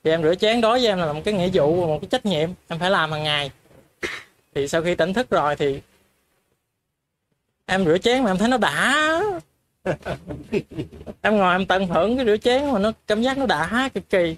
thì 0.03 0.11
em 0.11 0.23
rửa 0.23 0.35
chén 0.35 0.61
đối 0.61 0.79
với 0.79 0.87
em 0.87 0.97
là 0.97 1.13
một 1.13 1.21
cái 1.25 1.33
nghĩa 1.33 1.49
vụ 1.53 1.87
một 1.87 1.99
cái 2.01 2.07
trách 2.11 2.25
nhiệm. 2.25 2.49
Em 2.67 2.79
phải 2.79 2.91
làm 2.91 3.11
hàng 3.11 3.23
ngày. 3.23 3.51
Thì 4.55 4.67
sau 4.67 4.81
khi 4.81 4.95
tỉnh 4.95 5.13
thức 5.13 5.29
rồi 5.29 5.55
thì 5.55 5.81
em 7.65 7.85
rửa 7.85 7.97
chén 7.97 8.23
mà 8.23 8.31
em 8.31 8.37
thấy 8.37 8.49
nó 8.49 8.57
đã. 8.57 9.21
Em 11.21 11.37
ngồi 11.37 11.55
em 11.55 11.65
tận 11.65 11.87
hưởng 11.87 12.17
cái 12.17 12.25
rửa 12.25 12.37
chén 12.37 12.71
mà 12.71 12.79
nó 12.79 12.91
cảm 13.07 13.21
giác 13.21 13.37
nó 13.37 13.45
đã 13.45 13.89
cực 13.93 14.09
kỳ. 14.09 14.37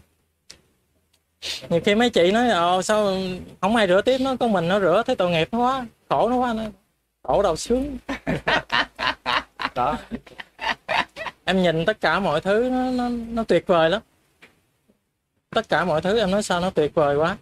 Nhiều 1.70 1.82
khi 1.86 1.96
mấy 1.96 2.10
chị 2.10 2.32
nói 2.32 2.50
ồ 2.50 2.82
sao 2.82 3.18
không 3.62 3.76
ai 3.76 3.88
rửa 3.88 4.02
tiếp 4.02 4.18
nó 4.22 4.36
con 4.36 4.52
mình 4.52 4.68
nó 4.68 4.80
rửa 4.80 5.04
thấy 5.06 5.16
tội 5.16 5.32
nghiệp 5.32 5.50
nó 5.52 5.60
quá 5.60 5.86
khổ 6.10 6.30
nó 6.30 6.36
quá. 6.36 6.54
Nó 6.54 6.64
khổ 7.24 7.44
đầu 7.44 7.56
sướng 7.56 7.98
đó. 9.76 9.98
Em 11.46 11.64
nhìn 11.64 11.86
tất 11.86 12.02
cả 12.02 12.20
mọi 12.20 12.42
thứ 12.42 12.70
nó, 12.72 12.92
nó, 12.92 13.10
nó 13.10 13.44
tuyệt 13.44 13.68
vời 13.68 13.90
lắm 13.90 14.02
tất 15.56 15.70
cả 15.70 15.86
mọi 15.86 16.02
thứ 16.02 16.20
em 16.20 16.32
nói 16.32 16.44
sao 16.44 16.60
nó 16.62 16.70
tuyệt 16.70 16.94
vời 16.94 17.16
quá. 17.16 17.38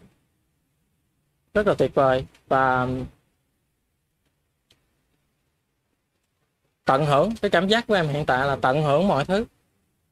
Rất 1.54 1.68
là 1.68 1.74
tuyệt 1.74 1.96
vời. 1.96 2.26
Và 2.48 2.88
tận 6.86 7.06
hưởng 7.06 7.36
cái 7.42 7.52
cảm 7.52 7.68
giác 7.68 7.88
của 7.88 7.94
em 7.94 8.08
hiện 8.08 8.26
tại 8.26 8.48
là 8.48 8.56
tận 8.56 8.84
hưởng 8.84 9.08
mọi 9.08 9.26
thứ. 9.26 9.46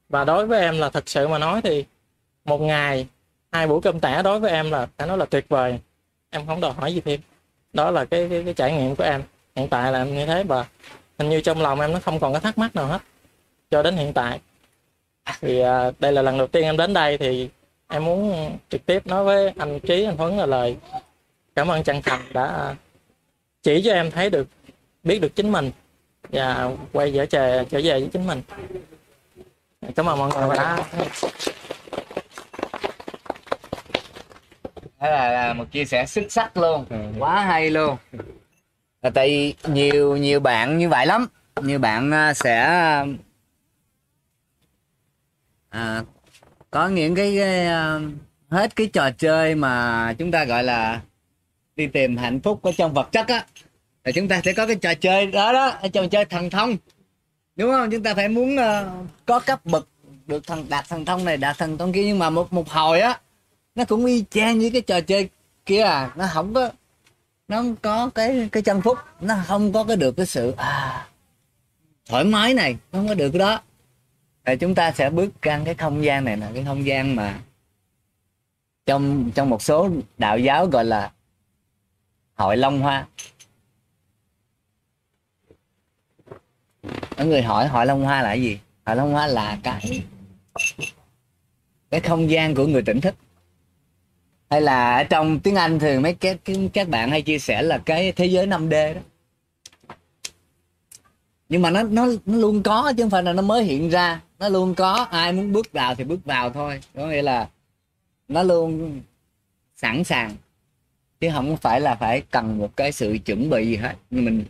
Và 0.09 0.23
đối 0.23 0.45
với 0.45 0.59
em 0.61 0.79
là 0.79 0.89
thật 0.89 1.09
sự 1.09 1.27
mà 1.27 1.37
nói 1.37 1.61
thì 1.61 1.85
một 2.45 2.61
ngày 2.61 3.07
hai 3.51 3.67
buổi 3.67 3.81
cơm 3.81 3.99
tẻ 3.99 4.23
đối 4.23 4.39
với 4.39 4.51
em 4.51 4.71
là 4.71 4.87
phải 4.97 5.07
nói 5.07 5.17
là 5.17 5.25
tuyệt 5.25 5.45
vời. 5.49 5.79
Em 6.29 6.47
không 6.47 6.61
đòi 6.61 6.73
hỏi 6.73 6.93
gì 6.93 7.01
thêm. 7.01 7.19
Đó 7.73 7.91
là 7.91 8.05
cái 8.05 8.27
cái, 8.29 8.43
cái 8.43 8.53
trải 8.53 8.73
nghiệm 8.73 8.95
của 8.95 9.03
em. 9.03 9.23
Hiện 9.55 9.69
tại 9.69 9.91
là 9.91 9.99
em 9.99 10.15
như 10.15 10.25
thế 10.25 10.43
và 10.43 10.65
hình 11.19 11.29
như 11.29 11.41
trong 11.41 11.61
lòng 11.61 11.79
em 11.79 11.93
nó 11.93 11.99
không 11.99 12.19
còn 12.19 12.33
cái 12.33 12.41
thắc 12.41 12.57
mắc 12.57 12.75
nào 12.75 12.85
hết. 12.85 13.01
Cho 13.71 13.83
đến 13.83 13.95
hiện 13.97 14.13
tại. 14.13 14.39
Thì 15.41 15.59
à, 15.59 15.91
đây 15.99 16.13
là 16.13 16.21
lần 16.21 16.37
đầu 16.37 16.47
tiên 16.47 16.63
em 16.63 16.77
đến 16.77 16.93
đây 16.93 17.17
thì 17.17 17.49
em 17.87 18.05
muốn 18.05 18.57
trực 18.69 18.85
tiếp 18.85 19.07
nói 19.07 19.23
với 19.23 19.53
anh 19.57 19.79
trí 19.79 20.03
anh 20.03 20.17
huấn 20.17 20.37
là 20.37 20.45
lời 20.45 20.77
cảm 21.55 21.67
ơn 21.67 21.83
chân 21.83 22.01
thành 22.01 22.21
đã 22.33 22.75
chỉ 23.63 23.81
cho 23.85 23.93
em 23.93 24.11
thấy 24.11 24.29
được 24.29 24.47
biết 25.03 25.19
được 25.19 25.35
chính 25.35 25.51
mình 25.51 25.71
và 26.29 26.71
quay 26.93 27.11
trở 27.11 27.25
về 27.31 27.65
trở 27.69 27.79
về 27.83 27.99
với 27.99 28.09
chính 28.13 28.27
mình. 28.27 28.41
Cảm 29.95 30.05
ơn 30.05 30.17
mọi 30.17 30.31
người 30.35 30.57
đã 30.57 30.77
đó 34.99 35.09
là, 35.09 35.31
là 35.31 35.53
một 35.53 35.65
chia 35.71 35.85
sẻ 35.85 36.05
xuất 36.05 36.31
sắc 36.31 36.57
luôn 36.57 36.85
quá 37.19 37.41
hay 37.41 37.69
luôn. 37.69 37.97
Là 39.01 39.09
tại 39.09 39.27
vì 39.27 39.73
nhiều 39.73 40.17
nhiều 40.17 40.39
bạn 40.39 40.77
như 40.77 40.89
vậy 40.89 41.05
lắm. 41.05 41.27
Nhiều 41.61 41.79
bạn 41.79 42.11
à, 42.11 42.33
sẽ 42.33 42.63
à, 45.69 46.03
có 46.71 46.87
những 46.87 47.15
cái, 47.15 47.35
cái 47.37 47.65
ờ, 47.67 48.01
hết 48.49 48.75
cái 48.75 48.87
trò 48.87 49.11
chơi 49.11 49.55
mà 49.55 50.13
chúng 50.17 50.31
ta 50.31 50.45
gọi 50.45 50.63
là 50.63 51.01
đi 51.75 51.87
tìm 51.87 52.17
hạnh 52.17 52.39
phúc 52.39 52.63
ở 52.63 52.71
trong 52.77 52.93
vật 52.93 53.11
chất 53.11 53.27
á 53.27 53.45
thì 54.03 54.11
chúng 54.13 54.27
ta 54.27 54.41
sẽ 54.45 54.53
có 54.53 54.67
cái 54.67 54.75
trò 54.75 54.93
chơi 54.93 55.27
đó 55.27 55.53
đó 55.53 55.67
ở 55.67 55.87
trò 55.87 56.07
chơi 56.07 56.25
thần 56.25 56.49
thông. 56.49 56.77
Đúng 57.55 57.71
không? 57.71 57.91
Chúng 57.91 58.03
ta 58.03 58.13
phải 58.13 58.29
muốn 58.29 58.55
uh, 58.55 59.07
có 59.25 59.39
cấp 59.39 59.65
bậc 59.65 59.87
được 60.27 60.47
thần 60.47 60.65
đạt 60.69 60.89
thần 60.89 61.05
thông 61.05 61.25
này 61.25 61.37
đạt 61.37 61.57
thần 61.57 61.77
thông 61.77 61.93
kia 61.93 62.03
nhưng 62.05 62.19
mà 62.19 62.29
một 62.29 62.53
một 62.53 62.69
hồi 62.69 62.99
á 62.99 63.19
nó 63.75 63.85
cũng 63.85 64.05
y 64.05 64.23
chang 64.29 64.59
như 64.59 64.69
cái 64.69 64.81
trò 64.81 65.01
chơi 65.01 65.29
kia 65.65 65.81
à. 65.81 66.11
Nó 66.15 66.25
không 66.33 66.53
có 66.53 66.69
nó 67.47 67.57
không 67.57 67.75
có 67.75 68.09
cái 68.15 68.49
cái 68.51 68.63
chân 68.63 68.81
phúc 68.81 68.97
nó 69.21 69.35
không 69.47 69.73
có 69.73 69.83
cái 69.83 69.97
được 69.97 70.11
cái 70.17 70.25
sự 70.25 70.53
à, 70.57 71.07
thoải 72.09 72.23
mái 72.23 72.53
này 72.53 72.77
nó 72.91 72.99
không 72.99 73.07
có 73.07 73.13
được 73.13 73.29
cái 73.29 73.39
đó 73.39 73.61
thì 74.47 74.55
chúng 74.57 74.75
ta 74.75 74.91
sẽ 74.91 75.09
bước 75.09 75.33
sang 75.43 75.65
cái 75.65 75.75
không 75.75 76.03
gian 76.03 76.25
này 76.25 76.37
là 76.37 76.51
cái 76.53 76.63
không 76.65 76.85
gian 76.85 77.15
mà 77.15 77.39
trong 78.85 79.31
trong 79.35 79.49
một 79.49 79.61
số 79.61 79.89
đạo 80.17 80.39
giáo 80.39 80.65
gọi 80.65 80.85
là 80.85 81.11
hội 82.35 82.57
long 82.57 82.79
hoa. 82.79 83.07
Có 87.17 87.23
người 87.23 87.41
hỏi 87.41 87.67
hội 87.67 87.85
long 87.85 88.03
hoa 88.03 88.21
là 88.21 88.29
cái 88.29 88.41
gì? 88.41 88.59
Hội 88.85 88.95
long 88.95 89.11
hoa 89.11 89.27
là 89.27 89.57
cái 89.63 90.03
cái 91.89 91.99
không 91.99 92.29
gian 92.29 92.55
của 92.55 92.67
người 92.67 92.81
tỉnh 92.81 93.01
thức. 93.01 93.15
Hay 94.49 94.61
là 94.61 94.97
ở 94.97 95.03
trong 95.03 95.39
tiếng 95.39 95.55
Anh 95.55 95.79
thường 95.79 96.01
mấy 96.01 96.13
các 96.13 96.37
các 96.73 96.89
bạn 96.89 97.09
hay 97.09 97.21
chia 97.21 97.39
sẻ 97.39 97.61
là 97.61 97.77
cái 97.77 98.11
thế 98.11 98.25
giới 98.25 98.47
5D 98.47 98.93
đó. 98.93 99.01
Nhưng 101.49 101.61
mà 101.61 101.69
nó 101.69 101.83
nó 101.83 102.07
nó 102.25 102.37
luôn 102.37 102.63
có 102.63 102.93
chứ 102.97 103.03
không 103.03 103.09
phải 103.09 103.23
là 103.23 103.33
nó 103.33 103.41
mới 103.41 103.63
hiện 103.63 103.89
ra 103.89 104.21
nó 104.39 104.49
luôn 104.49 104.75
có 104.75 105.07
ai 105.11 105.33
muốn 105.33 105.53
bước 105.53 105.71
vào 105.71 105.95
thì 105.95 106.03
bước 106.03 106.25
vào 106.25 106.49
thôi. 106.49 106.81
Có 106.95 107.07
nghĩa 107.07 107.21
là 107.21 107.49
nó 108.27 108.43
luôn 108.43 109.01
sẵn 109.75 110.03
sàng. 110.03 110.35
Chứ 111.19 111.29
không 111.33 111.57
phải 111.57 111.81
là 111.81 111.95
phải 111.95 112.21
cần 112.31 112.57
một 112.57 112.77
cái 112.77 112.91
sự 112.91 113.17
chuẩn 113.25 113.49
bị 113.49 113.67
gì 113.67 113.75
hết. 113.75 113.95
Mình, 114.11 114.45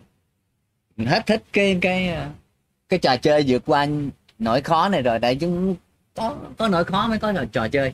mình 0.97 1.07
hết 1.07 1.25
thích 1.25 1.43
cái 1.53 1.77
cái 1.81 2.17
cái 2.89 2.99
trò 2.99 3.17
chơi 3.17 3.43
vượt 3.47 3.63
qua 3.65 3.87
nỗi 4.39 4.61
khó 4.61 4.89
này 4.89 5.01
rồi. 5.01 5.19
Tại 5.19 5.35
chúng 5.35 5.75
có 6.15 6.35
có 6.57 6.67
nỗi 6.67 6.83
khó 6.83 7.07
mới 7.07 7.19
có 7.19 7.33
trò, 7.33 7.45
trò 7.51 7.67
chơi. 7.67 7.93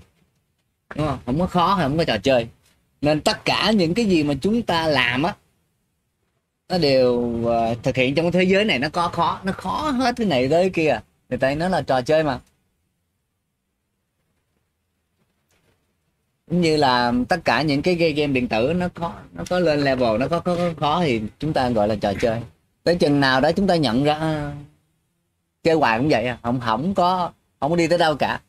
Đúng 0.95 1.07
không? 1.07 1.19
Không 1.25 1.39
có 1.39 1.47
khó 1.47 1.75
thì 1.77 1.83
không 1.83 1.97
có 1.97 2.03
trò 2.03 2.17
chơi. 2.17 2.47
Nên 3.01 3.21
tất 3.21 3.45
cả 3.45 3.71
những 3.71 3.93
cái 3.93 4.05
gì 4.05 4.23
mà 4.23 4.33
chúng 4.41 4.61
ta 4.61 4.87
làm 4.87 5.23
á 5.23 5.35
nó 6.69 6.77
đều 6.77 7.11
uh, 7.13 7.83
thực 7.83 7.95
hiện 7.95 8.15
trong 8.15 8.31
cái 8.31 8.31
thế 8.31 8.51
giới 8.51 8.65
này 8.65 8.79
nó 8.79 8.89
có 8.89 9.07
khó. 9.07 9.39
Nó 9.43 9.51
khó 9.51 9.89
hết 9.89 10.15
cái 10.17 10.27
này 10.27 10.49
tới 10.49 10.69
kia 10.69 10.99
người 11.33 11.37
ta 11.37 11.55
nói 11.55 11.69
là 11.69 11.81
trò 11.81 12.01
chơi 12.01 12.23
mà. 12.23 12.39
Cũng 16.49 16.61
như 16.61 16.77
là 16.77 17.13
tất 17.29 17.39
cả 17.45 17.61
những 17.61 17.81
cái 17.81 17.95
game, 17.95 18.33
điện 18.33 18.47
tử 18.47 18.73
nó 18.73 18.87
có 18.93 19.13
nó 19.33 19.43
có 19.49 19.59
lên 19.59 19.79
level 19.79 20.17
nó 20.19 20.27
có, 20.27 20.39
có, 20.39 20.55
có 20.55 20.73
khó 20.79 21.01
thì 21.01 21.21
chúng 21.39 21.53
ta 21.53 21.69
gọi 21.69 21.87
là 21.87 21.95
trò 21.95 22.13
chơi. 22.21 22.41
Tới 22.83 22.95
chừng 22.95 23.19
nào 23.19 23.41
đó 23.41 23.51
chúng 23.51 23.67
ta 23.67 23.75
nhận 23.75 24.03
ra 24.03 24.51
chơi 25.63 25.75
hoài 25.75 25.99
cũng 25.99 26.09
vậy 26.09 26.27
à. 26.27 26.37
Không 26.43 26.59
không 26.59 26.93
có 26.93 27.31
không 27.59 27.71
có 27.71 27.77
đi 27.77 27.87
tới 27.87 27.97
đâu 27.97 28.15
cả. 28.15 28.41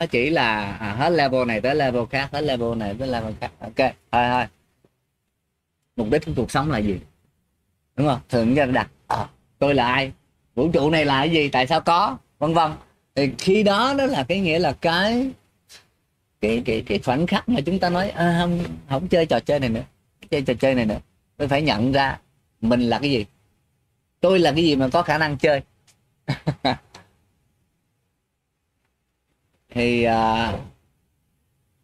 Nó 0.00 0.06
chỉ 0.06 0.30
là 0.30 0.72
à, 0.72 0.94
hết 0.94 1.10
level 1.10 1.46
này 1.46 1.60
tới 1.60 1.74
level 1.74 2.02
khác 2.10 2.28
hết 2.32 2.40
level 2.40 2.76
này 2.76 2.96
tới 2.98 3.08
level 3.08 3.34
khác. 3.40 3.50
Ok 3.60 3.76
thôi 4.12 4.24
thôi. 4.30 4.44
Mục 5.96 6.08
đích 6.10 6.26
của 6.26 6.32
cuộc 6.36 6.50
sống 6.50 6.70
là 6.70 6.78
gì? 6.78 7.00
Đúng 7.96 8.06
không? 8.08 8.20
Thường 8.28 8.54
ra 8.54 8.66
đặt 8.66 8.88
à, 9.06 9.28
tôi 9.58 9.74
là 9.74 9.92
ai? 9.92 10.12
Vũ 10.60 10.70
trụ 10.72 10.90
này 10.90 11.04
là 11.04 11.18
cái 11.18 11.30
gì? 11.30 11.48
Tại 11.48 11.66
sao 11.66 11.80
có? 11.80 12.16
Vân 12.38 12.54
vân. 12.54 12.72
Thì 13.14 13.30
khi 13.38 13.62
đó 13.62 13.94
đó 13.98 14.06
là 14.06 14.24
cái 14.28 14.40
nghĩa 14.40 14.58
là 14.58 14.72
cái 14.72 15.30
cái 16.40 16.62
cái 16.64 16.82
cái 16.86 16.98
khoảnh 16.98 17.26
khắc 17.26 17.48
mà 17.48 17.60
chúng 17.60 17.78
ta 17.78 17.90
nói 17.90 18.10
à, 18.10 18.36
không 18.40 18.60
không 18.88 19.08
chơi 19.08 19.26
trò 19.26 19.40
chơi 19.40 19.60
này 19.60 19.68
nữa 19.68 19.82
chơi 20.30 20.42
trò 20.42 20.54
chơi 20.54 20.74
này 20.74 20.86
nữa. 20.86 20.98
Tôi 21.36 21.48
phải 21.48 21.62
nhận 21.62 21.92
ra 21.92 22.18
mình 22.60 22.80
là 22.80 22.98
cái 22.98 23.10
gì. 23.10 23.26
Tôi 24.20 24.38
là 24.38 24.52
cái 24.52 24.64
gì 24.64 24.76
mà 24.76 24.88
có 24.92 25.02
khả 25.02 25.18
năng 25.18 25.36
chơi? 25.38 25.62
Thì 29.74 30.02
à, 30.02 30.52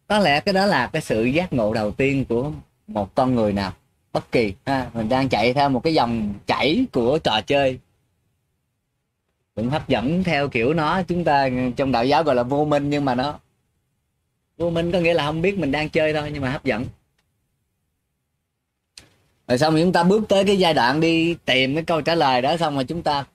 có 0.07 0.19
lẽ 0.19 0.39
cái 0.39 0.53
đó 0.53 0.65
là 0.65 0.87
cái 0.87 1.01
sự 1.01 1.25
giác 1.25 1.53
ngộ 1.53 1.73
đầu 1.73 1.91
tiên 1.91 2.25
của 2.29 2.51
một 2.87 3.15
con 3.15 3.35
người 3.35 3.53
nào 3.53 3.73
bất 4.13 4.31
kỳ 4.31 4.53
ha. 4.65 4.89
Mình 4.93 5.09
đang 5.09 5.29
chạy 5.29 5.53
theo 5.53 5.69
một 5.69 5.83
cái 5.83 5.93
dòng 5.93 6.33
chảy 6.47 6.85
của 6.91 7.19
trò 7.23 7.41
chơi 7.47 7.79
cũng 9.57 9.69
hấp 9.69 9.89
dẫn 9.89 10.23
theo 10.23 10.49
kiểu 10.49 10.73
nó, 10.73 11.03
chúng 11.03 11.23
ta 11.23 11.49
trong 11.77 11.91
đạo 11.91 12.05
giáo 12.05 12.23
gọi 12.23 12.35
là 12.35 12.43
vô 12.43 12.65
minh 12.65 12.89
nhưng 12.89 13.05
mà 13.05 13.15
nó, 13.15 13.39
vô 14.57 14.69
minh 14.69 14.91
có 14.91 14.99
nghĩa 14.99 15.13
là 15.13 15.25
không 15.25 15.41
biết 15.41 15.57
mình 15.57 15.71
đang 15.71 15.89
chơi 15.89 16.13
thôi 16.13 16.29
nhưng 16.33 16.41
mà 16.41 16.49
hấp 16.49 16.63
dẫn. 16.63 16.85
Rồi 19.47 19.57
xong 19.57 19.73
rồi 19.73 19.83
chúng 19.83 19.93
ta 19.93 20.03
bước 20.03 20.23
tới 20.29 20.45
cái 20.45 20.59
giai 20.59 20.73
đoạn 20.73 20.99
đi 20.99 21.35
tìm 21.45 21.75
cái 21.75 21.83
câu 21.83 22.01
trả 22.01 22.15
lời 22.15 22.41
đó 22.41 22.57
xong 22.57 22.75
rồi 22.75 22.85
chúng 22.85 23.03
ta 23.03 23.25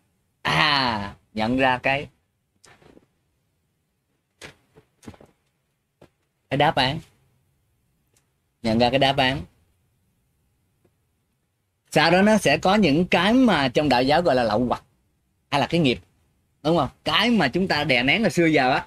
à 0.43 1.15
nhận 1.35 1.57
ra 1.57 1.79
cái 1.79 2.09
cái 6.51 6.57
đáp 6.57 6.75
án. 6.75 6.99
Nhận 8.63 8.79
ra 8.79 8.91
cái 8.91 8.99
đáp 8.99 9.17
án. 9.17 9.41
Sau 11.91 12.11
đó 12.11 12.23
nó 12.23 12.39
sẽ 12.39 12.59
có 12.59 12.75
những 12.75 13.07
cái 13.07 13.33
mà 13.33 13.69
trong 13.69 13.89
đạo 13.89 14.03
giáo 14.03 14.23
gọi 14.23 14.35
là 14.35 14.43
lậu 14.43 14.65
hoặc 14.65 14.83
hay 15.51 15.61
là 15.61 15.67
cái 15.67 15.81
nghiệp 15.81 15.99
đúng 16.63 16.77
không? 16.77 16.89
Cái 17.05 17.31
mà 17.31 17.49
chúng 17.49 17.69
ta 17.69 17.85
đè 17.85 18.03
nén 18.03 18.23
là 18.23 18.31
xưa 18.31 18.47
giờ 18.47 18.73
á 18.73 18.87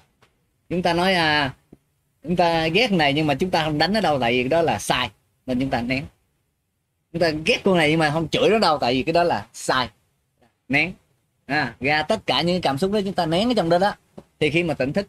chúng 0.68 0.82
ta 0.82 0.92
nói 0.92 1.14
à 1.14 1.54
chúng 2.22 2.36
ta 2.36 2.66
ghét 2.66 2.92
này 2.92 3.12
nhưng 3.12 3.26
mà 3.26 3.34
chúng 3.34 3.50
ta 3.50 3.64
không 3.64 3.78
đánh 3.78 3.92
nó 3.92 4.00
đâu 4.00 4.20
tại 4.20 4.32
vì 4.32 4.48
đó 4.48 4.62
là 4.62 4.78
sai 4.78 5.10
nên 5.46 5.60
chúng 5.60 5.70
ta 5.70 5.80
nén. 5.80 6.04
Chúng 7.12 7.20
ta 7.22 7.30
ghét 7.30 7.60
con 7.64 7.76
này 7.76 7.90
nhưng 7.90 7.98
mà 7.98 8.10
không 8.10 8.28
chửi 8.28 8.50
nó 8.50 8.58
đâu 8.58 8.78
tại 8.78 8.94
vì 8.94 9.02
cái 9.02 9.12
đó 9.12 9.22
là 9.22 9.46
sai. 9.52 9.88
Nén. 10.68 10.92
À, 11.46 11.74
ra 11.80 12.02
tất 12.02 12.26
cả 12.26 12.42
những 12.42 12.60
cảm 12.60 12.78
xúc 12.78 12.92
đó 12.92 13.00
chúng 13.04 13.12
ta 13.12 13.26
nén 13.26 13.48
ở 13.48 13.54
trong 13.56 13.68
đó 13.68 13.78
đó. 13.78 13.94
Thì 14.40 14.50
khi 14.50 14.62
mà 14.62 14.74
tỉnh 14.74 14.92
thức 14.92 15.06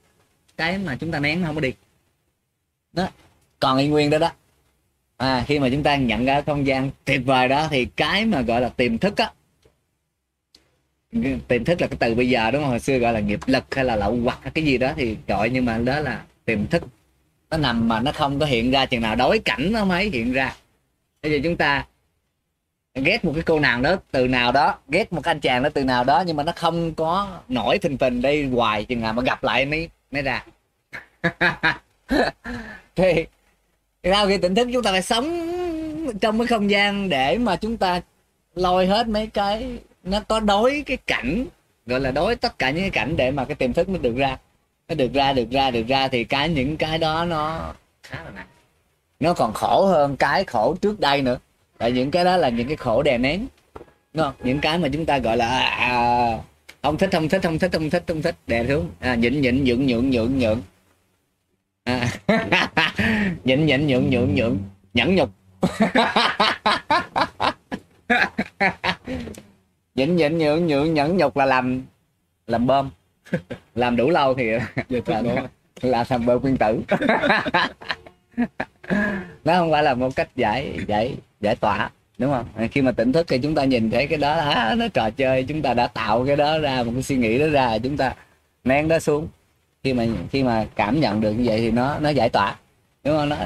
cái 0.58 0.78
mà 0.78 0.98
chúng 1.00 1.12
ta 1.12 1.20
nén 1.20 1.42
nó 1.42 1.48
không 1.48 1.56
có 1.56 1.62
đi. 1.62 1.74
Đó. 2.94 3.08
Còn 3.60 3.78
y 3.78 3.88
nguyên 3.88 4.10
đó 4.10 4.18
đó. 4.18 4.32
À, 5.18 5.44
khi 5.48 5.60
mà 5.60 5.70
chúng 5.70 5.84
ta 5.84 5.96
nhận 5.96 6.26
ra 6.26 6.42
không 6.42 6.68
gian 6.68 6.92
tuyệt 7.06 7.22
vời 7.26 7.48
đó 7.48 7.68
thì 7.72 7.86
cái 7.86 8.26
mà 8.26 8.42
gọi 8.42 8.62
là 8.62 8.70
tiềm 8.70 8.98
thức 8.98 9.18
á 9.18 9.32
tiềm 11.48 11.64
thức 11.66 11.82
là 11.82 11.88
cái 11.88 11.98
từ 12.00 12.16
bây 12.16 12.30
giờ, 12.30 12.52
đúng 12.52 12.62
không? 12.62 12.70
Hồi 12.70 12.80
xưa 12.80 12.98
gọi 12.98 13.14
là 13.14 13.20
nghiệp 13.20 13.40
lực 13.46 13.76
hay 13.76 13.86
là 13.86 13.96
lậu 13.96 14.18
hoặc 14.24 14.40
hay 14.42 14.52
cái 14.52 14.64
gì 14.64 14.78
đó 14.78 14.94
thì 14.96 15.18
gọi, 15.28 15.50
nhưng 15.50 15.66
mà 15.66 15.78
đó 15.78 16.00
là 16.00 16.22
tiềm 16.46 16.68
thức. 16.68 16.84
Nó 17.50 17.58
nằm 17.58 17.88
mà 17.88 18.00
nó 18.00 18.12
không 18.12 18.40
có 18.40 18.46
hiện 18.46 18.72
ra 18.72 18.86
chừng 18.86 19.02
nào. 19.02 19.16
Đối 19.16 19.40
cảnh 19.40 19.72
nó 19.72 19.86
mới 19.86 20.10
hiện 20.10 20.34
ra. 20.34 20.56
Bây 21.22 21.32
giờ 21.32 21.40
chúng 21.44 21.58
ta 21.58 21.86
ghét 22.96 23.26
một 23.26 23.32
cái 23.36 23.44
cô 23.44 23.60
nàng 23.60 23.82
đó 23.82 23.96
từ 24.12 24.28
nào 24.28 24.52
đó, 24.52 24.76
ghét 24.90 25.14
một 25.14 25.24
anh 25.24 25.40
chàng 25.40 25.64
đó 25.64 25.70
từ 25.74 25.84
nào 25.84 26.04
đó, 26.04 26.24
nhưng 26.28 26.38
mà 26.38 26.44
nó 26.44 26.52
không 26.56 26.94
có 26.94 27.40
nổi 27.48 27.78
thình 27.78 27.98
phình 27.98 28.22
đây 28.22 28.46
hoài 28.46 28.86
chừng 28.86 29.02
nào 29.02 29.14
mà 29.14 29.24
gặp 29.24 29.44
lại 29.44 29.66
mới 29.66 29.90
mới 30.12 30.22
ra. 30.22 30.46
Thì 32.96 33.26
sau 34.04 34.28
khi 34.28 34.38
tỉnh 34.38 34.56
thức 34.56 34.68
chúng 34.74 34.84
ta 34.84 34.92
phải 34.92 35.02
sống 35.02 35.48
trong 36.22 36.38
cái 36.38 36.48
không 36.48 36.70
gian 36.70 37.10
để 37.10 37.38
mà 37.38 37.56
chúng 37.56 37.78
ta 37.78 38.02
lôi 38.56 38.88
hết 38.88 39.08
mấy 39.08 39.28
cái 39.28 39.78
nó 40.10 40.20
có 40.20 40.40
đối 40.40 40.84
cái 40.86 40.98
cảnh 40.98 41.46
gọi 41.86 42.00
là 42.00 42.12
đối 42.12 42.36
tất 42.36 42.60
cả 42.60 42.70
những 42.70 42.82
cái 42.82 42.90
cảnh 42.90 43.18
để 43.18 43.32
mà 43.32 43.46
cái 43.46 43.56
tiềm 43.56 43.74
thức 43.74 43.90
nó 43.90 43.98
được 43.98 44.16
ra. 44.16 44.38
Nó 44.88 44.96
được 44.96 45.14
ra 45.14 45.34
được 45.34 45.52
ra 45.52 45.72
được 45.72 45.88
ra 45.88 46.08
thì 46.08 46.24
cái 46.24 46.50
những 46.50 46.78
cái 46.78 46.98
đó 46.98 47.26
nó 47.26 47.74
khá 48.04 48.24
là 48.24 48.32
nặng. 48.36 48.48
Nó 49.20 49.34
còn 49.34 49.54
khổ 49.54 49.86
hơn 49.86 50.18
cái 50.18 50.44
khổ 50.44 50.76
trước 50.82 51.00
đây 51.00 51.22
nữa. 51.22 51.38
Tại 51.78 51.92
những 51.92 52.12
cái 52.12 52.26
đó 52.26 52.38
là 52.38 52.50
những 52.50 52.68
cái 52.68 52.78
khổ 52.78 53.04
đè 53.04 53.18
nén. 53.18 53.48
Đúng 54.14 54.24
không? 54.24 54.34
Những 54.44 54.60
cái 54.60 54.78
mà 54.78 54.90
chúng 54.94 55.06
ta 55.06 55.18
gọi 55.18 55.38
là 55.38 55.48
à, 55.48 55.70
à 55.70 56.40
không 56.82 56.98
thích 56.98 57.10
không 57.12 57.30
thích 57.30 57.42
không 57.44 57.60
thích 57.60 57.72
không 57.74 57.90
thích 57.90 58.04
không 58.08 58.22
thích 58.22 58.36
đè 58.48 58.66
xuống. 58.68 58.90
À, 59.00 59.16
nhịn 59.16 59.42
nhịn 59.42 59.64
nhượng 59.64 59.86
nhượng 59.86 60.10
nhượng 60.10 60.40
nhượng. 60.40 60.62
À, 61.84 62.08
nhịn 63.44 63.66
nhịn 63.66 63.88
nhượng 63.88 64.10
nhượng 64.10 64.36
nhượng. 64.36 64.58
Nhẫn 64.94 65.16
nhục. 65.16 65.30
nhịn 69.98 70.16
nhịn 70.16 70.38
nhượng 70.38 70.68
nhượng 70.68 70.94
nhẫn 70.94 71.18
nhục 71.18 71.38
là 71.38 71.46
làm 71.46 71.82
làm 72.48 72.68
bơm. 72.68 72.90
Làm 73.76 73.96
đủ 73.96 74.10
lâu 74.10 74.34
thì 74.34 74.44
là, 75.06 75.22
là 75.82 76.06
làm 76.10 76.26
bơm 76.26 76.42
nguyên 76.42 76.58
tử. 76.58 76.82
Nó 79.46 79.60
không 79.60 79.72
phải 79.72 79.84
là 79.84 79.94
một 79.94 80.16
cách 80.16 80.30
giải 80.36 80.80
giải 80.88 81.16
giải 81.42 81.56
tỏa 81.56 81.90
đúng 82.18 82.32
không? 82.32 82.68
Khi 82.72 82.82
mà 82.82 82.92
tỉnh 82.92 83.12
thức 83.12 83.28
thì 83.30 83.38
chúng 83.38 83.56
ta 83.56 83.64
nhìn 83.64 83.92
thấy 83.92 84.08
cái 84.08 84.18
đó 84.18 84.34
à, 84.34 84.76
nó 84.76 84.88
trò 84.88 85.10
chơi 85.10 85.44
chúng 85.44 85.62
ta 85.62 85.74
đã 85.74 85.88
tạo 85.88 86.26
cái 86.26 86.36
đó 86.36 86.60
ra 86.60 86.84
một 86.84 86.92
cái 86.94 87.04
suy 87.04 87.16
nghĩ 87.16 87.40
đó 87.40 87.48
ra 87.48 87.78
chúng 87.78 87.98
ta 87.98 88.16
nén 88.64 88.88
nó 88.88 89.00
xuống. 89.00 89.28
Khi 89.84 89.94
mà 89.94 90.06
khi 90.32 90.44
mà 90.44 90.68
cảm 90.76 91.00
nhận 91.00 91.22
được 91.22 91.32
như 91.32 91.44
vậy 91.46 91.60
thì 91.60 91.72
nó 91.72 92.00
nó 92.00 92.10
giải 92.10 92.30
tỏa 92.30 92.56
đúng 93.04 93.18
không? 93.18 93.30
Nó 93.30 93.38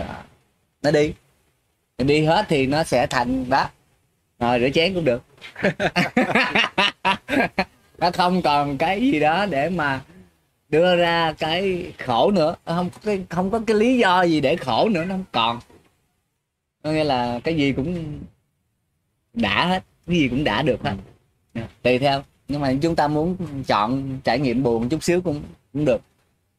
nó 0.83 0.91
đi. 0.91 1.13
Đi 1.97 2.25
hết 2.25 2.45
thì 2.49 2.67
nó 2.67 2.83
sẽ 2.83 3.07
thành 3.07 3.49
đó. 3.49 3.69
Rồi 4.39 4.59
rửa 4.59 4.69
chén 4.69 4.93
cũng 4.93 5.05
được 5.05 5.21
nó 7.97 8.11
không 8.11 8.41
còn 8.41 8.77
cái 8.77 9.01
gì 9.01 9.19
đó 9.19 9.45
để 9.45 9.69
mà 9.69 10.01
đưa 10.69 10.95
ra 10.95 11.33
cái 11.33 11.91
khổ 11.97 12.31
nữa. 12.31 12.55
Không, 12.65 12.89
cái, 13.03 13.23
không 13.29 13.51
có 13.51 13.61
cái 13.67 13.77
lý 13.77 13.97
do 13.97 14.23
gì 14.23 14.41
để 14.41 14.55
khổ 14.55 14.89
nữa, 14.89 15.05
nó 15.05 15.13
không 15.13 15.25
còn. 15.31 15.59
Có 16.83 16.91
nghĩa 16.91 17.03
là 17.03 17.39
cái 17.43 17.55
gì 17.55 17.73
cũng 17.73 18.19
đã 19.33 19.65
hết, 19.65 19.83
cái 20.07 20.15
gì 20.17 20.27
cũng 20.27 20.43
đã 20.43 20.61
được 20.61 20.83
hết. 20.83 20.95
Dạ, 21.53 21.67
tùy 21.81 21.99
theo. 21.99 22.23
Nhưng 22.47 22.61
mà 22.61 22.73
chúng 22.81 22.95
ta 22.95 23.07
muốn 23.07 23.37
chọn 23.67 24.19
trải 24.23 24.39
nghiệm 24.39 24.63
buồn 24.63 24.89
chút 24.89 25.03
xíu 25.03 25.21
cũng 25.21 25.43
cũng 25.73 25.85
được. 25.85 26.01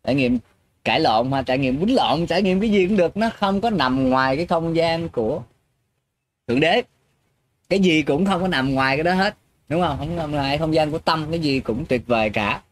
Trải 0.04 0.14
nghiệm 0.14 0.38
cãi 0.84 1.00
lộn 1.00 1.30
mà, 1.30 1.42
trải 1.42 1.58
nghiệm 1.58 1.84
quýnh 1.84 1.94
lộn, 1.94 2.26
trải 2.26 2.42
nghiệm 2.42 2.60
cái 2.60 2.70
gì 2.70 2.86
cũng 2.86 2.96
được. 2.96 3.16
Nó 3.16 3.30
không 3.38 3.60
có 3.60 3.70
nằm 3.70 4.10
ngoài 4.10 4.36
cái 4.36 4.46
không 4.46 4.76
gian 4.76 5.08
của 5.08 5.42
thượng 6.48 6.60
đế 6.60 6.82
cái 7.72 7.80
gì 7.80 8.02
cũng 8.02 8.26
không 8.26 8.42
có 8.42 8.48
nằm 8.48 8.74
ngoài 8.74 8.96
cái 8.96 9.04
đó 9.04 9.12
hết 9.12 9.36
đúng 9.68 9.80
không? 9.82 9.98
Không 9.98 10.16
nằm 10.16 10.30
ngoài 10.30 10.58
không 10.58 10.74
gian 10.74 10.90
của 10.90 10.98
tâm 10.98 11.26
cái 11.30 11.40
gì 11.40 11.60
cũng 11.60 11.84
tuyệt 11.86 12.02
vời 12.06 12.30
cả. 12.30 12.62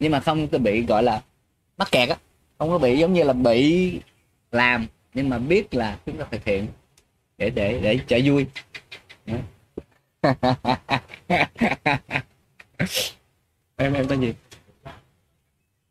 Nhưng 0.00 0.12
mà 0.12 0.20
không 0.20 0.48
có 0.48 0.58
bị 0.58 0.82
gọi 0.86 1.02
là 1.02 1.22
mắc 1.76 1.88
kẹt 1.92 2.08
á. 2.08 2.16
Không 2.58 2.70
có 2.70 2.78
bị 2.78 2.98
giống 2.98 3.12
như 3.12 3.22
là 3.22 3.32
bị 3.32 4.00
làm 4.52 4.86
nhưng 5.14 5.28
mà 5.28 5.38
biết 5.38 5.74
là 5.74 5.98
chúng 6.06 6.16
ta 6.16 6.24
thực 6.30 6.44
hiện 6.44 6.66
để 7.38 7.50
để 7.50 7.80
để 7.82 7.98
cho 8.06 8.18
vui. 8.24 8.46
Em 13.76 13.92
em 13.92 14.08
tên 14.08 14.20
gì? 14.20 14.34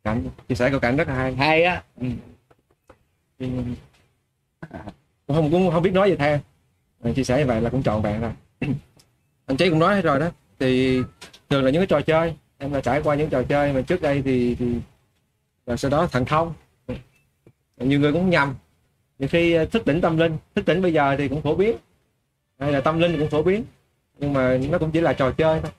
Cảnh 0.04 0.24
chia 0.48 0.54
sẻ 0.54 0.70
câu 0.70 0.80
cảnh 0.80 0.96
rất 0.96 1.08
là 1.08 1.14
hay. 1.14 1.34
Hay 1.34 1.64
á. 1.64 1.82
Ừ. 2.00 2.06
Thì, 3.38 3.46
không 5.28 5.50
cũng 5.50 5.70
không 5.70 5.82
biết 5.82 5.92
nói 5.92 6.10
gì 6.10 6.16
theo 6.16 6.40
chia 7.16 7.24
sẻ 7.24 7.38
như 7.38 7.46
vậy 7.46 7.60
là 7.60 7.70
cũng 7.70 7.82
trọn 7.82 8.02
vẹn 8.02 8.20
rồi 8.20 8.32
anh 9.46 9.56
chí 9.56 9.70
cũng 9.70 9.78
nói 9.78 9.94
hết 9.94 10.02
rồi 10.02 10.20
đó. 10.20 10.30
Thì 10.58 11.02
thường 11.50 11.64
là 11.64 11.70
những 11.70 11.80
cái 11.80 11.86
trò 11.86 12.00
chơi 12.00 12.34
em 12.58 12.72
là 12.72 12.80
trải 12.80 13.00
qua 13.04 13.14
những 13.14 13.30
trò 13.30 13.42
chơi 13.42 13.72
mà 13.72 13.80
trước 13.80 14.02
đây 14.02 14.22
thì 14.22 14.54
thì 14.54 14.74
và 15.64 15.76
sau 15.76 15.90
đó 15.90 16.08
thành 16.12 16.24
thông. 16.24 16.54
Nhiều 17.76 18.00
người 18.00 18.12
cũng 18.12 18.30
nhầm. 18.30 18.54
Nhiều 19.18 19.28
khi 19.28 19.52
ờ, 19.52 19.64
thức 19.64 19.84
tỉnh 19.84 20.00
tâm 20.00 20.16
linh 20.16 20.36
thức 20.54 20.66
tỉnh 20.66 20.82
bây 20.82 20.92
giờ 20.92 21.16
thì 21.18 21.28
cũng 21.28 21.42
phổ 21.42 21.54
biến. 21.54 21.76
Hay 22.58 22.72
là 22.72 22.80
tâm 22.80 22.98
linh 22.98 23.18
cũng 23.18 23.28
phổ 23.28 23.42
biến 23.42 23.64
nhưng 24.18 24.32
mà 24.32 24.58
nó 24.70 24.78
cũng 24.78 24.90
chỉ 24.90 25.00
là 25.00 25.12
trò 25.12 25.30
chơi 25.30 25.60
thôi. 25.60 25.72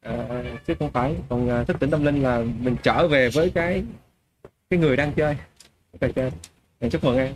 À, 0.00 0.42
chứ 0.66 0.74
không 0.78 0.90
phải 0.90 1.16
còn 1.28 1.48
ờ, 1.48 1.64
thức 1.64 1.76
tỉnh 1.80 1.90
tâm 1.90 2.04
linh 2.04 2.22
là 2.22 2.44
mình 2.60 2.76
trở 2.82 3.08
về 3.08 3.28
với 3.28 3.50
cái 3.50 3.84
cái 4.70 4.78
người 4.78 4.96
đang 4.96 5.12
chơi 5.12 5.36
trò 6.00 6.08
chơi. 6.08 6.30
Chúc 6.90 7.04
mừng 7.04 7.16
em. 7.16 7.34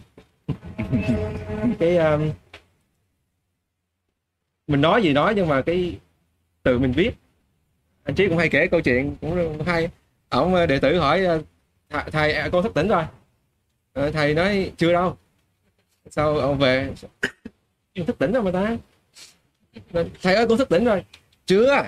Cái 1.78 1.96
um, 1.96 2.30
mình 4.66 4.80
nói 4.80 5.02
gì 5.02 5.12
nói 5.12 5.32
nhưng 5.36 5.48
mà 5.48 5.62
cái 5.62 5.98
từ 6.62 6.78
mình 6.78 6.92
viết. 6.92 7.10
Anh 8.04 8.14
chí 8.14 8.28
cũng 8.28 8.38
hay 8.38 8.48
kể 8.48 8.66
câu 8.66 8.80
chuyện 8.80 9.16
cũng 9.20 9.62
hay. 9.66 9.88
Ông 10.28 10.54
ờ, 10.54 10.66
đệ 10.66 10.78
tử 10.78 10.98
hỏi 10.98 11.24
ờ, 11.24 11.40
thầy, 12.12 12.32
à, 12.32 12.48
con 12.52 12.62
thức 12.62 12.74
tỉnh 12.74 12.88
rồi. 12.88 13.04
Ờ, 13.92 14.10
thầy 14.10 14.34
nói 14.34 14.72
chưa 14.76 14.92
đâu. 14.92 15.16
Sau 16.10 16.38
ông 16.38 16.58
về? 16.58 16.90
"Con 17.96 18.06
thức 18.06 18.18
tỉnh 18.18 18.32
rồi 18.32 18.42
mà 18.42 18.50
ta? 18.50 18.76
Thầy 20.22 20.34
ơi 20.34 20.46
con 20.48 20.58
thức 20.58 20.68
tỉnh 20.68 20.84
rồi. 20.84 21.04
Chưa. 21.46 21.86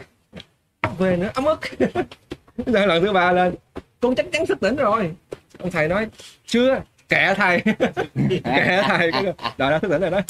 Về 0.99 1.17
nữa 1.17 1.31
ấm 1.35 1.45
ức. 1.45 1.61
Rồi 2.67 2.87
lần 2.87 3.03
thứ 3.05 3.13
ba 3.13 3.33
lên. 3.33 3.55
Con 4.01 4.15
chắc 4.15 4.27
chắn 4.33 4.47
thức 4.47 4.61
tỉnh 4.61 4.77
rồi. 4.77 5.15
Ông 5.59 5.71
thầy 5.71 5.89
nói 5.89 6.09
chưa. 6.47 6.83
Kệ 7.09 7.35
thầy. 7.37 7.61
Kệ 8.45 8.83
thầy. 8.85 9.11
Đó 9.59 9.71
đó 9.71 9.79
thức 9.79 9.89
tỉnh 9.89 10.01
rồi 10.01 10.11
đó 10.11 10.21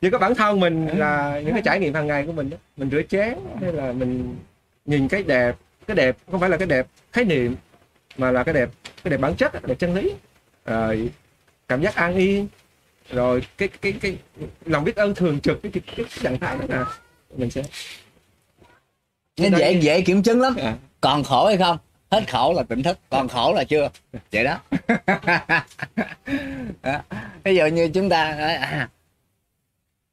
chỉ 0.00 0.10
có 0.10 0.18
bản 0.18 0.34
thân 0.34 0.60
mình 0.60 0.86
là 0.86 1.40
những 1.44 1.52
cái 1.52 1.62
trải 1.64 1.80
nghiệm 1.80 1.94
hàng 1.94 2.06
ngày 2.06 2.26
của 2.26 2.32
mình 2.32 2.50
đó. 2.50 2.56
mình 2.76 2.90
rửa 2.90 3.02
chén 3.02 3.38
hay 3.60 3.72
là 3.72 3.92
mình 3.92 4.36
nhìn 4.84 5.08
cái 5.08 5.22
đẹp 5.22 5.56
cái 5.86 5.96
đẹp 5.96 6.16
không 6.30 6.40
phải 6.40 6.50
là 6.50 6.56
cái 6.56 6.66
đẹp 6.66 6.86
khái 7.12 7.24
niệm 7.24 7.56
mà 8.16 8.30
là 8.30 8.44
cái 8.44 8.54
đẹp 8.54 8.68
cái 9.04 9.10
đẹp 9.10 9.16
bản 9.16 9.34
chất 9.34 9.52
cái 9.52 9.62
đẹp 9.66 9.78
chân 9.78 9.94
lý. 9.94 10.12
Rồi 10.66 11.10
cảm 11.68 11.82
giác 11.82 11.94
an 11.94 12.14
yên 12.14 12.48
rồi 13.10 13.42
cái 13.58 13.68
cái 13.68 13.92
cái 13.92 14.16
lòng 14.64 14.84
biết 14.84 14.96
ơn 14.96 15.14
thường 15.14 15.40
trực 15.40 15.62
cái 15.62 15.72
cái, 15.72 15.82
cái 15.96 16.06
trạng 16.22 16.38
thái 16.38 16.56
đó 16.58 16.64
là 16.68 16.86
mình 17.36 17.50
sẽ 17.50 17.62
nó 19.38 19.58
dễ 19.58 19.72
dễ 19.72 20.00
kiểm 20.00 20.22
chứng 20.22 20.40
lắm. 20.40 20.56
À, 20.56 20.76
còn 21.00 21.24
khổ 21.24 21.46
hay 21.46 21.56
không? 21.56 21.78
Hết 22.10 22.32
khổ 22.32 22.52
là 22.56 22.62
tỉnh 22.62 22.82
thức. 22.82 22.98
Còn 23.10 23.28
khổ 23.28 23.52
là 23.52 23.64
chưa? 23.64 23.90
Vậy 24.32 24.44
đó. 24.44 24.58
Đó. 26.82 27.00
ví 27.44 27.56
dụ 27.56 27.66
như 27.66 27.90
chúng 27.94 28.08
ta 28.08 28.36
nói, 28.38 28.54
à, 28.54 28.88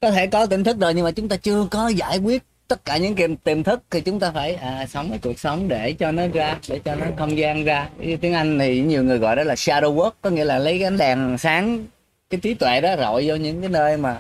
có 0.06 0.12
thể 0.12 0.28
có 0.28 0.46
tỉnh 0.46 0.64
thức 0.64 0.78
rồi 0.80 0.94
nhưng 0.94 1.06
mà 1.06 1.12
chúng 1.12 1.30
ta 1.30 1.36
chưa 1.38 1.68
có 1.72 1.88
giải 1.88 2.18
quyết 2.18 2.44
tất 2.68 2.86
cả 2.86 2.98
những 2.98 3.16
kiềm 3.16 3.36
tiềm 3.38 3.64
thức 3.64 3.84
thì 3.92 4.02
chúng 4.02 4.20
ta 4.20 4.32
phải 4.32 4.56
à, 4.56 4.86
sống 4.90 5.10
cái 5.10 5.20
cuộc 5.24 5.40
sống 5.40 5.68
để 5.68 5.94
cho 5.94 6.12
nó 6.12 6.28
ra 6.34 6.58
để 6.70 6.80
cho 6.86 6.96
nó 6.96 7.06
không 7.18 7.38
gian 7.38 7.64
ra. 7.66 7.90
Ý 8.00 8.16
tiếng 8.16 8.34
anh 8.34 8.60
thì 8.60 8.82
nhiều 8.82 9.04
người 9.04 9.18
gọi 9.18 9.36
đó 9.36 9.44
là 9.44 9.54
shadow 9.54 9.96
work 9.96 10.12
có 10.22 10.30
nghĩa 10.30 10.44
là 10.46 10.58
lấy 10.58 10.74
cái 10.80 10.84
ánh 10.88 10.98
đèn 10.98 11.38
sáng 11.38 11.86
cái 12.30 12.40
trí 12.40 12.54
tuệ 12.54 12.82
đó 12.82 12.96
rọi 12.98 13.28
vô 13.28 13.36
những 13.36 13.62
cái 13.62 13.70
nơi 13.70 13.98
mà 13.98 14.20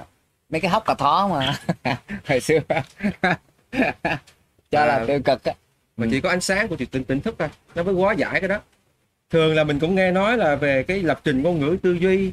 mấy 0.49 0.61
cái 0.61 0.71
hốc 0.71 0.85
cà 0.85 0.93
thó 0.93 1.27
mà 1.27 1.59
hồi 2.27 2.39
xưa. 2.39 2.59
Cho 4.71 4.85
là 4.85 4.95
À. 4.95 5.05
tiêu 5.07 5.19
cực 5.25 5.43
á. 5.43 5.53
Mà 5.97 6.07
chỉ 6.11 6.21
có 6.21 6.29
ánh 6.29 6.41
sáng 6.41 6.67
của 6.67 6.75
tỉnh 6.91 7.03
tỉnh 7.03 7.21
thức 7.21 7.35
thôi 7.39 7.49
nó 7.75 7.83
mới 7.83 7.93
quá 7.93 8.13
giải 8.13 8.39
cái 8.41 8.47
đó. 8.47 8.59
Thường 9.29 9.55
là 9.55 9.63
mình 9.63 9.79
cũng 9.79 9.95
nghe 9.95 10.11
nói 10.11 10.37
là 10.37 10.55
về 10.55 10.83
cái 10.83 11.03
lập 11.03 11.21
trình 11.23 11.43
ngôn 11.43 11.59
ngữ 11.59 11.77
tư 11.83 11.93
duy 11.93 12.31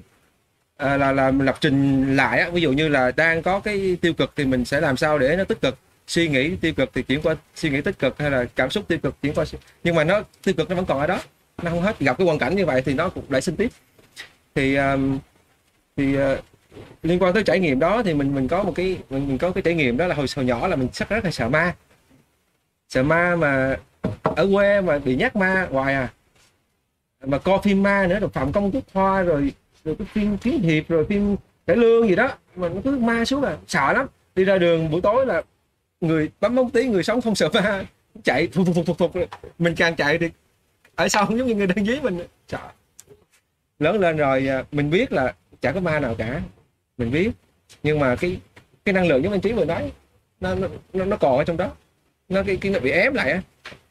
à, 0.82 0.96
là 0.96 1.12
là 1.12 1.30
lập 1.30 1.56
trình 1.60 2.16
lại 2.16 2.40
á. 2.40 2.50
Ví 2.50 2.60
dụ 2.60 2.72
như 2.72 2.88
là 2.88 3.12
đang 3.16 3.42
có 3.42 3.60
cái 3.60 3.96
tiêu 4.00 4.12
cực 4.12 4.32
thì 4.36 4.44
mình 4.44 4.64
sẽ 4.64 4.80
làm 4.80 4.96
sao 4.96 5.18
để 5.18 5.36
nó 5.36 5.44
tích 5.44 5.60
cực? 5.60 5.78
Suy 6.06 6.28
nghĩ 6.28 6.56
tiêu 6.56 6.72
cực 6.74 6.90
thì 6.94 7.02
chuyển 7.02 7.22
qua 7.22 7.36
suy 7.54 7.70
nghĩ 7.70 7.80
tích 7.80 7.98
cực 7.98 8.18
hay 8.18 8.30
là 8.30 8.44
cảm 8.56 8.70
xúc 8.70 8.84
tiêu 8.88 8.98
cực 8.98 9.22
chuyển 9.22 9.34
qua 9.34 9.44
nhưng 9.84 9.94
mà 9.94 10.04
nó 10.04 10.22
tiêu 10.44 10.54
cực 10.54 10.70
nó 10.70 10.76
vẫn 10.76 10.86
còn 10.86 10.98
ở 11.00 11.06
đó. 11.06 11.20
Nó 11.62 11.70
không 11.70 11.82
hết. 11.82 12.00
Gặp 12.00 12.18
cái 12.18 12.26
hoàn 12.26 12.38
cảnh 12.38 12.56
như 12.56 12.66
vậy 12.66 12.82
thì 12.82 12.94
nó 12.94 13.08
cũng 13.08 13.24
lại 13.28 13.40
sinh 13.40 13.56
tiếp. 13.56 13.70
Thì 14.54 14.76
um, 14.76 15.18
thì 15.96 16.16
uh, 16.16 16.38
liên 17.02 17.22
quan 17.22 17.34
tới 17.34 17.42
trải 17.42 17.60
nghiệm 17.60 17.78
đó 17.78 18.02
thì 18.02 18.14
mình 18.14 18.34
mình 18.34 18.48
có 18.48 18.62
một 18.62 18.72
cái 18.74 18.98
mình, 19.10 19.28
mình 19.28 19.38
có 19.38 19.50
cái 19.50 19.62
trải 19.62 19.74
nghiệm 19.74 19.96
đó 19.96 20.06
là 20.06 20.14
hồi 20.14 20.26
hồi 20.36 20.44
nhỏ 20.44 20.68
là 20.68 20.76
mình 20.76 20.88
rất 20.92 21.08
rất 21.08 21.24
là 21.24 21.30
sợ 21.30 21.48
ma. 21.48 21.74
Sợ 22.88 23.02
ma 23.02 23.36
mà 23.36 23.76
ở 24.22 24.48
quê 24.52 24.80
mà 24.80 24.98
bị 24.98 25.16
nhắc 25.16 25.36
ma 25.36 25.68
hoài 25.70 25.94
à. 25.94 26.08
Mà 27.24 27.38
coi 27.38 27.58
phim 27.62 27.82
ma 27.82 28.06
nữa 28.06 28.20
rồi 28.20 28.30
phạm 28.30 28.52
công 28.52 28.70
quốc 28.72 28.84
hoa 28.92 29.22
rồi 29.22 29.52
rồi 29.84 29.96
cái 29.98 30.06
phim 30.12 30.38
kiếm 30.38 30.62
hiệp 30.62 30.88
rồi 30.88 31.06
phim 31.08 31.36
cải 31.66 31.76
lương 31.76 32.08
gì 32.08 32.16
đó. 32.16 32.28
Mà 32.56 32.68
nó 32.68 32.80
cứ 32.84 32.98
ma 32.98 33.24
xuống 33.24 33.44
à 33.44 33.56
sợ 33.66 33.92
lắm. 33.92 34.06
Đi 34.34 34.44
ra 34.44 34.58
đường 34.58 34.90
buổi 34.90 35.00
tối 35.00 35.26
là 35.26 35.42
người 36.00 36.30
bấm 36.40 36.54
bóng 36.54 36.70
tí 36.70 36.88
người 36.88 37.02
sống 37.02 37.20
không 37.20 37.34
sợ 37.34 37.48
ma 37.54 37.84
chạy 38.24 38.48
phục 38.52 38.66
phục 38.66 38.86
phục 38.86 38.98
phục 38.98 39.12
phục 39.12 39.28
mình 39.58 39.74
càng 39.76 39.96
chạy 39.96 40.18
thì 40.18 40.30
ở 40.94 41.08
sau 41.08 41.26
giống 41.30 41.46
như 41.46 41.54
người 41.54 41.66
đang 41.66 41.84
dí 41.86 42.00
mình. 42.00 42.18
Sợ. 42.48 42.58
Lớn 43.78 44.00
lên 44.00 44.16
rồi 44.16 44.48
à, 44.48 44.64
mình 44.72 44.90
biết 44.90 45.12
là 45.12 45.34
chả 45.60 45.72
có 45.72 45.80
ma 45.80 46.00
nào 46.00 46.14
cả. 46.18 46.42
Mình 46.98 47.10
biết. 47.10 47.30
Nhưng 47.82 48.00
mà 48.00 48.16
cái 48.16 48.40
cái 48.84 48.92
năng 48.92 49.06
lượng 49.06 49.22
giống 49.22 49.32
anh 49.32 49.40
trí 49.40 49.52
vừa 49.52 49.64
nói 49.64 49.92
nó 50.40 50.54
nó 50.54 50.68
nó, 50.92 51.04
nó 51.04 51.16
còn 51.16 51.38
ở 51.38 51.44
trong 51.44 51.56
đó. 51.56 51.70
Nó 52.28 52.42
cái, 52.42 52.56
cái 52.56 52.72
nó 52.72 52.80
bị 52.80 52.90
ém 52.90 53.14
lại 53.14 53.32
á. 53.32 53.42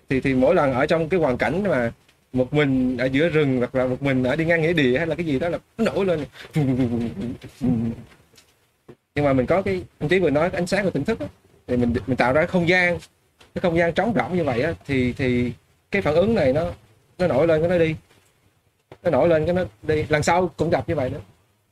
Thì 0.09 0.21
thì 0.21 0.33
mỗi 0.33 0.55
lần 0.55 0.73
ở 0.73 0.85
trong 0.85 1.09
cái 1.09 1.19
hoàn 1.19 1.37
cảnh 1.37 1.63
mà 1.63 1.91
một 2.33 2.53
mình 2.53 2.97
ở 2.97 3.05
giữa 3.05 3.29
rừng 3.29 3.57
hoặc 3.57 3.75
là 3.75 3.87
một 3.87 4.03
mình 4.03 4.23
ở 4.23 4.35
đi 4.35 4.45
ngang 4.45 4.61
nghĩa 4.61 4.73
địa 4.73 4.97
hay 4.97 5.07
là 5.07 5.15
cái 5.15 5.25
gì 5.25 5.39
đó 5.39 5.49
là 5.49 5.57
nó 5.77 5.85
nổi 5.85 6.05
lên. 6.05 6.25
Nhưng 9.15 9.25
mà 9.25 9.33
mình 9.33 9.45
có 9.45 9.61
cái 9.61 9.83
anh 9.99 10.09
trí 10.09 10.19
vừa 10.19 10.29
nói 10.29 10.49
cái 10.49 10.59
ánh 10.59 10.67
sáng 10.67 10.83
của 10.83 10.89
tỉnh 10.89 11.03
thức 11.03 11.19
đó, 11.19 11.25
thì 11.67 11.77
mình 11.77 11.93
mình 12.07 12.17
tạo 12.17 12.33
ra 12.33 12.45
không 12.45 12.69
gian 12.69 12.99
cái 13.55 13.61
không 13.61 13.77
gian 13.77 13.93
trống 13.93 14.13
rỗng 14.15 14.37
như 14.37 14.43
vậy 14.43 14.61
á, 14.61 14.73
thì 14.87 15.13
thì 15.13 15.51
cái 15.91 16.01
phản 16.01 16.15
ứng 16.15 16.35
này 16.35 16.53
nó 16.53 16.71
nó 17.17 17.27
nổi 17.27 17.47
lên 17.47 17.61
cái 17.61 17.69
nó 17.69 17.77
đi. 17.77 17.95
Nó 19.03 19.09
nổi 19.09 19.29
lên 19.29 19.45
cái 19.45 19.53
nó 19.53 19.63
đi. 19.83 20.05
Lần 20.09 20.23
sau 20.23 20.47
cũng 20.57 20.69
gặp 20.69 20.89
như 20.89 20.95
vậy 20.95 21.09
nữa. 21.09 21.19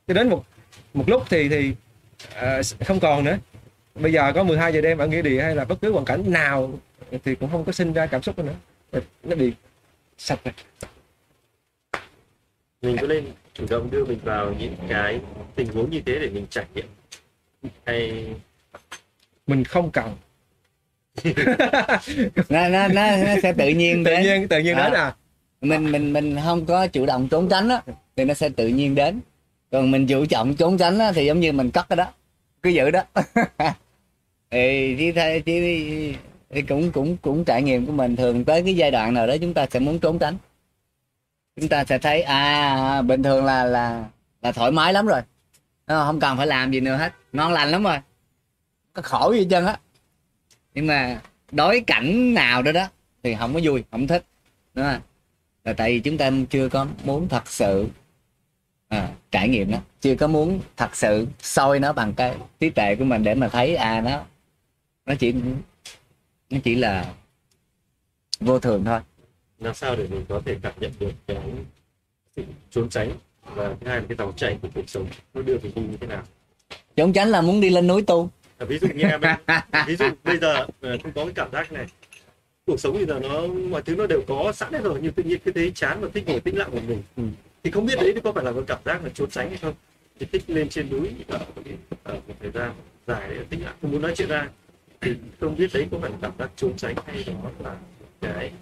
Cho 0.08 0.14
đến 0.14 0.28
một 0.28 0.44
một 0.94 1.08
lúc 1.08 1.22
thì 1.30 1.48
thì 1.48 1.74
à, 2.34 2.60
không 2.86 3.00
còn 3.00 3.24
nữa. 3.24 3.38
Bây 3.94 4.12
giờ 4.12 4.32
có 4.34 4.44
12 4.44 4.72
giờ 4.72 4.80
đêm 4.80 4.98
ở 4.98 5.06
nghĩa 5.06 5.22
địa 5.22 5.42
hay 5.42 5.54
là 5.54 5.64
bất 5.64 5.80
cứ 5.80 5.92
hoàn 5.92 6.04
cảnh 6.04 6.30
nào 6.30 6.78
thì 7.24 7.34
cũng 7.34 7.50
không 7.50 7.64
có 7.64 7.72
sinh 7.72 7.92
ra 7.92 8.06
cảm 8.06 8.22
xúc 8.22 8.38
nữa. 8.38 8.54
Nó 9.24 9.36
bị 9.36 9.52
sạch 10.20 10.40
rồi. 10.44 10.54
Mình 12.82 12.96
có 13.00 13.06
nên 13.06 13.24
chủ 13.54 13.64
động 13.70 13.88
đưa 13.90 14.04
mình 14.04 14.18
vào 14.24 14.54
những 14.58 14.76
cái 14.88 15.20
tình 15.54 15.68
huống 15.72 15.90
như 15.90 16.02
thế 16.06 16.18
để 16.18 16.28
mình 16.28 16.46
trải 16.50 16.64
nghiệm. 16.74 16.86
Hay 17.86 18.26
mình 19.46 19.64
không 19.64 19.90
cần. 19.90 20.16
Nó, 22.48 22.68
nó, 22.68 22.88
nó, 22.88 23.16
nó 23.16 23.34
sẽ 23.42 23.52
tự 23.52 23.68
nhiên 23.68 24.04
tự 24.04 24.10
đến. 24.10 24.22
nhiên 24.22 24.48
tự 24.48 24.58
nhiên 24.58 24.76
đến 24.76 24.92
À. 24.92 25.16
mình 25.60 25.92
mình 25.92 26.12
mình 26.12 26.36
không 26.44 26.66
có 26.66 26.86
chủ 26.86 27.06
động 27.06 27.28
trốn 27.30 27.48
tránh 27.48 27.68
á 27.68 27.82
thì 28.16 28.24
nó 28.24 28.34
sẽ 28.34 28.48
tự 28.48 28.68
nhiên 28.68 28.94
đến. 28.94 29.20
Còn 29.70 29.90
mình 29.90 30.06
chủ 30.06 30.24
động 30.30 30.56
trốn 30.56 30.78
tránh 30.78 30.98
á 30.98 31.12
thì 31.12 31.26
giống 31.26 31.40
như 31.40 31.52
mình 31.52 31.70
cất 31.70 31.88
cái 31.88 31.96
đó. 31.96 32.12
Cứ 32.62 32.70
giữ 32.70 32.90
đó. 32.90 33.02
Thì 34.50 34.96
chỉ 34.98 35.12
chỉ 35.46 36.14
thì 36.50 36.62
cũng 36.62 36.92
cũng 36.92 37.16
cũng 37.16 37.44
trải 37.44 37.62
nghiệm 37.62 37.86
của 37.86 37.92
mình 37.92 38.16
thường 38.16 38.44
tới 38.44 38.62
cái 38.62 38.76
giai 38.76 38.90
đoạn 38.90 39.14
nào 39.14 39.26
đó 39.26 39.34
chúng 39.40 39.54
ta 39.54 39.66
sẽ 39.70 39.80
muốn 39.80 39.98
trốn 39.98 40.18
tránh. 40.18 40.36
Chúng 41.56 41.68
ta 41.68 41.84
sẽ 41.84 41.98
thấy 41.98 42.22
à 42.22 43.02
bình 43.02 43.22
thường 43.22 43.44
là 43.44 43.64
là 43.64 44.04
là 44.42 44.52
thoải 44.52 44.70
mái 44.70 44.92
lắm 44.92 45.06
rồi. 45.06 45.20
Ờ, 45.86 46.04
không 46.06 46.20
cần 46.20 46.36
phải 46.36 46.46
làm 46.46 46.72
gì 46.72 46.80
nữa 46.80 46.96
hết. 46.96 47.12
Ngon 47.32 47.52
lành 47.52 47.70
lắm 47.70 47.84
rồi. 47.84 47.98
Có 48.92 49.02
khổ 49.02 49.32
gì 49.32 49.46
chân 49.50 49.66
á. 49.66 49.78
Nhưng 50.74 50.86
mà 50.86 51.20
đối 51.52 51.80
cảnh 51.80 52.34
nào 52.34 52.62
đó 52.62 52.72
đó 52.72 52.88
thì 53.22 53.34
không 53.38 53.54
có 53.54 53.60
vui 53.62 53.84
không 53.90 54.06
thích. 54.06 54.24
Đúng 54.74 54.84
không? 54.84 55.00
Là 55.64 55.72
tại 55.72 55.92
vì 55.92 56.00
chúng 56.00 56.18
ta 56.18 56.30
chưa 56.50 56.68
có 56.68 56.86
muốn 57.04 57.28
thật 57.28 57.48
sự 57.48 57.88
à, 58.88 59.08
trải 59.30 59.48
nghiệm 59.48 59.70
nó 59.70 59.78
chưa 60.00 60.14
có 60.14 60.26
muốn 60.26 60.60
thật 60.76 60.96
sự 60.96 61.26
soi 61.42 61.78
nó 61.78 61.92
bằng 61.92 62.14
cái 62.14 62.34
trí 62.60 62.70
tuệ 62.70 62.96
của 62.96 63.04
mình 63.04 63.24
để 63.24 63.34
mà 63.34 63.48
thấy 63.48 63.76
à 63.76 64.00
nó 64.00 64.24
nó 65.06 65.14
chỉ 65.18 65.34
nó 66.50 66.58
chỉ 66.64 66.74
là 66.74 67.14
vô 68.40 68.58
thường 68.58 68.84
thôi. 68.84 69.00
Làm 69.58 69.74
sao 69.74 69.96
để 69.96 70.06
mình 70.10 70.24
có 70.28 70.42
thể 70.44 70.56
cảm 70.62 70.72
nhận 70.80 70.92
được 71.00 71.12
cái 71.26 71.36
sự 72.36 72.42
trốn 72.70 72.88
tránh 72.88 73.10
và 73.54 73.74
thứ 73.80 73.88
hai 73.88 74.00
là 74.00 74.04
cái 74.08 74.16
dòng 74.16 74.36
chảy 74.36 74.58
của 74.62 74.68
cuộc 74.74 74.88
sống 74.88 75.06
nó 75.34 75.42
đưa 75.42 75.58
mình 75.58 75.72
đi 75.74 75.82
như 75.82 75.96
thế 76.00 76.06
nào? 76.06 76.22
Trốn 76.96 77.12
tránh 77.12 77.28
là 77.28 77.40
muốn 77.40 77.60
đi 77.60 77.70
lên 77.70 77.86
núi 77.86 78.02
tu. 78.02 78.30
À, 78.58 78.66
ví 78.66 78.78
dụ 78.78 78.88
như 78.94 79.04
em 79.04 79.20
ấy, 79.20 79.34
ví 79.86 79.96
dụ 79.96 80.04
bây 80.24 80.38
giờ 80.38 80.66
ờ, 80.80 80.98
không 81.02 81.12
có 81.12 81.24
cái 81.24 81.32
cảm 81.34 81.52
giác 81.52 81.72
này. 81.72 81.86
Cuộc 82.66 82.80
sống 82.80 82.94
bây 82.94 83.06
giờ 83.06 83.20
nó 83.22 83.46
mọi 83.46 83.82
thứ 83.82 83.96
nó 83.96 84.06
đều 84.06 84.22
có 84.28 84.52
sẵn 84.52 84.72
hết 84.72 84.80
rồi 84.82 84.98
nhưng 85.02 85.12
tự 85.12 85.22
nhiên 85.22 85.38
cứ 85.44 85.52
thấy 85.52 85.72
chán 85.74 86.00
và 86.00 86.08
thích 86.14 86.24
ngồi 86.26 86.40
tĩnh 86.40 86.58
lặng 86.58 86.70
một 86.72 86.82
mình. 86.88 87.02
Ừ. 87.16 87.22
thì 87.62 87.70
không 87.70 87.86
biết 87.86 87.94
đấy 88.00 88.14
có 88.24 88.32
phải 88.32 88.44
là 88.44 88.50
một 88.50 88.64
cảm 88.66 88.78
giác 88.84 89.04
là 89.04 89.10
trốn 89.14 89.30
tránh 89.30 89.48
hay 89.48 89.58
không? 89.58 89.74
Thì 90.20 90.26
thích 90.32 90.42
lên 90.46 90.68
trên 90.68 90.90
núi 90.90 91.10
ở, 91.28 91.38
ở 92.02 92.14
một 92.28 92.34
thời 92.40 92.50
gian 92.50 92.72
dài 93.06 93.28
để 93.30 93.44
tĩnh 93.50 93.64
lặng 93.64 93.74
không 93.82 93.90
muốn 93.90 94.02
nói 94.02 94.12
chuyện 94.16 94.28
ra 94.28 94.48
thì 95.00 95.14
không 95.40 95.56
biết 95.56 95.70
đấy 95.72 95.88
có 95.90 95.98
phải 96.02 96.10
cảm 96.22 96.32
giác 96.38 96.50
trốn 96.56 96.76
tránh 96.76 96.94
hay 97.06 97.24
đó 97.24 97.50
là 97.58 97.74
cái 98.20 98.52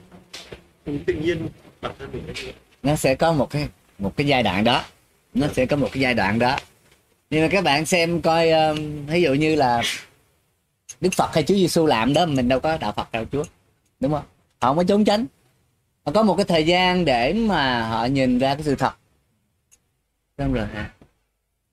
tự 1.06 1.15
nhiên 1.15 1.48
bản 1.81 1.93
thân 1.98 2.10
mình 2.12 2.27
ấy. 2.27 2.55
nó 2.82 2.97
sẽ 2.97 3.15
có 3.15 3.32
một 3.32 3.51
cái 3.51 3.69
một 3.98 4.16
cái 4.16 4.27
giai 4.27 4.43
đoạn 4.43 4.65
đó. 4.65 4.85
Nó 5.35 5.47
sẽ 5.52 5.66
có 5.66 5.77
một 5.77 5.89
cái 5.93 6.01
giai 6.01 6.15
đoạn 6.15 6.39
đó. 6.39 6.59
Nhưng 7.31 7.43
mà 7.43 7.48
các 7.48 7.65
bạn 7.65 7.86
xem 7.86 8.20
coi 8.23 8.51
um, 8.51 9.06
ví 9.06 9.23
dụ 9.23 9.35
như 9.35 9.55
là 9.55 9.82
Đức 11.01 11.12
Phật 11.12 11.35
hay 11.35 11.44
Chúa 11.44 11.55
Giêsu 11.55 11.86
làm 11.86 12.15
đó 12.15 12.27
mình 12.27 12.48
đâu 12.48 12.60
có 12.60 12.77
đạo 12.77 12.93
Phật 12.93 13.12
đạo 13.12 13.24
Chúa 13.32 13.44
đúng 14.01 14.12
không? 14.12 14.24
Họ 14.60 14.69
không 14.69 14.77
có 14.77 14.85
trốn 14.85 15.05
tránh. 15.05 15.27
Họ 16.06 16.12
có 16.12 16.23
một 16.23 16.36
cái 16.36 16.44
thời 16.44 16.66
gian 16.66 17.05
để 17.05 17.32
mà 17.32 17.89
họ 17.89 18.05
nhìn 18.05 18.39
ra 18.39 18.55
cái 18.55 18.65
sự 18.65 18.74
thật. 18.74 18.93
Xong 20.39 20.52
rồi 20.52 20.66
hả? 20.66 20.90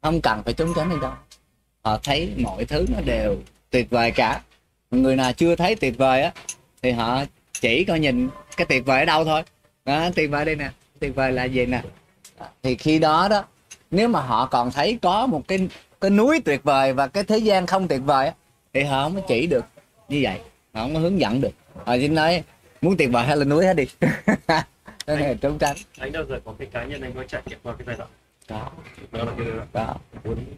không 0.01 0.21
cần 0.21 0.43
phải 0.43 0.53
trốn 0.53 0.73
tránh 0.75 0.89
hay 0.89 0.99
đâu. 1.01 1.11
Họ 1.83 1.99
thấy 2.03 2.33
mọi 2.37 2.65
thứ 2.65 2.85
nó 2.89 3.01
đều 3.01 3.37
tuyệt 3.69 3.89
vời 3.89 4.11
cả 4.11 4.41
người 4.91 5.15
nào 5.15 5.33
chưa 5.33 5.55
thấy 5.55 5.75
tuyệt 5.75 5.97
vời 5.97 6.21
á 6.21 6.31
thì 6.81 6.91
họ 6.91 7.23
chỉ 7.53 7.83
coi 7.83 7.99
nhìn 7.99 8.29
cái 8.57 8.65
tuyệt 8.65 8.85
vời 8.85 8.99
ở 8.99 9.05
đâu 9.05 9.25
thôi. 9.25 9.43
Đó, 9.85 10.09
tuyệt 10.15 10.29
vời 10.29 10.45
đây 10.45 10.55
nè 10.55 10.69
tuyệt 10.99 11.15
vời 11.15 11.31
là 11.31 11.43
gì 11.43 11.65
nè? 11.65 11.81
Thì 12.63 12.75
khi 12.75 12.99
đó 12.99 13.27
đó 13.29 13.45
nếu 13.91 14.07
mà 14.07 14.19
họ 14.19 14.45
còn 14.45 14.71
thấy 14.71 14.99
có 15.01 15.27
một 15.27 15.41
cái 15.47 15.67
cái 16.01 16.11
núi 16.11 16.41
tuyệt 16.45 16.63
vời 16.63 16.93
và 16.93 17.07
cái 17.07 17.23
thế 17.23 17.37
gian 17.37 17.65
không 17.65 17.87
tuyệt 17.87 18.01
vời 18.05 18.27
á, 18.27 18.33
thì 18.73 18.83
họ 18.83 19.03
không 19.03 19.15
có 19.15 19.21
chỉ 19.27 19.47
được 19.47 19.65
như 20.09 20.19
vậy 20.23 20.39
họ 20.73 20.81
không 20.81 20.93
có 20.93 20.99
hướng 20.99 21.19
dẫn 21.19 21.41
được. 21.41 21.51
Họ 21.85 21.95
chỉ 21.97 22.07
nói 22.07 22.43
muốn 22.81 22.97
tuyệt 22.97 23.09
vời 23.11 23.25
hay 23.25 23.37
là 23.37 23.45
núi 23.45 23.65
hết 23.65 23.73
đi. 23.73 23.85
Nó 25.07 25.15
là 25.15 25.33
trốn 25.41 25.57
tránh. 25.57 25.75
anh 25.97 26.11
bao 26.11 26.25
giờ 26.25 26.39
có 26.45 26.53
cái 26.59 26.67
cá 26.71 26.83
nhân 26.83 27.01
anh 27.01 27.13
có 27.15 27.23
trải 27.23 27.41
nghiệm 27.45 27.59
qua 27.63 27.75
cái 27.77 27.85
giai 27.87 27.95
đoạn? 27.97 28.09
Có. 28.49 28.69
Đó 29.11 29.23
là 29.23 29.31
cái 29.37 29.47
có. 29.73 29.95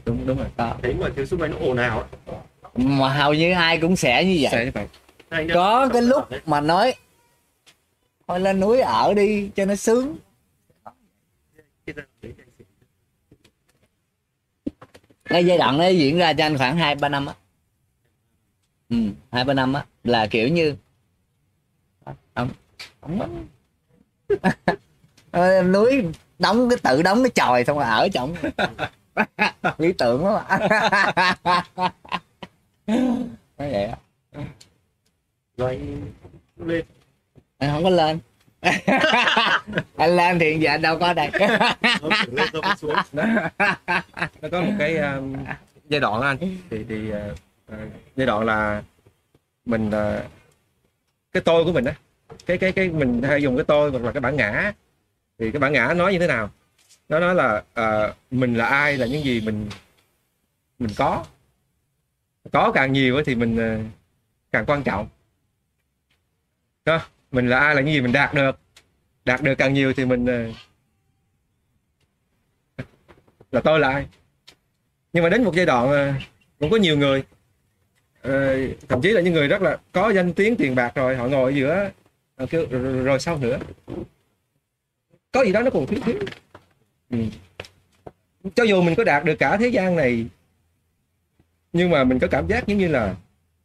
Đúng 0.05 0.27
đúng 0.27 0.37
rồi 0.37 0.47
có. 0.57 0.75
Thấy 0.83 0.93
mọi 0.93 1.11
thứ 1.15 1.25
xung 1.25 1.41
quanh 1.41 1.51
nó 1.51 1.57
ồn 1.57 1.77
ào 1.77 1.99
ấy. 1.99 2.37
Mà 2.77 3.09
hầu 3.09 3.33
như 3.33 3.53
ai 3.53 3.79
cũng 3.79 3.95
sẽ 3.95 4.25
như 4.25 4.37
vậy. 4.41 4.51
Sẽ 4.51 4.65
như 4.65 4.71
vậy. 4.73 4.87
Có 5.53 5.89
cái 5.93 6.01
lúc 6.01 6.23
mà 6.45 6.61
nói 6.61 6.93
thôi 8.27 8.39
lên 8.39 8.59
núi 8.59 8.81
ở 8.81 9.13
đi 9.13 9.49
cho 9.55 9.65
nó 9.65 9.75
sướng. 9.75 10.17
Cái 15.25 15.45
giai 15.45 15.57
đoạn 15.57 15.77
đấy 15.77 15.97
diễn 15.97 16.17
ra 16.17 16.33
cho 16.33 16.45
anh 16.45 16.57
khoảng 16.57 16.77
hai 16.77 16.95
ba 16.95 17.09
năm 17.09 17.25
á. 17.25 17.33
Ừ 18.89 18.97
hai 19.31 19.43
ba 19.43 19.53
năm 19.53 19.73
á 19.73 19.85
là 20.03 20.27
kiểu 20.27 20.47
như 20.47 20.75
ông 22.33 22.49
ông 22.99 23.47
núi 25.71 26.05
đóng 26.39 26.69
cái 26.69 26.77
tự 26.83 27.01
đóng 27.01 27.23
cái 27.23 27.31
chòi 27.35 27.65
xong 27.65 27.77
rồi 27.77 27.87
ở 27.87 28.09
trong 28.13 28.35
lý 29.77 29.93
tưởng 29.93 30.25
ạ 30.25 30.59
nói 32.87 33.71
vậy 33.71 33.83
á. 33.83 33.97
Rồi 35.57 35.79
lên. 36.57 36.85
Anh 37.57 37.71
không 37.71 37.83
có 37.83 37.89
lên. 37.89 38.19
Anh 39.97 40.15
lên 40.15 40.39
thì 40.39 40.57
giờ 40.59 40.71
anh 40.71 40.81
đâu 40.81 40.99
có 40.99 41.13
đây. 41.13 41.29
Nó 42.01 42.09
thử 42.25 42.31
lên 42.31 42.47
xong 42.53 42.77
xuống. 42.77 42.95
Nó 44.41 44.49
có 44.51 44.61
một 44.61 44.71
cái 44.79 44.97
um, 44.97 45.35
giai 45.89 45.99
đoạn 45.99 46.21
anh. 46.21 46.37
Thì 46.69 46.85
thì 46.89 47.11
uh, 47.11 47.77
giai 48.15 48.27
đoạn 48.27 48.45
là 48.45 48.83
mình 49.65 49.87
uh, 49.87 50.23
cái 51.31 51.41
tôi 51.45 51.63
của 51.63 51.71
mình 51.71 51.85
á. 51.85 51.95
Cái 52.45 52.57
cái 52.57 52.71
cái 52.71 52.89
mình 52.89 53.21
hay 53.23 53.41
dùng 53.41 53.55
cái 53.55 53.65
tôi 53.67 53.91
hoặc 53.91 54.03
là 54.03 54.11
cái 54.11 54.21
bản 54.21 54.35
ngã. 54.35 54.73
Thì 55.39 55.51
cái 55.51 55.59
bản 55.59 55.73
ngã 55.73 55.93
nói 55.93 56.13
như 56.13 56.19
thế 56.19 56.27
nào? 56.27 56.49
Nó 57.09 57.19
nói 57.19 57.35
là 57.35 57.63
uh, 57.79 58.15
mình 58.31 58.53
là 58.53 58.65
ai 58.65 58.97
là 58.97 59.05
những 59.05 59.23
gì 59.23 59.41
mình 59.41 59.69
mình 60.79 60.91
có 60.97 61.25
có 62.51 62.71
càng 62.71 62.93
nhiều 62.93 63.23
thì 63.25 63.35
mình 63.35 63.57
ờ, 63.57 63.79
càng 64.51 64.65
quan 64.65 64.83
trọng. 64.83 65.07
Đó 66.85 67.01
mình 67.31 67.47
là 67.47 67.59
ai 67.59 67.75
là 67.75 67.81
những 67.81 67.93
gì 67.93 68.01
mình 68.01 68.11
đạt 68.11 68.33
được. 68.33 68.59
Đạt 69.25 69.41
được 69.41 69.55
càng 69.55 69.73
nhiều 69.73 69.93
thì 69.93 70.05
mình 70.05 70.25
ờ, 70.25 70.51
là 73.51 73.61
tôi 73.61 73.79
là 73.79 73.89
ai. 73.89 74.07
Nhưng 75.13 75.23
mà 75.23 75.29
đến 75.29 75.43
một 75.43 75.55
giai 75.55 75.65
đoạn 75.65 75.91
ờ, 75.91 76.13
cũng 76.59 76.71
có 76.71 76.77
nhiều 76.77 76.97
người 76.97 77.23
thậm 78.89 79.01
chí 79.01 79.09
là 79.09 79.21
những 79.21 79.33
người 79.33 79.47
rất 79.47 79.61
là 79.61 79.77
có 79.91 80.09
danh 80.09 80.33
tiếng 80.33 80.55
tiền 80.55 80.75
bạc 80.75 80.91
rồi 80.95 81.15
họ 81.15 81.27
ngồi 81.27 81.51
ở 81.51 81.55
giữa 81.55 81.89
kêu 82.49 82.65
rồi, 82.69 82.81
rồi, 82.81 83.03
rồi 83.03 83.19
sao 83.19 83.37
nữa. 83.37 83.59
Có 85.31 85.43
gì 85.45 85.51
đó 85.51 85.61
nó 85.61 85.69
còn 85.69 85.85
thiếu 85.85 85.99
thiếu 86.05 86.19
ừ. 87.09 87.17
cho 88.55 88.63
dù 88.63 88.81
mình 88.81 88.95
có 88.95 89.03
đạt 89.03 89.25
được 89.25 89.35
cả 89.39 89.57
thế 89.57 89.67
gian 89.67 89.95
này 89.95 90.25
nhưng 91.77 91.89
mà 91.89 92.03
mình 92.03 92.19
có 92.19 92.27
cảm 92.31 92.47
giác 92.47 92.67
giống 92.67 92.77
như 92.77 92.87
là 92.87 93.15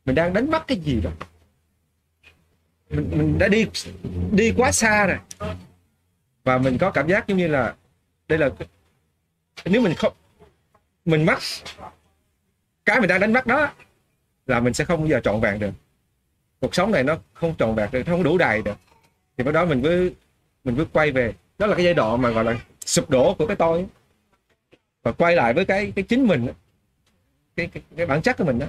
mình 0.04 0.14
đang 0.14 0.32
đánh 0.32 0.50
mất 0.50 0.66
cái 0.66 0.78
gì 0.78 1.00
đó. 1.00 1.10
Mình, 2.90 3.10
mình 3.16 3.38
đã 3.38 3.48
đi 3.48 3.66
đi 4.32 4.52
quá 4.56 4.72
xa 4.72 5.06
rồi. 5.06 5.18
Và 6.44 6.58
mình 6.58 6.78
có 6.78 6.90
cảm 6.90 7.08
giác 7.08 7.28
giống 7.28 7.38
như 7.38 7.48
là 7.48 7.74
đây 8.28 8.38
là 8.38 8.50
nếu 9.64 9.82
mình 9.82 9.94
không 9.94 10.12
mình 11.04 11.26
mất 11.26 11.38
cái 12.84 13.00
mình 13.00 13.08
đang 13.08 13.20
đánh 13.20 13.32
mất 13.32 13.46
đó 13.46 13.72
là 14.46 14.60
mình 14.60 14.74
sẽ 14.74 14.84
không 14.84 15.00
bao 15.00 15.08
giờ 15.08 15.20
trọn 15.24 15.40
vẹn 15.40 15.58
được. 15.58 15.70
Cuộc 16.60 16.74
sống 16.74 16.92
này 16.92 17.02
nó 17.02 17.18
không 17.32 17.54
trọn 17.58 17.74
vẹn 17.74 17.88
được 17.92 18.02
nó 18.06 18.12
không 18.12 18.22
đủ 18.22 18.38
đầy 18.38 18.62
được. 18.62 18.76
Thì 19.36 19.44
bắt 19.44 19.52
đó 19.52 19.64
mình 19.64 19.82
mới 19.82 20.14
mình 20.64 20.76
mới 20.76 20.86
quay 20.92 21.12
về. 21.12 21.32
Đó 21.58 21.66
là 21.66 21.74
cái 21.74 21.84
giai 21.84 21.94
đoạn 21.94 22.22
mà 22.22 22.30
gọi 22.30 22.44
là 22.44 22.58
sụp 22.86 23.10
đổ 23.10 23.34
của 23.34 23.46
cái 23.46 23.56
tôi. 23.56 23.86
Và 25.02 25.12
quay 25.12 25.36
lại 25.36 25.54
với 25.54 25.64
cái 25.64 25.92
cái 25.96 26.04
chính 26.04 26.26
mình 26.26 26.48
cái 27.56 27.66
cái, 27.66 27.82
cái 27.96 28.06
bản 28.06 28.22
chất 28.22 28.36
của 28.36 28.44
mình 28.44 28.58
đó. 28.58 28.66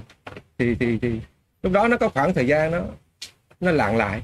Thì 0.58 0.76
thì 0.76 1.00
thì 1.02 1.20
lúc 1.64 1.74
đó 1.74 1.88
nó 1.88 1.98
có 1.98 2.10
khoảng 2.10 2.34
thời 2.34 2.48
gian 2.48 2.72
nó 2.72 2.82
nó 3.60 3.72
lặng 3.72 3.98
lại. 3.98 4.22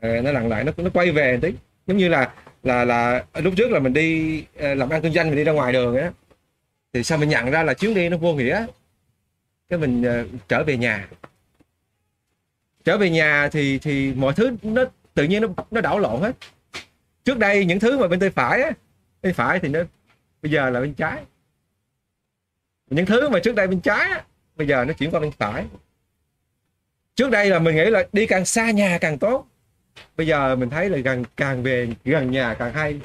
À, 0.00 0.20
nó 0.24 0.32
lặng 0.32 0.48
lại 0.48 0.64
nó 0.64 0.72
nó 0.76 0.90
quay 0.90 1.12
về 1.12 1.38
tí. 1.42 1.52
Giống 1.86 1.96
như 1.96 2.08
là 2.08 2.32
là 2.62 2.84
là 2.84 3.24
lúc 3.34 3.54
trước 3.56 3.70
là 3.70 3.78
mình 3.78 3.92
đi 3.92 4.44
ờ, 4.58 4.74
làm 4.74 4.88
ăn 4.90 5.02
kinh 5.02 5.12
doanh 5.12 5.26
mình 5.26 5.36
đi 5.36 5.44
ra 5.44 5.52
ngoài 5.52 5.72
đường 5.72 5.96
á 5.96 6.10
thì 6.92 7.02
sao 7.02 7.18
mình 7.18 7.28
nhận 7.28 7.50
ra 7.50 7.62
là 7.62 7.74
chuyến 7.74 7.94
đi 7.94 8.08
nó 8.08 8.16
vô 8.16 8.34
nghĩa. 8.34 8.66
Cái 9.68 9.78
mình 9.78 10.02
uh, 10.02 10.48
trở 10.48 10.64
về 10.64 10.76
nhà. 10.76 11.08
Trở 12.84 12.98
về 12.98 13.10
nhà 13.10 13.48
thì 13.52 13.78
thì 13.78 14.14
mọi 14.14 14.32
thứ 14.32 14.56
nó 14.62 14.84
tự 15.14 15.24
nhiên 15.24 15.42
nó 15.42 15.48
nó 15.70 15.80
đảo 15.80 15.98
lộn 15.98 16.20
hết. 16.20 16.36
Trước 17.24 17.38
đây 17.38 17.64
những 17.64 17.80
thứ 17.80 17.98
mà 17.98 18.08
bên 18.08 18.20
tay 18.20 18.30
phải 18.30 18.62
á 18.62 18.70
bên 19.22 19.34
phải 19.34 19.58
thì 19.58 19.68
nó 19.68 19.80
bây 20.42 20.52
giờ 20.52 20.70
là 20.70 20.80
bên 20.80 20.94
trái 20.94 21.22
những 22.90 23.06
thứ 23.06 23.28
mà 23.28 23.38
trước 23.40 23.54
đây 23.54 23.66
bên 23.66 23.80
trái 23.80 24.10
á, 24.10 24.24
bây 24.56 24.66
giờ 24.66 24.84
nó 24.84 24.92
chuyển 24.92 25.10
qua 25.10 25.20
bên 25.20 25.32
phải. 25.32 25.64
Trước 27.14 27.30
đây 27.30 27.50
là 27.50 27.58
mình 27.58 27.76
nghĩ 27.76 27.84
là 27.84 28.08
đi 28.12 28.26
càng 28.26 28.44
xa 28.44 28.70
nhà 28.70 28.98
càng 29.00 29.18
tốt. 29.18 29.46
Bây 30.16 30.26
giờ 30.26 30.56
mình 30.56 30.70
thấy 30.70 30.90
là 30.90 30.98
gần 30.98 31.24
càng 31.36 31.62
về 31.62 31.88
gần 32.04 32.30
nhà 32.30 32.54
càng 32.54 32.72
hay. 32.72 33.00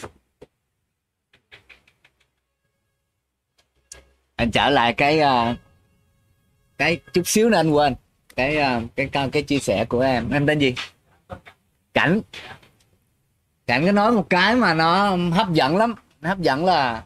Anh 4.36 4.52
trở 4.52 4.70
lại 4.70 4.94
cái 4.94 5.20
ờ, 5.20 5.56
cái 6.78 7.00
chút 7.14 7.28
xíu 7.28 7.50
nữa 7.50 7.58
anh 7.58 7.70
quên. 7.70 7.96
Cái 8.36 8.58
ờ, 8.58 8.82
cái 8.96 9.10
cái, 9.12 9.30
cái 9.30 9.44
chia 9.44 9.60
sẻ 9.60 9.86
của 9.86 10.02
em. 10.02 10.30
Em 10.30 10.46
tên 10.46 10.60
gì? 10.60 10.76
Cảnh. 11.94 12.22
Cảnh 13.68 13.86
có 13.86 13.92
nói 13.92 14.12
một 14.12 14.26
cái 14.30 14.56
mà 14.56 14.74
nó 14.74 15.18
hấp 15.32 15.54
dẫn 15.54 15.78
lắm. 15.78 15.96
Nó 16.22 16.30
hấp 16.30 16.40
dẫn 16.40 16.66
là 16.66 17.04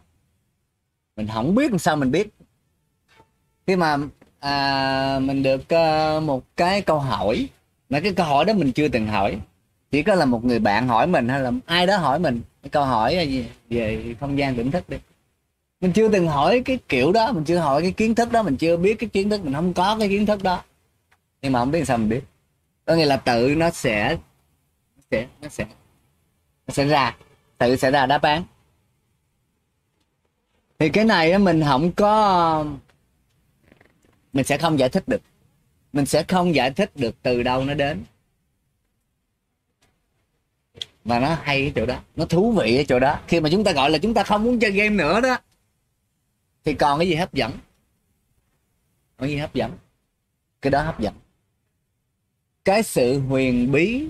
mình 1.15 1.27
không 1.33 1.55
biết 1.55 1.71
làm 1.71 1.79
sao 1.79 1.95
mình 1.95 2.11
biết 2.11 2.27
khi 3.69 3.75
mà 3.75 3.97
à, 4.39 5.19
mình 5.19 5.43
được 5.43 5.61
uh, 5.61 6.23
một 6.23 6.43
cái 6.57 6.81
câu 6.81 6.99
hỏi 6.99 7.49
mà 7.89 7.99
cái 7.99 8.13
câu 8.13 8.25
hỏi 8.25 8.45
đó 8.45 8.53
mình 8.53 8.71
chưa 8.71 8.87
từng 8.87 9.07
hỏi. 9.07 9.39
Chỉ 9.91 10.03
có 10.03 10.15
là 10.15 10.25
một 10.25 10.45
người 10.45 10.59
bạn 10.59 10.87
hỏi 10.87 11.07
mình 11.07 11.29
hay 11.29 11.41
là 11.41 11.51
ai 11.65 11.87
đó 11.87 11.97
hỏi 11.97 12.19
mình 12.19 12.41
cái 12.63 12.69
câu 12.69 12.85
hỏi 12.85 13.15
ờ, 13.15 13.21
gì 13.21 13.45
về 13.69 14.15
không 14.19 14.37
gian 14.37 14.55
tỉnh 14.55 14.71
thức 14.71 14.89
đi. 14.89 14.97
Mình 15.81 15.91
chưa 15.91 16.09
từng 16.09 16.27
hỏi 16.27 16.61
cái 16.65 16.79
kiểu 16.89 17.11
đó 17.11 17.31
mình 17.31 17.43
chưa 17.43 17.57
hỏi 17.57 17.81
cái 17.81 17.91
kiến 17.91 18.15
thức 18.15 18.31
đó 18.31 18.43
mình 18.43 18.57
chưa 18.57 18.77
biết 18.77 18.99
cái 18.99 19.09
kiến 19.09 19.29
thức 19.29 19.45
mình 19.45 19.53
không 19.53 19.73
có 19.73 19.95
cái 19.99 20.09
kiến 20.09 20.25
thức 20.25 20.43
đó. 20.43 20.63
Nhưng 21.41 21.51
mà 21.51 21.59
không 21.59 21.71
biết 21.71 21.85
sao 21.87 21.97
mình 21.97 22.09
biết. 22.09 22.21
Có 22.85 22.95
nghĩa 22.95 23.05
là 23.05 23.17
tự 23.17 23.55
nó 23.57 23.69
sẽ 23.69 24.17
nó 24.95 25.01
sẽ 25.11 25.27
nó 25.41 25.49
sẽ 25.49 25.65
nó 26.67 26.73
sẽ 26.73 26.85
ra 26.85 27.15
tự 27.57 27.75
sẽ 27.75 27.91
ra 27.91 28.05
đáp 28.05 28.21
án. 28.21 28.43
Thì 30.79 30.89
cái 30.89 31.05
này 31.05 31.37
mình 31.37 31.63
không 31.67 31.91
có 31.91 32.65
mình 34.39 34.45
sẽ 34.45 34.57
không 34.57 34.79
giải 34.79 34.89
thích 34.89 35.07
được. 35.07 35.21
Mình 35.93 36.05
sẽ 36.05 36.23
không 36.23 36.55
giải 36.55 36.71
thích 36.71 36.91
được 36.95 37.15
từ 37.21 37.43
đâu 37.43 37.65
nó 37.65 37.73
đến. 37.73 38.03
Và 41.05 41.19
nó 41.19 41.37
hay 41.43 41.65
ở 41.65 41.71
chỗ 41.75 41.85
đó. 41.85 41.99
Nó 42.15 42.25
thú 42.25 42.51
vị 42.51 42.77
ở 42.77 42.83
chỗ 42.87 42.99
đó. 42.99 43.19
Khi 43.27 43.39
mà 43.39 43.49
chúng 43.51 43.63
ta 43.63 43.71
gọi 43.71 43.89
là 43.89 43.97
chúng 43.97 44.13
ta 44.13 44.23
không 44.23 44.43
muốn 44.43 44.59
chơi 44.59 44.71
game 44.71 44.89
nữa 44.89 45.21
đó, 45.21 45.37
thì 46.63 46.73
còn 46.73 46.99
cái 46.99 47.07
gì 47.07 47.15
hấp 47.15 47.33
dẫn? 47.33 47.51
Có 49.17 49.25
gì 49.25 49.37
hấp 49.37 49.53
dẫn? 49.53 49.71
Cái 50.61 50.71
đó 50.71 50.81
hấp 50.81 50.99
dẫn. 50.99 51.13
Cái 52.65 52.83
sự 52.83 53.19
huyền 53.19 53.71
bí 53.71 54.07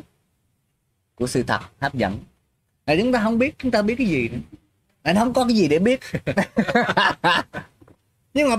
của 1.15 1.27
sự 1.27 1.43
thật 1.43 1.59
hấp 1.79 1.93
dẫn. 1.93 2.19
Là 2.85 2.95
chúng 2.99 3.11
ta 3.11 3.23
không 3.23 3.39
biết, 3.39 3.55
chúng 3.57 3.71
ta 3.71 3.81
biết 3.81 3.95
cái 3.97 4.07
gì 4.07 4.29
nữa. 4.29 4.39
Là 5.03 5.13
không 5.13 5.33
có 5.33 5.43
cái 5.43 5.55
gì 5.55 5.67
để 5.67 5.79
biết. 5.79 5.99
Nhưng 8.33 8.49
mà 8.49 8.55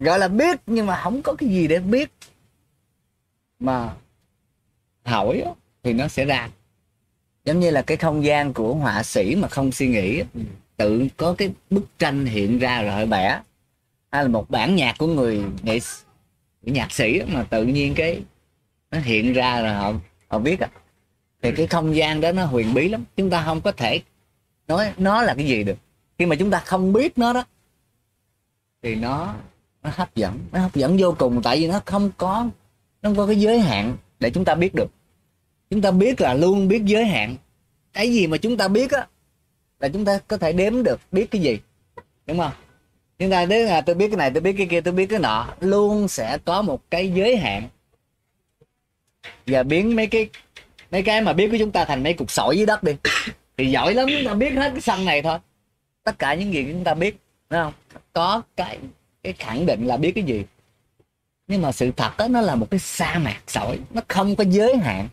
gọi 0.00 0.18
là 0.18 0.28
biết 0.28 0.60
nhưng 0.66 0.86
mà 0.86 1.00
không 1.02 1.22
có 1.22 1.34
cái 1.34 1.48
gì 1.48 1.68
để 1.68 1.78
biết. 1.78 2.10
Mà 3.58 3.94
hỏi 5.04 5.44
thì 5.82 5.92
nó 5.92 6.08
sẽ 6.08 6.24
ra. 6.24 6.48
Giống 7.44 7.60
như 7.60 7.70
là 7.70 7.82
cái 7.82 7.96
không 7.96 8.24
gian 8.24 8.54
của 8.54 8.74
họa 8.74 9.02
sĩ 9.02 9.34
mà 9.34 9.48
không 9.48 9.72
suy 9.72 9.88
nghĩ 9.88 10.20
á, 10.20 10.26
tự 10.76 11.06
có 11.16 11.34
cái 11.38 11.50
bức 11.70 11.98
tranh 11.98 12.26
hiện 12.26 12.58
ra 12.58 12.82
rồi 12.82 13.06
bẻ. 13.06 13.40
Hay 14.10 14.22
là 14.22 14.28
một 14.28 14.50
bản 14.50 14.76
nhạc 14.76 14.98
của 14.98 15.06
người 15.06 15.42
nghệ 15.62 15.78
nhạc 16.62 16.92
sĩ 16.92 17.22
mà 17.26 17.42
tự 17.42 17.64
nhiên 17.64 17.94
cái 17.94 18.22
nó 18.90 18.98
hiện 18.98 19.32
ra 19.32 19.62
rồi 19.62 19.72
họ 19.74 19.92
họ 20.28 20.38
viết 20.38 20.60
á 20.60 20.68
thì 21.42 21.52
cái 21.52 21.66
không 21.66 21.96
gian 21.96 22.20
đó 22.20 22.32
nó 22.32 22.44
huyền 22.44 22.74
bí 22.74 22.88
lắm. 22.88 23.04
Chúng 23.16 23.30
ta 23.30 23.42
không 23.44 23.60
có 23.60 23.72
thể 23.72 24.00
nói 24.68 24.92
nó 24.96 25.22
là 25.22 25.34
cái 25.34 25.46
gì 25.46 25.64
được. 25.64 25.78
Khi 26.18 26.26
mà 26.26 26.36
chúng 26.36 26.50
ta 26.50 26.60
không 26.60 26.92
biết 26.92 27.18
nó 27.18 27.32
đó 27.32 27.44
thì 28.82 28.94
nó 28.94 29.34
nó 29.88 29.94
hấp 29.96 30.14
dẫn, 30.14 30.38
nó 30.52 30.60
hấp 30.60 30.74
dẫn 30.74 30.96
vô 31.00 31.14
cùng, 31.18 31.42
tại 31.42 31.60
vì 31.60 31.66
nó 31.66 31.80
không 31.84 32.10
có, 32.16 32.48
nó 33.02 33.10
không 33.10 33.16
có 33.16 33.26
cái 33.26 33.36
giới 33.36 33.60
hạn 33.60 33.96
để 34.20 34.30
chúng 34.30 34.44
ta 34.44 34.54
biết 34.54 34.74
được. 34.74 34.90
Chúng 35.70 35.82
ta 35.82 35.90
biết 35.90 36.20
là 36.20 36.34
luôn 36.34 36.68
biết 36.68 36.82
giới 36.84 37.04
hạn. 37.04 37.36
Cái 37.92 38.12
gì 38.12 38.26
mà 38.26 38.36
chúng 38.36 38.56
ta 38.56 38.68
biết 38.68 38.90
á, 38.92 39.06
là 39.80 39.88
chúng 39.88 40.04
ta 40.04 40.18
có 40.28 40.36
thể 40.36 40.52
đếm 40.52 40.82
được 40.82 41.00
biết 41.12 41.30
cái 41.30 41.40
gì, 41.40 41.58
đúng 42.26 42.38
không? 42.38 42.52
Chúng 43.18 43.30
ta 43.30 43.44
đến 43.44 43.66
là 43.66 43.80
tôi 43.80 43.94
biết 43.94 44.08
cái 44.08 44.16
này, 44.16 44.30
tôi 44.30 44.40
biết 44.40 44.54
cái 44.58 44.66
kia, 44.70 44.80
tôi 44.80 44.94
biết 44.94 45.06
cái 45.06 45.18
nọ, 45.18 45.54
luôn 45.60 46.08
sẽ 46.08 46.38
có 46.44 46.62
một 46.62 46.82
cái 46.90 47.12
giới 47.12 47.36
hạn. 47.36 47.68
Và 49.46 49.62
biến 49.62 49.96
mấy 49.96 50.06
cái 50.06 50.28
mấy 50.90 51.02
cái 51.02 51.20
mà 51.20 51.32
biết 51.32 51.48
của 51.50 51.56
chúng 51.58 51.72
ta 51.72 51.84
thành 51.84 52.02
mấy 52.02 52.14
cục 52.14 52.30
sỏi 52.30 52.56
dưới 52.56 52.66
đất 52.66 52.82
đi. 52.82 52.92
Thì 53.56 53.70
giỏi 53.70 53.94
lắm, 53.94 54.08
chúng 54.08 54.26
ta 54.26 54.34
biết 54.34 54.50
hết 54.50 54.70
cái 54.70 54.80
sân 54.80 55.04
này 55.04 55.22
thôi. 55.22 55.38
Tất 56.04 56.18
cả 56.18 56.34
những 56.34 56.52
gì 56.54 56.66
chúng 56.72 56.84
ta 56.84 56.94
biết, 56.94 57.18
đúng 57.50 57.60
không? 57.62 57.72
Có 58.12 58.42
cái 58.56 58.78
cái 59.28 59.46
khẳng 59.46 59.66
định 59.66 59.86
là 59.86 59.96
biết 59.96 60.12
cái 60.12 60.24
gì. 60.24 60.44
Nhưng 61.46 61.62
mà 61.62 61.72
sự 61.72 61.90
thật 61.96 62.16
đó 62.18 62.28
nó 62.28 62.40
là 62.40 62.54
một 62.54 62.70
cái 62.70 62.80
sa 62.80 63.18
mạc 63.18 63.40
sỏi 63.46 63.78
nó 63.90 64.00
không 64.08 64.36
có 64.36 64.44
giới 64.44 64.76
hạn 64.76 65.08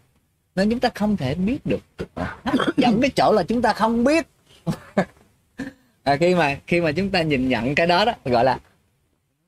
nên 0.56 0.70
chúng 0.70 0.80
ta 0.80 0.90
không 0.96 1.18
thể 1.18 1.36
biết 1.36 1.66
được. 1.66 1.82
Dẫn 2.78 3.02
cái 3.02 3.10
chỗ 3.16 3.32
là 3.32 3.44
chúng 3.44 3.62
ta 3.62 3.74
không 3.74 4.04
biết. 4.04 4.28
À, 6.04 6.16
khi 6.16 6.36
mà 6.36 6.58
khi 6.68 6.82
mà 6.82 6.92
chúng 6.92 7.10
ta 7.10 7.22
nhìn 7.22 7.50
nhận 7.50 7.76
cái 7.76 7.88
đó 7.88 8.06
đó 8.06 8.14
gọi 8.26 8.44
là 8.44 8.60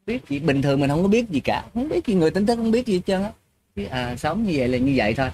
biết 0.06 0.30
gì 0.30 0.40
bình 0.40 0.62
thường 0.62 0.80
mình 0.80 0.90
không 0.90 1.02
có 1.02 1.08
biết 1.08 1.30
gì 1.30 1.40
cả 1.40 1.66
không 1.74 1.90
biết 1.90 2.06
gì 2.06 2.14
người 2.14 2.32
tính 2.32 2.46
thức 2.46 2.56
không 2.56 2.72
biết 2.72 2.86
gì 2.86 2.94
hết 2.94 3.02
trơn 3.06 3.24
á. 3.24 3.32
À, 3.90 4.16
sống 4.16 4.44
như 4.44 4.54
vậy 4.56 4.68
là 4.68 4.78
như 4.78 4.94
vậy 4.96 5.14
thôi. 5.14 5.30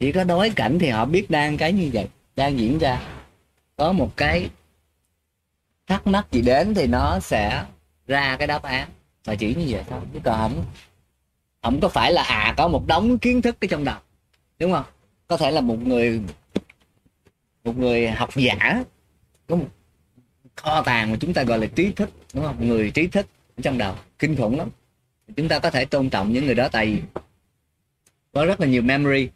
Chỉ 0.00 0.12
có 0.12 0.24
đối 0.24 0.50
cảnh 0.50 0.78
thì 0.78 0.88
họ 0.88 1.04
biết 1.04 1.30
đang 1.30 1.56
cái 1.56 1.72
như 1.72 1.90
vậy 1.92 2.06
đang 2.36 2.58
diễn 2.58 2.78
ra. 2.78 3.02
Có 3.76 3.92
một 3.92 4.16
cái 4.16 4.50
thắc 5.86 6.06
mắc 6.06 6.26
gì 6.30 6.42
đến 6.42 6.74
thì 6.74 6.86
nó 6.86 7.20
sẽ 7.20 7.64
ra 8.08 8.36
cái 8.38 8.46
đáp 8.46 8.62
án. 8.62 8.88
Và 9.24 9.34
chỉ 9.34 9.54
như 9.54 9.66
vậy 9.68 9.84
thôi 9.88 10.00
chứ 10.12 10.20
còn 10.24 10.38
không 10.38 10.64
không 11.62 11.80
có 11.80 11.88
phải 11.88 12.12
là 12.12 12.22
à 12.22 12.54
có 12.56 12.68
một 12.68 12.86
đống 12.86 13.18
kiến 13.18 13.42
thức 13.42 13.56
ở 13.60 13.66
trong 13.70 13.84
đầu 13.84 13.98
đúng 14.58 14.72
không? 14.72 14.84
Có 15.26 15.36
thể 15.36 15.50
là 15.50 15.60
một 15.60 15.86
người 15.86 16.20
một 17.64 17.78
người 17.78 18.10
học 18.10 18.30
giả 18.36 18.84
có 19.46 19.56
một 19.56 19.68
kho 20.56 20.82
tàng 20.82 21.10
mà 21.10 21.16
chúng 21.20 21.34
ta 21.34 21.42
gọi 21.42 21.58
là 21.58 21.66
trí 21.66 21.92
thức 21.92 22.10
đúng 22.34 22.44
không? 22.44 22.68
Người 22.68 22.90
trí 22.90 23.06
thức 23.06 23.26
ở 23.56 23.60
trong 23.62 23.78
đầu 23.78 23.94
kinh 24.18 24.36
khủng 24.36 24.58
lắm. 24.58 24.68
Chúng 25.36 25.48
ta 25.48 25.58
có 25.58 25.70
thể 25.70 25.84
tôn 25.84 26.10
trọng 26.10 26.32
những 26.32 26.46
người 26.46 26.54
đó 26.54 26.68
tại 26.68 26.86
vì 26.86 27.02
có 28.32 28.44
rất 28.44 28.60
là 28.60 28.66
nhiều 28.66 28.82
memory. 28.82 29.28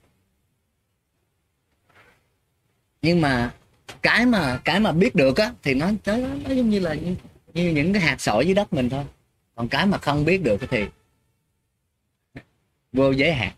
Nhưng 3.02 3.20
mà 3.20 3.54
cái 4.02 4.26
mà 4.26 4.60
cái 4.64 4.80
mà 4.80 4.92
biết 4.92 5.14
được 5.14 5.36
á 5.36 5.52
thì 5.62 5.74
nó 5.74 5.90
nó, 6.06 6.16
nó 6.16 6.54
giống 6.54 6.70
như 6.70 6.78
là 6.78 6.96
như, 7.54 7.70
những 7.70 7.92
cái 7.92 8.02
hạt 8.02 8.20
sỏi 8.20 8.46
dưới 8.46 8.54
đất 8.54 8.72
mình 8.72 8.90
thôi. 8.90 9.04
Còn 9.54 9.68
cái 9.68 9.86
mà 9.86 9.98
không 9.98 10.24
biết 10.24 10.42
được 10.42 10.60
thì 10.70 10.84
vô 12.92 13.10
giới 13.10 13.32
hạn. 13.32 13.52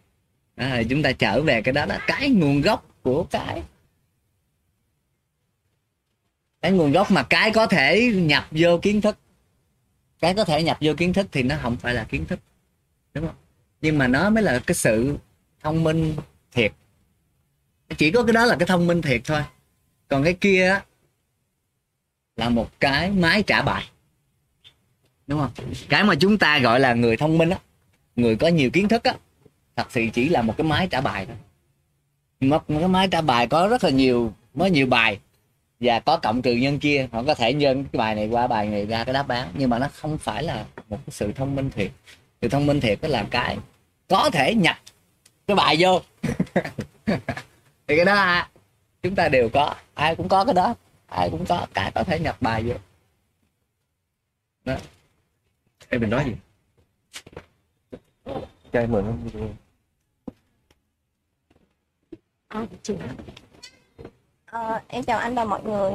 À, 0.57 0.83
chúng 0.91 1.03
ta 1.03 1.13
trở 1.13 1.43
về 1.43 1.63
cái 1.63 1.73
đó 1.73 1.87
là 1.87 2.05
cái 2.07 2.31
nguồn 2.31 2.61
gốc 2.61 2.87
của 3.03 3.25
cái. 3.25 3.63
Cái 6.63 6.73
nguồn 6.73 6.93
gốc 6.93 7.11
mà 7.11 7.23
cái 7.23 7.51
có 7.51 7.67
thể 7.67 8.13
nhập 8.15 8.47
vô 8.51 8.79
kiến 8.79 9.01
thức. 9.01 9.19
Cái 10.21 10.35
có 10.35 10.45
thể 10.45 10.63
nhập 10.63 10.79
vô 10.81 10.93
kiến 10.97 11.13
thức 11.13 11.27
thì 11.33 11.43
nó 11.43 11.57
không 11.63 11.77
phải 11.77 11.95
là 11.95 12.05
kiến 12.05 12.25
thức 12.27 12.41
đúng 13.15 13.27
không? 13.27 13.37
Nhưng 13.81 13.99
mà 13.99 14.09
nó 14.09 14.31
mới 14.31 14.43
là 14.43 14.59
cái 14.67 14.75
sự 14.75 15.19
thông 15.61 15.85
minh 15.85 16.17
thiệt. 16.53 16.73
Chỉ 17.99 18.11
có 18.11 18.25
cái 18.25 18.33
đó 18.33 18.45
là 18.45 18.57
cái 18.59 18.67
thông 18.67 18.87
minh 18.87 19.03
thiệt 19.03 19.21
thôi. 19.25 19.43
Còn 20.09 20.25
cái 20.25 20.35
kia 20.35 20.69
á, 20.69 20.85
là 22.37 22.49
một 22.49 22.81
cái 22.81 23.11
máy 23.11 23.43
trả 23.43 23.63
bài. 23.63 23.85
Đúng 25.27 25.41
không? 25.41 25.51
Cái 25.89 26.05
mà 26.05 26.15
chúng 26.15 26.39
ta 26.39 26.59
gọi 26.59 26.81
là 26.81 26.95
người 26.95 27.17
thông 27.17 27.39
minh 27.39 27.51
á 27.51 27.59
người 28.17 28.37
có 28.37 28.49
nhiều 28.49 28.71
kiến 28.71 28.89
thức 28.89 29.05
á 29.05 29.15
thật 29.77 29.87
sự 29.91 30.07
chỉ 30.13 30.29
là 30.29 30.43
một 30.43 30.55
cái 30.57 30.65
máy 30.65 30.89
trả 30.91 31.01
bài 31.01 31.27
thôi. 31.27 31.37
Một 32.41 32.65
cái 32.69 32.89
máy 32.89 33.09
trả 33.11 33.21
bài 33.21 33.47
có 33.47 33.69
rất 33.69 33.85
là 33.85 33.91
nhiều 33.91 34.33
mới 34.55 34.71
nhiều 34.71 34.87
bài 34.87 35.19
và 35.81 36.01
có 36.01 36.17
cộng 36.17 36.43
trừ 36.43 36.53
nhân 36.53 36.79
kia 36.79 37.09
họ 37.13 37.23
có 37.23 37.35
thể 37.35 37.55
nhân 37.55 37.85
cái 37.85 37.99
bài 37.99 38.15
này 38.15 38.29
qua 38.29 38.47
bài 38.47 38.67
này 38.67 38.87
ra 38.87 39.05
cái 39.05 39.13
đáp 39.13 39.29
án 39.29 39.49
nhưng 39.55 39.71
mà 39.71 39.79
nó 39.79 39.89
không 39.95 40.19
phải 40.19 40.43
là 40.43 40.65
một 40.77 40.99
cái 41.07 41.11
sự 41.11 41.33
thông 41.33 41.57
minh 41.57 41.71
thiệt. 41.71 41.91
Sự 42.43 42.49
thông 42.49 42.67
minh 42.67 42.81
thiệt 42.81 42.99
đó 43.03 43.09
là 43.09 43.25
cái 43.31 43.59
có 44.09 44.31
thể 44.31 44.55
nhập 44.55 44.77
cái 45.47 45.55
bài 45.55 45.77
vô. 45.79 46.01
Thì 47.87 47.97
cái 47.97 48.05
đó 48.05 48.15
à, 48.15 48.49
chúng 49.03 49.15
ta 49.15 49.29
đều 49.29 49.49
có 49.49 49.75
ai 49.95 50.17
cũng 50.17 50.29
có 50.29 50.45
cái 50.45 50.55
đó 50.55 50.75
ai 51.15 51.31
cũng 51.31 51.45
có 51.49 51.67
cái 51.75 51.91
có 51.95 52.05
thể 52.05 52.19
nhập 52.19 52.37
bài 52.41 52.63
vô 52.63 52.75
đó 54.65 54.75
em 55.89 56.01
mình 56.01 56.11
nói 56.11 56.25
gì 56.25 56.33
cho 58.73 58.81
em 58.81 58.93
mượn 58.93 59.05
À, 62.49 62.67
chị. 62.83 62.95
Ờ, 64.47 64.81
em 64.89 65.05
chào 65.05 65.19
anh 65.19 65.35
và 65.35 65.45
mọi 65.45 65.63
người. 65.63 65.93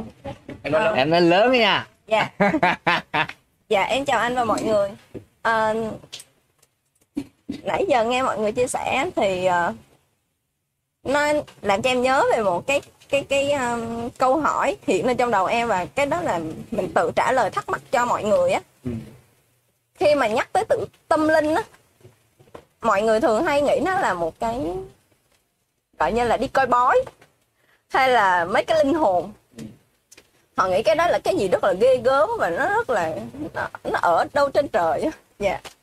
em 0.64 0.74
nói, 0.74 0.98
em 0.98 1.10
nói 1.10 1.22
lớn 1.22 1.52
nha 1.52 1.88
Dạ. 2.08 2.30
dạ 3.70 3.84
em 3.84 4.06
chào 4.06 4.20
anh 4.20 4.36
và 4.36 4.44
mọi 4.46 4.64
người. 4.64 4.90
Ờ, 5.42 5.74
nãy 7.48 7.86
giờ 7.90 8.04
nghe 8.06 8.24
mọi 8.24 8.40
người 8.40 8.52
chia 8.52 8.68
sẻ 8.68 9.10
thì 9.16 9.46
ờ, 9.46 9.74
nó 11.04 11.28
làm 11.62 11.82
cho 11.82 11.90
em 11.90 12.02
nhớ 12.02 12.24
về 12.36 12.44
một 12.44 12.68
cái 12.68 12.82
cái 13.10 13.24
cái 13.30 13.52
um, 13.52 14.10
câu 14.10 14.38
hỏi 14.38 14.78
hiện 14.88 15.06
lên 15.06 15.18
trong 15.18 15.32
đầu 15.32 15.46
em 15.46 15.68
và 15.68 15.86
cái 15.86 16.06
đó 16.06 16.22
là 16.22 16.40
mình 16.72 16.94
tự 16.94 17.12
trả 17.16 17.32
lời 17.32 17.50
thắc 17.50 17.70
mắc 17.70 17.82
cho 17.92 18.06
mọi 18.06 18.24
người 18.24 18.52
á. 18.52 18.62
Khi 19.96 20.16
mà 20.16 20.28
nhắc 20.28 20.50
tới 20.54 20.64
tự 20.70 20.86
tâm 21.08 21.28
linh 21.28 21.56
á, 21.56 21.64
mọi 22.82 23.02
người 23.02 23.22
thường 23.22 23.44
hay 23.44 23.62
nghĩ 23.62 23.80
nó 23.86 24.00
là 24.00 24.14
một 24.14 24.40
cái 24.40 24.60
gọi 26.00 26.12
như 26.12 26.24
là 26.24 26.38
đi 26.38 26.48
coi 26.48 26.68
bói 26.68 27.06
hay 27.90 28.10
là 28.10 28.46
mấy 28.46 28.64
cái 28.64 28.86
linh 28.86 28.94
hồn. 28.94 29.32
Họ 30.58 30.68
nghĩ 30.68 30.84
cái 30.84 30.96
đó 30.96 31.08
là 31.08 31.20
cái 31.20 31.36
gì 31.36 31.48
rất 31.48 31.64
là 31.64 31.74
ghê 31.74 31.98
gớm 31.98 32.30
và 32.40 32.50
nó 32.50 32.70
rất 32.70 32.90
là 32.90 33.16
nó, 33.54 33.68
nó 33.84 34.00
ở 34.02 34.26
đâu 34.34 34.50
trên 34.50 34.68
trời 34.68 35.02
á. 35.02 35.12
Dạ. 35.40 35.60
nhưng 35.62 35.79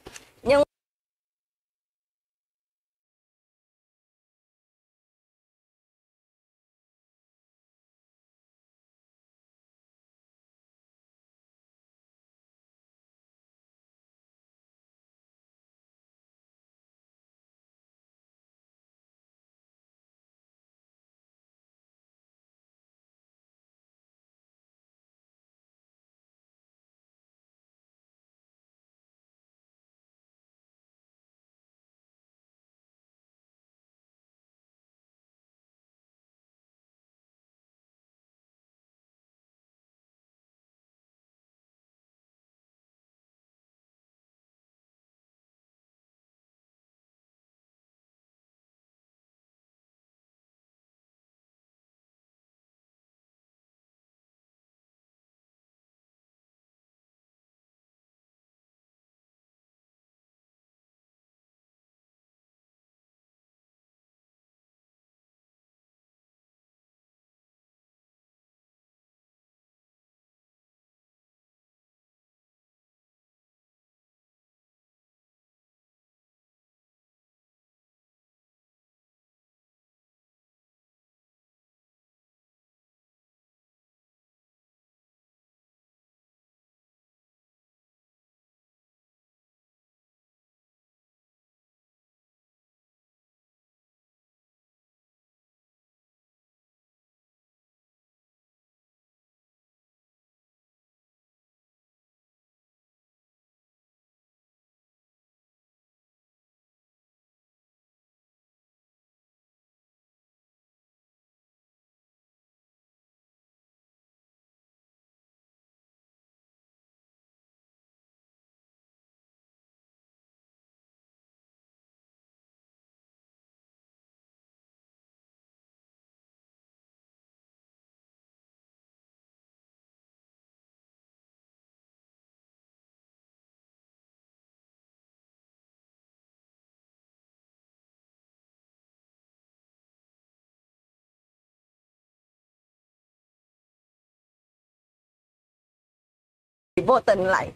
vô 146.86 147.00
tình 147.00 147.24
lại 147.24 147.48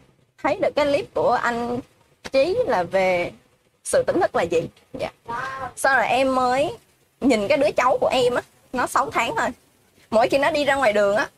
thấy 0.43 0.55
được 0.61 0.69
cái 0.75 0.85
clip 0.85 1.13
của 1.13 1.31
anh 1.31 1.79
Trí 2.31 2.57
là 2.67 2.83
về 2.83 3.31
sự 3.83 4.03
tỉnh 4.07 4.19
thức 4.21 4.35
là 4.35 4.43
gì. 4.43 4.61
Dạ. 4.93 5.09
sau 5.75 5.95
rồi 5.95 6.05
em 6.05 6.35
mới 6.35 6.77
nhìn 7.21 7.47
cái 7.47 7.57
đứa 7.57 7.71
cháu 7.71 7.97
của 8.01 8.09
em 8.11 8.35
á, 8.35 8.41
nó 8.73 8.87
6 8.87 9.11
tháng 9.11 9.35
thôi. 9.37 9.49
Mỗi 10.09 10.29
khi 10.29 10.37
nó 10.37 10.51
đi 10.51 10.65
ra 10.65 10.75
ngoài 10.75 10.93
đường 10.93 11.15
á, 11.15 11.29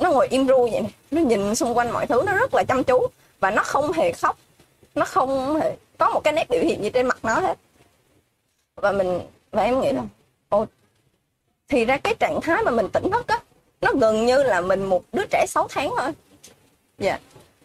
nó 0.00 0.10
ngồi 0.10 0.28
im 0.28 0.48
ru 0.48 0.68
vậy 0.72 0.80
nè, 0.80 0.88
nó 1.10 1.20
nhìn 1.20 1.54
xung 1.54 1.76
quanh 1.76 1.92
mọi 1.92 2.06
thứ, 2.06 2.22
nó 2.26 2.32
rất 2.32 2.54
là 2.54 2.64
chăm 2.64 2.84
chú 2.84 3.06
và 3.40 3.50
nó 3.50 3.62
không 3.62 3.92
hề 3.92 4.12
khóc. 4.12 4.38
Nó 4.94 5.04
không 5.04 5.60
hề 5.60 5.76
có 5.98 6.10
một 6.10 6.20
cái 6.24 6.32
nét 6.32 6.50
biểu 6.50 6.62
hiện 6.62 6.82
gì 6.82 6.90
trên 6.90 7.06
mặt 7.06 7.18
nó 7.22 7.34
hết. 7.34 7.58
Và 8.76 8.92
mình, 8.92 9.20
và 9.50 9.62
em 9.62 9.80
nghĩ 9.80 9.92
là, 9.92 10.02
ồ, 10.48 10.66
thì 11.68 11.84
ra 11.84 11.96
cái 11.96 12.14
trạng 12.14 12.40
thái 12.40 12.62
mà 12.62 12.70
mình 12.70 12.88
tỉnh 12.88 13.10
thức 13.10 13.26
á, 13.26 13.38
nó 13.80 13.92
gần 14.00 14.26
như 14.26 14.42
là 14.42 14.60
mình 14.60 14.84
một 14.84 15.02
đứa 15.12 15.24
trẻ 15.30 15.46
6 15.48 15.66
tháng 15.70 15.90
thôi 15.98 16.12
dạ. 16.98 17.18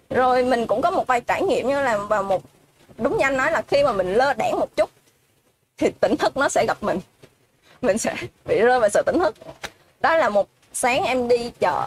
Rồi 0.09 0.45
mình 0.45 0.67
cũng 0.67 0.81
có 0.81 0.91
một 0.91 1.07
vài 1.07 1.21
trải 1.21 1.41
nghiệm 1.41 1.67
như 1.67 1.81
là 1.81 1.97
vào 1.97 2.23
một, 2.23 2.41
đúng 2.97 3.17
như 3.17 3.23
anh 3.25 3.37
nói 3.37 3.51
là 3.51 3.61
khi 3.67 3.83
mà 3.83 3.93
mình 3.93 4.13
lơ 4.13 4.33
đảng 4.33 4.59
một 4.59 4.75
chút 4.75 4.89
thì 5.77 5.91
tỉnh 5.99 6.15
thức 6.17 6.37
nó 6.37 6.49
sẽ 6.49 6.65
gặp 6.67 6.83
mình. 6.83 6.99
Mình 7.81 7.97
sẽ 7.97 8.15
bị 8.45 8.59
rơi 8.59 8.79
vào 8.79 8.89
sự 8.89 9.01
tỉnh 9.05 9.19
thức. 9.19 9.35
Đó 10.01 10.17
là 10.17 10.29
một 10.29 10.47
sáng 10.73 11.03
em 11.03 11.27
đi 11.27 11.51
chợ. 11.59 11.85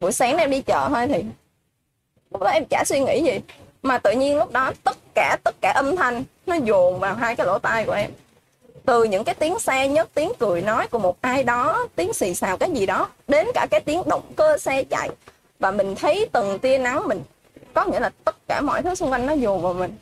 Buổi 0.00 0.12
sáng 0.12 0.36
em 0.36 0.50
đi 0.50 0.62
chợ 0.62 0.88
thôi 0.88 1.06
thì 1.08 1.24
lúc 2.30 2.42
đó 2.42 2.50
em 2.50 2.64
chả 2.70 2.84
suy 2.86 3.00
nghĩ 3.00 3.22
gì. 3.24 3.40
Mà 3.82 3.98
tự 3.98 4.10
nhiên 4.10 4.38
lúc 4.38 4.52
đó 4.52 4.72
tất 4.84 4.96
cả 5.14 5.36
tất 5.44 5.54
cả 5.60 5.72
âm 5.74 5.96
thanh 5.96 6.24
nó 6.46 6.56
dồn 6.64 6.98
vào 6.98 7.14
hai 7.14 7.36
cái 7.36 7.46
lỗ 7.46 7.58
tai 7.58 7.84
của 7.84 7.92
em. 7.92 8.10
Từ 8.86 9.04
những 9.04 9.24
cái 9.24 9.34
tiếng 9.34 9.58
xe 9.58 9.88
nhất 9.88 10.08
tiếng 10.14 10.32
cười 10.38 10.62
nói 10.62 10.86
của 10.86 10.98
một 10.98 11.16
ai 11.20 11.44
đó, 11.44 11.86
tiếng 11.96 12.12
xì 12.12 12.34
xào 12.34 12.56
cái 12.56 12.70
gì 12.74 12.86
đó, 12.86 13.08
đến 13.28 13.48
cả 13.54 13.66
cái 13.70 13.80
tiếng 13.80 14.02
động 14.06 14.32
cơ 14.36 14.58
xe 14.58 14.84
chạy 14.84 15.10
và 15.58 15.70
mình 15.70 15.94
thấy 15.94 16.28
từng 16.32 16.58
tia 16.58 16.78
nắng 16.78 17.08
mình, 17.08 17.22
có 17.74 17.84
nghĩa 17.84 18.00
là 18.00 18.10
tất 18.24 18.36
cả 18.48 18.60
mọi 18.60 18.82
thứ 18.82 18.94
xung 18.94 19.12
quanh 19.12 19.26
nó 19.26 19.32
dồn 19.32 19.62
vào 19.62 19.72
mình. 19.72 19.96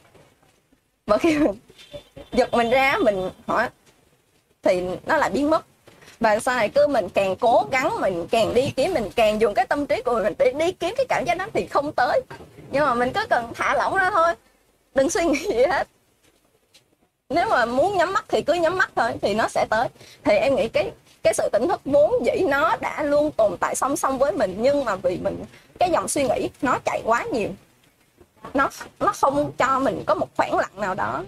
Và 1.07 1.19
khi 1.19 1.39
mình 1.39 1.55
giật 2.33 2.55
mình 2.55 2.71
ra, 2.71 2.97
mình 3.01 3.31
hỏi, 3.47 3.69
thì 4.63 4.83
nó 5.07 5.17
lại 5.17 5.31
biến 5.31 5.51
mất. 5.51 5.65
Và 6.21 6.41
sau 6.41 6.57
này 6.57 6.69
cứ 6.69 6.87
mình 6.87 7.09
càng 7.09 7.37
cố 7.37 7.67
gắng, 7.71 8.01
mình 8.01 8.27
càng 8.31 8.55
đi 8.55 8.73
kiếm, 8.77 8.95
mình 8.95 9.11
càng 9.17 9.41
dùng 9.41 9.55
cái 9.55 9.67
tâm 9.67 9.87
trí 9.87 10.03
của 10.03 10.21
mình 10.23 10.35
để 10.39 10.53
đi 10.53 10.73
kiếm 10.73 10.95
cái 10.97 11.07
cảm 11.09 11.25
giác 11.25 11.39
đó 11.39 11.47
thì 11.53 11.67
không 11.67 11.93
tới. 11.93 12.21
Nhưng 12.71 12.85
mà 12.85 12.95
mình 12.95 13.13
cứ 13.13 13.27
cần 13.31 13.53
thả 13.55 13.75
lỏng 13.75 13.97
ra 13.97 14.11
thôi, 14.11 14.35
đừng 14.95 15.11
suy 15.11 15.25
nghĩ 15.25 15.39
gì 15.39 15.65
hết. 15.71 15.89
Nếu 17.29 17.49
mà 17.49 17.67
muốn 17.67 17.97
nhắm 17.97 18.13
mắt 18.13 18.25
thì 18.29 18.43
cứ 18.43 18.53
nhắm 18.53 18.79
mắt 18.79 18.91
thôi, 18.97 19.13
thì 19.23 19.35
nó 19.35 19.49
sẽ 19.49 19.67
tới. 19.71 19.89
Thì 20.25 20.37
em 20.37 20.57
nghĩ 20.57 20.69
cái 20.69 20.91
cái 21.27 21.35
sự 21.35 21.49
tỉnh 21.53 21.69
thức 21.69 21.81
vốn 21.85 22.13
dĩ 22.27 22.45
nó 22.49 22.77
đã 22.81 23.03
luôn 23.03 23.31
tồn 23.31 23.57
tại 23.61 23.75
song 23.75 23.97
song 23.97 24.19
với 24.19 24.33
mình, 24.33 24.57
nhưng 24.59 24.85
mà 24.85 24.97
vì 24.97 25.19
mình, 25.19 25.45
cái 25.79 25.91
dòng 25.91 26.09
suy 26.09 26.23
nghĩ 26.25 26.49
nó 26.63 26.79
chạy 26.85 27.03
quá 27.05 27.25
nhiều. 27.33 27.49
Nó 28.55 28.69
nó 29.01 29.13
không 29.13 29.53
cho 29.59 29.81
mình 29.81 30.03
có 30.07 30.15
một 30.15 30.29
khoảng 30.37 30.59
lặng 30.59 30.81
nào 30.81 30.95
đó. 30.95 31.25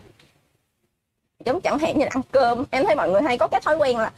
Giống 1.44 1.60
chẳng 1.60 1.78
hạn 1.78 1.98
như 1.98 2.06
ăn 2.10 2.22
cơm, 2.30 2.64
em 2.70 2.86
thấy 2.86 2.96
mọi 2.96 3.10
người 3.10 3.22
hay 3.22 3.38
có 3.38 3.48
cái 3.48 3.60
thói 3.64 3.76
quen 3.76 3.98
là, 3.98 4.12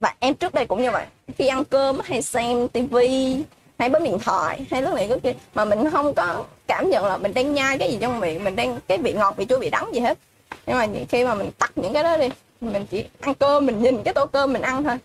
và 0.00 0.14
em 0.18 0.34
trước 0.34 0.54
đây 0.54 0.66
cũng 0.66 0.82
như 0.82 0.90
vậy, 0.90 1.06
khi 1.38 1.48
ăn 1.48 1.64
cơm 1.64 1.98
hay 2.04 2.22
xem 2.22 2.68
tivi 2.68 3.42
hay 3.78 3.88
bấm 3.88 4.04
điện 4.04 4.18
thoại, 4.24 4.66
hay 4.70 4.82
lúc 4.82 4.94
này 4.94 5.08
lúc 5.08 5.22
kia, 5.22 5.34
mà 5.54 5.64
mình 5.64 5.90
không 5.90 6.14
có 6.14 6.44
cảm 6.66 6.90
nhận 6.90 7.04
là 7.04 7.16
mình 7.16 7.34
đang 7.34 7.54
nhai 7.54 7.78
cái 7.78 7.90
gì 7.92 7.98
trong 8.00 8.20
miệng, 8.20 8.44
mình 8.44 8.56
đang, 8.56 8.78
cái 8.88 8.98
vị 8.98 9.12
ngọt, 9.12 9.36
vị 9.36 9.46
chua, 9.48 9.58
vị 9.58 9.70
đắng 9.70 9.90
gì 9.94 10.00
hết. 10.00 10.18
Nhưng 10.66 10.78
mà 10.78 10.86
khi 11.08 11.24
mà 11.24 11.34
mình 11.34 11.50
tắt 11.58 11.72
những 11.76 11.92
cái 11.92 12.02
đó 12.02 12.16
đi, 12.16 12.28
mình 12.60 12.86
chỉ 12.90 13.04
ăn 13.20 13.34
cơm, 13.34 13.66
mình 13.66 13.82
nhìn 13.82 14.02
cái 14.02 14.14
tô 14.14 14.26
cơm 14.26 14.52
mình 14.52 14.62
ăn 14.62 14.84
thôi 14.84 14.96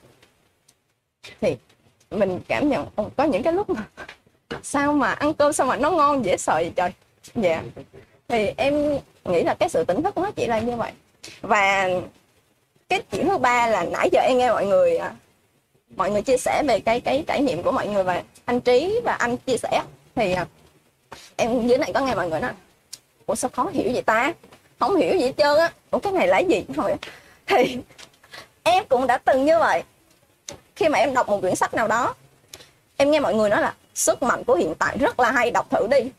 thì 1.41 1.57
mình 2.11 2.39
cảm 2.47 2.69
nhận 2.69 2.87
có 3.17 3.23
những 3.23 3.43
cái 3.43 3.53
lúc 3.53 3.69
mà 3.69 3.87
sao 4.63 4.93
mà 4.93 5.11
ăn 5.11 5.33
cơm 5.33 5.53
sao 5.53 5.67
mà 5.67 5.75
nó 5.75 5.91
ngon 5.91 6.25
dễ 6.25 6.37
sợ 6.37 6.53
vậy 6.53 6.71
trời. 6.75 6.91
Dạ. 7.35 7.63
Thì 8.27 8.51
em 8.57 8.99
nghĩ 9.25 9.43
là 9.43 9.53
cái 9.59 9.69
sự 9.69 9.83
tỉnh 9.83 10.03
thức 10.03 10.17
nó 10.17 10.31
chỉ 10.31 10.47
là 10.47 10.59
như 10.59 10.75
vậy. 10.75 10.91
Và 11.41 11.89
cái 12.89 13.01
chuyện 13.11 13.27
thứ 13.27 13.37
ba 13.37 13.67
là 13.67 13.83
nãy 13.83 14.09
giờ 14.11 14.21
em 14.21 14.37
nghe 14.37 14.51
mọi 14.51 14.65
người 14.65 14.97
à, 14.97 15.15
mọi 15.95 16.11
người 16.11 16.21
chia 16.21 16.37
sẻ 16.37 16.63
về 16.67 16.79
cái 16.79 17.01
cái 17.01 17.23
trải 17.27 17.41
nghiệm 17.41 17.63
của 17.63 17.71
mọi 17.71 17.87
người 17.87 18.03
và 18.03 18.23
anh 18.45 18.61
trí 18.61 18.99
và 19.03 19.13
anh 19.13 19.37
chia 19.37 19.57
sẻ. 19.57 19.81
Thì 20.15 20.33
à, 20.33 20.45
em 21.35 21.67
dưới 21.67 21.77
này 21.77 21.91
có 21.93 21.99
nghe 21.99 22.15
mọi 22.15 22.29
người 22.29 22.39
nói, 22.39 22.51
ủa, 23.25 23.35
sao 23.35 23.49
khó 23.53 23.69
hiểu 23.73 23.89
vậy 23.93 24.01
ta? 24.01 24.33
Không 24.79 24.95
hiểu 24.95 25.13
gì 25.17 25.25
hết 25.25 25.33
trơn 25.37 25.57
á. 25.57 25.71
Ủa, 25.91 25.99
cái 25.99 26.13
này 26.13 26.27
là 26.27 26.39
gì? 26.39 26.65
Thôi 26.75 26.95
thì 27.45 27.77
em 28.63 28.83
cũng 28.89 29.07
đã 29.07 29.17
từng 29.17 29.45
như 29.45 29.59
vậy 29.59 29.83
khi 30.75 30.89
mà 30.89 30.99
em 30.99 31.13
đọc 31.13 31.29
một 31.29 31.41
quyển 31.41 31.55
sách 31.55 31.73
nào 31.73 31.87
đó, 31.87 32.15
em 32.97 33.11
nghe 33.11 33.19
mọi 33.19 33.33
người 33.33 33.49
nói 33.49 33.61
là 33.61 33.73
sức 33.95 34.23
mạnh 34.23 34.43
của 34.43 34.55
hiện 34.55 34.75
tại 34.79 34.97
rất 34.97 35.19
là 35.19 35.31
hay, 35.31 35.51
đọc 35.51 35.69
thử 35.69 35.87
đi. 35.87 36.11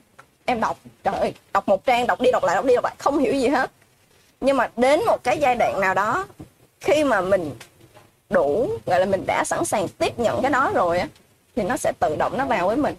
Em 0.45 0.61
đọc, 0.61 0.79
trời 1.05 1.15
ơi, 1.15 1.35
đọc 1.53 1.69
một 1.69 1.85
trang, 1.87 2.07
đọc 2.07 2.21
đi, 2.21 2.31
đọc 2.33 2.45
lại, 2.45 2.57
đọc 2.57 2.65
đi, 2.65 2.75
đọc 2.75 2.85
lại, 2.85 2.95
không 2.99 3.19
hiểu 3.19 3.33
gì 3.33 3.49
hết. 3.49 3.71
Nhưng 4.41 4.57
mà 4.57 4.71
đến 4.77 5.01
một 5.07 5.25
cái 5.25 5.39
giai 5.39 5.55
đoạn 5.55 5.81
nào 5.81 5.95
đó, 5.95 6.27
khi 6.81 7.05
mà 7.05 7.21
mình 7.21 7.51
đủ, 8.31 8.71
gọi 8.87 9.01
là 9.01 9.07
mình 9.07 9.25
đã 9.27 9.45
sẵn 9.47 9.65
sàng 9.65 9.89
tiếp 9.89 10.19
nhận 10.19 10.43
cái 10.43 10.51
đó 10.51 10.71
rồi 10.75 10.99
á, 10.99 11.09
thì 11.57 11.63
nó 11.63 11.77
sẽ 11.77 11.93
tự 11.99 12.17
động 12.17 12.39
nó 12.39 12.47
vào 12.47 12.67
với 12.67 12.77
mình. 12.77 12.95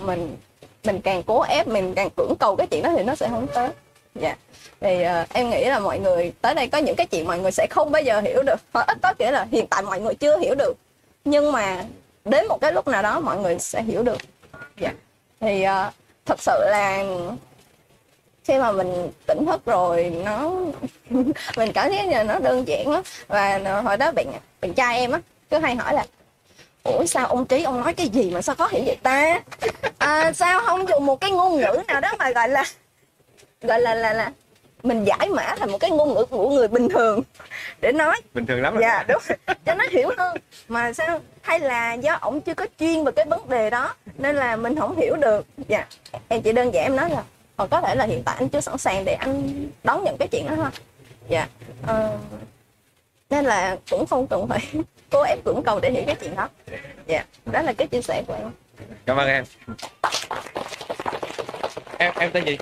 Mình 0.00 0.36
mình 0.84 1.00
càng 1.00 1.22
cố 1.22 1.40
ép, 1.40 1.68
mình 1.68 1.94
càng 1.94 2.08
cưỡng 2.16 2.34
cầu 2.40 2.56
cái 2.56 2.66
chuyện 2.66 2.82
đó 2.82 2.90
thì 2.96 3.02
nó 3.02 3.14
sẽ 3.14 3.28
không 3.28 3.46
tới. 3.54 3.68
Dạ 4.14 4.36
thì 4.80 5.04
uh, 5.22 5.32
em 5.32 5.50
nghĩ 5.50 5.64
là 5.64 5.78
mọi 5.78 5.98
người 5.98 6.32
tới 6.40 6.54
đây 6.54 6.68
có 6.68 6.78
những 6.78 6.96
cái 6.96 7.06
chuyện 7.06 7.26
mọi 7.26 7.38
người 7.38 7.50
sẽ 7.52 7.66
không 7.70 7.92
bao 7.92 8.02
giờ 8.02 8.20
hiểu 8.20 8.42
được. 8.42 8.60
Hoặc 8.72 8.86
ít 8.86 8.98
có 9.02 9.14
nghĩa 9.18 9.30
là 9.30 9.46
hiện 9.50 9.66
tại 9.66 9.82
mọi 9.82 10.00
người 10.00 10.14
chưa 10.14 10.38
hiểu 10.38 10.54
được. 10.54 10.74
Nhưng 11.24 11.52
mà 11.52 11.84
đến 12.24 12.46
một 12.48 12.60
cái 12.60 12.72
lúc 12.72 12.88
nào 12.88 13.02
đó 13.02 13.20
mọi 13.20 13.38
người 13.38 13.58
sẽ 13.58 13.82
hiểu 13.82 14.02
được. 14.02 14.18
Dạ. 14.80 14.92
Thì 15.40 15.64
uh, 15.64 15.94
thật 16.26 16.42
sự 16.42 16.52
là 16.70 17.04
khi 18.44 18.58
mà 18.58 18.72
mình 18.72 19.10
tỉnh 19.26 19.46
thức 19.46 19.66
rồi 19.66 20.12
nó 20.24 20.50
mình 21.56 21.72
cảm 21.74 21.90
thấy 21.90 22.06
là 22.06 22.22
nó 22.22 22.38
đơn 22.38 22.68
giản 22.68 22.90
lắm. 22.90 23.02
Và 23.26 23.58
hồi 23.84 23.96
đó 23.96 24.12
bạn 24.12 24.26
bạn 24.60 24.74
trai 24.74 24.98
em 24.98 25.12
á 25.12 25.20
cứ 25.50 25.58
hay 25.58 25.76
hỏi 25.76 25.94
là 25.94 26.06
ủa 26.82 27.06
sao 27.06 27.26
ông 27.26 27.46
trí 27.46 27.62
ông 27.62 27.80
nói 27.80 27.94
cái 27.94 28.08
gì 28.08 28.30
mà 28.30 28.42
sao 28.42 28.54
khó 28.54 28.68
hiểu 28.70 28.82
vậy 28.86 28.96
ta? 29.02 29.40
À, 29.98 30.32
sao 30.32 30.60
không 30.60 30.88
dùng 30.88 31.06
một 31.06 31.20
cái 31.20 31.30
ngôn 31.30 31.56
ngữ 31.56 31.82
nào 31.88 32.00
đó 32.00 32.12
mà 32.18 32.30
gọi 32.30 32.48
là 32.48 32.64
gọi 33.62 33.80
là 33.80 33.94
là 33.94 34.12
là 34.12 34.32
mình 34.84 35.04
giải 35.04 35.28
mã 35.28 35.54
thành 35.58 35.70
một 35.70 35.78
cái 35.78 35.90
ngôn 35.90 36.14
ngữ 36.14 36.24
của 36.24 36.50
người 36.50 36.68
bình 36.68 36.88
thường 36.88 37.20
để 37.80 37.92
nói. 37.92 38.20
Bình 38.34 38.46
thường 38.46 38.62
lắm 38.62 38.74
rồi. 38.74 38.82
Dạ 38.82 39.04
đúng 39.08 39.22
cho 39.64 39.74
nó 39.74 39.84
hiểu 39.90 40.10
hơn. 40.18 40.36
Mà 40.68 40.92
sao? 40.92 41.20
Hay 41.42 41.60
là 41.60 41.94
do 41.94 42.18
ổng 42.20 42.40
chưa 42.40 42.54
có 42.54 42.66
chuyên 42.78 43.04
về 43.04 43.12
cái 43.12 43.24
vấn 43.24 43.48
đề 43.48 43.70
đó 43.70 43.94
nên 44.18 44.36
là 44.36 44.56
mình 44.56 44.76
không 44.78 44.96
hiểu 44.96 45.16
được. 45.16 45.46
Dạ. 45.68 45.86
Em 46.28 46.42
chỉ 46.42 46.52
đơn 46.52 46.74
giản 46.74 46.84
em 46.84 46.96
nói 46.96 47.10
là 47.10 47.22
hoặc 47.56 47.70
có 47.70 47.80
thể 47.80 47.94
là 47.94 48.04
hiện 48.04 48.22
tại 48.24 48.36
anh 48.38 48.48
chưa 48.48 48.60
sẵn 48.60 48.78
sàng 48.78 49.04
để 49.04 49.12
anh 49.14 49.66
đón 49.84 50.04
nhận 50.04 50.16
cái 50.18 50.28
chuyện 50.28 50.46
đó 50.46 50.52
thôi. 50.56 50.70
Dạ. 51.28 51.48
Ờ, 51.86 52.18
nên 53.30 53.44
là 53.44 53.76
cũng 53.90 54.06
không 54.06 54.26
cần 54.26 54.48
phải 54.48 54.60
cố 55.10 55.22
ép 55.22 55.44
cưỡng 55.44 55.62
cầu 55.64 55.80
để 55.80 55.90
hiểu 55.90 56.02
cái 56.06 56.14
chuyện 56.14 56.36
đó. 56.36 56.48
Dạ. 57.06 57.24
Đó 57.46 57.62
là 57.62 57.72
cái 57.72 57.86
chia 57.86 58.02
sẻ 58.02 58.22
của 58.26 58.34
em. 58.34 58.50
Cảm 59.06 59.16
ơn 59.16 59.28
em. 59.28 59.44
Em 61.98 62.12
em 62.18 62.30
tên 62.32 62.44
gì? 62.44 62.58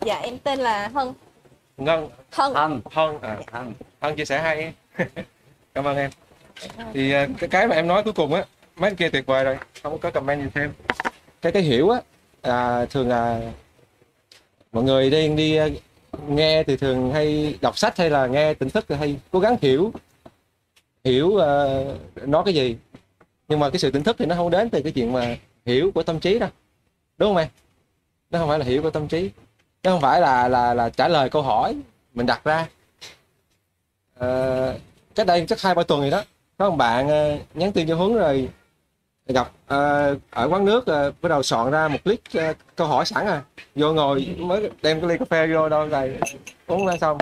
Dạ 0.00 0.18
em 0.18 0.38
tên 0.38 0.58
là 0.58 0.90
hân 0.94 1.12
ngân. 1.76 2.08
Hân. 2.32 2.52
Thân 2.54 2.74
hân. 2.90 3.18
À 3.20 3.38
thân 3.52 3.72
hân. 4.00 4.16
Chia 4.16 4.24
sẻ 4.24 4.42
hay 4.42 4.72
cảm 5.74 5.84
ơn 5.84 5.96
em. 5.96 6.10
Thì 6.94 7.12
à, 7.12 7.28
cái 7.38 7.48
cái 7.48 7.68
mà 7.68 7.76
em 7.76 7.86
nói 7.86 8.02
cuối 8.02 8.12
cùng 8.12 8.34
á 8.34 8.44
mấy 8.76 8.90
anh 8.90 8.96
kia 8.96 9.08
tuyệt 9.08 9.26
vời 9.26 9.44
rồi. 9.44 9.58
Không 9.82 9.98
có 9.98 10.10
comment 10.10 10.42
gì 10.42 10.48
thêm. 10.54 10.72
Cái 11.42 11.52
cái 11.52 11.62
hiểu 11.62 11.90
á 11.90 12.00
à, 12.42 12.84
thường 12.84 13.08
là 13.08 13.40
mọi 14.72 14.84
người 14.84 15.10
đi 15.10 15.28
đi 15.28 15.56
à, 15.56 15.68
nghe 16.28 16.62
thì 16.62 16.76
thường 16.76 17.12
hay 17.12 17.58
đọc 17.60 17.78
sách 17.78 17.98
hay 17.98 18.10
là 18.10 18.26
nghe 18.26 18.54
tỉnh 18.54 18.70
thức 18.70 18.84
thì 18.88 18.94
hay 18.94 19.18
cố 19.30 19.40
gắng 19.40 19.56
hiểu. 19.62 19.92
Hiểu 21.04 21.26
uh, 21.26 22.28
nói 22.28 22.42
cái 22.44 22.54
gì. 22.54 22.76
Nhưng 23.48 23.60
mà 23.60 23.70
cái 23.70 23.78
sự 23.78 23.90
tỉnh 23.90 24.02
thức 24.02 24.16
thì 24.18 24.26
nó 24.26 24.34
không 24.34 24.50
đến 24.50 24.70
từ 24.70 24.82
cái 24.82 24.92
chuyện 24.92 25.12
mà 25.12 25.36
hiểu 25.66 25.90
của 25.94 26.02
tâm 26.02 26.20
trí 26.20 26.38
đâu. 26.38 26.48
Đúng 27.18 27.28
không 27.28 27.36
em? 27.36 27.48
Nó 28.30 28.38
không 28.38 28.48
phải 28.48 28.58
là 28.58 28.64
hiểu 28.64 28.82
của 28.82 28.90
tâm 28.90 29.08
trí 29.08 29.30
chứ 29.82 29.90
không 29.90 30.00
phải 30.00 30.20
là 30.20 30.48
là 30.48 30.74
là 30.74 30.90
trả 30.90 31.08
lời 31.08 31.30
câu 31.30 31.42
hỏi 31.42 31.76
mình 32.14 32.26
đặt 32.26 32.44
ra. 32.44 32.68
À, 34.18 34.28
cách 35.14 35.26
đây 35.26 35.44
chắc 35.48 35.60
hai 35.60 35.74
ba 35.74 35.82
tuần 35.82 36.00
rồi 36.00 36.10
đó. 36.10 36.22
Có 36.58 36.70
một 36.70 36.76
bạn 36.76 37.08
ờ, 37.08 37.38
nhắn 37.54 37.72
tin 37.72 37.88
cho 37.88 37.96
huấn 37.96 38.14
rồi 38.14 38.48
gặp 39.26 39.50
ờ, 39.66 40.16
ở 40.30 40.48
quán 40.48 40.64
nước 40.64 40.86
ờ, 40.86 41.12
bắt 41.22 41.28
đầu 41.28 41.42
soạn 41.42 41.70
ra 41.70 41.88
một 41.88 41.98
clip 42.04 42.20
ờ, 42.34 42.54
câu 42.76 42.86
hỏi 42.86 43.06
sẵn 43.06 43.26
à. 43.26 43.42
Vô 43.74 43.92
ngồi 43.92 44.36
mới 44.38 44.70
đem 44.82 45.00
cái 45.00 45.08
ly 45.10 45.18
cà 45.18 45.24
phê 45.30 45.46
vô 45.54 45.68
đâu 45.68 45.88
rồi 45.88 46.18
uống 46.66 46.86
ra 46.86 46.96
xong. 47.00 47.18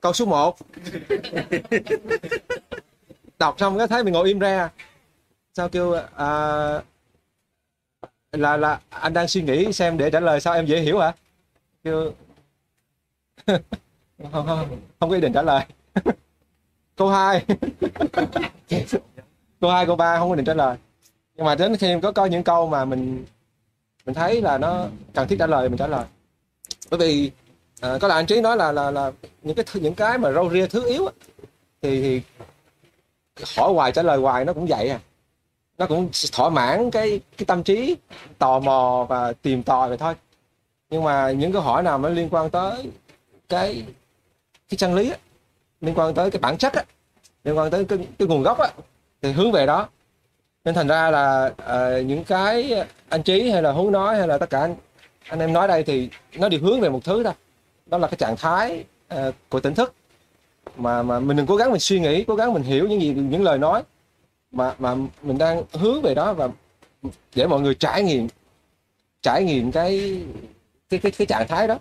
Câu 0.00 0.12
số 0.12 0.26
1 0.26 0.58
đọc 3.38 3.54
xong 3.58 3.78
cái 3.78 3.88
thấy 3.88 4.04
mình 4.04 4.12
ngồi 4.12 4.28
im 4.28 4.38
ra. 4.38 4.70
Sao 5.54 5.68
kêu 5.68 5.96
à, 6.16 6.28
là 8.32 8.56
là 8.56 8.80
anh 8.90 9.12
đang 9.12 9.28
suy 9.28 9.42
nghĩ 9.42 9.72
xem 9.72 9.98
để 9.98 10.10
trả 10.10 10.20
lời 10.20 10.40
sao 10.40 10.54
em 10.54 10.66
dễ 10.66 10.80
hiểu 10.80 10.98
hả? 10.98 11.12
Chưa 11.86 12.10
không 14.32 14.46
không 14.46 14.68
không 15.00 15.10
có 15.10 15.14
ý 15.14 15.20
định 15.20 15.32
trả 15.32 15.42
lời. 15.42 15.64
Câu 16.96 17.08
2 17.08 17.44
câu 19.60 19.70
2 19.70 19.86
câu 19.86 19.96
3 19.96 20.18
không 20.18 20.28
có 20.28 20.34
ý 20.34 20.36
định 20.36 20.44
trả 20.44 20.54
lời. 20.54 20.76
Nhưng 21.34 21.46
mà 21.46 21.54
đến 21.54 21.76
khi 21.76 21.86
em 21.86 22.00
có 22.00 22.12
coi 22.12 22.30
những 22.30 22.42
câu 22.42 22.68
mà 22.68 22.84
mình 22.84 23.24
mình 24.06 24.14
thấy 24.14 24.42
là 24.42 24.58
nó 24.58 24.86
cần 25.14 25.28
thiết 25.28 25.36
trả 25.38 25.46
lời 25.46 25.68
mình 25.68 25.78
trả 25.78 25.86
lời. 25.86 26.04
Bởi 26.90 27.00
vì 27.00 27.30
à, 27.80 27.98
có 28.00 28.08
là 28.08 28.14
anh 28.14 28.26
trí 28.26 28.40
nói 28.40 28.56
là 28.56 28.72
là 28.72 28.90
là 28.90 29.12
những 29.42 29.56
cái 29.56 29.64
những 29.74 29.94
cái 29.94 30.18
mà 30.18 30.32
râu 30.32 30.50
ria 30.50 30.66
thứ 30.66 30.88
yếu 30.88 31.06
á, 31.06 31.12
thì 31.82 32.02
thì 32.02 32.22
hỏi 33.56 33.72
hoài 33.72 33.92
trả 33.92 34.02
lời 34.02 34.18
hoài 34.18 34.44
nó 34.44 34.52
cũng 34.52 34.66
vậy 34.66 34.88
à. 34.88 35.00
Nó 35.78 35.86
cũng 35.86 36.10
thỏa 36.32 36.48
mãn 36.48 36.90
cái 36.90 37.20
cái 37.36 37.46
tâm 37.46 37.62
trí 37.62 37.96
tò 38.38 38.60
mò 38.60 39.06
và 39.08 39.32
tìm 39.32 39.62
tòi 39.62 39.88
vậy 39.88 39.98
thôi 39.98 40.14
nhưng 40.90 41.04
mà 41.04 41.30
những 41.30 41.52
câu 41.52 41.62
hỏi 41.62 41.82
nào 41.82 41.98
nó 41.98 42.08
liên 42.08 42.28
quan 42.30 42.50
tới 42.50 42.90
cái 43.48 43.84
cái 44.68 44.76
chân 44.76 44.94
lý 44.94 45.10
á, 45.10 45.16
liên 45.80 45.94
quan 45.94 46.14
tới 46.14 46.30
cái 46.30 46.40
bản 46.40 46.56
chất 46.56 46.72
á, 46.72 46.84
liên 47.44 47.58
quan 47.58 47.70
tới 47.70 47.84
cái, 47.84 47.98
cái 48.18 48.28
nguồn 48.28 48.42
gốc 48.42 48.58
á, 48.58 48.68
thì 49.22 49.32
hướng 49.32 49.52
về 49.52 49.66
đó. 49.66 49.88
Nên 50.64 50.74
thành 50.74 50.88
ra 50.88 51.10
là 51.10 51.46
uh, 51.46 52.06
những 52.06 52.24
cái 52.24 52.84
anh 53.08 53.22
trí 53.22 53.50
hay 53.50 53.62
là 53.62 53.72
hướng 53.72 53.92
nói 53.92 54.16
hay 54.16 54.28
là 54.28 54.38
tất 54.38 54.50
cả 54.50 54.60
anh, 54.60 54.76
anh 55.28 55.40
em 55.40 55.52
nói 55.52 55.68
đây 55.68 55.82
thì 55.82 56.08
nó 56.36 56.48
đều 56.48 56.60
hướng 56.60 56.80
về 56.80 56.88
một 56.88 57.04
thứ 57.04 57.24
thôi. 57.24 57.32
Đó 57.86 57.98
là 57.98 58.08
cái 58.08 58.16
trạng 58.16 58.36
thái 58.36 58.84
uh, 59.14 59.34
của 59.48 59.60
tỉnh 59.60 59.74
thức. 59.74 59.94
Mà 60.76 61.02
mà 61.02 61.20
mình 61.20 61.36
đừng 61.36 61.46
cố 61.46 61.56
gắng 61.56 61.70
mình 61.70 61.80
suy 61.80 62.00
nghĩ 62.00 62.24
cố 62.24 62.34
gắng 62.34 62.54
mình 62.54 62.62
hiểu 62.62 62.88
những 62.88 63.00
gì 63.00 63.14
những 63.14 63.42
lời 63.42 63.58
nói. 63.58 63.82
Mà 64.50 64.74
mà 64.78 64.94
mình 65.22 65.38
đang 65.38 65.62
hướng 65.72 66.02
về 66.02 66.14
đó 66.14 66.32
và 66.32 66.48
để 67.34 67.46
mọi 67.46 67.60
người 67.60 67.74
trải 67.74 68.02
nghiệm 68.02 68.28
trải 69.22 69.44
nghiệm 69.44 69.72
cái 69.72 70.22
cái 70.90 71.00
cái, 71.00 71.12
cái 71.12 71.26
trạng 71.26 71.48
thái 71.48 71.68
đó. 71.68 71.78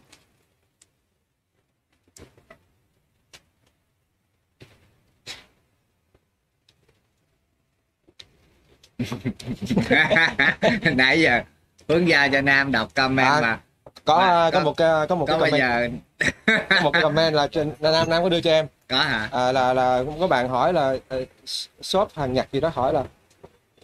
Nãy 10.96 11.22
giờ 11.22 11.42
hướng 11.88 12.08
gia 12.08 12.28
cho 12.28 12.42
nam 12.42 12.72
đọc 12.72 12.90
comment 12.96 13.28
À, 13.28 13.42
mà. 13.42 13.60
có 14.06 14.18
Mà 14.18 14.52
có, 14.52 14.60
có- 14.60 14.64
một 14.64 14.78
cái 14.78 15.08
có 15.10 15.16
một 15.16 15.26
có 15.26 15.40
cái 15.40 15.52
comment 15.52 15.62
giờ 15.62 15.90
có 16.70 16.82
một 16.82 16.92
cái 16.92 17.02
comment 17.02 17.34
là 17.34 17.48
trên 17.48 17.72
nam 17.80 18.10
nam 18.10 18.24
có 18.24 18.30
đưa 18.30 18.42
cho 18.42 18.52
em. 18.52 18.68
Có 18.88 18.98
hả? 18.98 19.30
À, 19.32 19.52
là 19.52 19.74
là 19.74 20.04
có 20.20 20.28
bạn 20.28 20.50
hỏi 20.50 20.74
là 20.74 20.96
ờ, 21.08 21.26
shop 21.82 22.12
hàng 22.16 22.34
nhật 22.34 22.48
gì 22.52 22.60
đó 22.60 22.72
hỏi 22.74 22.94
là 22.94 23.04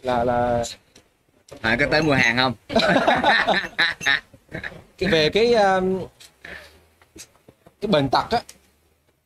là 0.02 0.24
là 0.24 0.64
à, 1.60 1.76
có 1.80 1.86
tới 1.90 2.02
mua 2.02 2.14
hàng 2.14 2.36
không 2.36 2.54
về 5.06 5.30
cái 5.30 5.54
um, 5.54 6.00
cái 7.80 7.88
bệnh 7.88 8.08
tật 8.08 8.30
á 8.30 8.42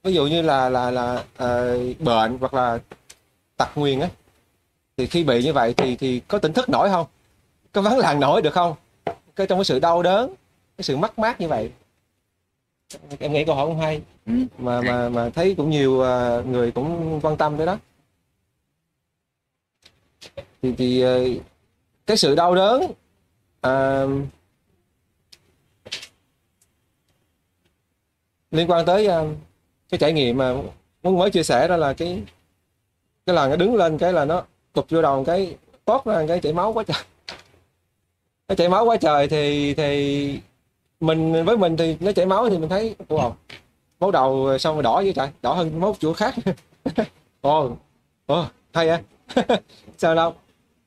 ví 0.03 0.13
dụ 0.13 0.27
như 0.27 0.43
là 0.43 0.69
là 0.69 0.91
là 0.91 1.25
ờ, 1.37 1.79
bệnh 1.99 2.39
hoặc 2.41 2.55
là 2.55 2.79
tật 3.57 3.69
nguyền 3.75 4.01
á 4.01 4.09
thì 4.97 5.07
khi 5.07 5.25
bị 5.25 5.43
như 5.43 5.53
vậy 5.53 5.75
thì 5.77 5.97
thì 5.97 6.21
có 6.29 6.39
tỉnh 6.39 6.53
thức 6.53 6.69
nổi 6.69 6.89
không? 6.91 7.07
Có 7.73 7.83
vắng 7.83 7.99
làng 7.99 8.21
nổi 8.21 8.43
được 8.43 8.55
không? 8.55 8.75
Cái 9.37 9.47
trong 9.47 9.59
cái 9.59 9.65
sự 9.65 9.79
đau 9.79 10.03
đớn 10.03 10.35
cái 10.77 10.83
sự 10.83 10.97
mất 10.97 11.19
mát 11.19 11.41
như 11.41 11.49
vậy. 11.49 11.71
Em 13.19 13.33
nghĩ 13.33 13.45
câu 13.45 13.55
hỏi 13.55 13.67
cũng 13.67 13.79
hay 13.79 14.03
Ừ. 14.27 14.33
mà 14.59 14.81
mà 14.81 15.09
mà 15.09 15.31
thấy 15.31 15.55
cũng 15.57 15.71
nhiều 15.71 16.01
ờ, 16.01 16.43
người 16.47 16.71
cũng 16.73 17.21
quan 17.23 17.37
tâm 17.37 17.57
tới 17.57 17.67
đó. 17.67 17.79
Thì 20.63 20.75
thì 20.79 21.01
ờ, 21.01 21.25
cái 22.07 22.17
sự 22.17 22.35
đau 22.35 22.55
đớn 22.55 22.83
ờ, 23.61 24.09
liên 28.51 28.71
quan 28.71 28.87
tới 28.87 29.07
ờ, 29.07 29.27
cái 29.89 29.99
trải 29.99 30.13
nghiệm 30.13 30.37
mà 30.37 30.55
muốn 31.03 31.19
mới 31.19 31.31
chia 31.31 31.43
sẻ 31.43 31.69
đó 31.69 31.77
là 31.77 31.93
cái 31.93 32.23
cái 33.27 33.37
lần 33.37 33.51
nó 33.51 33.57
đứng 33.57 33.75
lên 33.75 33.99
cái 33.99 34.13
là 34.13 34.25
nó 34.25 34.43
tụt 34.73 34.91
vô 34.91 35.03
đầu 35.03 35.25
cái 35.25 35.57
tốt 35.85 36.07
ra 36.07 36.25
cái 36.29 36.41
chảy 36.41 36.53
máu 36.53 36.73
quá 36.73 36.85
trời. 36.85 37.03
Nó 38.49 38.55
chảy 38.55 38.69
máu 38.69 38.85
quá 38.85 38.97
trời 38.97 39.29
thì 39.29 39.75
thì 39.75 40.41
mình 41.01 41.45
với 41.45 41.57
mình 41.57 41.77
thì 41.77 41.97
nó 42.01 42.13
chảy 42.13 42.27
máu 42.27 42.51
thì 42.51 42.59
mình 42.59 42.69
thấy 42.69 42.95
wow, 43.09 43.33
máu 44.01 44.11
đầu 44.11 44.59
xong 44.59 44.75
rồi 44.75 44.83
đỏ 44.83 44.97
với 44.97 45.13
trời 45.13 45.29
đỏ 45.43 45.53
hơn 45.55 45.81
máu 45.81 45.97
chỗ 45.99 46.13
khác. 46.13 46.35
Ồ 47.41 47.77
ồ 48.27 48.47
hay 48.73 48.89
à 48.89 49.03
sao 49.99 50.15
đâu? 50.15 50.35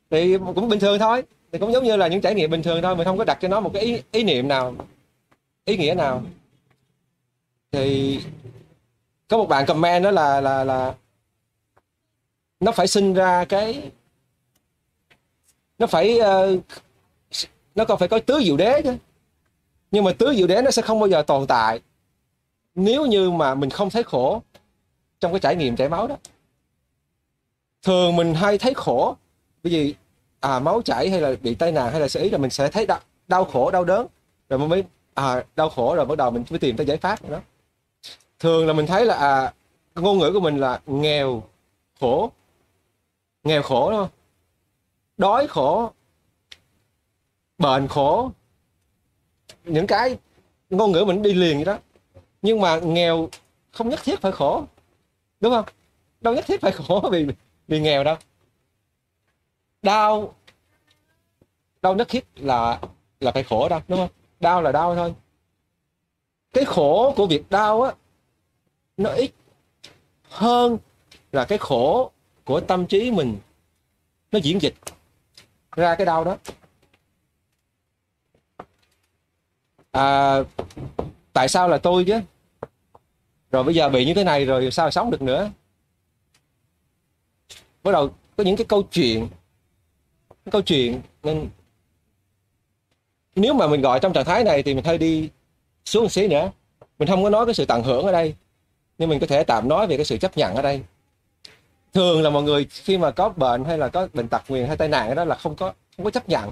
Thì 0.10 0.38
cũng 0.56 0.70
bình 0.70 0.80
thường 0.80 1.00
thôi 1.00 1.24
thì 1.52 1.60
cũng 1.60 1.74
giống 1.74 1.84
như 1.84 1.96
là 1.96 2.08
những 2.08 2.22
trải 2.22 2.36
nghiệm 2.36 2.52
bình 2.52 2.64
thường 2.64 2.82
thôi 2.82 2.96
mình 2.96 3.06
không 3.06 3.18
có 3.18 3.24
đặt 3.24 3.38
cho 3.42 3.48
nó 3.48 3.60
một 3.60 3.72
cái 3.74 3.84
ý, 3.84 4.02
ý 4.12 4.24
niệm 4.24 4.48
nào 4.48 4.76
ý 5.66 5.78
nghĩa 5.78 5.94
nào 5.94 6.22
thì 7.72 8.20
có 9.28 9.38
một 9.38 9.46
bạn 9.46 9.66
comment 9.66 10.04
đó 10.04 10.12
là 10.12 10.42
là 10.42 10.64
là 10.64 10.96
nó 12.60 12.72
phải 12.72 12.88
sinh 12.88 13.14
ra 13.14 13.46
cái 13.46 13.92
nó 15.80 15.88
phải 15.88 16.20
uh, 16.20 16.62
nó 17.76 17.86
còn 17.86 18.00
phải 18.00 18.08
có 18.08 18.20
tứ 18.20 18.42
diệu 18.44 18.58
đế 18.58 18.82
chứ. 18.84 18.98
Nhưng 19.92 20.04
mà 20.04 20.12
tứ 20.18 20.34
diệu 20.36 20.48
đế 20.48 20.62
nó 20.62 20.72
sẽ 20.72 20.82
không 20.82 21.00
bao 21.00 21.10
giờ 21.10 21.22
tồn 21.22 21.48
tại 21.48 21.80
nếu 22.76 23.06
như 23.06 23.32
mà 23.32 23.56
mình 23.56 23.70
không 23.70 23.90
thấy 23.90 24.04
khổ 24.04 24.42
trong 25.20 25.32
cái 25.32 25.40
trải 25.40 25.56
nghiệm 25.56 25.76
chảy 25.76 25.90
máu 25.90 26.08
đó. 26.08 26.18
Thường 27.84 28.16
mình 28.16 28.34
hay 28.34 28.58
thấy 28.58 28.74
khổ 28.74 29.16
bởi 29.64 29.72
vì 29.74 29.96
à 30.40 30.60
máu 30.60 30.82
chảy 30.82 31.10
hay 31.10 31.22
là 31.22 31.34
bị 31.42 31.56
tai 31.56 31.72
nạn 31.72 31.92
hay 31.92 32.02
là 32.02 32.08
sơ 32.08 32.20
ý 32.20 32.30
là 32.30 32.38
mình 32.38 32.50
sẽ 32.50 32.72
thấy 32.72 32.86
đau, 32.86 33.00
đau 33.28 33.46
khổ 33.46 33.72
đau 33.72 33.84
đớn 33.84 34.08
rồi 34.50 34.60
mới 34.60 34.84
à 35.14 35.44
đau 35.56 35.70
khổ 35.70 35.96
rồi 35.96 36.06
bắt 36.06 36.18
đầu 36.18 36.32
mình 36.32 36.44
mới 36.50 36.60
tìm 36.60 36.78
tới 36.78 36.86
giải 36.86 36.98
pháp 36.98 37.30
đó 37.30 37.40
thường 38.40 38.68
là 38.68 38.74
mình 38.74 38.86
thấy 38.86 39.06
là 39.06 39.16
à 39.16 39.54
ngôn 39.96 40.20
ngữ 40.20 40.32
của 40.34 40.40
mình 40.40 40.58
là 40.58 40.82
nghèo 40.86 41.44
khổ. 42.00 42.32
Nghèo 43.44 43.62
khổ 43.62 43.92
đúng 43.92 44.00
không? 44.00 44.10
Đói 45.18 45.48
khổ, 45.48 45.92
bệnh 47.58 47.88
khổ. 47.88 48.32
Những 49.64 49.88
cái 49.88 50.18
ngôn 50.70 50.92
ngữ 50.92 51.06
mình 51.08 51.22
đi 51.22 51.34
liền 51.34 51.58
vậy 51.58 51.66
đó. 51.66 51.80
Nhưng 52.42 52.62
mà 52.62 52.80
nghèo 52.80 53.30
không 53.72 53.90
nhất 53.90 54.00
thiết 54.04 54.22
phải 54.22 54.32
khổ, 54.32 54.64
đúng 55.40 55.54
không? 55.54 55.66
Đâu 56.22 56.34
nhất 56.34 56.46
thiết 56.48 56.62
phải 56.62 56.72
khổ 56.88 57.10
vì 57.12 57.28
vì 57.68 57.80
nghèo 57.80 58.04
đâu. 58.04 58.16
Đau 59.82 60.34
đau 61.82 61.96
nhất 61.96 62.08
thiết 62.10 62.26
là 62.36 62.82
là 63.20 63.32
phải 63.32 63.44
khổ 63.44 63.70
đâu, 63.70 63.80
đúng 63.88 64.00
không? 64.00 64.10
Đau 64.40 64.62
là 64.62 64.72
đau 64.72 64.96
thôi. 64.96 65.14
Cái 66.54 66.66
khổ 66.66 67.14
của 67.18 67.28
việc 67.28 67.50
đau 67.50 67.82
á 67.82 67.94
nó 69.00 69.10
ít 69.10 69.32
hơn 70.24 70.78
là 71.32 71.46
cái 71.46 71.58
khổ 71.58 72.12
của 72.44 72.60
tâm 72.60 72.88
trí 72.88 73.12
mình. 73.12 73.38
Nó 74.32 74.40
diễn 74.40 74.62
dịch 74.62 74.76
ra 75.76 75.96
cái 75.96 76.06
đau 76.06 76.24
đó. 76.24 76.38
À, 79.92 80.38
tại 81.34 81.48
sao 81.48 81.70
là 81.70 81.78
tôi 81.78 82.06
chứ? 82.06 82.20
Rồi 83.52 83.64
bây 83.64 83.76
giờ 83.76 83.90
bị 83.90 84.06
như 84.06 84.14
thế 84.14 84.24
này 84.24 84.46
rồi 84.46 84.72
sao 84.72 84.92
sống 84.92 85.12
được 85.12 85.22
nữa? 85.22 85.52
Bắt 87.84 87.92
đầu 87.92 88.10
có 88.38 88.44
những 88.44 88.56
cái 88.56 88.66
câu 88.66 88.84
chuyện. 88.84 89.28
Cái 90.30 90.52
câu 90.52 90.62
chuyện 90.62 91.02
nên 91.24 91.50
nếu 93.36 93.54
mà 93.54 93.68
mình 93.68 93.82
gọi 93.82 94.00
trong 94.00 94.14
trạng 94.14 94.26
thái 94.26 94.44
này 94.44 94.64
thì 94.64 94.74
mình 94.74 94.86
hơi 94.86 94.98
đi 94.98 95.30
xuống 95.86 96.04
một 96.04 96.10
xí 96.10 96.28
nữa. 96.28 96.52
Mình 97.00 97.08
không 97.08 97.24
có 97.24 97.30
nói 97.30 97.46
cái 97.46 97.56
sự 97.56 97.66
tận 97.66 97.84
hưởng 97.84 98.06
ở 98.06 98.12
đây 98.12 98.36
nhưng 99.00 99.10
mình 99.10 99.20
có 99.20 99.28
thể 99.28 99.44
tạm 99.44 99.68
nói 99.68 99.88
về 99.88 99.98
cái 99.98 100.06
sự 100.06 100.18
chấp 100.18 100.38
nhận 100.38 100.56
ở 100.56 100.62
đây. 100.62 100.82
Thường 101.94 102.24
là 102.24 102.30
mọi 102.30 102.44
người 102.44 102.68
khi 102.70 102.98
mà 102.98 103.12
có 103.12 103.30
bệnh 103.30 103.66
hay 103.66 103.78
là 103.78 103.88
có 103.88 104.08
bệnh 104.14 104.28
tật 104.28 104.42
nguyền 104.48 104.68
hay 104.68 104.78
tai 104.78 104.88
nạn 104.88 105.16
đó 105.16 105.26
là 105.26 105.36
không 105.36 105.56
có 105.56 105.74
không 105.98 106.04
có 106.04 106.12
chấp 106.12 106.30
nhận. 106.30 106.52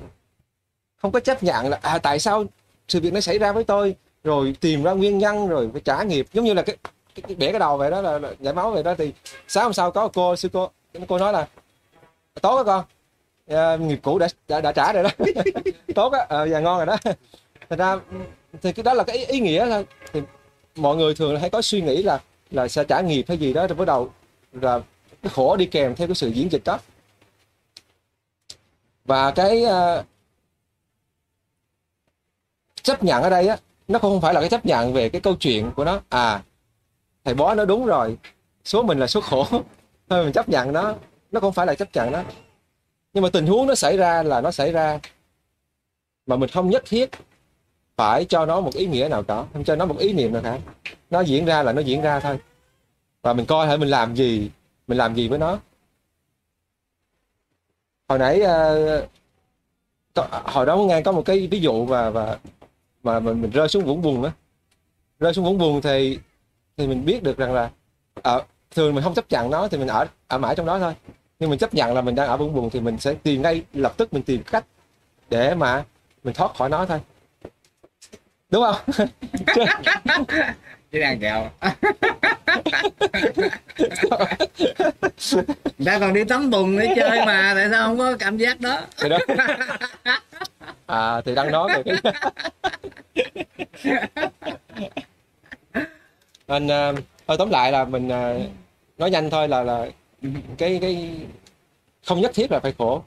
Không 1.02 1.11
có 1.11 1.19
chấp 1.19 1.44
nhận 1.44 1.69
là 1.69 1.80
à 1.82 1.98
tại 1.98 2.19
sao 2.19 2.45
sự 2.88 2.99
việc 2.99 3.14
nó 3.14 3.19
xảy 3.19 3.40
ra 3.40 3.52
với 3.52 3.64
tôi? 3.64 3.95
Rồi 4.24 4.56
tìm 4.60 4.84
ra 4.84 4.91
nguyên 4.91 5.18
nhân 5.18 5.48
rồi 5.48 5.69
phải 5.74 5.82
trả 5.82 6.03
nghiệp. 6.03 6.28
Giống 6.34 6.45
như 6.45 6.53
là 6.53 6.61
cái, 6.61 6.76
cái, 7.15 7.24
cái 7.28 7.36
bẻ 7.36 7.52
cái 7.52 7.60
đầu 7.60 7.78
vậy 7.78 7.91
đó 7.91 8.02
là, 8.02 8.19
là 8.19 8.34
giải 8.40 8.53
máu 8.53 8.72
vậy 8.72 8.84
đó 8.84 8.95
thì 8.98 9.14
sáng 9.48 9.64
hôm 9.64 9.74
sau 9.74 9.91
có 9.91 10.07
cô 10.07 10.36
sư 10.36 10.49
cô 10.53 10.69
cô 11.07 11.18
nói 11.18 11.34
là 11.34 11.48
tốt 12.41 12.56
đó 12.56 12.64
con. 12.64 12.86
À, 13.48 13.76
nghiệp 13.76 13.99
cũ 14.03 14.19
đã, 14.19 14.28
đã 14.48 14.61
đã 14.61 14.72
trả 14.72 14.94
rồi 14.94 15.03
đó. 15.03 15.10
Tốt 15.95 16.14
á 16.14 16.26
à, 16.30 16.45
giờ 16.45 16.60
ngon 16.60 16.78
rồi 16.78 16.86
đó. 16.86 16.98
Thật 17.69 17.80
ra 17.80 17.99
thì 18.61 18.72
cái 18.72 18.84
đó 18.84 18.94
là 18.94 19.03
cái 19.03 19.18
ý, 19.18 19.26
ý 19.26 19.40
nghĩa 19.40 19.69
thôi. 19.69 19.86
Thì 20.14 20.22
mọi 20.76 20.95
người 20.95 21.15
thường 21.15 21.40
hay 21.40 21.49
có 21.49 21.61
suy 21.61 21.82
nghĩ 21.82 22.03
là 22.03 22.19
là 22.52 22.68
sẽ 22.68 22.84
trả 22.84 23.02
nghiệp 23.02 23.26
hay 23.28 23.38
gì 23.38 23.53
đó 23.53 23.68
rồi 23.68 23.76
bắt 23.76 23.86
đầu. 23.86 24.11
Là 24.52 24.80
cái 25.22 25.32
khổ 25.36 25.56
đi 25.56 25.65
kèm 25.65 25.95
theo 25.95 26.07
cái 26.07 26.15
sự 26.15 26.28
diễn 26.28 26.52
dịch 26.52 26.61
đó. 26.65 26.80
Và 29.06 29.32
cái 29.32 29.64
uh, 29.65 30.06
chấp 32.82 33.03
nhận 33.03 33.24
ở 33.24 33.30
đây 33.30 33.48
á 33.48 33.57
nó 33.88 33.99
không 33.99 34.22
phải 34.22 34.34
là 34.34 34.40
cái 34.40 34.49
chấp 34.49 34.65
nhận 34.65 34.94
về 34.94 35.10
cái 35.10 35.22
câu 35.22 35.36
chuyện 35.36 35.72
của 35.76 35.86
nó. 35.86 36.02
À 36.10 36.44
thầy 37.26 37.34
bó 37.34 37.56
nó 37.56 37.65
đúng 37.65 37.86
rồi 37.86 38.18
số 38.65 38.84
mình 38.84 38.99
là 38.99 39.07
số 39.07 39.22
khổ. 39.22 39.45
Thôi 40.10 40.24
mình 40.24 40.34
chấp 40.34 40.49
nhận 40.49 40.74
nó 40.74 40.95
nó 41.32 41.40
không 41.40 41.53
phải 41.53 41.68
là 41.68 41.76
chấp 41.76 41.88
nhận 41.94 42.11
đó. 42.11 42.24
Nhưng 43.14 43.24
mà 43.24 43.30
tình 43.34 43.48
huống 43.48 43.68
nó 43.68 43.76
xảy 43.76 43.98
ra 43.98 44.24
là 44.24 44.41
nó 44.41 44.52
xảy 44.52 44.72
ra 44.72 44.99
mà 46.26 46.36
mình 46.36 46.49
không 46.49 46.69
nhất 46.69 46.84
thiết 46.86 47.10
phải 47.98 48.26
cho 48.26 48.45
nó 48.45 48.61
một 48.61 48.74
ý 48.74 48.86
nghĩa 48.86 49.07
nào 49.11 49.24
cả, 49.24 49.44
không 49.53 49.64
cho 49.64 49.76
nó 49.76 49.86
một 49.86 49.98
ý 49.98 50.14
niệm 50.14 50.34
nào 50.34 50.41
cả. 50.41 50.60
Nó 51.10 51.22
diễn 51.22 51.45
ra 51.45 51.64
là 51.64 51.74
nó 51.74 51.82
diễn 51.82 52.02
ra 52.02 52.19
thôi. 52.19 52.40
Và 53.22 53.34
mình 53.34 53.45
coi 53.45 53.68
thử 53.68 53.78
mình 53.78 53.90
làm 53.90 54.15
gì 54.15 54.49
mình 54.88 54.98
làm 54.98 55.15
gì 55.15 55.28
với 55.28 55.40
nó. 55.40 55.60
Hồi 58.07 58.19
nãy 58.19 58.41
uh, 58.41 59.10
hồi 60.45 60.65
đó 60.65 60.78
nghe 60.78 61.02
có 61.02 61.11
một 61.11 61.22
cái 61.26 61.48
ví 61.48 61.60
dụ 61.60 61.86
và 61.86 62.10
và 62.10 62.38
mà 63.03 63.19
mình 63.19 63.41
mình 63.41 63.52
rơi 63.52 63.68
xuống 63.68 63.86
vũng 63.86 64.02
bùn 64.02 64.24
á. 64.24 64.32
Rơi 65.19 65.34
xuống 65.34 65.45
vũng 65.45 65.57
bùn 65.57 65.82
thì 65.82 66.19
thì 66.78 66.88
mình 66.88 67.06
biết 67.06 67.24
được 67.24 67.38
rằng 67.38 67.53
là 67.53 67.69
ở 68.22 68.44
thường 68.72 68.95
mình 68.95 69.03
không 69.03 69.14
chấp 69.14 69.26
nhận 69.30 69.49
nó 69.49 69.68
thì 69.68 69.78
mình 69.78 69.88
ở 69.88 70.06
ở 70.28 70.38
mãi 70.38 70.56
trong 70.56 70.65
đó 70.65 70.80
thôi. 70.80 70.94
Nhưng 71.40 71.49
mình 71.49 71.60
chấp 71.60 71.74
nhận 71.74 71.94
là 71.94 72.02
mình 72.02 72.15
đang 72.15 72.28
ở 72.28 72.38
vũng 72.38 72.53
bùn 72.53 72.69
thì 72.69 72.80
mình 72.80 72.98
sẽ 72.98 73.14
tìm 73.14 73.41
ngay 73.41 73.64
lập 73.74 73.94
tức 73.98 74.14
mình 74.14 74.24
tìm 74.24 74.44
cách 74.44 74.65
để 75.30 75.56
mà 75.56 75.86
mình 76.24 76.34
thoát 76.34 76.56
khỏi 76.56 76.69
nó 76.69 76.86
thôi 76.86 76.99
đúng 78.49 78.64
không? 78.64 78.76
Chứ 80.91 80.99
đang 80.99 81.19
kẹo. 81.19 81.49
Ta 85.86 85.99
còn 85.99 86.14
đi 86.14 86.24
tắm 86.24 86.49
bùn 86.49 86.80
để 86.80 86.94
chơi 86.95 87.26
mà 87.26 87.53
tại 87.56 87.68
sao 87.72 87.88
không 87.88 87.98
có 87.98 88.15
cảm 88.19 88.38
giác 88.38 88.61
đó? 88.61 88.82
Thì 88.98 89.10
đó. 89.10 89.18
À 90.86 91.22
thì 91.26 91.36
đang 91.36 91.52
nói 91.52 91.69
về 91.76 91.84
cái 91.84 91.95
nên 96.48 96.68
ờ, 96.68 96.94
thôi 97.28 97.38
tóm 97.40 97.49
lại 97.49 97.72
là 97.72 97.86
mình 97.86 98.10
ờ, 98.10 98.40
nói 98.98 99.11
nhanh 99.11 99.30
thôi 99.30 99.48
là 99.48 99.64
là 99.64 99.86
cái 100.57 100.78
cái 100.82 101.11
không 102.06 102.22
nhất 102.22 102.32
thiết 102.36 102.52
là 102.52 102.60
phải 102.60 102.74
khổ. 102.78 103.03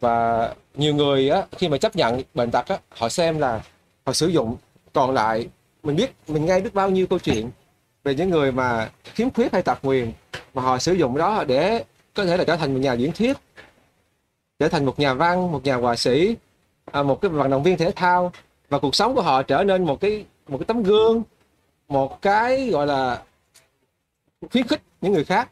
Và 0.00 0.48
nhiều 0.74 0.94
người 0.94 1.30
á 1.30 1.42
khi 1.58 1.68
mà 1.68 1.78
chấp 1.78 1.96
nhận 1.96 2.22
bệnh 2.34 2.50
tật 2.50 2.68
á 2.68 2.78
họ 2.90 3.08
xem 3.08 3.38
là 3.38 3.60
họ 4.06 4.12
sử 4.12 4.26
dụng 4.26 4.56
còn 4.92 5.10
lại, 5.10 5.48
mình 5.82 5.96
biết, 5.96 6.14
mình 6.28 6.46
nghe 6.46 6.60
biết 6.60 6.74
bao 6.74 6.90
nhiêu 6.90 7.06
câu 7.06 7.18
chuyện 7.18 7.50
về 8.04 8.14
những 8.14 8.30
người 8.30 8.52
mà 8.52 8.90
khiếm 9.04 9.30
khuyết 9.30 9.52
hay 9.52 9.62
tật 9.62 9.78
nguyền 9.82 10.12
mà 10.54 10.62
họ 10.62 10.78
sử 10.78 10.92
dụng 10.92 11.16
đó 11.16 11.44
để 11.44 11.84
có 12.14 12.24
thể 12.24 12.36
là 12.36 12.44
trở 12.44 12.56
thành 12.56 12.74
một 12.74 12.80
nhà 12.80 12.92
diễn 12.92 13.12
thuyết, 13.12 13.36
trở 14.58 14.68
thành 14.68 14.84
một 14.84 14.98
nhà 14.98 15.14
văn, 15.14 15.52
một 15.52 15.64
nhà 15.64 15.76
họa 15.76 15.96
sĩ 15.96 16.36
à, 16.84 17.02
một 17.02 17.20
cái 17.20 17.30
vận 17.30 17.50
động 17.50 17.62
viên 17.62 17.78
thể 17.78 17.92
thao. 17.96 18.32
Và 18.68 18.78
cuộc 18.78 18.94
sống 18.94 19.14
của 19.14 19.22
họ 19.22 19.42
trở 19.42 19.64
nên 19.64 19.84
một 19.84 20.00
cái 20.00 20.24
một 20.48 20.58
cái 20.58 20.64
tấm 20.64 20.82
gương, 20.82 21.22
một 21.88 22.22
cái, 22.22 22.70
gọi 22.70 22.86
là, 22.86 23.22
khuyến 24.50 24.66
khích 24.66 24.82
những 25.00 25.12
người 25.12 25.24
khác. 25.24 25.50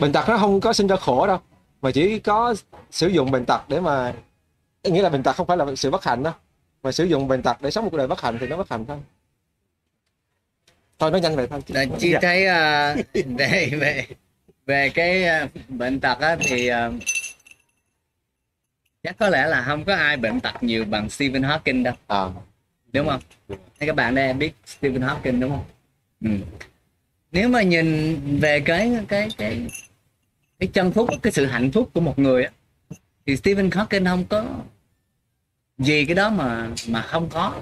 Bệnh 0.00 0.12
tật 0.12 0.28
nó 0.28 0.38
không 0.38 0.60
có 0.60 0.72
sinh 0.72 0.86
ra 0.86 0.96
khổ 0.96 1.26
đâu 1.26 1.38
mà 1.82 1.90
chỉ 1.90 2.18
có 2.18 2.54
sử 2.90 3.08
dụng 3.08 3.30
bệnh 3.30 3.44
tật 3.44 3.68
để 3.68 3.80
mà 3.80 4.14
nghĩa 4.84 5.02
là 5.02 5.08
bệnh 5.08 5.22
tật 5.22 5.32
không 5.36 5.46
phải 5.46 5.56
là 5.56 5.66
sự 5.76 5.90
bất 5.90 6.04
hạnh 6.04 6.22
đâu 6.22 6.32
mà 6.82 6.92
sử 6.92 7.04
dụng 7.04 7.28
bệnh 7.28 7.42
tật 7.42 7.62
để 7.62 7.70
sống 7.70 7.84
một 7.84 7.90
cuộc 7.90 7.96
đời 7.98 8.06
bất 8.06 8.20
hạnh 8.20 8.36
thì 8.40 8.46
nó 8.46 8.56
bất 8.56 8.70
hạnh 8.70 8.84
thôi 8.88 8.98
thôi 10.98 11.10
nói 11.10 11.20
nhanh 11.20 11.36
vậy 11.36 11.46
thôi 11.50 11.60
Là 11.68 11.84
chị 11.98 12.10
Dạ. 12.12 12.18
thấy 12.22 12.46
à, 12.46 12.96
về 13.14 13.70
về 13.80 14.06
về 14.66 14.90
cái 14.94 15.24
à, 15.24 15.48
bệnh 15.68 16.00
tật 16.00 16.18
á, 16.20 16.36
thì 16.40 16.66
à, 16.68 16.90
chắc 19.02 19.18
có 19.18 19.28
lẽ 19.28 19.46
là 19.46 19.62
không 19.66 19.84
có 19.84 19.94
ai 19.94 20.16
bệnh 20.16 20.40
tật 20.40 20.62
nhiều 20.62 20.84
bằng 20.84 21.10
Stephen 21.10 21.42
Hawking 21.42 21.82
đâu 21.82 21.94
à, 22.06 22.24
đúng 22.92 23.08
không? 23.08 23.20
Hay 23.48 23.86
các 23.86 23.96
bạn 23.96 24.14
đây 24.14 24.32
biết 24.32 24.52
Stephen 24.66 25.02
Hawking 25.02 25.40
đúng 25.40 25.50
không? 25.50 25.64
Ừ. 26.24 26.30
Nếu 27.32 27.48
mà 27.48 27.62
nhìn 27.62 28.18
về 28.40 28.60
cái 28.60 28.92
cái 29.08 29.28
cái 29.38 29.66
cái 30.58 30.68
chân 30.72 30.92
phúc 30.92 31.10
cái 31.22 31.32
sự 31.32 31.46
hạnh 31.46 31.70
phúc 31.72 31.90
của 31.94 32.00
một 32.00 32.18
người 32.18 32.44
á, 32.44 32.50
thì 33.26 33.36
Stephen 33.36 33.68
Hawking 33.68 34.04
không 34.04 34.24
có 34.24 34.44
gì 35.78 36.04
cái 36.04 36.14
đó 36.14 36.30
mà 36.30 36.68
mà 36.88 37.02
không 37.02 37.28
có. 37.28 37.60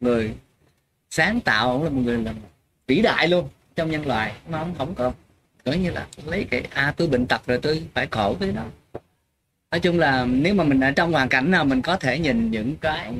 Người 0.00 0.34
sáng 1.10 1.40
tạo 1.40 1.70
ông 1.70 1.84
là 1.84 1.90
một 1.90 2.00
người 2.04 2.18
là 2.18 2.34
vĩ 2.86 3.02
đại 3.02 3.28
luôn 3.28 3.48
trong 3.76 3.90
nhân 3.90 4.06
loại 4.06 4.32
mà 4.48 4.58
ông 4.58 4.74
không 4.78 4.94
có 4.94 5.12
coi 5.64 5.78
như 5.78 5.90
là 5.90 6.06
lấy 6.24 6.44
cái 6.50 6.62
à 6.70 6.94
tôi 6.96 7.08
bệnh 7.08 7.26
tật 7.26 7.46
rồi 7.46 7.58
tôi 7.62 7.82
phải 7.94 8.06
khổ 8.10 8.36
với 8.40 8.52
đó. 8.52 8.64
Nói 9.70 9.80
chung 9.80 9.98
là 9.98 10.24
nếu 10.24 10.54
mà 10.54 10.64
mình 10.64 10.80
ở 10.80 10.90
trong 10.90 11.12
hoàn 11.12 11.28
cảnh 11.28 11.50
nào 11.50 11.64
mình 11.64 11.82
có 11.82 11.96
thể 11.96 12.18
nhìn 12.18 12.50
những 12.50 12.76
cái 12.76 13.12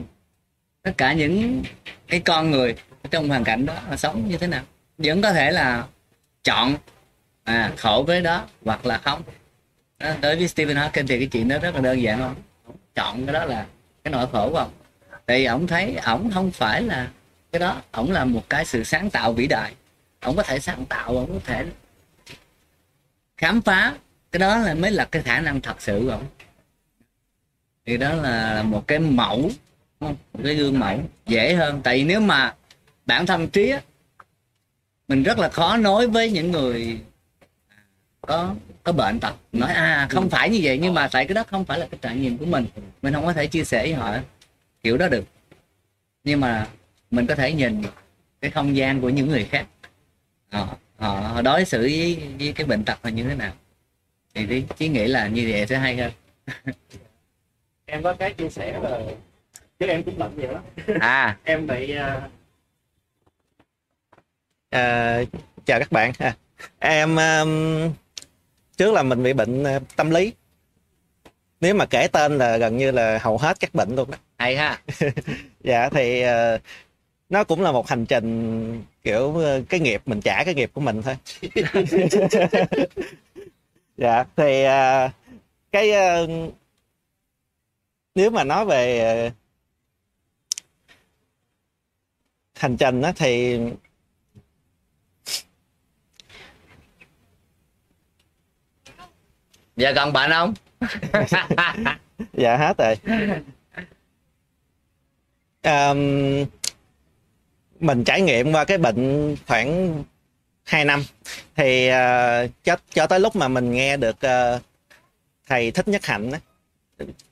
tất 0.82 0.92
cả 0.96 1.12
những 1.12 1.62
cái 2.06 2.20
con 2.20 2.50
người 2.50 2.76
trong 3.10 3.28
hoàn 3.28 3.44
cảnh 3.44 3.66
đó 3.66 3.74
mà 3.90 3.96
sống 3.96 4.28
như 4.28 4.38
thế 4.38 4.46
nào. 4.46 4.62
Vẫn 4.98 5.22
có 5.22 5.32
thể 5.32 5.50
là 5.50 5.86
chọn 6.44 6.74
à, 7.48 7.72
khổ 7.76 8.04
với 8.06 8.20
đó 8.20 8.44
hoặc 8.64 8.86
là 8.86 8.98
không. 8.98 9.22
Đó, 9.98 10.10
đối 10.20 10.36
với 10.36 10.48
Stephen 10.48 10.76
Hawking 10.76 11.06
thì 11.06 11.18
cái 11.18 11.26
chuyện 11.26 11.48
đó 11.48 11.58
rất 11.58 11.74
là 11.74 11.80
đơn 11.80 12.02
giản 12.02 12.18
không 12.18 12.34
chọn 12.94 13.26
cái 13.26 13.32
đó 13.32 13.44
là 13.44 13.66
cái 14.04 14.12
nỗi 14.12 14.26
khổ 14.32 14.50
của 14.50 14.56
ông. 14.56 14.70
Tại 15.26 15.38
vì 15.38 15.44
ông 15.44 15.66
thấy 15.66 15.96
ổng 15.96 16.30
không 16.34 16.50
phải 16.50 16.82
là 16.82 17.08
cái 17.52 17.60
đó 17.60 17.82
ổng 17.92 18.10
là 18.10 18.24
một 18.24 18.42
cái 18.48 18.64
sự 18.64 18.84
sáng 18.84 19.10
tạo 19.10 19.32
vĩ 19.32 19.46
đại. 19.46 19.74
Ổng 20.20 20.36
có 20.36 20.42
thể 20.42 20.58
sáng 20.58 20.84
tạo 20.86 21.16
ổng 21.16 21.32
có 21.32 21.40
thể 21.44 21.66
khám 23.36 23.62
phá. 23.62 23.94
Cái 24.32 24.38
đó 24.38 24.58
là 24.58 24.74
mới 24.74 24.90
là 24.90 25.04
cái 25.04 25.22
khả 25.22 25.40
năng 25.40 25.60
thật 25.60 25.82
sự 25.82 26.00
của 26.04 26.10
ổng 26.10 26.24
thì 27.86 27.96
đó 27.96 28.14
là 28.14 28.62
một 28.62 28.84
cái 28.86 28.98
mẫu 28.98 29.50
một 30.00 30.14
cái 30.44 30.54
gương 30.54 30.78
mẫu 30.78 31.00
dễ 31.26 31.54
hơn. 31.54 31.80
Tại 31.84 31.98
vì 31.98 32.04
nếu 32.04 32.20
mà 32.20 32.54
bản 33.06 33.26
thân 33.26 33.48
trí 33.48 33.70
á, 33.70 33.80
mình 35.08 35.22
rất 35.22 35.38
là 35.38 35.48
khó 35.48 35.76
nói 35.76 36.06
với 36.06 36.30
những 36.30 36.50
người 36.50 37.00
có 38.28 38.54
có 38.82 38.92
bệnh 38.92 39.20
tật 39.20 39.34
nói 39.52 39.72
à 39.72 40.06
không 40.10 40.30
phải 40.30 40.50
như 40.50 40.60
vậy 40.62 40.78
nhưng 40.78 40.94
mà 40.94 41.08
tại 41.12 41.26
cái 41.26 41.34
đó 41.34 41.44
không 41.50 41.64
phải 41.64 41.78
là 41.78 41.86
cái 41.90 41.98
trải 42.02 42.16
nghiệm 42.16 42.38
của 42.38 42.44
mình. 42.44 42.66
Mình 43.02 43.14
không 43.14 43.26
có 43.26 43.32
thể 43.32 43.46
chia 43.46 43.64
sẻ 43.64 43.82
với 43.82 43.94
họ 43.94 44.16
kiểu 44.82 44.96
đó 44.96 45.08
được. 45.08 45.24
Nhưng 46.24 46.40
mà 46.40 46.66
mình 47.10 47.26
có 47.26 47.34
thể 47.34 47.52
nhìn 47.52 47.82
cái 48.40 48.50
không 48.50 48.76
gian 48.76 49.00
của 49.00 49.08
những 49.08 49.28
người 49.28 49.44
khác. 49.44 49.66
Họ 50.50 50.76
họ, 50.96 51.20
họ 51.20 51.42
đối 51.42 51.64
xử 51.64 51.80
với, 51.80 52.22
với 52.38 52.52
cái 52.52 52.66
bệnh 52.66 52.84
tật 52.84 53.04
là 53.04 53.10
như 53.10 53.24
thế 53.24 53.34
nào? 53.34 53.52
Thì 54.34 54.46
tí 54.46 54.64
chí 54.76 54.88
nghĩ 54.88 55.06
là 55.06 55.28
như 55.28 55.48
vậy 55.50 55.66
sẽ 55.66 55.78
hay 55.78 55.96
hơn. 55.96 56.12
Em 57.86 58.02
có 58.02 58.14
cái 58.14 58.32
chia 58.32 58.48
sẻ 58.48 58.80
là 58.82 59.00
chứ 59.78 59.86
em 59.86 60.02
cũng 60.02 60.18
làm 60.18 60.36
vậy 60.36 60.46
đó 60.46 60.60
à. 61.00 61.36
Em 61.44 61.66
bị 61.66 61.94
uh, 61.96 62.30
À, 64.70 65.22
chào 65.66 65.78
các 65.78 65.92
bạn 65.92 66.12
ha. 66.18 66.36
Em 66.78 67.16
um, 67.16 67.92
trước 68.78 68.92
là 68.92 69.02
mình 69.02 69.22
bị 69.22 69.32
bệnh 69.32 69.62
uh, 69.62 69.82
tâm 69.96 70.10
lý. 70.10 70.32
Nếu 71.60 71.74
mà 71.74 71.86
kể 71.86 72.08
tên 72.08 72.38
là 72.38 72.56
gần 72.56 72.76
như 72.76 72.90
là 72.90 73.18
hầu 73.22 73.38
hết 73.38 73.60
các 73.60 73.74
bệnh 73.74 73.96
luôn 73.96 74.10
đó. 74.10 74.18
hay 74.38 74.56
ha 74.56 74.82
Dạ 75.60 75.88
thì 75.88 76.24
uh, 76.24 76.60
nó 77.28 77.44
cũng 77.44 77.62
là 77.62 77.72
một 77.72 77.88
hành 77.88 78.06
trình 78.06 78.82
kiểu 79.02 79.24
uh, 79.24 79.68
cái 79.68 79.80
nghiệp 79.80 80.02
mình 80.06 80.20
trả 80.20 80.44
cái 80.44 80.54
nghiệp 80.54 80.70
của 80.74 80.80
mình 80.80 81.02
thôi. 81.02 81.16
dạ 83.96 84.24
thì 84.36 84.64
uh, 84.66 85.10
cái 85.72 85.90
uh, 85.90 86.30
nếu 88.14 88.30
mà 88.30 88.44
nói 88.44 88.64
về 88.64 89.26
uh, 89.26 89.32
hành 92.54 92.76
trình 92.76 93.00
đó 93.00 93.12
thì 93.16 93.58
giờ 99.78 99.92
còn 99.96 100.12
bệnh 100.12 100.30
không? 100.30 100.54
Dạ 102.32 102.56
hết 102.56 102.76
rồi. 102.78 102.96
Um, 105.62 106.44
mình 107.80 108.04
trải 108.04 108.20
nghiệm 108.20 108.52
qua 108.52 108.64
cái 108.64 108.78
bệnh 108.78 109.36
khoảng 109.46 110.04
2 110.64 110.84
năm. 110.84 111.04
Thì 111.56 111.88
uh, 111.88 112.50
cho 112.64 112.76
cho 112.90 113.06
tới 113.06 113.20
lúc 113.20 113.36
mà 113.36 113.48
mình 113.48 113.72
nghe 113.72 113.96
được 113.96 114.16
uh, 114.16 114.62
thầy 115.46 115.70
thích 115.70 115.88
nhất 115.88 116.06
hạnh 116.06 116.30
á, 116.32 116.40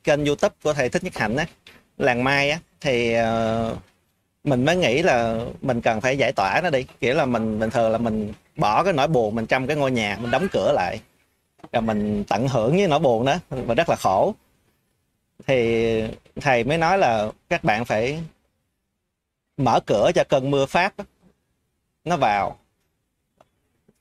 kênh 0.05 0.24
youtube 0.24 0.55
của 0.62 0.73
thầy 0.73 0.89
thích 0.89 1.05
nhất 1.05 1.18
hạnh 1.18 1.36
á 1.36 1.47
làng 1.98 2.24
mai 2.24 2.51
á 2.51 2.59
thì 2.81 3.16
uh, 3.20 3.78
mình 4.44 4.64
mới 4.64 4.77
nghĩ 4.77 5.02
là 5.02 5.40
mình 5.60 5.81
cần 5.81 6.01
phải 6.01 6.18
giải 6.18 6.32
tỏa 6.32 6.60
nó 6.64 6.70
đi. 6.70 6.86
Kiểu 7.01 7.14
là 7.14 7.24
mình 7.24 7.59
bình 7.59 7.70
thường 7.70 7.93
là 7.93 7.98
mình 7.98 8.32
bỏ 8.56 8.85
cái 8.85 8.93
nỗi 8.93 9.09
buồn 9.09 9.35
mình 9.35 9.47
trong 9.47 9.66
cái 9.66 9.77
ngôi 9.77 9.90
nhà 9.90 10.18
mình 10.20 10.31
đóng 10.31 10.48
cửa 10.52 10.73
lại 10.73 11.01
là 11.72 11.80
mình 11.80 12.24
tận 12.28 12.48
hưởng 12.48 12.76
với 12.76 12.88
nỗi 12.88 12.98
buồn 12.98 13.24
đó 13.24 13.38
và 13.51 13.74
rất 13.74 13.88
là 13.88 13.97
khổ. 13.97 14.34
Thì 15.47 16.02
thầy 16.40 16.64
mới 16.64 16.78
nói 16.78 16.98
là 16.98 17.30
các 17.48 17.64
bạn 17.64 17.84
phải 17.84 18.20
mở 19.56 19.80
cửa 19.86 20.10
cho 20.14 20.24
cơn 20.28 20.51
mưa 20.51 20.66
pháp 20.66 20.94
nó 22.05 22.16
vào. 22.16 22.59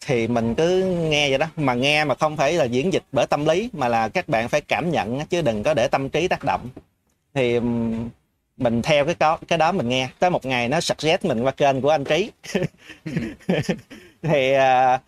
Thì 0.05 0.27
mình 0.27 0.55
cứ 0.55 0.83
nghe 1.09 1.29
vậy 1.29 1.37
đó 1.37 1.47
mà 1.55 1.73
nghe 1.73 2.05
mà 2.05 2.15
không 2.15 2.37
phải 2.37 2.53
là 2.53 2.65
diễn 2.65 2.93
dịch 2.93 3.03
bởi 3.11 3.27
tâm 3.27 3.45
lý 3.45 3.69
mà 3.73 3.87
là 3.87 4.09
các 4.09 4.29
bạn 4.29 4.49
phải 4.49 4.61
cảm 4.61 4.91
nhận 4.91 5.25
chứ 5.25 5.41
đừng 5.41 5.63
có 5.63 5.73
để 5.73 5.87
tâm 5.87 6.09
trí 6.09 6.27
tác 6.27 6.43
động. 6.43 6.69
Thì 7.33 7.59
mình 8.57 8.81
theo 8.81 9.05
cái 9.05 9.15
đó 9.19 9.39
cái 9.47 9.57
đó 9.57 9.71
mình 9.71 9.89
nghe. 9.89 10.09
Tới 10.19 10.29
một 10.29 10.45
ngày 10.45 10.69
nó 10.69 10.79
suggest 10.79 11.25
mình 11.25 11.43
qua 11.43 11.51
kênh 11.51 11.81
của 11.81 11.89
anh 11.89 12.03
trí. 12.03 12.31
Thì 14.21 14.53
uh, 14.55 15.01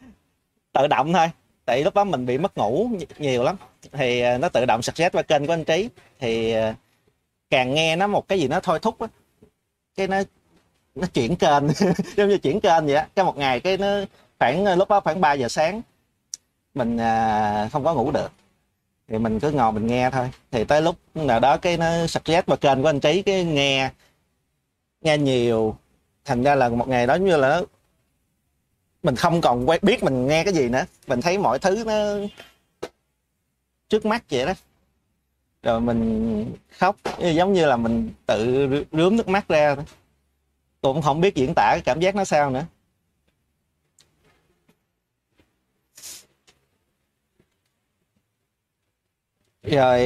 tự 0.74 0.88
động 0.88 1.14
thôi 1.14 1.28
tại 1.68 1.84
lúc 1.84 1.94
đó 1.94 2.04
mình 2.04 2.26
bị 2.26 2.38
mất 2.38 2.58
ngủ 2.58 2.90
nhiều 3.18 3.44
lắm. 3.44 3.56
Thì 3.92 4.22
ờ, 4.22 4.38
nó 4.38 4.50
tự 4.50 4.66
động 4.66 4.82
suggest 4.82 5.14
qua 5.14 5.22
kênh 5.22 5.48
của 5.48 5.54
anh 5.54 5.64
trí. 5.64 5.90
Thì 6.20 6.52
ờ, 6.52 6.74
càng 7.50 7.74
nghe 7.74 7.96
nó 7.96 8.08
một 8.08 8.28
cái 8.28 8.40
gì 8.40 8.48
nó 8.48 8.60
thôi 8.60 8.80
thúc 8.82 9.00
á 9.00 9.08
cái 9.96 10.08
nó 10.08 10.22
nó 10.96 11.08
chuyển 11.14 11.36
kênh. 11.36 11.64
Giống 12.18 12.30
như 12.30 12.38
chuyển 12.38 12.60
kênh 12.62 12.86
vậy 12.86 12.96
á. 12.96 13.08
Cái 13.16 13.26
một 13.26 13.38
ngày 13.38 13.60
cái 13.60 13.78
nó 13.78 13.88
khoảng 14.40 14.66
ờ, 14.66 14.76
lúc 14.76 14.90
đó 14.90 15.00
khoảng 15.00 15.22
3 15.22 15.34
giờ 15.34 15.48
sáng 15.48 15.82
mình 16.74 16.98
à, 16.98 17.70
không 17.72 17.84
có 17.84 17.94
ngủ 17.94 18.12
được. 18.12 18.32
Thì 19.08 19.18
mình 19.18 19.40
cứ 19.40 19.52
ngồi 19.52 19.72
mình 19.72 19.88
nghe 19.88 20.10
thôi. 20.10 20.30
Thì 20.52 20.64
tới 20.64 20.82
lúc 20.82 20.96
nào 21.16 21.40
đó 21.40 21.58
cái 21.58 21.78
nó 21.78 22.08
suggest 22.08 22.46
qua 22.46 22.56
kênh 22.56 22.82
của 22.82 22.90
anh 22.90 23.00
trí 23.00 23.22
cái 23.22 23.44
nghe 23.46 23.92
nghe 25.02 25.18
nhiều. 25.18 25.78
Thành 26.26 26.44
ra 26.44 26.56
là 26.56 26.70
một 26.70 26.88
ngày 26.88 27.08
đó 27.08 27.16
như 27.16 27.38
là 27.38 27.50
nó 27.50 27.62
mình 29.08 29.16
không 29.16 29.42
còn 29.42 29.70
quen 29.70 29.80
biết 29.84 30.04
mình 30.04 30.28
nghe 30.28 30.44
cái 30.44 30.54
gì 30.54 30.70
nữa. 30.70 30.86
Mình 31.08 31.22
thấy 31.22 31.38
mọi 31.38 31.60
thứ 31.60 31.84
nó 31.86 31.94
trước 33.90 34.06
mắt 34.06 34.24
vậy 34.30 34.46
đó. 34.46 34.54
Rồi 35.64 35.82
mình 35.82 36.46
khóc, 36.70 36.96
giống 37.20 37.54
như 37.54 37.66
là 37.66 37.78
mình 37.78 38.12
tự 38.26 38.68
rướm 38.92 39.16
nước 39.18 39.28
mắt 39.28 39.48
ra. 39.48 39.76
Tôi 40.82 40.94
cũng 40.94 41.02
không 41.02 41.22
biết 41.22 41.36
diễn 41.36 41.54
tả 41.56 41.70
cái 41.74 41.82
cảm 41.86 42.00
giác 42.00 42.16
nó 42.16 42.26
sao 42.26 42.50
nữa. 42.50 42.66
Rồi 49.64 50.00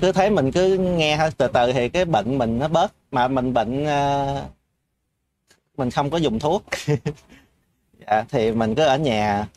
cứ 0.00 0.12
thấy 0.12 0.30
mình 0.30 0.52
cứ 0.52 0.78
nghe 0.78 1.16
thôi. 1.16 1.30
Từ 1.36 1.48
từ 1.54 1.72
thì 1.72 1.88
cái 1.88 2.04
bệnh 2.04 2.38
mình 2.38 2.58
nó 2.58 2.68
bớt. 2.68 2.92
Mà 3.10 3.28
mình 3.28 3.52
bệnh 3.54 3.84
ờ, 3.86 4.44
mình 5.76 5.90
không 5.90 6.10
có 6.10 6.18
dùng 6.18 6.38
thuốc. 6.38 6.64
dạ 8.06 8.24
thì 8.28 8.52
mình 8.52 8.74
cứ 8.74 8.82
ở 8.82 8.98
nhà. 8.98 9.48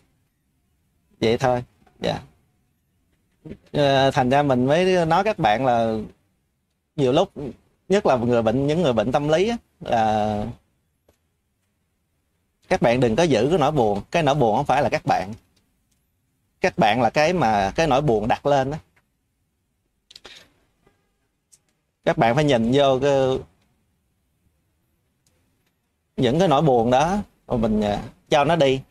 Vậy 1.22 1.38
thôi. 1.38 1.64
Dạ. 2.00 2.22
Ờ, 3.72 4.12
thành 4.12 4.30
ra 4.30 4.44
mình 4.44 4.66
mới 4.66 5.06
nói 5.06 5.24
các 5.24 5.40
bạn 5.40 5.66
là 5.66 5.96
nhiều 6.96 7.12
lúc 7.12 7.32
nhất 7.90 8.06
là 8.06 8.18
người 8.18 8.42
bệnh 8.42 8.68
những 8.68 8.82
người 8.82 8.94
bệnh 8.94 9.12
tâm 9.12 9.28
lý 9.28 9.50
á, 9.50 9.58
là 9.80 10.46
các 12.70 12.82
bạn 12.82 13.00
đừng 13.00 13.16
có 13.16 13.24
giữ 13.24 13.48
cái 13.50 13.60
nỗi 13.60 13.72
buồn. 13.72 14.02
Cái 14.12 14.24
nỗi 14.24 14.36
buồn 14.36 14.56
không 14.56 14.66
phải 14.66 14.82
là 14.84 14.90
các 14.90 15.06
bạn. 15.06 15.34
Các 16.62 16.78
bạn 16.78 17.02
là 17.02 17.10
cái 17.10 17.34
mà 17.34 17.72
cái 17.76 17.88
nỗi 17.88 18.02
buồn 18.02 18.28
đặt 18.28 18.46
lên 18.46 18.72
đó 18.72 18.78
các 22.10 22.18
bạn 22.18 22.36
phải 22.36 22.44
nhìn 22.44 22.72
vô 22.74 23.00
cái, 23.00 23.12
những 26.18 26.40
cái 26.40 26.48
nỗi 26.48 26.62
buồn 26.62 26.92
đó. 26.92 27.18
Mình 27.48 27.82
à, 27.82 28.04
cho 28.30 28.44
nó 28.44 28.56
đi. 28.56 28.82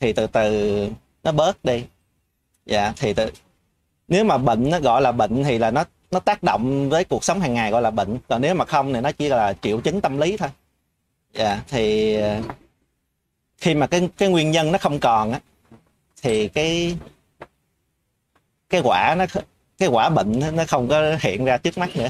Thì 0.00 0.12
từ 0.12 0.26
từ 0.26 0.88
nó 1.24 1.32
bớt 1.32 1.64
đi. 1.64 1.84
Dạ 2.66 2.92
thì 2.96 3.12
từ, 3.14 3.30
nếu 4.08 4.24
mà 4.24 4.38
bệnh 4.38 4.70
nó 4.70 4.80
gọi 4.80 5.02
là 5.02 5.12
bệnh 5.12 5.44
thì 5.44 5.58
là 5.58 5.70
nó 5.70 5.84
nó 6.10 6.20
tác 6.20 6.42
động 6.42 6.88
với 6.88 7.04
cuộc 7.04 7.24
sống 7.24 7.40
hàng 7.40 7.54
ngày 7.54 7.70
gọi 7.70 7.82
là 7.82 7.90
bệnh. 7.90 8.18
Còn 8.28 8.42
nếu 8.42 8.54
mà 8.54 8.64
không 8.64 8.94
thì 8.94 9.00
nó 9.00 9.12
chỉ 9.12 9.28
là 9.28 9.52
triệu 9.52 9.80
chứng 9.80 10.00
tâm 10.00 10.18
lý 10.18 10.36
thôi. 10.36 10.48
Dạ 11.34 11.62
thì 11.68 12.14
ờ, 12.14 12.42
khi 13.58 13.74
mà 13.74 13.86
cái 13.86 14.08
cái 14.16 14.28
nguyên 14.28 14.50
nhân 14.50 14.72
nó 14.72 14.78
không 14.78 15.00
còn 15.00 15.32
á, 15.32 15.40
thì 16.22 16.48
cái 16.48 16.96
cái 18.68 18.80
quả 18.84 19.14
nó 19.18 19.24
cái 19.78 19.88
quả 19.88 20.08
bệnh 20.10 20.40
nó- 20.56 20.64
không 20.68 20.88
có 20.88 21.16
hiện 21.20 21.44
ra 21.44 21.56
trước 21.58 21.78
mắt 21.78 21.96
nữa. 21.96 22.08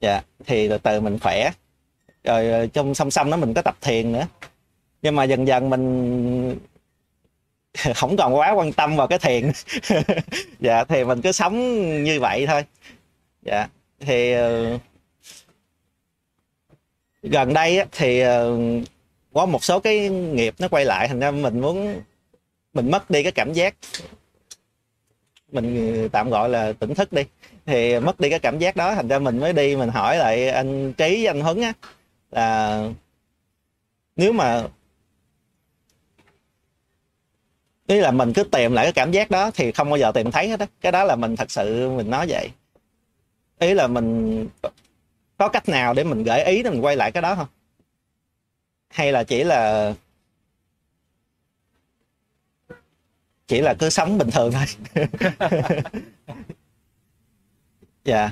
Dạ 0.00 0.22
thì 0.46 0.68
từ 0.68 0.78
từ 0.78 1.00
mình 1.00 1.18
khỏe. 1.18 1.50
Rồi 2.24 2.50
ờ, 2.50 2.66
trong 2.66 2.94
song 2.94 3.10
song 3.10 3.30
đó 3.30 3.36
mình 3.36 3.54
có 3.54 3.62
tập 3.62 3.76
thiền 3.80 4.12
nữa 4.12 4.26
nhưng 5.02 5.16
mà 5.16 5.24
dần 5.24 5.46
dần 5.46 5.70
mình 5.70 6.58
không 7.94 8.16
còn 8.16 8.34
quá 8.36 8.52
quan 8.52 8.72
tâm 8.72 8.96
vào 8.96 9.06
cái 9.06 9.18
thiền. 9.18 9.52
Dạ 10.60 10.84
thì 10.84 11.04
mình 11.04 11.22
cứ 11.22 11.32
sống 11.32 11.56
như 12.04 12.20
vậy 12.20 12.46
thôi. 12.46 12.64
Dạ 13.42 13.68
thì 14.00 14.32
ờ, 14.32 14.78
gần 17.22 17.54
đây 17.54 17.84
thì 17.92 18.20
ờ, 18.20 18.58
có 19.34 19.46
một 19.46 19.64
số 19.64 19.80
cái 19.80 20.08
nghiệp 20.08 20.54
nó 20.58 20.68
quay 20.68 20.84
lại, 20.84 21.08
thành 21.08 21.20
ra 21.20 21.30
mình 21.30 21.60
muốn, 21.60 22.00
mình 22.74 22.90
mất 22.90 23.10
đi 23.10 23.22
cái 23.22 23.32
cảm 23.32 23.52
giác. 23.52 23.74
Mình 25.52 25.96
ờ, 26.02 26.08
tạm 26.12 26.30
gọi 26.30 26.48
là 26.48 26.72
tỉnh 26.72 26.94
thức 26.94 27.12
đi. 27.12 27.22
Thì 27.66 28.00
mất 28.00 28.20
đi 28.20 28.30
cái 28.30 28.38
cảm 28.38 28.58
giác 28.58 28.76
đó, 28.76 28.94
thành 28.94 29.08
ra 29.08 29.18
mình 29.18 29.38
mới 29.38 29.52
đi, 29.52 29.76
mình 29.76 29.88
hỏi 29.88 30.16
lại 30.16 30.48
anh 30.48 30.92
trí, 30.92 31.24
anh 31.24 31.40
huấn 31.40 31.60
á, 31.62 31.72
là 32.30 32.82
nếu 34.16 34.32
mà 34.32 34.62
tức 37.86 38.00
là 38.00 38.10
mình 38.10 38.32
cứ 38.32 38.44
tìm 38.44 38.72
lại 38.72 38.84
cái 38.86 38.92
cảm 38.92 39.12
giác 39.12 39.30
đó 39.30 39.50
thì 39.54 39.72
không 39.72 39.90
bao 39.90 39.98
giờ 39.98 40.12
tìm 40.12 40.30
thấy 40.30 40.48
hết 40.48 40.56
đó 40.60 40.66
cái 40.80 40.92
đó 40.92 41.04
là 41.04 41.16
mình 41.16 41.36
thật 41.36 41.50
sự 41.50 41.90
mình 41.90 42.10
nói 42.10 42.26
vậy. 42.28 42.50
Ý 43.58 43.74
là 43.74 43.86
mình 43.86 44.48
có 45.38 45.48
cách 45.48 45.68
nào 45.68 45.94
để 45.94 46.04
mình 46.04 46.22
gợi 46.24 46.44
ý 46.44 46.62
để 46.62 46.70
mình 46.70 46.80
quay 46.84 46.96
lại 46.96 47.12
cái 47.12 47.22
đó 47.22 47.34
không? 47.34 47.46
Hay 48.90 49.12
là 49.12 49.24
chỉ 49.24 49.44
là 49.44 49.94
chỉ 53.48 53.60
là 53.60 53.74
cứ 53.78 53.90
sống 53.90 54.18
bình 54.18 54.30
thường 54.30 54.52
thôi? 54.52 54.66
Dạ. 58.04 58.30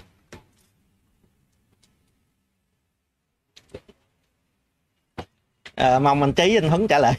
À, 5.75 5.99
mong 5.99 6.23
anh 6.23 6.33
trí 6.33 6.57
anh 6.57 6.69
huấn 6.69 6.89
trả 6.89 6.99
lời. 6.99 7.15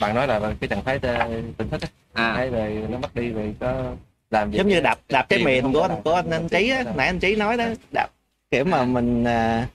Bạn 0.00 0.14
nói 0.14 0.26
là 0.26 0.40
cái 0.60 0.68
trạng 0.68 0.84
thái 0.84 0.98
ờ, 1.02 1.42
tỉnh 1.56 1.68
thức 1.70 1.80
á 1.82 1.88
à. 2.12 2.34
thấy 2.36 2.50
về 2.50 2.82
nó 2.88 2.98
mất 2.98 3.14
đi 3.14 3.30
về 3.30 3.52
có 3.60 3.84
làm 4.30 4.50
gì 4.50 4.58
giống 4.58 4.68
như 4.68 4.80
đạp 4.80 4.98
đạp 5.08 5.26
cái 5.28 5.60
không 5.62 5.72
của 5.72 5.82
anh 5.82 6.02
của 6.02 6.12
anh 6.12 6.30
anh 6.30 6.48
trí 6.48 6.70
á. 6.70 6.84
nãy 6.96 7.06
anh 7.06 7.18
trí 7.18 7.36
nói 7.36 7.56
đó 7.56 7.64
đạp 7.92 8.08
kiểu 8.50 8.64
mà 8.64 8.84
mình 8.84 9.24
à, 9.24 9.66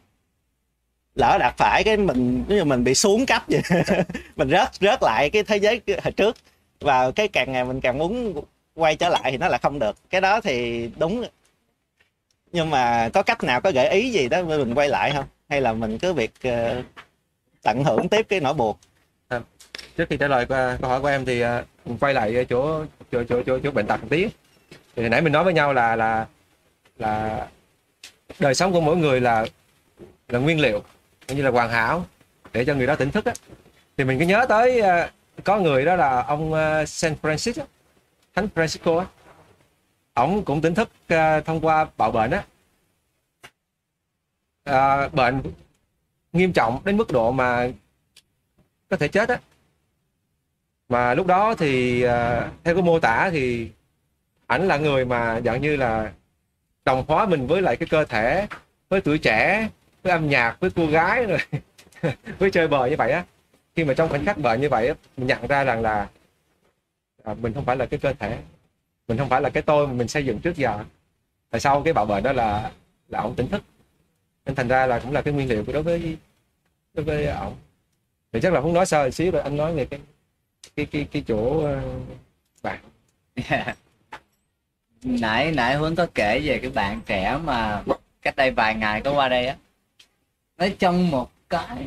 lỡ 1.15 1.37
đạp 1.39 1.53
phải 1.57 1.83
cái 1.83 1.97
mình 1.97 2.43
giống 2.47 2.57
như 2.57 2.63
mình 2.63 2.83
bị 2.83 2.95
xuống 2.95 3.25
cấp 3.25 3.43
vậy. 3.47 3.61
Mình 4.35 4.49
rớt 4.49 4.69
rớt 4.79 5.03
lại 5.03 5.29
cái 5.29 5.43
thế 5.43 5.57
giới 5.57 5.81
hồi 6.03 6.11
trước. 6.11 6.37
Và 6.79 7.11
cái 7.11 7.27
càng 7.27 7.51
ngày 7.51 7.65
mình 7.65 7.81
càng 7.81 7.97
muốn 7.97 8.41
quay 8.75 8.95
trở 8.95 9.09
lại 9.09 9.31
thì 9.31 9.37
nó 9.37 9.47
là 9.47 9.57
không 9.57 9.79
được. 9.79 9.95
Cái 10.09 10.21
đó 10.21 10.41
thì 10.41 10.89
đúng. 10.97 11.25
Nhưng 12.51 12.69
mà 12.69 13.09
có 13.13 13.23
cách 13.23 13.43
nào 13.43 13.61
có 13.61 13.71
gợi 13.71 13.89
ý 13.89 14.11
gì 14.11 14.29
đó 14.29 14.41
để 14.41 14.57
mình 14.57 14.73
quay 14.73 14.89
lại 14.89 15.11
không? 15.15 15.25
Hay 15.49 15.61
là 15.61 15.73
mình 15.73 15.97
cứ 15.97 16.13
việc 16.13 16.31
ờ, 16.43 16.81
tận 17.63 17.83
hưởng 17.83 18.09
tiếp 18.09 18.25
cái 18.29 18.39
nỗi 18.39 18.53
buồn 18.53 18.75
trước 19.97 20.09
khi 20.09 20.17
trả 20.17 20.27
lời 20.27 20.45
câu 20.45 20.89
hỏi 20.89 21.01
của 21.01 21.07
em 21.07 21.25
thì 21.25 21.41
à, 21.41 21.63
mình 21.85 21.97
quay 21.97 22.13
lại 22.13 22.45
chỗ 22.49 22.85
chỗ 23.11 23.23
chỗ 23.29 23.41
chỗ, 23.45 23.59
chỗ 23.63 23.71
bệnh 23.71 23.87
tật 23.87 24.01
một 24.01 24.07
tí. 24.09 24.27
Thì 24.95 25.09
nãy 25.09 25.21
mình 25.21 25.33
nói 25.33 25.43
với 25.43 25.53
nhau 25.53 25.73
là 25.73 25.95
là 25.95 26.27
là 26.97 27.47
đời 28.39 28.55
sống 28.55 28.73
của 28.73 28.81
mỗi 28.81 28.97
người 28.97 29.21
là 29.21 29.45
là 30.27 30.39
nguyên 30.39 30.59
liệu 30.59 30.83
như 31.27 31.43
là 31.43 31.51
hoàn 31.51 31.69
hảo 31.69 32.05
để 32.53 32.65
cho 32.65 32.73
người 32.73 32.87
đó 32.87 32.95
tỉnh 32.95 33.11
thức 33.11 33.25
á. 33.25 33.33
Thì 33.97 34.03
mình 34.03 34.19
cứ 34.19 34.25
nhớ 34.25 34.45
tới 34.49 34.79
à, 34.81 35.11
có 35.43 35.59
người 35.59 35.85
đó 35.85 35.95
là 35.95 36.21
ông 36.21 36.53
à, 36.53 36.85
Saint 36.85 37.21
Francis 37.21 37.59
đó, 37.59 37.65
Thánh 38.35 38.47
Francisco 38.55 38.97
á. 38.97 39.05
Ông 40.13 40.45
cũng 40.45 40.61
tỉnh 40.61 40.75
thức 40.75 40.89
thông 41.45 41.61
qua 41.61 41.87
bạo 41.97 42.11
bệnh 42.11 42.31
á. 42.31 42.43
Ờ, 44.63 45.09
bệnh 45.09 45.41
nghiêm 46.33 46.53
trọng 46.53 46.81
đến 46.83 46.97
mức 46.97 47.11
độ 47.11 47.31
mà 47.31 47.69
có 48.89 48.97
thể 48.97 49.07
chết 49.07 49.29
á 49.29 49.39
mà 50.91 51.13
lúc 51.13 51.27
đó 51.27 51.55
thì 51.55 52.01
à, 52.01 52.49
theo 52.63 52.75
cái 52.75 52.83
mô 52.83 52.99
tả 52.99 53.29
thì 53.29 53.69
ảnh 54.47 54.67
là 54.67 54.77
người 54.77 55.05
mà 55.05 55.41
dạng 55.45 55.61
như 55.61 55.75
là 55.75 56.11
đồng 56.85 57.03
hóa 57.07 57.25
mình 57.25 57.47
với 57.47 57.61
lại 57.61 57.75
cái 57.75 57.87
cơ 57.91 58.05
thể 58.05 58.47
với 58.89 59.01
tuổi 59.01 59.17
trẻ 59.17 59.69
với 60.03 60.11
âm 60.11 60.29
nhạc 60.29 60.57
với 60.59 60.69
cô 60.75 60.87
gái 60.87 61.25
rồi 61.25 61.39
với 62.39 62.51
chơi 62.51 62.67
bời 62.67 62.89
như 62.89 62.95
vậy 62.97 63.11
á. 63.11 63.25
Khi 63.75 63.83
mà 63.83 63.93
trong 63.93 64.09
khoảnh 64.09 64.25
khắc 64.25 64.37
bệnh 64.37 64.61
như 64.61 64.69
vậy 64.69 64.87
á 64.87 64.93
mình 65.17 65.27
nhận 65.27 65.47
ra 65.47 65.63
rằng 65.63 65.81
là 65.81 66.07
à, 67.23 67.33
mình 67.33 67.53
không 67.53 67.65
phải 67.65 67.75
là 67.75 67.85
cái 67.85 67.99
cơ 67.99 68.13
thể 68.13 68.37
mình 69.07 69.17
không 69.17 69.29
phải 69.29 69.41
là 69.41 69.49
cái 69.49 69.63
tôi 69.63 69.87
mà 69.87 69.93
mình 69.93 70.07
xây 70.07 70.25
dựng 70.25 70.39
trước 70.39 70.55
giờ. 70.55 70.79
Tại 71.49 71.61
sau 71.61 71.81
cái 71.83 71.93
bạo 71.93 72.05
bệnh 72.05 72.23
đó 72.23 72.31
là 72.31 72.71
là 73.09 73.19
ông 73.19 73.35
tỉnh 73.35 73.47
thức? 73.47 73.61
Nên 74.45 74.55
thành 74.55 74.67
ra 74.67 74.85
là 74.87 74.99
cũng 74.99 75.11
là 75.11 75.21
cái 75.21 75.33
nguyên 75.33 75.49
liệu 75.49 75.65
của 75.65 75.73
đối 75.73 75.83
với 75.83 76.17
đối 76.93 77.05
với 77.05 77.25
ổng. 77.25 77.55
Thì 78.33 78.39
chắc 78.41 78.53
là 78.53 78.61
không 78.61 78.73
nói 78.73 78.85
sơ 78.85 79.03
một 79.03 79.11
xíu 79.11 79.31
rồi 79.31 79.41
anh 79.41 79.57
nói 79.57 79.73
về 79.73 79.85
cái 79.85 79.99
cái 80.75 80.85
cái 80.85 81.07
cái 81.11 81.23
chỗ 81.27 81.59
ờ, 81.59 81.81
bạn. 82.63 82.79
Nãy 85.03 85.51
nãy 85.51 85.75
huấn 85.75 85.95
có 85.95 86.07
kể 86.15 86.39
về 86.39 86.59
cái 86.61 86.71
bạn 86.71 87.01
trẻ 87.05 87.37
mà 87.43 87.83
cách 88.21 88.35
đây 88.35 88.51
vài 88.51 88.75
ngày 88.75 89.01
có 89.01 89.13
qua 89.13 89.29
đây 89.29 89.47
á. 89.47 89.55
Nói 90.57 90.75
trong 90.79 91.11
một 91.11 91.31
cái 91.49 91.85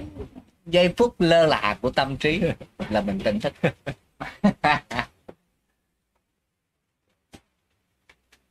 giây 0.67 0.95
phút 0.97 1.21
lơ 1.21 1.47
là 1.47 1.79
của 1.81 1.91
tâm 1.91 2.17
trí 2.17 2.43
là 2.91 3.01
mình 3.01 3.21
tỉnh 3.25 3.41
thức. 3.41 3.53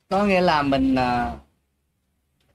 Có 0.09 0.25
nghĩa 0.25 0.41
là 0.41 0.61
mình 0.61 0.95
ờ, 0.95 1.37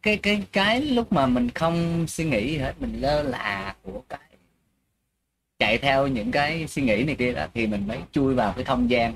cái 0.03 0.17
cái 0.17 0.43
cái 0.53 0.81
lúc 0.81 1.13
mà 1.13 1.27
mình 1.27 1.51
không 1.51 2.07
suy 2.09 2.25
nghĩ 2.25 2.53
gì 2.53 2.59
hết, 2.59 2.75
mình 2.81 3.01
lơ 3.01 3.23
là 3.23 3.75
của 3.83 4.03
cái 4.09 4.28
chạy 5.59 5.79
theo 5.79 6.07
những 6.07 6.31
cái 6.31 6.67
suy 6.69 6.83
nghĩ 6.83 7.05
này 7.05 7.15
kia 7.15 7.33
đó, 7.33 7.47
thì 7.55 7.67
mình 7.67 7.87
mới 7.87 7.99
chui 8.13 8.35
vào 8.35 8.53
cái 8.53 8.65
không 8.65 8.91
gian 8.91 9.15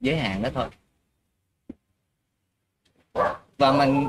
giới 0.00 0.16
hạn 0.16 0.42
đó 0.42 0.48
thôi. 0.54 0.68
Và 3.58 3.72
mình 3.72 4.06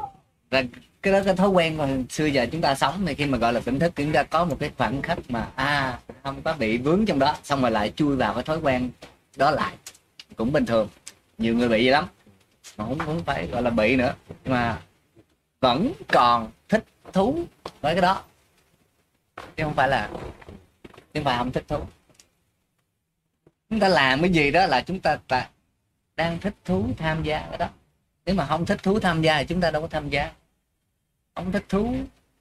là 0.51 0.63
cái 1.01 1.13
đó 1.13 1.19
cái 1.26 1.35
thói 1.35 1.49
quen 1.49 1.77
mà 1.77 1.89
xưa 2.09 2.26
giờ 2.26 2.47
chúng 2.51 2.61
ta 2.61 2.76
sống 2.76 3.05
thì 3.05 3.15
khi 3.15 3.26
mà 3.26 3.38
gọi 3.38 3.53
là 3.53 3.59
tỉnh 3.59 3.80
thức, 3.80 3.93
chúng 3.95 4.11
ta 4.11 4.23
có 4.23 4.45
một 4.45 4.57
cái 4.59 4.72
khoảnh 4.77 5.01
khắc 5.01 5.17
mà 5.30 5.49
à 5.55 5.99
không 6.23 6.41
có 6.41 6.53
bị 6.53 6.77
vướng 6.77 7.05
trong 7.05 7.19
đó, 7.19 7.35
xong 7.43 7.61
rồi 7.61 7.72
lại 7.72 7.93
chui 7.95 8.15
vào 8.15 8.34
cái 8.34 8.43
thói 8.43 8.57
quen 8.57 8.89
đó 9.35 9.51
lại. 9.51 9.76
Cũng 10.35 10.51
bình 10.51 10.65
thường, 10.65 10.89
nhiều 11.38 11.55
người 11.55 11.69
bị 11.69 11.85
vậy 11.85 11.91
lắm, 11.91 12.05
mà 12.77 12.85
không 12.85 12.99
không 12.99 13.23
phải 13.23 13.47
gọi 13.47 13.61
là 13.61 13.69
bị 13.69 13.95
nữa, 13.95 14.13
nhưng 14.43 14.53
mà 14.53 14.81
vẫn 15.61 15.91
còn 16.07 16.51
thích 16.69 16.84
thú 17.13 17.43
với 17.81 17.95
cái 17.95 18.01
đó. 18.01 18.23
Chứ 19.35 19.63
không 19.63 19.73
phải 19.73 19.88
là 19.88 20.09
nhưng 21.15 21.23
mà 21.23 21.37
không 21.37 21.51
thích 21.51 21.63
thú. 21.67 21.77
Chúng 23.69 23.79
ta 23.79 23.87
làm 23.87 24.21
cái 24.21 24.29
gì 24.29 24.51
đó 24.51 24.65
là 24.65 24.81
chúng 24.81 24.99
ta, 24.99 25.17
ta 25.27 25.49
đang 26.15 26.39
thích 26.39 26.53
thú 26.65 26.87
tham 26.97 27.23
gia 27.23 27.47
cái 27.49 27.57
đó. 27.57 27.69
Nếu 28.25 28.35
mà 28.35 28.45
không 28.45 28.65
thích 28.65 28.83
thú 28.83 28.99
tham 28.99 29.21
gia 29.21 29.39
thì 29.39 29.45
chúng 29.45 29.61
ta 29.61 29.71
đâu 29.71 29.81
có 29.81 29.87
tham 29.87 30.09
gia. 30.09 30.31
Không 31.35 31.51
thích 31.51 31.65
thú 31.69 31.95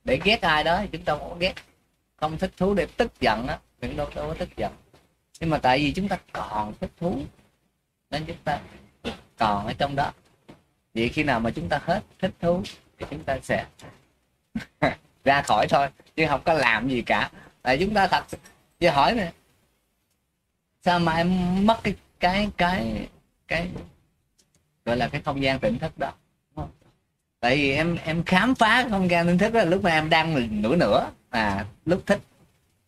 để 0.04 0.20
ghét 0.24 0.40
ai 0.42 0.64
đó 0.64 0.78
thì 0.80 0.88
chúng 0.92 1.04
ta 1.04 1.16
không 1.18 1.30
có 1.30 1.36
ghét. 1.38 1.54
Không 2.16 2.38
thích 2.38 2.50
thú 2.56 2.74
để 2.74 2.86
tức 2.96 3.20
giận 3.20 3.46
á 3.46 3.58
thì 3.80 3.88
cũng 3.88 3.96
đâu, 3.96 4.10
đâu 4.14 4.28
có 4.28 4.34
tức 4.38 4.48
giận. 4.56 4.72
Nhưng 5.40 5.50
mà 5.50 5.58
tại 5.58 5.78
vì 5.78 5.92
chúng 5.92 6.08
ta 6.08 6.18
còn 6.32 6.74
thích 6.80 6.90
thú 7.00 7.18
nên 8.10 8.24
chúng 8.26 8.36
ta 8.44 8.60
còn 9.38 9.66
ở 9.66 9.72
trong 9.78 9.96
đó. 9.96 10.12
Vậy 10.94 11.08
khi 11.08 11.22
nào 11.22 11.40
mà 11.40 11.50
chúng 11.50 11.68
ta 11.68 11.80
hết 11.84 12.02
thích 12.18 12.32
thú 12.40 12.62
thì 12.98 13.06
chúng 13.10 13.24
ta 13.24 13.38
sẽ 13.42 13.66
ra 15.24 15.42
khỏi 15.42 15.66
thôi 15.70 15.88
chứ 16.16 16.26
không 16.28 16.42
có 16.44 16.52
làm 16.52 16.88
gì 16.88 17.02
cả. 17.02 17.30
Tại 17.62 17.78
chúng 17.80 17.94
ta 17.94 18.06
thật 18.06 18.24
giờ 18.84 18.90
hỏi 18.90 19.14
nè 19.14 19.32
sao 20.84 20.98
mà 20.98 21.12
em 21.12 21.66
mất 21.66 21.78
cái 21.82 21.94
cái 22.20 22.48
cái 22.56 23.08
cái 23.48 23.68
gọi 24.84 24.96
là 24.96 25.08
cái 25.08 25.22
không 25.24 25.42
gian 25.42 25.58
tỉnh 25.58 25.78
thức 25.78 25.98
đó 25.98 26.12
tại 27.40 27.56
vì 27.56 27.72
em 27.72 27.96
em 28.04 28.24
khám 28.24 28.54
phá 28.54 28.82
cái 28.82 28.90
không 28.90 29.10
gian 29.10 29.26
tỉnh 29.26 29.38
thức 29.38 29.52
đó 29.52 29.58
là 29.58 29.64
lúc 29.64 29.82
mà 29.82 29.90
em 29.90 30.10
đang 30.10 30.62
nửa 30.62 30.76
nửa 30.76 31.10
à 31.30 31.66
lúc 31.84 32.02
thích 32.06 32.20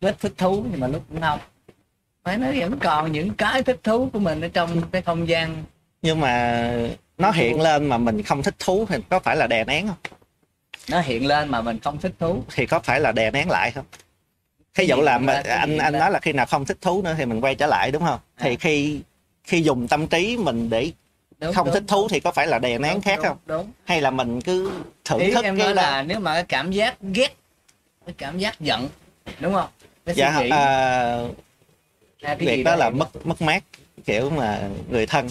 rất 0.01 0.19
thích 0.19 0.33
thú 0.37 0.65
nhưng 0.71 0.79
mà 0.79 0.87
lúc 0.87 1.03
cũng 1.09 1.21
không. 1.21 1.39
Phải 2.23 2.37
nó 2.37 2.47
vẫn 2.59 2.79
còn 2.79 3.11
những 3.11 3.33
cái 3.33 3.63
thích 3.63 3.79
thú 3.83 4.09
của 4.13 4.19
mình 4.19 4.41
ở 4.41 4.47
trong 4.47 4.81
cái 4.91 5.01
không 5.01 5.27
gian. 5.27 5.63
Nhưng 6.01 6.19
mà 6.19 6.71
nó 7.17 7.31
hiện 7.31 7.61
lên 7.61 7.85
mà 7.85 7.97
mình 7.97 8.23
không 8.23 8.43
thích 8.43 8.55
thú 8.59 8.85
thì 8.89 8.97
có 9.09 9.19
phải 9.19 9.35
là 9.35 9.47
đè 9.47 9.63
nén 9.63 9.87
không? 9.87 9.97
Nó 10.89 11.01
hiện 11.01 11.27
lên 11.27 11.49
mà 11.49 11.61
mình 11.61 11.79
không 11.79 11.97
thích 11.97 12.13
thú. 12.19 12.43
Thì 12.55 12.65
có 12.65 12.79
phải 12.79 12.99
là 12.99 13.11
đè 13.11 13.31
nén 13.31 13.49
lại 13.49 13.71
không 13.71 13.85
thí 14.77 14.85
dụ 14.85 15.01
là 15.01 15.17
mà 15.17 15.33
anh 15.45 15.77
anh 15.77 15.93
nói 15.93 16.11
là 16.11 16.19
khi 16.19 16.33
nào 16.33 16.45
không 16.45 16.65
thích 16.65 16.77
thú 16.81 17.01
nữa 17.01 17.15
thì 17.17 17.25
mình 17.25 17.41
quay 17.41 17.55
trở 17.55 17.67
lại 17.67 17.91
đúng 17.91 18.03
không? 18.05 18.19
Thì 18.39 18.49
À. 18.49 18.57
khi 18.59 19.01
khi 19.43 19.61
dùng 19.61 19.87
tâm 19.87 20.07
trí 20.07 20.37
mình 20.37 20.69
để 20.69 20.91
đúng, 21.39 21.53
không 21.53 21.65
đúng, 21.65 21.73
thích 21.73 21.83
thú 21.87 22.07
thì 22.07 22.19
có 22.19 22.31
phải 22.31 22.47
là 22.47 22.59
đè 22.59 22.77
nén 22.77 22.93
đúng, 22.93 23.01
khác 23.01 23.15
đúng, 23.15 23.25
không? 23.25 23.37
đúng. 23.45 23.71
Hay 23.85 24.01
là 24.01 24.11
mình 24.11 24.41
cứ 24.41 24.71
thưởng 25.05 25.19
ý 25.19 25.31
thức 25.31 25.43
em 25.43 25.57
cái 25.57 25.65
nói 25.67 25.75
đó 25.75 25.81
là 25.81 26.03
nếu 26.03 26.19
mà 26.19 26.33
cái 26.33 26.43
cảm 26.43 26.71
giác 26.71 26.95
ghét 27.01 27.35
cái 28.05 28.15
cảm 28.17 28.37
giác 28.37 28.59
giận 28.59 28.89
đúng 29.39 29.53
không? 29.53 29.67
Cái 30.05 30.15
suy 30.15 30.19
dạ 30.21 30.39
nghĩ. 30.41 30.49
à, 30.49 30.57
à, 32.21 32.35
cái 32.35 32.37
gì 32.39 32.45
việc 32.45 32.63
đó 32.63 32.75
là 32.75 32.89
mất 32.89 33.25
mất 33.25 33.41
mát 33.41 33.63
kiểu 34.05 34.29
mà 34.29 34.61
người 34.89 35.05
thân. 35.05 35.29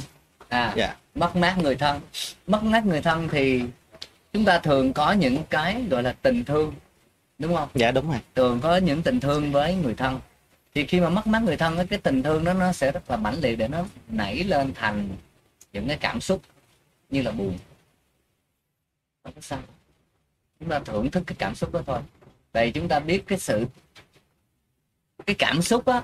À 0.49 0.73
dạ. 0.77 0.95
mất 1.15 1.37
mát 1.37 1.59
người 1.59 1.75
thân. 1.75 2.01
Mất 2.47 2.63
mát 2.63 2.87
người 2.87 3.03
thân 3.03 3.29
thì 3.33 3.63
chúng 4.33 4.45
ta 4.45 4.59
thường 4.59 4.93
có 4.93 5.13
những 5.13 5.43
cái 5.51 5.77
gọi 5.91 6.03
là 6.03 6.15
tình 6.23 6.45
thương 6.45 6.75
đúng 7.39 7.55
không? 7.55 7.69
Dạ 7.75 7.91
đúng 7.91 8.11
rồi. 8.11 8.21
Thường 8.35 8.61
có 8.63 8.77
những 8.77 9.03
tình 9.03 9.21
thương 9.21 9.53
với 9.53 9.75
người 9.75 9.95
thân. 9.95 10.21
Thì 10.75 10.87
khi 10.87 11.01
mà 11.01 11.09
mất 11.09 11.27
mát 11.27 11.43
người 11.43 11.57
thân 11.57 11.87
cái 11.89 11.99
tình 11.99 12.23
thương 12.23 12.45
đó 12.45 12.53
nó 12.53 12.73
sẽ 12.73 12.93
rất 12.93 13.11
là 13.11 13.17
mãnh 13.17 13.41
liệt 13.41 13.57
để 13.57 13.69
nó 13.69 13.87
nảy 14.09 14.45
lên 14.45 14.75
thành 14.75 15.09
những 15.73 15.89
cái 15.89 15.97
cảm 16.01 16.21
xúc 16.21 16.43
như 17.11 17.23
là 17.23 17.31
buồn. 17.31 17.59
Không 19.25 19.33
có 19.33 19.41
sao. 19.41 19.63
Chúng 20.61 20.69
ta 20.69 20.81
thưởng 20.81 21.11
thức 21.11 21.23
cái 21.27 21.37
cảm 21.39 21.55
xúc 21.55 21.73
đó 21.73 21.83
thôi. 21.87 22.01
Tại 22.53 22.67
vì 22.67 22.73
chúng 22.73 22.89
ta 22.89 23.01
biết 23.01 23.23
cái 23.27 23.39
sự 23.39 23.67
cái 25.27 25.37
cảm 25.39 25.63
xúc 25.63 25.87
á 25.87 26.03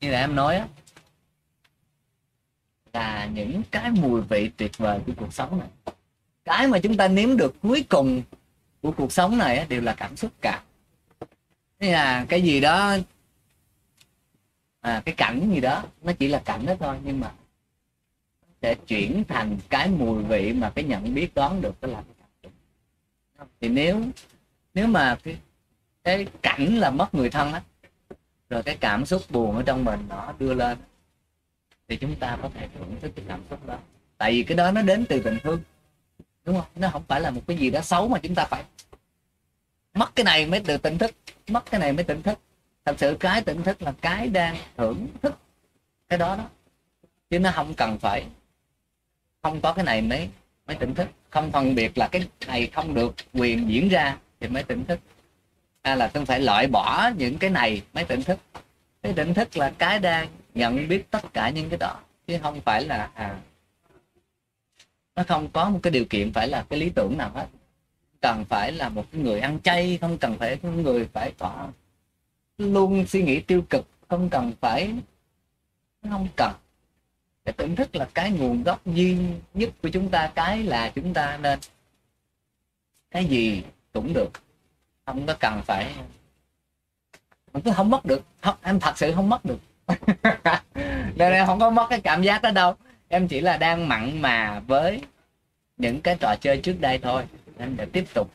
như 0.00 0.10
là 0.10 0.20
em 0.20 0.36
nói 0.36 0.56
á 0.56 0.68
là 2.92 3.26
những 3.26 3.62
cái 3.70 3.90
mùi 3.90 4.20
vị 4.20 4.50
tuyệt 4.56 4.78
vời 4.78 5.00
của 5.06 5.12
cuộc 5.16 5.34
sống 5.34 5.58
này. 5.58 5.94
Cái 6.44 6.68
mà 6.68 6.78
chúng 6.78 6.96
ta 6.96 7.08
nếm 7.08 7.36
được 7.36 7.54
cuối 7.62 7.84
cùng 7.88 8.22
của 8.82 8.92
cuộc 8.92 9.12
sống 9.12 9.38
này 9.38 9.66
đều 9.68 9.80
là 9.80 9.94
cảm 9.94 10.16
xúc 10.16 10.32
cả. 10.40 10.62
Thế 11.78 11.92
là 11.92 12.26
cái 12.28 12.42
gì 12.42 12.60
đó 12.60 12.96
à, 14.80 15.02
cái 15.04 15.14
cảnh 15.14 15.50
gì 15.54 15.60
đó 15.60 15.84
nó 16.02 16.12
chỉ 16.12 16.28
là 16.28 16.42
cảnh 16.44 16.66
đó 16.66 16.74
thôi 16.80 16.96
nhưng 17.04 17.20
mà 17.20 17.32
sẽ 18.62 18.74
chuyển 18.74 19.24
thành 19.28 19.58
cái 19.68 19.88
mùi 19.88 20.22
vị 20.22 20.52
mà 20.52 20.70
cái 20.70 20.84
nhận 20.84 21.14
biết 21.14 21.34
đoán 21.34 21.62
được 21.62 21.80
đó 21.80 21.88
là 21.88 22.02
cái 22.02 22.14
cảm 22.18 22.28
xúc. 22.42 22.52
Thì 23.60 23.68
nếu 23.68 24.02
nếu 24.74 24.86
mà 24.86 25.18
cái 25.22 25.38
cái 26.04 26.26
cảnh 26.42 26.76
là 26.76 26.90
mất 26.90 27.14
người 27.14 27.30
thân 27.30 27.52
á 27.52 27.62
rồi 28.50 28.62
cái 28.62 28.76
cảm 28.80 29.06
xúc 29.06 29.22
buồn 29.30 29.56
ở 29.56 29.62
trong 29.62 29.84
mình 29.84 30.06
nó 30.08 30.34
đưa 30.38 30.54
lên 30.54 30.78
thì 31.88 31.96
chúng 31.96 32.16
ta 32.16 32.38
có 32.42 32.50
thể 32.54 32.68
thưởng 32.78 32.96
thức 33.00 33.12
cái 33.16 33.24
cảm 33.28 33.40
xúc 33.50 33.66
đó. 33.66 33.78
Tại 34.18 34.32
vì 34.32 34.42
cái 34.42 34.56
đó 34.56 34.70
nó 34.70 34.82
đến 34.82 35.04
từ 35.08 35.20
tình 35.22 35.38
thương 35.42 35.60
đúng 36.44 36.56
không? 36.56 36.66
Nó 36.74 36.88
không 36.92 37.02
phải 37.08 37.20
là 37.20 37.30
một 37.30 37.40
cái 37.46 37.56
gì 37.56 37.70
đó 37.70 37.80
xấu 37.80 38.08
mà 38.08 38.18
chúng 38.22 38.34
ta 38.34 38.44
phải 38.44 38.64
mất 39.94 40.16
cái 40.16 40.24
này 40.24 40.46
mới 40.46 40.60
được 40.60 40.82
tỉnh 40.82 40.98
thức. 40.98 41.10
Mất 41.48 41.70
cái 41.70 41.80
này 41.80 41.92
mới 41.92 42.04
tỉnh 42.04 42.22
thức. 42.22 42.38
Thật 42.84 42.94
sự 42.98 43.16
cái 43.20 43.42
tỉnh 43.42 43.62
thức 43.62 43.82
là 43.82 43.92
cái 44.00 44.28
đang 44.28 44.56
thưởng 44.76 45.06
thức 45.22 45.38
cái 46.08 46.18
đó 46.18 46.36
đó. 46.36 46.44
Chứ 47.30 47.38
nó 47.38 47.52
không 47.52 47.74
cần 47.74 47.98
phải, 47.98 48.24
không 49.42 49.60
có 49.60 49.72
cái 49.72 49.84
này 49.84 50.02
mới 50.02 50.28
mới 50.66 50.76
tỉnh 50.76 50.94
thức. 50.94 51.08
Không 51.30 51.52
phân 51.52 51.74
biệt 51.74 51.98
là 51.98 52.08
cái 52.08 52.28
này 52.46 52.66
không 52.66 52.94
được 52.94 53.14
quyền 53.34 53.70
diễn 53.70 53.88
ra 53.88 54.16
thì 54.40 54.48
mới 54.48 54.62
tỉnh 54.62 54.84
thức. 54.84 55.00
Hay 55.82 55.96
là 55.96 56.10
không 56.14 56.26
phải 56.26 56.40
loại 56.40 56.66
bỏ 56.66 57.10
những 57.16 57.38
cái 57.38 57.50
này 57.50 57.82
mới 57.92 58.04
tỉnh 58.04 58.22
thức. 58.22 58.38
Cái 59.02 59.12
tỉnh 59.12 59.34
thức 59.34 59.56
là 59.56 59.72
cái 59.78 59.98
đang 59.98 60.28
nhận 60.54 60.88
biết 60.88 61.10
tất 61.10 61.32
cả 61.32 61.50
những 61.50 61.68
cái 61.68 61.78
đó. 61.78 62.00
Chứ 62.26 62.38
không 62.42 62.60
phải 62.60 62.84
là 62.84 63.10
à 63.14 63.36
nó 65.20 65.24
không 65.28 65.48
có 65.52 65.70
một 65.70 65.80
cái 65.82 65.90
điều 65.90 66.04
kiện 66.04 66.32
phải 66.32 66.48
là 66.48 66.64
cái 66.68 66.78
lý 66.78 66.90
tưởng 66.90 67.18
nào 67.18 67.30
hết. 67.34 67.46
Cần 68.20 68.44
phải 68.44 68.72
là 68.72 68.88
một 68.88 69.04
cái 69.12 69.22
người 69.22 69.40
ăn 69.40 69.58
chay 69.60 69.98
không 70.00 70.18
cần 70.18 70.36
phải 70.38 70.58
một 70.62 70.70
người 70.70 71.08
phải 71.12 71.32
có 71.38 71.68
luôn 72.58 73.06
suy 73.06 73.22
nghĩ 73.22 73.40
tiêu 73.40 73.62
cực 73.70 73.86
không 74.08 74.28
cần 74.30 74.52
phải 74.60 74.94
không 76.10 76.28
cần. 76.36 76.52
Cái 77.44 77.52
tưởng 77.52 77.76
thức 77.76 77.96
là 77.96 78.08
cái 78.14 78.30
nguồn 78.30 78.62
gốc 78.62 78.86
duy 78.86 79.16
nhất 79.54 79.70
của 79.82 79.88
chúng 79.88 80.08
ta 80.08 80.32
cái 80.34 80.62
là 80.62 80.92
chúng 80.94 81.14
ta 81.14 81.38
nên 81.42 81.58
cái 83.10 83.24
gì 83.24 83.62
cũng 83.92 84.12
được. 84.12 84.30
Không 85.06 85.26
có 85.26 85.34
cần 85.40 85.62
phải 85.66 85.94
mình 87.52 87.62
cứ 87.62 87.70
không 87.76 87.90
mất 87.90 88.04
được. 88.04 88.22
Không, 88.40 88.56
em 88.62 88.80
thật 88.80 88.98
sự 88.98 89.12
không 89.14 89.28
mất 89.28 89.44
được. 89.44 89.58
Nên 91.14 91.32
em 91.32 91.46
không 91.46 91.60
có 91.60 91.70
mất 91.70 91.86
cái 91.90 92.00
cảm 92.00 92.22
giác 92.22 92.42
đó 92.42 92.50
đâu 92.50 92.76
em 93.12 93.28
chỉ 93.28 93.40
là 93.40 93.56
đang 93.56 93.88
mặn 93.88 94.22
mà 94.22 94.60
với 94.60 95.00
những 95.76 96.00
cái 96.00 96.16
trò 96.20 96.34
chơi 96.40 96.60
trước 96.60 96.76
đây 96.80 96.98
thôi. 96.98 97.24
Em 97.58 97.76
để 97.76 97.86
tiếp 97.92 98.04
tục. 98.14 98.30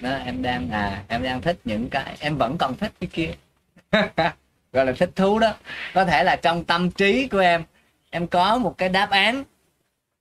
Đó, 0.00 0.10
em 0.10 0.42
đang 0.42 0.70
à 0.70 1.04
em 1.08 1.22
đang 1.22 1.42
thích 1.42 1.58
những 1.64 1.88
cái 1.90 2.16
em 2.20 2.36
vẫn 2.36 2.56
còn 2.58 2.76
thích 2.76 2.92
cái 3.00 3.10
kia. 3.12 3.32
Gọi 4.72 4.86
là 4.86 4.92
thích 4.92 5.10
thú 5.16 5.38
đó. 5.38 5.54
Có 5.94 6.04
thể 6.04 6.24
là 6.24 6.36
trong 6.36 6.64
tâm 6.64 6.90
trí 6.90 7.28
của 7.28 7.38
em 7.38 7.64
em 8.10 8.26
có 8.26 8.58
một 8.58 8.78
cái 8.78 8.88
đáp 8.88 9.10
án 9.10 9.44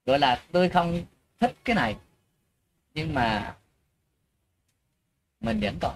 gọi 0.06 0.20
là 0.20 0.42
tôi 0.52 0.70
không 0.70 1.04
thích 1.40 1.54
cái 1.66 1.76
này. 1.76 1.96
Nhưng 2.94 3.14
mà 3.14 3.56
mình 5.42 5.60
vẫn 5.60 5.78
còn 5.82 5.94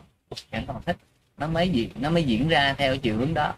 vẫn 0.51 0.63
còn 0.67 0.81
thích. 0.83 0.97
Nó 1.37 1.47
mới 1.47 1.69
diễn 1.69 1.89
nó 1.95 2.09
mới 2.09 2.23
diễn 2.23 2.47
ra 2.47 2.73
theo 2.77 2.97
chiều 2.97 3.17
hướng 3.17 3.33
đó. 3.33 3.53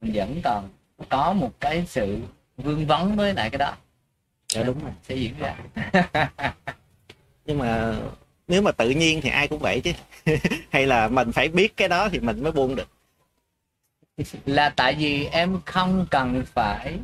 Mình 0.00 0.12
vẫn 0.14 0.40
còn 0.44 0.68
có 1.08 1.32
một 1.32 1.50
cái 1.60 1.84
sự 1.86 2.18
vương 2.56 2.86
vấn 2.86 3.16
với 3.16 3.34
lại 3.34 3.50
cái 3.50 3.58
đó. 3.58 3.72
Dạ 4.48 4.62
đúng 4.62 4.84
rồi. 4.84 4.92
Sẽ 5.08 5.14
diễn 5.14 5.34
ra. 5.38 5.56
Nhưng 7.46 7.58
mà 7.58 7.94
nếu 8.48 8.62
mà 8.62 8.72
tự 8.72 8.90
nhiên 8.90 9.20
thì 9.20 9.30
ai 9.30 9.48
cũng 9.48 9.58
vậy 9.58 9.80
chứ. 9.84 9.92
Hay 10.70 10.86
là 10.86 11.08
mình 11.08 11.32
phải 11.32 11.48
biết 11.48 11.76
cái 11.76 11.88
đó 11.88 12.08
thì 12.08 12.18
mình 12.18 12.42
mới 12.42 12.52
buông 12.52 12.76
được. 12.76 12.88
Là 14.46 14.68
tại 14.68 14.94
vì 14.94 15.26
em 15.26 15.60
không 15.64 16.06
cần 16.10 16.44
phải 16.54 16.98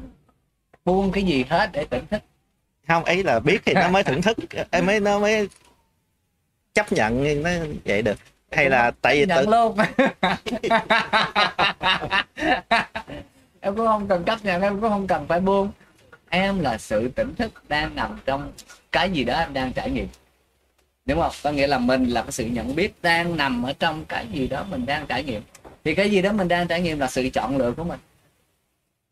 buông 0.84 1.12
cái 1.12 1.24
gì 1.24 1.44
hết 1.48 1.70
để 1.72 1.84
tỉnh 1.84 2.06
thức. 2.06 2.22
Không 2.88 3.04
ấy 3.04 3.24
là 3.24 3.40
biết 3.40 3.62
thì 3.64 3.74
nó 3.74 3.88
mới 3.88 4.02
thưởng 4.02 4.22
thức. 4.22 4.38
Em 4.70 4.86
mới 4.86 5.00
nó 5.00 5.18
mới 5.18 5.48
chấp 6.74 6.92
nhận 6.92 7.42
nó 7.42 7.50
vậy 7.84 8.02
được. 8.02 8.18
Hay 8.50 8.70
là 8.70 8.90
tại 9.02 9.16
vì 9.16 9.26
tự, 9.26 9.46
luôn 9.46 9.76
em 13.62 13.76
cũng 13.76 13.86
không 13.86 14.08
cần 14.08 14.24
chấp 14.24 14.44
nhận 14.44 14.62
em 14.62 14.80
cũng 14.80 14.90
không 14.90 15.06
cần 15.06 15.26
phải 15.26 15.40
buông. 15.40 15.70
Em 16.28 16.60
là 16.60 16.78
sự 16.78 17.08
tỉnh 17.08 17.34
thức 17.34 17.52
đang 17.68 17.94
nằm 17.94 18.18
trong 18.24 18.52
cái 18.92 19.10
gì 19.10 19.24
đó 19.24 19.38
em 19.38 19.52
đang 19.52 19.72
trải 19.72 19.90
nghiệm. 19.90 20.06
Đúng 21.06 21.20
không? 21.20 21.32
Có 21.42 21.50
nghĩa 21.50 21.66
là 21.66 21.78
mình 21.78 22.04
là 22.04 22.22
cái 22.22 22.32
sự 22.32 22.46
nhận 22.46 22.74
biết 22.74 22.94
đang 23.02 23.36
nằm 23.36 23.62
ở 23.62 23.72
trong 23.78 24.04
cái 24.04 24.26
gì 24.32 24.48
đó 24.48 24.64
mình 24.70 24.86
đang 24.86 25.06
trải 25.06 25.24
nghiệm. 25.24 25.42
Thì 25.84 25.94
cái 25.94 26.10
gì 26.10 26.22
đó 26.22 26.32
mình 26.32 26.48
đang 26.48 26.68
trải 26.68 26.80
nghiệm 26.80 26.98
là 26.98 27.06
sự 27.06 27.28
chọn 27.28 27.56
lựa 27.56 27.72
của 27.72 27.84
mình. 27.84 28.00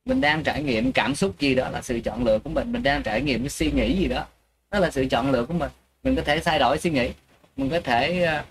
Mình 0.05 0.21
đang 0.21 0.43
trải 0.43 0.63
nghiệm 0.63 0.93
cảm 0.93 1.15
xúc 1.15 1.39
gì 1.39 1.55
đó 1.55 1.71
là 1.71 1.83
sự 1.83 2.01
chọn 2.01 2.25
lựa 2.25 2.39
của 2.39 2.51
mình. 2.51 2.73
Mình 2.73 2.83
đang 2.83 3.03
trải 3.03 3.23
nghiệm 3.23 3.41
cái 3.41 3.51
suy 3.51 3.71
nghĩ 3.71 3.97
gì 3.97 4.07
đó 4.07 4.25
đó 4.71 4.79
là 4.79 4.91
sự 4.91 5.07
chọn 5.11 5.31
lựa 5.31 5.45
của 5.45 5.55
mình. 5.55 5.71
Mình 6.03 6.17
có 6.17 6.23
thể 6.23 6.41
thay 6.41 6.59
đổi 6.59 6.79
suy 6.79 6.91
nghĩ. 6.91 7.11
Mình 7.57 7.71
có 7.71 7.81
thể 7.81 8.23
ờ, 8.23 8.45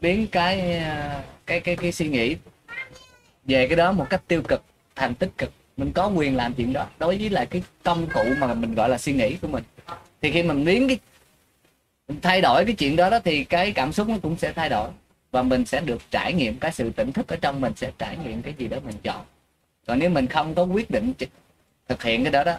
biến 0.00 0.26
cái 0.26 0.78
ờ, 0.78 1.20
cái 1.46 1.60
cái 1.60 1.76
cái 1.76 1.92
suy 1.92 2.08
nghĩ 2.08 2.36
về 3.44 3.68
cái 3.68 3.76
đó 3.76 3.92
một 3.92 4.06
cách 4.10 4.22
tiêu 4.28 4.42
cực 4.42 4.62
thành 4.96 5.14
tích 5.14 5.30
cực. 5.38 5.52
Mình 5.76 5.92
có 5.92 6.08
quyền 6.08 6.36
làm 6.36 6.54
chuyện 6.54 6.72
đó. 6.72 6.86
Đối 6.98 7.18
với 7.18 7.30
lại 7.30 7.46
cái 7.46 7.62
công 7.82 8.06
cụ 8.14 8.24
mà 8.38 8.54
mình 8.54 8.74
gọi 8.74 8.88
là 8.88 8.98
suy 8.98 9.12
nghĩ 9.12 9.36
của 9.36 9.48
mình. 9.48 9.64
Thì 10.22 10.30
khi 10.30 10.42
mình 10.42 10.64
biến 10.64 10.88
cái, 10.88 10.98
mình 12.08 12.20
thay 12.20 12.40
đổi 12.40 12.64
cái 12.64 12.74
chuyện 12.74 12.96
đó 12.96 13.10
đó 13.10 13.18
thì 13.24 13.44
cái 13.44 13.72
cảm 13.72 13.92
xúc 13.92 14.08
nó 14.08 14.16
cũng 14.22 14.36
sẽ 14.38 14.52
thay 14.52 14.68
đổi. 14.68 14.90
Và 15.30 15.42
mình 15.42 15.64
sẽ 15.64 15.80
được 15.80 16.02
trải 16.10 16.32
nghiệm 16.32 16.58
cái 16.58 16.72
sự 16.72 16.90
tỉnh 16.90 17.12
thức 17.12 17.28
ở 17.28 17.36
trong 17.36 17.60
mình, 17.60 17.72
sẽ 17.76 17.90
trải 17.98 18.16
nghiệm 18.24 18.42
cái 18.42 18.54
gì 18.58 18.68
đó 18.68 18.76
mình 18.86 18.96
chọn. 19.02 19.24
Còn 19.86 19.98
nếu 19.98 20.10
mình 20.10 20.26
không 20.26 20.54
có 20.54 20.62
quyết 20.62 20.90
định 20.90 21.12
thực 21.88 22.02
hiện 22.02 22.24
cái 22.24 22.32
đó 22.32 22.44
đó, 22.44 22.58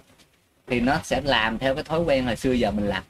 thì 0.67 0.79
nó 0.79 0.99
sẽ 1.03 1.21
làm 1.21 1.57
theo 1.57 1.75
cái 1.75 1.83
thói 1.83 1.99
quen 1.99 2.25
hồi 2.25 2.35
xưa 2.35 2.51
giờ 2.51 2.71
mình 2.71 2.87
làm. 2.87 3.03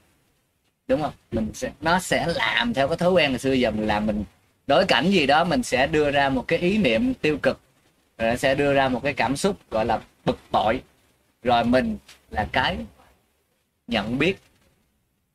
Đúng 0.87 1.01
không? 1.01 1.13
Mình 1.31 1.51
sẽ, 1.53 1.71
nó 1.81 1.99
sẽ 1.99 2.27
làm 2.35 2.73
theo 2.73 2.87
cái 2.87 2.97
thói 2.97 3.11
quen 3.11 3.29
hồi 3.29 3.39
xưa 3.39 3.53
giờ 3.53 3.71
mình 3.71 3.87
làm. 3.87 4.07
Mình, 4.07 4.23
đối 4.67 4.85
cảnh 4.85 5.11
gì 5.11 5.25
đó 5.25 5.43
mình 5.43 5.63
sẽ 5.63 5.87
đưa 5.87 6.11
ra 6.11 6.29
một 6.29 6.45
cái 6.47 6.59
ý 6.59 6.77
niệm 6.77 7.13
tiêu 7.13 7.37
cực 7.37 7.59
rồi 8.17 8.29
nó 8.29 8.35
sẽ 8.35 8.55
đưa 8.55 8.73
ra 8.73 8.89
một 8.89 9.03
cái 9.03 9.13
cảm 9.13 9.35
xúc 9.35 9.57
gọi 9.71 9.85
là 9.85 9.99
bực 10.25 10.39
bội. 10.51 10.81
Rồi 11.43 11.65
mình 11.65 11.97
là 12.29 12.47
cái 12.51 12.77
nhận 13.87 14.17
biết 14.17 14.37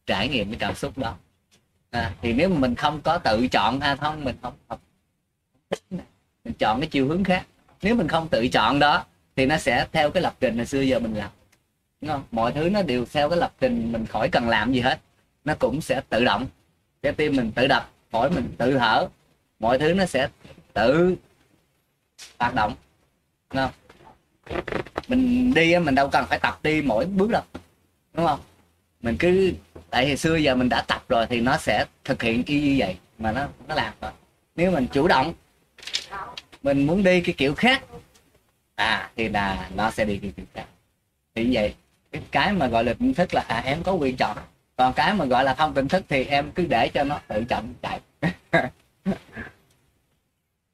trải 0.06 0.28
nghiệm 0.28 0.50
cái 0.50 0.58
cảm 0.58 0.74
xúc 0.74 0.98
đó. 0.98 1.14
À, 1.90 2.12
thì 2.22 2.32
nếu 2.32 2.48
mà 2.48 2.58
mình 2.58 2.74
không 2.74 3.00
có 3.00 3.18
tự 3.18 3.48
chọn 3.48 3.80
ha 3.80 3.96
không 3.96 4.24
mình 4.24 4.36
không, 4.42 4.54
không 4.68 4.78
mình 6.44 6.54
chọn 6.58 6.80
cái 6.80 6.88
chiều 6.88 7.08
hướng 7.08 7.24
khác. 7.24 7.46
Nếu 7.82 7.94
mình 7.94 8.08
không 8.08 8.28
tự 8.28 8.48
chọn 8.48 8.78
đó 8.78 9.04
thì 9.36 9.46
nó 9.46 9.58
sẽ 9.58 9.86
theo 9.92 10.10
cái 10.10 10.22
lập 10.22 10.34
trình 10.40 10.56
hồi 10.56 10.66
xưa 10.66 10.80
giờ 10.80 10.98
mình 10.98 11.14
làm. 11.14 11.30
Đúng 12.00 12.10
không? 12.10 12.24
Mọi 12.30 12.52
thứ 12.52 12.70
nó 12.70 12.82
đều 12.82 13.04
theo 13.12 13.30
cái 13.30 13.38
lập 13.38 13.52
trình 13.60 13.92
mình 13.92 14.06
khỏi 14.06 14.28
cần 14.28 14.48
làm 14.48 14.72
gì 14.72 14.80
hết. 14.80 15.00
Nó 15.44 15.54
cũng 15.58 15.80
sẽ 15.80 16.00
tự 16.08 16.24
động. 16.24 16.46
Trái 17.02 17.12
tim 17.12 17.36
mình 17.36 17.52
tự 17.52 17.66
đập 17.66 17.90
phổi 18.10 18.30
mình 18.30 18.54
tự 18.58 18.78
thở. 18.78 19.08
Mọi 19.58 19.78
thứ 19.78 19.94
nó 19.94 20.06
sẽ 20.06 20.28
tự 20.72 21.16
hoạt 22.38 22.54
động. 22.54 22.74
Đúng 23.54 23.62
không? 23.62 23.72
Mình 25.08 25.54
đi 25.54 25.78
mình 25.78 25.94
đâu 25.94 26.08
cần 26.12 26.24
phải 26.28 26.38
tập 26.38 26.58
đi 26.62 26.82
mỗi 26.82 27.06
bước 27.06 27.30
đâu. 27.30 27.42
Đúng 28.14 28.26
không? 28.26 28.40
Mình 29.02 29.16
cứ 29.18 29.52
tại 29.90 30.06
hồi 30.06 30.16
xưa 30.16 30.36
giờ 30.36 30.54
mình 30.54 30.68
đã 30.68 30.84
tập 30.88 31.04
rồi 31.08 31.26
thì 31.26 31.40
nó 31.40 31.56
sẽ 31.56 31.84
thực 32.04 32.22
hiện 32.22 32.42
y 32.46 32.60
như 32.60 32.74
vậy 32.78 32.96
mà 33.18 33.32
nó 33.32 33.46
nó 33.68 33.74
làm 33.74 33.92
rồi. 34.00 34.10
Nếu 34.56 34.70
mình 34.70 34.86
chủ 34.92 35.08
động 35.08 35.34
mình 36.62 36.86
muốn 36.86 37.02
đi 37.02 37.20
cái 37.20 37.34
kiểu 37.38 37.54
khác 37.54 37.84
à 38.74 39.10
thì 39.16 39.28
là 39.28 39.70
nó 39.74 39.90
sẽ 39.90 40.04
đi 40.04 40.18
cái 40.22 40.32
kiểu 40.36 40.46
khác. 40.54 40.64
Thì 41.34 41.44
như 41.44 41.50
vậy 41.54 41.74
cái 42.12 42.22
cái 42.30 42.52
mà 42.52 42.66
gọi 42.66 42.84
là 42.84 42.94
tỉnh 42.94 43.14
thức 43.14 43.34
là 43.34 43.44
à, 43.48 43.62
em 43.64 43.82
có 43.82 43.92
quyền 43.92 44.16
chọn. 44.16 44.36
Còn 44.76 44.92
cái 44.92 45.14
mà 45.14 45.24
gọi 45.24 45.44
là 45.44 45.54
không 45.54 45.74
tỉnh 45.74 45.88
thức 45.88 46.04
thì 46.08 46.24
em 46.24 46.50
cứ 46.52 46.66
để 46.66 46.88
cho 46.88 47.04
nó 47.04 47.20
tự 47.28 47.44
chọn 47.48 47.74
chạy. 47.82 48.00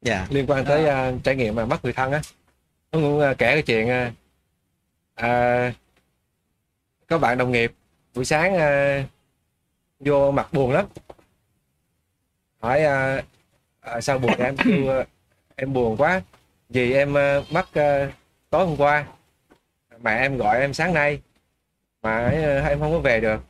dạ. 0.02 0.26
Liên 0.30 0.46
quan 0.46 0.64
tới 0.64 0.88
à, 0.88 1.12
trải 1.24 1.36
nghiệm 1.36 1.54
mà 1.54 1.64
mất 1.64 1.84
người 1.84 1.92
thân 1.92 2.12
á. 2.12 2.20
Tôi 2.90 3.02
cũng 3.02 3.20
à, 3.20 3.34
kể 3.34 3.52
cái 3.52 3.62
chuyện 3.62 3.88
à, 3.88 4.12
à, 5.14 5.72
có 7.06 7.18
bạn 7.18 7.38
đồng 7.38 7.52
nghiệp 7.52 7.72
buổi 8.14 8.24
sáng 8.24 8.56
à, 8.56 9.04
vô 10.00 10.30
mặt 10.30 10.52
buồn 10.52 10.72
lắm. 10.72 10.86
Hỏi 12.58 12.84
à, 12.84 13.22
à, 13.80 14.00
sao 14.00 14.18
buồn 14.18 14.36
em 14.38 14.56
kêu, 14.56 14.90
à, 14.90 15.04
em 15.56 15.72
buồn 15.72 15.96
quá. 15.96 16.22
Vì 16.68 16.92
em 16.92 17.16
à, 17.16 17.40
mất 17.50 17.74
à, 17.74 18.12
tối 18.50 18.66
hôm 18.66 18.76
qua. 18.76 19.06
Mẹ 20.00 20.18
em 20.18 20.36
gọi 20.36 20.60
em 20.60 20.74
sáng 20.74 20.94
nay. 20.94 21.20
Mà 22.02 22.16
à, 22.18 22.66
em 22.68 22.80
không 22.80 22.92
có 22.92 22.98
về 22.98 23.20
được. 23.20 23.40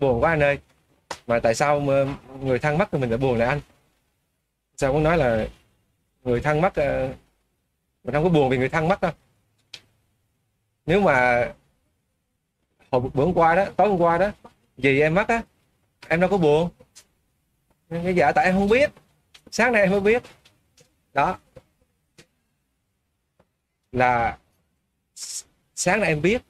Buồn 0.00 0.20
quá 0.22 0.30
anh 0.30 0.42
ơi. 0.42 0.58
Mà 1.26 1.38
tại 1.38 1.54
sao 1.54 1.80
mà 1.80 2.04
người 2.40 2.58
thân 2.58 2.78
mất 2.78 2.88
thì 2.92 2.98
mình 2.98 3.10
lại 3.10 3.18
buồn 3.18 3.38
lại 3.38 3.48
anh? 3.48 3.60
Sao 4.76 4.92
cũng 4.92 5.02
nói 5.02 5.18
là 5.18 5.46
người 6.26 6.40
thân 6.40 6.60
mất 6.60 6.76
mình 8.04 8.12
không 8.12 8.24
có 8.24 8.28
buồn 8.28 8.50
vì 8.50 8.58
người 8.58 8.68
thân 8.68 8.88
mất 8.88 9.00
đâu 9.00 9.12
nếu 10.86 11.00
mà 11.00 11.48
hồi 12.90 13.00
bữa 13.14 13.24
hôm 13.24 13.34
qua 13.34 13.54
đó, 13.54 13.66
tối 13.76 13.88
hôm 13.88 13.98
qua 14.00 14.18
đó 14.18 14.32
gì 14.78 15.00
em 15.00 15.14
mất 15.14 15.28
á, 15.28 15.42
em 16.08 16.20
đâu 16.20 16.30
có 16.30 16.36
buồn. 16.36 16.70
Cái 17.90 18.14
dạ 18.14 18.32
tại 18.32 18.44
em 18.44 18.54
không 18.54 18.68
biết. 18.68 18.90
Sáng 19.50 19.72
nay 19.72 19.82
em 19.82 19.90
mới 19.90 20.00
biết. 20.00 20.22
Đó. 21.14 21.38
Là 23.92 24.38
sáng 25.74 26.00
nay 26.00 26.08
em 26.08 26.22
biết. 26.22 26.42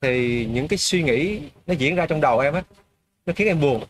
Thì 0.00 0.46
những 0.46 0.68
cái 0.68 0.78
suy 0.78 1.02
nghĩ 1.02 1.40
nó 1.66 1.74
diễn 1.74 1.96
ra 1.96 2.06
trong 2.06 2.20
đầu 2.20 2.38
em 2.38 2.54
á, 2.54 2.62
nó 3.26 3.32
khiến 3.36 3.46
em 3.46 3.60
buồn. 3.60 3.84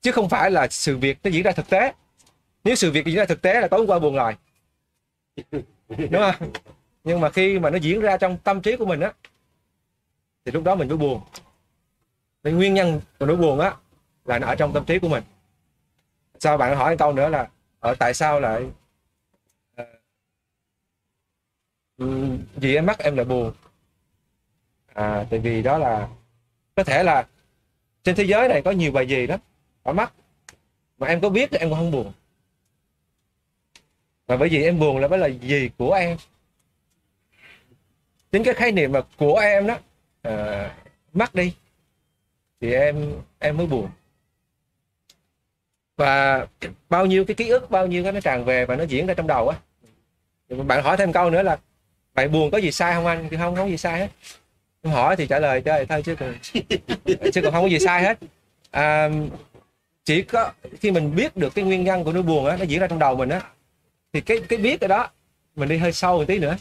Chứ 0.00 0.12
không 0.12 0.28
phải 0.28 0.50
là 0.50 0.68
sự 0.68 0.96
việc 0.96 1.18
nó 1.24 1.30
diễn 1.30 1.42
ra 1.42 1.52
thực 1.52 1.68
tế 1.68 1.92
nếu 2.66 2.74
sự 2.74 2.90
việc 2.90 3.06
diễn 3.06 3.16
ra 3.16 3.24
thực 3.24 3.42
tế 3.42 3.60
là 3.60 3.68
tối 3.68 3.80
hôm 3.80 3.88
qua 3.88 3.98
buồn 3.98 4.14
rồi. 4.14 4.36
Đúng 5.88 6.10
không? 6.12 6.52
Nhưng 7.04 7.20
mà 7.20 7.30
khi 7.30 7.58
mà 7.58 7.70
nó 7.70 7.78
diễn 7.78 8.00
ra 8.00 8.16
trong 8.16 8.38
tâm 8.44 8.60
trí 8.60 8.76
của 8.76 8.86
mình 8.86 9.00
á, 9.00 9.12
thì 10.44 10.52
lúc 10.52 10.64
đó 10.64 10.74
mình 10.74 10.88
mới 10.88 10.96
buồn. 10.96 11.20
Nên 12.42 12.56
nguyên 12.56 12.74
nhân 12.74 13.00
của 13.18 13.26
nỗi 13.26 13.36
buồn 13.36 13.60
á, 13.60 13.76
là 14.24 14.38
nó 14.38 14.46
ở 14.46 14.54
trong 14.54 14.72
tâm 14.72 14.84
trí 14.84 14.98
của 14.98 15.08
mình. 15.08 15.24
Sao 16.38 16.56
bạn 16.56 16.76
hỏi 16.76 16.96
câu 16.96 17.12
nữa 17.12 17.28
là 17.28 17.48
ở 17.80 17.94
tại 17.94 18.14
sao 18.14 18.40
lại 18.40 18.66
ờ, 19.76 19.84
vì 22.56 22.74
em 22.74 22.86
mắc 22.86 22.98
em 22.98 23.16
lại 23.16 23.24
buồn? 23.24 23.52
À 24.94 25.26
tại 25.30 25.40
vì 25.40 25.62
đó 25.62 25.78
là, 25.78 26.08
có 26.74 26.84
thể 26.84 27.02
là 27.02 27.26
trên 28.02 28.16
thế 28.16 28.24
giới 28.24 28.48
này 28.48 28.62
có 28.62 28.70
nhiều 28.70 28.92
bài 28.92 29.08
gì 29.08 29.26
đó 29.26 29.36
ở 29.82 29.92
mắt 29.92 30.12
mà 30.98 31.06
em 31.06 31.20
có 31.20 31.28
biết 31.28 31.48
thì 31.50 31.58
em 31.58 31.68
cũng 31.68 31.78
không 31.78 31.90
buồn 31.90 32.12
và 34.26 34.36
bởi 34.36 34.48
vì 34.48 34.62
em 34.62 34.78
buồn 34.78 34.98
là 34.98 35.08
bởi 35.08 35.18
là 35.18 35.26
gì 35.26 35.70
của 35.78 35.92
em. 35.92 36.16
Chính 38.32 38.44
cái 38.44 38.54
khái 38.54 38.72
niệm 38.72 38.92
mà 38.92 39.00
của 39.16 39.38
em 39.38 39.66
đó 39.66 39.78
à, 40.22 40.70
mất 41.12 41.34
đi 41.34 41.54
thì 42.60 42.72
em 42.72 43.12
em 43.38 43.56
mới 43.56 43.66
buồn. 43.66 43.88
Và 45.96 46.46
bao 46.88 47.06
nhiêu 47.06 47.24
cái 47.24 47.34
ký 47.34 47.48
ức 47.48 47.70
bao 47.70 47.86
nhiêu 47.86 48.02
cái 48.02 48.12
nó 48.12 48.20
tràn 48.20 48.44
về 48.44 48.66
và 48.66 48.76
nó 48.76 48.84
diễn 48.84 49.06
ra 49.06 49.14
trong 49.14 49.26
đầu 49.26 49.48
á. 49.48 49.58
Bạn 50.48 50.82
hỏi 50.82 50.96
thêm 50.96 51.12
câu 51.12 51.30
nữa 51.30 51.42
là 51.42 51.58
bạn 52.14 52.32
buồn 52.32 52.50
có 52.50 52.58
gì 52.58 52.72
sai 52.72 52.94
không 52.94 53.06
anh? 53.06 53.28
Thì 53.30 53.36
không 53.36 53.56
không 53.56 53.64
có 53.64 53.70
gì 53.70 53.76
sai 53.76 53.98
hết. 53.98 54.08
Em 54.82 54.92
hỏi 54.92 55.16
thì 55.16 55.26
trả 55.26 55.38
lời 55.38 55.62
chơi 55.62 55.86
thôi 55.86 56.02
chứ 56.02 56.16
còn 56.16 56.34
chứ 57.32 57.42
còn 57.42 57.52
không 57.52 57.64
có 57.64 57.68
gì 57.68 57.78
sai 57.78 58.02
hết. 58.02 58.18
À, 58.70 59.10
chỉ 60.04 60.22
có 60.22 60.52
khi 60.80 60.90
mình 60.90 61.14
biết 61.14 61.36
được 61.36 61.54
cái 61.54 61.64
nguyên 61.64 61.84
nhân 61.84 62.04
của 62.04 62.12
nỗi 62.12 62.22
buồn 62.22 62.46
á 62.46 62.56
nó 62.56 62.64
diễn 62.64 62.80
ra 62.80 62.86
trong 62.86 62.98
đầu 62.98 63.16
mình 63.16 63.28
á 63.28 63.40
thì 64.16 64.20
cái 64.20 64.40
cái 64.48 64.58
biết 64.58 64.80
cái 64.80 64.88
đó, 64.88 65.08
mình 65.56 65.68
đi 65.68 65.76
hơi 65.76 65.92
sâu 65.92 66.18
một 66.18 66.24
tí 66.26 66.38
nữa. 66.38 66.56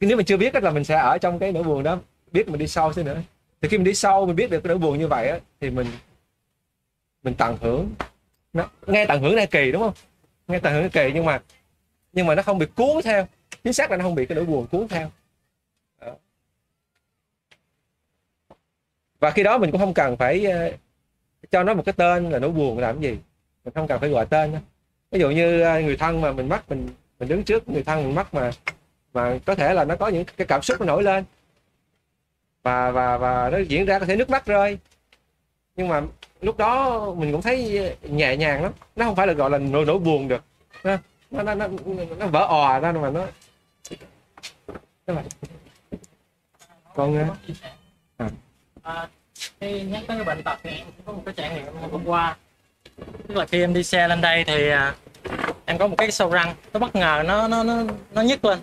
Nếu 0.00 0.16
mình 0.16 0.26
chưa 0.26 0.36
biết 0.36 0.54
là 0.54 0.70
mình 0.70 0.84
sẽ 0.84 0.94
ở 0.96 1.18
trong 1.18 1.38
cái 1.38 1.52
nỗi 1.52 1.62
buồn 1.62 1.82
đó, 1.82 1.98
biết 2.32 2.48
mình 2.48 2.58
đi 2.58 2.66
sâu 2.66 2.92
thế 2.92 3.02
nữa. 3.02 3.22
Thì 3.60 3.68
khi 3.68 3.78
mình 3.78 3.84
đi 3.84 3.94
sâu, 3.94 4.26
mình 4.26 4.36
biết 4.36 4.50
được 4.50 4.60
cái 4.60 4.68
nỗi 4.68 4.78
buồn 4.78 4.98
như 4.98 5.08
vậy 5.08 5.28
á, 5.28 5.38
thì 5.60 5.70
mình 5.70 5.86
mình 7.22 7.34
tận 7.34 7.56
hưởng 7.60 7.90
nó. 8.52 8.70
Nghe 8.86 9.06
tận 9.06 9.22
hưởng 9.22 9.36
này 9.36 9.46
kỳ, 9.46 9.72
đúng 9.72 9.82
không? 9.82 9.92
Nghe 10.48 10.58
tận 10.58 10.74
hưởng 10.74 10.90
kỳ, 10.90 11.10
nhưng 11.14 11.24
mà 11.24 11.42
nhưng 12.12 12.26
mà 12.26 12.34
nó 12.34 12.42
không 12.42 12.58
bị 12.58 12.66
cuốn 12.66 13.02
theo. 13.04 13.26
Chính 13.64 13.72
xác 13.72 13.90
là 13.90 13.96
nó 13.96 14.04
không 14.04 14.14
bị 14.14 14.26
cái 14.26 14.36
nỗi 14.36 14.44
buồn 14.44 14.66
cuốn 14.66 14.88
theo. 14.88 15.10
Đó. 16.00 16.14
và 19.20 19.30
khi 19.30 19.42
đó 19.42 19.58
mình 19.58 19.70
cũng 19.70 19.80
không 19.80 19.94
cần 19.94 20.16
phải 20.16 20.44
ờ, 20.44 20.72
cho 21.50 21.62
nó 21.62 21.74
một 21.74 21.82
cái 21.86 21.92
tên 21.92 22.30
là 22.30 22.38
nỗi 22.38 22.50
buồn 22.50 22.78
làm 22.78 23.00
cái 23.00 23.10
gì. 23.10 23.18
Mình 23.64 23.74
không 23.74 23.88
cần 23.88 24.00
phải 24.00 24.08
gọi 24.08 24.26
tên 24.26 24.52
nữa 24.52 24.60
ví 25.10 25.20
dụ 25.20 25.30
như 25.30 25.60
à, 25.60 25.80
người 25.80 25.96
thân 25.96 26.20
mà 26.20 26.32
mình 26.32 26.48
mắc 26.48 26.64
mình 26.68 26.88
mình 27.18 27.28
đứng 27.28 27.44
trước 27.44 27.68
người 27.68 27.82
thân 27.82 28.04
mình 28.04 28.14
mắc 28.14 28.34
mà 28.34 28.50
mà 29.12 29.38
có 29.44 29.54
thể 29.54 29.74
là 29.74 29.84
nó 29.84 29.96
có 29.96 30.08
những 30.08 30.24
cái 30.36 30.46
cảm 30.46 30.62
xúc 30.62 30.80
nó 30.80 30.86
nổi 30.86 31.02
lên. 31.02 31.24
Và 32.62 32.90
và 32.90 33.18
và 33.18 33.50
nó 33.50 33.58
diễn 33.58 33.86
ra 33.86 33.98
có 33.98 34.06
thể 34.06 34.16
nước 34.16 34.30
mắt 34.30 34.46
rơi. 34.46 34.78
Nhưng 35.76 35.88
mà 35.88 36.02
lúc 36.40 36.56
đó 36.58 37.00
mình 37.16 37.32
cũng 37.32 37.42
thấy 37.42 37.90
nhẹ 38.02 38.36
nhàng 38.36 38.62
lắm. 38.62 38.72
Nó 38.96 39.04
không 39.04 39.16
phải 39.16 39.26
là 39.26 39.32
gọi 39.32 39.50
là 39.50 39.58
nỗi 39.58 39.84
nỗi 39.84 39.98
buồn 39.98 40.28
được. 40.28 40.44
Nó 40.84 40.96
nó 41.30 41.42
nó, 41.42 41.54
nó, 41.54 41.68
nó 42.18 42.26
vỡ 42.26 42.46
òa 42.46 42.78
ra 42.78 42.92
mà 42.92 43.10
nó 43.10 43.26
con 46.94 47.14
vậy. 47.14 47.24
còn 48.16 48.16
À, 48.16 48.30
à. 48.82 49.08
khi 49.60 49.82
nhắc 49.82 50.02
tới 50.06 50.16
cái 50.16 50.24
bệnh 50.24 50.42
tật 50.42 50.58
thì 50.62 50.70
em 50.70 50.86
có 51.06 51.12
một 51.12 51.22
cái 51.24 51.34
trải 51.34 51.54
nghiệm 51.54 51.90
hôm 51.92 52.02
qua 52.04 52.36
tức 53.28 53.34
là 53.34 53.46
khi 53.46 53.60
em 53.60 53.74
đi 53.74 53.84
xe 53.84 54.08
lên 54.08 54.20
đây 54.20 54.44
thì 54.44 54.68
à, 54.68 54.94
em 55.64 55.78
có 55.78 55.86
một 55.86 55.96
cái 55.98 56.10
sâu 56.10 56.30
răng 56.30 56.54
nó 56.72 56.80
bất 56.80 56.96
ngờ 56.96 57.22
nó 57.26 57.48
nó 57.48 57.62
nó 57.62 57.82
nó 58.12 58.22
nhức 58.22 58.44
lên. 58.44 58.58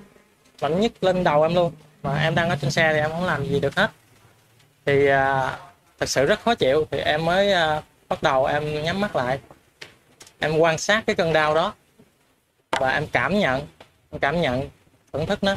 Và 0.59 0.69
nó 0.69 0.77
nhức 0.77 1.03
lên 1.03 1.23
đầu 1.23 1.43
em 1.43 1.55
luôn. 1.55 1.71
Mà 2.03 2.23
em 2.23 2.35
đang 2.35 2.49
ở 2.49 2.55
trên 2.61 2.71
xe 2.71 2.89
thì 2.93 2.99
em 2.99 3.09
không 3.11 3.25
làm 3.25 3.45
gì 3.45 3.59
được 3.59 3.75
hết. 3.75 3.91
Thì 4.85 5.07
à, 5.07 5.57
thật 5.99 6.09
sự 6.09 6.25
rất 6.25 6.39
khó 6.39 6.55
chịu. 6.55 6.85
Thì 6.91 6.97
em 6.97 7.25
mới 7.25 7.53
à, 7.53 7.81
bắt 8.09 8.23
đầu 8.23 8.45
em 8.45 8.83
nhắm 8.83 9.01
mắt 9.01 9.15
lại. 9.15 9.39
Em 10.39 10.57
quan 10.57 10.77
sát 10.77 11.03
cái 11.07 11.15
cơn 11.15 11.33
đau 11.33 11.55
đó. 11.55 11.73
Và 12.79 12.89
em 12.89 13.07
cảm 13.07 13.39
nhận 13.39 13.67
em 14.11 14.19
cảm 14.19 14.41
nhận 14.41 14.69
thưởng 15.13 15.25
thức 15.25 15.43
nó. 15.43 15.55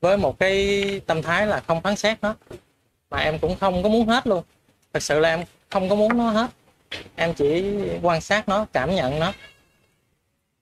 Với 0.00 0.16
một 0.16 0.38
cái 0.38 1.00
tâm 1.06 1.22
thái 1.22 1.46
là 1.46 1.60
không 1.66 1.80
phán 1.80 1.96
xét 1.96 2.18
nó. 2.22 2.34
Mà 3.10 3.18
em 3.18 3.38
cũng 3.38 3.56
không 3.58 3.82
có 3.82 3.88
muốn 3.88 4.08
hết 4.08 4.26
luôn. 4.26 4.44
Thật 4.92 5.02
sự 5.02 5.18
là 5.18 5.28
em 5.28 5.44
không 5.70 5.88
có 5.88 5.94
muốn 5.94 6.18
nó 6.18 6.30
hết 6.30 6.50
em 7.16 7.34
chỉ 7.34 7.74
quan 8.02 8.20
sát 8.20 8.48
nó, 8.48 8.66
cảm 8.72 8.94
nhận 8.94 9.18
nó. 9.18 9.32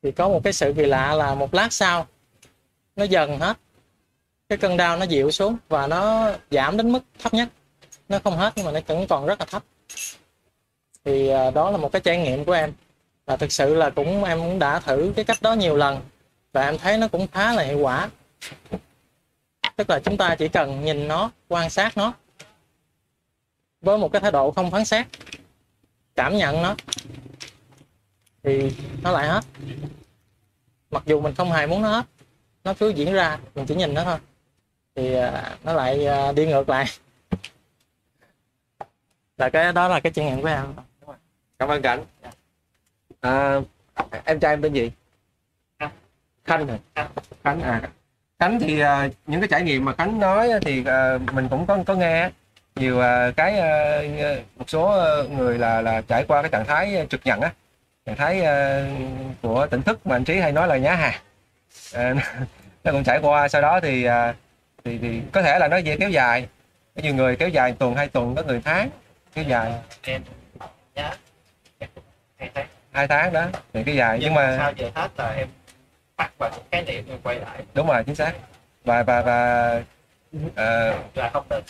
Thì 0.02 0.12
có 0.12 0.28
một 0.28 0.40
cái 0.44 0.52
sự 0.52 0.74
kỳ 0.76 0.86
lạ 0.86 1.14
là 1.14 1.34
một 1.34 1.54
lát 1.54 1.72
sau, 1.72 2.06
nó 2.96 3.04
dần 3.04 3.38
hết. 3.38 3.56
Cái 4.48 4.58
cơn 4.58 4.76
đau 4.76 4.96
nó 4.96 5.04
dịu 5.04 5.30
xuống 5.30 5.56
và 5.68 5.86
nó 5.86 6.32
giảm 6.50 6.76
đến 6.76 6.92
mức 6.92 7.00
thấp 7.18 7.34
nhất. 7.34 7.48
Nó 8.08 8.18
không 8.24 8.36
hết 8.36 8.52
nhưng 8.56 8.66
mà 8.66 8.72
nó 8.72 8.80
vẫn 8.86 9.06
còn 9.06 9.26
rất 9.26 9.40
là 9.40 9.46
thấp. 9.46 9.62
Thì 11.04 11.28
à, 11.28 11.50
đó 11.50 11.70
là 11.70 11.76
một 11.76 11.92
cái 11.92 12.00
trải 12.00 12.18
nghiệm 12.18 12.44
của 12.44 12.52
em. 12.52 12.72
Và 13.26 13.36
thực 13.36 13.52
sự 13.52 13.74
là 13.74 13.90
cũng 13.90 14.24
em 14.24 14.38
cũng 14.38 14.58
đã 14.58 14.80
thử 14.80 15.12
cái 15.16 15.24
cách 15.24 15.42
đó 15.42 15.52
nhiều 15.52 15.76
lần 15.76 16.00
và 16.52 16.64
em 16.64 16.78
thấy 16.78 16.98
nó 16.98 17.08
cũng 17.08 17.26
khá 17.28 17.52
là 17.52 17.62
hiệu 17.62 17.78
quả. 17.78 18.10
Tức 19.76 19.90
là 19.90 20.00
chúng 20.04 20.16
ta 20.16 20.34
chỉ 20.38 20.48
cần 20.48 20.84
nhìn 20.84 21.08
nó, 21.08 21.30
quan 21.48 21.70
sát 21.70 21.96
nó 21.96 22.12
với 23.80 23.98
một 23.98 24.12
cái 24.12 24.20
thái 24.20 24.32
độ 24.32 24.50
không 24.50 24.70
phán 24.70 24.84
xét 24.84 25.06
cảm 26.16 26.36
nhận 26.36 26.62
nó. 26.62 26.74
Thì 28.42 28.72
nó 29.02 29.10
lại 29.10 29.28
hết. 29.28 29.44
Mặc 30.90 31.02
dù 31.06 31.20
mình 31.20 31.34
không 31.34 31.52
hề 31.52 31.66
muốn 31.66 31.82
nó 31.82 31.88
hết. 31.88 32.06
Nó 32.64 32.74
cứ 32.74 32.88
diễn 32.88 33.12
ra 33.12 33.38
mình 33.54 33.66
chỉ 33.66 33.74
nhìn 33.74 33.94
nó 33.94 34.04
thôi. 34.04 34.18
Thì 34.94 35.14
à, 35.14 35.56
nó 35.64 35.72
lại 35.72 36.06
à, 36.06 36.32
đi 36.32 36.46
ngược 36.46 36.68
lại. 36.68 36.86
Là 39.38 39.50
cái 39.50 39.72
đó 39.72 39.88
là 39.88 40.00
cái 40.00 40.12
trải 40.12 40.24
nghiệm 40.24 40.42
của 40.42 40.48
em. 40.48 40.74
Cảm 41.58 41.68
ơn 41.68 41.82
cảnh. 41.82 42.04
À, 43.20 43.60
em 44.24 44.40
trai 44.40 44.52
em 44.52 44.62
tên 44.62 44.72
gì? 44.72 44.90
Khanh 46.44 46.68
hả? 46.94 47.08
Khánh. 47.44 47.60
À. 47.60 47.90
Khánh 48.38 48.60
thì 48.60 48.80
à, 48.80 49.08
những 49.26 49.40
cái 49.40 49.48
trải 49.48 49.62
nghiệm 49.62 49.84
mà 49.84 49.94
khánh 49.94 50.20
nói 50.20 50.50
thì 50.62 50.84
mình 51.32 51.48
cũng 51.50 51.66
có 51.66 51.78
có 51.86 51.94
nghe 51.94 52.30
nhiều 52.76 53.00
à, 53.00 53.30
cái 53.36 53.58
à, 53.58 54.02
một 54.56 54.70
số 54.70 54.86
à, 54.86 55.22
người 55.30 55.58
là 55.58 55.80
là 55.80 56.02
trải 56.08 56.24
qua 56.28 56.42
cái 56.42 56.50
trạng 56.50 56.66
thái 56.66 57.06
trực 57.10 57.20
nhận 57.24 57.40
á. 57.40 57.52
Trạng 58.06 58.16
thái 58.16 58.42
của 59.42 59.66
tỉnh 59.66 59.82
thức 59.82 60.06
mà 60.06 60.16
anh 60.16 60.24
trí 60.24 60.38
hay 60.38 60.52
nói 60.52 60.68
là 60.68 60.76
nhá 60.76 60.94
hà. 60.94 61.20
Nó 62.84 62.92
cũng 62.92 63.04
trải 63.04 63.18
qua 63.22 63.48
sau 63.48 63.62
đó 63.62 63.80
thì 63.80 64.06
thì 64.84 64.98
thì 64.98 65.20
có 65.32 65.42
thể 65.42 65.58
là 65.58 65.68
nó 65.68 65.76
dễ 65.76 65.96
kéo 65.96 66.10
dài. 66.10 66.48
Có 66.96 67.02
nhiều 67.02 67.14
người 67.14 67.36
kéo 67.36 67.48
dài 67.48 67.74
tuần 67.78 67.94
hai 67.94 68.08
tuần 68.08 68.34
có 68.34 68.42
người 68.42 68.60
tháng 68.64 68.90
kéo 69.34 69.44
dài. 69.44 69.72
Hai 72.92 73.08
tháng. 73.08 73.32
Đó 73.32 73.46
thì 73.72 73.84
cái 73.84 73.96
dài. 73.96 74.18
Nhưng 74.22 74.34
mà 74.34 74.56
sau 74.58 74.72
giờ 74.76 74.90
hết 74.94 75.10
là 75.16 75.34
em 75.36 75.48
bắt 76.16 76.32
vào 76.38 76.50
khái 76.72 76.84
niệm 76.84 77.04
quay 77.22 77.40
lại. 77.40 77.62
Đúng 77.74 77.86
rồi 77.86 78.04
chính 78.04 78.14
xác. 78.14 78.32
Và 78.84 79.02
và 79.02 79.22
và 79.22 79.80
ờ, 80.54 80.98
là 81.14 81.30
không 81.32 81.46
được. 81.50 81.64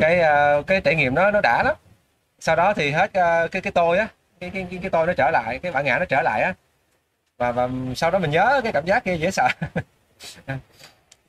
Cái 0.00 0.20
ờ, 0.20 0.62
cái 0.66 0.80
trải 0.80 0.94
nghiệm 0.94 1.14
đó 1.14 1.30
nó 1.30 1.40
đã 1.40 1.62
lắm. 1.62 1.76
Sau 2.38 2.56
đó 2.56 2.74
thì 2.74 2.90
hết 2.90 3.12
ờ, 3.12 3.48
cái 3.48 3.62
cái 3.62 3.72
tôi 3.72 3.98
á 3.98 4.08
cái 4.40 4.50
cái 4.50 4.66
cái, 4.70 4.78
cái 4.82 4.90
tôi 4.90 5.06
nó 5.06 5.12
trở 5.16 5.30
lại 5.30 5.58
cái 5.62 5.72
bản 5.72 5.84
ngã 5.84 5.98
nó 5.98 6.04
trở 6.04 6.22
lại 6.22 6.42
á. 6.42 6.54
Và 7.38 7.52
và 7.52 7.68
sau 7.96 8.10
đó 8.10 8.18
mình 8.18 8.30
nhớ 8.30 8.60
cái 8.64 8.72
cảm 8.72 8.86
giác 8.86 9.04
kia 9.04 9.16
dễ 9.16 9.30
sợ. 9.30 9.48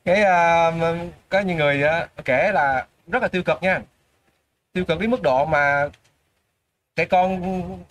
Cái 0.06 0.22
uh, 0.22 0.98
có 1.30 1.40
những 1.40 1.58
người 1.58 1.84
uh, 1.84 2.26
kể 2.26 2.52
là 2.52 2.86
rất 3.08 3.22
là 3.22 3.28
tiêu 3.28 3.44
cực 3.44 3.64
nha. 3.64 3.82
Tiêu 4.74 4.86
cực 4.86 5.00
đến 5.00 5.12
mức 5.12 5.22
độ 5.22 5.46
mà 5.46 5.90
trẻ 6.96 7.06
con 7.06 7.42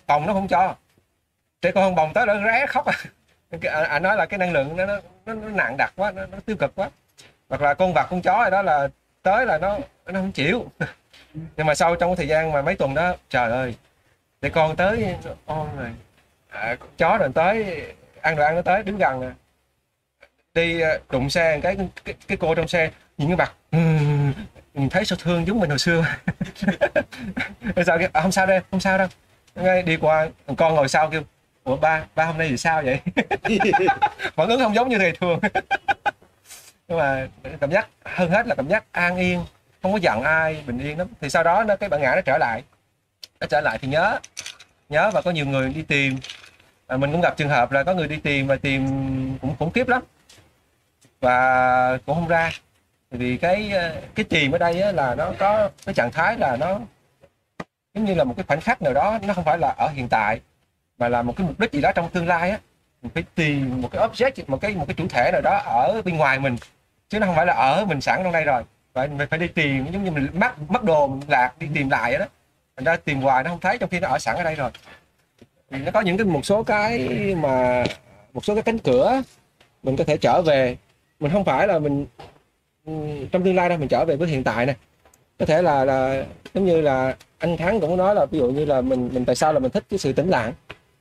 bồng 0.07 0.27
nó 0.27 0.33
không 0.33 0.47
cho. 0.47 0.75
Trẻ 1.61 1.71
con 1.71 1.83
không 1.83 1.95
bồng 1.95 2.13
tới 2.13 2.25
nó 2.25 2.33
ré 2.45 2.65
khóc. 2.67 2.85
À 2.85 2.93
anh 3.89 4.03
nói 4.03 4.17
là 4.17 4.25
cái 4.25 4.37
năng 4.37 4.51
lượng 4.51 4.75
nó 4.77 4.85
nó, 4.85 4.99
nó, 5.25 5.33
nó 5.33 5.49
nặng 5.49 5.77
đặc 5.77 5.93
quá 5.95 6.11
nó, 6.11 6.25
nó 6.25 6.37
tiêu 6.45 6.55
cực 6.59 6.75
quá 6.75 6.89
hoặc 7.49 7.61
là 7.61 7.73
con 7.73 7.93
vật 7.93 8.07
con 8.09 8.21
chó 8.21 8.41
này 8.41 8.51
đó 8.51 8.61
là 8.61 8.87
tới 9.23 9.45
là 9.45 9.57
nó 9.57 9.77
nó 10.05 10.19
không 10.19 10.31
chịu. 10.31 10.65
Nhưng 11.57 11.67
mà 11.67 11.75
sau 11.75 11.95
trong 11.95 12.09
cái 12.09 12.15
thời 12.15 12.27
gian 12.27 12.51
mà 12.51 12.61
mấy 12.61 12.75
tuần 12.75 12.93
đó 12.93 13.15
trời 13.29 13.51
ơi 13.51 13.75
để 14.41 14.49
con 14.49 14.75
tới 14.75 15.15
ôm 15.45 15.67
rồi 15.77 15.89
à, 16.49 16.75
con 16.79 16.89
chó 16.97 17.17
rồi 17.17 17.29
tới 17.35 17.83
ăn 18.21 18.35
đồ 18.35 18.43
ăn 18.43 18.55
nó 18.55 18.61
tới 18.61 18.83
đứng 18.83 18.97
gần 18.97 19.21
nè 19.21 19.27
đi 20.53 20.81
ờ, 20.81 20.99
đụng 21.09 21.29
xe 21.29 21.59
cái 21.63 21.77
cái, 22.05 22.15
cái 22.27 22.37
cô 22.37 22.55
trong 22.55 22.67
xe 22.67 22.91
nhìn 23.17 23.27
cái 23.27 23.37
mặt 23.37 23.53
"Ừm, 23.71 24.33
nhìn 24.73 24.89
thấy 24.89 25.05
sao 25.05 25.17
thương 25.21 25.47
giống 25.47 25.59
mình 25.59 25.69
hồi 25.69 25.79
xưa. 25.79 26.05
Rồi 27.75 27.85
sao 27.85 27.97
kêu, 27.99 28.09
"À, 28.13 28.21
không 28.21 28.31
sao 28.31 28.45
đây 28.45 28.59
không 28.71 28.79
sao 28.79 28.97
đâu. 28.97 29.07
Ngay 29.55 29.83
đi 29.83 29.97
qua 29.97 30.27
con 30.57 30.75
ngồi 30.75 30.87
sau 30.87 31.09
kêu 31.09 31.21
ủa 31.63 31.75
ba 31.75 32.05
ba 32.15 32.25
hôm 32.25 32.37
nay 32.37 32.47
thì 32.49 32.57
sao 32.57 32.81
vậy? 32.83 32.99
Phản 34.35 34.49
ứng 34.49 34.59
không 34.59 34.75
giống 34.75 34.89
như 34.89 34.97
ngày 34.99 35.11
thường 35.21 35.39
nhưng 36.87 36.97
mà 36.97 37.27
cảm 37.61 37.71
giác 37.71 37.87
hơn 38.05 38.31
hết 38.31 38.47
là 38.47 38.55
cảm 38.55 38.67
giác 38.67 38.83
an 38.91 39.17
yên 39.17 39.45
không 39.83 39.93
có 39.93 39.99
giận 40.01 40.23
ai 40.23 40.63
bình 40.67 40.79
yên 40.79 40.97
lắm. 40.97 41.07
Thì 41.21 41.29
sau 41.29 41.43
đó 41.43 41.63
nó 41.63 41.75
cái 41.75 41.89
bản 41.89 42.01
ngã 42.01 42.15
nó 42.15 42.21
trở 42.21 42.37
lại. 42.37 42.63
Nó 43.39 43.47
trở 43.47 43.61
lại 43.61 43.77
thì 43.81 43.87
nhớ 43.87 44.19
nhớ 44.89 45.11
và 45.13 45.21
có 45.21 45.31
nhiều 45.31 45.45
người 45.45 45.69
đi 45.69 45.81
tìm. 45.81 46.17
À, 46.87 46.97
mình 46.97 47.11
cũng 47.11 47.21
gặp 47.21 47.37
trường 47.37 47.49
hợp 47.49 47.71
là 47.71 47.83
có 47.83 47.93
người 47.93 48.07
đi 48.07 48.17
tìm 48.17 48.47
và 48.47 48.55
tìm 48.55 48.87
cũng 49.41 49.55
khủng 49.59 49.71
khiếp 49.71 49.87
lắm. 49.87 50.01
Và 51.21 51.97
cũng 52.05 52.15
không 52.15 52.27
ra. 52.27 52.51
Vì 53.11 53.37
cái 53.37 53.71
ờ, 53.71 54.01
cái 54.15 54.25
tìm 54.29 54.51
ở 54.51 54.57
đây 54.57 54.93
là 54.93 55.15
nó 55.15 55.33
có 55.39 55.69
cái 55.85 55.93
trạng 55.93 56.11
thái 56.11 56.37
là 56.37 56.57
nó 56.57 56.79
giống 57.93 58.05
như 58.05 58.13
là 58.13 58.23
một 58.23 58.33
cái 58.37 58.45
khoảnh 58.47 58.61
khắc 58.61 58.81
nào 58.81 58.93
đó 58.93 59.19
nó 59.23 59.33
không 59.33 59.43
phải 59.43 59.57
là 59.57 59.75
ở 59.77 59.87
hiện 59.87 60.07
tại 60.09 60.41
mà 60.97 61.09
là 61.09 61.21
một 61.21 61.33
cái 61.37 61.47
mục 61.47 61.59
đích 61.59 61.71
gì 61.71 61.81
đó 61.81 61.91
trong 61.91 62.09
tương 62.09 62.27
lai 62.27 62.49
á. 62.49 62.59
Mình 63.01 63.11
phải 63.13 63.23
tìm 63.35 63.81
một 63.81 63.89
cái 63.91 64.07
object 64.07 64.43
một 64.47 64.61
cái 64.61 64.75
một 64.75 64.85
cái 64.87 64.95
chủ 64.97 65.07
thể 65.07 65.31
nào 65.31 65.41
đó 65.41 65.57
ở 65.65 66.01
bên 66.05 66.17
ngoài 66.17 66.39
mình 66.39 66.57
chứ 67.09 67.19
nó 67.19 67.27
không 67.27 67.35
phải 67.35 67.45
là 67.45 67.53
ở 67.53 67.85
mình 67.85 68.01
sẵn 68.01 68.19
trong 68.23 68.33
đây 68.33 68.43
rồi. 68.43 68.63
Phải 68.93 69.07
mình 69.07 69.27
phải 69.29 69.39
đi 69.39 69.47
tìm 69.47 69.85
giống 69.91 70.03
như 70.03 70.11
mình 70.11 70.27
mất 70.33 70.71
mất 70.71 70.83
đồ 70.83 71.07
mình 71.07 71.21
lạc 71.27 71.53
đi 71.59 71.67
tìm 71.75 71.89
lại 71.89 72.17
đó. 72.17 72.25
Thành 72.75 72.85
ra 72.85 72.97
tìm 72.97 73.21
hoài 73.21 73.43
nó 73.43 73.49
không 73.49 73.59
thấy 73.59 73.77
trong 73.77 73.89
khi 73.89 73.99
nó 73.99 74.07
ở 74.07 74.19
sẵn 74.19 74.35
ở 74.35 74.43
đây 74.43 74.55
rồi. 74.55 74.71
Thì 75.71 75.77
nó 75.77 75.91
có 75.91 76.01
những 76.01 76.17
cái 76.17 76.25
một 76.25 76.45
số 76.45 76.63
cái 76.63 76.99
mà 77.35 77.83
một 78.33 78.45
số 78.45 78.53
cái 78.53 78.63
cánh 78.63 78.79
cửa 78.79 79.21
mình 79.83 79.95
có 79.95 80.03
thể 80.03 80.17
trở 80.17 80.41
về. 80.41 80.77
Mình 81.19 81.31
không 81.31 81.45
phải 81.45 81.67
là 81.67 81.79
mình 81.79 82.05
trong 83.31 83.43
tương 83.43 83.55
lai 83.55 83.69
đâu 83.69 83.77
mình 83.77 83.87
trở 83.87 84.05
về 84.05 84.15
với 84.15 84.27
hiện 84.27 84.43
tại 84.43 84.65
này 84.65 84.75
có 85.39 85.45
thể 85.45 85.61
là 85.61 85.85
là 85.85 86.23
giống 86.53 86.65
như 86.65 86.81
là 86.81 87.15
anh 87.37 87.57
thắng 87.57 87.79
cũng 87.79 87.97
nói 87.97 88.15
là 88.15 88.25
ví 88.25 88.39
dụ 88.39 88.51
như 88.51 88.65
là 88.65 88.81
mình 88.81 89.09
mình 89.13 89.25
tại 89.25 89.35
sao 89.35 89.53
là 89.53 89.59
mình 89.59 89.71
thích 89.71 89.83
cái 89.89 89.99
sự 89.99 90.13
tĩnh 90.13 90.29
lặng. 90.29 90.53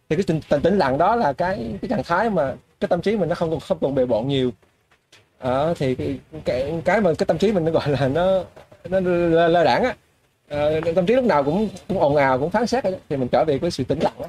Thì 0.09 0.17
cái 0.17 0.25
tình, 0.27 0.41
tình 0.49 0.63
tĩnh 0.63 0.79
lặng 0.79 0.99
đó 0.99 1.17
là 1.17 1.33
cái 1.33 1.71
cái 1.83 1.89
trạng 1.89 2.05
thái 2.05 2.31
mà 2.31 2.55
cái 2.81 2.89
tâm 2.89 3.01
trí 3.01 3.17
mình 3.17 3.29
nó 3.29 3.35
không 3.35 3.51
còn 3.51 3.61
không 3.61 3.79
còn 3.81 3.95
bề 3.95 4.07
bộn 4.07 4.29
nhiều. 4.29 4.51
Ờ, 5.39 5.75
thì 5.79 5.95
cái, 5.95 6.19
cái 6.45 6.75
cái 6.85 7.01
mà 7.01 7.11
cái 7.19 7.27
tâm 7.27 7.39
trí 7.39 7.53
mình 7.53 7.65
nó 7.65 7.71
gọi 7.71 7.89
là 7.89 8.09
nó 8.09 8.45
nó 8.89 9.01
lơ, 9.01 9.49
lơ 9.49 9.65
á 9.65 9.95
Ờ, 10.49 10.81
tâm 10.95 11.07
trí 11.07 11.15
lúc 11.15 11.25
nào 11.25 11.45
cũng 11.45 11.69
cũng 11.89 12.01
ồn 12.01 12.17
ào 12.17 12.39
cũng 12.39 12.51
phán 12.51 12.67
xét 12.67 12.85
đó. 12.85 12.91
thì 13.09 13.17
mình 13.17 13.29
trở 13.29 13.45
về 13.45 13.59
với 13.59 13.71
sự 13.71 13.85
tĩnh 13.85 13.99
lặng 13.99 14.15
đó. 14.21 14.27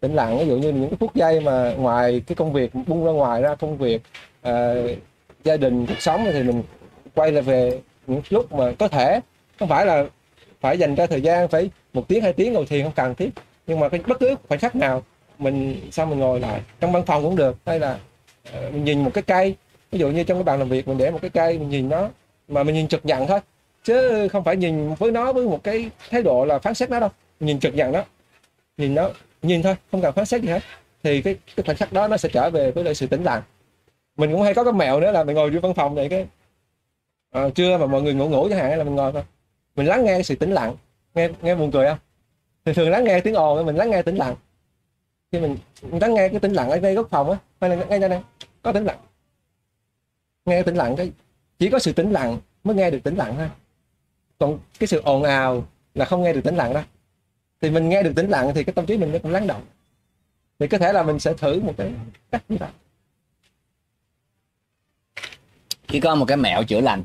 tĩnh 0.00 0.14
lặng 0.14 0.38
ví 0.38 0.46
dụ 0.46 0.56
như 0.56 0.72
những 0.72 0.90
cái 0.90 0.96
phút 1.00 1.14
giây 1.14 1.40
mà 1.40 1.74
ngoài 1.78 2.22
cái 2.26 2.36
công 2.36 2.52
việc 2.52 2.74
bung 2.86 3.04
ra 3.04 3.12
ngoài 3.12 3.42
ra 3.42 3.54
công 3.54 3.78
việc 3.78 4.02
ờ, 4.42 4.88
gia 5.44 5.56
đình 5.56 5.86
cuộc 5.86 6.00
sống 6.00 6.26
thì 6.32 6.42
mình 6.42 6.62
quay 7.14 7.32
lại 7.32 7.42
về 7.42 7.80
những 8.06 8.22
lúc 8.30 8.52
mà 8.52 8.72
có 8.78 8.88
thể 8.88 9.20
không 9.58 9.68
phải 9.68 9.86
là 9.86 10.04
phải 10.60 10.78
dành 10.78 10.94
ra 10.94 11.06
thời 11.06 11.20
gian 11.20 11.48
phải 11.48 11.70
một 11.92 12.08
tiếng 12.08 12.22
hai 12.22 12.32
tiếng 12.32 12.52
ngồi 12.52 12.66
thiền 12.66 12.82
không 12.82 12.92
cần 12.92 13.14
thiết 13.14 13.30
nhưng 13.66 13.80
mà 13.80 13.88
cái 13.88 14.00
bất 14.06 14.20
cứ 14.20 14.34
khoảnh 14.48 14.60
khắc 14.60 14.76
nào 14.76 15.02
mình 15.38 15.80
sao 15.92 16.06
mình 16.06 16.18
ngồi 16.18 16.40
lại 16.40 16.60
trong 16.80 16.92
văn 16.92 17.02
phòng 17.06 17.22
cũng 17.22 17.36
được 17.36 17.56
hay 17.66 17.78
là 17.78 17.98
ờ, 18.52 18.70
mình 18.70 18.84
nhìn 18.84 19.04
một 19.04 19.10
cái 19.14 19.22
cây 19.22 19.56
ví 19.90 19.98
dụ 19.98 20.08
như 20.08 20.24
trong 20.24 20.38
cái 20.38 20.44
bàn 20.44 20.58
làm 20.58 20.68
việc 20.68 20.88
mình 20.88 20.98
để 20.98 21.10
một 21.10 21.18
cái 21.22 21.30
cây 21.30 21.58
mình 21.58 21.68
nhìn 21.68 21.88
nó 21.88 22.08
mà 22.48 22.62
mình 22.62 22.74
nhìn 22.74 22.88
trực 22.88 23.06
nhận 23.06 23.26
thôi. 23.26 23.40
Chứ 23.84 24.28
không 24.28 24.44
phải 24.44 24.56
nhìn 24.56 24.94
với 24.94 25.10
nó 25.10 25.32
với 25.32 25.46
một 25.46 25.64
cái 25.64 25.90
thái 26.10 26.22
độ 26.22 26.44
là 26.44 26.58
phán 26.58 26.74
xét 26.74 26.90
nó 26.90 27.00
đâu. 27.00 27.10
Mình 27.40 27.46
nhìn 27.46 27.60
trực 27.60 27.74
nhận 27.74 27.92
nó 27.92 28.04
nhìn 28.76 28.94
nó 28.94 29.10
nhìn 29.42 29.62
thôi 29.62 29.76
không 29.90 30.02
cần 30.02 30.14
phán 30.14 30.26
xét 30.26 30.42
gì 30.42 30.48
hết. 30.48 30.62
Thì 31.02 31.22
cái 31.22 31.36
cái 31.56 31.64
khoảnh 31.64 31.76
khắc 31.76 31.92
đó 31.92 32.08
nó 32.08 32.16
sẽ 32.16 32.28
trở 32.32 32.50
về 32.50 32.70
với 32.70 32.84
lại 32.84 32.94
sự 32.94 33.06
tĩnh 33.06 33.22
lặng. 33.22 33.42
Mình 34.16 34.32
cũng 34.32 34.42
hay 34.42 34.54
có 34.54 34.64
cái 34.64 34.72
mẹo 34.72 35.00
nữa 35.00 35.10
là 35.10 35.24
mình 35.24 35.36
ngồi 35.36 35.50
trong 35.52 35.62
văn 35.62 35.74
phòng 35.74 35.94
này 35.94 36.08
cái 36.08 36.26
à, 37.30 37.48
trưa 37.54 37.78
mà 37.78 37.86
mọi 37.86 38.02
người 38.02 38.14
ngủ 38.14 38.28
ngủ 38.28 38.48
chẳng 38.48 38.58
hạn 38.58 38.78
là 38.78 38.84
mình 38.84 38.94
ngồi 38.94 39.12
thôi. 39.12 39.22
Mình 39.76 39.86
lắng 39.86 40.04
nghe 40.04 40.12
cái 40.12 40.22
sự 40.22 40.34
tĩnh 40.34 40.52
lặng. 40.52 40.76
Nghe 41.14 41.28
nghe 41.42 41.54
buồn 41.54 41.70
cười 41.70 41.86
không? 41.88 41.98
Thường 42.64 42.74
thường 42.74 42.90
lắng 42.90 43.04
nghe 43.04 43.20
tiếng 43.20 43.34
ồn 43.34 43.66
mình 43.66 43.76
lắng 43.76 43.90
nghe 43.90 44.02
tĩnh 44.02 44.16
lặng. 44.16 44.34
Khi 45.32 45.40
mình, 45.40 45.56
mình 45.82 46.02
lắng 46.02 46.14
nghe 46.14 46.28
cái 46.28 46.40
tĩnh 46.40 46.52
lặng 46.52 46.70
ở 46.70 46.76
ngay 46.80 46.94
góc 46.94 47.10
phòng 47.10 47.30
á 47.30 47.38
hay 47.60 47.70
là 47.70 47.84
ngay 47.84 47.98
đây 47.98 48.08
này 48.08 48.22
có 48.62 48.72
tĩnh 48.72 48.84
lặng 48.84 48.98
nghe 50.44 50.62
tĩnh 50.62 50.74
lặng 50.74 50.96
cái, 50.96 51.12
chỉ 51.58 51.70
có 51.70 51.78
sự 51.78 51.92
tĩnh 51.92 52.10
lặng 52.10 52.38
mới 52.64 52.76
nghe 52.76 52.90
được 52.90 53.00
tĩnh 53.04 53.16
lặng 53.16 53.34
thôi. 53.36 53.48
Còn 54.38 54.58
cái 54.78 54.86
sự 54.86 55.00
ồn 55.04 55.22
ào 55.22 55.68
là 55.94 56.04
không 56.04 56.22
nghe 56.22 56.32
được 56.32 56.40
tĩnh 56.44 56.56
lặng 56.56 56.74
đâu 56.74 56.82
thì 57.60 57.70
mình 57.70 57.88
nghe 57.88 58.02
được 58.02 58.12
tĩnh 58.16 58.30
lặng 58.30 58.52
thì 58.54 58.64
cái 58.64 58.72
tâm 58.72 58.86
trí 58.86 58.96
mình 58.96 59.12
nó 59.12 59.18
cũng 59.22 59.32
lắng 59.32 59.46
động. 59.46 59.64
Thì 60.58 60.68
có 60.68 60.78
thể 60.78 60.92
là 60.92 61.02
mình 61.02 61.18
sẽ 61.18 61.34
thử 61.34 61.60
một 61.60 61.74
cái 61.76 61.92
cách 62.30 62.42
như 62.48 62.56
vậy. 62.60 62.70
Chỉ 65.88 66.00
có 66.00 66.14
một 66.14 66.24
cái 66.24 66.36
mẹo 66.36 66.64
chữa 66.64 66.80
lành. 66.80 67.04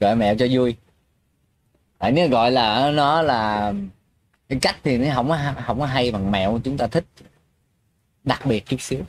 Gọi 0.00 0.16
mẹo 0.16 0.34
cho 0.38 0.46
vui. 0.50 0.76
Tại 1.98 2.12
nếu 2.12 2.28
gọi 2.28 2.50
là 2.50 2.90
nó 2.90 3.22
là 3.22 3.72
cái 4.48 4.58
cách 4.62 4.76
thì 4.82 4.98
nó 4.98 5.14
không 5.14 5.28
có 5.28 5.54
không 5.66 5.80
có 5.80 5.86
hay 5.86 6.10
bằng 6.10 6.30
mẹo 6.30 6.60
chúng 6.64 6.76
ta 6.76 6.86
thích 6.86 7.04
đặc 8.28 8.46
biệt 8.46 8.66
chút 8.66 8.80
xíu. 8.80 9.00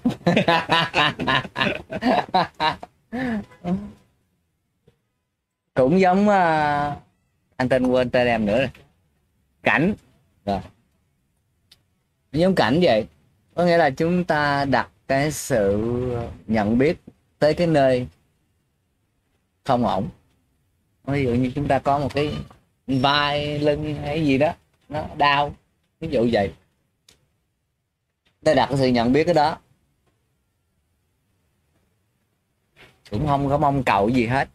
Cũng 5.73 5.99
giống 5.99 6.27
uh, 6.27 6.97
anh 7.55 7.69
tên 7.69 7.87
quên 7.87 8.09
tên 8.09 8.27
em 8.27 8.45
nữa. 8.45 8.57
Rồi 8.57 8.69
cảnh. 9.63 9.93
Rồi. 10.45 10.59
Giống 12.31 12.55
cảnh 12.55 12.79
vậy. 12.81 13.07
Có 13.55 13.65
nghĩa 13.65 13.77
là 13.77 13.89
chúng 13.89 14.23
ta 14.23 14.65
đặt 14.65 14.89
cái 15.07 15.31
sự 15.31 15.81
nhận 16.47 16.77
biết 16.77 16.97
tới 17.39 17.53
cái 17.53 17.67
nơi 17.67 18.07
không 19.65 19.85
ổn. 19.85 20.09
Ví 21.05 21.23
dụ 21.23 21.33
như 21.33 21.51
chúng 21.55 21.67
ta 21.67 21.79
có 21.79 21.99
một 21.99 22.13
cái 22.13 22.33
vai 22.87 23.59
lưng 23.59 23.95
hay 23.95 24.25
gì 24.25 24.37
đó 24.37 24.53
nó 24.89 25.05
đau 25.17 25.55
ví 25.99 26.07
dụ 26.11 26.29
vậy 26.31 26.53
ta 28.43 28.53
đặt 28.53 28.65
cái 28.69 28.77
sự 28.77 28.87
nhận 28.87 29.13
biết 29.13 29.23
cái 29.23 29.33
đó. 29.33 29.57
Cũng 33.09 33.27
không 33.27 33.49
có 33.49 33.57
mong 33.57 33.83
cầu 33.83 34.09
gì 34.09 34.25
hết. 34.25 34.49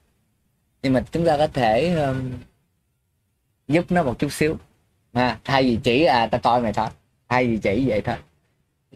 Nhưng 0.83 0.93
mà 0.93 1.05
chúng 1.13 1.27
ta 1.27 1.37
có 1.37 1.47
thể 1.47 1.95
um, 1.95 2.33
giúp 3.69 3.85
nó 3.89 4.03
một 4.03 4.19
chút 4.19 4.33
xíu. 4.33 4.57
Ha 5.15 5.39
thay 5.45 5.63
vì 5.63 5.79
chỉ 5.83 6.05
à 6.05 6.27
ta 6.27 6.39
coi 6.39 6.61
mày 6.61 6.73
thôi. 6.73 6.89
Thay 7.29 7.47
vì 7.47 7.59
chỉ 7.59 7.85
vậy 7.87 8.03
thôi. 8.05 8.17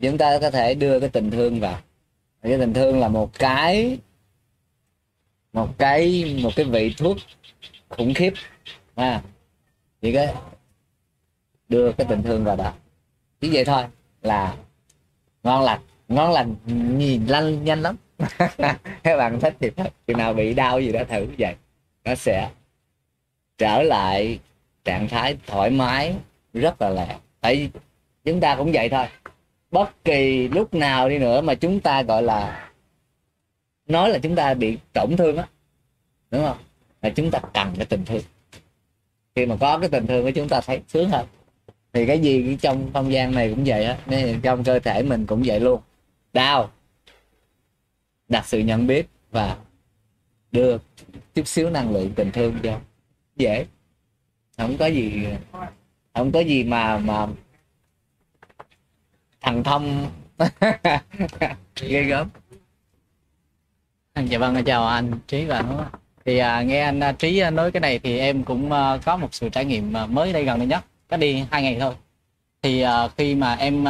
Chúng 0.00 0.18
ta 0.18 0.38
có 0.40 0.50
thể 0.50 0.74
đưa 0.74 1.00
cái 1.00 1.08
tình 1.08 1.30
thương 1.30 1.60
vào. 1.60 1.80
Cái 2.42 2.58
tình 2.58 2.74
thương 2.74 3.00
là 3.00 3.08
một 3.08 3.38
cái 3.38 3.98
một 5.52 5.78
cái 5.78 6.34
một 6.42 6.50
cái 6.56 6.66
vị 6.66 6.94
thuốc 6.98 7.16
khủng 7.88 8.14
khiếp. 8.14 8.32
Ha 8.96 9.22
chỉ 10.00 10.12
cái 10.12 10.34
đưa 11.68 11.92
cái 11.92 12.06
tình 12.10 12.22
thương 12.22 12.44
vào 12.44 12.56
đó. 12.56 12.72
Chỉ 13.40 13.50
vậy 13.52 13.64
thôi 13.64 13.84
là 14.22 14.56
ngon 15.42 15.64
lành 15.64 15.80
ngon 16.08 16.32
lành, 16.32 16.54
nhìn 16.98 17.26
lanh, 17.26 17.64
nhanh 17.64 17.82
lắm. 17.82 17.96
Các 19.02 19.16
bạn 19.16 19.40
thích 19.40 19.54
thì 19.60 19.70
thật 19.70 19.92
khi 20.06 20.14
nào 20.14 20.34
bị 20.34 20.54
đau 20.54 20.80
gì 20.80 20.92
đó 20.92 21.00
thử 21.08 21.26
vậy. 21.38 21.54
Nó 22.04 22.14
sẽ 22.14 22.50
trở 23.58 23.82
lại 23.82 24.38
trạng 24.84 25.08
thái 25.08 25.36
thoải 25.46 25.70
mái, 25.70 26.14
rất 26.52 26.82
là 26.82 26.90
lẹ. 26.90 27.16
Tại 27.40 27.56
vì 27.56 27.80
chúng 28.24 28.40
ta 28.40 28.56
cũng 28.56 28.72
vậy 28.72 28.88
thôi. 28.88 29.06
Bất 29.70 30.04
kỳ 30.04 30.48
lúc 30.48 30.74
nào 30.74 31.08
đi 31.08 31.18
nữa 31.18 31.40
mà 31.40 31.54
chúng 31.54 31.80
ta 31.80 32.02
gọi 32.02 32.22
là, 32.22 32.70
nói 33.86 34.10
là 34.10 34.18
chúng 34.18 34.34
ta 34.34 34.54
bị 34.54 34.78
tổn 34.92 35.16
thương 35.16 35.36
á, 35.36 35.48
đúng 36.30 36.44
không? 36.44 36.58
Là 37.02 37.10
chúng 37.10 37.30
ta 37.30 37.38
cần 37.54 37.72
cái 37.76 37.86
tình 37.86 38.04
thương. 38.04 38.22
Khi 39.34 39.46
mà 39.46 39.56
có 39.60 39.78
cái 39.78 39.88
tình 39.88 40.06
thương 40.06 40.24
của 40.24 40.30
chúng 40.30 40.48
ta 40.48 40.60
thấy 40.60 40.80
sướng 40.88 41.10
hơn 41.10 41.26
thì 41.92 42.06
cái 42.06 42.20
gì 42.20 42.56
trong 42.60 42.90
không 42.92 43.12
gian 43.12 43.34
này 43.34 43.50
cũng 43.50 43.64
vậy 43.66 43.84
á 43.84 43.98
nên 44.06 44.40
trong 44.40 44.64
cơ 44.64 44.78
thể 44.78 45.02
mình 45.02 45.26
cũng 45.26 45.42
vậy 45.46 45.60
luôn. 45.60 45.80
Đau. 46.32 46.70
Đặt 48.28 48.46
sự 48.46 48.58
nhận 48.58 48.86
biết 48.86 49.06
và 49.30 49.56
đưa 50.52 50.78
chút 51.34 51.48
xíu 51.48 51.70
năng 51.70 51.92
lượng 51.92 52.12
tình 52.16 52.30
thương 52.32 52.58
cho 52.62 52.80
dễ. 53.36 53.66
Không 54.56 54.76
có 54.78 54.86
gì 54.86 55.26
không 56.14 56.32
có 56.32 56.40
gì 56.40 56.64
mà 56.64 56.98
mà 56.98 57.26
thằng 59.40 59.64
thông 59.64 60.10
ghê 61.80 62.02
gớm. 62.02 62.28
Dạ 64.26 64.38
vâng 64.38 64.64
chào 64.64 64.86
anh 64.86 65.18
trí 65.26 65.44
và 65.44 65.62
nó 65.62 65.90
thì 66.24 66.38
à, 66.38 66.62
nghe 66.62 66.80
anh 66.80 67.00
trí 67.18 67.42
nói 67.50 67.72
cái 67.72 67.80
này 67.80 67.98
thì 67.98 68.18
em 68.18 68.44
cũng 68.44 68.72
à, 68.72 68.98
có 69.04 69.16
một 69.16 69.34
sự 69.34 69.48
trải 69.48 69.64
nghiệm 69.64 69.96
à, 69.96 70.06
mới 70.06 70.32
đây 70.32 70.44
gần 70.44 70.58
đây 70.58 70.68
nhất 70.68 70.84
cách 71.08 71.20
đi 71.20 71.44
hai 71.50 71.62
ngày 71.62 71.76
thôi. 71.80 71.94
Thì 72.62 72.84
uh, 72.84 73.10
khi 73.16 73.34
mà 73.34 73.54
em 73.54 73.84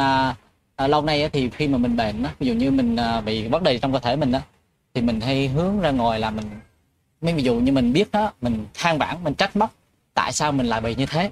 uh, 0.81 0.89
lâu 0.89 1.01
nay 1.01 1.29
thì 1.33 1.49
khi 1.49 1.67
mà 1.67 1.77
mình 1.77 1.97
bệnh 1.97 2.23
đó 2.23 2.29
ví 2.39 2.47
dụ 2.47 2.53
như 2.53 2.71
mình 2.71 2.95
uh, 3.17 3.25
bị 3.25 3.47
vấn 3.47 3.63
đề 3.63 3.77
trong 3.77 3.93
cơ 3.93 3.99
thể 3.99 4.15
mình 4.15 4.31
đó 4.31 4.39
thì 4.93 5.01
mình 5.01 5.21
hay 5.21 5.47
hướng 5.47 5.79
ra 5.79 5.91
ngoài 5.91 6.19
là 6.19 6.31
mình 6.31 6.45
mấy 7.21 7.33
ví 7.33 7.43
dụ 7.43 7.55
như 7.55 7.71
mình 7.71 7.93
biết 7.93 8.11
đó 8.11 8.31
mình 8.41 8.65
than 8.73 8.97
vãn 8.97 9.23
mình 9.23 9.33
trách 9.33 9.55
móc 9.55 9.73
tại 10.13 10.33
sao 10.33 10.51
mình 10.51 10.65
lại 10.65 10.81
bị 10.81 10.95
như 10.95 11.05
thế. 11.05 11.31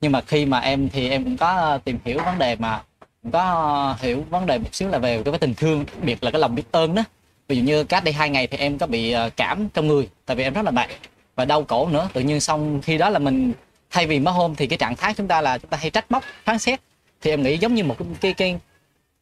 Nhưng 0.00 0.12
mà 0.12 0.20
khi 0.20 0.46
mà 0.46 0.58
em 0.58 0.88
thì 0.88 1.10
em 1.10 1.24
cũng 1.24 1.36
có 1.36 1.78
tìm 1.84 1.98
hiểu 2.04 2.18
vấn 2.24 2.38
đề 2.38 2.56
mà 2.56 2.82
cũng 3.22 3.32
có 3.32 3.96
hiểu 4.00 4.24
vấn 4.30 4.46
đề 4.46 4.58
một 4.58 4.74
xíu 4.74 4.88
là 4.88 4.98
về 4.98 5.22
cái 5.22 5.38
tình 5.38 5.54
thương 5.54 5.84
đặc 5.86 5.96
biệt 6.02 6.24
là 6.24 6.30
cái 6.30 6.40
lòng 6.40 6.54
biết 6.54 6.62
ơn 6.72 6.94
đó. 6.94 7.02
Ví 7.48 7.56
dụ 7.56 7.62
như 7.62 7.84
cách 7.84 8.04
đây 8.04 8.14
hai 8.14 8.30
ngày 8.30 8.46
thì 8.46 8.58
em 8.58 8.78
có 8.78 8.86
bị 8.86 9.14
cảm 9.36 9.68
trong 9.68 9.86
người 9.86 10.08
tại 10.26 10.36
vì 10.36 10.44
em 10.44 10.54
rất 10.54 10.64
là 10.64 10.70
mệt 10.70 10.86
và 11.34 11.44
đau 11.44 11.62
cổ 11.62 11.88
nữa. 11.88 12.08
Tự 12.12 12.20
nhiên 12.20 12.40
xong 12.40 12.82
khi 12.82 12.98
đó 12.98 13.08
là 13.08 13.18
mình 13.18 13.52
thay 13.90 14.06
vì 14.06 14.20
mấy 14.20 14.34
hôm 14.34 14.54
thì 14.54 14.66
cái 14.66 14.78
trạng 14.78 14.96
thái 14.96 15.14
chúng 15.14 15.28
ta 15.28 15.40
là 15.40 15.58
chúng 15.58 15.70
ta 15.70 15.76
hay 15.76 15.90
trách 15.90 16.10
móc 16.10 16.24
phán 16.44 16.58
xét. 16.58 16.80
Thì 17.20 17.30
em 17.30 17.42
nghĩ 17.42 17.58
giống 17.58 17.74
như 17.74 17.84
một 17.84 17.96
cái 17.98 18.08
cái 18.20 18.32
cái, 18.32 18.58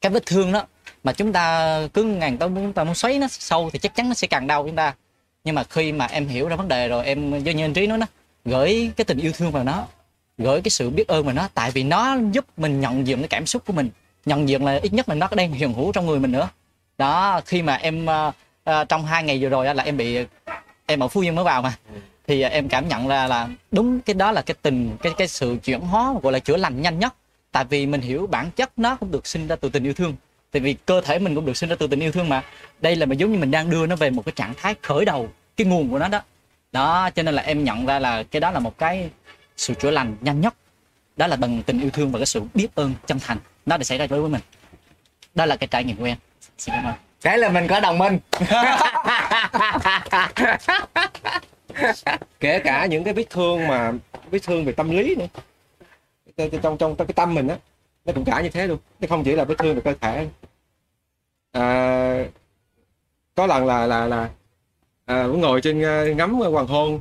cái 0.00 0.12
vết 0.12 0.26
thương 0.26 0.52
đó 0.52 0.66
mà 1.04 1.12
chúng 1.12 1.32
ta 1.32 1.78
cứ 1.94 2.02
ngàn 2.02 2.36
tao 2.36 2.48
chúng 2.48 2.72
ta 2.72 2.84
muốn 2.84 2.94
xoáy 2.94 3.18
nó 3.18 3.26
sâu 3.30 3.70
thì 3.72 3.78
chắc 3.78 3.94
chắn 3.94 4.08
nó 4.08 4.14
sẽ 4.14 4.26
càng 4.28 4.46
đau 4.46 4.64
chúng 4.66 4.76
ta. 4.76 4.94
Nhưng 5.44 5.54
mà 5.54 5.64
khi 5.64 5.92
mà 5.92 6.06
em 6.06 6.28
hiểu 6.28 6.48
ra 6.48 6.56
vấn 6.56 6.68
đề 6.68 6.88
rồi 6.88 7.04
em 7.04 7.44
giống 7.44 7.56
như 7.56 7.64
anh 7.64 7.72
trí 7.72 7.86
nói 7.86 7.98
nó 7.98 8.06
gửi 8.44 8.90
cái 8.96 9.04
tình 9.04 9.18
yêu 9.18 9.32
thương 9.32 9.50
vào 9.50 9.64
nó 9.64 9.86
gửi 10.38 10.60
cái 10.60 10.70
sự 10.70 10.90
biết 10.90 11.08
ơn 11.08 11.24
vào 11.24 11.34
nó 11.34 11.48
tại 11.54 11.70
vì 11.70 11.82
nó 11.82 12.18
giúp 12.32 12.44
mình 12.56 12.80
nhận 12.80 13.06
diện 13.06 13.18
cái 13.18 13.28
cảm 13.28 13.46
xúc 13.46 13.62
của 13.66 13.72
mình. 13.72 13.90
Nhận 14.24 14.48
diện 14.48 14.64
là 14.64 14.78
ít 14.82 14.92
nhất 14.92 15.08
là 15.08 15.14
nó 15.14 15.28
đang 15.36 15.52
hiện 15.52 15.72
hữu 15.72 15.92
trong 15.92 16.06
người 16.06 16.18
mình 16.18 16.32
nữa. 16.32 16.48
Đó 16.98 17.40
khi 17.46 17.62
mà 17.62 17.74
em 17.74 18.06
uh, 18.06 18.88
trong 18.88 19.06
hai 19.06 19.22
ngày 19.22 19.38
vừa 19.42 19.48
rồi 19.48 19.74
là 19.74 19.82
em 19.82 19.96
bị 19.96 20.18
em 20.86 21.00
ở 21.00 21.08
phú 21.08 21.20
yên 21.20 21.34
mới 21.34 21.44
vào 21.44 21.62
mà 21.62 21.76
thì 22.26 22.40
ờ, 22.40 22.48
em 22.48 22.68
cảm 22.68 22.88
nhận 22.88 23.08
ra 23.08 23.26
là 23.26 23.48
đúng 23.72 24.00
cái 24.00 24.14
đó 24.14 24.32
là 24.32 24.42
cái 24.42 24.54
tình 24.62 24.96
cái 25.02 25.12
cái 25.18 25.28
sự 25.28 25.56
chuyển 25.64 25.80
hóa 25.80 26.14
gọi 26.22 26.32
là 26.32 26.38
chữa 26.38 26.56
lành 26.56 26.82
nhanh 26.82 26.98
nhất. 26.98 27.14
Tại 27.52 27.64
vì 27.64 27.86
mình 27.86 28.00
hiểu 28.00 28.26
bản 28.26 28.50
chất 28.50 28.70
nó 28.76 28.96
cũng 28.96 29.10
được 29.10 29.26
sinh 29.26 29.46
ra 29.46 29.56
từ 29.56 29.68
tình 29.68 29.84
yêu 29.84 29.92
thương. 29.92 30.14
Tại 30.50 30.60
vì 30.60 30.76
cơ 30.86 31.00
thể 31.00 31.18
mình 31.18 31.34
cũng 31.34 31.46
được 31.46 31.56
sinh 31.56 31.70
ra 31.70 31.76
từ 31.78 31.86
tình 31.86 32.00
yêu 32.00 32.12
thương 32.12 32.28
mà. 32.28 32.42
Đây 32.80 32.96
là 32.96 33.06
mình 33.06 33.18
giống 33.18 33.32
như 33.32 33.38
mình 33.38 33.50
đang 33.50 33.70
đưa 33.70 33.86
nó 33.86 33.96
về 33.96 34.10
một 34.10 34.24
cái 34.24 34.32
trạng 34.36 34.54
thái 34.54 34.74
khởi 34.82 35.04
đầu 35.04 35.28
cái 35.56 35.66
nguồn 35.66 35.90
của 35.90 35.98
nó 35.98 36.08
đó. 36.08 36.20
Đó 36.72 37.10
cho 37.10 37.22
nên 37.22 37.34
là 37.34 37.42
em 37.42 37.64
nhận 37.64 37.86
ra 37.86 37.98
là 37.98 38.22
cái 38.22 38.40
đó 38.40 38.50
là 38.50 38.58
một 38.58 38.78
cái 38.78 39.10
sự 39.56 39.74
chữa 39.74 39.90
lành 39.90 40.16
nhanh 40.20 40.40
nhất. 40.40 40.54
Đó 41.16 41.26
là 41.26 41.36
bằng 41.36 41.62
tình 41.62 41.80
yêu 41.80 41.90
thương 41.90 42.12
và 42.12 42.18
cái 42.18 42.26
sự 42.26 42.42
biết 42.54 42.68
ơn 42.74 42.94
chân 43.06 43.18
thành. 43.18 43.38
Nó 43.66 43.76
đã 43.76 43.84
xảy 43.84 43.98
ra 43.98 44.06
đối 44.06 44.20
với 44.20 44.30
mình. 44.30 44.42
Đó 45.34 45.46
là 45.46 45.56
cái 45.56 45.66
trải 45.66 45.84
nghiệm 45.84 45.96
của 45.96 46.04
em. 46.04 46.16
Xin 46.58 46.74
cảm 46.74 46.84
ơn. 46.84 46.94
Cái 47.22 47.38
là 47.38 47.48
mình 47.48 47.66
có 47.68 47.80
đồng 47.80 47.98
minh 47.98 48.18
kể 52.40 52.58
cả 52.58 52.86
những 52.86 53.04
cái 53.04 53.14
vết 53.14 53.30
thương 53.30 53.68
mà 53.68 53.92
vết 54.30 54.38
thương 54.42 54.64
về 54.64 54.72
tâm 54.72 54.90
lý 54.90 55.14
nữa. 55.14 55.26
Trong 56.62 56.78
trong, 56.78 56.96
cái 56.96 57.06
tâm 57.14 57.34
mình 57.34 57.48
á 57.48 57.58
nó 58.04 58.12
cũng 58.12 58.24
cả 58.24 58.40
như 58.40 58.48
thế 58.48 58.66
luôn. 58.66 58.78
Nó 59.00 59.06
không 59.08 59.24
chỉ 59.24 59.32
là 59.32 59.44
vết 59.44 59.54
thương 59.58 59.74
về 59.74 59.80
cơ 59.80 59.94
thể. 60.00 60.28
À, 61.52 62.24
có 63.34 63.46
lần 63.46 63.66
là 63.66 63.86
là 63.86 64.06
là 64.06 64.30
à, 65.04 65.24
cũng 65.26 65.40
ngồi 65.40 65.60
trên 65.60 65.82
à, 65.82 66.04
ngắm 66.16 66.34
hoàng 66.34 66.66
hôn. 66.66 67.00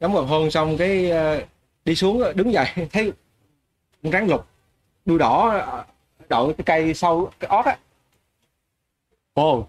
Ngắm 0.00 0.10
hoàng 0.10 0.26
hôn 0.26 0.50
xong 0.50 0.76
cái 0.76 1.10
à, 1.10 1.40
đi 1.84 1.94
xuống 1.94 2.22
đứng 2.34 2.52
dậy 2.52 2.66
thấy 2.92 3.12
con 4.02 4.12
rắn 4.12 4.26
lục 4.26 4.46
đuôi 5.04 5.18
đỏ 5.18 5.48
à, 5.48 5.84
đậu 6.28 6.52
cái 6.52 6.64
cây 6.64 6.94
sâu 6.94 7.30
cái 7.40 7.48
ót 7.48 7.64
á. 7.64 7.76
Ồ 9.34 9.66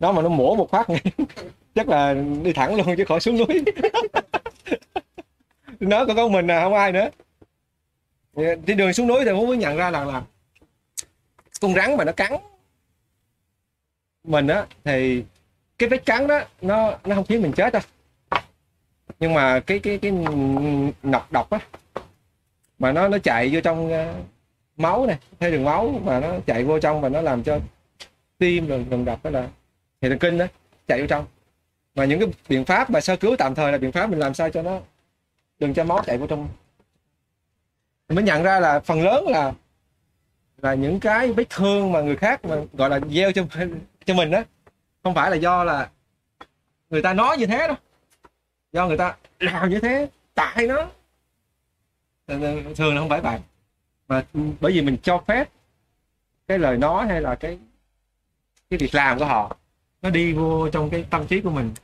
nó 0.00 0.12
mà 0.12 0.22
nó 0.22 0.28
mổ 0.28 0.54
một 0.54 0.70
phát. 0.70 0.90
này 0.90 1.02
chắc 1.74 1.88
là 1.88 2.14
đi 2.42 2.52
thẳng 2.52 2.74
luôn 2.74 2.96
chứ 2.96 3.04
khỏi 3.04 3.20
xuống 3.20 3.38
núi. 3.38 3.64
Nó 5.80 6.04
có 6.04 6.14
con 6.14 6.32
mình 6.32 6.50
à 6.50 6.62
không 6.62 6.74
ai 6.74 6.92
nữa. 6.92 7.10
Đi 8.66 8.74
đường 8.74 8.92
xuống 8.92 9.06
núi 9.06 9.24
thì 9.24 9.32
muốn 9.32 9.48
mới 9.48 9.56
nhận 9.56 9.76
ra 9.76 9.90
là 9.90 10.04
là 10.04 10.22
con 11.60 11.74
rắn 11.74 11.96
mà 11.96 12.04
nó 12.04 12.12
cắn 12.12 12.32
mình 14.24 14.46
á 14.46 14.66
thì 14.84 15.24
cái 15.78 15.88
vết 15.88 16.06
cắn 16.06 16.26
đó 16.26 16.40
nó 16.62 16.98
nó 17.04 17.14
không 17.14 17.24
khiến 17.24 17.42
mình 17.42 17.52
chết 17.52 17.72
đâu. 17.72 17.82
Nhưng 19.20 19.34
mà 19.34 19.60
cái 19.60 19.78
cái 19.78 19.98
cái 19.98 20.12
nọc 21.02 21.32
độc 21.32 21.50
á 21.50 21.58
mà 22.78 22.92
nó 22.92 23.08
nó 23.08 23.18
chạy 23.18 23.50
vô 23.52 23.60
trong 23.60 23.92
uh, 23.92 24.16
máu 24.76 25.06
này 25.06 25.18
theo 25.38 25.50
đường 25.50 25.64
máu 25.64 26.00
mà 26.04 26.20
nó 26.20 26.34
chạy 26.46 26.64
vô 26.64 26.80
trong 26.80 27.00
và 27.00 27.08
nó 27.08 27.20
làm 27.20 27.42
cho 27.42 27.58
tim 28.38 28.68
rồi 28.68 28.86
đường 28.90 29.04
đập 29.04 29.18
đó 29.22 29.30
là 29.30 29.48
hệ 30.02 30.08
thần 30.08 30.18
kinh 30.18 30.38
đó 30.38 30.46
chạy 30.86 31.00
vô 31.00 31.06
trong 31.06 31.26
mà 31.98 32.04
những 32.04 32.20
cái 32.20 32.28
biện 32.48 32.64
pháp 32.64 32.90
mà 32.90 33.00
sơ 33.00 33.16
cứu 33.16 33.36
tạm 33.38 33.54
thời 33.54 33.72
là 33.72 33.78
biện 33.78 33.92
pháp 33.92 34.10
mình 34.10 34.18
làm 34.18 34.34
sao 34.34 34.50
cho 34.50 34.62
nó 34.62 34.80
đừng 35.58 35.74
cho 35.74 35.84
máu 35.84 36.02
chạy 36.06 36.18
vô 36.18 36.26
trong. 36.26 36.48
Mình 38.08 38.16
mới 38.16 38.24
nhận 38.24 38.42
ra 38.42 38.60
là 38.60 38.80
phần 38.80 39.02
lớn 39.02 39.28
là 39.28 39.52
là 40.62 40.74
những 40.74 41.00
cái 41.00 41.32
vết 41.32 41.50
thương 41.50 41.92
mà 41.92 42.00
người 42.00 42.16
khác 42.16 42.44
mà 42.44 42.56
gọi 42.72 42.90
là 42.90 43.00
gieo 43.10 43.32
cho 43.32 43.42
cho 44.04 44.14
mình 44.14 44.30
đó 44.30 44.42
không 45.02 45.14
phải 45.14 45.30
là 45.30 45.36
do 45.36 45.64
là 45.64 45.90
người 46.90 47.02
ta 47.02 47.14
nói 47.14 47.36
như 47.36 47.46
thế 47.46 47.58
đâu. 47.58 47.76
Do 48.72 48.86
người 48.86 48.98
ta 48.98 49.16
làm 49.38 49.70
như 49.70 49.80
thế, 49.80 50.08
tại 50.34 50.66
nó. 50.66 50.86
Thường 52.76 52.94
là 52.94 53.00
không 53.00 53.08
phải 53.08 53.20
vậy 53.20 53.40
mà 54.08 54.24
bởi 54.60 54.72
vì 54.72 54.82
mình 54.82 54.96
cho 55.02 55.22
phép 55.26 55.48
cái 56.46 56.58
lời 56.58 56.76
nói 56.76 57.06
hay 57.06 57.20
là 57.20 57.34
cái 57.34 57.58
cái 58.70 58.78
việc 58.78 58.94
làm 58.94 59.18
của 59.18 59.24
họ, 59.24 59.56
nó 60.02 60.10
đi 60.10 60.32
vô 60.32 60.70
trong 60.70 60.90
cái 60.90 61.04
tâm 61.10 61.26
trí 61.26 61.40
của 61.40 61.50
mình 61.50 61.74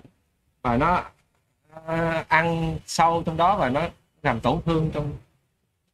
và 0.64 0.76
nó 0.76 1.04
à, 1.86 2.24
ăn 2.28 2.78
sâu 2.86 3.22
trong 3.26 3.36
đó 3.36 3.56
và 3.56 3.68
nó 3.68 3.88
làm 4.22 4.40
tổn 4.40 4.60
thương 4.66 4.90
trong 4.94 5.16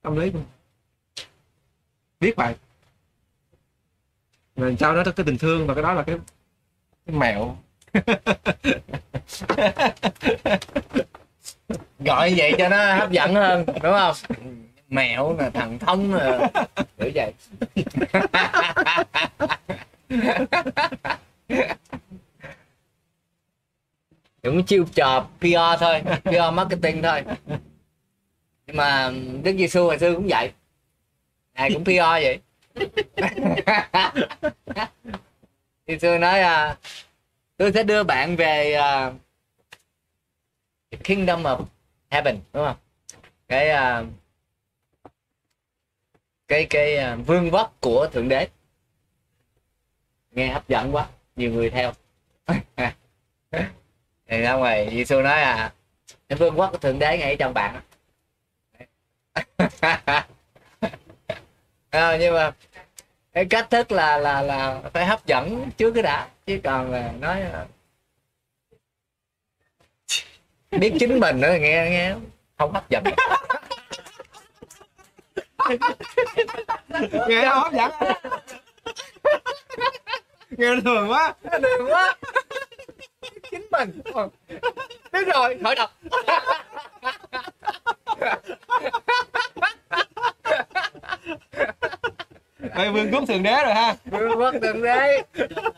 tâm 0.03 0.17
lý 0.17 0.31
của 0.31 0.39
mình. 0.39 0.47
Biết 2.21 2.37
vậy. 2.37 2.55
Rồi 4.57 4.77
sau 4.81 4.95
đó 4.95 5.03
cái 5.17 5.27
tình 5.27 5.39
thương 5.39 5.67
và 5.67 5.75
cái 5.75 5.83
đó 5.83 5.93
là 5.93 6.03
cái, 6.03 6.19
cái 7.07 7.17
mẹo. 7.17 7.57
Gọi 11.99 12.35
vậy 12.37 12.55
cho 12.59 12.69
nó 12.69 12.95
hấp 12.95 13.11
dẫn 13.11 13.35
hơn 13.35 13.67
đúng 13.67 13.93
không? 13.93 14.15
Mẹo 14.89 15.37
nè 15.39 15.51
thằng 15.55 15.79
thông 15.79 16.19
nè. 16.19 16.51
Kiểu 16.99 17.11
vậy 17.15 17.33
cũng 24.43 24.65
chiêu 24.65 24.85
trò 24.95 25.29
PR 25.41 25.81
thôi 25.81 26.03
PR 26.25 26.53
marketing 26.53 27.03
thôi. 27.03 27.23
Nhưng 28.67 28.77
mà 28.77 29.13
Đức 29.43 29.53
Giêsu 29.59 29.85
hồi 29.85 29.99
xưa 29.99 30.15
cũng 30.15 30.27
vậy. 30.29 30.53
Ngài 31.55 31.71
cũng 31.73 31.85
PR 31.85 31.91
vậy. 32.23 32.41
Giêsu 35.87 36.19
nói 36.19 36.41
à, 36.41 36.77
tôi 37.57 37.73
sẽ 37.73 37.83
đưa 37.83 38.03
bạn 38.03 38.37
về 38.37 38.73
à, 38.73 39.13
the 40.91 40.99
kingdom 41.05 41.43
of 41.43 41.65
heaven 42.11 42.41
đúng 42.53 42.65
không? 42.65 42.77
Cái 43.49 43.71
à, 43.71 44.05
cái 46.49 46.67
cái 46.71 46.97
à, 46.97 47.17
vương 47.17 47.51
quốc 47.51 47.77
của 47.81 48.09
thượng 48.13 48.29
đế. 48.29 48.49
Nghe 50.31 50.49
hấp 50.49 50.69
dẫn 50.69 50.95
quá 50.95 51.09
nhiều 51.37 51.53
người 51.53 51.71
theo. 51.71 51.93
ra 54.51 54.57
ngoài 54.57 54.89
Giêsu 54.91 55.21
nói 55.23 55.43
à 55.43 55.73
cái 56.29 56.39
vương 56.39 56.59
quốc 56.59 56.73
của 56.73 56.79
thượng 56.79 56.99
đế 56.99 57.19
ngay 57.19 57.37
trong 57.37 57.55
bạn 57.55 57.81
à, 61.91 62.17
nhưng 62.21 62.35
mà 62.35 62.53
cái 63.33 63.45
cách 63.45 63.71
thức 63.71 63.93
là 63.93 64.17
là 64.17 64.43
là 64.43 64.81
phải 64.93 65.07
hấp 65.07 65.27
dẫn 65.27 65.71
trước 65.77 65.93
cái 65.93 66.03
đã 66.03 66.29
chứ 66.47 66.61
còn 66.65 66.91
là 66.91 67.13
nói 67.21 67.41
là 67.41 67.67
biết 70.71 70.93
chính 71.01 71.21
mình 71.21 71.41
nữa 71.41 71.55
nghe 71.61 71.89
nghe 71.91 72.15
không 72.59 72.73
hấp 72.73 72.91
dẫn. 72.91 73.05
Nghe 77.29 77.43
nó 77.43 77.55
hấp 77.55 77.73
dẫn. 77.73 77.91
Nghe 80.51 80.69
thường 80.85 81.11
quá. 81.11 81.35
Đường 81.61 81.91
quá 81.91 82.17
chính 83.51 83.67
mình. 83.73 84.01
Biết 85.13 85.27
rồi. 85.35 85.59
Khỏi 85.63 85.75
đọc. 85.75 85.91
Đây 92.75 92.91
vương 92.91 93.11
quốc 93.13 93.25
thượng 93.29 93.43
đế 93.43 93.65
rồi 93.65 93.75
ha. 93.75 93.95
Vương 94.05 94.39
quốc 94.39 94.55
thượng 94.63 94.83
đế. 94.83 95.23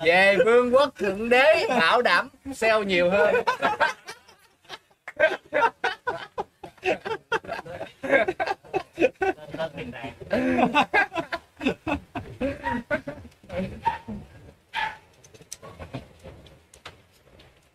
Về 0.05 0.37
vương 0.45 0.75
quốc 0.75 0.95
thượng 0.99 1.29
đế 1.29 1.67
bảo 1.69 2.03
đảm 2.03 2.29
sale 2.55 2.85
nhiều 2.85 3.11
hơn 3.11 3.35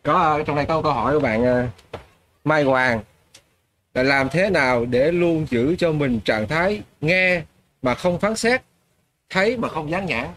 có 0.08 0.42
trong 0.46 0.56
đây 0.56 0.66
có 0.66 0.82
câu 0.82 0.92
hỏi 0.92 1.14
của 1.14 1.20
bạn 1.20 1.44
à, 1.44 1.68
Mai 2.44 2.62
Hoàng 2.62 3.00
là 3.94 4.02
làm 4.02 4.28
thế 4.28 4.50
nào 4.50 4.84
để 4.84 5.12
luôn 5.12 5.46
giữ 5.50 5.76
cho 5.78 5.92
mình 5.92 6.20
trạng 6.24 6.48
thái 6.48 6.82
nghe 7.00 7.42
mà 7.82 7.94
không 7.94 8.20
phán 8.20 8.36
xét 8.36 8.62
thấy 9.30 9.56
mà 9.56 9.68
không 9.68 9.90
dán 9.90 10.06
nhãn? 10.06 10.28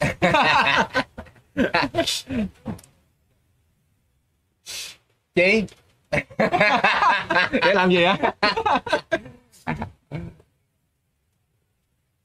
Chị? 5.34 5.64
Để 7.52 7.74
làm 7.74 7.90
gì 7.90 8.02
á? 8.02 8.16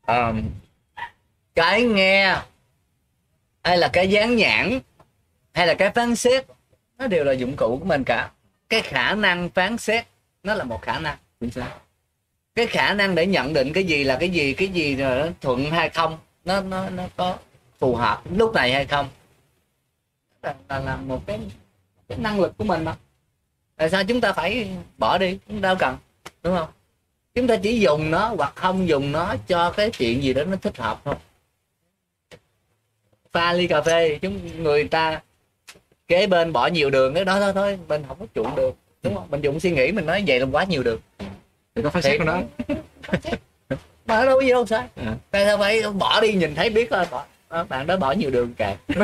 Um, 0.08 0.42
cái 1.62 1.82
nghe 1.84 2.36
hay 3.64 3.78
là 3.78 3.90
cái 3.94 4.10
dán 4.10 4.36
nhãn 4.36 4.80
hay 5.54 5.68
là 5.68 5.74
cái 5.74 5.92
phán 5.92 6.16
xét 6.16 6.46
nó 6.98 7.08
đều 7.08 7.24
là 7.24 7.32
dụng 7.32 7.56
cụ 7.56 7.78
của 7.80 7.86
mình 7.86 8.04
cả. 8.04 8.30
Cái 8.70 8.82
khả 8.82 9.16
năng 9.16 9.50
phán 9.50 9.78
xét 9.78 10.06
nó 10.44 10.54
là 10.54 10.64
một 10.64 10.82
khả 10.82 11.00
năng 11.00 11.18
chính 11.40 11.52
xác. 11.52 11.78
Cái 12.56 12.68
khả 12.68 12.94
năng 12.94 13.16
để 13.16 13.26
nhận 13.26 13.54
định 13.54 13.74
cái 13.74 13.84
gì 13.84 14.04
là 14.04 14.18
cái 14.20 14.30
gì 14.30 14.54
cái 14.54 14.68
gì 14.68 14.96
rồi 14.96 15.20
nó 15.20 15.28
thuận 15.42 15.72
hay 15.72 15.90
không 15.90 16.18
nó 16.46 16.62
nó 16.62 16.90
nó 16.90 17.04
có 17.18 17.38
phù 17.80 17.96
hợp 17.96 18.22
lúc 18.32 18.54
này 18.54 18.74
hay 18.74 18.86
không. 18.86 19.10
Là, 20.44 20.56
là, 20.70 20.80
là 20.80 20.96
một 20.96 21.22
cái, 21.28 21.40
cái 22.10 22.18
năng 22.18 22.40
lực 22.40 22.58
của 22.58 22.64
mình 22.64 22.84
mà. 22.86 22.96
Tại 23.76 23.90
sao 23.90 24.04
chúng 24.04 24.22
ta 24.22 24.34
phải 24.34 24.70
bỏ 24.98 25.18
đi? 25.18 25.40
Chúng 25.48 25.62
ta 25.62 25.68
đâu 25.68 25.76
cần 25.80 25.98
đúng 26.44 26.58
không? 26.58 26.70
Chúng 27.36 27.48
ta 27.48 27.56
chỉ 27.64 27.80
dùng 27.80 28.12
nó 28.12 28.34
hoặc 28.38 28.54
không 28.56 28.88
dùng 28.88 29.12
nó 29.12 29.36
cho 29.48 29.72
cái 29.72 29.90
chuyện 29.90 30.24
gì 30.24 30.34
đó 30.34 30.44
nó 30.44 30.56
thích 30.56 30.78
hợp 30.78 31.02
thôi 31.06 31.16
pha 33.32 33.54
ly 33.54 33.68
cà 33.68 33.82
phê 33.82 34.20
chúng 34.22 34.64
người 34.64 34.84
ta 34.88 35.22
kế 36.08 36.28
bên 36.28 36.54
bỏ 36.54 36.68
nhiều 36.68 36.90
đường 36.90 37.14
cái 37.14 37.26
đó 37.26 37.40
thôi 37.40 37.52
thôi 37.54 37.80
mình 37.88 38.04
không 38.08 38.18
có 38.20 38.26
chuộng 38.36 38.56
được 38.56 38.76
đúng 39.04 39.16
không? 39.16 39.28
Mình 39.32 39.42
dùng 39.42 39.60
suy 39.60 39.72
nghĩ 39.72 39.92
mình 39.92 40.06
nói 40.06 40.24
vậy 40.28 40.40
là 40.40 40.46
quá 40.52 40.64
nhiều 40.64 40.84
đường. 40.84 41.00
Thì 41.76 41.82
có 41.84 41.90
phán 41.90 42.02
xét 42.02 42.22
nó 42.22 42.42
mà 44.06 44.26
đâu 44.26 44.36
có 44.36 44.42
gì 44.42 44.50
đâu 44.50 44.66
sai 44.66 44.84
À. 44.96 45.16
tại 45.32 45.46
sao 45.46 45.58
phải 45.58 45.82
bỏ 45.94 46.22
đi 46.22 46.34
nhìn 46.34 46.56
thấy 46.56 46.70
biết 46.70 46.88
thôi 46.90 47.06
bỏ 47.12 47.26
Ờ, 47.48 47.64
bạn 47.70 47.88
đó 47.88 47.98
bỏ 47.98 48.12
nhiều 48.12 48.30
đường 48.30 48.54
kệ 48.54 48.76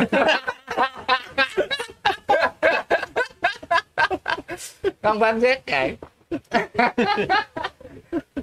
không 5.01 5.19
phán 5.19 5.41
xét 5.41 5.65
kệ 5.65 5.95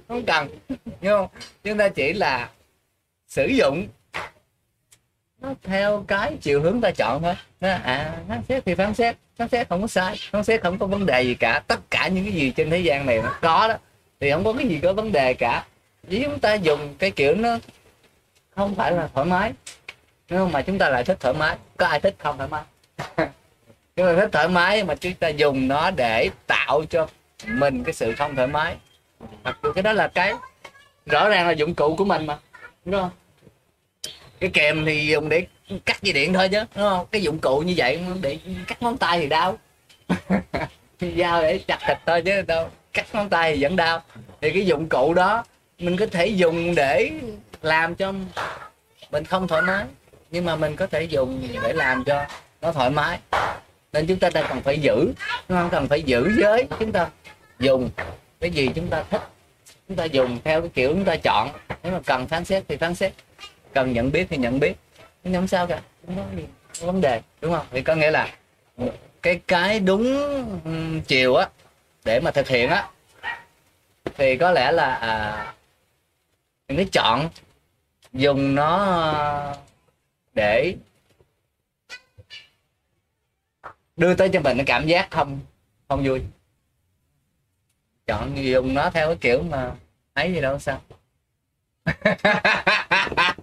không 0.09 0.25
cần 0.27 0.49
nhưng 1.01 1.13
không? 1.19 1.29
Chúng 1.65 1.79
ta 1.79 1.89
chỉ 1.89 2.13
là 2.13 2.51
sử 3.29 3.47
dụng 3.47 3.89
nó 5.45 5.55
theo 5.63 6.05
cái 6.09 6.37
chiều 6.41 6.61
hướng 6.61 6.81
ta 6.81 6.91
chọn 6.91 7.23
thôi. 7.23 7.35
Nó, 7.61 7.69
à 7.85 8.17
phán 8.29 8.43
xét 8.49 8.65
thì 8.65 8.75
phán 8.75 8.95
xét 8.95 9.17
phán 9.37 9.49
xét 9.49 9.69
không 9.69 9.81
có 9.81 9.87
sai 9.87 10.17
phán 10.31 10.45
xét 10.45 10.63
không 10.63 10.79
có 10.79 10.87
vấn 10.87 11.07
đề 11.07 11.23
gì 11.23 11.35
cả. 11.35 11.63
Tất 11.67 11.81
cả 11.91 12.09
những 12.09 12.25
cái 12.25 12.33
gì 12.33 12.51
trên 12.51 12.71
thế 12.71 12.79
gian 12.79 13.07
này 13.07 13.23
nó 13.23 13.39
có 13.41 13.69
đó 13.69 13.75
thì 14.21 14.31
không 14.31 14.45
có 14.45 14.53
cái 14.53 14.69
gì 14.69 14.81
có 14.83 14.93
vấn 14.93 15.13
đề 15.13 15.35
cả. 15.35 15.65
Chỉ 16.11 16.23
chúng 16.25 16.39
ta 16.39 16.55
dùng 16.55 16.95
cái 16.99 17.11
kiểu 17.11 17.35
nó 17.35 17.59
không 18.57 18.75
phải 18.75 18.93
là 18.93 19.09
thoải 19.15 19.27
mái 19.27 19.53
nhưng 20.29 20.53
mà 20.53 20.63
chúng 20.63 20.79
ta 20.79 20.89
lại 20.89 21.05
thích 21.05 21.17
thoải 21.21 21.35
mái 21.35 21.57
có 21.77 21.87
ai 21.87 22.01
thích 22.01 22.15
không 22.19 22.39
thoải 22.39 22.49
mái? 22.49 22.63
Chúng 23.97 24.07
ta 24.07 24.15
thích 24.17 24.29
thoải 24.33 24.49
mái 24.49 24.85
mà 24.85 24.95
chúng 24.95 25.15
ta 25.15 25.29
dùng 25.29 25.69
nó 25.69 25.91
để 25.91 26.31
tạo 26.47 26.85
cho 26.91 27.07
mình 27.47 27.85
cái 27.85 27.93
sự 27.93 28.15
không 28.19 28.37
thoải 28.37 28.49
mái. 28.49 28.77
Mặc 29.45 29.59
dù 29.63 29.73
cái 29.73 29.83
đó 29.83 29.93
là 29.93 30.09
cái 30.09 30.33
rõ 31.07 31.29
ràng 31.29 31.47
là 31.47 31.53
dụng 31.53 31.75
cụ 31.75 31.97
của 31.97 32.05
mình 32.05 32.27
mà 32.27 32.39
đúng 32.85 33.01
không? 33.01 33.11
Cái 34.45 34.51
kèm 34.53 34.85
thì 34.85 35.07
dùng 35.07 35.29
để 35.29 35.47
cắt 35.85 36.03
dây 36.03 36.13
điện 36.13 36.33
thôi 36.33 36.49
chứ, 36.49 36.59
đúng 36.59 36.85
không? 36.85 37.07
Cái 37.11 37.23
dụng 37.23 37.39
cụ 37.39 37.61
như 37.61 37.75
vậy 37.77 38.01
để 38.21 38.39
cắt 38.67 38.83
ngón 38.83 38.97
tay 38.97 39.19
thì 39.19 39.27
đau. 39.27 39.59
Dao 41.19 41.43
để 41.43 41.59
chặt 41.67 41.79
thịt 41.87 41.99
thôi 42.07 42.23
chứ 42.25 42.43
đâu, 42.43 42.69
cắt 42.93 43.07
ngón 43.13 43.29
tay 43.29 43.55
thì 43.55 43.63
vẫn 43.63 43.77
đau. 43.77 44.03
Thì 44.41 44.51
cái 44.51 44.67
dụng 44.67 44.89
cụ 44.89 45.15
đó 45.15 45.45
mình 45.79 45.97
có 45.97 46.07
thể 46.07 46.27
dùng 46.27 46.75
để 46.75 47.11
làm 47.63 47.95
cho 47.95 48.13
mình 49.11 49.25
không 49.25 49.49
thoải 49.49 49.63
mái, 49.63 49.85
nhưng 50.31 50.45
mà 50.45 50.57
mình 50.57 50.77
có 50.77 50.87
thể 50.87 51.03
dùng 51.03 51.49
để 51.63 51.73
làm 51.73 52.05
cho 52.05 52.27
nó 52.63 52.73
thoải 52.73 52.91
mái. 52.91 53.19
Nên 53.93 54.07
chúng 54.07 54.19
ta 54.19 54.31
đang 54.35 54.45
cần 54.49 54.61
phải 54.63 54.79
giữ 54.79 55.13
chúng 55.49 55.57
ta 55.57 55.69
cần 55.71 55.89
phải 55.89 56.03
giữ 56.03 56.31
giới 56.41 56.67
chúng 56.79 56.93
ta 56.93 57.09
dùng 57.59 57.91
cái 58.41 58.51
gì 58.51 58.71
chúng 58.75 58.89
ta 58.89 59.05
thích. 59.11 59.23
Chúng 59.89 59.97
ta 59.97 60.05
dùng 60.05 60.39
theo 60.45 60.61
cái 60.61 60.71
kiểu 60.75 60.91
chúng 60.91 61.05
ta 61.05 61.17
chọn. 61.17 61.49
Nếu 61.83 61.93
mà 61.93 62.01
cần 62.07 62.27
phán 62.27 62.45
xét 62.45 62.65
thì 62.69 62.77
phán 62.77 62.95
xét 62.95 63.13
cần 63.75 63.93
nhận 63.93 64.13
biết 64.13 64.27
thì 64.31 64.37
nhận 64.37 64.61
biết. 64.61 64.75
Nhưng 65.25 65.35
không 65.35 65.49
sao 65.49 65.67
cả 65.67 65.83
không 66.07 66.17
có 66.17 66.25
gì 66.37 66.43
không 66.43 66.81
có 66.81 66.87
vấn 66.87 67.01
đề 67.01 67.21
đúng 67.41 67.53
không? 67.53 67.67
Thì 67.71 67.83
có 67.83 67.95
nghĩa 67.95 68.11
là 68.11 68.37
cái 69.23 69.41
cái 69.47 69.81
đúng 69.81 70.05
chiều 71.07 71.35
á 71.35 71.49
để 72.05 72.21
mà 72.21 72.31
thực 72.31 72.49
hiện 72.49 72.71
á 72.71 72.89
thì 74.17 74.37
có 74.37 74.51
lẽ 74.51 74.73
là 74.73 74.95
à, 74.95 75.55
mình 76.69 76.77
phải 76.77 76.89
chọn 76.93 77.29
dùng 78.13 78.55
nó 78.55 79.55
để 80.35 80.77
đưa 83.97 84.15
tới 84.15 84.29
cho 84.33 84.41
mình 84.41 84.57
cái 84.57 84.67
cảm 84.67 84.87
giác 84.87 85.11
không 85.11 85.41
không 85.89 86.05
vui. 86.05 86.23
Chọn 88.07 88.45
dùng 88.45 88.75
nó 88.75 88.91
theo 88.91 89.07
cái 89.09 89.17
kiểu 89.21 89.43
mà 89.43 89.73
ấy 90.15 90.35
gì 90.35 90.41
đâu 90.41 90.59
sao? 90.59 90.81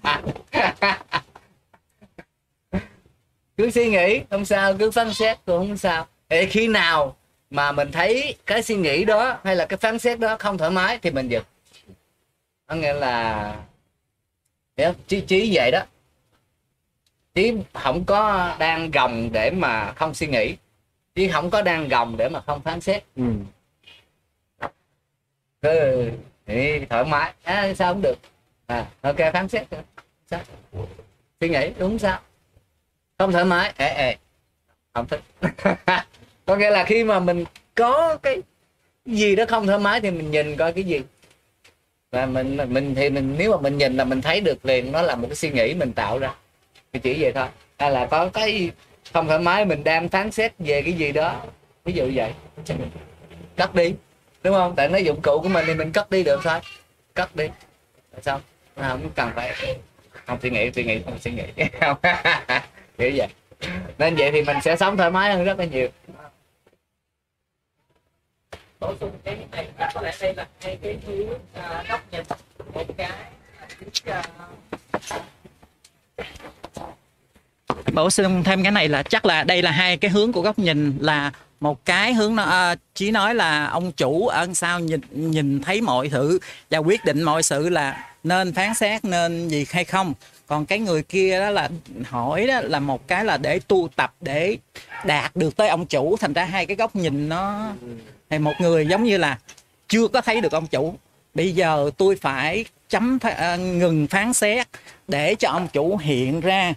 cứ 3.62 3.72
suy 3.72 3.90
nghĩ 3.90 4.22
không 4.30 4.46
sao 4.46 4.74
cứ 4.78 4.92
phán 4.92 5.14
xét 5.14 5.38
cũng 5.46 5.68
không 5.68 5.78
sao. 5.78 6.08
Thì 6.30 6.46
khi 6.46 6.68
nào 6.68 7.16
mà 7.50 7.72
mình 7.72 7.92
thấy 7.92 8.36
cái 8.46 8.64
suy 8.64 8.76
nghĩ 8.76 9.06
đó 9.06 9.38
hay 9.44 9.56
là 9.56 9.66
cái 9.66 9.78
phán 9.78 10.00
xét 10.00 10.20
đó 10.20 10.36
không 10.40 10.58
thoải 10.58 10.72
mái 10.72 11.00
thì 11.02 11.12
mình 11.12 11.28
dừng 11.28 11.44
có 12.68 12.76
nghĩa 12.76 12.94
là 12.94 13.56
Hiểu 14.78 14.94
chí 15.08 15.22
chí 15.22 15.52
vậy 15.54 15.72
đó 15.72 15.80
chứ 17.34 17.58
không 17.74 18.04
có 18.06 18.56
đang 18.60 18.92
gồng 18.92 19.30
để 19.32 19.52
mà 19.52 19.94
không 19.94 20.14
suy 20.14 20.28
nghĩ 20.28 20.56
chứ 21.16 21.30
không 21.34 21.50
có 21.50 21.62
đang 21.62 21.88
gồng 21.90 22.18
để 22.18 22.30
mà 22.30 22.42
không 22.42 22.62
phán 22.62 22.82
xét. 22.82 23.04
Ừ. 23.16 23.24
ừ, 25.62 26.10
thì 26.46 26.86
thoải 26.90 27.06
mái. 27.06 27.34
À, 27.44 27.74
sao 27.74 27.94
không 27.94 28.02
được? 28.02 28.16
À, 28.68 28.88
ok 29.02 29.18
phán 29.34 29.48
xét. 29.48 29.68
Sao? 30.28 30.40
Suy 31.40 31.50
nghĩ 31.50 31.72
đúng 31.78 32.00
sao 32.00 32.20
không 33.22 33.32
thoải 33.32 33.46
mái. 33.46 33.74
Ê, 33.78 33.88
ê. 33.88 34.16
không 34.94 35.08
thích 35.08 35.22
có 36.46 36.56
nghĩa 36.56 36.70
là 36.70 36.84
khi 36.84 37.04
mà 37.04 37.20
mình 37.20 37.46
có 37.76 38.18
cái 38.24 38.42
gì 39.06 39.36
đó 39.36 39.44
không 39.48 39.68
thoải 39.68 39.80
mái 39.80 40.02
thì 40.02 40.12
mình 40.12 40.32
nhìn 40.32 40.58
coi 40.58 40.74
cái 40.74 40.84
gì. 40.84 41.02
Và 42.12 42.26
mình 42.26 42.58
mình 42.70 42.96
thì 42.96 43.10
mình 43.10 43.36
nếu 43.38 43.52
mà 43.52 43.58
mình 43.62 43.78
nhìn 43.78 43.98
là 43.98 44.04
mình 44.04 44.22
thấy 44.22 44.42
được 44.42 44.66
liền 44.66 44.92
nó 44.92 45.02
là 45.02 45.16
một 45.16 45.28
cái 45.28 45.36
suy 45.36 45.50
nghĩ 45.50 45.74
mình 45.74 45.94
tạo 45.94 46.20
ra. 46.20 46.34
Thì 46.94 47.00
chỉ 47.00 47.22
vậy 47.22 47.32
thôi. 47.32 47.48
Hay 47.78 47.92
là 47.92 48.06
có 48.06 48.30
cái 48.34 48.72
không 49.14 49.28
thoải 49.28 49.40
mái 49.40 49.66
mình 49.66 49.84
đang 49.84 50.10
phán 50.10 50.32
xét 50.32 50.52
về 50.60 50.82
cái 50.82 50.94
gì 50.94 51.12
đó. 51.12 51.42
Ví 51.86 51.94
dụ 51.94 52.12
vậy. 52.14 52.34
Cắt 53.56 53.76
đi. 53.76 53.94
Đúng 54.44 54.54
không? 54.54 54.76
Tại 54.76 54.90
nó 54.90 54.98
dụng 54.98 55.22
cụ 55.22 55.40
của 55.44 55.50
mình 55.50 55.66
thì 55.68 55.74
mình 55.74 55.92
cắt 55.92 56.10
đi 56.10 56.24
được 56.24 56.40
thôi. 56.44 56.60
Cắt 57.16 57.36
đi. 57.36 57.48
Tại 58.12 58.22
sao 58.22 58.42
không 58.76 59.10
cần 59.16 59.32
phải 59.36 59.76
không 60.28 60.38
suy 60.42 60.50
nghĩ 60.50 60.72
suy 60.72 60.84
nghĩ 60.84 61.02
không 61.06 61.20
suy 61.20 61.32
nghĩ. 61.32 61.44
Không 61.80 61.98
kiểu 63.02 63.12
vậy. 63.16 63.28
Nên 63.98 64.16
vậy 64.16 64.32
thì 64.32 64.42
mình 64.42 64.58
sẽ 64.64 64.76
sống 64.76 64.98
thoải 64.98 65.12
mái 65.12 65.34
hơn 65.34 65.46
rất 65.46 65.60
là 65.60 65.66
nhiều. 65.66 65.88
Bổ 68.80 68.94
sung 69.00 69.12
cái 69.24 69.38
này 69.52 69.68
có 69.94 70.02
lẽ 70.02 70.12
đây 70.22 70.34
là 70.36 70.46
hai 70.62 70.78
cái 70.82 71.00
hướng 71.08 71.30
à, 71.54 71.84
góc 71.90 72.02
nhìn. 72.12 72.24
Một 72.74 72.98
cái 72.98 73.08
à, 74.06 74.24
bổ 77.94 78.10
sung 78.10 78.44
thêm 78.44 78.64
cái 78.64 78.72
này 78.72 78.90
là 78.90 79.04
chắc 79.04 79.26
là 79.26 79.44
đây 79.44 79.62
là 79.62 79.72
hai 79.72 79.98
cái 79.98 80.12
hướng 80.12 80.32
của 80.32 80.42
góc 80.42 80.60
nhìn 80.60 80.98
là 81.00 81.32
một 81.60 81.86
cái 81.86 82.14
hướng 82.14 82.36
nó 82.36 82.44
à, 82.44 82.76
chỉ 82.96 83.12
nói 83.12 83.36
là 83.36 83.66
ông 83.66 83.92
chủ 83.92 84.28
ở 84.28 84.48
sau 84.54 84.80
nhìn 84.80 85.02
nhìn 85.12 85.62
thấy 85.62 85.82
mọi 85.82 86.10
thứ 86.10 86.40
và 86.70 86.78
quyết 86.78 87.06
định 87.06 87.24
mọi 87.24 87.44
sự 87.44 87.70
là 87.70 88.14
nên 88.24 88.54
phán 88.54 88.74
xét 88.74 89.06
nên 89.06 89.48
gì 89.48 89.66
hay 89.70 89.84
không 89.84 90.14
còn 90.52 90.66
cái 90.66 90.80
người 90.80 91.04
kia 91.04 91.40
đó 91.40 91.50
là 91.50 91.70
hỏi 92.06 92.48
đó 92.48 92.62
là 92.64 92.80
một 92.80 93.08
cái 93.08 93.26
là 93.26 93.38
để 93.38 93.60
tu 93.68 93.90
tập 93.96 94.16
để 94.22 94.58
đạt 95.06 95.36
được 95.36 95.56
tới 95.56 95.70
ông 95.70 95.86
chủ. 95.86 96.18
Thành 96.18 96.34
ra 96.34 96.46
hai 96.46 96.66
cái 96.66 96.76
góc 96.78 96.96
nhìn 96.96 97.30
nó, 97.30 97.72
thì 98.30 98.40
một 98.40 98.54
người 98.60 98.88
giống 98.88 99.04
như 99.04 99.18
là 99.18 99.40
chưa 99.88 100.08
có 100.08 100.22
thấy 100.22 100.42
được 100.42 100.52
ông 100.52 100.68
chủ. 100.68 100.96
Bây 101.34 101.52
giờ 101.52 101.92
tôi 101.98 102.16
phải 102.16 102.66
chấm 102.90 103.18
à, 103.22 103.56
ngừng 103.56 104.08
phán 104.08 104.34
xét 104.34 104.68
để 105.08 105.36
cho 105.36 105.50
ông 105.50 105.68
chủ 105.74 105.98
hiện 105.98 106.42
ra. 106.42 106.74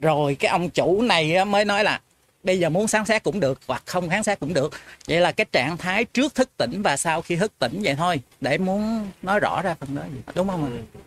Rồi 0.00 0.34
cái 0.34 0.50
ông 0.50 0.70
chủ 0.70 1.02
này 1.02 1.44
mới 1.44 1.64
nói 1.64 1.84
là 1.84 2.00
bây 2.42 2.58
giờ 2.58 2.68
muốn 2.68 2.88
sáng 2.88 3.06
xét 3.06 3.22
cũng 3.22 3.40
được 3.40 3.60
hoặc 3.66 3.82
không 3.86 4.08
kháng 4.08 4.24
xét 4.24 4.40
cũng 4.40 4.54
được. 4.54 4.72
Vậy 5.08 5.20
là 5.20 5.32
cái 5.32 5.46
trạng 5.52 5.76
thái 5.76 6.04
trước 6.04 6.34
thức 6.34 6.50
tỉnh 6.56 6.82
và 6.82 6.96
sau 6.96 7.22
khi 7.22 7.36
thức 7.36 7.52
tỉnh 7.58 7.80
vậy 7.82 7.94
thôi. 7.94 8.20
Để 8.40 8.58
muốn 8.58 9.10
nói 9.22 9.40
rõ 9.40 9.62
ra 9.62 9.74
phần 9.80 9.94
đó. 9.94 10.02
Đúng 10.34 10.48
không 10.48 10.64
ạ? 10.64 10.70
Ừ 10.94 11.00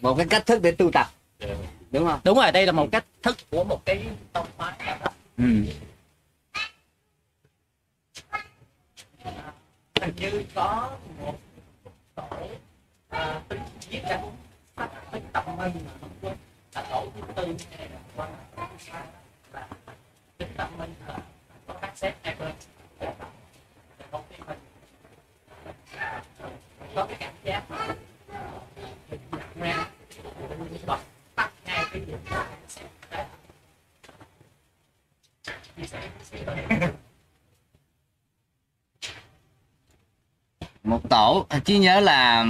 một 0.00 0.14
cái 0.14 0.26
cách 0.30 0.46
thức 0.46 0.62
để 0.62 0.72
tu 0.72 0.90
tập. 0.90 1.06
Đúng 1.90 2.06
không? 2.06 2.20
Đúng 2.24 2.38
rồi 2.38 2.52
đây 2.52 2.66
là 2.66 2.72
một 2.72 2.88
cách 2.92 3.04
thức 3.22 3.36
của 3.50 3.64
một 3.64 3.84
cái 3.84 4.06
tông 4.32 4.46
phái 4.56 4.98
ừ. 5.38 5.44
hình 10.00 10.14
như 10.16 10.44
có 10.54 10.90
một 11.20 11.34
tổ 12.14 12.48
à, 13.08 13.40
tính 13.48 13.60
viết 13.90 14.02
ra 14.08 14.20
sách 15.12 15.22
tâm 15.32 15.44
minh 15.56 15.72
mà 15.86 15.92
không 16.00 16.10
quên. 16.20 16.36
Là 16.74 16.82
tổ 16.90 17.06
thứ 17.14 17.20
tư 17.36 17.56
hay 17.76 17.88
là 17.88 18.28
tính 20.38 20.48
tâm 20.56 20.78
minh 20.78 20.94
là 21.08 21.18
có 21.66 21.74
các 21.80 21.92
xét 21.96 22.14
hai 22.22 22.34
bên 22.38 22.52
có 26.94 27.06
cái 27.06 27.16
cảm 27.20 27.34
giác 27.44 27.62
mình 27.70 27.96
nhận 29.30 29.40
ra 29.60 29.86
mình 30.58 30.78
bật 30.86 30.98
tắt 31.34 31.50
ngay 31.66 31.84
cái 31.92 32.02
gì 32.06 32.12
đó 32.30 32.46
xét 32.68 32.86
đấy. 33.10 33.24
Chia 35.42 35.52
sẻ, 35.52 35.52
chia 35.52 35.52
sẻ. 35.52 35.58
một 40.82 41.08
tổ 41.10 41.46
à, 41.48 41.58
chỉ 41.64 41.78
nhớ 41.78 42.00
là 42.00 42.46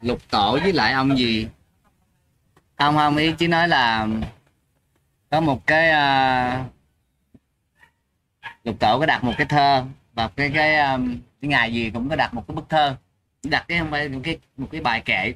lục 0.00 0.30
tổ 0.30 0.58
với 0.62 0.72
lại 0.72 0.92
ông 0.92 1.18
gì? 1.18 1.48
Không 2.78 2.96
không 2.96 3.16
ý 3.16 3.32
chỉ 3.38 3.46
nói 3.46 3.68
là 3.68 4.06
có 5.30 5.40
một 5.40 5.66
cái 5.66 5.90
uh, 5.90 6.66
lục 8.64 8.76
tổ 8.80 8.98
có 9.00 9.06
đặt 9.06 9.24
một 9.24 9.32
cái 9.38 9.46
thơ 9.46 9.84
và 10.12 10.28
cái 10.28 10.50
cái, 10.54 10.78
um, 10.78 11.18
cái 11.40 11.48
ngày 11.48 11.72
gì 11.72 11.90
cũng 11.90 12.08
có 12.08 12.16
đặt 12.16 12.34
một 12.34 12.44
cái 12.48 12.54
bức 12.54 12.68
thơ. 12.68 12.96
Đặt 13.42 13.64
cái 13.68 13.78
không 13.78 13.90
phải 13.90 14.08
một 14.08 14.20
cái 14.24 14.38
một 14.56 14.68
cái 14.72 14.80
bài 14.80 15.02
kệ. 15.04 15.34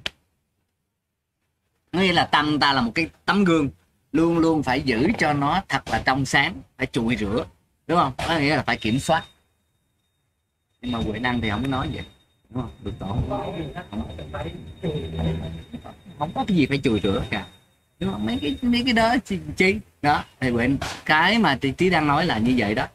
Nghĩa 1.92 2.12
là 2.12 2.24
tâm 2.24 2.60
ta 2.60 2.72
là 2.72 2.80
một 2.80 2.92
cái 2.94 3.08
tấm 3.24 3.44
gương 3.44 3.70
luôn 4.16 4.38
luôn 4.38 4.62
phải 4.62 4.82
giữ 4.82 5.08
cho 5.18 5.32
nó 5.32 5.62
thật 5.68 5.88
là 5.88 6.02
trong 6.06 6.24
sáng 6.26 6.54
phải 6.76 6.86
chùi 6.86 7.16
rửa 7.16 7.46
đúng 7.86 7.98
không? 7.98 8.12
Có 8.28 8.38
nghĩa 8.38 8.56
là 8.56 8.62
phải 8.62 8.76
kiểm 8.76 8.98
soát. 8.98 9.24
Nhưng 10.80 10.92
mà 10.92 10.98
huệ 10.98 11.18
năng 11.18 11.40
thì 11.40 11.50
không 11.50 11.62
có 11.62 11.68
nói 11.68 11.88
vậy 11.94 12.04
đúng 12.50 12.62
không? 12.62 12.70
Được 12.84 12.92
tổ 12.98 13.06
không, 13.06 13.28
không 16.18 16.32
có 16.34 16.44
cái 16.48 16.56
gì 16.56 16.66
phải 16.66 16.80
chùi 16.84 17.00
rửa 17.00 17.24
cả. 17.30 17.46
Đúng 17.98 18.12
không? 18.12 18.26
Mấy 18.26 18.38
cái 18.42 18.56
mấy 18.62 18.82
cái 18.84 18.92
đó 18.92 19.14
chi, 19.24 19.38
chi? 19.56 19.78
đó 20.02 20.24
thì 20.40 20.50
huệ 20.50 20.68
cái 21.04 21.38
mà 21.38 21.58
tí, 21.60 21.72
tí 21.72 21.90
đang 21.90 22.06
nói 22.06 22.26
là 22.26 22.38
như 22.38 22.54
vậy 22.56 22.74
đó. 22.74 22.86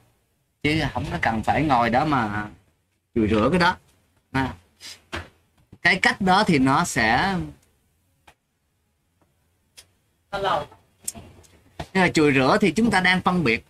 Chứ 0.63 0.81
không 0.93 1.05
có 1.11 1.17
cần 1.21 1.43
phải 1.43 1.63
ngồi 1.63 1.89
đó 1.89 2.05
mà 2.05 2.47
chùi 3.15 3.27
rửa 3.27 3.49
cái 3.51 3.59
đó. 3.59 3.77
À. 4.31 4.53
cái 5.81 5.95
cách 5.95 6.21
đó 6.21 6.43
thì 6.43 6.59
nó 6.59 6.85
sẽ 6.85 7.35
Hello 10.31 10.65
nhưng 11.93 12.03
mà 12.03 12.09
chùi 12.13 12.33
rửa 12.33 12.57
thì 12.61 12.71
chúng 12.71 12.91
ta 12.91 13.01
đang 13.01 13.21
phân 13.21 13.43
biệt. 13.43 13.65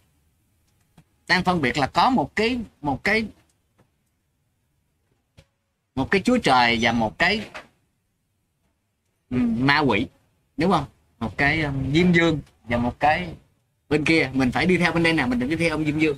Đang 1.27 1.43
phân 1.43 1.61
biệt 1.61 1.77
là 1.77 1.87
có 1.87 2.09
một 2.09 2.35
cái 2.35 2.59
một 2.81 3.03
cái 3.03 3.25
một 5.95 6.11
cái 6.11 6.21
chúa 6.21 6.37
trời 6.37 6.77
và 6.81 6.91
một 6.91 7.17
cái 7.17 7.45
ma 9.29 9.79
quỷ 9.79 10.07
đúng 10.57 10.71
không? 10.71 10.85
Một 11.19 11.37
cái 11.37 11.61
um, 11.61 11.93
diêm 11.93 12.11
dương 12.11 12.39
và 12.63 12.77
một 12.77 12.99
cái 12.99 13.33
bên 13.89 14.05
kia. 14.05 14.29
Mình 14.33 14.51
phải 14.51 14.65
đi 14.65 14.77
theo 14.77 14.91
bên 14.91 15.03
đây 15.03 15.13
nào 15.13 15.27
mình 15.27 15.39
đừng 15.39 15.49
đi 15.49 15.55
theo 15.55 15.69
ông 15.69 15.85
diêm 15.85 15.99
dương. 15.99 16.17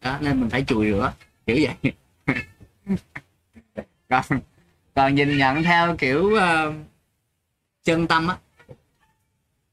Đó 0.00 0.18
nên 0.20 0.40
mình 0.40 0.50
phải 0.50 0.64
chùi 0.66 0.90
rửa 0.90 1.12
kiểu 1.46 1.56
vậy. 1.62 1.92
Còn 4.08 4.24
còn 4.94 5.14
nhìn 5.14 5.38
nhận 5.38 5.62
theo 5.62 5.96
kiểu 5.96 6.26
uh, 6.26 6.74
chân 7.84 8.06
tâm 8.06 8.28
á 8.28 8.36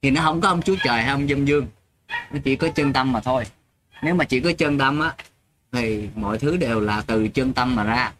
thì 0.01 0.11
nó 0.11 0.21
không 0.21 0.41
có 0.41 0.47
ông 0.47 0.61
chúa 0.61 0.75
trời 0.83 1.01
hay 1.01 1.11
ông 1.11 1.27
dâm 1.27 1.45
dương. 1.45 1.67
Nó 2.31 2.39
chỉ 2.43 2.55
có 2.55 2.69
chân 2.75 2.93
tâm 2.93 3.11
mà 3.11 3.19
thôi. 3.19 3.45
Nếu 4.01 4.15
mà 4.15 4.25
chỉ 4.25 4.39
có 4.39 4.51
chân 4.57 4.77
tâm 4.77 4.99
á, 4.99 5.15
thì 5.71 6.09
mọi 6.15 6.39
thứ 6.39 6.57
đều 6.57 6.79
là 6.79 7.01
từ 7.07 7.27
chân 7.27 7.53
tâm 7.53 7.75
mà 7.75 7.83
ra. 7.83 8.13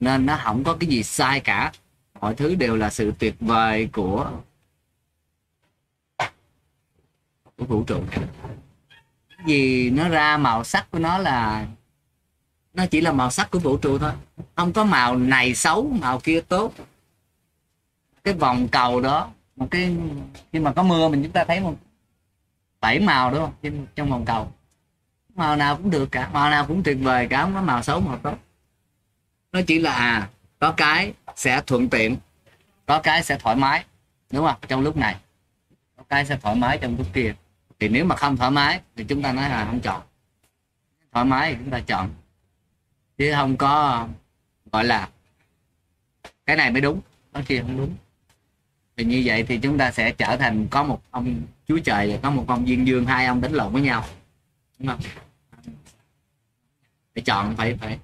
Nên 0.00 0.26
nó 0.26 0.38
không 0.44 0.64
có 0.64 0.76
cái 0.80 0.88
gì 0.90 1.02
sai 1.02 1.40
cả. 1.40 1.72
Mọi 2.20 2.34
thứ 2.34 2.54
đều 2.54 2.76
là 2.76 2.90
sự 2.90 3.12
tuyệt 3.18 3.34
vời 3.40 3.88
của 3.92 4.30
của 7.56 7.64
vũ 7.64 7.84
trụ. 7.84 8.02
Cái 8.10 9.46
gì 9.46 9.90
nó 9.90 10.08
ra 10.08 10.36
màu 10.36 10.64
sắc 10.64 10.90
của 10.90 10.98
nó 10.98 11.18
là, 11.18 11.66
nó 12.74 12.86
chỉ 12.86 13.00
là 13.00 13.12
màu 13.12 13.30
sắc 13.30 13.50
của 13.50 13.58
vũ 13.58 13.76
trụ 13.76 13.98
thôi. 13.98 14.12
Không 14.56 14.72
có 14.72 14.84
màu 14.84 15.16
này 15.16 15.54
xấu, 15.54 15.90
màu 16.00 16.20
kia 16.20 16.40
tốt. 16.40 16.74
Cái 18.24 18.34
vòng 18.34 18.68
cầu 18.68 19.00
đó 19.00 19.30
một 19.60 19.66
cái, 19.70 19.96
khi 20.52 20.58
mà 20.58 20.72
có 20.72 20.82
mưa 20.82 21.08
mình 21.08 21.22
chúng 21.22 21.32
ta 21.32 21.44
thấy 21.44 21.60
một 21.60 21.74
bảy 22.80 23.00
màu 23.00 23.30
đúng 23.30 23.40
không? 23.40 23.52
Trên, 23.62 23.86
trong 23.94 24.10
vòng 24.10 24.24
cầu. 24.24 24.52
Màu 25.34 25.56
nào 25.56 25.76
cũng 25.76 25.90
được 25.90 26.08
cả, 26.12 26.30
màu 26.32 26.50
nào 26.50 26.66
cũng 26.66 26.82
tuyệt 26.82 26.98
vời 27.00 27.26
cả, 27.30 27.42
không 27.42 27.54
có 27.54 27.62
màu 27.62 27.82
xấu, 27.82 28.00
màu 28.00 28.18
tốt. 28.18 28.38
Nó 29.52 29.60
chỉ 29.66 29.78
là 29.78 29.92
à 29.92 30.28
có 30.58 30.72
cái 30.76 31.12
sẽ 31.36 31.62
thuận 31.66 31.88
tiện, 31.88 32.16
có 32.86 33.00
cái 33.00 33.22
sẽ 33.22 33.38
thoải 33.38 33.56
mái, 33.56 33.84
đúng 34.30 34.46
không? 34.46 34.56
Trong 34.68 34.80
lúc 34.80 34.96
này. 34.96 35.16
Có 35.96 36.02
cái 36.08 36.26
sẽ 36.26 36.36
thoải 36.36 36.54
mái 36.54 36.78
trong 36.78 36.96
lúc 36.98 37.06
kia. 37.12 37.34
Thì 37.80 37.88
nếu 37.88 38.04
mà 38.04 38.16
không 38.16 38.36
thoải 38.36 38.50
mái 38.50 38.80
thì 38.96 39.04
chúng 39.04 39.22
ta 39.22 39.32
nói 39.32 39.48
là 39.48 39.64
không 39.64 39.80
chọn. 39.80 40.02
Thoải 41.12 41.24
mái 41.24 41.52
thì 41.52 41.58
chúng 41.58 41.70
ta 41.70 41.80
chọn. 41.80 42.10
Chứ 43.18 43.32
không 43.36 43.56
có, 43.56 44.06
gọi 44.72 44.84
là, 44.84 45.08
cái 46.46 46.56
này 46.56 46.70
mới 46.70 46.80
đúng, 46.80 47.00
cái 47.32 47.42
kia 47.46 47.60
không 47.60 47.76
đúng 47.76 47.96
thì 49.00 49.06
như 49.06 49.22
vậy 49.24 49.44
thì 49.48 49.58
chúng 49.58 49.78
ta 49.78 49.90
sẽ 49.90 50.12
trở 50.12 50.36
thành 50.36 50.66
có 50.70 50.82
một 50.82 51.02
ông 51.10 51.42
chúa 51.68 51.78
trời 51.78 52.12
và 52.12 52.18
có 52.22 52.30
một 52.30 52.44
ông 52.48 52.64
viên 52.64 52.86
dương, 52.86 53.06
hai 53.06 53.26
ông 53.26 53.40
đánh 53.40 53.52
lộn 53.52 53.72
với 53.72 53.82
nhau. 53.82 54.04
Đúng 54.78 54.88
không? 54.88 55.00
Phải 57.14 57.22
chọn, 57.24 57.56
phải 57.56 57.76
phải 57.80 57.98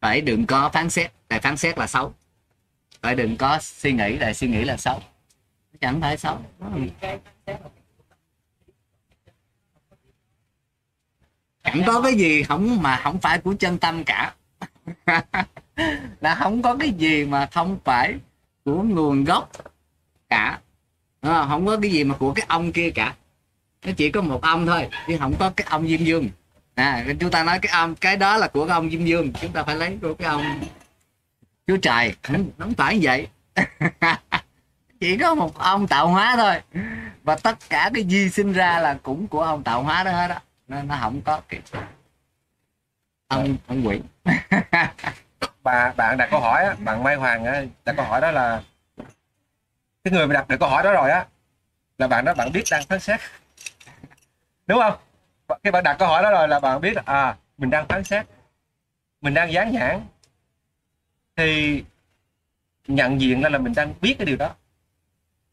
phải 0.00 0.20
đừng 0.20 0.46
có 0.46 0.68
phán 0.68 0.90
xét. 0.90 1.12
Tại 1.28 1.40
phán 1.40 1.56
xét 1.56 1.78
là 1.78 1.86
xấu. 1.86 2.14
Phải 3.02 3.14
đừng 3.14 3.36
có 3.36 3.58
suy 3.60 3.92
nghĩ, 3.92 4.16
tại 4.20 4.34
suy 4.34 4.48
nghĩ 4.48 4.64
là 4.64 4.76
xấu. 4.76 5.00
Chẳng 5.80 6.00
phải 6.00 6.16
xấu. 6.16 6.38
Chẳng 11.64 11.82
có 11.86 12.02
cái 12.02 12.14
gì 12.14 12.42
không 12.42 12.82
mà 12.82 13.00
không 13.04 13.18
phải 13.18 13.38
của 13.38 13.54
chân 13.54 13.78
tâm 13.78 14.04
cả. 14.04 14.34
Là 16.20 16.34
không 16.34 16.62
có 16.62 16.76
cái 16.76 16.90
gì 16.90 17.24
mà 17.24 17.46
không 17.46 17.78
phải 17.84 18.14
của 18.64 18.82
nguồn 18.82 19.24
gốc 19.24 19.50
cả. 20.28 20.58
Đúng 21.22 21.32
không? 21.34 21.66
có 21.66 21.76
cái 21.82 21.90
gì 21.90 22.04
mà 22.04 22.14
của 22.16 22.32
cái 22.32 22.46
ông 22.48 22.72
kia 22.72 22.90
cả. 22.90 23.14
Nó 23.86 23.92
chỉ 23.96 24.10
có 24.10 24.20
một 24.20 24.42
ông 24.42 24.66
thôi 24.66 24.88
chứ 25.06 25.16
không 25.18 25.34
có 25.38 25.50
cái 25.56 25.66
ông 25.70 25.88
diêm 25.88 26.04
dương. 26.04 26.28
À 26.74 27.04
chúng 27.20 27.30
ta 27.30 27.44
nói 27.44 27.58
cái 27.58 27.72
ông 27.72 27.94
cái 27.94 28.16
đó 28.16 28.36
là 28.36 28.48
của 28.48 28.66
cái 28.66 28.74
ông 28.74 28.90
diêm 28.90 29.04
dương 29.04 29.32
chúng 29.32 29.52
ta 29.52 29.62
phải 29.62 29.76
lấy 29.76 29.98
của 30.02 30.14
cái 30.14 30.28
ông 30.28 30.60
chúa 31.66 31.76
trời. 31.76 32.14
Không, 32.22 32.50
không 32.58 32.74
phải 32.74 32.98
như 32.98 33.00
vậy. 33.02 33.26
Chỉ 35.00 35.16
có 35.16 35.34
một 35.34 35.58
ông 35.58 35.86
tạo 35.86 36.08
hóa 36.08 36.36
thôi. 36.36 36.82
Và 37.22 37.36
tất 37.36 37.58
cả 37.68 37.90
cái 37.94 38.04
gì 38.04 38.30
sinh 38.30 38.52
ra 38.52 38.80
là 38.80 38.98
cũng 39.02 39.26
của 39.26 39.42
ông 39.42 39.62
tạo 39.62 39.82
hóa 39.82 40.04
đó 40.04 40.10
hết 40.10 40.30
á. 40.30 40.40
Nên 40.68 40.88
nó 40.88 40.98
không 41.00 41.20
có 41.22 41.40
cái 41.48 41.60
ông 43.28 43.56
ông 43.66 43.86
quỷ. 43.86 44.00
Bà 45.62 45.92
bạn 45.96 46.16
đặt 46.16 46.28
câu 46.30 46.40
hỏi 46.40 46.76
bạn 46.78 47.02
Mai 47.02 47.16
Hoàng 47.16 47.68
đặt 47.84 47.96
câu 47.96 48.06
hỏi 48.06 48.20
đó 48.20 48.30
là 48.30 48.62
cái 50.04 50.12
người 50.12 50.26
mà 50.26 50.34
đặt 50.34 50.48
được 50.48 50.56
câu 50.60 50.68
hỏi 50.68 50.82
đó 50.82 50.92
rồi 50.92 51.10
á 51.10 51.26
là 51.98 52.06
bạn 52.06 52.24
đó 52.24 52.34
bạn 52.34 52.52
biết 52.52 52.64
đang 52.70 52.82
phán 52.82 53.00
xét. 53.00 53.20
Đúng 54.66 54.78
không? 54.78 54.94
Cái 55.62 55.70
bạn 55.70 55.84
đặt 55.84 55.96
câu 55.98 56.08
hỏi 56.08 56.22
đó 56.22 56.30
rồi 56.30 56.48
là 56.48 56.60
bạn 56.60 56.80
biết 56.80 56.96
à 57.04 57.36
mình 57.58 57.70
đang 57.70 57.88
phán 57.88 58.04
xét 58.04 58.26
mình 59.20 59.34
đang 59.34 59.52
dán 59.52 59.72
nhãn 59.72 60.00
thì 61.36 61.84
nhận 62.88 63.20
diện 63.20 63.40
ra 63.42 63.48
là 63.48 63.58
mình 63.58 63.72
đang 63.76 63.94
biết 64.00 64.14
cái 64.18 64.26
điều 64.26 64.36
đó. 64.36 64.54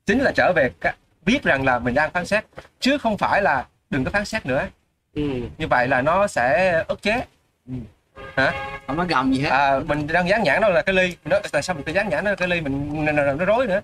Chính 0.06 0.20
là 0.20 0.32
trở 0.36 0.54
về 0.56 0.72
biết 1.26 1.44
rằng 1.44 1.64
là 1.64 1.80
mình 1.80 1.94
đang 1.94 2.12
phán 2.12 2.26
xét 2.26 2.46
chứ 2.80 2.98
không 2.98 3.18
phải 3.18 3.42
là 3.42 3.68
đừng 3.90 4.04
có 4.04 4.12
phán 4.12 4.26
xét 4.26 4.46
nữa. 4.46 4.68
Ừ. 5.14 5.22
như 5.58 5.68
vậy 5.68 5.88
là 5.88 6.02
nó 6.02 6.28
sẽ 6.28 6.74
ức 6.88 7.02
chế. 7.02 7.26
Không 8.88 8.98
có 8.98 9.06
gồng 9.10 9.36
gì 9.36 9.42
hết. 9.42 9.50
À, 9.50 9.80
mình 9.80 10.08
đang 10.08 10.30
dán 10.30 10.44
nhãn 10.44 10.62
đó 10.62 10.70
là 10.70 10.82
cái 10.82 10.96
ly. 10.96 11.18
Nó 11.26 11.40
tại 11.52 11.62
sao 11.62 11.74
mình 11.76 11.86
phải 11.86 11.94
dán 11.94 12.10
nhãn 12.10 12.24
đó 12.24 12.32
là 12.32 12.36
cái 12.36 12.48
ly 12.48 12.62
mình 12.62 13.06
nó 13.38 13.46
rối 13.46 13.68
nữa 13.68 13.82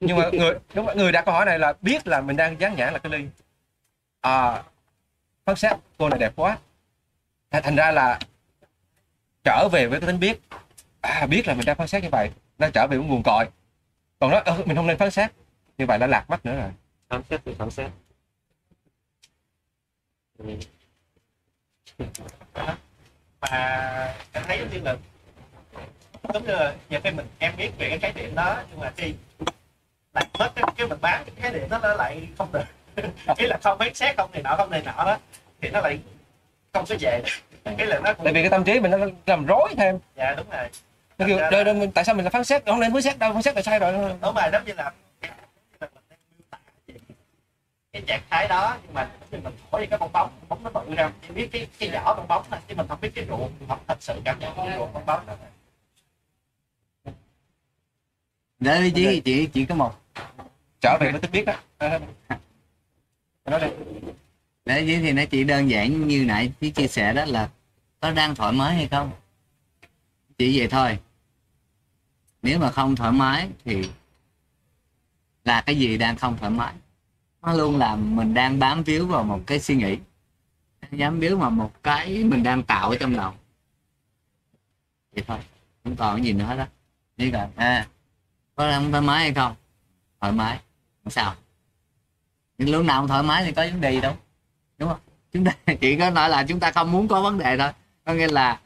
nhưng 0.00 0.16
mà 0.16 0.30
người 0.32 0.58
đúng 0.74 0.86
rồi, 0.86 0.96
người 0.96 1.12
đặt 1.12 1.24
câu 1.24 1.34
hỏi 1.34 1.46
này 1.46 1.58
là 1.58 1.72
biết 1.80 2.06
là 2.06 2.20
mình 2.20 2.36
đang 2.36 2.60
dán 2.60 2.76
nhãn 2.76 2.92
là 2.92 2.98
cái 2.98 3.12
ly. 3.12 3.26
À 4.20 4.62
phán 5.46 5.56
xét 5.56 5.76
cô 5.98 6.08
này 6.08 6.18
đẹp 6.18 6.32
quá. 6.36 6.58
Thành, 7.50 7.76
ra 7.76 7.90
là 7.90 8.18
trở 9.44 9.68
về 9.72 9.86
với 9.86 10.00
cái 10.00 10.06
tính 10.06 10.20
biết. 10.20 10.40
À, 11.00 11.26
biết 11.26 11.48
là 11.48 11.54
mình 11.54 11.66
đang 11.66 11.76
phán 11.76 11.88
xét 11.88 12.02
như 12.02 12.08
vậy 12.12 12.30
nó 12.58 12.68
trở 12.74 12.86
về 12.86 12.96
với 12.98 13.06
nguồn 13.06 13.22
cội. 13.22 13.44
Còn 14.18 14.30
nó 14.30 14.38
"Ơ, 14.44 14.62
mình 14.66 14.76
không 14.76 14.86
nên 14.86 14.98
phán 14.98 15.10
xét 15.10 15.30
như 15.78 15.86
vậy 15.86 15.98
là 15.98 16.06
lạc 16.06 16.24
mất 16.30 16.46
nữa 16.46 16.56
rồi. 16.56 16.70
Phán 17.08 17.22
xét 17.30 17.40
thì 17.44 17.54
phán 17.58 17.70
xét. 17.70 17.90
Mà 23.40 24.14
em 24.32 24.42
thấy 24.46 24.58
giống 24.58 24.70
như 24.70 24.80
là 24.80 24.96
giống 26.34 26.44
như 26.46 26.52
là 26.52 26.74
nhiều 26.90 27.00
khi 27.04 27.10
mình 27.10 27.26
em 27.38 27.56
biết 27.56 27.70
về 27.78 27.88
cái 27.88 27.98
khái 27.98 28.12
niệm 28.12 28.34
đó 28.34 28.62
nhưng 28.70 28.80
mà 28.80 28.92
khi 28.96 29.14
lại 30.18 30.26
mất 30.38 30.50
cái, 30.54 30.64
cái 30.76 30.86
mình 30.86 30.98
bán 31.00 31.24
cái 31.42 31.68
đó 31.70 31.78
nó 31.82 31.94
lại 31.94 32.28
không 32.38 32.52
được. 32.52 32.64
Ý 33.36 33.46
là 33.46 33.58
không 33.62 33.78
phán 33.78 33.94
xét 33.94 34.16
không 34.16 34.30
này 34.32 34.42
nọ 34.42 34.54
không 34.56 34.70
này 34.70 34.82
nọ 34.84 35.04
đó 35.04 35.16
thì 35.60 35.70
nó 35.70 35.80
lại 35.80 35.98
không 36.72 36.84
có 36.88 36.94
về. 37.00 37.22
Cái 37.78 37.86
là 37.86 38.00
nó 38.04 38.12
cũng 38.14 38.24
tại 38.24 38.32
vì 38.34 38.42
cái 38.42 38.50
tâm 38.50 38.64
trí 38.64 38.80
mình 38.80 38.90
nó 38.90 38.98
làm 39.26 39.46
rối 39.46 39.74
thêm. 39.76 39.98
Dạ 40.16 40.34
đúng 40.36 40.50
rồi. 40.50 40.68
Nó 41.18 41.26
kêu 41.26 41.38
"Đây, 41.50 41.64
đây, 41.64 41.74
mình- 41.74 41.92
tại 41.92 42.04
sao 42.04 42.14
mình 42.14 42.24
là 42.24 42.30
phán 42.30 42.44
xét? 42.44 42.62
Không 42.66 42.80
nên 42.80 42.92
phán 42.92 43.02
xét 43.02 43.18
đâu 43.18 43.32
phán 43.32 43.42
xét 43.42 43.56
là 43.56 43.62
sai 43.62 43.78
rồi. 43.78 43.92
Đúng 43.92 44.34
rồi 44.34 44.44
giống 44.52 44.64
như 44.64 44.72
là 44.72 44.92
giống 45.20 45.30
như 45.70 45.76
là 45.80 45.88
mình 45.90 46.02
đang 46.10 46.18
miêu 46.30 46.46
tả 46.50 46.58
về 46.86 46.94
cái 47.92 48.02
trạng 48.06 48.20
thái 48.30 48.48
đó 48.48 48.76
nhưng 48.82 48.94
mà 48.94 49.08
mình 49.30 49.42
thổi 49.70 49.86
cái 49.86 49.98
bong 49.98 50.12
bóng 50.12 50.30
bóng 50.48 50.64
nó 50.64 50.70
bự 50.70 50.94
ra 50.94 51.10
chỉ 51.28 51.34
biết 51.34 51.48
cái 51.52 51.66
cái 51.78 51.88
vỏ 51.90 52.14
bong 52.14 52.28
bóng 52.28 52.44
thôi 52.50 52.60
chứ 52.68 52.74
mình 52.74 52.86
không 52.88 52.98
biết 53.00 53.10
cái 53.14 53.26
ruột 53.28 53.50
không 53.68 53.78
thật 53.88 53.96
sự 54.00 54.20
cảm 54.24 54.38
nhận 54.38 54.52
cái 54.56 54.72
ruột 54.78 54.92
bong 54.92 55.06
bóng 55.06 55.26
đó. 55.26 55.34
Đấy 58.60 58.92
chỉ 58.94 59.20
chỉ 59.24 59.46
chỉ 59.46 59.64
có 59.66 59.74
một 59.74 59.94
trở 60.80 60.98
về 61.00 61.12
với 61.12 61.20
tính 61.20 61.30
biết 61.30 61.44
ờ. 61.78 61.98
đó 63.44 63.58
nói 63.58 63.60
đi 63.60 63.66
đấy 64.64 64.86
vậy 64.86 64.98
thì 65.02 65.12
nó 65.12 65.22
chỉ 65.30 65.44
đơn 65.44 65.70
giản 65.70 66.08
như 66.08 66.24
nãy 66.24 66.52
chị 66.60 66.70
chia 66.70 66.86
sẻ 66.86 67.12
đó 67.12 67.24
là 67.24 67.48
có 68.00 68.10
đang 68.10 68.34
thoải 68.34 68.52
mái 68.52 68.74
hay 68.74 68.88
không? 68.88 69.10
Chỉ 70.38 70.58
vậy 70.58 70.68
thôi. 70.68 70.98
Nếu 72.42 72.58
mà 72.58 72.70
không 72.70 72.96
thoải 72.96 73.12
mái 73.12 73.48
thì 73.64 73.90
là 75.44 75.60
cái 75.60 75.78
gì 75.78 75.98
đang 75.98 76.16
không 76.16 76.36
thoải 76.38 76.50
mái? 76.50 76.74
Nó 77.42 77.52
luôn 77.52 77.76
là 77.76 77.96
mình 77.96 78.34
đang 78.34 78.58
bám 78.58 78.82
víu 78.82 79.06
vào 79.06 79.24
một 79.24 79.40
cái 79.46 79.60
suy 79.60 79.74
nghĩ 79.74 79.98
dám 80.90 81.20
víu 81.20 81.38
vào 81.38 81.50
một 81.50 81.72
cái 81.82 82.24
mình 82.24 82.42
đang 82.42 82.62
tạo 82.62 82.90
ở 82.90 82.96
trong 83.00 83.16
đầu. 83.16 83.32
Vậy 85.12 85.24
thôi, 85.26 85.38
không 85.84 85.96
còn 85.96 86.16
cái 86.16 86.24
gì 86.24 86.32
nữa 86.32 86.44
hết 86.44 86.56
đó 86.56 86.66
chỉ 87.16 87.30
cần 87.30 87.50
à 87.56 87.86
có 88.54 88.70
đang 88.70 88.90
thoải 88.90 89.02
mái 89.02 89.18
hay 89.18 89.34
không? 89.34 89.54
Thoải 90.20 90.32
mái 90.32 90.60
sao? 91.10 91.34
Nhưng 92.58 92.70
lúc 92.70 92.84
nào 92.84 93.00
không 93.00 93.08
thoải 93.08 93.22
mái 93.22 93.44
thì 93.44 93.52
có 93.52 93.62
vấn 93.62 93.80
đề 93.80 93.92
gì 93.92 94.00
đâu. 94.00 94.16
Đúng 94.78 94.88
không? 94.88 94.98
Chúng 95.32 95.44
ta 95.44 95.52
chỉ 95.80 95.98
có 95.98 96.10
nói 96.10 96.28
là 96.28 96.44
chúng 96.48 96.60
ta 96.60 96.72
không 96.72 96.92
muốn 96.92 97.08
có 97.08 97.22
vấn 97.22 97.38
đề 97.38 97.58
thôi. 97.58 97.70
Có 98.04 98.12
nghĩa 98.12 98.28
là 98.28 98.60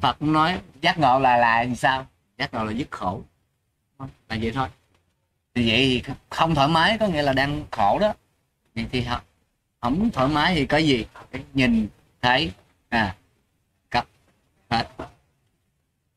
Phật 0.00 0.18
cũng 0.18 0.32
nói 0.32 0.60
giác 0.80 0.98
ngộ 0.98 1.18
là 1.18 1.36
là 1.36 1.62
gì 1.62 1.76
sao? 1.76 2.06
Giác 2.38 2.54
ngộ 2.54 2.64
là 2.64 2.72
dứt 2.72 2.90
khổ. 2.90 3.22
Là 3.98 4.06
vậy 4.28 4.52
thôi. 4.54 4.68
Thì 5.54 5.68
vậy 5.68 6.02
thì 6.04 6.12
không 6.30 6.54
thoải 6.54 6.68
mái 6.68 6.98
có 6.98 7.06
nghĩa 7.06 7.22
là 7.22 7.32
đang 7.32 7.64
khổ 7.70 7.98
đó. 7.98 8.14
Vậy 8.74 8.86
thì 8.92 9.04
không, 9.10 9.20
không 9.80 10.10
thoải 10.10 10.28
mái 10.28 10.54
thì 10.54 10.66
có 10.66 10.76
gì? 10.76 11.06
Nhìn 11.54 11.88
thấy 12.22 12.52
à 12.88 13.16
cặp 13.90 14.06
hết. 14.70 14.88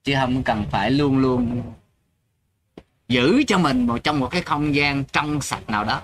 Chứ 0.04 0.16
không 0.20 0.44
cần 0.44 0.66
phải 0.72 0.92
luôn 0.92 1.18
luôn 1.18 1.74
giữ 3.10 3.44
cho 3.48 3.58
mình 3.58 3.88
một 3.88 3.98
trong 4.04 4.20
một 4.20 4.28
cái 4.32 4.42
không 4.42 4.76
gian 4.76 5.04
trong 5.04 5.42
sạch 5.42 5.70
nào 5.70 5.84
đó. 5.84 6.02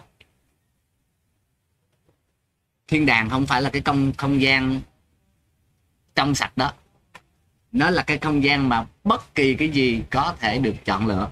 Thiên 2.88 3.06
đàng 3.06 3.30
không 3.30 3.46
phải 3.46 3.62
là 3.62 3.70
cái 3.70 3.82
không 3.86 4.14
không 4.18 4.42
gian 4.42 4.82
trong 6.16 6.36
sạch 6.36 6.58
đó. 6.58 6.74
Nó 7.72 7.90
là 7.90 8.04
cái 8.04 8.18
không 8.18 8.44
gian 8.44 8.70
mà 8.70 8.86
bất 9.04 9.36
kỳ 9.36 9.56
cái 9.56 9.70
gì 9.70 10.04
có 10.12 10.36
thể 10.40 10.60
được 10.60 10.76
chọn 10.86 11.08
lựa. 11.08 11.32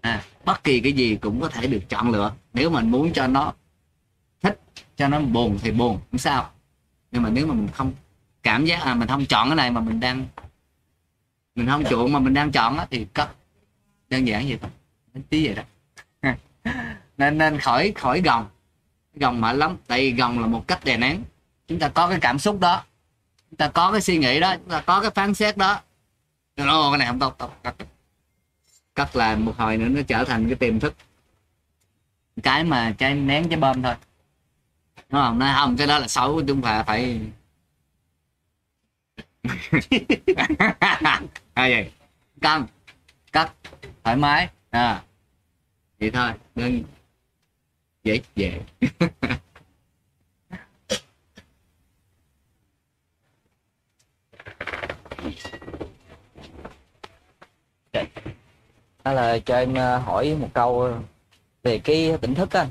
À, 0.00 0.24
bất 0.44 0.64
kỳ 0.64 0.80
cái 0.80 0.92
gì 0.92 1.16
cũng 1.16 1.40
có 1.40 1.48
thể 1.48 1.66
được 1.66 1.88
chọn 1.88 2.10
lựa. 2.10 2.32
Nếu 2.52 2.70
mình 2.70 2.90
muốn 2.90 3.12
cho 3.12 3.26
nó 3.26 3.52
thích 4.42 4.60
cho 4.96 5.08
nó 5.08 5.20
buồn 5.20 5.58
thì 5.62 5.70
buồn 5.70 6.00
không 6.10 6.18
sao. 6.18 6.50
Nhưng 7.12 7.22
mà 7.22 7.30
nếu 7.30 7.46
mà 7.46 7.54
mình 7.54 7.68
không 7.74 7.92
cảm 8.42 8.64
giác 8.64 8.80
à 8.80 8.94
mình 8.94 9.08
không 9.08 9.26
chọn 9.26 9.48
cái 9.48 9.56
này 9.56 9.70
mà 9.70 9.80
mình 9.80 10.00
đang 10.00 10.26
mình 11.54 11.66
không 11.66 11.84
chuộng 11.90 12.12
mà 12.12 12.18
mình 12.18 12.34
đang 12.34 12.52
chọn 12.52 12.78
á 12.78 12.86
thì 12.90 13.06
cất 13.14 13.37
đơn 14.10 14.24
giản 14.26 14.48
vậy 14.48 14.58
thôi. 14.62 14.70
Tí 15.28 15.46
vậy 15.46 15.54
đó. 15.54 15.62
Nên 17.18 17.38
nên 17.38 17.58
khỏi 17.58 17.92
khỏi 17.96 18.20
gồng. 18.20 18.46
Gồng 19.14 19.40
mệt 19.40 19.56
lắm. 19.56 19.76
Tại 19.86 20.00
vì 20.00 20.12
gồng 20.12 20.38
là 20.40 20.46
một 20.46 20.68
cách 20.68 20.84
đè 20.84 20.96
nén. 20.96 21.22
Chúng 21.68 21.78
ta 21.78 21.88
có 21.88 22.08
cái 22.08 22.18
cảm 22.20 22.38
xúc 22.38 22.60
đó. 22.60 22.84
Chúng 23.50 23.56
ta 23.56 23.68
có 23.68 23.92
cái 23.92 24.00
suy 24.00 24.18
nghĩ 24.18 24.40
đó. 24.40 24.56
Chúng 24.56 24.70
ta 24.70 24.80
có 24.80 25.00
cái 25.00 25.10
phán 25.10 25.34
xét 25.34 25.56
đó. 25.56 25.80
Nó 26.56 26.90
cái 26.90 26.98
này 26.98 27.08
không 27.08 27.18
tốt 27.18 27.34
tốt 27.38 27.56
cắt 27.62 27.74
cắt 28.98 29.16
là 29.16 29.36
một 29.36 29.54
hồi 29.58 29.76
nữa, 29.76 29.88
nó 29.88 30.00
trở 30.08 30.24
thành 30.24 30.46
cái 30.46 30.54
tiềm 30.54 30.80
thức. 30.80 30.94
Cái 32.42 32.64
mà 32.64 32.94
trái 32.98 33.14
nén 33.14 33.48
trái 33.48 33.60
bơm 33.60 33.82
thôi. 33.82 33.94
Đúng 34.96 35.20
không? 35.20 35.38
Nói, 35.38 35.54
không, 35.56 35.76
cái 35.76 35.86
đó 35.86 35.98
là 35.98 36.08
xấu, 36.08 36.42
chúng 36.46 36.62
ta 36.62 36.82
phải 36.82 37.20
à 41.54 41.68
vậy? 41.68 41.92
Căng 42.40 42.66
cắt 43.32 43.52
thoải 44.08 44.16
mái. 44.16 44.48
À 44.70 45.02
vậy 46.00 46.10
thôi 46.10 46.30
đơn 46.54 46.82
dễ 48.04 48.20
dễ 48.36 48.60
đó 59.04 59.12
là 59.12 59.38
cho 59.38 59.56
em 59.56 59.74
ờ, 59.74 59.98
hỏi 59.98 60.36
một 60.40 60.48
câu 60.54 60.90
về 61.62 61.78
cái 61.78 62.18
tỉnh 62.20 62.34
thức 62.34 62.56
anh. 62.56 62.68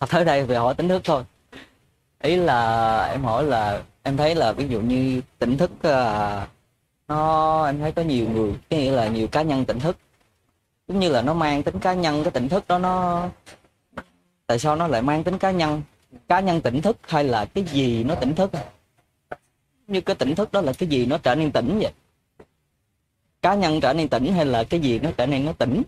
Thật 0.00 0.06
tới 0.10 0.24
đây 0.24 0.44
về 0.44 0.56
hỏi 0.56 0.74
tỉnh 0.74 0.88
thức 0.88 1.02
thôi. 1.04 1.24
Ý 2.22 2.36
là 2.36 3.04
em 3.04 3.24
hỏi 3.24 3.44
là 3.44 3.82
em 4.02 4.16
thấy 4.16 4.34
là 4.34 4.52
ví 4.52 4.68
dụ 4.68 4.80
như 4.80 5.20
tỉnh 5.38 5.58
thức 5.58 5.70
ờ, 5.82 6.46
nó 7.08 7.66
em 7.66 7.78
thấy 7.78 7.92
có 7.92 8.02
nhiều 8.02 8.28
người 8.28 8.52
có 8.70 8.76
nghĩa 8.76 8.90
là 8.90 9.08
nhiều 9.08 9.26
cá 9.28 9.42
nhân 9.42 9.64
tỉnh 9.64 9.78
thức 9.78 9.96
giống 10.88 11.00
như 11.00 11.08
là 11.08 11.22
nó 11.22 11.34
mang 11.34 11.62
tính 11.62 11.78
cá 11.78 11.94
nhân 11.94 12.24
cái 12.24 12.30
tỉnh 12.30 12.48
thức 12.48 12.68
đó 12.68 12.78
nó 12.78 13.28
tại 14.46 14.58
sao 14.58 14.76
nó 14.76 14.86
lại 14.86 15.02
mang 15.02 15.24
tính 15.24 15.38
cá 15.38 15.50
nhân? 15.50 15.82
Cá 16.28 16.40
nhân 16.40 16.60
tỉnh 16.60 16.82
thức 16.82 16.96
hay 17.02 17.24
là 17.24 17.44
cái 17.44 17.64
gì 17.64 18.04
nó 18.04 18.14
tỉnh 18.14 18.34
thức? 18.34 18.50
Như 19.86 20.00
cái 20.00 20.16
tỉnh 20.16 20.34
thức 20.34 20.52
đó 20.52 20.60
là 20.60 20.72
cái 20.72 20.88
gì 20.88 21.06
nó 21.06 21.18
trở 21.18 21.34
nên 21.34 21.52
tỉnh 21.52 21.78
vậy? 21.82 21.92
Cá 23.42 23.54
nhân 23.54 23.80
trở 23.80 23.92
nên 23.92 24.08
tỉnh 24.08 24.32
hay 24.32 24.46
là 24.46 24.64
cái 24.64 24.80
gì 24.80 24.98
nó 24.98 25.10
trở 25.16 25.26
nên 25.26 25.44
nó 25.44 25.52
tỉnh? 25.52 25.82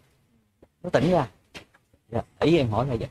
Nó 0.82 0.90
tỉnh 0.90 1.10
ra. 1.10 1.26
Dạ. 2.12 2.22
ý 2.40 2.58
em 2.58 2.68
hỏi 2.68 2.86
là 2.86 2.96
vậy. 2.96 3.08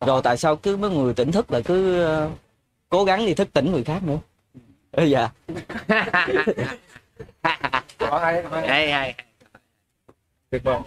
Rồi 0.00 0.20
tại 0.24 0.36
sao 0.36 0.56
cứ 0.56 0.76
mấy 0.76 0.90
người 0.90 1.14
tỉnh 1.14 1.32
thức 1.32 1.52
lại 1.52 1.62
cứ 1.62 2.02
ờ, 2.02 2.30
cố 2.88 3.04
gắng 3.04 3.26
đi 3.26 3.34
thức 3.34 3.52
tỉnh 3.52 3.72
người 3.72 3.84
khác 3.84 4.02
nữa? 4.02 4.18
Ừ, 4.92 5.04
dạ 5.04 5.30
hay 8.10 8.42
hay 8.68 8.92
hay 8.92 9.14
tuyệt 10.52 10.62
vời. 10.64 10.80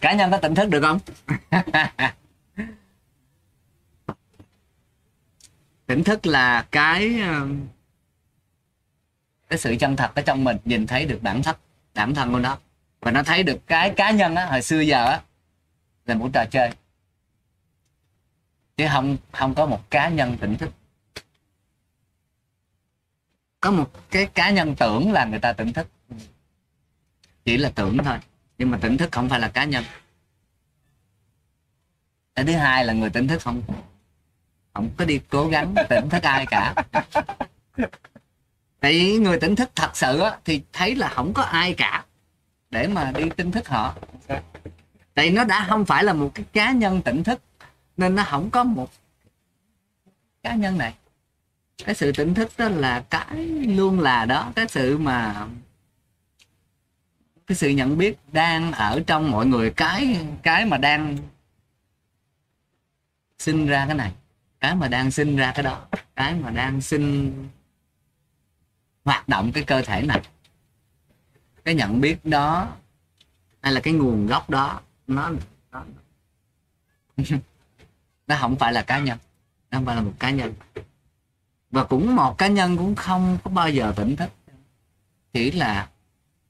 Cá 0.00 0.14
nhân 0.14 0.30
có 0.30 0.38
tỉnh 0.38 0.54
thức 0.54 0.68
được 0.68 0.80
không? 0.80 0.98
Tỉnh 5.86 6.04
thức 6.04 6.26
là 6.26 6.66
cái 6.70 7.20
um, 7.20 7.66
cái 9.48 9.58
sự 9.58 9.76
chân 9.80 9.96
thật 9.96 10.10
ở 10.14 10.22
trong 10.22 10.44
mình, 10.44 10.56
nhìn 10.64 10.86
thấy 10.86 11.06
được 11.06 11.18
bản 11.22 11.42
thân 11.42 11.56
bản 11.94 12.14
thân 12.14 12.32
của 12.32 12.38
nó 12.38 12.58
và 13.04 13.10
nó 13.10 13.22
thấy 13.22 13.42
được 13.42 13.66
cái 13.66 13.90
cá 13.90 14.10
nhân 14.10 14.34
á 14.34 14.46
hồi 14.46 14.62
xưa 14.62 14.80
giờ 14.80 15.04
á 15.04 15.22
là 16.06 16.14
một 16.14 16.30
trò 16.32 16.44
chơi. 16.44 16.70
Chứ 18.76 18.86
không 18.92 19.16
không 19.32 19.54
có 19.54 19.66
một 19.66 19.90
cá 19.90 20.08
nhân 20.08 20.36
tỉnh 20.40 20.56
thức. 20.56 20.70
Có 23.60 23.70
một 23.70 23.90
cái 24.10 24.26
cá 24.26 24.50
nhân 24.50 24.74
tưởng 24.78 25.12
là 25.12 25.24
người 25.24 25.38
ta 25.38 25.52
tỉnh 25.52 25.72
thức. 25.72 25.88
Chỉ 27.44 27.56
là 27.56 27.72
tưởng 27.74 27.98
thôi 28.04 28.18
nhưng 28.58 28.70
mà 28.70 28.78
tỉnh 28.82 28.96
thức 28.96 29.12
không 29.12 29.28
phải 29.28 29.40
là 29.40 29.48
cá 29.48 29.64
nhân. 29.64 29.84
Cái 32.34 32.44
thứ 32.44 32.52
hai 32.52 32.84
là 32.84 32.92
người 32.92 33.10
tỉnh 33.10 33.28
thức 33.28 33.42
không 33.42 33.62
không 34.74 34.90
có 34.96 35.04
đi 35.04 35.20
cố 35.28 35.48
gắng 35.48 35.74
tỉnh 35.88 36.08
thức 36.08 36.22
ai 36.22 36.46
cả. 36.46 36.74
Tại 38.80 38.92
vì 38.92 39.18
người 39.18 39.40
tỉnh 39.40 39.56
thức 39.56 39.70
thật 39.74 39.96
sự 39.96 40.20
á, 40.20 40.38
thì 40.44 40.62
thấy 40.72 40.94
là 40.94 41.08
không 41.08 41.32
có 41.34 41.42
ai 41.42 41.74
cả 41.74 42.04
để 42.74 42.86
mà 42.88 43.12
đi 43.12 43.30
tỉnh 43.36 43.50
thức 43.50 43.68
họ. 43.68 43.94
Tại 45.14 45.30
nó 45.30 45.44
đã 45.44 45.66
không 45.68 45.84
phải 45.84 46.04
là 46.04 46.12
một 46.12 46.30
cái 46.34 46.44
cá 46.52 46.72
nhân 46.72 47.02
tỉnh 47.02 47.24
thức, 47.24 47.42
nên 47.96 48.14
nó 48.14 48.24
không 48.24 48.50
có 48.50 48.64
một 48.64 48.90
cá 50.42 50.54
nhân 50.54 50.78
này. 50.78 50.94
Cái 51.84 51.94
sự 51.94 52.12
tỉnh 52.12 52.34
thức 52.34 52.52
đó 52.58 52.68
là 52.68 53.04
cái 53.10 53.36
luôn 53.66 54.00
là 54.00 54.24
đó, 54.24 54.52
cái 54.56 54.68
sự 54.68 54.98
mà, 54.98 55.46
cái 57.46 57.56
sự 57.56 57.68
nhận 57.68 57.98
biết 57.98 58.18
đang 58.32 58.72
ở 58.72 59.02
trong 59.06 59.30
mọi 59.30 59.46
người, 59.46 59.70
cái 59.70 60.26
cái 60.42 60.66
mà 60.66 60.78
đang 60.78 61.18
sinh 63.38 63.66
ra 63.66 63.86
cái 63.86 63.94
này, 63.96 64.12
cái 64.60 64.74
mà 64.74 64.88
đang 64.88 65.10
sinh 65.10 65.36
ra 65.36 65.52
cái 65.54 65.62
đó, 65.62 65.86
cái 66.16 66.34
mà 66.34 66.50
đang 66.50 66.80
sinh 66.80 67.32
hoạt 69.04 69.28
động 69.28 69.52
cái 69.52 69.64
cơ 69.64 69.82
thể 69.82 70.02
này 70.02 70.22
cái 71.64 71.74
nhận 71.74 72.00
biết 72.00 72.24
đó 72.24 72.76
hay 73.60 73.72
là 73.72 73.80
cái 73.80 73.94
nguồn 73.94 74.26
gốc 74.26 74.50
đó 74.50 74.80
nó 75.06 75.30
nó, 75.72 75.84
nó 78.26 78.36
không 78.40 78.56
phải 78.56 78.72
là 78.72 78.82
cá 78.82 78.98
nhân 78.98 79.18
nó 79.74 79.78
không 79.78 79.86
phải 79.86 79.96
là 79.96 80.02
một 80.02 80.12
cá 80.18 80.30
nhân. 80.30 80.54
Và 81.70 81.84
cũng 81.84 82.16
một 82.16 82.38
cá 82.38 82.46
nhân 82.46 82.76
cũng 82.76 82.94
không 82.94 83.38
có 83.44 83.50
bao 83.50 83.70
giờ 83.70 83.92
tỉnh 83.96 84.16
thức. 84.16 84.30
Chỉ 85.32 85.50
là 85.50 85.88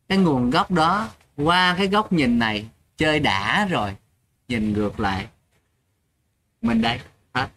cái 0.08 0.18
nguồn 0.18 0.50
gốc 0.50 0.70
đó 0.70 1.08
qua 1.36 1.74
cái 1.78 1.86
góc 1.86 2.12
nhìn 2.12 2.38
này 2.38 2.68
chơi 2.96 3.20
đã 3.20 3.66
rồi 3.70 3.96
nhìn 4.48 4.72
ngược 4.72 5.00
lại. 5.00 5.26
Mình 6.62 6.82
đây 6.82 7.00
hết. 7.34 7.48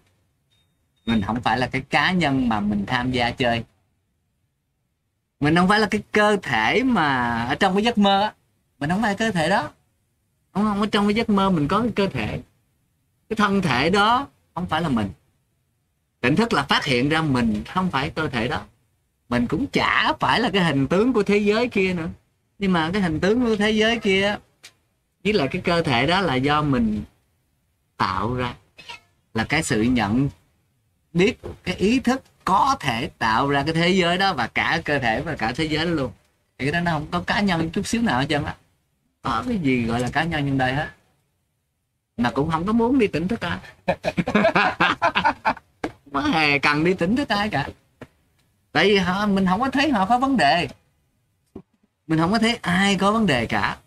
Mình 1.06 1.22
không 1.22 1.42
phải 1.42 1.58
là 1.58 1.68
cái 1.68 1.82
cá 1.82 2.12
nhân 2.12 2.50
mà 2.50 2.60
mình 2.60 2.86
tham 2.88 3.12
gia 3.12 3.32
chơi 3.32 3.64
mình 5.40 5.56
không 5.56 5.68
phải 5.68 5.80
là 5.80 5.88
cái 5.92 6.02
cơ 6.12 6.38
thể 6.42 6.84
mà 6.84 7.42
ở 7.44 7.56
trong 7.56 7.74
cái 7.74 7.84
giấc 7.84 7.98
mơ 7.98 8.22
á. 8.22 8.34
Mình 8.80 8.90
không 8.90 9.02
phải 9.02 9.16
cơ 9.16 9.32
thể 9.32 9.50
đó. 9.50 9.70
Không 10.54 10.64
không? 10.64 10.82
Ở 10.82 10.88
trong 10.92 11.08
cái 11.08 11.14
giấc 11.14 11.30
mơ 11.30 11.50
mình 11.50 11.68
có 11.68 11.82
cái 11.82 11.92
cơ 11.96 12.08
thể. 12.08 12.42
Cái 13.30 13.38
thân 13.38 13.62
thể 13.62 13.90
đó 13.90 14.28
không 14.54 14.66
phải 14.66 14.82
là 14.82 14.90
mình. 14.90 15.10
Tỉnh 16.22 16.36
thức 16.36 16.54
là 16.54 16.64
phát 16.64 16.86
hiện 16.86 17.10
ra 17.10 17.22
mình 17.22 17.64
không 17.74 17.92
phải 17.92 18.10
cơ 18.10 18.28
thể 18.28 18.48
đó. 18.48 18.62
Mình 19.30 19.48
cũng 19.48 19.68
chả 19.68 20.14
phải 20.20 20.40
là 20.40 20.50
cái 20.54 20.64
hình 20.64 20.88
tướng 20.88 21.14
của 21.14 21.24
thế 21.24 21.38
giới 21.38 21.68
kia 21.68 21.94
nữa. 21.94 22.10
Nhưng 22.60 22.74
mà 22.74 22.90
cái 22.94 23.02
hình 23.02 23.20
tướng 23.20 23.46
của 23.46 23.56
thế 23.56 23.72
giới 23.72 24.00
kia, 24.00 24.38
với 25.24 25.34
lại 25.34 25.48
cái 25.52 25.62
cơ 25.62 25.82
thể 25.82 26.08
đó 26.08 26.22
là 26.22 26.36
do 26.36 26.62
mình 26.62 27.04
tạo 27.98 28.34
ra. 28.34 28.56
Là 29.34 29.44
cái 29.44 29.64
sự 29.64 29.82
nhận 29.82 30.30
biết, 31.14 31.40
cái 31.64 31.76
ý 31.76 32.00
thức 32.00 32.24
có 32.48 32.76
thể 32.80 33.10
tạo 33.18 33.50
ra 33.50 33.64
cái 33.64 33.74
thế 33.74 33.90
giới 33.90 34.18
đó 34.18 34.34
và 34.34 34.48
cả 34.48 34.82
cơ 34.86 35.00
thể 35.00 35.22
và 35.22 35.36
cả 35.36 35.54
thế 35.56 35.66
giới 35.66 35.86
đó 35.86 35.92
luôn. 35.92 36.12
Thì 36.58 36.66
cái 36.66 36.72
đó 36.72 36.80
nó 36.80 36.92
không 36.92 37.08
có 37.12 37.20
cá 37.20 37.42
nhân 37.42 37.70
chút 37.70 37.88
xíu 37.88 38.02
nào 38.02 38.20
hết 38.20 38.26
trơn 38.30 38.46
á. 38.46 38.56
Có 39.22 39.44
cái 39.48 39.58
gì 39.58 39.86
gọi 39.86 40.00
là 40.00 40.10
cá 40.10 40.24
nhân 40.24 40.48
trong 40.48 40.58
đây 40.58 40.74
hết. 40.74 40.90
Mà 42.18 42.32
cũng 42.32 42.52
không 42.52 42.66
có 42.66 42.74
muốn 42.74 43.00
đi 43.00 43.08
tỉnh 43.08 43.28
thức 43.28 43.40
ai 43.42 43.58
có 46.14 46.22
hề 46.22 46.60
cần 46.60 46.84
đi 46.84 46.94
tỉnh 46.94 47.16
thức 47.16 47.30
ai 47.30 47.50
cả. 47.50 47.70
Tại 48.72 48.86
vì 48.86 48.98
họ 48.98 49.26
mình 49.26 49.46
không 49.46 49.62
có 49.62 49.70
thấy 49.70 49.90
họ 49.90 50.06
có 50.06 50.20
vấn 50.20 50.38
đề. 50.38 50.68
Mình 52.08 52.20
không 52.20 52.32
có 52.32 52.40
thấy 52.40 52.60
ai 52.62 52.96
có 52.96 53.12
vấn 53.12 53.26
đề 53.26 53.46
cả. 53.46 53.78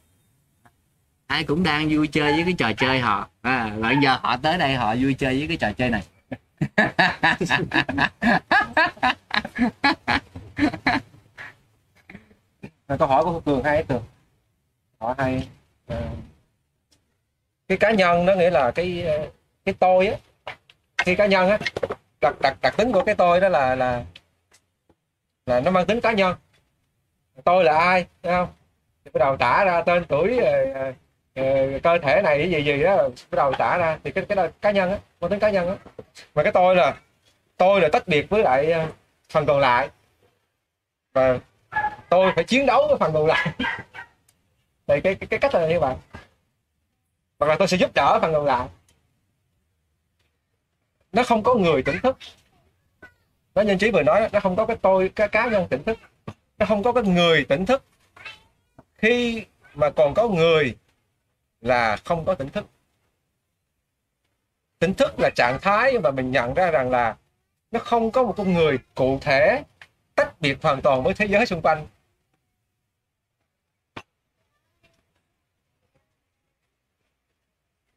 Ai 1.27 1.45
cũng 1.45 1.63
đang 1.63 1.89
vui 1.91 2.07
chơi 2.07 2.33
với 2.33 2.45
cái 2.45 2.53
trò 2.53 2.73
chơi 2.73 3.01
họ. 3.01 3.29
À, 3.43 3.77
bây 3.81 3.97
giờ 4.03 4.19
họ 4.23 4.37
tới 4.37 4.59
đây 4.59 4.75
họ 4.75 4.95
vui 5.01 5.15
chơi 5.15 5.39
với 5.39 5.49
cái 5.49 5.57
trò 5.57 5.73
chơi 5.73 5.91
này 5.91 6.03
câu 12.99 13.09
hỏi 13.09 13.25
của 13.25 13.41
cường 13.41 13.65
hay 13.65 13.85
cường 13.89 14.03
hỏi 15.01 15.15
hay 15.19 15.49
ờ, 15.87 16.03
cái 17.69 17.79
cá 17.79 17.91
nhân 17.91 18.27
nó 18.27 18.35
nghĩa 18.35 18.51
là 18.51 18.71
cái 18.71 19.03
ờ, 19.03 19.31
cái 19.65 19.75
tôi 19.79 20.07
á. 20.07 20.17
Cái 20.97 21.17
cá 21.17 21.27
nhân 21.27 21.49
á, 21.49 21.59
đặc 22.21 22.35
đặc 22.41 22.57
đặc 22.63 22.75
tính 22.77 22.93
của 22.93 23.05
cái 23.05 23.15
tôi 23.15 23.41
đó 23.41 23.49
là 23.49 23.75
là 23.75 24.05
là 25.47 25.61
nó 25.61 25.71
mang 25.71 25.87
tính 25.87 26.01
cá 26.01 26.13
nhân. 26.13 26.37
Tôi 27.45 27.65
là 27.65 27.79
ai, 27.79 28.07
thấy 28.23 28.33
không? 28.33 28.49
Thì 29.05 29.11
bắt 29.15 29.19
đầu 29.19 29.37
tả 29.37 29.65
ra 29.65 29.83
tên 29.83 30.05
tuổi 30.05 30.39
ờ, 30.39 30.93
Ờ, 31.41 31.79
cơ 31.83 31.99
thể 31.99 32.23
này 32.23 32.39
cái 32.39 32.51
gì 32.51 32.65
gì 32.65 32.83
đó 32.83 32.97
bắt 33.31 33.37
đầu 33.37 33.53
tả 33.53 33.79
ra. 33.79 33.99
Thì 34.05 34.11
cái 34.11 34.25
cái 34.25 34.37
đó 34.37 34.43
là 34.43 34.51
cá 34.61 34.71
nhân 34.71 34.91
á 34.91 34.99
mang 35.21 35.31
tính 35.31 35.41
cá 35.41 35.51
nhân 35.51 35.69
á. 35.69 35.77
Mà 36.35 36.43
cái 36.43 36.53
tôi 36.53 36.77
là 36.77 36.97
tôi 37.57 37.81
là 37.81 37.89
tách 37.93 38.09
biệt 38.09 38.29
với 38.31 38.43
lại 38.43 38.73
ờ, 38.73 38.87
phần 39.31 39.47
còn 39.47 39.61
lại. 39.61 39.91
Và 41.13 41.39
tôi 42.09 42.33
phải 42.35 42.45
chiến 42.45 42.67
đấu 42.67 42.87
với 42.89 42.97
phần 43.01 43.13
còn 43.13 43.27
lại. 43.27 43.53
Thì 44.87 45.01
cái 45.01 45.15
cái, 45.15 45.27
cái 45.31 45.39
cách 45.39 45.55
là 45.55 45.69
như 45.69 45.81
vậy. 45.81 45.95
Hoặc 47.39 47.47
là 47.47 47.57
tôi 47.57 47.69
sẽ 47.69 47.77
giúp 47.77 47.91
đỡ 47.95 48.19
phần 48.23 48.33
còn 48.33 48.45
lại. 48.45 48.69
Nó 51.13 51.23
không 51.23 51.43
có 51.43 51.55
người 51.55 51.83
tỉnh 51.83 51.97
thức. 52.03 52.17
Nó 53.55 53.63
nhân 53.63 53.79
trí 53.79 53.91
vừa 53.91 54.03
nói 54.03 54.29
nó 54.33 54.41
không 54.41 54.57
có 54.57 54.67
cái 54.67 54.77
tôi 54.83 55.09
cái 55.09 55.29
cá 55.29 55.49
nhân 55.49 55.69
tỉnh 55.69 55.85
thức. 55.85 55.99
Nó 56.59 56.67
không 56.67 56.83
có 56.83 56.93
cái 56.93 57.05
người 57.05 57.45
tỉnh 57.45 57.67
thức. 57.67 57.85
Khi 58.95 59.45
mà 59.75 59.91
còn 59.91 60.15
có 60.15 60.29
người 60.29 60.75
là 61.61 61.97
không 61.97 62.25
có 62.25 62.35
tỉnh 62.35 62.51
thức. 62.51 62.67
Tỉnh 64.79 64.95
thức 64.95 65.21
là 65.21 65.31
trạng 65.31 65.59
thái 65.63 65.99
mà 65.99 66.11
mình 66.11 66.31
nhận 66.31 66.55
ra 66.55 66.71
rằng 66.71 66.91
là 66.91 67.17
nó 67.71 67.81
không 67.81 68.11
có 68.11 68.23
một 68.23 68.35
con 68.37 68.53
người 68.53 68.79
cụ 68.95 69.19
thể 69.23 69.65
tách 70.15 70.41
biệt 70.41 70.59
hoàn 70.63 70.83
toàn 70.83 71.03
với 71.03 71.15
thế 71.15 71.27
giới 71.27 71.47
xung 71.47 71.63
quanh. 71.63 71.87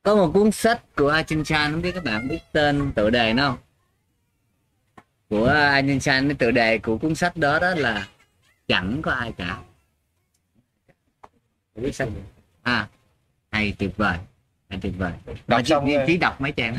Có 0.03 0.15
một 0.15 0.31
cuốn 0.33 0.51
sách 0.51 0.81
của 0.95 1.11
Ajahn 1.11 1.43
Chan, 1.43 1.71
không 1.71 1.81
biết 1.81 1.91
các 1.95 2.03
bạn 2.03 2.27
biết 2.27 2.39
tên 2.51 2.91
tựa 2.95 3.09
đề 3.09 3.33
nó 3.33 3.47
không? 3.47 3.57
Của 5.29 5.47
Ajahn 5.47 5.99
Chan, 5.99 6.27
cái 6.27 6.35
tựa 6.39 6.51
đề 6.51 6.77
của 6.77 6.97
cuốn 6.97 7.15
sách 7.15 7.37
đó 7.37 7.59
đó 7.59 7.73
là 7.75 8.07
chẳng 8.67 9.01
có 9.03 9.11
ai 9.11 9.33
cả. 9.37 9.61
Biết 11.75 11.95
sách 11.95 12.07
à 12.63 12.89
hay 13.53 13.73
tuyệt 13.79 13.97
vời. 13.97 14.17
Hay 14.69 14.79
tuyệt 14.81 14.93
vời. 14.97 15.11
Đọc 15.47 15.61
chỉ, 15.63 15.69
xong 15.69 15.83
chỉ, 15.87 15.95
rồi. 15.95 16.03
chỉ 16.07 16.17
đọc 16.17 16.41
mấy 16.41 16.51
trang. 16.51 16.75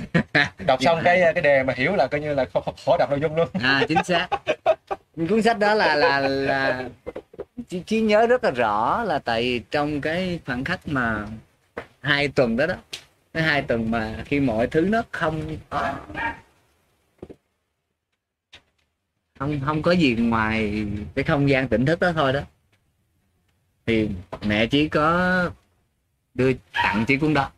đọc 0.67 0.83
xong 0.83 1.01
cái 1.05 1.21
cái 1.35 1.43
đề 1.43 1.63
mà 1.63 1.75
hiểu 1.77 1.97
là 1.97 2.07
coi 2.07 2.21
như 2.21 2.35
là 2.35 2.45
không, 2.53 2.63
không 2.65 2.75
khó 2.87 2.97
đọc 2.99 3.11
nội 3.11 3.21
dung 3.21 3.37
luôn. 3.37 3.49
À 3.53 3.85
chính 3.89 4.05
xác. 4.05 4.29
Cuốn 5.29 5.43
sách 5.43 5.59
đó 5.59 5.75
là 5.75 5.95
là 5.95 6.21
là 6.21 6.89
chỉ, 7.69 7.83
chỉ 7.87 8.01
nhớ 8.01 8.27
rất 8.27 8.45
là 8.45 8.51
rõ 8.51 9.05
là 9.05 9.19
tại 9.19 9.61
trong 9.71 10.01
cái 10.01 10.41
khoảnh 10.47 10.65
khắc 10.65 10.89
mà 10.89 11.27
hai 12.01 12.29
tuần 12.29 12.57
đó 12.57 12.67
đó 12.67 12.75
cái 13.33 13.43
hai 13.43 13.63
tuần 13.63 13.91
mà 13.91 14.25
khi 14.25 14.41
mọi 14.41 14.67
thứ 14.67 14.81
nó 14.81 15.03
không 15.11 15.57
có 15.71 15.95
không 19.39 19.61
không 19.65 19.83
có 19.83 19.93
gì 19.93 20.15
ngoài 20.15 20.87
cái 21.15 21.25
không 21.25 21.49
gian 21.49 21.69
tỉnh 21.69 21.87
thức 21.87 22.01
đó 22.01 22.13
thôi 22.13 22.33
đó 22.33 22.41
thì 23.87 24.09
mẹ 24.47 24.67
chỉ 24.67 24.89
có 24.89 25.51
đưa 26.35 26.53
tặng 26.73 27.05
chiếc 27.07 27.17
cuốn 27.17 27.35
đó. 27.35 27.51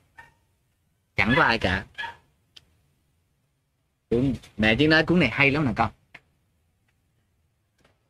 Chẳng 1.17 1.33
có 1.37 1.43
ai 1.43 1.59
cả. 1.59 1.85
Cuốn, 4.11 4.35
mẹ 4.57 4.75
chỉ 4.79 4.87
nói 4.87 5.05
cuốn 5.05 5.21
này 5.21 5.29
hay 5.33 5.51
lắm 5.51 5.65
nè 5.65 5.73
con. 5.77 5.91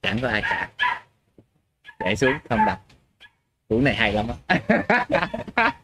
Chẳng 0.03 0.19
có 0.23 0.29
ai 0.29 0.43
cả. 0.43 0.71
Để 1.99 2.17
xuống, 2.17 2.35
không 2.49 2.67
đọc. 2.67 2.87
Cuốn 3.69 3.85
này 3.85 3.95
hay 3.95 4.13
lắm 4.13 4.27
á. 4.47 4.61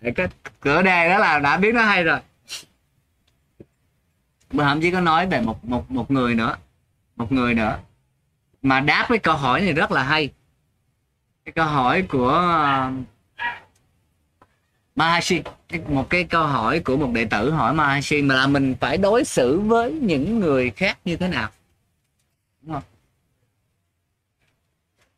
Cái 0.00 0.28
cửa 0.60 0.82
đề 0.82 1.08
đó 1.08 1.18
là 1.18 1.38
đã 1.38 1.56
biết 1.56 1.74
nó 1.74 1.82
hay 1.82 2.04
rồi. 2.04 2.20
Bữa 4.50 4.64
hôm 4.64 4.80
chỉ 4.80 4.90
có 4.90 5.00
nói 5.00 5.26
về 5.26 5.40
một 5.40 5.64
một 5.64 5.90
một 5.90 6.10
người 6.10 6.34
nữa. 6.34 6.56
Một 7.16 7.32
người 7.32 7.54
nữa. 7.54 7.78
Mà 8.62 8.80
đáp 8.80 9.06
cái 9.08 9.18
câu 9.18 9.36
hỏi 9.36 9.60
này 9.60 9.72
rất 9.72 9.90
là 9.90 10.02
hay. 10.02 10.32
Cái 11.44 11.52
câu 11.52 11.66
hỏi 11.66 12.02
của 12.02 12.90
uh, 15.00 15.88
một 15.88 16.10
cái 16.10 16.24
câu 16.24 16.46
hỏi 16.46 16.80
của 16.80 16.96
một 16.96 17.10
đệ 17.14 17.24
tử 17.24 17.50
hỏi 17.50 17.74
Mahashi 17.74 18.22
mà 18.22 18.34
là 18.34 18.46
mình 18.46 18.74
phải 18.80 18.96
đối 18.96 19.24
xử 19.24 19.60
với 19.60 19.92
những 19.92 20.40
người 20.40 20.70
khác 20.70 20.98
như 21.04 21.16
thế 21.16 21.28
nào? 21.28 21.50
Đúng 22.62 22.74
không? 22.74 22.82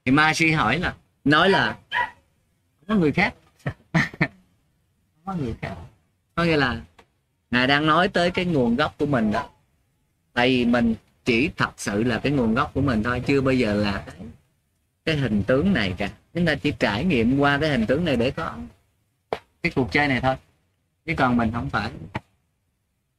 Thì 0.05 0.13
Mahashi 0.13 0.51
hỏi 0.51 0.79
là 0.79 0.95
nói 1.25 1.51
là 1.51 1.77
không 1.93 2.89
có 2.89 2.95
người 2.95 3.13
khác. 3.13 3.35
Không 5.25 5.37
có 5.37 5.45
người 5.45 5.55
khác. 5.61 5.75
Có 6.35 6.45
nghĩa 6.45 6.57
là 6.57 6.81
ngài 7.51 7.67
đang 7.67 7.87
nói 7.87 8.09
tới 8.09 8.31
cái 8.31 8.45
nguồn 8.45 8.77
gốc 8.77 8.95
của 8.99 9.07
mình 9.07 9.33
đó. 9.33 9.49
Tại 10.33 10.49
vì 10.49 10.65
mình 10.65 10.95
chỉ 11.25 11.51
thật 11.57 11.71
sự 11.77 12.03
là 12.03 12.19
cái 12.19 12.33
nguồn 12.33 12.55
gốc 12.55 12.71
của 12.75 12.81
mình 12.81 13.03
thôi 13.03 13.23
chưa 13.27 13.41
bao 13.41 13.55
giờ 13.55 13.75
là 13.75 14.05
cái, 14.07 14.17
cái 15.05 15.17
hình 15.17 15.43
tướng 15.43 15.73
này 15.73 15.95
cả. 15.99 16.11
Chúng 16.35 16.47
ta 16.47 16.55
chỉ 16.55 16.73
trải 16.79 17.05
nghiệm 17.05 17.39
qua 17.39 17.59
cái 17.61 17.71
hình 17.71 17.87
tướng 17.87 18.05
này 18.05 18.17
để 18.17 18.31
có 18.31 18.55
cái 19.63 19.73
cuộc 19.75 19.93
chơi 19.93 20.09
này 20.09 20.21
thôi. 20.21 20.35
Chứ 21.07 21.15
còn 21.17 21.37
mình 21.37 21.51
không 21.55 21.71
phải. 21.71 21.91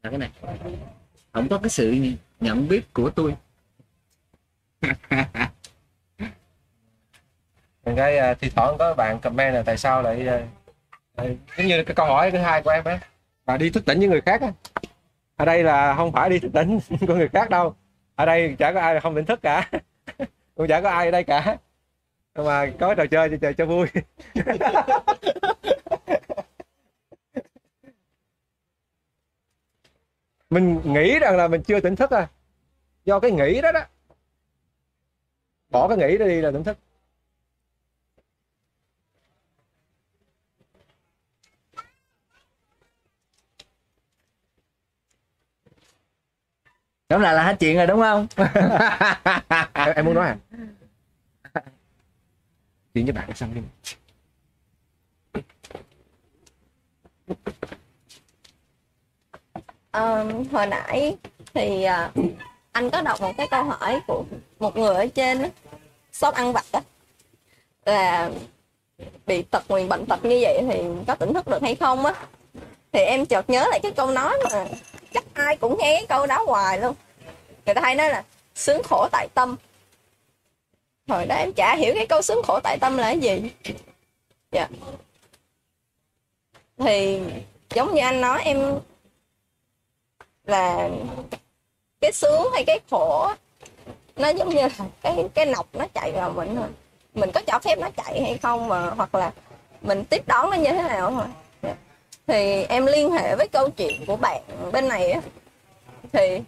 Là 0.03 0.09
cái 0.09 0.19
này. 0.19 0.29
Không 1.31 1.49
có 1.49 1.57
cái 1.57 1.69
sự 1.69 1.95
nhận 2.39 2.67
biết 2.67 2.93
của 2.93 3.09
tôi. 3.09 3.35
Cái 7.95 8.31
uh, 8.31 8.39
thi 8.39 8.49
thoảng 8.55 8.75
có 8.79 8.93
bạn 8.93 9.19
comment 9.19 9.53
là 9.53 9.63
tại 9.63 9.77
sao 9.77 10.01
lại 10.01 10.27
uh, 10.27 11.27
giống 11.57 11.67
như 11.67 11.83
cái 11.83 11.95
câu 11.95 12.05
hỏi 12.05 12.31
thứ 12.31 12.37
hai 12.37 12.61
của 12.61 12.69
em 12.69 12.83
ấy 12.83 12.97
là 13.47 13.57
đi 13.57 13.69
thức 13.69 13.85
tỉnh 13.85 13.99
với 13.99 14.07
người 14.07 14.21
khác 14.21 14.41
á. 14.41 14.51
Ở 15.35 15.45
đây 15.45 15.63
là 15.63 15.95
không 15.95 16.11
phải 16.11 16.29
đi 16.29 16.39
thức 16.39 16.51
tỉnh 16.53 16.79
của 17.07 17.15
người 17.15 17.27
khác 17.27 17.49
đâu. 17.49 17.75
Ở 18.15 18.25
đây 18.25 18.55
chả 18.59 18.73
có 18.73 18.79
ai 18.79 18.99
không 18.99 19.15
tỉnh 19.15 19.25
thức 19.25 19.41
cả. 19.41 19.69
Cũng 20.55 20.67
chả 20.67 20.81
có 20.81 20.89
ai 20.89 21.05
ở 21.05 21.11
đây 21.11 21.23
cả. 21.23 21.57
Nhưng 22.35 22.45
mà 22.45 22.69
có 22.79 22.95
trò 22.95 23.05
chơi 23.05 23.29
cho, 23.29 23.37
chơi 23.41 23.53
cho 23.53 23.65
vui. 23.65 23.87
Mình 30.53 30.93
nghĩ 30.93 31.19
rằng 31.19 31.37
là 31.37 31.47
mình 31.47 31.63
chưa 31.63 31.79
tỉnh 31.79 31.95
thức 31.95 32.11
à. 32.11 32.27
Do 33.05 33.19
cái 33.19 33.31
nghĩ 33.31 33.61
đó 33.61 33.71
đó. 33.71 33.81
Bỏ 35.69 35.87
cái 35.87 35.97
nghĩ 35.97 36.17
đó 36.17 36.25
đi 36.25 36.41
là 36.41 36.51
tỉnh 36.51 36.63
thức. 36.63 36.77
Tóm 47.07 47.21
lại 47.21 47.33
là 47.33 47.43
hết 47.43 47.55
chuyện 47.59 47.77
rồi 47.77 47.87
đúng 47.87 47.99
không? 47.99 48.27
Em, 49.73 49.93
em 49.95 50.05
muốn 50.05 50.15
nói 50.15 50.27
à? 50.27 50.37
Chuyện 52.93 53.05
với 53.05 53.13
bạn 53.13 53.35
xong 53.35 53.53
đi 53.53 53.61
Ờ, 59.93 60.25
hồi 60.51 60.67
nãy 60.67 61.17
thì 61.53 61.83
à, 61.83 62.11
anh 62.71 62.89
có 62.89 63.01
đọc 63.01 63.21
một 63.21 63.33
cái 63.37 63.47
câu 63.51 63.63
hỏi 63.63 63.99
của 64.07 64.23
một 64.59 64.77
người 64.77 64.95
ở 64.95 65.07
trên 65.07 65.51
shop 66.11 66.33
ăn 66.33 66.53
vặt 66.53 66.65
á 66.71 66.81
là 67.85 68.29
bị 69.25 69.41
tật 69.41 69.63
nguyền 69.67 69.89
bệnh 69.89 70.05
tật 70.05 70.25
như 70.25 70.39
vậy 70.41 70.61
thì 70.71 70.81
có 71.07 71.15
tỉnh 71.15 71.33
thức 71.33 71.47
được 71.47 71.61
hay 71.61 71.75
không 71.75 72.05
á? 72.05 72.13
Thì 72.91 72.99
em 72.99 73.25
chợt 73.25 73.49
nhớ 73.49 73.65
lại 73.69 73.79
cái 73.83 73.91
câu 73.91 74.11
nói 74.11 74.37
mà 74.43 74.65
chắc 75.13 75.23
ai 75.33 75.57
cũng 75.57 75.77
nghe 75.79 75.95
cái 75.97 76.05
câu 76.05 76.27
đó 76.27 76.43
hoài 76.47 76.79
luôn. 76.79 76.95
Người 77.65 77.75
ta 77.75 77.81
hay 77.81 77.95
nói 77.95 78.09
là 78.09 78.23
sướng 78.55 78.83
khổ 78.83 79.07
tại 79.11 79.27
tâm. 79.33 79.55
Hồi 81.07 81.25
đó 81.25 81.35
em 81.35 81.53
chả 81.53 81.75
hiểu 81.75 81.93
cái 81.95 82.07
câu 82.07 82.21
sướng 82.21 82.43
khổ 82.43 82.59
tại 82.63 82.77
tâm 82.81 82.97
là 82.97 83.03
cái 83.03 83.19
gì. 83.19 83.51
Dạ. 84.51 84.67
Thì 86.77 87.19
giống 87.75 87.93
như 87.93 88.01
anh 88.01 88.21
nói 88.21 88.41
em 88.43 88.79
là 90.45 90.89
cái 92.01 92.11
sướng 92.11 92.51
hay 92.53 92.63
cái 92.67 92.79
khổ 92.91 93.31
nó 94.15 94.29
giống 94.29 94.49
như 94.49 94.61
là 94.61 94.69
cái 95.01 95.29
cái 95.33 95.45
nọc 95.45 95.67
nó 95.75 95.85
chạy 95.93 96.11
vào 96.11 96.29
mình 96.29 96.55
thôi. 96.55 96.67
Mình 97.13 97.31
có 97.31 97.41
cho 97.47 97.59
phép 97.59 97.79
nó 97.79 97.89
chạy 97.97 98.21
hay 98.21 98.37
không 98.37 98.67
mà, 98.67 98.89
hoặc 98.89 99.15
là 99.15 99.31
mình 99.81 100.05
tiếp 100.05 100.27
đón 100.27 100.49
nó 100.49 100.57
như 100.57 100.71
thế 100.71 100.81
nào 100.81 101.11
thôi. 101.11 101.25
Thì 102.27 102.63
em 102.63 102.85
liên 102.85 103.11
hệ 103.11 103.35
với 103.35 103.47
câu 103.47 103.69
chuyện 103.69 104.05
của 104.07 104.15
bạn 104.15 104.41
bên 104.71 104.87
này 104.87 105.11
á. 105.11 105.21
Thì 106.13 106.41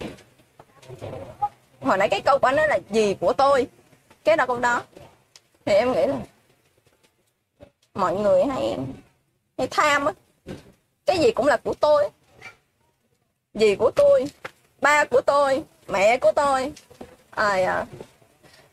hồi 1.82 1.98
nãy 1.98 2.10
cái 2.10 2.22
câu 2.22 2.38
của 2.40 2.48
anh 2.48 2.56
là 2.56 2.80
gì 2.90 3.14
của 3.20 3.34
tôi? 3.34 3.68
Cái 4.24 4.38
đó 4.38 4.46
câu 4.46 4.60
đó. 4.60 4.84
Thì 5.66 5.74
em 5.74 5.92
nghĩ 5.92 6.06
là 6.06 6.16
mọi 7.94 8.16
người 8.16 8.46
hay 8.46 8.78
hay 9.58 9.68
tham 9.72 10.06
á. 10.06 10.14
Cái 11.06 11.18
gì 11.18 11.32
cũng 11.32 11.48
là 11.48 11.58
của 11.58 11.74
tôi 11.74 12.10
dì 13.56 13.76
của 13.76 13.92
tôi 13.92 14.26
ba 14.82 15.06
của 15.06 15.22
tôi 15.22 15.64
mẹ 15.88 16.18
của 16.18 16.32
tôi. 16.36 16.72
À, 17.32 17.86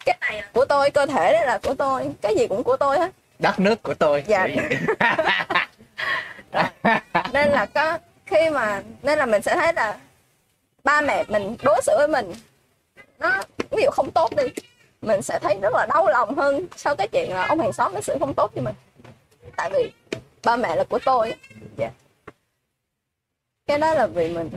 cái 0.05 0.19
này 0.21 0.43
của 0.53 0.65
tôi 0.65 0.91
cơ 0.91 1.07
thể 1.07 1.33
đây 1.33 1.47
là 1.47 1.59
của 1.63 1.75
tôi. 1.75 2.11
Cái 2.21 2.35
gì 2.37 2.47
cũng 2.47 2.63
của 2.63 2.77
tôi 2.77 2.99
hết. 2.99 3.11
Đất 3.39 3.61
nước 3.61 3.83
của 3.83 3.95
tôi. 3.95 4.25
Dạ. 4.27 4.49
Nên 7.33 7.49
là 7.49 7.67
có 7.67 7.99
khi 8.27 8.51
mà 8.51 8.83
nên 9.03 9.19
là 9.19 9.27
mình 9.27 9.43
sẽ 9.43 9.57
thấy 9.57 9.73
là 9.73 9.99
ba 10.85 11.01
mẹ 11.01 11.25
mình 11.29 11.57
đối 11.63 11.81
xử 11.83 11.93
với 11.99 12.09
mình 12.09 12.33
nó 13.19 13.43
ví 13.71 13.83
dụ 13.83 13.91
không 13.91 14.11
tốt 14.11 14.37
đi 14.37 14.43
mình 15.03 15.23
sẽ 15.23 15.39
thấy 15.39 15.59
rất 15.63 15.75
là 15.75 15.87
đau 15.87 16.07
lòng 16.09 16.35
hơn 16.35 16.67
sau 16.77 16.97
cái 16.97 17.09
chuyện 17.09 17.31
là 17.31 17.47
ông 17.47 17.61
hàng 17.61 17.73
xóm 17.73 17.93
đối 17.93 18.03
xử 18.03 18.17
không 18.21 18.35
tốt 18.35 18.51
với 18.55 18.65
mình. 18.65 18.75
Tại 19.57 19.71
vì 19.73 19.93
ba 20.45 20.57
mẹ 20.57 20.77
là 20.77 20.85
của 20.85 20.99
tôi 21.05 21.35
dạ. 21.77 21.91
Cái 23.67 23.79
đó 23.79 23.95
là 23.95 24.07
vì 24.07 24.29
mình 24.29 24.51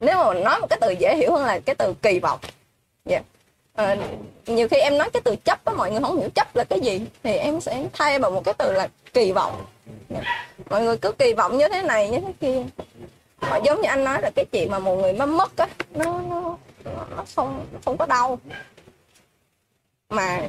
nếu 0.00 0.16
mà 0.16 0.34
nói 0.34 0.60
một 0.60 0.66
cái 0.70 0.78
từ 0.80 0.90
dễ 0.90 1.16
hiểu 1.16 1.32
hơn 1.32 1.44
là 1.44 1.58
cái 1.58 1.74
từ 1.74 1.94
kỳ 2.02 2.18
vọng. 2.18 2.38
Dạ. 3.04 3.20
À, 3.74 3.96
nhiều 4.46 4.68
khi 4.68 4.76
em 4.76 4.98
nói 4.98 5.10
cái 5.10 5.22
từ 5.24 5.36
chấp 5.36 5.64
á 5.64 5.72
mọi 5.72 5.90
người 5.90 6.00
không 6.00 6.20
hiểu 6.20 6.28
chấp 6.34 6.56
là 6.56 6.64
cái 6.64 6.80
gì 6.80 7.00
thì 7.22 7.32
em 7.32 7.60
sẽ 7.60 7.84
thay 7.92 8.18
bằng 8.18 8.34
một 8.34 8.44
cái 8.44 8.54
từ 8.58 8.72
là 8.72 8.88
kỳ 9.12 9.32
vọng. 9.32 9.64
Yeah. 10.10 10.24
mọi 10.70 10.82
người 10.82 10.96
cứ 10.96 11.12
kỳ 11.12 11.34
vọng 11.34 11.58
như 11.58 11.68
thế 11.68 11.82
này 11.82 12.08
như 12.08 12.20
thế 12.20 12.32
kia. 12.40 12.62
Mà 13.40 13.56
giống 13.56 13.80
như 13.80 13.88
anh 13.88 14.04
nói 14.04 14.22
là 14.22 14.30
cái 14.36 14.44
chuyện 14.52 14.70
mà 14.70 14.78
một 14.78 14.96
người 14.96 15.12
mất 15.12 15.26
mất 15.26 15.56
á 15.56 15.66
nó 15.90 16.20
nó 16.28 16.56
nó 17.16 17.24
không 17.36 17.66
nó 17.72 17.78
không 17.84 17.96
có 17.96 18.06
đau. 18.06 18.38
Mà 20.08 20.40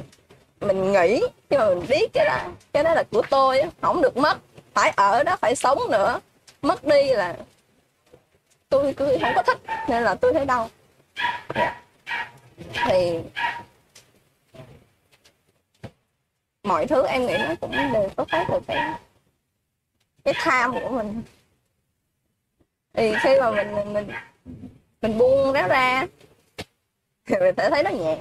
mình 0.60 0.92
nghĩ 0.92 1.22
khi 1.50 1.56
mà 1.58 1.68
mình 1.68 1.86
biết 1.88 2.06
cái 2.12 2.24
đó 2.24 2.38
cái 2.72 2.84
đó 2.84 2.94
là 2.94 3.04
của 3.10 3.22
tôi 3.30 3.62
không 3.80 4.02
được 4.02 4.16
mất. 4.16 4.38
Phải 4.74 4.92
ở 4.96 5.22
đó 5.22 5.36
phải 5.40 5.56
sống 5.56 5.78
nữa. 5.90 6.20
Mất 6.62 6.84
đi 6.84 7.04
là 7.08 7.36
tôi 8.72 8.94
cứ 8.96 9.18
không 9.20 9.32
có 9.34 9.42
thích 9.42 9.58
nên 9.88 10.02
là 10.02 10.14
tôi 10.14 10.32
thấy 10.32 10.44
đau. 10.44 10.70
Thì 12.84 13.18
mọi 16.62 16.86
thứ 16.86 17.06
em 17.06 17.26
nghĩ 17.26 17.36
nó 17.38 17.54
cũng 17.60 17.72
đều 17.92 18.08
có 18.16 18.24
phát 18.30 18.46
từ 18.48 18.60
cái 18.66 18.92
cái 20.24 20.34
tham 20.36 20.72
của 20.72 20.88
mình. 20.88 21.22
Thì 22.94 23.14
khi 23.22 23.40
mà 23.40 23.50
mình 23.50 23.74
mình 23.74 23.92
mình, 23.92 24.10
mình 25.02 25.18
buông 25.18 25.52
nó 25.52 25.68
ra 25.68 26.06
thì 27.26 27.36
mình 27.40 27.54
sẽ 27.56 27.70
thấy 27.70 27.82
nó 27.82 27.90
nhẹ. 27.90 28.18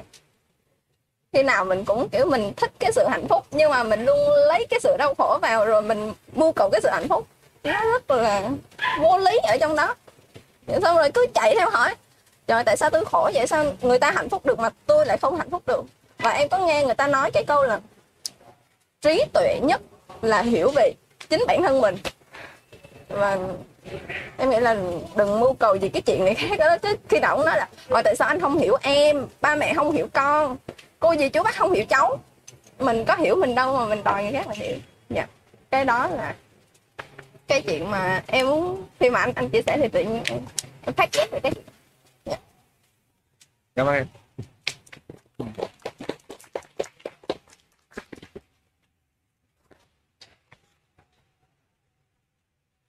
Khi 1.34 1.44
nào 1.44 1.66
mình 1.66 1.86
cũng 1.86 2.10
kiểu 2.10 2.26
mình 2.26 2.54
thích 2.58 2.72
cái 2.80 2.92
sự 2.92 3.08
hạnh 3.10 3.28
phúc 3.30 3.46
nhưng 3.52 3.72
mà 3.72 3.84
mình 3.84 4.06
luôn 4.06 4.20
lấy 4.48 4.68
cái 4.70 4.80
sự 4.80 4.96
đau 4.98 5.14
khổ 5.18 5.40
vào 5.42 5.66
rồi 5.66 5.82
mình 5.82 6.14
mưu 6.34 6.52
cầu 6.52 6.70
cái 6.70 6.82
sự 6.82 6.90
hạnh 6.90 7.08
phúc. 7.10 7.28
Nó 7.64 7.82
rất 7.92 8.12
là 8.12 8.50
vô 9.02 9.18
lý 9.18 9.38
ở 9.44 9.58
trong 9.62 9.76
đó 9.76 9.96
xong 10.82 10.98
rồi 10.98 11.12
cứ 11.14 11.26
chạy 11.34 11.56
theo 11.58 11.70
hỏi. 11.70 11.96
Trời 12.48 12.64
tại 12.64 12.78
sao 12.78 12.90
tôi 12.90 13.06
khổ 13.06 13.32
vậy? 13.34 13.48
Sao 13.48 13.66
người 13.82 14.00
ta 14.00 14.12
hạnh 14.12 14.30
phúc 14.30 14.46
được 14.46 14.60
mà 14.60 14.70
tôi 14.86 15.06
lại 15.06 15.18
không 15.18 15.38
hạnh 15.38 15.50
phúc 15.50 15.64
được? 15.68 15.82
Và 16.20 16.30
em 16.30 16.50
có 16.50 16.58
nghe 16.58 16.84
người 16.84 16.96
ta 16.96 17.08
nói 17.08 17.32
cái 17.32 17.44
câu 17.44 17.64
là 17.64 17.80
trí 19.02 19.24
tuệ 19.34 19.60
nhất 19.64 19.82
là 20.22 20.42
hiểu 20.42 20.72
về 20.76 20.94
chính 21.30 21.44
bản 21.48 21.64
thân 21.64 21.82
mình. 21.82 21.98
Và 23.10 23.38
em 24.38 24.50
nghĩ 24.50 24.60
là 24.60 24.76
đừng 25.16 25.40
mưu 25.40 25.54
cầu 25.54 25.76
gì 25.76 25.90
cái 25.90 26.02
chuyện 26.02 26.26
này 26.26 26.36
khác 26.36 26.60
đó. 26.60 26.78
Chứ 26.82 26.96
khi 27.10 27.20
nào 27.20 27.38
cũng 27.38 27.46
nói 27.46 27.58
là 27.58 27.68
rồi 27.90 28.04
tại 28.04 28.16
sao 28.16 28.28
anh 28.28 28.42
không 28.42 28.58
hiểu 28.58 28.78
em? 28.82 29.28
Ba 29.42 29.56
mẹ 29.56 29.74
không 29.74 29.92
hiểu 29.92 30.08
con. 30.14 30.58
Cô 31.00 31.12
gì 31.12 31.30
chú 31.30 31.44
bác 31.44 31.56
không 31.56 31.72
hiểu 31.72 31.86
cháu? 31.90 32.20
Mình 32.80 33.06
có 33.06 33.16
hiểu 33.16 33.36
mình 33.36 33.56
đâu 33.56 33.78
mà 33.78 33.86
mình 33.86 34.04
đòi 34.04 34.24
người 34.24 34.32
khác 34.32 34.48
là 34.48 34.54
hiểu. 34.54 34.76
Dạ. 35.10 35.28
Cái 35.72 35.86
đó 35.86 36.08
là 36.08 36.36
cái 37.48 37.62
chuyện 37.62 37.92
mà 37.92 38.24
em 38.28 38.48
muốn 38.48 38.88
khi 39.00 39.10
mà 39.10 39.20
anh 39.20 39.34
anh 39.36 39.50
chia 39.50 39.62
sẻ 39.62 39.78
thì 39.82 39.88
tự 39.88 40.04
nhiên 40.04 40.24
em, 40.26 40.40
em 40.86 40.94
phát 40.96 41.10
giác 41.14 41.32
được 41.32 41.40
cái 41.44 41.52
dạ. 42.26 42.38
cảm 43.76 43.88
ơn 43.88 43.96
em. 43.96 44.08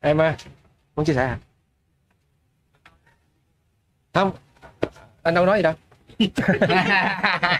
Em 0.00 0.20
ơi 0.20 0.34
muốn 0.96 1.06
chia 1.06 1.14
sẻ 1.14 1.26
hả? 1.26 1.38
Không 4.14 4.32
anh 5.22 5.34
đâu 5.34 5.46
nói 5.46 5.58
gì 5.58 5.62
đâu. 5.62 5.74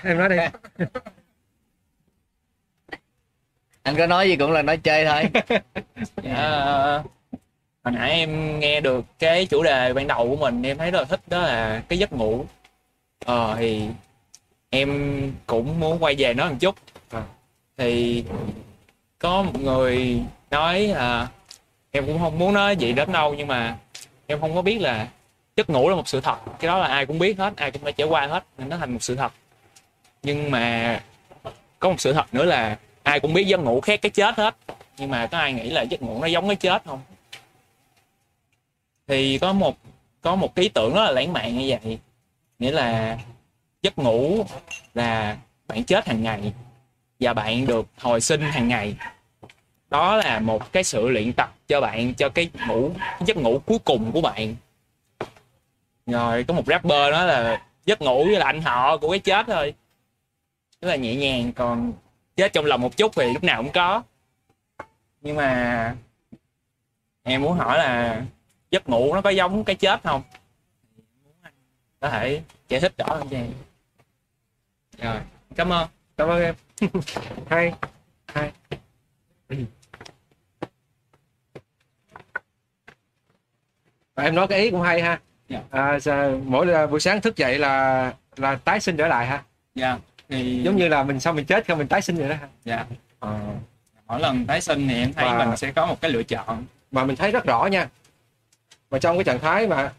Em 0.03 0.19
nói 0.19 0.29
đi 0.29 0.37
anh 3.83 3.97
có 3.97 4.07
nói 4.07 4.29
gì 4.29 4.37
cũng 4.37 4.53
là 4.53 4.63
nói 4.63 4.77
chơi 4.77 5.07
thôi. 5.07 5.43
À, 6.25 7.03
hồi 7.85 7.93
nãy 7.93 8.11
em 8.11 8.61
nghe 8.61 8.81
được 8.81 9.05
cái 9.19 9.47
chủ 9.47 9.63
đề 9.63 9.93
ban 9.93 10.07
đầu 10.07 10.29
của 10.29 10.37
mình 10.37 10.63
em 10.63 10.79
thấy 10.79 10.91
rất 10.91 10.99
là 10.99 11.05
thích 11.05 11.21
đó 11.27 11.41
là 11.41 11.83
cái 11.89 11.99
giấc 11.99 12.13
ngủ. 12.13 12.45
Ờ 13.25 13.55
thì 13.59 13.89
em 14.71 15.33
cũng 15.47 15.81
muốn 15.81 16.03
quay 16.03 16.15
về 16.19 16.35
nó 16.35 16.49
một 16.49 16.57
chút. 16.61 16.75
Thì 17.77 18.25
có 19.19 19.43
một 19.43 19.61
người 19.61 20.21
nói 20.51 20.87
là 20.87 21.29
em 21.91 22.07
cũng 22.07 22.19
không 22.19 22.39
muốn 22.39 22.55
nói 22.55 22.77
gì 22.77 22.93
đến 22.93 23.13
đâu 23.13 23.35
nhưng 23.35 23.49
mà 23.49 23.77
em 24.27 24.41
không 24.41 24.55
có 24.55 24.63
biết 24.63 24.81
là 24.81 25.09
giấc 25.57 25.71
ngủ 25.71 25.89
là 25.89 25.97
một 25.97 26.09
sự 26.09 26.21
thật. 26.21 26.37
Cái 26.61 26.69
đó 26.69 26.79
là 26.79 26.87
ai 26.87 27.07
cũng 27.07 27.19
biết 27.19 27.39
hết 27.39 27.53
ai 27.57 27.71
cũng 27.71 27.85
đã 27.85 27.91
trải 27.91 28.07
qua 28.07 28.27
hết 28.27 28.45
nên 28.59 28.69
nó 28.69 28.77
thành 28.77 28.93
một 28.93 29.03
sự 29.03 29.17
thật. 29.17 29.33
Nhưng 30.23 30.51
mà 30.51 31.01
có 31.79 31.89
một 31.89 32.01
sự 32.01 32.13
thật 32.13 32.35
nữa 32.35 32.45
là 32.45 32.77
ai 33.03 33.21
cũng 33.21 33.35
biết 33.35 33.45
giấc 33.45 33.61
ngủ 33.61 33.81
khác 33.81 34.03
cái 34.03 34.11
chết 34.11 34.37
hết. 34.37 34.57
Nhưng 34.99 35.11
mà 35.11 35.27
có 35.27 35.39
ai 35.39 35.53
nghĩ 35.53 35.71
là 35.71 35.83
giấc 35.83 36.03
ngủ 36.03 36.21
nó 36.21 36.27
giống 36.27 36.47
cái 36.47 36.57
chết 36.57 36.83
không? 36.85 37.01
Thì 39.07 39.39
có 39.39 39.53
một 39.53 39.77
có 40.21 40.37
một 40.37 40.55
ý 40.55 40.69
tưởng 40.69 40.95
rất 40.95 41.05
là 41.05 41.11
lãng 41.11 41.33
mạn 41.33 41.59
như 41.59 41.65
vậy. 41.69 41.99
Nghĩa 42.59 42.71
là 42.71 43.19
giấc 43.83 43.99
ngủ 43.99 44.45
là 44.95 45.37
bạn 45.69 45.85
chết 45.85 46.07
hàng 46.07 46.23
ngày 46.23 46.53
và 47.21 47.33
bạn 47.33 47.67
được 47.67 47.87
hồi 47.99 48.21
sinh 48.21 48.41
hàng 48.41 48.69
ngày. 48.69 48.95
Đó 49.91 50.17
là 50.17 50.41
một 50.41 50.73
cái 50.73 50.85
sự 50.85 51.09
luyện 51.09 51.33
tập 51.33 51.55
cho 51.69 51.81
bạn, 51.81 52.15
cho 52.15 52.29
cái 52.29 52.51
ngủ 52.69 52.91
cái 52.99 53.23
giấc 53.27 53.37
ngủ 53.37 53.63
cuối 53.67 53.79
cùng 53.79 54.13
của 54.13 54.21
bạn. 54.21 54.57
Rồi 56.07 56.45
có 56.45 56.55
một 56.55 56.67
rapper 56.67 57.13
nói 57.13 57.27
là 57.27 57.63
giấc 57.87 58.03
ngủ 58.03 58.25
với 58.25 58.37
là 58.37 58.47
anh 58.47 58.63
họ 58.63 58.97
của 58.97 59.11
cái 59.11 59.19
chết 59.19 59.47
thôi. 59.47 59.75
Rất 60.81 60.89
là 60.89 60.97
nhẹ 60.97 61.15
nhàng, 61.15 61.53
còn 61.53 61.93
chết 62.37 62.53
trong 62.53 62.65
lòng 62.65 62.81
một 62.81 62.97
chút 62.97 63.13
thì 63.17 63.33
lúc 63.33 63.45
nào 63.45 63.63
cũng 63.63 63.73
có. 63.73 64.03
Nhưng 65.21 65.37
mà 65.37 65.95
em 67.23 67.43
muốn 67.43 67.59
hỏi 67.59 67.79
là 67.79 68.23
giấc 68.71 68.89
ngủ 68.89 69.15
nó 69.15 69.21
có 69.21 69.31
giống 69.31 69.65
cái 69.65 69.77
chết 69.77 70.01
không? 70.05 70.23
Có 72.01 72.11
thể 72.11 72.43
giải 72.69 72.81
thích 72.81 72.93
rõ 72.99 73.07
hơn 73.09 73.29
cho 73.31 73.37
em. 73.37 73.53
Rồi 74.99 75.21
cảm 75.57 75.73
ơn 75.73 75.89
cảm 76.17 76.29
ơn 76.29 76.43
em. 76.43 76.55
Hay 77.51 77.73
hay. 78.27 78.53
Và 84.15 84.23
em 84.23 84.35
nói 84.35 84.47
cái 84.49 84.61
ý 84.61 84.71
cũng 84.71 84.81
hay 84.81 85.03
ha. 85.03 85.21
Dạ. 85.49 85.63
à, 85.71 85.99
mỗi 86.45 86.67
là 86.67 86.87
buổi 86.87 87.01
sáng 87.01 87.21
thức 87.21 87.37
dậy 87.37 87.59
là 87.59 88.15
là 88.37 88.57
tái 88.57 88.81
sinh 88.81 88.97
trở 88.97 89.09
lại 89.09 89.27
ha. 89.27 89.43
Dạ 89.75 89.99
thì 90.33 90.63
giống 90.63 90.77
như 90.77 90.89
là 90.89 91.03
mình 91.03 91.21
sau 91.21 91.33
mình 91.33 91.47
chết 91.47 91.67
không 91.67 91.79
mình 91.79 91.89
tái 91.89 92.03
sinh 92.03 92.17
vậy 92.17 92.29
đó 92.29 92.35
ha 92.35 92.49
dạ. 92.65 92.87
Ờ, 93.19 93.39
mỗi 94.07 94.21
lần 94.21 94.47
tái 94.47 94.61
sinh 94.61 94.89
thì 94.89 94.95
em 94.95 95.13
thấy 95.13 95.25
Và- 95.25 95.45
mình 95.45 95.57
sẽ 95.57 95.73
có 95.73 95.87
một 95.87 96.01
cái 96.01 96.11
lựa 96.11 96.23
chọn. 96.23 96.65
Mà 96.91 97.05
mình 97.05 97.17
thấy 97.17 97.31
rất 97.31 97.45
rõ 97.45 97.67
nha. 97.67 97.89
Mà 98.91 98.99
trong 98.99 99.17
cái 99.17 99.25
trạng 99.25 99.39
thái 99.39 99.67
mà 99.67 99.93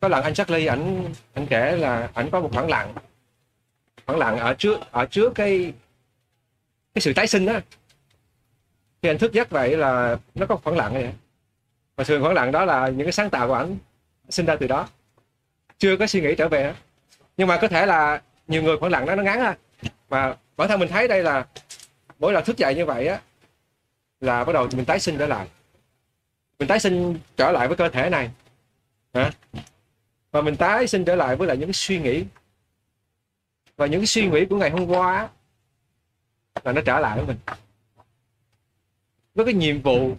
có 0.00 0.08
lần 0.08 0.22
anh 0.24 0.34
Charlie 0.34 0.66
ảnh 0.66 1.04
anh 1.34 1.46
kể 1.46 1.76
là 1.76 2.08
ảnh 2.14 2.30
có 2.30 2.40
một 2.40 2.50
khoảng 2.52 2.68
lặng. 2.68 2.94
Khoảng 4.06 4.18
lặng 4.18 4.38
ở 4.38 4.54
trước 4.54 4.80
ở 4.90 5.06
trước 5.06 5.32
cái 5.34 5.72
cái 6.94 7.02
sự 7.02 7.12
tái 7.12 7.26
sinh 7.26 7.46
đó 7.46 7.52
khi 9.02 9.08
anh 9.10 9.18
thức 9.18 9.32
giấc 9.32 9.50
vậy 9.50 9.76
là 9.76 10.16
nó 10.34 10.46
có 10.46 10.56
khoảng 10.56 10.76
lặng 10.76 10.92
vậy. 10.92 11.12
Và 11.96 12.04
sự 12.04 12.20
khoảng 12.22 12.34
lặng 12.34 12.52
đó 12.52 12.64
là 12.64 12.88
những 12.88 13.06
cái 13.06 13.12
sáng 13.12 13.30
tạo 13.30 13.48
của 13.48 13.54
ảnh 13.54 13.76
sinh 14.28 14.46
ra 14.46 14.56
từ 14.56 14.66
đó. 14.66 14.88
Chưa 15.78 15.96
có 15.96 16.06
suy 16.06 16.20
nghĩ 16.20 16.34
trở 16.38 16.48
về 16.48 16.74
nhưng 17.36 17.48
mà 17.48 17.56
có 17.56 17.68
thể 17.68 17.86
là 17.86 18.22
nhiều 18.48 18.62
người 18.62 18.76
khoảng 18.78 18.92
lặng 18.92 19.06
đó 19.06 19.14
nó 19.14 19.22
ngắn 19.22 19.40
ha 19.40 19.56
và 20.14 20.36
bản 20.56 20.68
thân 20.68 20.80
mình 20.80 20.88
thấy 20.88 21.08
đây 21.08 21.22
là, 21.22 21.46
mỗi 22.18 22.32
lần 22.32 22.44
thức 22.44 22.56
dậy 22.56 22.74
như 22.74 22.86
vậy 22.86 23.06
á, 23.06 23.20
là 24.20 24.44
bắt 24.44 24.52
đầu 24.52 24.68
mình 24.76 24.84
tái 24.84 25.00
sinh 25.00 25.18
trở 25.18 25.26
lại. 25.26 25.48
Mình 26.58 26.68
tái 26.68 26.80
sinh 26.80 27.18
trở 27.36 27.52
lại 27.52 27.68
với 27.68 27.76
cơ 27.76 27.88
thể 27.88 28.10
này, 28.10 28.30
hả? 29.14 29.30
Và 30.30 30.42
mình 30.42 30.56
tái 30.56 30.86
sinh 30.86 31.04
trở 31.04 31.14
lại 31.14 31.36
với 31.36 31.48
lại 31.48 31.56
những 31.56 31.72
suy 31.72 31.98
nghĩ. 31.98 32.24
Và 33.76 33.86
những 33.86 34.00
cái 34.00 34.06
suy 34.06 34.28
nghĩ 34.28 34.46
của 34.50 34.56
ngày 34.56 34.70
hôm 34.70 34.86
qua 34.86 35.28
là 36.64 36.72
nó 36.72 36.80
trở 36.86 37.00
lại 37.00 37.16
với 37.16 37.26
mình. 37.26 37.38
Với 39.34 39.44
cái 39.44 39.54
nhiệm 39.54 39.82
vụ, 39.82 40.16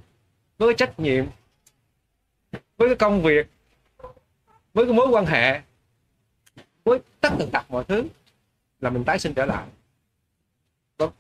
với 0.57 0.74
cái 0.74 0.75
trách 0.77 0.99
nhiệm, 0.99 1.25
với 2.51 2.90
cái 2.90 2.95
công 2.95 3.22
việc, 3.22 3.48
với 4.74 4.85
cái 4.85 4.93
mối 4.93 5.07
quan 5.07 5.25
hệ, 5.25 5.61
với 6.83 6.99
tất 7.22 7.30
tần 7.40 7.49
tật 7.51 7.65
mọi 7.69 7.83
thứ, 7.83 8.07
là 8.82 8.90
mình 8.90 9.03
tái 9.03 9.19
sinh 9.19 9.33
trở 9.33 9.45
lại 9.45 9.65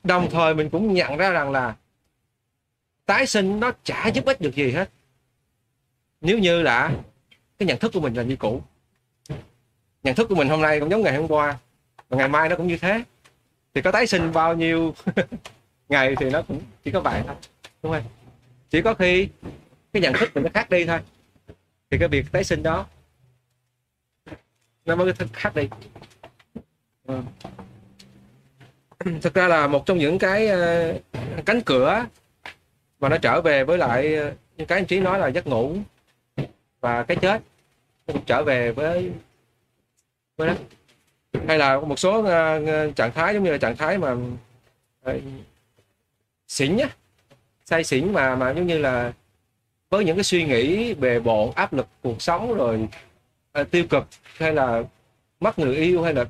đồng 0.03 0.29
thời 0.31 0.55
mình 0.55 0.69
cũng 0.69 0.93
nhận 0.93 1.17
ra 1.17 1.29
rằng 1.29 1.51
là 1.51 1.75
tái 3.05 3.27
sinh 3.27 3.59
nó 3.59 3.71
chả 3.83 4.07
giúp 4.07 4.25
ích 4.25 4.41
được 4.41 4.55
gì 4.55 4.71
hết. 4.71 4.89
Nếu 6.21 6.39
như 6.39 6.61
là 6.61 6.91
cái 7.57 7.67
nhận 7.67 7.79
thức 7.79 7.91
của 7.93 7.99
mình 7.99 8.13
là 8.13 8.23
như 8.23 8.35
cũ. 8.35 8.61
Nhận 10.03 10.15
thức 10.15 10.27
của 10.29 10.35
mình 10.35 10.49
hôm 10.49 10.61
nay 10.61 10.79
cũng 10.79 10.89
giống 10.89 11.01
ngày 11.01 11.15
hôm 11.15 11.27
qua, 11.27 11.57
và 12.09 12.17
ngày 12.17 12.27
mai 12.27 12.49
nó 12.49 12.55
cũng 12.55 12.67
như 12.67 12.77
thế. 12.77 13.03
Thì 13.73 13.81
có 13.81 13.91
tái 13.91 14.07
sinh 14.07 14.31
bao 14.33 14.55
nhiêu 14.55 14.95
ngày 15.89 16.15
thì 16.19 16.29
nó 16.29 16.41
cũng 16.41 16.61
chỉ 16.83 16.91
có 16.91 16.99
vậy 16.99 17.21
thôi 17.27 17.35
đúng 17.83 17.93
không? 17.93 18.03
Chỉ 18.69 18.81
có 18.81 18.93
khi 18.93 19.29
cái 19.93 20.01
nhận 20.01 20.13
thức 20.13 20.31
mình 20.33 20.43
nó 20.43 20.49
khác 20.53 20.69
đi 20.69 20.85
thôi. 20.85 20.99
Thì 21.89 21.97
cái 21.97 22.07
việc 22.07 22.25
tái 22.31 22.43
sinh 22.43 22.63
đó 22.63 22.85
nó 24.85 24.95
mới 24.95 25.13
khác 25.33 25.55
đi. 25.55 25.69
Ừ. 27.07 27.21
thực 29.21 29.33
ra 29.33 29.47
là 29.47 29.67
một 29.67 29.85
trong 29.85 29.97
những 29.97 30.19
cái 30.19 30.47
ờ, 30.47 30.93
cánh 31.45 31.61
cửa 31.61 32.05
mà 32.99 33.09
nó 33.09 33.17
trở 33.17 33.41
về 33.41 33.63
với 33.63 33.77
lại 33.77 34.15
ờ, 34.15 34.33
những 34.57 34.67
cái 34.67 34.79
anh 34.79 34.85
trí 34.85 34.99
nói 34.99 35.19
là 35.19 35.27
giấc 35.27 35.47
ngủ 35.47 35.75
và 36.81 37.03
cái 37.03 37.17
chết 37.17 37.41
nó 38.07 38.13
cũng 38.13 38.25
trở 38.25 38.43
về 38.43 38.71
với 38.71 39.11
với 40.37 40.47
đó 40.47 40.53
hay 41.47 41.57
là 41.57 41.79
một 41.79 41.99
số 41.99 42.23
ờ, 42.23 42.91
trạng 42.91 43.11
thái 43.11 43.33
giống 43.33 43.43
như 43.43 43.51
là 43.51 43.57
trạng 43.57 43.77
thái 43.77 43.97
mà 43.97 44.15
xỉn 46.47 46.75
nhá, 46.75 46.89
say 47.65 47.83
xỉn 47.83 48.13
mà 48.13 48.35
mà 48.35 48.53
giống 48.53 48.67
như 48.67 48.77
là 48.77 49.13
với 49.89 50.05
những 50.05 50.17
cái 50.17 50.23
suy 50.23 50.45
nghĩ 50.45 50.93
về 50.93 51.19
bộn, 51.19 51.51
áp 51.55 51.73
lực 51.73 51.87
cuộc 52.03 52.21
sống 52.21 52.53
rồi 52.53 52.87
tiêu 53.71 53.85
cực 53.89 54.07
hay 54.37 54.53
là 54.53 54.83
mất 55.39 55.59
người 55.59 55.75
yêu 55.75 56.03
hay 56.03 56.13
là 56.13 56.25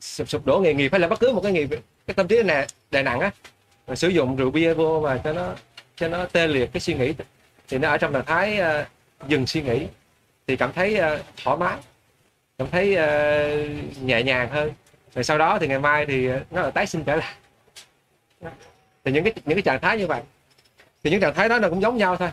sụp, 0.00 0.28
sụp 0.28 0.46
đổ 0.46 0.58
nghề 0.58 0.74
nghiệp 0.74 0.92
hay 0.92 1.00
là 1.00 1.08
bất 1.08 1.20
cứ 1.20 1.32
một 1.32 1.40
cái 1.40 1.52
nghề 1.52 1.66
cái 2.06 2.14
tâm 2.14 2.28
trí 2.28 2.42
này 2.42 2.66
đè 2.90 3.02
nặng 3.02 3.20
á 3.20 3.30
rồi 3.86 3.96
sử 3.96 4.08
dụng 4.08 4.36
rượu 4.36 4.50
bia 4.50 4.74
vô 4.74 5.00
mà 5.00 5.20
cho 5.24 5.32
nó 5.32 5.54
cho 5.96 6.08
nó 6.08 6.26
tê 6.26 6.46
liệt 6.46 6.72
cái 6.72 6.80
suy 6.80 6.94
nghĩ 6.94 7.14
thì 7.68 7.78
nó 7.78 7.88
ở 7.88 7.96
trong 7.96 8.12
trạng 8.12 8.24
thái 8.24 8.60
uh, 8.60 9.28
dừng 9.28 9.46
suy 9.46 9.62
nghĩ 9.62 9.86
thì 10.46 10.56
cảm 10.56 10.72
thấy 10.72 10.98
uh, 10.98 11.20
thoải 11.44 11.56
mái 11.56 11.76
cảm 12.58 12.70
thấy 12.70 12.92
uh, 12.92 14.02
nhẹ 14.02 14.22
nhàng 14.22 14.48
hơn. 14.48 14.72
Rồi 15.14 15.24
sau 15.24 15.38
đó 15.38 15.58
thì 15.58 15.66
ngày 15.66 15.78
mai 15.78 16.06
thì 16.06 16.28
nó 16.50 16.62
là 16.62 16.70
tái 16.70 16.86
sinh 16.86 17.04
trở 17.04 17.16
lại. 17.16 17.34
Thì 19.04 19.12
những 19.12 19.24
cái 19.24 19.32
những 19.44 19.56
cái 19.56 19.62
trạng 19.62 19.80
thái 19.80 19.98
như 19.98 20.06
vậy 20.06 20.22
thì 21.04 21.10
những 21.10 21.20
trạng 21.20 21.34
thái 21.34 21.48
đó 21.48 21.58
nó 21.58 21.68
cũng 21.68 21.82
giống 21.82 21.96
nhau 21.96 22.16
thôi. 22.16 22.30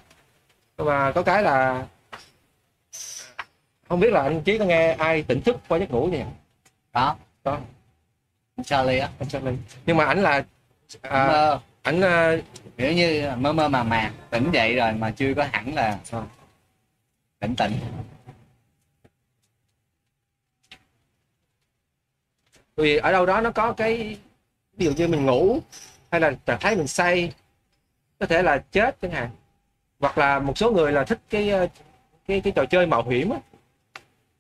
Nhưng 0.78 0.88
mà 0.88 1.12
có 1.12 1.22
cái 1.22 1.44
là 1.44 1.86
không 3.90 4.00
biết 4.00 4.14
là 4.14 4.22
anh 4.24 4.42
chí 4.42 4.58
có 4.58 4.66
nghe 4.66 4.92
ai 4.92 5.24
tỉnh 5.24 5.42
thức 5.42 5.56
qua 5.68 5.78
giấc 5.78 5.92
ngủ 5.92 6.06
nhỉ? 6.06 6.22
Đó 6.98 7.16
có. 7.44 7.60
Charlie 8.64 9.00
á. 9.00 9.10
Charlie. 9.30 9.56
Nhưng 9.86 9.98
mà 9.98 10.06
ảnh 10.06 10.22
là 10.22 10.46
à, 11.02 11.28
mơ. 11.28 11.60
ảnh 11.82 12.02
ờ, 12.02 12.42
kiểu 12.78 12.94
như 12.94 13.32
mơ 13.38 13.54
mơ 13.54 13.68
màng 13.68 13.90
màng 13.90 14.14
tỉnh 14.30 14.52
dậy 14.52 14.76
rồi 14.76 14.94
mà 14.94 15.12
chưa 15.12 15.34
có 15.34 15.48
hẳn 15.52 15.76
là 15.76 16.00
tỉnh 17.40 17.56
tỉnh. 17.56 17.72
Vì 22.76 22.98
ở 22.98 23.12
đâu 23.12 23.26
đó 23.26 23.42
nó 23.42 23.52
có 23.52 23.74
cái 23.74 24.18
ví 24.78 24.86
dụ 24.86 24.92
như 24.92 25.08
mình 25.08 25.26
ngủ 25.26 25.60
hay 26.12 26.22
là 26.22 26.32
trạng 26.46 26.60
thái 26.60 26.76
mình 26.76 26.88
say 26.88 27.34
có 28.20 28.26
thể 28.26 28.42
là 28.42 28.58
chết 28.72 29.02
chẳng 29.02 29.12
hạn. 29.12 29.30
Hoặc 30.00 30.18
là 30.18 30.40
một 30.40 30.58
số 30.58 30.72
người 30.72 30.92
là 30.92 31.04
thích 31.04 31.20
cái 31.30 31.50
ờ, 31.50 31.68
cái 32.28 32.42
cái 32.42 32.54
trò 32.56 32.66
chơi 32.66 32.86
mạo 32.88 33.04
hiểm 33.10 33.30
á 33.30 33.40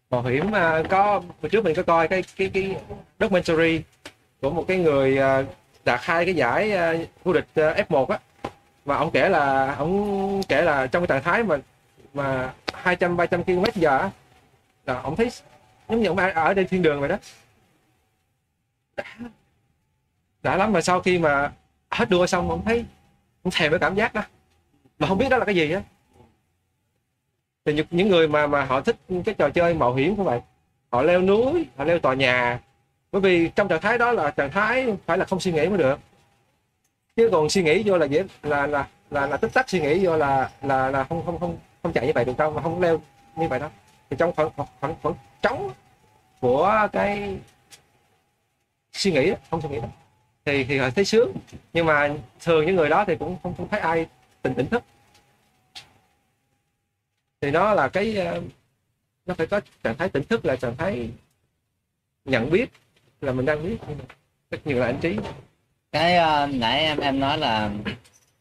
bảo 0.09 0.23
hiểm 0.23 0.47
uh, 0.47 0.89
có 0.89 1.21
hồi 1.41 1.49
trước 1.51 1.63
mình 1.63 1.75
có 1.75 1.83
coi 1.83 2.07
cái 2.07 2.23
cái 2.37 2.49
cái 2.53 2.75
documentary 3.19 3.81
của 4.41 4.49
một 4.49 4.65
cái 4.67 4.77
người 4.77 5.17
à, 5.17 5.37
uh, 5.39 5.45
đạt 5.85 5.99
hai 6.03 6.25
cái 6.25 6.35
giải 6.35 6.71
ờ, 6.71 6.97
vô 7.23 7.33
địch 7.33 7.47
uh, 7.59 7.89
F1 7.89 8.05
á. 8.05 8.19
Và 8.85 8.97
ông 8.97 9.11
kể 9.11 9.29
là 9.29 9.75
ông 9.75 10.41
kể 10.47 10.61
là 10.61 10.87
trong 10.87 11.07
cái 11.07 11.07
trạng 11.07 11.23
thái 11.23 11.43
mà 11.43 11.57
mà 12.13 12.53
200 12.73 13.17
300 13.17 13.43
km 13.43 13.63
giờ 13.75 13.97
á, 13.97 14.09
là 14.85 15.01
ông 15.01 15.15
thấy 15.15 15.29
giống 15.89 16.01
như 16.01 16.07
ông 16.07 16.17
ở 16.17 16.31
ở 16.31 16.53
thiên 16.69 16.81
đường 16.81 16.99
vậy 16.99 17.09
đó. 17.09 17.17
Đã, 18.95 19.03
đã 20.43 20.57
lắm 20.57 20.73
mà 20.73 20.81
sau 20.81 21.01
khi 21.01 21.19
mà 21.19 21.51
hết 21.91 22.09
đua 22.09 22.25
xong 22.25 22.49
ông 22.49 22.65
thấy 22.65 22.85
ông 23.43 23.51
thèm 23.51 23.71
cái 23.71 23.79
cảm 23.79 23.95
giác 23.95 24.13
đó. 24.13 24.21
Mà 24.99 25.07
không 25.07 25.17
biết 25.17 25.29
đó 25.29 25.37
là 25.37 25.45
cái 25.45 25.55
gì 25.55 25.71
á 25.71 25.81
thì 27.67 27.73
những, 27.73 27.85
những 27.91 28.09
người 28.09 28.27
mà 28.27 28.47
mà 28.47 28.65
họ 28.65 28.81
thích 28.81 28.95
cái 29.25 29.35
trò 29.35 29.49
chơi 29.49 29.73
mạo 29.73 29.93
hiểm 29.93 30.15
như 30.17 30.23
vậy 30.23 30.41
họ 30.91 31.01
leo 31.01 31.21
núi 31.21 31.65
họ 31.77 31.83
leo 31.83 31.99
tòa 31.99 32.13
nhà. 32.13 32.59
Bởi 33.11 33.21
vì 33.21 33.49
trong 33.49 33.67
trạng 33.67 33.81
thái 33.81 33.97
đó 33.97 34.11
là 34.11 34.31
trạng 34.31 34.51
thái 34.51 34.87
phải 35.05 35.17
là 35.17 35.25
không 35.25 35.39
suy 35.39 35.51
nghĩ 35.51 35.67
mới 35.67 35.77
được. 35.77 35.99
Chứ 37.15 37.29
còn 37.31 37.49
suy 37.49 37.63
nghĩ 37.63 37.83
vô 37.85 37.97
là 37.97 38.05
dễ 38.05 38.23
là 38.43 38.67
là 38.67 38.87
là, 39.11 39.27
là 39.27 39.37
tích 39.37 39.53
tắc 39.53 39.69
suy 39.69 39.79
nghĩ 39.79 40.05
vô 40.05 40.17
là 40.17 40.49
là 40.61 40.89
là 40.89 41.03
không 41.03 41.25
không 41.25 41.39
không 41.39 41.57
không 41.83 41.93
chạy 41.93 42.07
như 42.07 42.11
vậy 42.15 42.25
được 42.25 42.37
đâu 42.37 42.51
mà 42.51 42.61
không 42.61 42.81
leo 42.81 43.01
như 43.35 43.47
vậy 43.47 43.59
đó 43.59 43.69
thì 44.09 44.17
trong 44.19 44.33
khoảng 44.35 44.49
khoảng 44.55 44.67
khoảng, 44.79 44.95
khoảng 45.01 45.15
trống 45.41 45.71
của 46.41 46.87
cái 46.91 47.37
suy 48.93 49.11
nghĩ 49.11 49.29
đó, 49.29 49.35
không 49.49 49.61
suy 49.61 49.69
nghĩ 49.69 49.79
đó 49.79 49.87
thì 50.45 50.63
thì 50.63 50.77
họ 50.77 50.89
thấy 50.89 51.05
sướng. 51.05 51.33
Nhưng 51.73 51.85
mà 51.85 52.09
thường 52.39 52.65
những 52.65 52.75
người 52.75 52.89
đó 52.89 53.05
thì 53.07 53.15
cũng 53.15 53.37
không 53.43 53.53
không 53.57 53.67
thấy 53.67 53.79
ai 53.79 54.05
tỉnh 54.41 54.53
tỉnh 54.53 54.67
thức 54.67 54.83
thì 57.41 57.51
nó 57.51 57.73
là 57.73 57.87
cái 57.87 58.17
ờ, 58.17 58.41
nó 59.25 59.33
phải 59.33 59.47
có 59.47 59.61
trạng 59.83 59.97
thái 59.97 60.09
tỉnh 60.09 60.23
thức 60.23 60.45
là 60.45 60.55
trạng 60.55 60.77
thái 60.77 61.09
nhận 62.25 62.49
biết 62.49 62.69
là 63.21 63.31
mình 63.31 63.45
đang 63.45 63.63
biết. 63.63 63.77
Nhưng 63.87 63.97
mà 63.97 64.03
rất 64.51 64.67
nhiều 64.67 64.79
là 64.79 64.85
anh 64.85 64.99
trí. 65.01 65.17
Cái 65.91 66.17
uh, 66.17 66.55
nãy 66.55 66.79
em 66.79 66.99
em 66.99 67.19
nói 67.19 67.37
là 67.37 67.71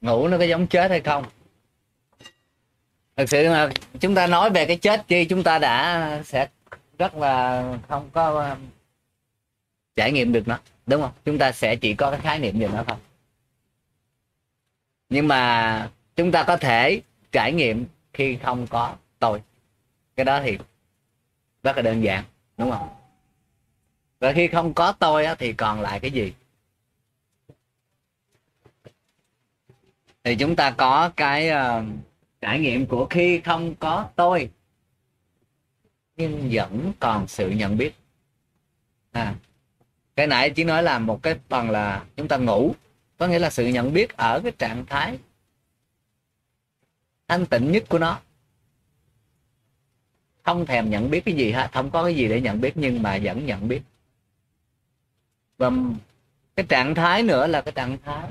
ngủ 0.01 0.29
nó 0.29 0.39
có 0.39 0.45
giống 0.45 0.67
chết 0.67 0.91
hay 0.91 1.01
không? 1.01 1.25
Thực 3.17 3.29
sự 3.29 3.43
là 3.43 3.71
chúng 4.01 4.15
ta 4.15 4.27
nói 4.27 4.51
về 4.51 4.67
cái 4.67 4.77
chết 4.77 5.09
chi 5.09 5.25
chúng 5.25 5.43
ta 5.43 5.59
đã 5.59 6.23
sẽ 6.25 6.49
rất 6.99 7.17
là 7.17 7.65
không 7.89 8.11
có 8.13 8.53
uh, 8.53 8.59
trải 9.97 10.13
nghiệm 10.13 10.33
được 10.33 10.49
nó 10.49 10.59
đúng 10.87 11.03
không? 11.03 11.13
Chúng 11.25 11.39
ta 11.39 11.53
sẽ 11.53 11.77
chỉ 11.77 11.95
có 11.95 12.11
cái 12.11 12.21
khái 12.21 12.39
niệm 12.39 12.59
về 12.59 12.69
nó 12.69 12.85
thôi. 12.89 12.97
Nhưng 15.09 15.29
mà 15.29 15.91
chúng 16.17 16.33
ta 16.33 16.43
có 16.43 16.57
thể 16.57 17.01
trải 17.33 17.53
nghiệm 17.53 17.87
khi 18.17 18.39
không 18.43 18.67
có 18.67 18.97
tôi. 19.19 19.43
Cái 20.17 20.25
đó 20.25 20.41
thì 20.45 20.59
rất 21.63 21.77
là 21.77 21.83
đơn 21.83 22.03
giản 22.03 22.25
đúng 22.57 22.71
không? 22.71 22.89
Và 24.21 24.33
khi 24.33 24.49
không 24.49 24.75
có 24.75 24.93
tôi 24.93 25.25
á, 25.25 25.35
thì 25.35 25.53
còn 25.53 25.81
lại 25.81 26.01
cái 26.01 26.11
gì? 26.11 26.33
Thì 30.25 30.37
chúng 30.37 30.57
ta 30.57 30.71
có 30.71 31.11
cái 31.17 31.51
uh, 31.51 31.85
trải 32.41 32.61
nghiệm 32.61 32.87
của 32.87 33.07
khi 33.11 33.41
không 33.41 33.75
có 33.75 34.09
tôi 34.17 34.51
nhưng 36.17 36.49
vẫn 36.53 36.93
còn 37.01 37.29
sự 37.29 37.51
nhận 37.51 37.77
biết. 37.77 37.95
À 39.13 39.35
cái 40.17 40.27
nãy 40.27 40.51
chỉ 40.51 40.65
nói 40.65 40.83
là 40.83 40.99
một 40.99 41.23
cái 41.23 41.37
phần 41.49 41.71
là 41.71 42.05
chúng 42.17 42.29
ta 42.29 42.37
ngủ 42.37 42.75
có 43.19 43.27
nghĩa 43.27 43.39
là 43.39 43.51
sự 43.51 43.67
nhận 43.67 43.93
biết 43.93 44.17
ở 44.17 44.41
cái 44.41 44.53
trạng 44.59 44.87
thái 44.87 45.19
thanh 47.29 47.47
tịnh 47.47 47.73
nhất 47.73 47.85
của 47.89 47.99
nó. 47.99 48.21
Không 50.43 50.67
thèm 50.67 50.91
nhận 50.91 51.11
biết 51.11 51.25
cái 51.25 51.35
gì 51.35 51.51
hết, 51.53 51.71
không 51.73 51.91
có 51.91 52.05
cái 52.05 52.17
gì 52.17 52.29
để 52.29 52.41
nhận 52.41 52.61
biết, 52.61 52.73
nhưng 52.77 53.03
mà 53.03 53.19
vẫn 53.23 53.47
nhận 53.47 53.69
biết. 53.69 53.83
Và 55.59 55.71
cái 56.57 56.67
trạng 56.69 56.95
thái 56.95 57.23
nữa 57.23 57.47
là 57.47 57.61
cái 57.61 57.73
trạng 57.73 57.99
thái 58.05 58.29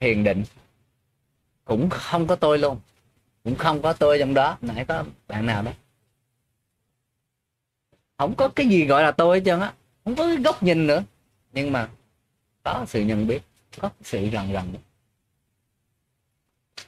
thiền 0.00 0.24
định. 0.24 0.44
Cũng 1.64 1.90
không 1.90 2.26
có 2.26 2.36
tôi 2.36 2.58
luôn, 2.58 2.80
cũng 3.44 3.56
không 3.56 3.82
có 3.82 3.92
tôi 3.92 4.18
trong 4.18 4.34
đó, 4.34 4.58
nãy 4.60 4.84
có 4.84 5.04
bạn 5.28 5.46
nào 5.46 5.62
đó. 5.62 5.72
Không 8.18 8.34
có 8.34 8.48
cái 8.48 8.68
gì 8.68 8.86
gọi 8.86 9.02
là 9.02 9.12
tôi 9.12 9.38
hết 9.38 9.42
trơn 9.46 9.60
á, 9.60 9.74
không 10.04 10.16
có 10.16 10.26
cái 10.26 10.36
góc 10.36 10.62
nhìn 10.62 10.86
nữa. 10.86 11.02
Nhưng 11.52 11.72
mà 11.72 11.88
có 12.62 12.84
sự 12.88 13.02
nhận 13.02 13.26
biết, 13.26 13.42
có 13.80 13.90
sự 14.02 14.28
rần 14.32 14.52
rần 14.52 14.74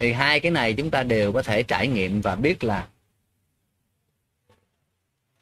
thì 0.00 0.12
hai 0.12 0.40
cái 0.40 0.52
này 0.52 0.72
chúng 0.72 0.90
ta 0.90 1.02
đều 1.02 1.32
có 1.32 1.42
thể 1.42 1.62
trải 1.62 1.88
nghiệm 1.88 2.20
và 2.20 2.34
biết 2.36 2.64
là 2.64 2.86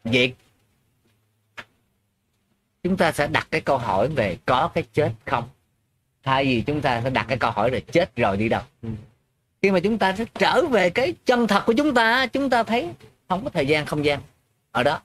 việc 0.04 0.34
chúng 2.82 2.96
ta 2.96 3.12
sẽ 3.12 3.26
đặt 3.26 3.48
cái 3.50 3.60
câu 3.60 3.78
hỏi 3.78 4.08
về 4.08 4.38
có 4.46 4.70
cái 4.74 4.84
chết 4.92 5.12
không? 5.26 5.48
Thay 6.22 6.44
vì 6.44 6.60
chúng 6.60 6.80
ta 6.80 7.00
sẽ 7.04 7.10
đặt 7.10 7.26
cái 7.28 7.38
câu 7.38 7.50
hỏi 7.50 7.70
là 7.70 7.78
chết 7.92 8.16
rồi 8.16 8.36
đi 8.36 8.48
đâu? 8.48 8.62
Ừ. 8.82 8.88
khi 9.62 9.70
mà 9.70 9.80
chúng 9.80 9.98
ta 9.98 10.14
sẽ 10.18 10.24
trở 10.34 10.66
về 10.66 10.90
cái 10.90 11.14
chân 11.24 11.46
thật 11.46 11.62
của 11.66 11.72
chúng 11.72 11.94
ta 11.94 12.26
chúng 12.26 12.50
ta 12.50 12.62
thấy 12.62 12.88
không 13.28 13.44
có 13.44 13.50
thời 13.50 13.66
gian 13.66 13.86
không 13.86 14.04
gian 14.04 14.20
ở 14.70 14.82
đó. 14.82 15.00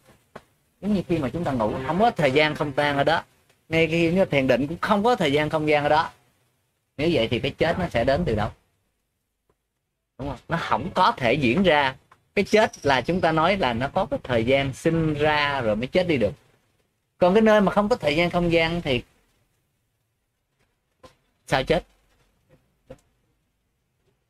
Giống 0.81 0.93
như 0.93 1.01
khi 1.07 1.17
mà 1.17 1.29
chúng 1.29 1.43
ta 1.43 1.51
ngủ 1.51 1.73
không 1.87 1.99
có 1.99 2.11
thời 2.11 2.31
gian 2.31 2.55
không 2.55 2.71
gian 2.77 2.97
ở 2.97 3.03
đó. 3.03 3.23
Ngay 3.69 3.87
khi 3.87 4.11
nó 4.11 4.25
thiền 4.25 4.47
định 4.47 4.67
cũng 4.67 4.77
không 4.81 5.03
có 5.03 5.15
thời 5.15 5.33
gian 5.33 5.49
không 5.49 5.67
gian 5.67 5.83
ở 5.83 5.89
đó. 5.89 6.09
Nếu 6.97 7.09
vậy 7.13 7.27
thì 7.27 7.39
cái 7.39 7.51
chết 7.51 7.79
nó 7.79 7.87
sẽ 7.89 8.03
đến 8.03 8.23
từ 8.25 8.35
đâu 8.35 8.49
đúng 10.17 10.29
không? 10.29 10.37
Nó 10.49 10.57
không 10.57 10.89
có 10.93 11.11
thể 11.11 11.33
diễn 11.33 11.63
ra. 11.63 11.95
Cái 12.35 12.45
chết 12.45 12.85
là 12.85 13.01
chúng 13.01 13.21
ta 13.21 13.31
nói 13.31 13.57
là 13.57 13.73
nó 13.73 13.87
có 13.93 14.05
cái 14.05 14.19
thời 14.23 14.45
gian 14.45 14.73
sinh 14.73 15.13
ra 15.13 15.61
rồi 15.61 15.75
mới 15.75 15.87
chết 15.87 16.07
đi 16.07 16.17
được. 16.17 16.33
Còn 17.17 17.33
cái 17.33 17.41
nơi 17.41 17.61
mà 17.61 17.71
không 17.71 17.89
có 17.89 17.95
thời 17.95 18.15
gian 18.15 18.29
không 18.29 18.51
gian 18.51 18.81
thì 18.81 19.03
sao 21.47 21.63
chết? 21.63 21.83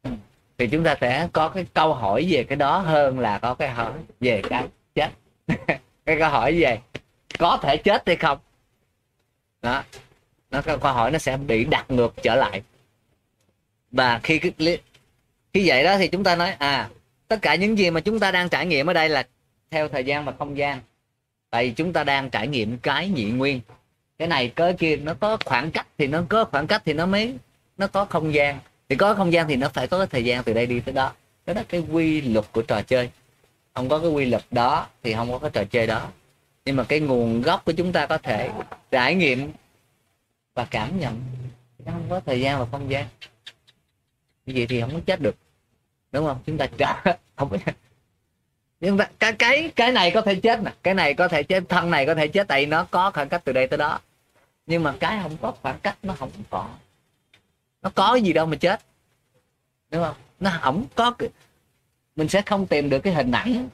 Ừ. 0.04 0.12
Thì 0.58 0.68
chúng 0.68 0.84
ta 0.84 0.96
sẽ 1.02 1.30
có 1.34 1.50
cái 1.50 1.66
câu 1.74 1.94
hỏi 1.94 2.28
về 2.30 2.44
cái 2.44 2.56
đó 2.56 2.78
hơn 2.78 3.20
là 3.20 3.40
có 3.40 3.54
cái 3.54 3.70
hỏi 3.70 3.94
về 4.20 4.42
cái 4.50 4.68
chết. 4.96 5.10
Cái 6.06 6.20
câu 6.20 6.30
hỏi 6.30 6.60
về 6.60 6.80
có 7.40 7.60
thể 7.62 7.78
chết 7.78 8.04
hay 8.06 8.16
không? 8.16 8.38
Đó. 9.62 9.84
Nó, 10.52 10.62
cái 10.62 10.78
câu 10.78 10.94
hỏi 10.94 11.12
nó 11.12 11.18
sẽ 11.18 11.38
bị 11.38 11.66
đặt 11.66 11.92
ngược 11.92 12.14
trở 12.24 12.36
lại. 12.36 12.62
Và 13.92 14.20
khi 14.24 14.40
cái 14.40 14.80
khi 15.54 15.68
vậy 15.68 15.84
đó 15.84 15.98
thì 15.98 16.08
chúng 16.08 16.24
ta 16.24 16.36
nói 16.36 16.52
à 16.52 16.90
tất 17.28 17.42
cả 17.42 17.56
những 17.56 17.78
gì 17.78 17.90
mà 17.90 18.00
chúng 18.00 18.20
ta 18.20 18.32
đang 18.32 18.50
trải 18.50 18.66
nghiệm 18.66 18.90
ở 18.90 18.94
đây 18.94 19.10
là 19.10 19.24
theo 19.72 19.88
thời 19.88 20.04
gian 20.04 20.26
và 20.26 20.34
không 20.40 20.58
gian. 20.58 20.80
Tại 21.50 21.68
vì 21.68 21.72
chúng 21.72 21.94
ta 21.94 22.04
đang 22.04 22.30
trải 22.30 22.48
nghiệm 22.48 22.78
cái 22.78 23.10
nhị 23.10 23.26
nguyên. 23.26 23.62
Cái 24.18 24.28
này 24.28 24.52
cái 24.56 24.74
kia, 24.74 24.96
nó 24.96 25.14
có 25.20 25.38
khoảng 25.46 25.72
cách 25.72 25.88
thì 25.98 26.08
nó 26.08 26.24
có 26.30 26.46
khoảng 26.46 26.68
cách 26.68 26.82
thì 26.86 26.94
nó 26.94 27.06
mới, 27.06 27.38
nó 27.78 27.88
có 27.88 28.06
không 28.06 28.34
gian. 28.34 28.60
Thì 28.90 28.96
có 28.96 29.14
không 29.14 29.34
gian 29.34 29.48
thì 29.48 29.56
nó 29.56 29.70
phải 29.70 29.88
có 29.88 29.98
cái 29.98 30.08
thời 30.08 30.26
gian 30.26 30.44
từ 30.44 30.54
đây 30.54 30.66
đi 30.66 30.80
tới 30.80 30.94
đó. 30.94 31.14
Đó 31.46 31.54
là 31.54 31.64
cái 31.70 31.84
quy 31.92 32.22
luật 32.22 32.46
của 32.52 32.62
trò 32.62 32.82
chơi. 32.82 33.10
Không 33.74 33.90
có 33.90 34.00
cái 34.00 34.10
quy 34.10 34.26
luật 34.26 34.44
đó 34.52 34.88
thì 35.04 35.14
không 35.14 35.32
có 35.32 35.40
cái 35.40 35.50
trò 35.54 35.64
chơi 35.64 35.88
đó. 35.88 36.08
Nhưng 36.66 36.76
mà 36.76 36.84
cái 36.84 37.00
nguồn 37.00 37.42
gốc 37.42 37.66
của 37.66 37.72
chúng 37.72 37.92
ta 37.92 38.06
có 38.06 38.18
thể 38.18 38.50
trải 38.92 39.16
nghiệm 39.16 39.52
và 40.54 40.66
cảm 40.66 41.00
nhận. 41.00 41.22
Không 41.86 42.06
có 42.10 42.20
thời 42.26 42.42
gian 42.42 42.60
và 42.60 42.66
không 42.72 42.92
gian 42.92 43.06
như 44.46 44.54
vậy 44.56 44.66
thì 44.70 44.82
không 44.82 44.94
có 44.94 45.00
chết 45.06 45.22
được. 45.22 45.36
Đúng 46.12 46.26
không? 46.26 46.40
Chúng 46.46 46.58
ta 46.58 46.68
trả 46.78 47.02
không 47.36 47.50
có 47.50 47.58
nhưng 48.80 48.98
mà 48.98 49.10
cái 49.20 49.34
cái 49.34 49.72
cái 49.76 49.92
này 49.92 50.12
có 50.12 50.22
thể 50.22 50.36
chết 50.36 50.62
nè. 50.64 50.74
Cái 50.84 50.94
này 50.94 51.14
có 51.14 51.28
thể 51.28 51.44
chết. 51.44 51.64
Thân 51.70 51.90
này 51.90 52.06
có 52.06 52.16
thể 52.16 52.28
chết. 52.28 52.48
Tại 52.48 52.66
nó 52.66 52.84
có 52.84 53.12
khoảng 53.12 53.30
cách 53.30 53.42
từ 53.46 53.54
đây 53.54 53.68
tới 53.68 53.78
đó. 53.78 54.00
Nhưng 54.66 54.84
mà 54.84 54.96
cái 55.00 55.20
không 55.24 55.38
có 55.42 55.54
khoảng 55.62 55.80
cách, 55.80 55.98
nó 56.04 56.14
không 56.14 56.32
có. 56.50 56.70
Nó 57.82 57.90
có 57.96 58.16
gì 58.16 58.34
đâu 58.34 58.46
mà 58.46 58.56
chết. 58.56 58.82
Đúng 59.92 60.04
không? 60.04 60.16
Nó 60.40 60.60
không 60.62 60.86
có 60.96 61.12
cái, 61.12 61.30
mình 62.16 62.30
sẽ 62.30 62.42
không 62.42 62.68
tìm 62.68 62.90
được 62.90 63.00
cái 63.00 63.14
hình 63.14 63.32
ảnh 63.32 63.70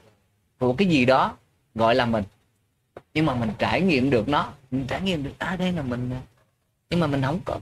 của 0.58 0.72
cái 0.72 0.88
gì 0.88 1.04
đó 1.04 1.36
gọi 1.74 1.94
là 1.94 2.06
mình. 2.06 2.24
Nhưng 3.14 3.26
mà 3.26 3.34
mình 3.34 3.50
trải 3.58 3.80
nghiệm 3.80 4.10
được 4.10 4.28
nó. 4.28 4.52
Mình 4.70 4.86
trải 4.86 5.00
nghiệm 5.00 5.22
được 5.22 5.32
à 5.38 5.56
đây 5.56 5.72
là 5.72 5.82
mình 5.82 6.10
nhưng 6.90 7.00
mà 7.00 7.06
mình 7.06 7.22
không 7.22 7.40
có 7.44 7.60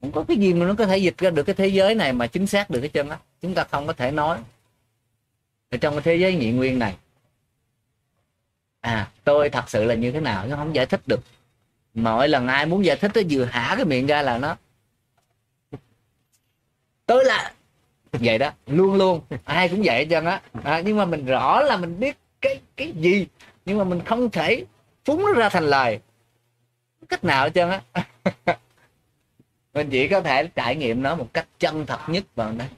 không 0.00 0.12
có 0.12 0.24
cái 0.28 0.36
gì 0.36 0.54
mà 0.54 0.66
nó 0.66 0.74
có 0.78 0.86
thể 0.86 0.98
dịch 0.98 1.18
ra 1.18 1.30
được 1.30 1.42
cái 1.42 1.54
thế 1.54 1.66
giới 1.66 1.94
này 1.94 2.12
mà 2.12 2.26
chính 2.26 2.46
xác 2.46 2.70
được 2.70 2.80
cái 2.80 2.88
chân 2.88 3.10
á. 3.10 3.18
Chúng 3.42 3.54
ta 3.54 3.64
không 3.64 3.86
có 3.86 3.92
thể 3.92 4.10
nói. 4.10 4.38
Ở 5.70 5.78
trong 5.78 5.94
cái 5.94 6.02
thế 6.02 6.16
giới 6.16 6.34
nhị 6.34 6.50
nguyên 6.50 6.78
này. 6.78 6.96
À 8.80 9.10
tôi 9.24 9.50
thật 9.50 9.70
sự 9.70 9.84
là 9.84 9.94
như 9.94 10.12
thế 10.12 10.20
nào 10.20 10.46
nó 10.46 10.56
không 10.56 10.74
giải 10.74 10.86
thích 10.86 11.00
được. 11.06 11.20
Mỗi 11.94 12.28
lần 12.28 12.46
ai 12.48 12.66
muốn 12.66 12.84
giải 12.84 12.96
thích 12.96 13.10
nó 13.14 13.22
vừa 13.30 13.44
hả 13.44 13.74
cái 13.76 13.84
miệng 13.84 14.06
ra 14.06 14.22
là 14.22 14.38
nó 14.38 14.56
tôi 17.06 17.24
là 17.24 17.52
vậy 18.12 18.38
đó 18.38 18.50
luôn 18.66 18.94
luôn. 18.94 19.20
Ai 19.44 19.68
cũng 19.68 19.82
vậy 19.84 20.06
chân 20.06 20.26
á. 20.26 20.40
À, 20.64 20.82
nhưng 20.84 20.96
mà 20.96 21.04
mình 21.04 21.26
rõ 21.26 21.62
là 21.62 21.76
mình 21.76 22.00
biết 22.00 22.16
cái 22.40 22.60
cái 22.76 22.92
gì 22.92 23.26
nhưng 23.64 23.78
mà 23.78 23.84
mình 23.84 24.00
không 24.04 24.30
thể 24.30 24.64
phúng 25.04 25.24
nó 25.26 25.32
ra 25.32 25.48
thành 25.48 25.64
lời. 25.64 26.00
Cách 27.08 27.24
nào 27.24 27.44
hết 27.44 27.50
trơn 27.54 27.70
á. 27.70 27.80
mình 29.74 29.90
chỉ 29.90 30.08
có 30.08 30.20
thể 30.20 30.46
trải 30.46 30.76
nghiệm 30.76 31.02
nó 31.02 31.14
một 31.14 31.28
cách 31.32 31.46
chân 31.58 31.86
thật 31.86 32.00
nhất 32.08 32.24
vào 32.34 32.52
đây 32.52 32.68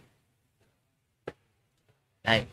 đây. 2.24 2.44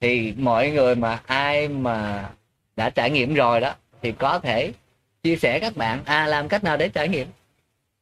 Thì 0.00 0.32
mọi 0.36 0.70
người 0.70 0.94
mà 0.94 1.20
ai 1.26 1.68
mà 1.68 2.30
đã 2.76 2.90
trải 2.90 3.10
nghiệm 3.10 3.34
rồi 3.34 3.60
đó 3.60 3.74
thì 4.02 4.12
có 4.12 4.38
thể 4.38 4.72
chia 5.22 5.36
sẻ 5.36 5.60
các 5.60 5.76
bạn. 5.76 6.00
À 6.04 6.26
làm 6.26 6.48
cách 6.48 6.64
nào 6.64 6.76
để 6.76 6.88
trải 6.88 7.08
nghiệm? 7.08 7.28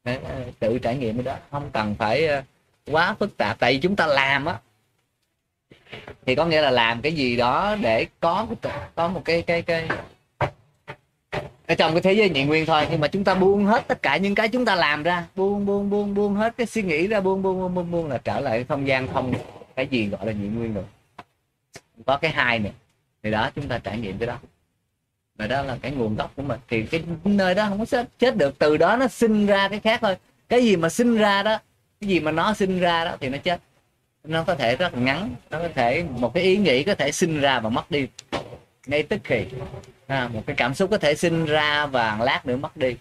Để, 0.03 0.19
à, 0.23 0.35
tự 0.59 0.79
trải 0.79 0.97
nghiệm 0.97 1.15
cái 1.15 1.23
đó. 1.23 1.35
Không 1.51 1.69
cần 1.73 1.95
phải 1.99 2.27
à, 2.27 2.43
quá 2.85 3.15
phức 3.19 3.37
tạp. 3.37 3.59
Tại 3.59 3.73
vì 3.73 3.79
chúng 3.79 3.95
ta 3.95 4.07
làm 4.07 4.45
á 4.45 4.59
thì 6.25 6.35
có 6.35 6.45
nghĩa 6.45 6.61
là 6.61 6.71
làm 6.71 7.01
cái 7.01 7.13
gì 7.13 7.35
đó 7.35 7.75
để 7.81 8.07
có 8.19 8.47
có 8.95 9.07
một 9.07 9.21
cái 9.25 9.41
cái 9.41 9.61
cái 9.61 9.89
ở 11.67 11.75
trong 11.75 11.91
cái 11.91 12.01
thế 12.01 12.13
giới 12.13 12.29
nhị 12.29 12.43
nguyên 12.43 12.65
thôi 12.65 12.87
nhưng 12.91 12.99
mà 12.99 13.07
chúng 13.07 13.23
ta 13.23 13.35
buông 13.35 13.65
hết 13.65 13.87
tất 13.87 14.01
cả 14.01 14.17
những 14.17 14.35
cái 14.35 14.47
chúng 14.47 14.65
ta 14.65 14.75
làm 14.75 15.03
ra. 15.03 15.25
Buông 15.35 15.65
buông 15.65 15.89
buông 15.89 16.13
buông 16.13 16.35
hết 16.35 16.57
cái 16.57 16.67
suy 16.67 16.81
nghĩ 16.81 17.07
ra 17.07 17.19
buông 17.19 17.41
buông 17.41 17.59
buông 17.59 17.75
buông, 17.75 17.91
buông 17.91 18.09
là 18.09 18.17
trở 18.17 18.39
lại 18.39 18.65
không 18.69 18.87
gian 18.87 19.07
không 19.13 19.33
cái 19.75 19.87
gì 19.87 20.07
gọi 20.07 20.25
là 20.25 20.31
nhị 20.31 20.47
nguyên 20.47 20.73
rồi. 20.73 20.83
Có 22.05 22.17
cái 22.17 22.31
hai 22.31 22.59
này 22.59 22.71
thì 23.23 23.31
đó 23.31 23.51
chúng 23.55 23.67
ta 23.67 23.77
trải 23.77 23.97
nghiệm 23.97 24.17
cái 24.17 24.27
đó. 24.27 24.37
Và 25.37 25.47
đó 25.47 25.61
là 25.61 25.77
cái 25.81 25.91
nguồn 25.91 26.15
gốc 26.15 26.31
của 26.35 26.41
mình. 26.43 26.59
Thì 26.69 26.85
cái 26.85 27.03
nơi 27.23 27.55
đó 27.55 27.65
không 27.69 27.79
có 27.79 27.85
chết, 27.85 28.07
chết 28.19 28.37
được 28.37 28.59
từ 28.59 28.77
đó 28.77 28.95
nó 28.95 29.07
sinh 29.07 29.45
ra 29.45 29.67
cái 29.69 29.79
khác 29.79 29.99
thôi. 30.01 30.17
Cái 30.49 30.63
gì 30.63 30.75
mà 30.75 30.89
sinh 30.89 31.17
ra 31.17 31.43
đó 31.43 31.57
cái 32.01 32.09
gì 32.09 32.19
mà 32.19 32.31
nó 32.31 32.53
sinh 32.53 32.79
ra 32.79 33.05
đó 33.05 33.17
thì 33.19 33.29
nó 33.29 33.37
chết. 33.37 33.61
Nó 34.23 34.43
có 34.43 34.55
thể 34.55 34.75
rất 34.75 34.97
ngắn 34.97 35.35
nó 35.49 35.59
có 35.59 35.67
thể 35.75 36.05
một 36.09 36.33
cái 36.33 36.43
ý 36.43 36.57
nghĩ 36.57 36.83
có 36.83 36.95
thể 36.95 37.11
sinh 37.11 37.41
ra 37.41 37.59
và 37.59 37.69
mất 37.69 37.91
đi 37.91 38.07
ngay 38.87 39.03
tức 39.03 39.21
thì 39.23 39.45
à, 40.07 40.27
một 40.27 40.43
cái 40.45 40.55
cảm 40.55 40.73
xúc 40.73 40.91
có 40.91 40.97
thể 40.97 41.15
sinh 41.15 41.45
ra 41.45 41.85
và 41.85 42.17
lát 42.21 42.45
nữa 42.45 42.55
mất 42.55 42.77
đi. 42.77 42.95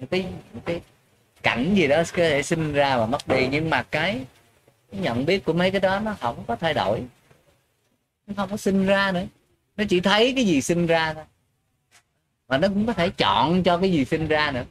Một 0.00 0.06
cái 0.10 0.26
một 0.52 0.60
cái 0.64 0.80
cảnh 1.42 1.74
gì 1.74 1.88
đó 1.88 1.96
có 1.96 2.22
thể 2.22 2.42
sinh 2.42 2.72
ra 2.72 2.96
và 2.96 3.06
mất 3.06 3.28
đi. 3.28 3.48
Nhưng 3.50 3.70
mà 3.70 3.82
cái, 3.82 4.20
cái 4.92 5.00
nhận 5.00 5.26
biết 5.26 5.44
của 5.44 5.52
mấy 5.52 5.70
cái 5.70 5.80
đó 5.80 6.00
nó 6.00 6.16
không 6.20 6.44
có 6.46 6.56
thay 6.56 6.74
đổi. 6.74 7.02
Nó 8.26 8.34
không 8.36 8.50
có 8.50 8.56
sinh 8.56 8.86
ra 8.86 9.12
nữa. 9.12 9.24
Nó 9.76 9.84
chỉ 9.88 10.00
thấy 10.00 10.32
cái 10.34 10.44
gì 10.44 10.60
sinh 10.60 10.86
ra 10.86 11.14
thôi. 11.14 11.24
Mà 12.48 12.58
nó 12.58 12.68
cũng 12.68 12.86
có 12.86 12.92
thể 12.92 13.10
chọn 13.10 13.62
cho 13.62 13.78
cái 13.78 13.92
gì 13.92 14.04
sinh 14.04 14.28
ra 14.28 14.50
nữa. 14.50 14.64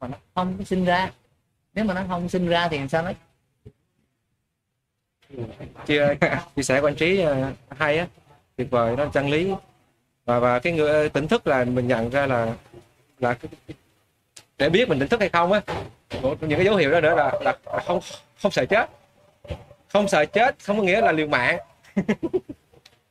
Mà 0.00 0.08
nó 0.08 0.16
không 0.34 0.58
có 0.58 0.64
sinh 0.64 0.84
ra. 0.84 1.10
Nếu 1.74 1.84
mà 1.84 1.94
nó 1.94 2.04
không 2.08 2.28
sinh 2.28 2.48
ra 2.48 2.68
thì 2.68 2.78
sao 2.88 3.02
nó 3.02 3.12
chia 5.86 6.14
chia 6.56 6.62
sẻ 6.62 6.80
quan 6.80 6.94
trí 6.94 7.20
ờ, 7.20 7.52
hay 7.70 7.98
á. 7.98 8.06
Tuyệt 8.56 8.70
vời 8.70 8.96
nó 8.96 9.06
chân 9.06 9.28
lý 9.30 9.50
và 10.26 10.38
và 10.38 10.58
cái 10.58 10.72
người 10.72 10.90
ờ, 10.90 11.08
tỉnh 11.08 11.28
thức 11.28 11.46
là 11.46 11.64
mình 11.64 11.88
nhận 11.88 12.10
ra 12.10 12.26
là 12.26 12.54
là 13.18 13.36
để 14.58 14.68
biết 14.68 14.88
mình 14.88 14.98
tỉnh 14.98 15.08
thức 15.08 15.20
hay 15.20 15.28
không 15.28 15.52
á 15.52 15.60
những 16.20 16.50
cái 16.50 16.64
dấu 16.64 16.76
hiệu 16.76 16.90
đó 16.90 17.00
nữa 17.00 17.14
là, 17.14 17.32
là 17.40 17.80
không 17.86 18.00
không 18.42 18.52
sợ 18.52 18.66
chết. 18.66 18.90
Không 19.92 20.08
sợ 20.08 20.24
chết 20.24 20.56
không 20.64 20.76
có 20.76 20.82
nghĩa 20.82 21.00
là 21.00 21.12
liều 21.12 21.26
mạng. 21.26 21.58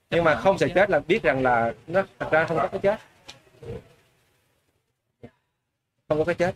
Nhưng 0.10 0.24
mà 0.24 0.36
không 0.36 0.58
sợ 0.58 0.68
chết 0.76 0.90
là 0.90 1.00
biết 1.00 1.24
rằng 1.24 1.44
là 1.44 1.74
nó 1.88 2.04
thật 2.20 2.32
ra 2.32 2.46
không 2.46 2.58
có 2.58 2.68
cái 2.68 2.80
chết. 2.80 3.00
Không 6.08 6.18
có 6.18 6.24
cái 6.24 6.36
chết. 6.36 6.56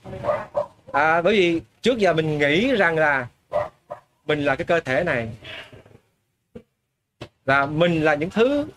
À, 0.91 1.21
bởi 1.21 1.33
vì 1.33 1.61
trước 1.81 1.97
giờ 1.97 2.13
mình 2.13 2.37
nghĩ 2.37 2.75
rằng 2.75 2.97
là 2.97 3.27
mình 4.25 4.45
là 4.45 4.55
cái 4.55 4.65
cơ 4.65 4.79
thể 4.79 5.03
này. 5.03 5.29
Là 7.45 7.65
mình 7.65 8.03
là 8.03 8.15
những 8.15 8.29
thứ 8.29 8.67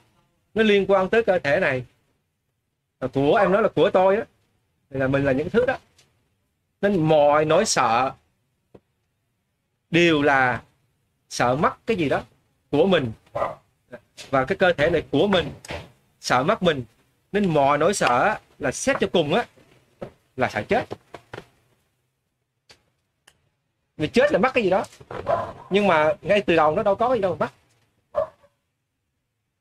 nó 0.55 0.63
liên 0.63 0.85
quan 0.89 1.09
tới 1.09 1.23
cơ 1.23 1.39
thể 1.39 1.61
này. 1.61 1.85
Là 3.01 3.09
của 3.09 3.37
em 3.37 3.53
nói 3.53 3.63
là 3.63 3.69
của 3.69 3.91
tôi 3.91 4.17
á, 4.17 4.25
thì 4.91 4.99
là 4.99 5.09
mình 5.09 5.25
là 5.25 5.33
những 5.33 5.51
thứ 5.51 5.67
đó. 5.67 5.79
Nên 6.81 7.03
mọi 7.03 7.45
nỗi 7.45 7.65
sợ 7.65 8.13
đều 9.91 10.23
là 10.23 10.63
sợ 11.29 11.57
mất 11.57 11.87
cái 11.87 11.97
gì 11.97 12.09
đó 12.09 12.23
của 12.71 12.87
mình. 12.87 13.13
Và 14.31 14.45
cái 14.45 14.59
cơ 14.59 14.73
thể 14.73 14.91
này 14.91 15.03
của 15.11 15.27
mình, 15.27 15.53
sợ 16.21 16.43
mất 16.43 16.63
mình. 16.63 16.85
Nên 17.33 17.49
mọi 17.55 17.79
nỗi 17.79 17.95
sợ 17.95 18.39
là 18.59 18.73
xét 18.73 18.97
cho 19.01 19.07
cùng 19.13 19.35
á, 19.35 19.47
là 20.37 20.49
sợ 20.49 20.63
chết. 20.63 20.87
Vì 23.97 24.09
chết 24.09 24.33
là 24.33 24.39
mất 24.39 24.55
cái 24.55 24.65
gì 24.65 24.71
đó. 24.71 24.85
Nhưng 25.71 25.87
mà 25.87 26.15
ngay 26.23 26.43
từ 26.43 26.57
đầu 26.57 26.77
nó 26.77 26.83
đâu 26.83 26.95
có 26.95 27.15
gì 27.15 27.21
đâu 27.21 27.37
mà 27.37 27.47
mất 27.47 27.53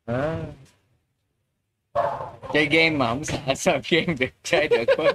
à 0.06 0.40
chơi 2.54 2.66
game 2.66 2.90
mà 2.90 3.08
không 3.08 3.24
sợ 3.24 3.38
sao 3.56 3.80
game 3.90 4.14
được 4.20 4.30
chơi 4.44 4.68
được 4.68 4.86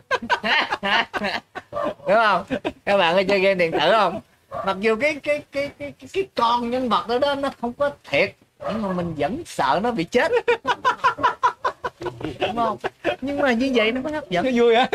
đúng 2.06 2.14
không? 2.14 2.44
Các 2.84 2.96
bạn 2.96 3.16
có 3.16 3.22
chơi 3.28 3.40
game 3.40 3.54
điện 3.54 3.72
tử 3.72 3.92
không? 3.92 4.20
Mặc 4.66 4.76
dù 4.80 4.96
cái 5.00 5.14
cái 5.14 5.42
cái 5.52 5.70
cái 5.78 5.92
cái, 5.98 6.08
cái 6.12 6.26
con 6.34 6.70
nhân 6.70 6.88
vật 6.88 7.08
đó, 7.08 7.18
đó 7.18 7.34
nó 7.34 7.50
không 7.60 7.72
có 7.72 7.90
thiệt 8.10 8.34
nhưng 8.72 8.82
mà 8.82 8.92
mình 8.92 9.14
vẫn 9.16 9.42
sợ 9.46 9.80
nó 9.82 9.90
bị 9.90 10.04
chết. 10.04 10.32
Đúng 12.40 12.56
không? 12.56 12.78
Nhưng 13.20 13.38
mà 13.38 13.52
như 13.52 13.72
vậy 13.74 13.92
nó 13.92 14.00
mới 14.00 14.12
hấp 14.12 14.30
dẫn. 14.30 14.44
Nó 14.44 14.50
vui 14.54 14.74
á. 14.74 14.88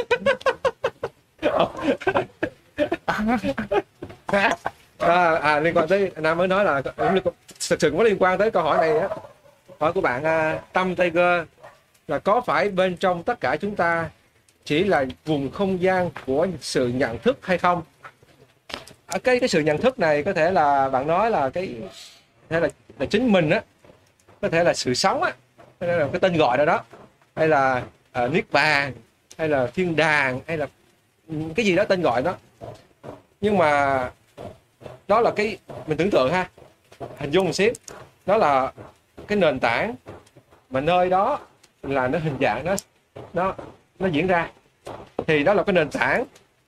À, 4.97 5.35
à 5.35 5.59
liên 5.59 5.77
quan 5.77 5.87
tới 5.87 6.11
nam 6.15 6.37
mới 6.37 6.47
nói 6.47 6.65
là 6.65 6.81
thực 7.69 7.81
sự 7.81 7.93
có 7.97 8.03
liên 8.03 8.17
quan 8.19 8.37
tới 8.37 8.51
câu 8.51 8.63
hỏi 8.63 8.77
này 8.77 8.97
á. 8.99 9.07
Hỏi 9.79 9.93
của 9.93 10.01
bạn 10.01 10.23
uh, 10.23 10.73
tâm 10.73 10.95
tiger 10.95 11.43
là 12.11 12.19
có 12.19 12.41
phải 12.41 12.69
bên 12.69 12.97
trong 12.97 13.23
tất 13.23 13.39
cả 13.39 13.55
chúng 13.61 13.75
ta 13.75 14.09
chỉ 14.65 14.83
là 14.83 15.05
vùng 15.25 15.51
không 15.51 15.81
gian 15.81 16.09
của 16.25 16.47
sự 16.61 16.87
nhận 16.87 17.17
thức 17.17 17.37
hay 17.41 17.57
không? 17.57 17.83
Ở 19.05 19.19
cái 19.19 19.39
cái 19.39 19.49
sự 19.49 19.59
nhận 19.59 19.77
thức 19.77 19.99
này 19.99 20.23
có 20.23 20.33
thể 20.33 20.51
là 20.51 20.89
bạn 20.89 21.07
nói 21.07 21.31
là 21.31 21.49
cái 21.49 21.75
có 21.81 21.87
thể 22.49 22.59
là, 22.59 22.67
là 22.99 23.05
chính 23.05 23.31
mình 23.31 23.49
á 23.49 23.61
có 24.41 24.49
thể 24.49 24.63
là 24.63 24.73
sự 24.73 24.93
sống 24.93 25.23
á 25.23 25.31
có 25.79 25.87
thể 25.87 25.97
là 25.97 26.07
cái 26.11 26.19
tên 26.19 26.37
gọi 26.37 26.57
nào 26.57 26.65
đó 26.65 26.83
hay 27.35 27.47
là 27.47 27.83
uh, 28.23 28.31
niết 28.31 28.45
bàn 28.51 28.93
hay 29.37 29.49
là 29.49 29.67
thiên 29.67 29.95
đàng 29.95 30.39
hay 30.47 30.57
là 30.57 30.67
cái 31.55 31.65
gì 31.65 31.75
đó 31.75 31.83
tên 31.83 32.01
gọi 32.01 32.21
đó. 32.21 32.35
Nhưng 33.41 33.57
mà 33.57 34.11
đó 35.07 35.21
là 35.21 35.31
cái 35.31 35.57
mình 35.87 35.97
tưởng 35.97 36.11
tượng 36.11 36.31
ha 36.31 36.49
hình 37.17 37.31
dung 37.31 37.45
một 37.45 37.53
xíu 37.53 37.73
đó 38.25 38.37
là 38.37 38.71
cái 39.27 39.37
nền 39.37 39.59
tảng 39.59 39.95
mà 40.69 40.81
nơi 40.81 41.09
đó 41.09 41.39
là 41.83 42.07
nó 42.07 42.19
hình 42.19 42.37
dạng 42.41 42.65
nó 42.65 42.75
nó 43.33 43.55
nó 43.99 44.07
diễn 44.07 44.27
ra. 44.27 44.49
Thì 45.27 45.43
đó 45.43 45.53
là 45.53 45.63
cái 45.63 45.73
nền 45.73 45.89
tảng 45.89 46.25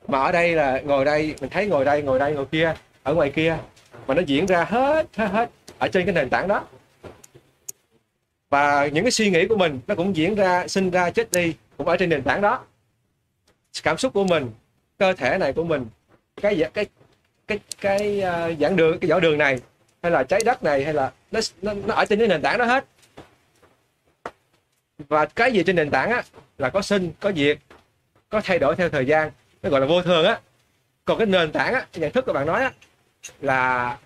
mà 0.08 0.24
ở 0.24 0.32
đây 0.32 0.51
là 0.51 0.82
ngồi 0.82 1.06
đây 1.06 1.35
mình 1.42 1.50
thấy 1.50 1.67
ngồi 1.67 1.85
đây 1.85 2.01
ngồi 2.01 2.19
đây 2.19 2.33
ngồi 2.33 2.45
kia 2.45 2.74
ở 3.03 3.14
ngoài 3.14 3.32
kia 3.35 3.58
mà 4.08 4.14
nó 4.16 4.22
diễn 4.22 4.45
ra 4.45 4.64
hết 4.64 5.08
hết 5.16 5.27
hết 5.27 5.50
ở 5.77 5.88
trên 5.88 6.06
cái 6.06 6.16
nền 6.16 6.30
tảng 6.30 6.48
đó. 6.48 6.66
Và 8.50 8.88
những 8.88 9.03
cái 9.03 9.11
suy 9.11 9.30
nghĩ 9.30 9.48
của 9.48 9.56
mình 9.56 9.80
nó 9.88 9.95
cũng 9.95 10.16
diễn 10.16 10.35
ra 10.35 10.67
sinh 10.67 10.92
ra 10.92 11.09
chết 11.09 11.32
đi 11.32 11.53
cũng 11.77 11.88
ở 11.88 11.98
trên 11.98 12.09
nền 12.09 12.24
tảng 12.24 12.42
đó. 12.42 12.66
Cảm 13.83 13.98
xúc 13.98 14.14
của 14.14 14.24
mình 14.24 14.51
cơ 14.98 15.14
thể 15.14 15.38
này 15.38 15.53
của 15.53 15.64
mình 15.64 15.85
cái 16.42 16.64
cái 16.74 16.85
cái 17.48 17.59
cái 17.82 18.17
uh, 18.19 18.59
giảng 18.59 18.75
đường 18.75 19.00
cái 19.00 19.11
vỏ 19.11 19.19
đường 19.19 19.38
này 19.38 19.59
hay 20.03 20.11
là 20.11 20.24
trái 20.24 20.42
đất 20.45 20.64
này 20.64 20.83
hay 20.83 20.93
là 20.93 21.11
nó 21.32 21.40
nó, 21.61 21.74
nó 21.85 21.95
ở 21.95 22.06
trên 22.06 22.19
cái 22.19 22.27
nền 22.27 22.42
tảng 22.42 22.58
đó 22.58 22.66
hết 22.66 22.85
và 24.97 25.25
cái 25.25 25.51
gì 25.53 25.63
trên 25.63 25.75
nền 25.75 25.91
tảng 25.91 26.11
á, 26.11 26.23
là 26.57 26.69
có 26.69 26.81
sinh, 26.81 27.11
có 27.19 27.31
diệt, 27.31 27.57
có 28.30 28.41
thay 28.43 28.59
đổi 28.59 28.75
theo 28.75 28.89
thời 28.89 29.05
gian. 29.05 29.31
Nó 29.63 29.69
gọi 29.69 29.81
là 29.81 29.88
vô 29.88 30.01
thường 30.01 30.25
á. 30.25 30.39
Còn 31.05 31.17
cái 31.17 31.27
nền 31.27 31.51
tảng 31.51 31.73
á, 31.73 31.85
nhận 31.93 32.11
thức 32.11 32.25
của 32.25 32.33
bạn 32.33 32.45
nói 32.45 32.63
á, 32.63 32.72
là 33.41 33.97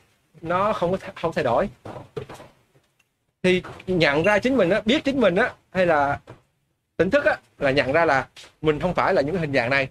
nó 0.42 0.74
không 0.74 0.92
có 0.92 0.98
không 1.16 1.34
thay 1.34 1.44
đổi. 1.44 1.70
Thì 3.44 3.64
nhận 3.88 4.24
ra 4.24 4.40
chính 4.40 4.58
mình 4.58 4.70
á, 4.70 4.82
biết 4.86 5.04
chính 5.04 5.20
mình 5.20 5.36
á, 5.36 5.54
hay 5.72 5.86
là 5.86 6.20
tỉnh 6.98 7.10
thức 7.10 7.26
á, 7.26 7.38
là 7.58 7.72
nhận 7.72 7.92
ra 7.92 8.06
là 8.06 8.28
mình 8.62 8.80
không 8.80 8.94
phải 8.94 9.14
là 9.14 9.22
những 9.22 9.38
hình 9.38 9.54
dạng 9.54 9.70
này. 9.70 9.90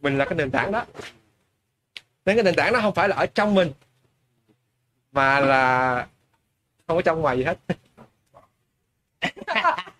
Mình 0.00 0.18
là 0.18 0.24
cái 0.24 0.34
nền 0.34 0.50
tảng 0.50 0.72
đó. 0.72 0.84
Nên 2.24 2.36
cái 2.36 2.42
nền 2.42 2.54
tảng 2.54 2.72
nó 2.72 2.80
không 2.80 2.94
phải 2.94 3.08
là 3.08 3.16
ở 3.16 3.26
trong 3.26 3.54
mình, 3.54 3.72
mà 5.12 5.40
là 5.40 6.06
không 6.86 6.96
có 6.96 7.02
trong 7.02 7.20
ngoài 7.20 7.38
gì 7.38 7.44
hết. 7.44 7.58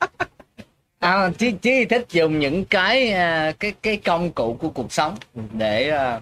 à, 0.99 1.31
chí, 1.39 1.52
chí 1.52 1.85
thích 1.85 2.07
dùng 2.10 2.39
những 2.39 2.65
cái 2.65 3.12
à, 3.12 3.52
cái 3.59 3.73
cái 3.83 3.97
công 3.97 4.33
cụ 4.33 4.57
của 4.60 4.70
cuộc 4.70 4.93
sống 4.93 5.17
để 5.52 5.91
à, 5.91 6.20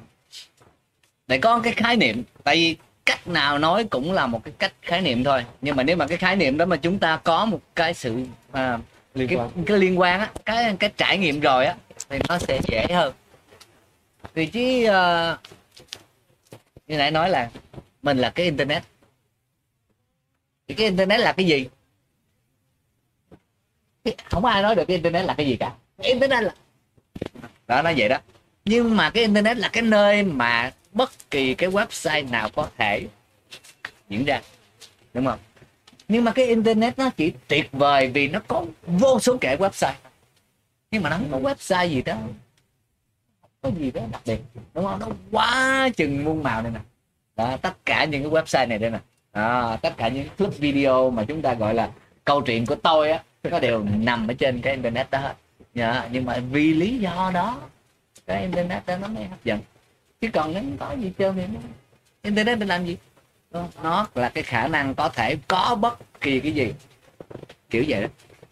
để 1.26 1.38
có 1.38 1.60
cái 1.60 1.72
khái 1.72 1.96
niệm. 1.96 2.22
Tại 2.44 2.56
vì 2.56 2.76
cách 3.06 3.28
nào 3.28 3.58
nói 3.58 3.84
cũng 3.84 4.12
là 4.12 4.26
một 4.26 4.44
cái 4.44 4.54
cách 4.58 4.72
khái 4.82 5.00
niệm 5.00 5.24
thôi. 5.24 5.44
Nhưng 5.60 5.76
mà 5.76 5.82
nếu 5.82 5.96
mà 5.96 6.06
cái 6.06 6.18
khái 6.18 6.36
niệm 6.36 6.58
đó 6.58 6.64
mà 6.64 6.76
chúng 6.76 6.98
ta 6.98 7.16
có 7.24 7.44
một 7.44 7.60
cái 7.74 7.94
sự 7.94 8.24
à, 8.52 8.78
liên 9.14 9.28
cái, 9.28 9.38
quan. 9.38 9.50
cái 9.66 9.78
liên 9.78 10.00
quan 10.00 10.20
á 10.20 10.30
cái 10.44 10.76
cái 10.78 10.90
trải 10.96 11.18
nghiệm 11.18 11.40
rồi 11.40 11.66
á 11.66 11.74
thì 12.08 12.18
nó 12.28 12.38
sẽ 12.38 12.60
dễ 12.68 12.86
hơn. 12.90 13.14
Thì 14.34 14.46
chứ 14.46 14.86
uh, 14.88 15.38
như 16.86 16.96
nãy 16.96 17.10
nói 17.10 17.30
là 17.30 17.50
mình 18.02 18.18
là 18.18 18.30
cái 18.30 18.44
internet. 18.44 18.82
Thì 20.68 20.74
cái 20.74 20.86
internet 20.86 21.20
là 21.20 21.32
cái 21.32 21.46
gì 21.46 21.68
không 24.30 24.44
ai 24.44 24.62
nói 24.62 24.74
được 24.74 24.84
cái 24.88 24.96
internet 24.96 25.24
là 25.24 25.34
cái 25.34 25.46
gì 25.46 25.56
cả. 25.56 25.72
Internet 26.02 26.42
là 26.42 26.54
đó 27.66 27.82
nói 27.82 27.94
vậy 27.96 28.08
đó. 28.08 28.18
Nhưng 28.64 28.96
mà 28.96 29.10
cái 29.10 29.22
internet 29.22 29.56
là 29.56 29.68
cái 29.68 29.82
nơi 29.82 30.22
mà 30.22 30.72
bất 30.92 31.30
kỳ 31.30 31.54
cái 31.54 31.70
website 31.70 32.30
nào 32.30 32.48
có 32.54 32.68
thể 32.78 33.06
diễn 34.08 34.24
ra. 34.24 34.40
Đúng 35.14 35.26
không? 35.26 35.38
Nhưng 36.08 36.24
mà 36.24 36.32
cái 36.32 36.46
internet 36.46 36.98
nó 36.98 37.10
chỉ 37.16 37.32
tuyệt 37.48 37.68
vời 37.72 38.08
vì 38.08 38.28
nó 38.28 38.40
có 38.48 38.64
vô 38.86 39.20
số 39.20 39.36
kẻ 39.40 39.56
website. 39.56 39.92
Nhưng 40.90 41.02
mà 41.02 41.10
nó 41.10 41.16
không 41.16 41.42
có 41.42 41.50
website 41.50 41.88
gì 41.88 42.02
đó. 42.02 42.16
Có 43.62 43.70
gì 43.78 43.90
đó 43.90 44.02
đặc 44.12 44.22
biệt. 44.26 44.38
Đúng 44.74 44.84
không? 44.84 45.00
Nó 45.00 45.06
quá 45.30 45.88
chừng 45.96 46.24
muôn 46.24 46.42
màu 46.42 46.62
này 46.62 46.72
nè. 46.74 46.80
Đó, 47.36 47.56
tất 47.62 47.72
cả 47.84 48.04
những 48.04 48.22
cái 48.22 48.30
website 48.30 48.68
này 48.68 48.78
đây 48.78 48.90
nè. 48.90 48.98
Đó, 49.32 49.76
tất 49.82 49.96
cả 49.96 50.08
những 50.08 50.28
clip 50.38 50.58
video 50.58 51.10
mà 51.10 51.24
chúng 51.28 51.42
ta 51.42 51.54
gọi 51.54 51.74
là 51.74 51.90
câu 52.24 52.40
chuyện 52.40 52.66
của 52.66 52.74
tôi 52.74 53.10
á 53.10 53.22
nó 53.50 53.60
đều 53.60 53.84
nằm 53.84 54.28
ở 54.28 54.34
trên 54.34 54.60
cái 54.60 54.72
internet 54.72 55.10
đó. 55.10 55.18
Hết 55.18 55.34
dạ, 55.74 56.08
nhưng 56.12 56.24
mà 56.24 56.38
vì 56.50 56.74
lý 56.74 56.98
do 56.98 57.30
đó 57.34 57.60
cái 58.26 58.42
internet 58.42 58.86
đó 58.86 58.96
nó 58.96 59.08
mới 59.08 59.24
hấp 59.24 59.44
dẫn. 59.44 59.60
Chứ 60.20 60.28
còn 60.32 60.52
nếu 60.54 60.62
có 60.80 60.92
gì 60.92 61.12
chơi 61.18 61.32
thì 61.36 61.42
nó- 61.46 61.60
internet 62.22 62.58
để 62.58 62.66
làm 62.66 62.86
gì? 62.86 62.96
Nó 63.82 64.06
là 64.14 64.28
cái 64.28 64.42
khả 64.44 64.68
năng 64.68 64.94
có 64.94 65.08
thể 65.08 65.36
có 65.48 65.78
bất 65.80 66.20
kỳ 66.20 66.40
cái 66.40 66.52
gì. 66.52 66.74
Kiểu 67.70 67.84
vậy 67.88 68.02
đó. 68.02 68.08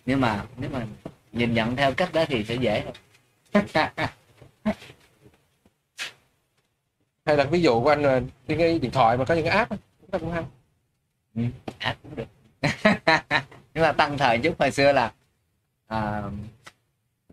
Nhưng 0.07 0.21
mà 0.21 0.45
nếu 0.57 0.71
mà 0.71 0.87
nhìn 1.33 1.55
nhận 1.55 1.77
theo 1.77 1.93
cách 1.95 2.13
đó 2.13 2.25
thì 2.29 2.45
sẽ 2.45 2.55
dễ 2.55 2.85
hay 7.27 7.37
là 7.37 7.45
ví 7.45 7.63
dụ 7.63 7.83
của 7.83 7.89
anh 7.91 8.03
là 8.03 8.21
cái 8.49 8.79
điện 8.79 8.91
thoại 8.91 9.17
mà 9.17 9.25
có 9.25 9.35
những 9.35 9.45
cái 9.45 9.57
app 9.57 9.71
chúng 9.71 10.11
ta 10.11 10.19
cũng 10.19 10.33
hay. 10.33 10.43
Ác 11.79 11.97
cũng 12.03 12.15
được 12.15 12.27
nhưng 13.75 13.83
mà 13.83 13.93
tăng 13.93 14.19
thời 14.19 14.39
chút 14.39 14.55
hồi 14.59 14.71
xưa 14.71 14.93
là 14.93 15.13
à, 15.87 16.23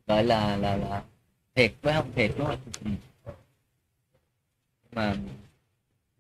gọi 0.07 0.23
là 0.23 0.57
là 0.57 0.75
là 0.75 1.03
thiệt 1.55 1.73
với 1.81 1.93
không? 1.93 2.11
Thiệt 2.15 2.31
đúng 2.37 2.47
không? 2.47 2.59
Ừ. 2.85 2.91
mà 4.91 5.15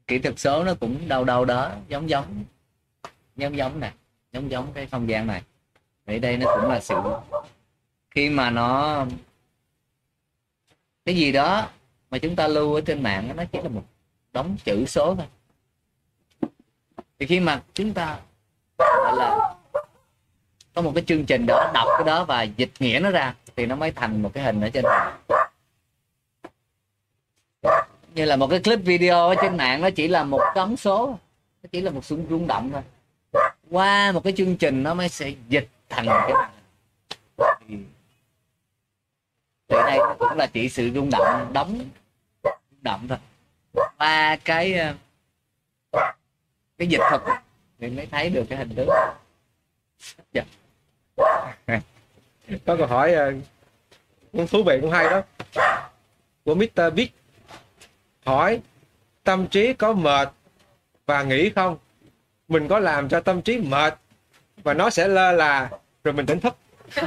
kỹ 0.07 0.19
thuật 0.19 0.39
số 0.39 0.63
nó 0.63 0.73
cũng 0.73 1.07
đâu 1.07 1.23
đâu 1.23 1.45
đó 1.45 1.71
giống 1.87 2.09
giống 2.09 2.43
giống 3.35 3.57
giống 3.57 3.79
nè 3.79 3.93
giống 4.31 4.51
giống 4.51 4.73
cái 4.73 4.87
không 4.87 5.09
gian 5.09 5.27
này. 5.27 5.41
Vậy 6.05 6.19
đây 6.19 6.37
nó 6.37 6.55
cũng 6.55 6.69
là 6.71 6.79
sự 6.79 6.95
khi 8.11 8.29
mà 8.29 8.49
nó 8.49 9.05
cái 11.05 11.15
gì 11.15 11.31
đó 11.31 11.69
mà 12.09 12.17
chúng 12.19 12.35
ta 12.35 12.47
lưu 12.47 12.73
ở 12.73 12.81
trên 12.81 13.03
mạng 13.03 13.33
nó 13.35 13.43
chỉ 13.45 13.59
là 13.61 13.69
một 13.69 13.83
đống 14.33 14.57
chữ 14.63 14.85
số 14.85 15.15
thôi. 15.15 15.27
Thì 17.19 17.25
khi 17.25 17.39
mà 17.39 17.63
chúng 17.73 17.93
ta 17.93 18.19
gọi 18.77 19.15
là 19.17 19.55
có 20.73 20.81
một 20.81 20.91
cái 20.95 21.03
chương 21.07 21.25
trình 21.25 21.45
đó, 21.45 21.71
đọc 21.73 21.87
cái 21.97 22.05
đó 22.05 22.23
và 22.23 22.43
dịch 22.43 22.71
nghĩa 22.79 22.99
nó 23.03 23.09
ra, 23.09 23.35
thì 23.55 23.65
nó 23.65 23.75
mới 23.75 23.91
thành 23.91 24.21
một 24.21 24.31
cái 24.33 24.43
hình 24.43 24.61
ở 24.61 24.69
trên 24.69 24.83
mạng. 24.83 25.17
Như 28.15 28.25
là 28.25 28.35
một 28.35 28.47
cái 28.47 28.59
clip 28.59 28.79
video 28.79 29.27
ở 29.27 29.35
trên 29.41 29.57
mạng, 29.57 29.81
nó 29.81 29.89
chỉ 29.89 30.07
là 30.07 30.23
một 30.23 30.41
đống 30.55 30.77
số, 30.77 31.19
nó 31.63 31.67
chỉ 31.71 31.81
là 31.81 31.91
một 31.91 32.05
sự 32.05 32.17
rung 32.29 32.47
động 32.47 32.71
thôi. 32.73 32.81
Qua 33.69 34.11
một 34.11 34.23
cái 34.23 34.33
chương 34.37 34.57
trình, 34.57 34.83
nó 34.83 34.93
mới 34.93 35.09
sẽ 35.09 35.33
dịch 35.49 35.69
thành 35.89 36.05
cái 36.07 36.31
thì 39.67 39.77
đây 39.77 39.97
nó 39.97 40.15
cũng 40.19 40.37
là 40.37 40.47
chỉ 40.47 40.69
sự 40.69 40.91
rung 40.95 41.09
động, 41.09 41.53
đóng 41.53 41.79
rung 42.43 42.53
động 42.81 43.07
thôi. 43.07 43.17
Qua 43.97 44.37
cái 44.45 44.73
ờ, 44.73 44.93
cái 46.77 46.87
dịch 46.87 47.01
thuật, 47.09 47.21
thì 47.79 47.89
mới 47.89 48.05
thấy 48.05 48.29
được 48.29 48.45
cái 48.49 48.57
hình 48.57 48.75
tướng. 48.75 48.89
Yeah. 50.33 50.47
có 52.65 52.75
câu 52.77 52.87
hỏi 52.87 53.13
ờ, 53.13 53.33
cũng 54.31 54.47
thú 54.47 54.63
vị 54.63 54.77
cũng 54.81 54.91
hay 54.91 55.09
đó. 55.09 55.21
Của 56.45 56.55
Mr. 56.55 56.93
Big 56.95 57.09
hỏi 58.25 58.61
tâm 59.23 59.47
trí 59.47 59.73
có 59.73 59.93
mệt 59.93 60.31
và 61.05 61.23
nghỉ 61.23 61.49
không? 61.49 61.77
Mình 62.47 62.67
có 62.67 62.79
làm 62.79 63.09
cho 63.09 63.19
tâm 63.19 63.41
trí 63.41 63.57
mệt 63.57 63.97
và 64.63 64.73
nó 64.73 64.89
sẽ 64.89 65.07
lơ 65.07 65.31
là 65.31 65.69
rồi 66.03 66.13
mình 66.13 66.25
tỉnh 66.25 66.39
thức. 66.39 66.57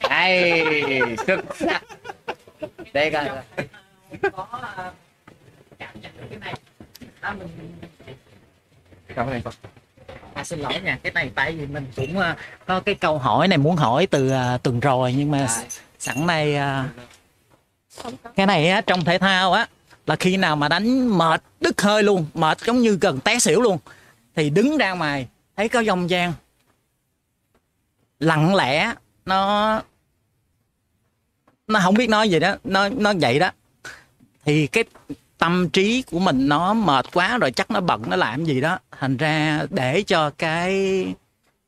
Hay 0.00 0.62
xuất 1.26 1.40
sắc. 1.54 1.82
Đây 2.92 3.10
coi. 3.10 3.28
Có 4.32 4.46
cảm 5.78 6.00
nhận 6.00 6.12
được 6.16 6.26
cái 6.30 6.38
này. 6.38 6.54
À, 7.20 7.32
mình 7.32 7.48
cảm 9.14 9.26
ơn 9.26 9.32
anh 9.32 9.42
À, 10.34 10.44
xin 10.44 10.58
lỗi 10.58 10.80
nha 10.84 10.98
cái 11.02 11.12
này 11.12 11.30
tại 11.34 11.52
vì 11.52 11.66
mình 11.66 11.86
cũng 11.96 12.18
uh, 12.18 12.24
có 12.66 12.80
cái 12.80 12.94
câu 12.94 13.18
hỏi 13.18 13.48
này 13.48 13.58
muốn 13.58 13.76
hỏi 13.76 14.06
từ 14.06 14.32
uh, 14.32 14.62
tuần 14.62 14.80
rồi 14.80 15.14
nhưng 15.16 15.30
mà 15.30 15.48
sẵn 15.98 16.26
nay 16.26 16.56
uh, 16.56 18.12
cái 18.36 18.46
này 18.46 18.68
á, 18.68 18.80
trong 18.80 19.04
thể 19.04 19.18
thao 19.18 19.52
á 19.52 19.66
là 20.06 20.16
khi 20.16 20.36
nào 20.36 20.56
mà 20.56 20.68
đánh 20.68 21.18
mệt 21.18 21.42
đứt 21.60 21.82
hơi 21.82 22.02
luôn 22.02 22.26
mệt 22.34 22.58
giống 22.60 22.78
như 22.78 22.98
gần 23.00 23.20
té 23.20 23.38
xỉu 23.38 23.60
luôn 23.60 23.78
thì 24.36 24.50
đứng 24.50 24.78
ra 24.78 24.92
ngoài 24.92 25.28
thấy 25.56 25.68
có 25.68 25.80
dòng 25.80 26.10
gian 26.10 26.32
lặng 28.20 28.54
lẽ 28.54 28.94
nó 29.24 29.82
nó 31.66 31.80
không 31.80 31.94
biết 31.94 32.08
nói 32.08 32.30
gì 32.30 32.38
đó 32.38 32.56
nó 32.64 32.88
nó 32.88 33.12
vậy 33.20 33.38
đó 33.38 33.50
thì 34.44 34.66
cái 34.66 34.84
tâm 35.44 35.70
trí 35.70 36.02
của 36.02 36.18
mình 36.18 36.48
nó 36.48 36.74
mệt 36.74 37.06
quá 37.12 37.38
rồi 37.38 37.52
chắc 37.52 37.70
nó 37.70 37.80
bận 37.80 38.02
nó 38.10 38.16
làm 38.16 38.44
gì 38.44 38.60
đó. 38.60 38.78
Thành 38.90 39.16
ra 39.16 39.62
để 39.70 40.02
cho 40.02 40.30
cái 40.30 40.72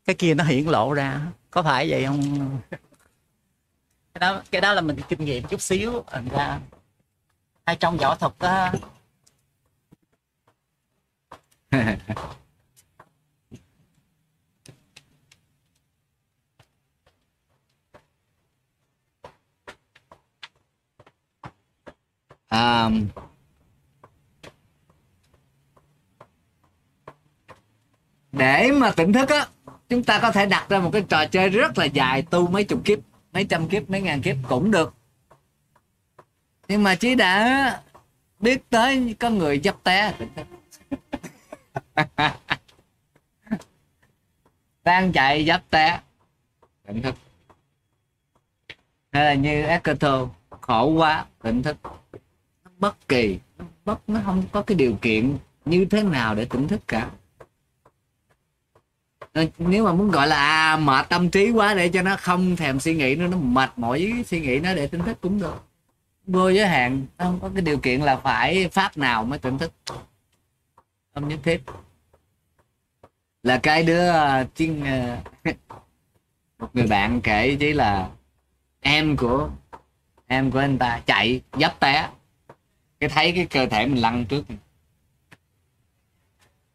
cái 0.04 0.14
kia 0.14 0.34
nó 0.34 0.44
hiển 0.44 0.64
lộ 0.64 0.92
ra. 0.94 1.20
Có 1.50 1.62
phải 1.62 1.90
vậy 1.90 2.04
không? 2.06 2.60
Cái 4.14 4.20
đó 4.20 4.42
cái 4.50 4.60
đó 4.60 4.72
là 4.72 4.80
mình 4.80 4.96
kinh 5.08 5.24
nghiệm 5.24 5.44
chút 5.44 5.60
xíu. 5.60 6.04
Thành 6.06 6.28
ra 6.28 6.60
hay 7.66 7.76
trong 7.76 7.96
võ 7.96 8.14
thuật 8.14 8.32
đó. 8.38 8.72
À, 22.48 22.90
để 28.36 28.72
mà 28.72 28.90
tỉnh 28.90 29.12
thức 29.12 29.28
á, 29.28 29.46
chúng 29.88 30.02
ta 30.02 30.18
có 30.20 30.32
thể 30.32 30.46
đặt 30.46 30.66
ra 30.68 30.78
một 30.78 30.90
cái 30.92 31.04
trò 31.08 31.26
chơi 31.26 31.48
rất 31.48 31.78
là 31.78 31.84
dài, 31.84 32.22
tu 32.22 32.48
mấy 32.48 32.64
chục 32.64 32.84
kiếp, 32.84 32.98
mấy 33.32 33.44
trăm 33.44 33.68
kiếp, 33.68 33.90
mấy 33.90 34.00
ngàn 34.00 34.22
kiếp 34.22 34.36
cũng 34.48 34.70
được. 34.70 34.94
Nhưng 36.68 36.82
mà 36.82 36.94
chỉ 36.94 37.14
đã 37.14 37.82
biết 38.40 38.70
tới 38.70 39.14
có 39.18 39.30
người 39.30 39.60
dấp 39.64 39.84
té. 39.84 40.14
Tỉnh 40.18 40.28
thức 40.34 40.46
đang 44.84 45.12
chạy 45.12 45.44
dấp 45.44 45.70
té. 45.70 46.00
Tỉnh 46.86 47.02
thức. 47.02 47.14
Hay 49.12 49.24
là 49.24 49.34
như 49.34 49.62
Ecoto 49.62 50.28
khổ 50.60 50.86
quá, 50.86 51.24
tỉnh 51.42 51.62
thức. 51.62 51.76
Bất 52.78 53.08
kỳ 53.08 53.38
bất, 53.84 54.08
nó 54.08 54.20
không 54.24 54.42
có 54.52 54.62
cái 54.62 54.74
điều 54.74 54.96
kiện 55.02 55.36
như 55.64 55.84
thế 55.84 56.02
nào 56.02 56.34
để 56.34 56.44
tỉnh 56.44 56.68
thức 56.68 56.80
cả. 56.88 57.10
Ờ, 59.36 59.46
nếu 59.58 59.84
mà 59.84 59.92
muốn 59.92 60.10
gọi 60.10 60.28
là 60.28 60.36
à, 60.36 60.76
mệt 60.76 61.08
tâm 61.08 61.30
trí 61.30 61.50
quá 61.50 61.74
để 61.74 61.88
cho 61.88 62.02
nó 62.02 62.16
không 62.16 62.56
thèm 62.56 62.80
suy 62.80 62.94
nghĩ 62.94 63.14
nữa 63.14 63.26
nó 63.26 63.36
mệt 63.36 63.70
mỏi 63.76 64.12
với 64.12 64.24
suy 64.24 64.40
nghĩ 64.40 64.58
nó 64.60 64.74
để 64.74 64.86
tỉnh 64.86 65.02
thức 65.02 65.18
cũng 65.20 65.38
được. 65.38 65.64
Vô 66.26 66.48
giới 66.48 66.68
hạn 66.68 67.06
nó 67.18 67.24
không 67.24 67.40
có 67.40 67.50
cái 67.54 67.62
điều 67.62 67.78
kiện 67.78 68.00
là 68.00 68.16
phải 68.16 68.68
pháp 68.72 68.96
nào 68.96 69.24
mới 69.24 69.38
tỉnh 69.38 69.58
thức. 69.58 69.72
Không 71.14 71.28
nhất 71.28 71.38
thiết. 71.42 71.62
Là 73.42 73.58
cái 73.62 73.82
đứa 73.82 74.08
ờ, 74.08 74.46
chuyên 74.56 74.84
ờ, 74.84 75.18
một 76.58 76.68
người 76.74 76.86
bạn 76.86 77.20
kể 77.20 77.56
chỉ 77.60 77.72
là 77.72 78.08
em 78.80 79.16
của 79.16 79.50
em 80.26 80.50
của 80.50 80.58
anh 80.58 80.78
ta 80.78 81.00
chạy 81.06 81.40
dấp 81.60 81.80
té. 81.80 82.08
Cái 83.00 83.08
thấy 83.10 83.32
cái 83.32 83.46
cơ 83.46 83.66
thể 83.66 83.86
mình 83.86 84.02
lăn 84.02 84.24
trước. 84.24 84.44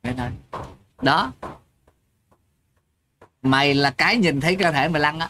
Thế 0.04 0.14
nói 0.14 0.32
đó 1.02 1.32
mày 3.42 3.74
là 3.74 3.92
cái 3.92 4.18
nhìn 4.18 4.42
thấy 4.42 4.56
cơ 4.56 4.72
thể 4.72 4.88
mày 4.88 5.02
lăn 5.02 5.20
á. 5.20 5.30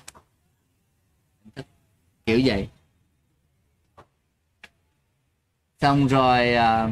Kiểu 2.25 2.41
vậy. 2.45 2.69
Xong 5.81 6.07
rồi 6.07 6.53
uh, 6.55 6.91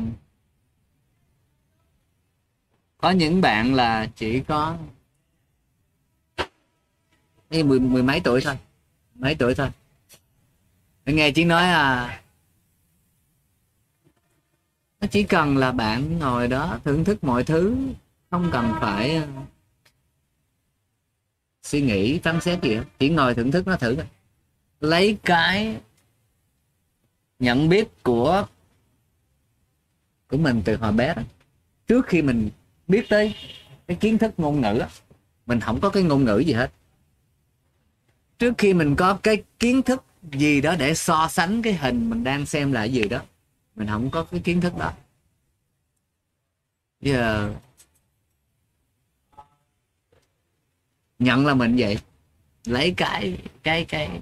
có 2.98 3.12
những 3.12 3.42
bạn 3.42 3.74
là 3.74 4.10
chỉ 4.16 4.40
có 4.48 4.78
cái 7.50 7.64
mười, 7.64 7.80
mười 7.80 8.04
mấy 8.04 8.20
tuổi 8.24 8.42
thôi 8.42 8.58
mấy 9.16 9.36
tuổi 9.36 9.56
thôi. 9.56 9.70
Nghe 11.06 11.32
chỉ 11.32 11.44
nói 11.46 11.64
à 11.64 12.22
nó 15.02 15.08
chỉ 15.12 15.24
cần 15.24 15.58
là 15.58 15.72
bạn 15.72 16.20
ngồi 16.20 16.48
đó 16.48 16.80
thưởng 16.84 17.04
thức 17.04 17.24
mọi 17.24 17.44
thứ 17.44 17.78
không 18.30 18.50
cần 18.54 18.74
phải 18.82 19.16
ờ, 19.16 19.28
suy 21.70 21.82
nghĩ 21.82 22.20
phán 22.20 22.42
xét 22.42 22.64
gì 22.64 22.76
đó 22.76 22.82
chỉ 23.00 23.10
ngồi 23.10 23.36
thưởng 23.36 23.52
thức 23.52 23.68
nó 23.68 23.76
thử 23.76 23.98
lấy 24.80 25.18
cái 25.24 25.78
nhận 27.40 27.70
biết 27.70 28.04
của 28.04 28.46
của 30.28 30.38
mình 30.38 30.62
từ 30.66 30.76
hồi 30.76 30.92
bé 30.92 31.14
đó. 31.14 31.22
Trước 31.88 32.06
khi 32.08 32.22
mình 32.22 32.50
biết 32.88 33.06
tới 33.10 33.36
cái 33.88 33.98
kiến 34.00 34.18
thức 34.18 34.34
ngôn 34.38 34.62
ngữ 34.62 34.80
đó, 34.80 34.88
mình 35.46 35.60
không 35.60 35.80
có 35.82 35.90
cái 35.90 36.04
ngôn 36.04 36.24
ngữ 36.26 36.38
gì 36.38 36.54
hết. 36.54 36.72
Trước 38.40 38.54
khi 38.58 38.74
mình 38.74 38.96
có 38.96 39.20
cái 39.24 39.44
kiến 39.60 39.82
thức 39.82 40.04
gì 40.32 40.62
đó 40.62 40.76
để 40.80 40.94
so 40.94 41.28
sánh 41.28 41.62
cái 41.62 41.74
hình 41.74 42.10
mình 42.10 42.24
đang 42.24 42.46
xem 42.46 42.72
là 42.72 42.84
gì 42.84 43.10
đó 43.10 43.22
mình 43.76 43.88
không 43.88 44.10
có 44.12 44.24
cái 44.24 44.40
kiến 44.40 44.62
thức 44.62 44.78
đó. 44.78 44.94
Giờ 47.02 47.54
nhận 51.20 51.46
là 51.46 51.54
mình 51.54 51.76
vậy. 51.78 51.98
Lấy 52.66 52.94
cái 52.98 53.38
cái 53.64 53.86
cái 53.86 54.22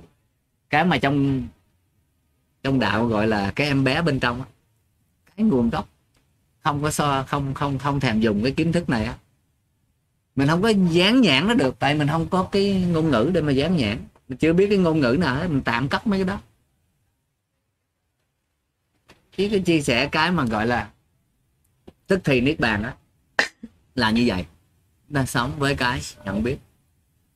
cái 0.69 0.85
mà 0.85 0.98
trong 0.98 1.48
trong 2.64 2.80
đạo 2.80 3.06
gọi 3.08 3.27
là 3.27 3.51
cái 3.56 3.67
em 3.67 3.84
bé 3.84 4.01
bên 4.01 4.19
trong 4.19 4.43
cái 5.35 5.45
nguồn 5.45 5.69
gốc. 5.69 5.90
Không 6.64 6.82
có 6.84 6.92
so, 6.92 7.24
không 7.24 7.53
không 7.53 7.80
không 7.80 8.00
thèm 8.00 8.19
dùng 8.19 8.43
cái 8.43 8.51
kiến 8.51 8.72
thức 8.72 8.90
này 8.90 9.06
á. 9.06 9.17
Mình 10.35 10.48
không 10.48 10.61
có 10.61 10.69
dán 10.69 11.22
nhãn 11.22 11.48
nó 11.48 11.53
được, 11.53 11.80
tại 11.80 11.95
mình 11.95 12.08
không 12.08 12.27
có 12.30 12.43
cái 12.43 12.82
ngôn 12.82 13.09
ngữ 13.09 13.32
để 13.34 13.42
mà 13.42 13.51
dán 13.51 13.77
nhãn. 13.77 13.98
Mình 14.27 14.38
chưa 14.38 14.53
biết 14.53 14.67
cái 14.69 14.77
ngôn 14.77 15.00
ngữ 15.00 15.17
nào 15.19 15.35
hết, 15.35 15.48
mình 15.48 15.61
tạm 15.61 15.88
cắt 15.88 16.08
mấy 16.08 16.19
cái 16.19 16.26
đó. 16.26 16.40
Chỉ 19.38 19.50
cái 19.50 19.59
chia 19.59 19.82
sẻ 19.82 20.09
cái 20.11 20.32
mà 20.32 20.45
gọi 20.45 20.67
là 20.67 20.90
tức 22.08 22.19
thì 22.24 22.42
niết 22.42 22.59
bàn 22.59 22.84
á, 22.84 22.95
là 23.95 24.11
như 24.11 24.24
vậy. 24.27 24.45
Đang 25.08 25.27
sống 25.27 25.51
với 25.59 25.76
cái 25.76 26.01
nhận 26.26 26.43
biết 26.43 26.58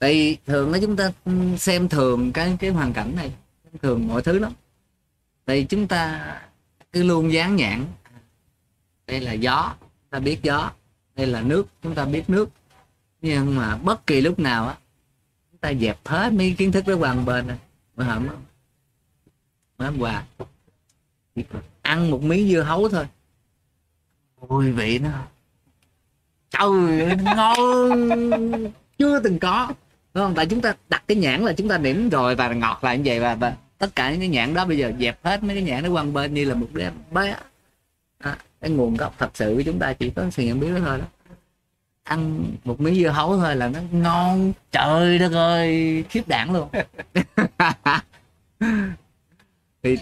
tại 0.01 0.13
vì 0.13 0.37
thường 0.45 0.71
đó 0.71 0.77
chúng 0.81 0.95
ta 0.95 1.11
ừ, 1.25 1.31
xem 1.57 1.89
thường 1.89 2.31
cái 2.33 2.57
cái 2.59 2.69
hoàn 2.69 2.93
cảnh 2.93 3.15
này 3.15 3.31
thường 3.81 4.07
mọi 4.07 4.21
thứ 4.21 4.39
lắm. 4.39 4.53
Tại 5.45 5.59
vì 5.59 5.65
chúng 5.65 5.87
ta 5.87 6.35
cứ 6.91 7.03
luôn 7.03 7.33
dán 7.33 7.55
nhãn. 7.55 7.85
Đây 9.07 9.19
là 9.19 9.33
gió 9.33 9.75
ta 10.09 10.19
biết 10.19 10.39
gió. 10.43 10.71
Đây 11.15 11.27
là 11.27 11.41
nước 11.41 11.67
chúng 11.83 11.95
ta 11.95 12.05
biết 12.05 12.29
nước. 12.29 12.49
Nhưng 13.21 13.55
mà 13.55 13.77
bất 13.77 14.07
kỳ 14.07 14.21
lúc 14.21 14.39
nào 14.39 14.67
á 14.67 14.75
chúng 15.51 15.59
ta 15.59 15.73
dẹp 15.73 16.07
hết 16.07 16.33
mấy 16.33 16.55
kiến 16.57 16.71
thức 16.71 16.87
đó 16.87 16.95
qua 16.95 17.13
một 17.13 17.23
bên 17.25 17.47
rồi 17.47 17.57
mới 17.95 18.07
hôm 18.07 18.27
á 18.27 18.35
mới 19.77 19.87
hôm 19.87 19.99
qua 19.99 20.23
ăn 21.81 22.11
một 22.11 22.23
miếng 22.23 22.51
dưa 22.51 22.61
hấu 22.61 22.89
thôi. 22.89 23.07
Ôi 24.47 24.71
vị 24.71 24.99
nó. 24.99 25.27
Trời 26.49 27.01
ơi, 27.01 27.17
ngon. 27.23 28.71
Chưa 28.97 29.19
từng 29.19 29.39
có 29.39 29.73
đúng 30.13 30.23
không? 30.23 30.35
Tại 30.35 30.45
chúng 30.45 30.61
ta 30.61 30.73
đặt 30.89 31.03
cái 31.07 31.17
nhãn 31.17 31.41
là 31.41 31.53
chúng 31.53 31.67
ta 31.67 31.77
điểm 31.77 32.09
rồi 32.09 32.35
và 32.35 32.53
ngọt 32.53 32.83
lại 32.83 32.97
như 32.97 33.03
vậy 33.05 33.19
và, 33.19 33.35
và 33.35 33.53
tất 33.77 33.95
cả 33.95 34.11
những 34.11 34.19
cái 34.19 34.29
nhãn 34.29 34.53
đó 34.53 34.65
bây 34.65 34.77
giờ 34.77 34.91
dẹp 34.99 35.25
hết 35.25 35.43
mấy 35.43 35.55
cái 35.55 35.63
nhãn 35.63 35.83
nó 35.83 35.89
quăng 35.91 36.13
bên 36.13 36.33
như 36.33 36.45
là 36.45 36.55
một 36.55 36.67
đứa 36.71 36.89
bé. 37.11 37.35
À, 38.17 38.37
cái 38.61 38.69
nguồn 38.69 38.95
gốc 38.95 39.15
thật 39.17 39.29
sự 39.33 39.53
của 39.55 39.61
chúng 39.61 39.79
ta 39.79 39.93
chỉ 39.93 40.09
có 40.09 40.29
sự 40.31 40.43
nhận 40.43 40.59
biết 40.59 40.69
đó 40.71 40.79
thôi 40.85 40.99
đó. 40.99 41.05
Ăn 42.03 42.45
một 42.63 42.81
miếng 42.81 42.95
dưa 42.95 43.09
hấu 43.09 43.37
thôi 43.37 43.55
là 43.55 43.67
nó 43.67 43.79
ngon 43.91 44.53
trời 44.71 45.19
đất 45.19 45.31
ơi 45.31 46.03
khiếp 46.09 46.27
đảng 46.27 46.53
luôn. 46.53 46.69
Thì 49.83 49.97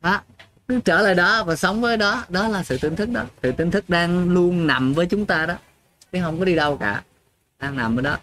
đó 0.00 0.20
cứ 0.68 0.80
trở 0.80 1.02
lại 1.02 1.14
đó 1.14 1.44
và 1.44 1.56
sống 1.56 1.80
với 1.80 1.96
đó. 1.96 2.24
Đó 2.28 2.48
là 2.48 2.62
sự 2.62 2.78
tỉnh 2.78 2.96
thức 2.96 3.08
đó. 3.08 3.24
Sự 3.42 3.52
tỉnh 3.52 3.70
thức 3.70 3.84
đang 3.88 4.30
luôn 4.30 4.66
nằm 4.66 4.92
với 4.92 5.06
chúng 5.06 5.26
ta 5.26 5.46
đó. 5.46 5.54
Chứ 6.12 6.18
không 6.22 6.38
có 6.38 6.44
đi 6.44 6.54
đâu 6.54 6.76
cả. 6.76 7.02
Đang 7.58 7.76
nằm 7.76 7.96
ở 7.96 8.02
đó 8.02 8.18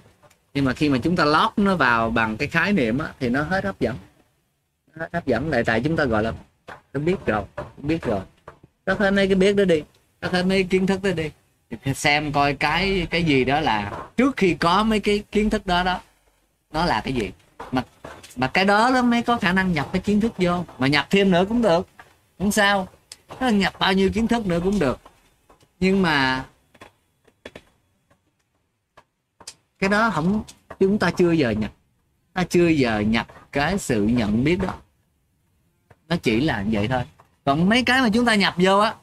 nhưng 0.60 0.66
mà 0.66 0.74
khi 0.74 0.90
mà 0.90 0.98
chúng 0.98 1.16
ta 1.16 1.26
lót 1.26 1.50
nó 1.58 1.76
vào 1.76 2.10
bằng 2.10 2.38
cái 2.38 2.48
khái 2.48 2.74
niệm 2.74 2.98
á, 2.98 3.08
thì 3.20 3.30
nó 3.30 3.42
hết 3.42 3.66
hấp 3.66 3.80
dẫn. 3.80 3.96
Nó 4.96 5.02
hết 5.02 5.10
hấp 5.14 5.26
dẫn 5.26 5.50
lại 5.50 5.64
tại 5.64 5.82
chúng 5.82 5.96
ta 5.96 6.06
gọi 6.06 6.24
là 6.24 6.34
nó 6.94 7.00
biết 7.00 7.16
rồi 7.26 7.44
tôi 7.56 7.66
biết 7.78 8.02
rồi. 8.02 8.20
Có 8.86 8.96
hết 9.00 9.12
mấy 9.12 9.28
cái 9.28 9.36
biết 9.36 9.56
đó 9.56 9.64
đi 9.66 9.84
có 10.22 10.28
hết 10.32 10.44
mấy 10.44 10.64
kiến 10.64 10.88
thức 10.88 11.04
đó 11.04 11.12
đi. 11.12 11.32
Thì 11.84 11.94
xem 11.94 12.32
coi 12.32 12.54
cái 12.54 13.08
cái 13.10 13.24
gì 13.24 13.44
đó 13.44 13.60
là 13.60 13.92
trước 14.18 14.38
khi 14.38 14.54
có 14.54 14.84
mấy 14.84 15.00
cái 15.00 15.24
kiến 15.32 15.50
thức 15.50 15.66
đó 15.66 15.84
đó 15.84 16.00
nó 16.74 16.86
là 16.86 17.02
cái 17.02 17.14
gì. 17.14 17.32
Mà 17.72 17.84
mà 18.36 18.48
cái 18.48 18.66
đó 18.66 18.92
nó 18.94 19.02
mới 19.02 19.22
có 19.22 19.38
khả 19.38 19.52
năng 19.54 19.74
nhập 19.74 19.90
cái 19.94 20.02
kiến 20.02 20.22
thức 20.22 20.34
vô. 20.38 20.66
Mà 20.78 20.88
nhập 20.88 21.08
thêm 21.10 21.32
nữa 21.32 21.46
cũng 21.50 21.62
được 21.62 21.88
không 22.40 22.52
sao. 22.52 22.88
Nó 23.40 23.48
nhập 23.48 23.74
bao 23.80 23.94
nhiêu 23.94 24.10
kiến 24.14 24.28
thức 24.28 24.46
nữa 24.46 24.60
cũng 24.64 24.80
được. 24.80 25.00
Nhưng 25.80 26.02
mà 26.02 26.44
cái 29.80 29.90
đó 29.90 30.10
không 30.10 30.44
chúng 30.80 31.00
ta 31.00 31.12
chưa 31.12 31.32
giờ 31.32 31.50
nhập. 31.50 31.72
Ta 32.34 32.44
chưa 32.44 32.68
giờ 32.68 33.00
nhập 33.00 33.28
cái 33.52 33.78
sự 33.78 34.06
nhận 34.06 34.44
biết 34.44 34.60
đó. 34.62 34.74
Nó 36.10 36.16
chỉ 36.16 36.42
là 36.42 36.66
vậy 36.72 36.88
thôi. 36.88 37.02
Còn 37.46 37.70
mấy 37.70 37.84
cái 37.84 38.02
mà 38.02 38.10
chúng 38.14 38.26
ta 38.26 38.36
nhập 38.36 38.54
vô 38.58 38.80
á 38.80 38.94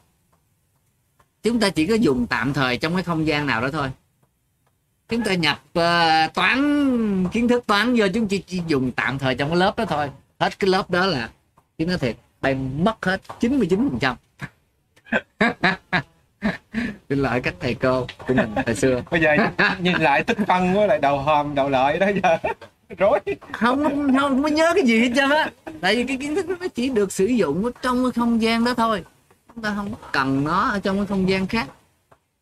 chúng 1.43 1.59
ta 1.59 1.69
chỉ 1.69 1.87
có 1.87 1.95
dùng 1.95 2.27
tạm 2.27 2.53
thời 2.53 2.77
trong 2.77 2.93
cái 2.93 3.03
không 3.03 3.27
gian 3.27 3.45
nào 3.45 3.61
đó 3.61 3.69
thôi. 3.71 3.91
Chúng 5.09 5.23
ta 5.23 5.33
nhập 5.33 5.61
uh, 5.79 6.33
toán 6.33 7.27
kiến 7.27 7.47
thức 7.47 7.63
toán 7.67 7.95
vô 7.97 8.05
chúng 8.13 8.27
chỉ, 8.27 8.39
chỉ 8.39 8.61
dùng 8.67 8.91
tạm 8.91 9.19
thời 9.19 9.35
trong 9.35 9.49
cái 9.49 9.57
lớp 9.57 9.77
đó 9.77 9.85
thôi. 9.85 10.09
Hết 10.39 10.59
cái 10.59 10.69
lớp 10.69 10.89
đó 10.89 11.05
là 11.05 11.29
chứ 11.77 11.85
nói 11.85 11.97
thiệt 11.97 12.17
bạn 12.41 12.83
mất 12.83 13.05
hết 13.05 13.21
99 13.39 13.89
phần 13.89 13.99
trăm. 13.99 14.15
xin 17.09 17.19
lỗi 17.19 17.41
các 17.41 17.55
thầy 17.59 17.73
cô 17.73 18.07
của 18.27 18.33
mình 18.33 18.53
hồi 18.65 18.75
xưa. 18.75 19.01
Bây 19.11 19.21
giờ 19.21 19.35
nhìn 19.79 19.93
lại 19.93 20.23
tích 20.23 20.37
phân 20.47 20.73
với 20.73 20.87
lại 20.87 20.99
đầu 20.99 21.19
hòm 21.19 21.55
đầu 21.55 21.69
lợi 21.69 21.99
đó 21.99 22.07
giờ. 22.23 22.37
Rối. 22.97 23.19
Không 23.51 23.83
không 23.83 24.17
không 24.19 24.43
có 24.43 24.49
nhớ 24.49 24.71
cái 24.75 24.83
gì 24.85 24.99
hết 24.99 25.09
trơn 25.15 25.29
á. 25.29 25.51
Tại 25.81 25.95
vì 25.95 26.03
cái 26.03 26.17
kiến 26.17 26.35
thức 26.35 26.45
nó 26.49 26.67
chỉ 26.75 26.89
được 26.89 27.11
sử 27.11 27.25
dụng 27.25 27.65
ở 27.65 27.71
trong 27.81 28.03
cái 28.03 28.11
không 28.11 28.41
gian 28.41 28.63
đó 28.63 28.73
thôi. 28.73 29.03
Chúng 29.55 29.63
ta 29.63 29.73
không 29.75 29.91
cần 30.11 30.43
nó 30.43 30.61
ở 30.61 30.79
trong 30.79 30.97
cái 30.97 31.05
không 31.05 31.29
gian 31.29 31.47
khác. 31.47 31.67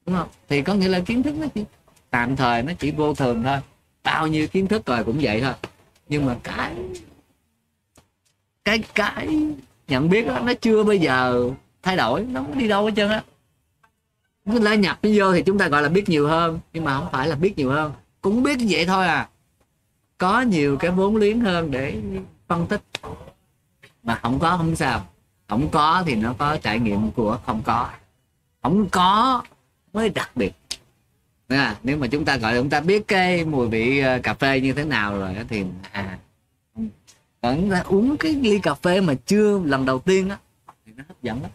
Đúng 0.05 0.15
không? 0.15 0.27
Thì 0.49 0.61
có 0.61 0.73
nghĩa 0.73 0.87
là 0.87 0.99
kiến 0.99 1.23
thức 1.23 1.33
nó 1.37 1.47
chỉ 1.55 1.65
tạm 2.09 2.35
thời 2.35 2.63
nó 2.63 2.73
chỉ 2.79 2.91
vô 2.91 3.13
thường 3.13 3.43
thôi. 3.43 3.57
Bao 4.03 4.27
nhiêu 4.27 4.47
kiến 4.47 4.67
thức 4.67 4.85
rồi 4.85 5.03
cũng 5.03 5.17
vậy 5.21 5.41
thôi. 5.41 5.53
Nhưng 6.09 6.25
mà 6.25 6.35
cái 6.43 6.73
cái 8.65 8.83
cái 8.95 9.27
nhận 9.87 10.09
biết 10.09 10.27
đó, 10.27 10.39
nó 10.39 10.53
chưa 10.61 10.83
bao 10.83 10.93
giờ 10.93 11.49
thay 11.83 11.97
đổi. 11.97 12.25
Nó 12.29 12.41
không 12.41 12.57
đi 12.57 12.67
đâu 12.67 12.85
hết 12.85 12.91
trơn 12.95 13.09
á 13.09 13.23
nó 14.45 14.59
lại 14.59 14.77
nhập 14.77 14.99
nó 15.03 15.09
vô 15.15 15.33
thì 15.33 15.43
chúng 15.43 15.57
ta 15.57 15.67
gọi 15.67 15.81
là 15.81 15.89
biết 15.89 16.09
nhiều 16.09 16.27
hơn 16.27 16.59
nhưng 16.73 16.83
mà 16.83 16.99
không 16.99 17.07
phải 17.11 17.27
là 17.27 17.35
biết 17.35 17.57
nhiều 17.57 17.71
hơn. 17.71 17.91
Cũng 18.21 18.43
biết 18.43 18.57
như 18.59 18.65
vậy 18.69 18.85
thôi 18.85 19.07
à. 19.07 19.29
Có 20.17 20.41
nhiều 20.41 20.77
cái 20.77 20.91
vốn 20.91 21.15
liếng 21.15 21.39
hơn 21.39 21.71
để 21.71 22.01
phân 22.47 22.67
tích. 22.67 22.81
Mà 24.03 24.15
không 24.15 24.39
có 24.39 24.57
không 24.57 24.75
sao. 24.75 25.07
Không 25.47 25.69
có 25.69 26.03
thì 26.05 26.15
nó 26.15 26.33
có 26.37 26.57
trải 26.57 26.79
nghiệm 26.79 27.11
của 27.11 27.39
không 27.45 27.61
có. 27.65 27.89
Không 28.61 28.89
có 28.89 29.43
mới 29.93 30.09
đặc 30.09 30.31
biệt. 30.35 30.51
À, 31.47 31.75
nếu 31.83 31.97
mà 31.97 32.07
chúng 32.07 32.25
ta 32.25 32.37
gọi 32.37 32.57
chúng 32.57 32.69
ta 32.69 32.79
biết 32.79 33.07
cái 33.07 33.45
mùi 33.45 33.67
vị 33.67 33.99
ờ, 33.99 34.19
cà 34.23 34.33
phê 34.33 34.61
như 34.61 34.73
thế 34.73 34.85
nào 34.85 35.17
rồi 35.17 35.35
thì 35.49 35.63
à 35.91 36.17
còn 37.41 37.55
chúng 37.61 37.71
ta 37.71 37.83
uống 37.87 38.17
cái 38.17 38.35
ly 38.35 38.59
cà 38.59 38.73
phê 38.73 39.01
mà 39.01 39.13
chưa 39.25 39.59
lần 39.65 39.85
đầu 39.85 39.99
tiên 39.99 40.29
á 40.29 40.37
thì 40.85 40.91
nó 40.95 41.03
hấp 41.07 41.21
dẫn 41.21 41.41
lắm. 41.41 41.51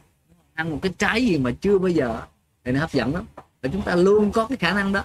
Ăn 0.55 0.71
một 0.71 0.79
cái 0.83 0.93
trái 0.99 1.27
gì 1.27 1.39
mà 1.39 1.51
chưa 1.61 1.79
bao 1.79 1.89
giờ 1.89 2.23
thì 2.65 2.73
nó 2.73 2.81
hấp 2.81 2.93
dẫn 2.93 3.15
lắm. 3.15 3.27
Và 3.37 3.69
chúng 3.73 3.83
ta 3.83 3.95
luôn 3.95 4.33
có 4.33 4.47
cái 4.47 4.59
khả 4.59 4.73
năng 4.73 4.93
đó. 4.93 5.05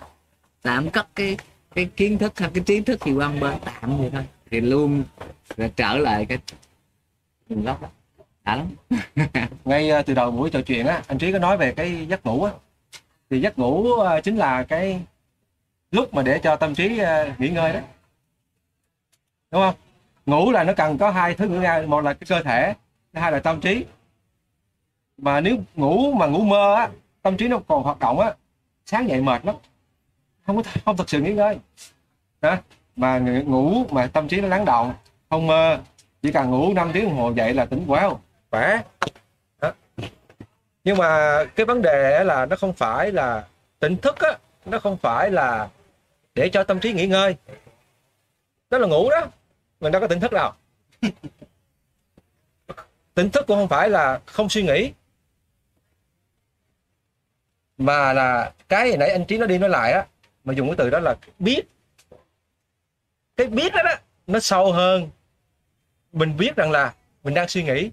Tạm 0.62 0.90
cất 0.90 1.08
cái 1.16 1.38
cái 1.76 1.86
kiến 1.86 2.18
thức 2.18 2.40
hay 2.40 2.50
cái 2.54 2.64
trí 2.64 2.82
thức 2.82 3.00
thì 3.02 3.14
quan 3.14 3.40
bên, 3.40 3.54
tạm 3.66 3.98
vậy 3.98 4.10
thôi. 4.14 4.26
Thì 4.52 4.62
luôn 4.62 5.04
trở 5.76 5.98
lại 5.98 6.26
cái 6.26 6.38
nguồn 7.50 7.64
gốc 7.64 7.82
đó. 7.82 7.88
Đã 8.44 8.56
lắm. 8.56 8.68
Ngay 9.66 9.90
ờ, 9.90 10.02
từ 10.02 10.14
đầu 10.14 10.32
buổi 10.32 10.50
trò 10.50 10.62
chuyện 10.62 10.88
á, 10.88 11.02
anh 11.08 11.18
trí 11.18 11.32
có 11.32 11.40
nói 11.40 11.58
về 11.58 11.72
cái 11.72 12.06
giấc 12.08 12.26
ngủ 12.26 12.44
á. 12.44 12.52
Thì 13.30 13.42
giấc 13.42 13.60
ngủ 13.60 13.94
ờ, 13.94 14.22
chính 14.22 14.36
là 14.36 14.64
cái 14.64 15.02
lúc 15.92 16.14
mà 16.14 16.22
để 16.24 16.40
cho 16.40 16.56
tâm 16.56 16.76
trí 16.76 16.98
ờ, 16.98 17.32
nghỉ 17.38 17.50
ngơi 17.50 17.74
đó. 17.74 17.80
Đúng 19.52 19.62
không? 19.62 19.76
Ngủ 20.26 20.52
là 20.52 20.64
nó 20.64 20.74
cần 20.74 20.98
có 20.98 21.12
hai 21.12 21.34
thứ 21.34 21.48
ngủ 21.48 21.88
một 21.88 22.02
là 22.02 22.14
cái 22.14 22.28
cơ 22.28 22.44
thể, 22.44 22.74
hai 23.14 23.32
là 23.32 23.40
tâm 23.40 23.62
trí. 23.62 23.86
Mà 25.18 25.42
nếu 25.42 25.58
ngủ 25.76 26.14
mà 26.14 26.26
ngủ 26.26 26.42
mơ 26.42 26.76
á 26.76 26.90
tâm 27.26 27.38
trí 27.38 27.48
nó 27.48 27.60
còn 27.68 27.84
hoạt 27.84 28.00
động 28.00 28.20
á, 28.20 28.34
sáng 28.86 29.10
dậy 29.10 29.22
mệt 29.22 29.46
lắm. 29.46 29.56
Không 30.46 30.56
có 30.56 30.64
không 30.86 30.98
thật 30.98 31.10
sự 31.10 31.22
nghỉ 31.22 31.34
ngơi. 31.34 31.60
Đó 32.42 32.58
mà 32.96 33.20
ngủ 33.20 33.86
mà 33.90 34.08
tâm 34.08 34.28
trí 34.28 34.42
nó 34.42 34.48
lắng 34.48 34.66
động. 34.66 34.94
Không 35.30 35.48
mơ, 35.48 35.80
chỉ 36.22 36.32
cần 36.32 36.52
ngủ 36.52 36.74
5 36.74 36.92
tiếng 36.94 37.04
đồng 37.06 37.18
hồ 37.18 37.34
dậy 37.36 37.54
là 37.54 37.66
tỉnh 37.66 37.86
quá 37.88 38.02
wow 38.02 38.18
khỏe. 38.52 38.82
Đó. 39.62 39.72
nhưng 40.84 40.98
mà 40.98 41.40
cái 41.56 41.66
vấn 41.66 41.82
đề 41.82 42.24
là 42.24 42.46
nó 42.46 42.56
không 42.56 42.74
phải 42.74 43.12
là 43.12 43.48
tỉnh 43.80 43.98
thức 43.98 44.20
á, 44.20 44.38
nó 44.66 44.80
không 44.80 44.98
phải 44.98 45.32
là 45.32 45.70
để 46.36 46.50
cho 46.50 46.64
tâm 46.64 46.80
trí 46.80 46.94
nghỉ 46.94 47.08
ngơi. 47.08 47.36
Đó 48.70 48.78
là 48.78 48.88
ngủ 48.88 49.10
đó. 49.10 49.28
Mình 49.80 49.92
đâu 49.92 50.02
có 50.02 50.08
tỉnh 50.08 50.20
thức 50.20 50.32
đâu. 50.32 50.52
Tỉnh 53.14 53.30
thức 53.30 53.48
cũng 53.48 53.58
không 53.58 53.68
phải 53.68 53.90
là 53.90 54.20
không 54.26 54.50
suy 54.50 54.64
nghĩ 54.64 54.92
mà 57.78 58.14
là 58.14 58.54
cái 58.70 58.90
hồi 58.90 58.98
nãy 58.98 59.10
anh 59.10 59.26
trí 59.26 59.38
nó 59.38 59.46
đi 59.46 59.58
nói 59.58 59.70
lại 59.70 59.92
á 59.94 60.06
mà 60.44 60.54
dùng 60.54 60.68
cái 60.68 60.76
từ 60.78 60.90
đó 60.90 61.00
là 61.00 61.16
biết. 61.40 61.62
Cái 63.36 63.48
biết 63.48 63.74
đó, 63.74 63.82
đó 63.86 63.96
nó 64.28 64.40
sâu 64.40 64.72
hơn. 64.72 65.10
Mình 66.12 66.38
biết 66.38 66.56
rằng 66.56 66.72
là 66.72 66.94
mình 67.24 67.34
đang 67.34 67.48
suy 67.48 67.64
nghĩ. 67.64 67.92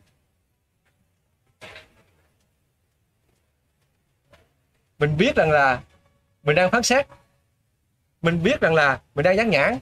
Mình 4.99 5.17
biết 5.17 5.37
rằng 5.37 5.51
là 5.51 5.83
mình 6.43 6.57
đang 6.57 6.71
phán 6.71 6.83
xét. 6.83 7.07
Mình 8.23 8.43
biết 8.43 8.61
rằng 8.61 8.75
là 8.75 9.01
mình 9.15 9.25
đang 9.25 9.37
dán 9.37 9.51
nhãn. 9.51 9.79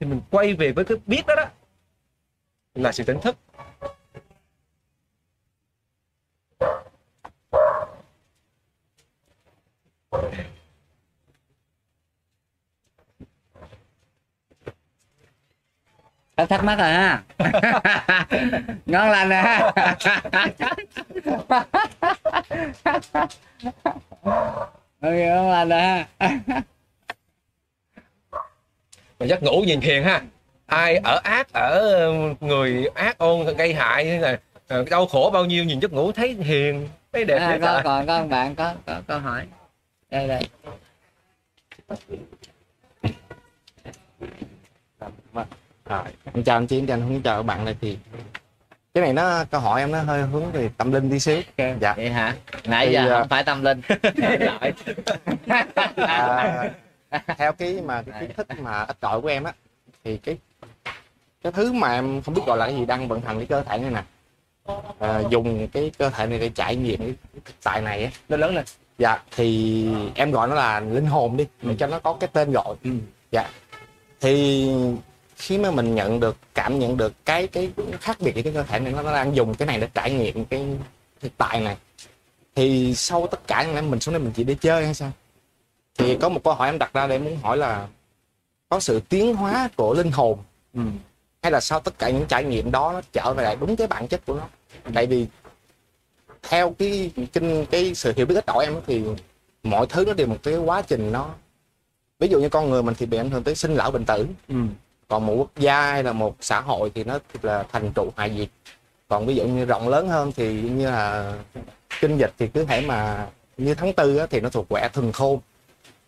Thì 0.00 0.06
mình 0.06 0.20
quay 0.30 0.54
về 0.54 0.72
với 0.72 0.84
cái 0.84 0.98
biết 1.06 1.26
đó 1.26 1.34
đó. 1.34 1.44
Là 2.74 2.92
sự 2.92 3.04
tỉnh 3.04 3.20
thức. 3.20 3.36
Hết 16.36 16.46
thắc 16.48 16.64
mắc 16.64 16.78
rồi 16.78 16.90
ha. 16.90 17.22
Ngon 18.86 19.10
lành 19.10 19.28
nè. 19.28 19.42
Ha 19.42 19.72
ngon 25.10 25.50
lành 25.50 25.70
ha 25.70 26.06
mà 29.18 29.26
giấc 29.26 29.42
ngủ 29.42 29.62
nhìn 29.66 29.80
thiền 29.80 30.02
ha. 30.02 30.20
Ai 30.66 30.96
ở 30.96 31.20
ác 31.24 31.52
ở 31.52 31.92
người 32.40 32.86
ác 32.94 33.18
ôn 33.18 33.56
gây 33.56 33.74
hại 33.74 34.08
hay 34.08 34.18
là 34.18 34.38
ờ, 34.68 34.84
đau 34.90 35.06
khổ 35.06 35.30
bao 35.32 35.44
nhiêu 35.44 35.64
nhìn 35.64 35.80
giấc 35.80 35.92
ngủ 35.92 36.12
thấy 36.12 36.36
hiền 36.40 36.88
thấy 37.12 37.24
đẹp 37.24 37.38
à, 37.38 37.58
có 37.62 37.80
còn 37.84 38.06
có 38.06 38.24
bạn 38.24 38.54
có 38.54 38.74
có 38.86 39.00
câu 39.06 39.18
hỏi 39.18 39.46
đây 40.12 40.28
đây 40.28 40.42
em 46.34 46.44
chào 46.44 46.56
anh 46.56 46.66
chào 46.66 46.96
anh 46.96 47.00
Huấn, 47.00 47.22
chào 47.22 47.36
các 47.36 47.42
bạn 47.42 47.64
này 47.64 47.76
thì 47.80 47.98
cái 48.94 49.04
này 49.04 49.12
nó 49.12 49.44
câu 49.50 49.60
hỏi 49.60 49.80
em 49.80 49.92
nó 49.92 50.02
hơi 50.02 50.22
hướng 50.22 50.52
về 50.52 50.70
tâm 50.76 50.92
linh 50.92 51.10
tí 51.10 51.18
xíu. 51.18 51.40
Dạ. 51.80 51.94
vậy 51.96 52.10
hả 52.10 52.36
nãy 52.64 52.86
Thì, 52.86 52.92
giờ 52.92 53.08
à, 53.08 53.18
không 53.18 53.28
phải 53.28 53.44
tâm 53.44 53.62
linh 53.62 53.80
Lỗi. 54.40 54.72
À, 57.12 57.24
theo 57.38 57.52
cái 57.52 57.80
mà 57.80 58.02
cái 58.02 58.20
kiến 58.20 58.30
thức 58.36 58.46
mà 58.60 58.82
ít 58.82 58.96
ỏi 59.00 59.20
của 59.20 59.28
em 59.28 59.44
á 59.44 59.52
thì 60.04 60.16
cái 60.16 60.38
cái 61.42 61.52
thứ 61.52 61.72
mà 61.72 61.92
em 61.92 62.22
không 62.22 62.34
biết 62.34 62.42
gọi 62.46 62.58
là 62.58 62.66
cái 62.66 62.76
gì 62.76 62.86
đang 62.86 63.08
vận 63.08 63.20
hành 63.20 63.36
cái 63.36 63.46
cơ 63.46 63.62
thể 63.62 63.78
này 63.78 63.90
nè 63.90 64.02
à, 64.98 65.22
dùng 65.30 65.68
cái 65.68 65.90
cơ 65.98 66.10
thể 66.10 66.26
này 66.26 66.38
để 66.38 66.48
trải 66.48 66.76
nghiệm 66.76 66.98
cái 67.00 67.14
thực 67.44 67.54
tại 67.62 67.80
này 67.80 68.04
á 68.04 68.10
lớn 68.28 68.40
lớn 68.40 68.54
lên 68.54 68.64
dạ 68.98 69.22
thì 69.36 69.86
em 70.14 70.30
gọi 70.30 70.48
nó 70.48 70.54
là 70.54 70.80
linh 70.80 71.06
hồn 71.06 71.36
đi 71.36 71.46
để 71.62 71.76
cho 71.78 71.86
nó 71.86 71.98
có 71.98 72.16
cái 72.20 72.30
tên 72.32 72.52
gọi. 72.52 72.74
Dạ. 73.32 73.50
Thì 74.20 74.68
khi 75.36 75.58
mà 75.58 75.70
mình 75.70 75.94
nhận 75.94 76.20
được 76.20 76.36
cảm 76.54 76.78
nhận 76.78 76.96
được 76.96 77.12
cái 77.24 77.46
cái 77.46 77.70
khác 78.00 78.16
biệt 78.20 78.32
cái 78.32 78.52
cơ 78.54 78.62
thể 78.62 78.78
này 78.78 78.92
nó 78.92 79.02
đang 79.02 79.36
dùng 79.36 79.54
cái 79.54 79.66
này 79.66 79.80
để 79.80 79.88
trải 79.94 80.12
nghiệm 80.12 80.44
cái 80.44 80.66
thực 81.20 81.32
tại 81.36 81.60
này 81.60 81.76
thì 82.54 82.94
sau 82.94 83.26
tất 83.26 83.46
cả 83.46 83.62
những 83.62 83.90
mình 83.90 84.00
xuống 84.00 84.12
đây 84.12 84.22
mình 84.22 84.32
chỉ 84.32 84.44
để 84.44 84.56
chơi 84.60 84.84
hay 84.84 84.94
sao? 84.94 85.10
Thì 85.98 86.16
có 86.20 86.28
một 86.28 86.40
câu 86.44 86.54
hỏi 86.54 86.68
em 86.68 86.78
đặt 86.78 86.92
ra 86.94 87.06
để 87.06 87.18
muốn 87.18 87.38
hỏi 87.42 87.56
là 87.56 87.86
có 88.68 88.80
sự 88.80 89.00
tiến 89.08 89.34
hóa 89.34 89.68
của 89.76 89.94
linh 89.94 90.10
hồn 90.10 90.38
hay 91.42 91.52
là 91.52 91.60
sau 91.60 91.80
tất 91.80 91.98
cả 91.98 92.10
những 92.10 92.26
trải 92.28 92.44
nghiệm 92.44 92.70
đó 92.70 92.92
nó 92.92 93.00
trở 93.12 93.34
về 93.34 93.44
lại 93.44 93.56
đúng 93.60 93.76
cái 93.76 93.86
bản 93.86 94.08
chất 94.08 94.26
của 94.26 94.34
nó? 94.34 94.48
Tại 94.94 95.06
vì 95.06 95.26
theo 96.42 96.74
cái 96.78 97.10
kinh 97.32 97.66
cái 97.70 97.94
sự 97.94 98.12
hiểu 98.16 98.26
biết 98.26 98.34
ít 98.34 98.46
ỏi 98.46 98.64
em 98.64 98.74
thì 98.86 99.02
mọi 99.62 99.86
thứ 99.86 100.04
nó 100.06 100.12
đều 100.12 100.26
một 100.26 100.38
cái 100.42 100.56
quá 100.56 100.82
trình 100.82 101.12
nó 101.12 101.28
ví 102.18 102.28
dụ 102.28 102.40
như 102.40 102.48
con 102.48 102.70
người 102.70 102.82
mình 102.82 102.94
thì 102.98 103.06
bị 103.06 103.18
ảnh 103.18 103.30
hưởng 103.30 103.42
tới 103.42 103.54
sinh 103.54 103.74
lão 103.74 103.90
bệnh 103.90 104.04
tử. 104.04 104.26
Còn 105.08 105.26
một 105.26 105.34
quốc 105.38 105.50
gia 105.56 105.92
hay 105.92 106.02
là 106.02 106.12
một 106.12 106.36
xã 106.40 106.60
hội 106.60 106.90
thì 106.94 107.04
nó 107.04 107.18
là 107.42 107.64
thành 107.72 107.92
trụ 107.94 108.12
hại 108.16 108.34
diệt. 108.38 108.48
Còn 109.08 109.26
ví 109.26 109.34
dụ 109.34 109.46
như 109.46 109.64
rộng 109.64 109.88
lớn 109.88 110.08
hơn 110.08 110.32
thì 110.36 110.62
như 110.62 110.86
là 110.86 111.34
kinh 112.00 112.18
dịch 112.18 112.32
thì 112.38 112.46
cứ 112.48 112.64
thể 112.64 112.80
mà 112.80 113.26
như 113.56 113.74
tháng 113.74 113.92
tư 113.92 114.26
thì 114.30 114.40
nó 114.40 114.48
thuộc 114.48 114.66
quẻ 114.68 114.88
thuần 114.92 115.12
khôn 115.12 115.40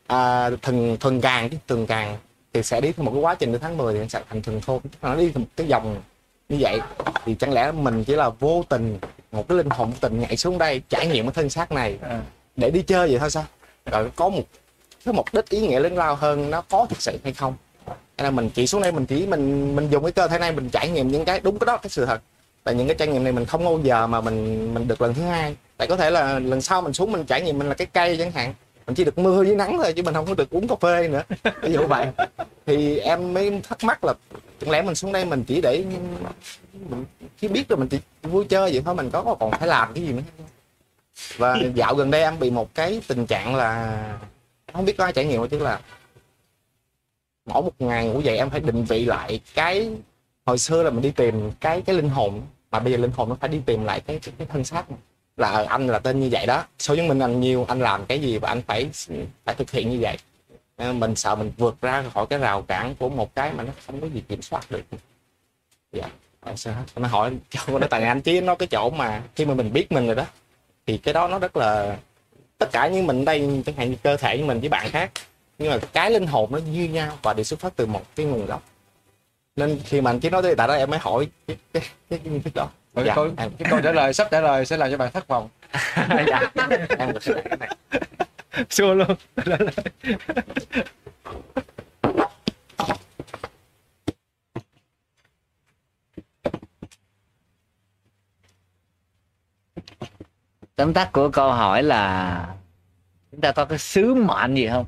à, 0.06 0.50
thuần 0.62 0.96
thuần 0.96 1.20
càng 1.20 1.50
thuần 1.68 1.86
càng 1.86 2.16
thì 2.52 2.62
sẽ 2.62 2.80
đi 2.80 2.92
theo 2.92 3.04
một 3.04 3.12
cái 3.12 3.20
quá 3.20 3.34
trình 3.34 3.52
đến 3.52 3.60
tháng 3.60 3.76
10 3.76 3.94
thì 3.94 4.08
sẽ 4.08 4.22
thành 4.28 4.42
thuần 4.42 4.60
khôn 4.60 4.80
nó 5.02 5.14
đi 5.14 5.30
theo 5.30 5.40
một 5.40 5.48
cái 5.56 5.66
dòng 5.66 6.02
như 6.48 6.56
vậy 6.60 6.80
thì 7.24 7.34
chẳng 7.34 7.52
lẽ 7.52 7.72
mình 7.72 8.04
chỉ 8.04 8.14
là 8.14 8.28
vô 8.28 8.64
tình 8.68 8.98
một 9.32 9.48
cái 9.48 9.58
linh 9.58 9.70
hồn 9.70 9.92
tình 10.00 10.20
nhảy 10.20 10.36
xuống 10.36 10.58
đây 10.58 10.82
trải 10.88 11.06
nghiệm 11.06 11.26
cái 11.26 11.32
thân 11.34 11.50
xác 11.50 11.72
này 11.72 11.98
để 12.56 12.70
đi 12.70 12.82
chơi 12.82 13.08
vậy 13.08 13.18
thôi 13.18 13.30
sao? 13.30 13.44
Rồi 13.86 14.10
có 14.16 14.28
một 14.28 14.42
cái 15.04 15.14
mục 15.14 15.26
đích 15.32 15.48
ý 15.48 15.60
nghĩa 15.60 15.80
lớn 15.80 15.96
lao 15.96 16.14
hơn 16.14 16.50
nó 16.50 16.60
có 16.60 16.86
thực 16.88 17.02
sự 17.02 17.18
hay 17.24 17.32
không? 17.32 17.54
Hay 17.86 18.24
là 18.24 18.30
mình 18.30 18.50
chỉ 18.54 18.66
xuống 18.66 18.82
đây 18.82 18.92
mình 18.92 19.06
chỉ 19.06 19.26
mình 19.26 19.76
mình 19.76 19.88
dùng 19.90 20.02
cái 20.02 20.12
cơ 20.12 20.28
thể 20.28 20.38
này 20.38 20.52
mình 20.52 20.70
trải 20.70 20.88
nghiệm 20.88 21.08
những 21.08 21.24
cái 21.24 21.40
đúng 21.40 21.58
cái 21.58 21.66
đó 21.66 21.76
cái 21.76 21.90
sự 21.90 22.06
thật. 22.06 22.20
Tại 22.64 22.74
những 22.74 22.86
cái 22.86 22.96
trải 22.98 23.08
nghiệm 23.08 23.24
này 23.24 23.32
mình 23.32 23.44
không 23.44 23.64
bao 23.64 23.80
giờ 23.82 24.06
mà 24.06 24.20
mình 24.20 24.74
mình 24.74 24.88
được 24.88 25.02
lần 25.02 25.14
thứ 25.14 25.22
hai. 25.22 25.56
Tại 25.76 25.88
có 25.88 25.96
thể 25.96 26.10
là 26.10 26.38
lần 26.38 26.60
sau 26.60 26.82
mình 26.82 26.92
xuống 26.92 27.12
mình 27.12 27.24
trải 27.24 27.42
nghiệm 27.42 27.58
mình 27.58 27.68
là 27.68 27.74
cái 27.74 27.86
cây 27.86 28.16
chẳng 28.18 28.32
hạn 28.32 28.54
mình 28.86 28.94
chỉ 28.94 29.04
được 29.04 29.18
mưa 29.18 29.44
với 29.44 29.54
nắng 29.54 29.78
thôi 29.82 29.92
chứ 29.92 30.02
mình 30.02 30.14
không 30.14 30.26
có 30.26 30.34
được 30.34 30.50
uống 30.50 30.68
cà 30.68 30.74
phê 30.80 31.08
nữa. 31.08 31.22
Ví 31.62 31.72
dụ 31.72 31.86
vậy. 31.86 32.06
Thì 32.66 32.98
em 32.98 33.34
mới 33.34 33.60
thắc 33.68 33.84
mắc 33.84 34.04
là 34.04 34.14
chẳng 34.60 34.70
lẽ 34.70 34.82
mình 34.82 34.94
xuống 34.94 35.12
đây 35.12 35.24
mình 35.24 35.44
chỉ 35.44 35.60
để 35.60 35.84
mình 36.90 37.04
biết 37.52 37.68
rồi 37.68 37.76
mình 37.76 37.88
chỉ 37.88 37.98
vui 38.22 38.44
chơi 38.44 38.72
vậy 38.72 38.82
thôi 38.84 38.94
mình 38.94 39.10
có 39.10 39.36
còn 39.40 39.50
phải 39.50 39.68
làm 39.68 39.94
cái 39.94 40.04
gì 40.04 40.12
nữa 40.12 40.22
và 41.36 41.56
dạo 41.74 41.94
gần 41.94 42.10
đây 42.10 42.22
em 42.22 42.38
bị 42.38 42.50
một 42.50 42.74
cái 42.74 43.00
tình 43.08 43.26
trạng 43.26 43.54
là 43.54 44.02
không 44.72 44.84
biết 44.84 44.96
có 44.98 45.04
ai 45.04 45.12
trải 45.12 45.24
nghiệm 45.24 45.40
không 45.40 45.48
chứ 45.48 45.58
là 45.58 45.80
mỗi 47.46 47.62
một 47.62 47.72
ngày 47.78 48.08
ngủ 48.08 48.20
dậy 48.20 48.36
em 48.36 48.50
phải 48.50 48.60
định 48.60 48.84
vị 48.84 49.04
lại 49.04 49.40
cái 49.54 49.90
hồi 50.46 50.58
xưa 50.58 50.82
là 50.82 50.90
mình 50.90 51.02
đi 51.02 51.10
tìm 51.10 51.52
cái 51.60 51.82
cái 51.82 51.96
linh 51.96 52.08
hồn 52.08 52.42
mà 52.70 52.78
bây 52.78 52.92
giờ 52.92 52.98
linh 52.98 53.10
hồn 53.16 53.28
nó 53.28 53.36
phải 53.40 53.48
đi 53.48 53.60
tìm 53.66 53.84
lại 53.84 54.00
cái 54.00 54.18
cái, 54.18 54.34
cái 54.38 54.46
thân 54.52 54.64
xác 54.64 54.90
này 54.90 54.98
là 55.36 55.64
anh 55.68 55.86
là 55.86 55.98
tên 55.98 56.20
như 56.20 56.28
vậy 56.32 56.46
đó. 56.46 56.64
Số 56.78 56.94
với 56.94 57.08
mình 57.08 57.18
anh 57.18 57.40
nhiều 57.40 57.64
anh 57.68 57.80
làm 57.80 58.06
cái 58.06 58.20
gì 58.20 58.38
và 58.38 58.48
anh 58.48 58.62
phải 58.62 58.90
phải 59.44 59.54
thực 59.54 59.70
hiện 59.70 59.90
như 59.90 59.98
vậy. 60.00 60.16
Ờ, 60.76 60.92
mình 60.92 61.16
sợ 61.16 61.34
mình 61.34 61.52
vượt 61.56 61.76
ra 61.80 62.04
khỏi 62.14 62.26
cái 62.26 62.38
rào 62.38 62.62
cản 62.62 62.94
của 62.94 63.08
một 63.08 63.34
cái 63.34 63.52
mà 63.52 63.62
nó 63.62 63.72
không 63.86 64.00
có 64.00 64.06
gì 64.06 64.22
kiểm 64.28 64.42
soát 64.42 64.70
được. 64.70 64.82
Dạ 65.92 66.08
Ờ, 66.44 66.56
sao 66.56 66.74
nó 66.96 67.08
hỏi 67.08 67.32
cho 67.50 67.78
nó 67.78 67.86
tại 67.90 68.02
anh 68.02 68.20
chứ 68.20 68.40
nó 68.40 68.54
cái 68.54 68.68
chỗ 68.70 68.90
mà 68.90 69.22
khi 69.36 69.44
mà 69.44 69.54
mình 69.54 69.72
biết 69.72 69.92
mình 69.92 70.06
rồi 70.06 70.14
đó 70.14 70.26
thì 70.86 70.98
cái 70.98 71.14
đó 71.14 71.28
nó 71.28 71.38
rất 71.38 71.56
là 71.56 71.96
tất 72.58 72.72
cả 72.72 72.88
như 72.88 73.02
mình 73.02 73.24
đây 73.24 73.62
chẳng 73.66 73.74
hạn 73.76 73.90
như 73.90 73.96
cơ 74.02 74.16
thể 74.16 74.38
như 74.38 74.44
mình 74.44 74.60
với 74.60 74.68
bạn 74.68 74.90
khác 74.90 75.10
nhưng 75.58 75.70
mà 75.70 75.78
cái 75.92 76.10
linh 76.10 76.26
hồn 76.26 76.52
nó 76.52 76.58
như 76.58 76.84
nhau 76.84 77.18
và 77.22 77.32
đều 77.32 77.44
xuất 77.44 77.60
phát 77.60 77.76
từ 77.76 77.86
một 77.86 78.02
cái 78.16 78.26
nguồn 78.26 78.46
gốc. 78.46 78.62
Nên 79.56 79.80
khi 79.84 80.00
mà 80.00 80.10
anh 80.10 80.20
chỉ 80.20 80.30
nói 80.30 80.42
tới 80.42 80.54
tại 80.54 80.68
đó 80.68 80.74
em 80.74 80.90
mới 80.90 80.98
hỏi 80.98 81.28
cái 81.46 81.56
cái 81.72 81.82
cái, 82.10 82.18
cái, 82.24 82.40
cái 82.44 82.52
đó. 82.54 82.68
Dạ, 82.94 83.02
cái, 83.04 83.14
câu, 83.14 83.24
em- 83.36 83.50
cái 83.58 83.70
câu 83.70 83.80
trả 83.80 83.92
lời 83.92 84.12
sắp 84.14 84.28
trả 84.30 84.40
lời 84.40 84.66
sẽ 84.66 84.76
làm 84.76 84.90
cho 84.90 84.96
bạn 84.96 85.12
thất 85.12 85.28
vọng. 85.28 85.48
Dạ, 86.26 86.40
em 86.98 87.12
được 87.12 87.20
cái 87.44 87.56
này 87.60 87.68
xua 88.70 88.94
luôn. 88.94 89.16
Tóm 100.76 100.92
tắt 100.94 101.10
của 101.12 101.28
câu 101.30 101.52
hỏi 101.52 101.82
là 101.82 102.54
chúng 103.30 103.40
ta 103.40 103.52
có 103.52 103.64
cái 103.64 103.78
sứ 103.78 104.14
mệnh 104.14 104.54
gì 104.54 104.68
không? 104.68 104.86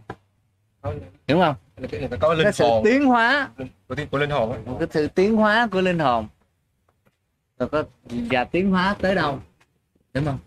Đúng 1.28 1.40
không? 1.40 1.54
Linh 1.76 2.42
cái 2.42 2.52
sự 2.52 2.64
tiến 2.84 3.04
hóa. 3.04 3.48
Của, 3.88 3.94
của 4.10 4.18
linh 4.18 4.30
hồn 4.30 4.76
cái 4.78 4.88
sự 4.90 5.08
tiến 5.08 5.36
hóa 5.36 5.68
của 5.72 5.80
linh 5.80 5.98
hồn 5.98 6.26
rồi 7.58 7.68
có 7.68 7.84
và 8.08 8.44
tiến 8.44 8.70
hóa 8.70 8.96
tới 9.00 9.14
đâu. 9.14 9.42
Đúng 10.14 10.24
không? 10.24 10.38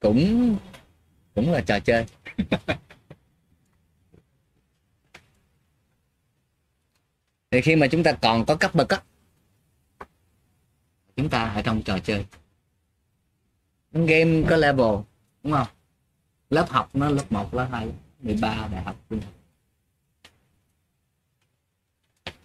Cũng 0.00 0.56
cũng 1.34 1.52
là 1.52 1.60
trò 1.60 1.80
chơi. 1.80 2.06
Thì 7.50 7.60
khi 7.60 7.76
mà 7.76 7.86
chúng 7.86 8.02
ta 8.02 8.12
còn 8.12 8.44
có 8.46 8.56
cấp 8.56 8.74
bậc 8.74 8.88
á, 8.88 9.02
chúng 11.16 11.28
ta 11.28 11.48
ở 11.48 11.62
trong 11.62 11.82
trò 11.82 11.98
chơi. 11.98 12.26
Game 13.92 14.42
có 14.50 14.56
level, 14.56 14.96
đúng 15.42 15.52
không? 15.52 15.66
Lớp 16.50 16.70
học 16.70 16.90
nó 16.94 17.08
lớp 17.08 17.32
1, 17.32 17.54
lớp 17.54 17.68
2, 17.72 17.88
13 18.20 18.68
đại 18.72 18.82
học 18.82 18.96
trung 19.10 19.20
học. 19.20 19.32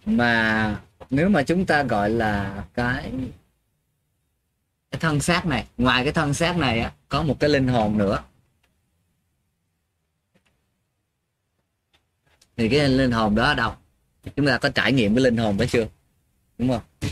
mà 0.06 0.80
nếu 1.10 1.28
mà 1.28 1.42
chúng 1.42 1.66
ta 1.66 1.82
gọi 1.82 2.10
là 2.10 2.64
cái 2.74 3.12
cái 4.90 5.00
thân 5.00 5.20
xác 5.20 5.46
này 5.46 5.66
ngoài 5.78 6.04
cái 6.04 6.12
thân 6.12 6.34
xác 6.34 6.56
này 6.56 6.80
á 6.80 6.92
có 7.08 7.22
một 7.22 7.40
cái 7.40 7.50
linh 7.50 7.68
hồn 7.68 7.98
nữa. 7.98 8.22
Thì 12.56 12.68
cái 12.68 12.88
linh 12.88 13.10
hồn 13.10 13.34
đó 13.34 13.44
ở 13.44 13.54
đâu? 13.54 13.72
Chúng 14.36 14.46
ta 14.46 14.58
có 14.58 14.68
trải 14.68 14.92
nghiệm 14.92 15.14
cái 15.14 15.24
linh 15.24 15.36
hồn 15.36 15.56
đó 15.56 15.64
chưa? 15.70 15.86
Đúng 16.58 16.68
không? 16.68 17.10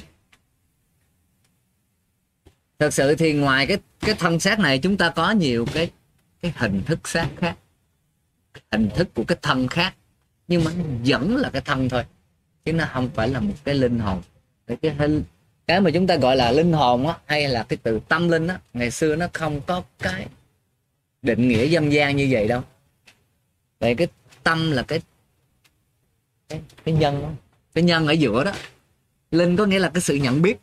Thật 2.79 2.95
sự 2.95 3.15
thì 3.15 3.33
ngoài 3.33 3.67
cái 3.67 3.79
cái 4.01 4.15
thân 4.15 4.41
xác 4.41 4.59
này 4.59 4.79
chúng 4.79 4.97
ta 4.97 5.11
có 5.11 5.31
nhiều 5.31 5.67
cái 5.75 5.91
cái 6.43 6.53
hình 6.57 6.83
thức 6.87 7.09
xác 7.09 7.29
khác 7.37 7.57
hình 8.71 8.91
thức 8.97 9.09
của 9.15 9.25
cái 9.25 9.39
thân 9.43 9.69
khác 9.69 9.95
nhưng 10.49 10.65
mà 10.65 10.71
vẫn 11.07 11.37
là 11.37 11.51
cái 11.51 11.63
thân 11.63 11.89
thôi 11.89 12.05
chứ 12.65 12.73
nó 12.73 12.85
không 12.93 13.11
phải 13.15 13.29
là 13.29 13.41
một 13.41 13.55
cái 13.65 13.75
linh 13.75 13.99
hồn. 13.99 14.23
Cái 14.67 14.77
cái 14.77 14.95
hình 14.95 15.25
cái 15.67 15.81
mà 15.81 15.91
chúng 15.95 16.07
ta 16.07 16.17
gọi 16.17 16.37
là 16.37 16.53
linh 16.53 16.73
hồn 16.73 17.09
á 17.09 17.15
hay 17.27 17.49
là 17.49 17.63
cái 17.63 17.77
từ 17.83 18.01
tâm 18.09 18.29
linh 18.29 18.47
á 18.47 18.61
ngày 18.73 18.91
xưa 18.91 19.17
nó 19.17 19.29
không 19.33 19.61
có 19.61 19.83
cái 19.99 20.27
định 21.23 21.49
nghĩa 21.49 21.67
dân 21.67 21.93
gian 21.93 22.17
như 22.17 22.29
vậy 22.31 22.49
đâu. 22.49 22.63
Vậy 23.81 23.95
cái 23.95 24.07
tâm 24.43 24.71
là 24.71 24.83
cái 24.83 25.01
cái, 26.49 26.61
cái 26.85 26.95
nhân 26.95 27.23
đó. 27.23 27.31
cái 27.75 27.85
nhân 27.85 28.07
ở 28.07 28.13
giữa 28.13 28.45
đó. 28.45 28.53
Linh 29.31 29.57
có 29.57 29.67
nghĩa 29.67 29.79
là 29.79 29.91
cái 29.95 30.01
sự 30.01 30.15
nhận 30.15 30.43
biết 30.43 30.59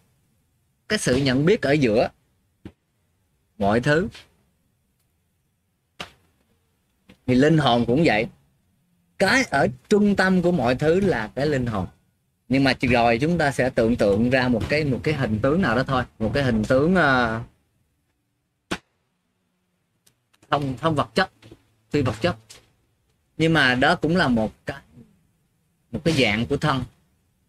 cái 0.90 0.99
sự 0.99 1.16
nhận 1.16 1.45
biết 1.45 1.61
ở 1.61 1.72
giữa 1.72 2.09
mọi 3.58 3.82
thứ 3.82 4.08
thì 7.30 7.35
linh 7.35 7.58
hồn 7.58 7.85
cũng 7.85 8.03
vậy. 8.06 8.27
Cái 9.17 9.43
ở 9.49 9.67
trung 9.90 10.16
tâm 10.16 10.41
của 10.41 10.51
mọi 10.51 10.75
thứ 10.75 10.99
là 10.99 11.27
cái 11.35 11.48
linh 11.48 11.66
hồn. 11.66 11.88
Nhưng 12.48 12.64
mà 12.64 12.74
rồi 12.82 13.17
chúng 13.22 13.38
ta 13.38 13.51
sẽ 13.51 13.69
tưởng 13.69 13.95
tượng 13.95 14.30
ra 14.30 14.48
một 14.48 14.61
cái 14.69 14.83
một 14.83 14.99
cái 15.03 15.14
hình 15.14 15.40
tướng 15.41 15.61
nào 15.61 15.75
đó 15.75 15.83
thôi. 15.83 16.03
Một 16.19 16.32
cái 16.33 16.43
hình 16.43 16.64
tướng 16.64 16.95
ờ, 16.95 17.41
uh, 18.74 18.80
không 20.49 20.77
không 20.82 20.95
vật 20.95 21.09
chất 21.16 21.30
phi 21.90 22.01
vật 22.01 22.16
chất. 22.22 22.35
Nhưng 23.38 23.53
mà 23.53 23.75
đó 23.75 23.95
cũng 23.95 24.17
là 24.17 24.27
một 24.27 24.51
cái 24.66 24.77
một 25.91 25.99
cái 26.03 26.14
dạng 26.14 26.45
của 26.45 26.58
thân. 26.58 26.83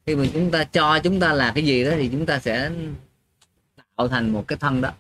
Khi 0.07 0.17
mà 0.17 0.25
chúng 0.33 0.51
ta 0.51 0.65
cho 0.65 0.99
chúng 0.99 1.21
ta 1.21 1.33
là 1.33 1.53
cái 1.55 1.65
gì 1.65 1.85
đó 1.85 1.91
thì 1.97 2.09
chúng 2.09 2.27
ta 2.27 2.39
sẽ 2.39 2.71
tạo 3.97 4.09
thành 4.09 4.31
một 4.31 4.45
cái 4.49 4.59
thân 4.59 4.81
đó. 4.81 4.93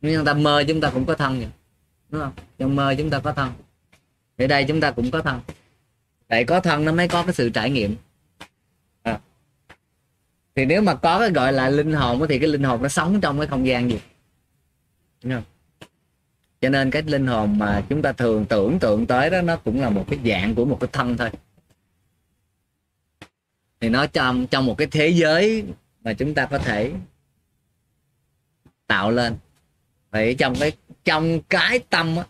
Nếu 0.00 0.18
chúng 0.18 0.26
ta 0.26 0.34
mơ 0.34 0.64
chúng 0.68 0.80
ta 0.80 0.90
cũng 0.90 1.04
có 1.06 1.14
thân 1.14 1.38
vậy 1.38 1.48
đúng 2.10 2.20
không? 2.20 2.32
Trong 2.58 2.76
mơ 2.76 2.94
chúng 2.98 3.10
ta 3.10 3.18
có 3.18 3.32
thân 3.32 3.52
ở 4.38 4.46
đây 4.46 4.64
chúng 4.68 4.80
ta 4.80 4.90
cũng 4.90 5.10
có 5.10 5.22
thân. 5.22 5.40
Tại 6.28 6.44
có 6.44 6.60
thân 6.60 6.84
nó 6.84 6.92
mới 6.92 7.08
có 7.08 7.22
cái 7.22 7.34
sự 7.34 7.50
trải 7.50 7.70
nghiệm. 7.70 7.96
À. 9.02 9.20
thì 10.54 10.64
nếu 10.64 10.82
mà 10.82 10.94
có 10.94 11.18
cái 11.18 11.30
gọi 11.30 11.52
là 11.52 11.68
linh 11.68 11.92
hồn 11.92 12.26
thì 12.28 12.38
cái 12.38 12.48
linh 12.48 12.62
hồn 12.62 12.82
nó 12.82 12.88
sống 12.88 13.20
trong 13.20 13.38
cái 13.38 13.46
không 13.46 13.66
gian 13.66 13.90
gì? 13.90 14.00
Đúng 15.22 15.32
không? 15.32 15.42
Cho 16.60 16.68
nên 16.68 16.90
cái 16.90 17.02
linh 17.02 17.26
hồn 17.26 17.58
mà 17.58 17.82
chúng 17.88 18.02
ta 18.02 18.12
thường 18.12 18.46
tưởng 18.46 18.78
tượng 18.78 19.06
tới 19.06 19.30
đó 19.30 19.42
nó 19.42 19.56
cũng 19.56 19.80
là 19.80 19.90
một 19.90 20.04
cái 20.10 20.18
dạng 20.24 20.54
của 20.54 20.64
một 20.64 20.78
cái 20.80 20.88
thân 20.92 21.16
thôi. 21.16 21.30
Thì 23.80 23.88
nó 23.88 24.06
trong 24.06 24.46
trong 24.46 24.66
một 24.66 24.78
cái 24.78 24.88
thế 24.90 25.08
giới 25.08 25.64
mà 26.00 26.12
chúng 26.12 26.34
ta 26.34 26.46
có 26.46 26.58
thể 26.58 26.92
tạo 28.86 29.10
lên. 29.10 29.36
Vậy 30.10 30.34
trong 30.34 30.54
cái 30.60 30.72
trong 31.04 31.40
cái 31.48 31.78
tâm 31.78 32.16
á, 32.16 32.24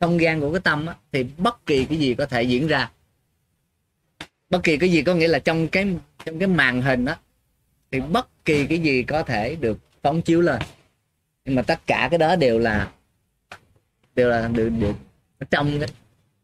không 0.00 0.20
gian 0.20 0.40
của 0.40 0.52
cái 0.52 0.60
tâm 0.60 0.86
á, 0.86 0.94
thì 1.12 1.26
bất 1.38 1.66
kỳ 1.66 1.84
cái 1.84 1.98
gì 1.98 2.14
có 2.14 2.26
thể 2.26 2.42
diễn 2.42 2.66
ra. 2.66 2.90
Bất 4.50 4.62
kỳ 4.62 4.76
cái 4.76 4.92
gì 4.92 5.02
có 5.02 5.14
nghĩa 5.14 5.28
là 5.28 5.38
trong 5.38 5.68
cái 5.68 5.86
trong 6.24 6.38
cái 6.38 6.48
màn 6.48 6.82
hình 6.82 7.04
á 7.04 7.18
thì 7.90 8.00
bất 8.00 8.44
kỳ 8.44 8.66
cái 8.66 8.78
gì 8.78 9.02
có 9.02 9.22
thể 9.22 9.56
được 9.56 9.78
phóng 10.02 10.22
chiếu 10.22 10.40
lên. 10.40 10.62
Nhưng 11.44 11.54
mà 11.54 11.62
tất 11.62 11.86
cả 11.86 12.08
cái 12.10 12.18
đó 12.18 12.36
đều 12.36 12.58
là 12.58 12.90
đều 14.14 14.28
là 14.28 14.48
được 14.48 14.68
được 14.68 14.94
trong 15.50 15.80
cái, 15.80 15.88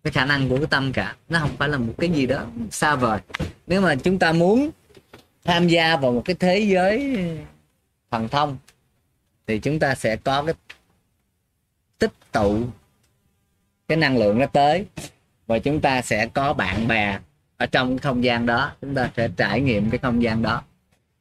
cái 0.02 0.12
khả 0.12 0.24
năng 0.24 0.48
của 0.48 0.56
cái 0.56 0.66
tâm 0.70 0.92
cả. 0.92 1.16
Nó 1.28 1.39
không 1.39 1.56
phải 1.56 1.68
là 1.68 1.78
một 1.78 1.94
cái 1.98 2.10
gì 2.10 2.26
đó 2.26 2.47
xa 2.70 2.97
vời. 2.97 3.20
Nếu 3.66 3.81
mà 3.81 3.94
chúng 3.94 4.18
ta 4.18 4.32
muốn 4.32 4.70
tham 5.44 5.68
gia 5.68 5.97
vào 5.97 6.12
một 6.12 6.23
cái 6.24 6.36
thế 6.40 6.58
giới 6.58 7.18
thần 8.10 8.28
thông 8.28 8.58
thì 9.47 9.58
chúng 9.58 9.78
ta 9.78 9.94
sẽ 9.94 10.16
có 10.16 10.42
cái 10.42 10.55
tích 11.98 12.12
tụ 12.32 12.65
cái 13.89 13.98
năng 13.98 14.16
lượng 14.16 14.39
nó 14.39 14.47
tới 14.47 14.86
và 15.47 15.58
chúng 15.58 15.81
ta 15.81 16.02
sẽ 16.02 16.26
có 16.26 16.52
bạn 16.52 16.89
bè 16.89 17.18
ở 17.56 17.66
trong 17.66 17.89
cái 17.89 18.02
không 18.02 18.24
gian 18.24 18.47
đó. 18.47 18.73
Chúng 18.81 18.94
ta 18.94 19.10
sẽ 19.16 19.28
trải 19.36 19.60
nghiệm 19.60 19.90
cái 19.90 19.98
không 19.98 20.23
gian 20.23 20.42
đó. 20.42 20.62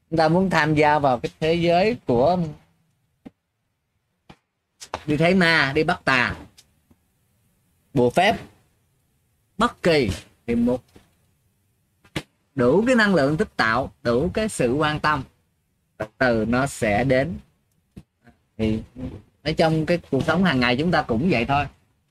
Chúng 0.09 0.17
ta 0.17 0.27
muốn 0.27 0.49
tham 0.49 0.75
gia 0.75 0.99
vào 0.99 1.19
cái 1.19 1.29
thế 1.39 1.53
giới 1.53 1.97
của 2.05 2.37
đi 5.05 5.17
thấy 5.17 5.33
ma, 5.33 5.71
đi 5.75 5.83
bắt 5.83 6.01
tà. 6.05 6.35
Bùa 7.93 8.09
phép, 8.09 8.37
bất 9.57 9.83
kỳ 9.83 10.09
thì 10.47 10.55
một 10.55 10.83
đủ 12.55 12.83
cái 12.87 12.95
năng 12.95 13.15
lượng 13.15 13.37
tích 13.37 13.55
tạo, 13.57 13.91
đủ 14.03 14.29
cái 14.33 14.49
sự 14.49 14.73
quan 14.73 14.99
tâm. 14.99 15.23
Từ 15.97 16.05
từ 16.17 16.45
nó 16.45 16.67
sẽ 16.67 17.03
đến. 17.03 17.33
Thì 18.57 18.79
ở 19.43 19.51
trong 19.51 19.85
cái 19.85 19.99
cuộc 20.11 20.23
sống 20.23 20.43
hàng 20.43 20.59
ngày 20.59 20.77
chúng 20.77 20.91
ta 20.91 21.01
cũng 21.01 21.29
vậy 21.29 21.45
thôi 21.45 21.65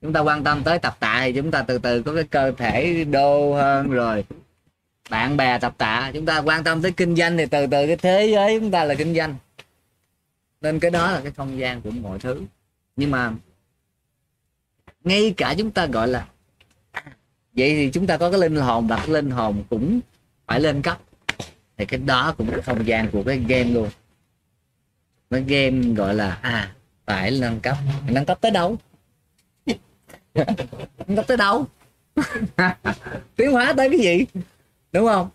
chúng 0.04 0.12
ta 0.12 0.20
quan 0.20 0.44
tâm 0.44 0.62
tới 0.64 0.78
tập 0.78 0.96
tạ 1.00 1.20
thì 1.24 1.32
chúng 1.32 1.50
ta 1.50 1.62
từ 1.62 1.78
từ 1.78 2.02
có 2.02 2.14
cái 2.14 2.24
cơ 2.24 2.52
thể 2.52 3.04
đô 3.04 3.54
hơn 3.54 3.90
rồi. 3.90 4.24
Bạn 5.10 5.36
bè 5.36 5.58
tập 5.58 5.74
tạ, 5.78 6.10
chúng 6.14 6.26
ta 6.26 6.38
quan 6.38 6.64
tâm 6.64 6.82
tới 6.82 6.92
kinh 6.92 7.16
doanh 7.16 7.36
thì 7.36 7.46
từ 7.46 7.66
từ 7.66 7.86
cái 7.86 7.96
thế 7.96 8.30
giới 8.34 8.60
chúng 8.60 8.70
ta 8.70 8.84
là 8.84 8.94
kinh 8.94 9.14
doanh. 9.14 9.36
Nên 10.60 10.80
cái 10.80 10.90
đó 10.90 11.10
là 11.12 11.20
cái 11.20 11.32
không 11.32 11.58
gian 11.58 11.80
của 11.80 11.90
mọi 11.90 12.18
thứ. 12.18 12.42
Nhưng 12.96 13.10
mà 13.10 13.32
ngay 15.04 15.34
cả 15.36 15.54
chúng 15.58 15.70
ta 15.70 15.86
gọi 15.86 16.08
là 16.08 16.26
vậy 17.52 17.74
thì 17.74 17.90
chúng 17.90 18.06
ta 18.06 18.16
có 18.16 18.30
cái 18.30 18.40
linh 18.40 18.56
hồn 18.56 18.86
và 18.86 18.96
cái 18.96 19.08
linh 19.08 19.30
hồn 19.30 19.64
cũng 19.70 20.00
phải 20.46 20.60
lên 20.60 20.82
cấp. 20.82 20.98
Thì 21.76 21.84
cái 21.84 22.00
đó 22.00 22.34
cũng 22.38 22.54
là 22.54 22.62
không 22.62 22.86
gian 22.86 23.10
của 23.10 23.22
cái 23.22 23.44
game 23.48 23.70
luôn. 23.70 23.88
Cái 25.30 25.42
game 25.42 25.94
gọi 25.94 26.14
là 26.14 26.38
à 26.42 26.74
phải 27.06 27.30
nâng 27.40 27.60
cấp. 27.60 27.76
Nâng 28.08 28.24
cấp 28.24 28.38
tới 28.40 28.50
đâu? 28.50 28.78
Nâng 30.34 31.16
cấp 31.16 31.24
tới 31.28 31.36
đâu. 31.36 31.66
Tiến 33.36 33.52
hóa 33.52 33.74
tới 33.76 33.90
cái 33.90 33.98
gì? 33.98 34.26
Đúng 34.92 35.06
không? 35.06 35.28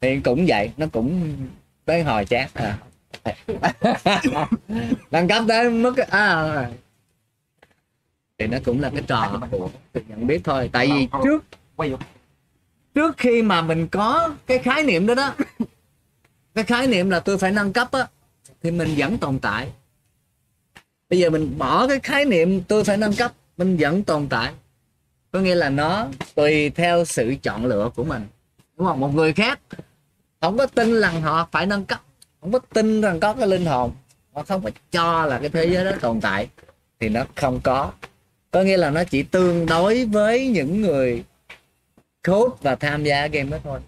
Thì 0.00 0.20
cũng 0.20 0.44
vậy 0.48 0.72
nó 0.76 0.86
cũng 0.92 1.36
tới 1.84 2.02
hồi 2.02 2.24
chán 2.24 2.48
à. 2.54 2.78
nâng 5.10 5.28
cấp 5.28 5.44
tới 5.48 5.70
mức 5.70 5.96
à, 5.96 6.70
thì 8.38 8.46
nó 8.46 8.58
cũng 8.64 8.80
là 8.80 8.90
cái 8.90 9.02
trò 9.06 9.40
của 9.50 9.70
tự 9.92 10.00
nhận 10.08 10.26
biết 10.26 10.40
thôi. 10.44 10.70
Tại 10.72 10.88
vì 10.88 11.08
trước 11.24 11.44
trước 12.94 13.16
khi 13.16 13.42
mà 13.42 13.62
mình 13.62 13.88
có 13.88 14.34
cái 14.46 14.58
khái 14.58 14.82
niệm 14.82 15.06
đó 15.06 15.14
đó 15.14 15.34
cái 16.54 16.64
khái 16.64 16.86
niệm 16.86 17.10
là 17.10 17.20
tôi 17.20 17.38
phải 17.38 17.50
nâng 17.50 17.72
cấp 17.72 17.92
á 17.92 18.06
thì 18.62 18.70
mình 18.70 18.94
vẫn 18.96 19.18
tồn 19.18 19.38
tại. 19.38 19.68
Bây 21.10 21.18
giờ 21.18 21.30
mình 21.30 21.58
bỏ 21.58 21.88
cái 21.88 22.00
khái 22.00 22.24
niệm 22.24 22.62
tôi 22.62 22.84
phải 22.84 22.96
nâng 22.96 23.12
cấp 23.12 23.32
mình 23.64 23.76
vẫn 23.76 24.02
tồn 24.02 24.28
tại. 24.28 24.52
Có 25.32 25.40
nghĩa 25.40 25.54
là 25.54 25.70
nó 25.70 26.08
tùy 26.34 26.70
theo 26.70 27.04
sự 27.04 27.34
chọn 27.42 27.66
lựa 27.66 27.90
của 27.94 28.04
mình. 28.04 28.22
Đúng 28.76 28.86
không? 28.86 29.00
Một 29.00 29.14
người 29.14 29.32
khác 29.32 29.60
không 30.40 30.58
có 30.58 30.66
tin 30.66 31.00
rằng 31.00 31.22
họ 31.22 31.48
phải 31.52 31.66
nâng 31.66 31.84
cấp, 31.84 32.00
không 32.40 32.52
có 32.52 32.58
tin 32.58 33.00
rằng 33.00 33.20
có 33.20 33.34
cái 33.34 33.48
linh 33.48 33.66
hồn, 33.66 33.92
họ 34.32 34.42
không 34.42 34.62
phải 34.62 34.72
cho 34.90 35.26
là 35.26 35.38
cái 35.38 35.48
thế 35.48 35.64
giới 35.64 35.84
đó 35.84 35.90
tồn 36.00 36.20
tại, 36.20 36.48
thì 37.00 37.08
nó 37.08 37.24
không 37.34 37.60
có. 37.64 37.92
Có 38.50 38.62
nghĩa 38.62 38.76
là 38.76 38.90
nó 38.90 39.04
chỉ 39.04 39.22
tương 39.22 39.66
đối 39.66 40.04
với 40.04 40.48
những 40.48 40.80
người 40.80 41.24
code 42.28 42.56
và 42.62 42.74
tham 42.74 43.04
gia 43.04 43.26
game 43.26 43.50
đó 43.50 43.58
thôi. 43.64 43.80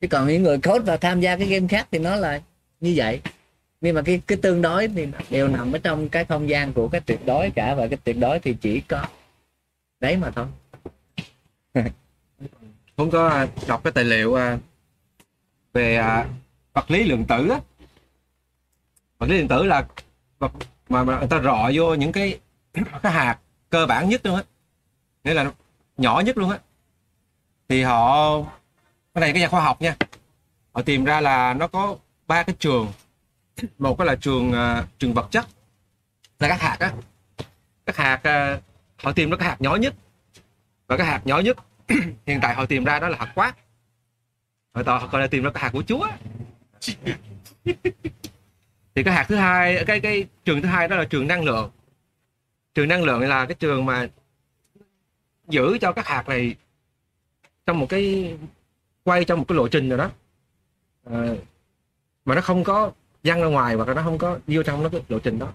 Chứ 0.00 0.08
còn 0.08 0.28
những 0.28 0.42
người 0.42 0.58
code 0.58 0.84
và 0.84 0.96
tham 0.96 1.20
gia 1.20 1.36
cái 1.36 1.46
game 1.46 1.68
khác 1.68 1.88
thì 1.90 1.98
nó 1.98 2.16
là 2.16 2.40
như 2.80 2.92
vậy 2.96 3.20
nhưng 3.82 3.94
mà 3.94 4.02
cái 4.02 4.22
cái 4.26 4.38
tương 4.42 4.62
đối 4.62 4.88
thì 4.88 5.06
đều 5.30 5.48
nằm 5.48 5.72
ở 5.72 5.78
trong 5.78 6.08
cái 6.08 6.24
không 6.24 6.48
gian 6.48 6.72
của 6.72 6.88
cái 6.88 7.00
tuyệt 7.00 7.26
đối 7.26 7.50
cả. 7.50 7.74
Và 7.74 7.88
cái 7.88 7.98
tuyệt 8.04 8.16
đối 8.18 8.38
thì 8.40 8.56
chỉ 8.60 8.80
có 8.80 9.06
đấy 10.00 10.16
mà 10.16 10.30
thôi. 10.30 10.46
Không 12.96 13.10
có 13.10 13.28
à, 13.28 13.46
đọc 13.66 13.84
cái 13.84 13.92
tài 13.92 14.04
liệu 14.04 14.34
à, 14.34 14.58
về 15.72 15.96
à, 15.96 16.28
vật 16.72 16.90
lý 16.90 17.04
lượng 17.04 17.24
tử 17.24 17.48
á. 17.48 17.58
Vật 19.18 19.26
lý 19.26 19.38
lượng 19.38 19.48
tử 19.48 19.62
là 19.62 19.86
vật 20.38 20.52
mà, 20.88 21.04
mà 21.04 21.18
người 21.18 21.28
ta 21.28 21.40
rọ 21.40 21.70
vô 21.74 21.94
những 21.94 22.12
cái 22.12 22.38
cái 23.02 23.12
hạt 23.12 23.38
cơ 23.70 23.86
bản 23.86 24.08
nhất 24.08 24.26
luôn 24.26 24.36
á. 24.36 24.42
Nghĩa 25.24 25.34
là 25.34 25.52
nhỏ 25.96 26.22
nhất 26.26 26.38
luôn 26.38 26.50
á. 26.50 26.58
Thì 27.68 27.82
họ 27.82 28.38
cái 29.14 29.20
này 29.20 29.32
cái 29.32 29.40
nhà 29.40 29.48
khoa 29.48 29.60
học 29.60 29.82
nha. 29.82 29.96
Họ 30.72 30.82
tìm 30.82 31.04
ra 31.04 31.20
là 31.20 31.54
nó 31.54 31.68
có 31.68 31.96
ba 32.26 32.42
cái 32.42 32.56
trường 32.58 32.92
một 33.78 33.98
cái 33.98 34.06
là 34.06 34.16
trường 34.16 34.50
uh, 34.50 34.98
trường 34.98 35.14
vật 35.14 35.28
chất. 35.30 35.46
Là 36.38 36.48
các 36.48 36.60
hạt 36.60 36.76
á. 36.80 36.92
Các 37.86 37.96
hạt 37.96 38.16
uh, 38.16 38.62
họ 39.04 39.12
tìm 39.12 39.30
ra 39.30 39.36
cái 39.36 39.48
hạt 39.48 39.60
nhỏ 39.60 39.76
nhất. 39.76 39.94
Và 40.86 40.96
cái 40.96 41.06
hạt 41.06 41.26
nhỏ 41.26 41.38
nhất 41.38 41.56
hiện 42.26 42.38
tại 42.42 42.54
họ 42.54 42.66
tìm 42.66 42.84
ra 42.84 42.98
đó 42.98 43.08
là 43.08 43.16
hạt 43.18 43.32
quát. 43.34 43.54
Họ 44.74 44.82
tỏ 44.82 45.08
còn 45.12 45.20
là 45.20 45.26
tìm 45.26 45.44
ra 45.44 45.50
cái 45.50 45.62
hạt 45.62 45.70
của 45.72 45.82
chúa. 45.82 46.08
Thì 48.94 49.02
cái 49.02 49.14
hạt 49.14 49.24
thứ 49.28 49.36
hai 49.36 49.84
cái 49.86 50.00
cái 50.00 50.26
trường 50.44 50.62
thứ 50.62 50.68
hai 50.68 50.88
đó 50.88 50.96
là 50.96 51.04
trường 51.04 51.26
năng 51.26 51.44
lượng. 51.44 51.70
Trường 52.74 52.88
năng 52.88 53.02
lượng 53.02 53.20
là 53.20 53.46
cái 53.46 53.54
trường 53.54 53.84
mà 53.84 54.08
giữ 55.48 55.78
cho 55.80 55.92
các 55.92 56.06
hạt 56.06 56.28
này 56.28 56.54
trong 57.66 57.78
một 57.78 57.86
cái 57.88 58.36
quay 59.04 59.24
trong 59.24 59.38
một 59.38 59.44
cái 59.48 59.56
lộ 59.56 59.68
trình 59.68 59.88
nào 59.88 59.98
đó. 59.98 60.10
À, 61.10 61.34
mà 62.24 62.34
nó 62.34 62.40
không 62.40 62.64
có 62.64 62.92
văng 63.24 63.42
ra 63.42 63.46
ngoài 63.46 63.76
và 63.76 63.94
nó 63.94 64.02
không 64.02 64.18
có 64.18 64.38
vô 64.46 64.62
trong, 64.62 64.82
nó 64.82 64.88
cái 64.88 65.02
lộ 65.08 65.18
trình 65.18 65.38
đó. 65.38 65.48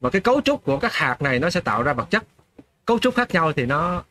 Và 0.00 0.10
cái 0.10 0.20
cấu 0.20 0.40
trúc 0.40 0.64
của 0.64 0.78
các 0.78 0.92
hạt 0.92 1.22
này 1.22 1.38
nó 1.38 1.50
sẽ 1.50 1.60
tạo 1.60 1.82
ra 1.82 1.92
vật 1.92 2.10
chất. 2.10 2.24
Cấu 2.84 2.98
trúc 2.98 3.14
khác 3.14 3.30
nhau 3.30 3.52
thì 3.52 3.66
nó 3.66 4.04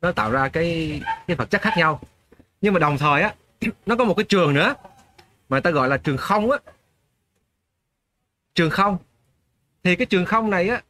nó 0.00 0.12
tạo 0.12 0.30
ra 0.30 0.48
cái 0.48 1.00
cái 1.26 1.36
vật 1.36 1.50
chất 1.50 1.62
khác 1.62 1.74
nhau. 1.76 2.00
Nhưng 2.60 2.74
mà 2.74 2.80
đồng 2.80 2.98
thời 2.98 3.22
á, 3.22 3.34
nó 3.86 3.96
có 3.96 4.04
một 4.04 4.14
cái 4.14 4.24
trường 4.24 4.54
nữa, 4.54 4.74
mà 5.48 5.60
ta 5.60 5.70
gọi 5.70 5.88
là 5.88 5.96
trường 5.96 6.16
không 6.16 6.50
á. 6.50 6.58
Trường 8.54 8.70
không. 8.70 8.98
Thì 9.84 9.96
cái 9.96 10.06
trường 10.06 10.24
không 10.24 10.50
này 10.50 10.68
á, 10.68 10.82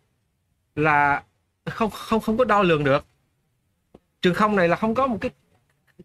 là 0.76 1.22
không 1.70 1.90
không 1.90 2.20
không 2.20 2.36
có 2.36 2.44
đo 2.44 2.62
lường 2.62 2.84
được. 2.84 3.04
Trường 4.22 4.34
không 4.34 4.56
này 4.56 4.68
là 4.68 4.76
không 4.76 4.94
có 4.94 5.06
một 5.06 5.18
cái 5.20 5.30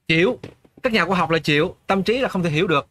chịu. 0.07 0.39
Các 0.83 0.93
nhà 0.93 1.05
khoa 1.05 1.17
học 1.17 1.29
là 1.29 1.39
chịu, 1.39 1.75
tâm 1.87 2.03
trí 2.03 2.17
là 2.17 2.29
không 2.29 2.43
thể 2.43 2.49
hiểu 2.49 2.67
được 2.67 2.87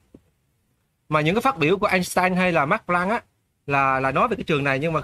mà 1.09 1.21
những 1.21 1.35
cái 1.35 1.43
phát 1.43 1.59
biểu 1.59 1.79
của 1.79 1.87
Einstein 1.87 2.35
hay 2.35 2.53
là 2.53 2.67
Max 2.67 2.81
Planck 2.87 3.11
á 3.11 3.23
là 3.67 4.01
là 4.01 4.13
nói 4.13 4.29
về 4.29 4.37
cái 4.37 4.45
trường 4.45 4.65
này 4.65 4.79
nhưng 4.79 4.93
mà 4.93 5.01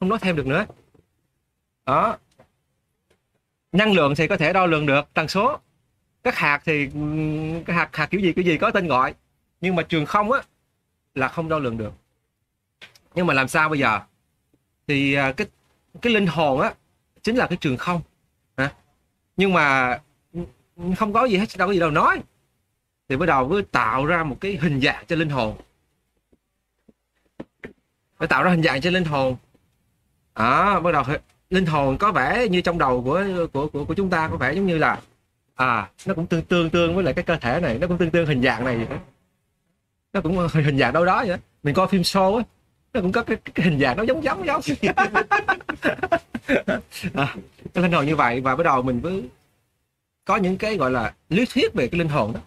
không 0.00 0.08
nói 0.08 0.18
thêm 0.22 0.36
được 0.36 0.46
nữa. 0.46 0.66
Đó. 1.86 2.16
Năng 3.72 3.92
lượng 3.92 4.14
thì 4.14 4.28
có 4.28 4.36
thể 4.36 4.52
đo 4.52 4.66
lường 4.66 4.86
được 4.86 5.08
tần 5.14 5.28
số. 5.28 5.58
Các 6.22 6.36
hạt 6.36 6.62
thì 6.64 6.86
các 6.86 6.92
cái 7.66 7.76
hạt 7.76 7.88
hạt 7.92 8.06
kiểu 8.06 8.20
gì 8.20 8.32
kiểu 8.32 8.44
gì 8.44 8.58
có 8.58 8.70
tên 8.70 8.86
gọi. 8.86 9.14
Nhưng 9.60 9.76
mà 9.76 9.82
trường 9.82 10.06
không 10.06 10.32
á 10.32 10.40
là 11.14 11.28
không 11.28 11.48
đo 11.48 11.58
lường 11.58 11.78
được. 11.78 11.92
Nhưng 13.14 13.26
mà 13.26 13.34
làm 13.34 13.48
sao 13.48 13.68
bây 13.68 13.78
giờ? 13.78 14.00
Thì 14.86 15.14
à, 15.14 15.32
cái 15.32 15.46
cái 16.02 16.12
linh 16.12 16.26
hồn 16.26 16.60
á 16.60 16.74
chính 17.22 17.36
là 17.36 17.46
cái 17.46 17.58
trường 17.60 17.76
không. 17.76 18.00
À, 18.54 18.72
nhưng 19.36 19.52
mà 19.52 19.98
không 20.98 21.12
có 21.12 21.24
gì 21.24 21.36
hết 21.36 21.46
đâu 21.56 21.68
có 21.68 21.72
gì 21.72 21.80
đâu 21.80 21.90
nói 21.90 22.20
thì 23.12 23.16
bắt 23.16 23.26
đầu 23.26 23.48
mới 23.48 23.62
tạo 23.62 24.06
ra 24.06 24.24
một 24.24 24.36
cái 24.40 24.58
hình 24.60 24.80
dạng 24.80 25.04
cho 25.06 25.16
linh 25.16 25.28
hồn 25.28 25.56
phải 28.18 28.28
tạo 28.28 28.42
ra 28.42 28.50
hình 28.50 28.62
dạng 28.62 28.80
cho 28.80 28.90
linh 28.90 29.04
hồn 29.04 29.36
à, 30.34 30.80
bắt 30.80 30.92
đầu 30.92 31.04
linh 31.50 31.66
hồn 31.66 31.98
có 31.98 32.12
vẻ 32.12 32.48
như 32.48 32.60
trong 32.60 32.78
đầu 32.78 33.02
của 33.02 33.24
của 33.52 33.68
của, 33.68 33.84
của 33.84 33.94
chúng 33.94 34.10
ta 34.10 34.28
có 34.28 34.36
vẻ 34.36 34.52
giống 34.52 34.66
như 34.66 34.78
là 34.78 35.00
à 35.54 35.90
nó 36.06 36.14
cũng 36.14 36.26
tương 36.26 36.42
tương 36.42 36.70
tương 36.70 36.94
với 36.94 37.04
lại 37.04 37.14
cái 37.14 37.24
cơ 37.24 37.36
thể 37.36 37.60
này 37.60 37.78
nó 37.78 37.86
cũng 37.86 37.98
tương 37.98 38.10
tương 38.10 38.26
hình 38.26 38.42
dạng 38.42 38.64
này 38.64 38.76
vậy 38.76 38.86
đó. 38.90 38.96
nó 40.12 40.20
cũng 40.20 40.48
hình 40.52 40.64
hình 40.64 40.78
dạng 40.78 40.92
đâu 40.92 41.04
đó 41.04 41.18
vậy 41.18 41.28
đó. 41.28 41.36
mình 41.62 41.74
coi 41.74 41.88
phim 41.88 42.02
show 42.02 42.36
á 42.36 42.42
nó 42.92 43.00
cũng 43.00 43.12
có 43.12 43.22
cái, 43.22 43.36
cái 43.54 43.66
hình 43.66 43.80
dạng 43.80 43.96
nó 43.96 44.02
giống 44.02 44.24
giống 44.24 44.46
giống 44.46 44.60
à, 47.14 47.36
cái 47.74 47.82
linh 47.82 47.92
hồn 47.92 48.06
như 48.06 48.16
vậy 48.16 48.40
và 48.40 48.56
bắt 48.56 48.64
đầu 48.64 48.82
mình 48.82 49.00
mới 49.02 49.28
có 50.24 50.36
những 50.36 50.58
cái 50.58 50.76
gọi 50.76 50.90
là 50.90 51.14
lý 51.28 51.46
thuyết 51.46 51.74
về 51.74 51.88
cái 51.88 51.98
linh 51.98 52.08
hồn 52.08 52.32
đó 52.32 52.40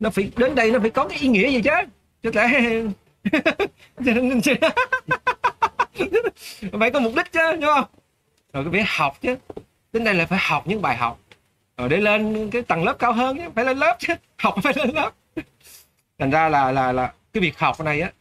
nó 0.00 0.10
phải 0.10 0.30
đến 0.36 0.54
đây 0.54 0.70
nó 0.70 0.78
phải 0.78 0.90
có 0.90 1.08
cái 1.08 1.18
ý 1.18 1.28
nghĩa 1.28 1.50
gì 1.50 1.62
chứ? 1.62 1.70
Chứ 2.22 2.30
lẽ 2.34 2.48
phải 6.78 6.90
có 6.90 7.00
mục 7.00 7.12
đích 7.16 7.32
chứ, 7.32 7.52
đúng 7.52 7.70
không? 7.74 7.84
Rồi 8.52 8.64
cái 8.64 8.72
phải 8.72 8.84
học 8.86 9.18
chứ. 9.20 9.36
Đến 9.92 10.04
đây 10.04 10.14
là 10.14 10.26
phải 10.26 10.38
học 10.42 10.66
những 10.66 10.82
bài 10.82 10.96
học. 10.96 11.18
Rồi 11.76 11.88
để 11.88 11.96
lên 11.96 12.50
cái 12.50 12.62
tầng 12.62 12.84
lớp 12.84 12.96
cao 12.98 13.12
hơn 13.12 13.38
chứ, 13.38 13.44
phải 13.54 13.64
lên 13.64 13.78
lớp 13.78 13.96
chứ. 13.98 14.14
Học 14.38 14.54
phải 14.62 14.72
lên 14.76 14.90
lớp. 14.94 15.10
Thành 16.18 16.30
ra 16.30 16.48
là 16.48 16.72
là 16.72 16.92
là 16.92 17.12
cái 17.32 17.40
việc 17.40 17.58
học 17.58 17.80
này 17.80 18.00
á, 18.00 18.12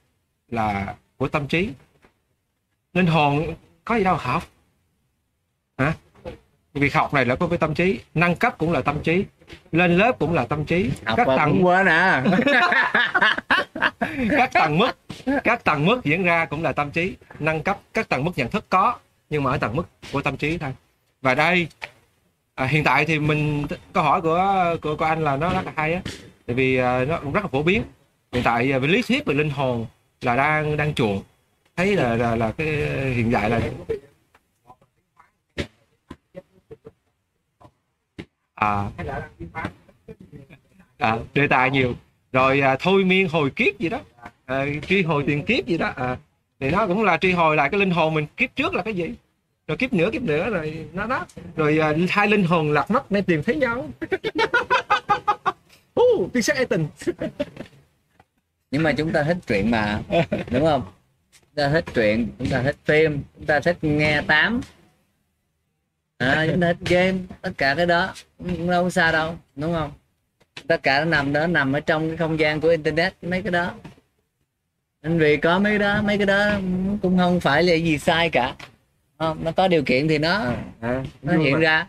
là 0.47 0.95
của 1.17 1.27
tâm 1.27 1.47
trí. 1.47 1.69
Linh 2.93 3.07
hồn 3.07 3.55
có 3.85 3.95
gì 3.95 4.03
đâu 4.03 4.15
học. 4.15 4.43
Hả? 5.77 5.93
Việc 6.73 6.93
học 6.93 7.13
này 7.13 7.25
là 7.25 7.35
có 7.35 7.47
cái 7.47 7.57
tâm 7.57 7.73
trí 7.73 7.99
nâng 8.13 8.35
cấp 8.35 8.57
cũng 8.57 8.71
là 8.71 8.81
tâm 8.81 9.03
trí 9.03 9.25
lên 9.71 9.97
lớp 9.97 10.19
cũng 10.19 10.33
là 10.33 10.45
tâm 10.45 10.65
trí. 10.65 10.89
Học 11.05 11.17
các 11.17 11.27
tầng 11.37 11.65
quên 11.65 11.85
à. 11.85 12.23
Các 14.29 14.53
tầng 14.53 14.77
mức 14.77 14.91
các 15.43 15.63
tầng 15.63 15.85
mức 15.85 16.03
diễn 16.03 16.23
ra 16.23 16.45
cũng 16.45 16.63
là 16.63 16.71
tâm 16.71 16.91
trí. 16.91 17.15
Nâng 17.39 17.63
cấp 17.63 17.77
các 17.93 18.09
tầng 18.09 18.23
mức 18.23 18.31
nhận 18.35 18.49
thức 18.49 18.65
có 18.69 18.95
nhưng 19.29 19.43
mà 19.43 19.51
ở 19.51 19.57
tầng 19.57 19.75
mức 19.75 19.83
của 20.11 20.21
tâm 20.21 20.37
trí 20.37 20.57
thôi. 20.57 20.71
Và 21.21 21.35
đây 21.35 21.67
à, 22.55 22.65
hiện 22.65 22.83
tại 22.83 23.05
thì 23.05 23.19
mình 23.19 23.65
câu 23.93 24.03
hỏi 24.03 24.21
của 24.21 24.75
của, 24.81 24.95
của 24.95 25.05
anh 25.05 25.23
là 25.23 25.35
nó 25.37 25.53
rất 25.53 25.65
là 25.65 25.71
hay 25.75 25.93
á. 25.93 26.01
Tại 26.45 26.55
vì 26.55 26.77
à, 26.77 27.05
nó 27.05 27.17
cũng 27.17 27.33
rất 27.33 27.41
là 27.43 27.47
phổ 27.47 27.63
biến. 27.63 27.83
Hiện 28.31 28.43
tại 28.43 28.71
à, 28.71 28.79
về 28.79 28.87
lý 28.87 29.01
thuyết 29.01 29.25
về 29.25 29.33
linh 29.33 29.49
hồn 29.49 29.85
là 30.21 30.35
đang 30.35 30.77
đang 30.77 30.93
chuộng. 30.93 31.23
Thấy 31.75 31.95
là 31.95 32.15
là, 32.15 32.35
là 32.35 32.51
cái 32.51 32.67
hiện 33.15 33.31
tại 33.33 33.49
là 33.49 33.61
à, 38.63 38.89
à 40.97 41.17
đề 41.33 41.47
tài 41.47 41.71
nhiều. 41.71 41.93
Rồi 42.31 42.59
à, 42.59 42.75
thôi 42.79 43.03
miên 43.03 43.29
hồi 43.29 43.49
kiếp 43.49 43.79
gì 43.79 43.89
đó. 43.89 43.99
À, 44.45 44.65
truy 44.87 45.03
hồi 45.03 45.23
tiền 45.27 45.45
kiếp 45.45 45.65
gì 45.65 45.77
đó. 45.77 45.93
À, 45.95 46.17
thì 46.59 46.69
nó 46.69 46.87
cũng 46.87 47.03
là 47.03 47.17
truy 47.17 47.31
hồi 47.31 47.55
lại 47.55 47.69
cái 47.69 47.79
linh 47.79 47.91
hồn 47.91 48.13
mình. 48.13 48.25
Kiếp 48.37 48.55
trước 48.55 48.73
là 48.73 48.83
cái 48.83 48.93
gì? 48.93 49.13
Rồi 49.67 49.77
kiếp 49.77 49.93
nữa 49.93 50.09
kiếp 50.13 50.21
nữa 50.21 50.49
rồi 50.49 50.85
nó 50.93 51.05
đó 51.05 51.25
rồi 51.55 51.79
à, 51.79 51.93
hai 52.09 52.27
linh 52.27 52.43
hồn 52.43 52.71
lạc 52.71 52.91
mất 52.91 53.11
nên 53.11 53.23
tìm 53.23 53.43
thấy 53.43 53.55
nhau. 53.55 53.89
Uh, 56.01 56.33
tiên 56.33 56.43
sát 56.43 56.55
ái 56.55 56.65
tình 56.65 56.87
nhưng 58.71 58.83
mà 58.83 58.91
chúng 58.91 59.11
ta 59.11 59.23
thích 59.23 59.37
truyện 59.47 59.71
mà 59.71 60.01
đúng 60.51 60.65
không? 60.65 60.81
Chúng 61.31 61.55
ta 61.55 61.69
thích 61.69 61.85
truyện 61.93 62.27
chúng 62.39 62.49
ta 62.49 62.61
thích 62.61 62.75
phim 62.85 63.23
chúng 63.37 63.45
ta 63.45 63.59
thích 63.59 63.77
nghe 63.81 64.21
tám 64.27 64.61
à, 66.23 66.47
chúng 66.51 66.61
ta 66.61 66.73
thích 66.73 66.89
game 66.89 67.17
tất 67.41 67.51
cả 67.57 67.75
cái 67.75 67.85
đó 67.85 68.13
cũng 68.37 68.69
đâu 68.69 68.89
xa 68.89 69.11
đâu 69.11 69.35
đúng 69.55 69.73
không? 69.73 69.91
Tất 70.67 70.83
cả 70.83 70.99
nó 70.99 71.05
nằm 71.05 71.33
đó 71.33 71.47
nằm 71.47 71.73
ở 71.73 71.79
trong 71.79 72.07
cái 72.07 72.17
không 72.17 72.39
gian 72.39 72.61
của 72.61 72.69
internet 72.69 73.13
mấy 73.21 73.41
cái 73.41 73.51
đó. 73.51 73.73
Nên 75.01 75.19
vì 75.19 75.37
có 75.37 75.59
mấy 75.59 75.71
cái 75.71 75.79
đó 75.79 76.01
mấy 76.01 76.17
cái 76.17 76.25
đó 76.25 76.51
cũng 77.01 77.17
không 77.17 77.39
phải 77.39 77.63
là 77.63 77.73
gì 77.73 77.97
sai 77.97 78.29
cả. 78.29 78.55
Không 79.19 79.43
nó 79.43 79.51
có 79.51 79.67
điều 79.67 79.83
kiện 79.83 80.07
thì 80.07 80.17
nó 80.17 80.45
à, 80.81 81.03
nó 81.21 81.37
hiện 81.37 81.59
ra 81.59 81.87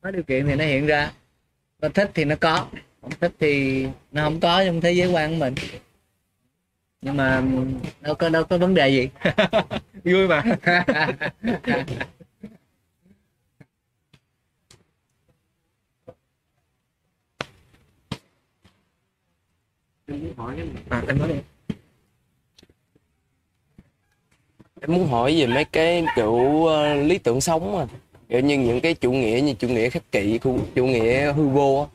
có 0.00 0.10
điều 0.10 0.22
kiện 0.22 0.46
thì 0.46 0.54
nó 0.54 0.64
hiện 0.64 0.86
ra. 0.86 1.10
Nó 1.82 1.88
thích 1.88 2.10
thì 2.14 2.24
nó 2.24 2.34
có 2.40 2.66
không 3.02 3.12
thích 3.20 3.32
thì 3.40 3.86
nó 4.12 4.24
không 4.24 4.40
có 4.40 4.64
trong 4.64 4.80
thế 4.80 4.92
giới 4.92 5.08
quan 5.08 5.30
của 5.30 5.36
mình. 5.36 5.54
Nhưng 7.02 7.16
mà 7.16 7.42
đâu 8.00 8.14
có 8.14 8.28
đâu 8.28 8.44
có 8.44 8.58
vấn 8.58 8.74
đề 8.74 8.88
gì. 8.88 9.08
Vui 10.04 10.28
mà 10.28 10.42
à, 20.88 21.02
em 21.08 21.18
nói 21.18 21.28
đi. 21.28 21.34
Em 24.80 24.94
muốn 24.94 25.08
hỏi 25.08 25.36
về 25.38 25.46
mấy 25.46 25.64
cái 25.64 26.04
kiểu 26.16 26.32
uh, 26.32 27.06
lý 27.06 27.18
tưởng 27.18 27.40
sống 27.40 27.72
mà. 27.72 27.86
Kiểu 28.28 28.40
như 28.40 28.58
những 28.58 28.80
cái 28.80 28.94
chủ 28.94 29.12
nghĩa 29.12 29.40
như 29.44 29.54
chủ 29.54 29.68
nghĩa 29.68 29.90
khắc 29.90 30.12
kỷ 30.12 30.38
chủ 30.74 30.86
nghĩa 30.86 31.32
hư 31.32 31.48
vô 31.48 31.80
á, 31.80 31.86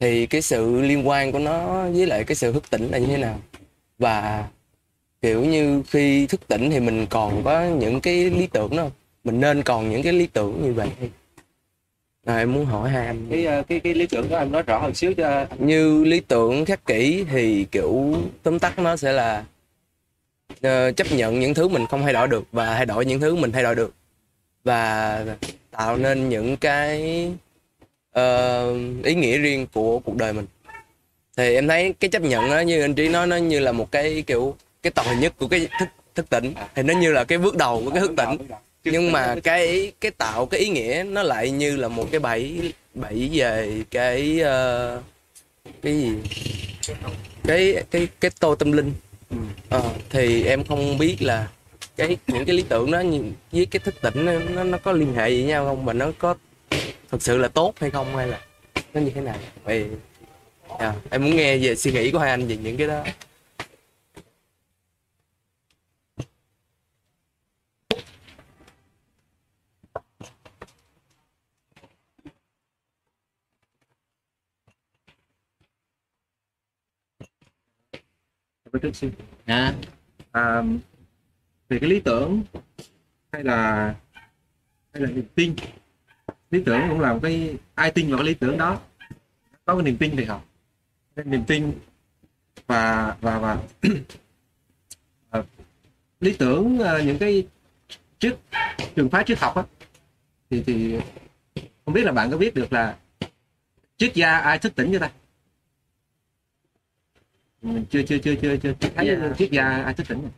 thì 0.00 0.26
cái 0.26 0.42
sự 0.42 0.80
liên 0.80 1.08
quan 1.08 1.32
của 1.32 1.38
nó 1.38 1.88
với 1.88 2.06
lại 2.06 2.24
cái 2.24 2.34
sự 2.34 2.52
thức 2.52 2.70
tỉnh 2.70 2.90
là 2.90 2.98
như 2.98 3.06
thế 3.06 3.18
nào? 3.18 3.38
Và 3.98 4.48
kiểu 5.22 5.44
như 5.44 5.82
khi 5.88 6.26
thức 6.26 6.48
tỉnh 6.48 6.70
thì 6.70 6.80
mình 6.80 7.06
còn 7.10 7.44
có 7.44 7.64
những 7.64 8.00
cái 8.00 8.30
lý 8.30 8.46
tưởng 8.46 8.76
đó 8.76 8.82
không? 8.82 8.92
mình 9.24 9.40
nên 9.40 9.62
còn 9.62 9.90
những 9.90 10.02
cái 10.02 10.12
lý 10.12 10.26
tưởng 10.26 10.62
như 10.64 10.72
vậy 10.72 10.88
à, 12.26 12.36
em 12.36 12.52
muốn 12.52 12.66
hỏi 12.66 12.90
hai 12.90 13.06
anh. 13.06 13.26
Cái 13.30 13.46
ờ, 13.46 13.62
cái 13.62 13.80
cái 13.80 13.94
lý 13.94 14.06
tưởng 14.06 14.28
đó 14.28 14.38
em 14.38 14.52
nói 14.52 14.62
rõ 14.62 14.78
hơn 14.78 14.94
xíu 14.94 15.14
cho 15.14 15.46
như 15.58 16.04
lý 16.04 16.20
tưởng 16.20 16.64
khắc 16.64 16.86
kỷ 16.86 17.24
thì 17.30 17.66
kiểu 17.72 18.14
tóm 18.42 18.58
tắt 18.58 18.78
nó 18.78 18.96
sẽ 18.96 19.12
là 19.12 19.44
ờ, 20.62 20.92
chấp 20.92 21.12
nhận 21.12 21.40
những 21.40 21.54
thứ 21.54 21.68
mình 21.68 21.86
không 21.86 22.02
thay 22.02 22.12
đổi 22.12 22.28
được 22.28 22.44
và 22.52 22.74
thay 22.74 22.86
đổi 22.86 23.04
những 23.04 23.20
thứ 23.20 23.34
mình 23.34 23.52
thay 23.52 23.62
đổi 23.62 23.74
được. 23.74 23.94
Và 24.64 25.24
tạo 25.70 25.96
nên 25.96 26.28
những 26.28 26.56
cái 26.56 27.28
ờ, 28.12 28.74
ý 29.04 29.14
nghĩa 29.14 29.38
riêng 29.38 29.66
của 29.72 29.98
cuộc 29.98 30.16
đời 30.16 30.32
mình. 30.32 30.46
Thì 31.36 31.54
em 31.54 31.68
thấy 31.68 31.94
cái 32.00 32.10
chấp 32.10 32.22
nhận 32.22 32.50
đó 32.50 32.60
như 32.60 32.80
anh 32.80 32.94
trí 32.94 33.08
nói 33.08 33.26
nó 33.26 33.36
như 33.36 33.58
là 33.58 33.72
một 33.72 33.92
cái 33.92 34.24
kiểu 34.26 34.56
cái 34.82 34.90
tồi 34.90 35.16
nhất 35.20 35.32
của 35.38 35.48
cái 35.48 35.68
thức 35.80 35.88
thức 36.14 36.30
tỉnh. 36.30 36.54
Thì 36.74 36.82
nó 36.82 36.94
như 36.94 37.12
là 37.12 37.24
cái 37.24 37.38
bước 37.38 37.56
đầu 37.56 37.82
của 37.84 37.90
cái 37.90 38.00
thức 38.00 38.12
tỉnh 38.16 38.38
nhưng 38.84 39.12
mà 39.12 39.34
cái 39.42 39.92
cái 40.00 40.10
tạo 40.10 40.46
cái 40.46 40.60
ý 40.60 40.68
nghĩa 40.68 41.04
nó 41.08 41.22
lại 41.22 41.50
như 41.50 41.76
là 41.76 41.88
một 41.88 42.08
cái 42.10 42.20
bẫy 42.20 42.72
bẫy 42.94 43.30
về 43.32 43.82
cái 43.90 44.40
ờ, 44.40 45.02
cái 45.82 46.00
gì? 46.00 46.10
Cái 47.44 47.84
cái 47.90 48.08
cái 48.20 48.30
tô 48.40 48.54
tâm 48.54 48.72
linh. 48.72 48.92
Ờ, 49.68 49.82
thì 50.10 50.44
em 50.44 50.64
không 50.64 50.98
biết 50.98 51.16
là 51.20 51.48
cái 51.96 52.16
những 52.26 52.44
cái 52.44 52.56
lý 52.56 52.64
tưởng 52.68 52.90
đó 52.90 53.02
với 53.52 53.66
cái 53.66 53.80
thức 53.80 53.94
tỉnh 54.02 54.24
nó 54.24 54.32
nó, 54.38 54.64
nó 54.64 54.78
có 54.78 54.92
liên 54.92 55.14
hệ 55.14 55.30
gì 55.30 55.36
với 55.36 55.48
nhau 55.48 55.64
không? 55.64 55.84
Và 55.84 55.92
nó 55.92 56.12
có 56.18 56.34
thực 57.10 57.22
sự 57.22 57.36
là 57.38 57.48
tốt 57.48 57.74
hay 57.80 57.90
không? 57.90 58.16
Hay 58.16 58.26
là 58.26 58.40
nó 58.94 59.00
như 59.00 59.10
thế 59.14 59.20
nào? 59.20 59.36
Vậy 59.64 59.86
à, 60.78 60.94
em 61.10 61.24
muốn 61.24 61.36
nghe 61.36 61.56
về 61.56 61.76
suy 61.76 61.92
nghĩ 61.92 62.10
của 62.10 62.18
hai 62.18 62.30
anh 62.30 62.46
về 62.48 62.56
những 62.56 62.76
cái 62.76 62.86
đó 62.86 63.04
với 78.72 78.80
trước 78.80 78.96
xíu 78.96 79.10
à, 79.44 79.74
à, 80.32 80.62
về 81.68 81.78
cái 81.78 81.90
lý 81.90 82.00
tưởng 82.00 82.42
hay 83.32 83.44
là 83.44 83.94
hay 84.92 85.02
là 85.02 85.10
niềm 85.10 85.24
tin? 85.34 85.54
Lý 86.50 86.62
tưởng 86.66 86.80
cũng 86.88 87.00
là 87.00 87.12
một 87.12 87.20
cái 87.22 87.56
ai 87.74 87.90
tin 87.90 88.08
vào 88.08 88.18
cái 88.18 88.26
lý 88.26 88.34
tưởng 88.34 88.58
đó 88.58 88.80
có 89.64 89.74
cái 89.74 89.82
niềm 89.82 89.96
tin 89.96 90.16
thì 90.16 90.24
học. 90.24 90.44
Cái 91.16 91.24
niềm 91.24 91.44
tin 91.44 91.72
và 92.66 93.16
và 93.20 93.38
và 93.38 93.58
à, 95.30 95.42
lý 96.20 96.34
tưởng 96.38 96.78
à, 96.78 97.00
những 97.02 97.18
cái 97.18 97.46
trước 98.18 98.34
trường 98.96 99.10
phái 99.10 99.24
triết 99.26 99.38
học 99.38 99.56
á 99.56 99.62
thì 100.50 100.62
thì 100.66 100.98
không 101.84 101.94
biết 101.94 102.04
là 102.04 102.12
bạn 102.12 102.30
có 102.30 102.36
biết 102.36 102.54
được 102.54 102.72
là 102.72 102.96
triết 103.96 104.14
gia 104.14 104.38
ai 104.38 104.58
thức 104.58 104.74
tỉnh 104.74 104.90
như 104.90 104.98
ta? 104.98 105.10
Mình 107.62 107.84
chưa 107.90 108.02
chưa 108.02 108.18
chưa 108.18 108.34
chưa 108.36 108.56
chưa. 108.56 108.72
Thấy 108.96 109.06
Dạ. 109.06 109.34
triết 109.38 109.50
gia 109.50 109.64
ai 109.64 109.94
thức 109.94 110.08
tỉnh 110.08 110.28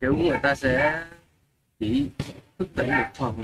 kiểu 0.00 0.16
người 0.16 0.38
ta 0.42 0.54
sẽ 0.54 1.02
chỉ 1.80 2.06
thức 2.58 2.68
tỉnh 2.74 2.90
một 2.90 3.04
phần. 3.14 3.42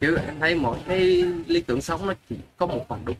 Kiểu 0.00 0.16
em 0.26 0.34
thấy 0.40 0.54
mỗi 0.54 0.78
cái 0.86 1.06
lý 1.46 1.60
tưởng 1.60 1.80
sống 1.80 2.06
nó 2.06 2.14
chỉ 2.28 2.36
có 2.56 2.66
một 2.66 2.84
phần 2.88 3.04
đúng. 3.04 3.16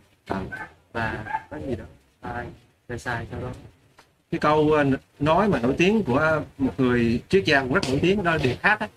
Và 0.92 1.24
có 1.50 1.58
gì 1.68 1.76
đó 1.76 1.84
sai 2.22 2.46
sai 2.88 2.98
sai 2.98 3.26
sau 3.30 3.40
đó. 3.40 3.50
Cái 4.30 4.38
câu 4.38 4.72
ờ, 4.72 4.84
nói 5.20 5.48
mà 5.48 5.58
nổi 5.60 5.74
tiếng 5.78 6.02
của 6.02 6.42
một 6.58 6.72
người 6.80 7.22
triết 7.28 7.44
gia 7.44 7.60
cũng 7.60 7.72
rất 7.74 7.88
nổi 7.88 7.98
tiếng 8.02 8.22
đó 8.22 8.38
điều 8.42 8.54
khác 8.62 8.90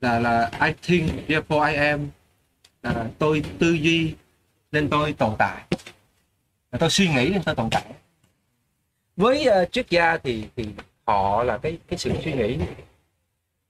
là 0.00 0.18
là 0.20 0.50
I 0.66 0.72
think 0.82 1.10
therefore 1.28 1.66
I 1.70 1.74
am. 1.74 2.08
Là 2.82 3.06
tôi 3.18 3.42
tư 3.58 3.72
duy 3.72 4.14
nên 4.72 4.88
tôi 4.88 5.12
tồn 5.12 5.34
tại. 5.38 5.62
Là 6.72 6.78
tôi 6.78 6.90
suy 6.90 7.08
nghĩ 7.08 7.28
nên 7.28 7.42
tôi 7.42 7.54
tồn 7.54 7.68
tại 7.70 7.84
với 9.16 9.48
uh, 9.62 9.72
triết 9.72 9.90
gia 9.90 10.16
thì 10.16 10.44
thì 10.56 10.64
họ 11.04 11.42
là 11.42 11.58
cái 11.58 11.78
cái 11.88 11.98
sự 11.98 12.10
suy 12.24 12.32
nghĩ. 12.32 12.58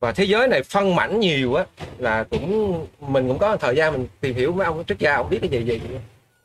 Và 0.01 0.13
thế 0.13 0.25
giới 0.25 0.49
này 0.49 0.63
phân 0.63 0.97
mảnh 0.97 1.21
nhiều 1.21 1.55
á 1.55 1.65
là 1.99 2.25
cũng 2.31 2.87
mình 3.01 3.29
cũng 3.29 3.39
có 3.39 3.57
thời 3.57 3.77
gian 3.77 3.93
mình 3.93 4.07
tìm 4.21 4.37
hiểu 4.37 4.53
mấy 4.53 4.67
ông 4.67 4.85
triết 4.85 4.99
gia 4.99 5.15
ông 5.15 5.31
biết 5.31 5.39
cái 5.41 5.49
gì 5.51 5.65
gì 5.65 5.81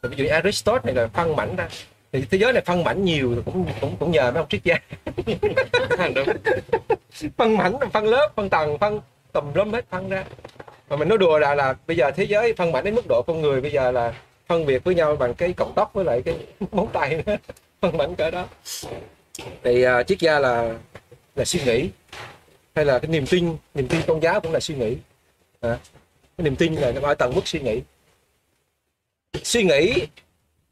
ví 0.02 0.16
dụ 0.18 0.26
Aristotle 0.32 0.94
này 0.94 1.04
là 1.04 1.08
phân 1.08 1.36
mảnh 1.36 1.56
ra. 1.56 1.68
Thì 2.12 2.26
thế 2.32 2.38
giới 2.38 2.54
này 2.54 2.64
phân 2.66 2.84
mảnh 2.84 3.06
nhiều 3.06 3.36
thì 3.36 3.42
cũng 3.46 3.66
cũng 3.82 3.96
cũng 4.00 4.12
nhờ 4.12 4.32
mấy 4.32 4.40
ông 4.40 4.50
triết 4.50 4.64
gia. 4.64 4.76
Phân 7.38 7.58
mảnh 7.58 7.74
phân 7.94 8.06
lớp 8.06 8.30
phân 8.36 8.50
tầng 8.50 8.78
phân 8.78 9.00
tùm 9.32 9.54
lum 9.54 9.72
hết 9.72 9.86
phân 9.90 10.10
ra. 10.10 10.24
Mà 10.90 10.96
mình 10.96 11.10
nói 11.10 11.18
đùa 11.18 11.40
là 11.40 11.56
là 11.56 11.76
bây 11.88 11.98
giờ 11.98 12.12
thế 12.12 12.24
giới 12.24 12.54
phân 12.54 12.72
mảnh 12.72 12.84
đến 12.84 12.96
mức 12.96 13.06
độ 13.10 13.24
con 13.28 13.42
người 13.42 13.62
bây 13.62 13.72
giờ 13.72 13.92
là 13.92 14.14
phân 14.48 14.66
biệt 14.66 14.84
với 14.84 14.96
nhau 14.96 15.16
bằng 15.16 15.34
cái 15.34 15.54
cọng 15.54 15.74
tóc 15.76 15.94
với 15.94 16.06
lại 16.06 16.22
cái 16.26 16.36
móng 16.72 16.88
tay 16.94 17.24
nữa 17.26 17.38
phân 17.82 17.98
mảnh 17.98 18.16
cỡ 18.16 18.32
đó. 18.32 18.48
Thì 19.64 19.86
uh, 19.88 20.08
triết 20.08 20.20
gia 20.20 20.40
là 20.40 20.80
là 21.36 21.46
suy 21.46 21.60
nghĩ 21.66 21.90
hay 22.76 22.86
là 22.86 23.00
cái 23.00 23.12
niềm 23.12 23.26
tin 23.26 23.58
niềm 23.74 23.88
tin 23.88 24.02
tôn 24.08 24.20
giáo 24.20 24.42
cũng 24.42 24.52
là 24.52 24.60
suy 24.60 24.76
nghĩ. 24.76 24.98
À, 25.60 25.80
cái 26.38 26.44
niềm 26.46 26.56
tin 26.56 26.76
là 26.76 26.92
nó 26.92 27.02
ở 27.02 27.14
tầng 27.14 27.36
mức 27.36 27.48
suy 27.48 27.60
nghĩ. 27.60 27.82
Suy 29.44 29.64
nghĩ 29.64 30.08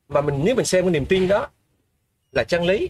mà 0.10 0.22
mình 0.22 0.42
nếu 0.44 0.56
mình 0.56 0.66
xem 0.66 0.84
cái 0.84 0.92
niềm 0.92 1.06
tin 1.06 1.28
đó 1.28 1.48
là 2.32 2.44
chân 2.44 2.64
lý 2.64 2.90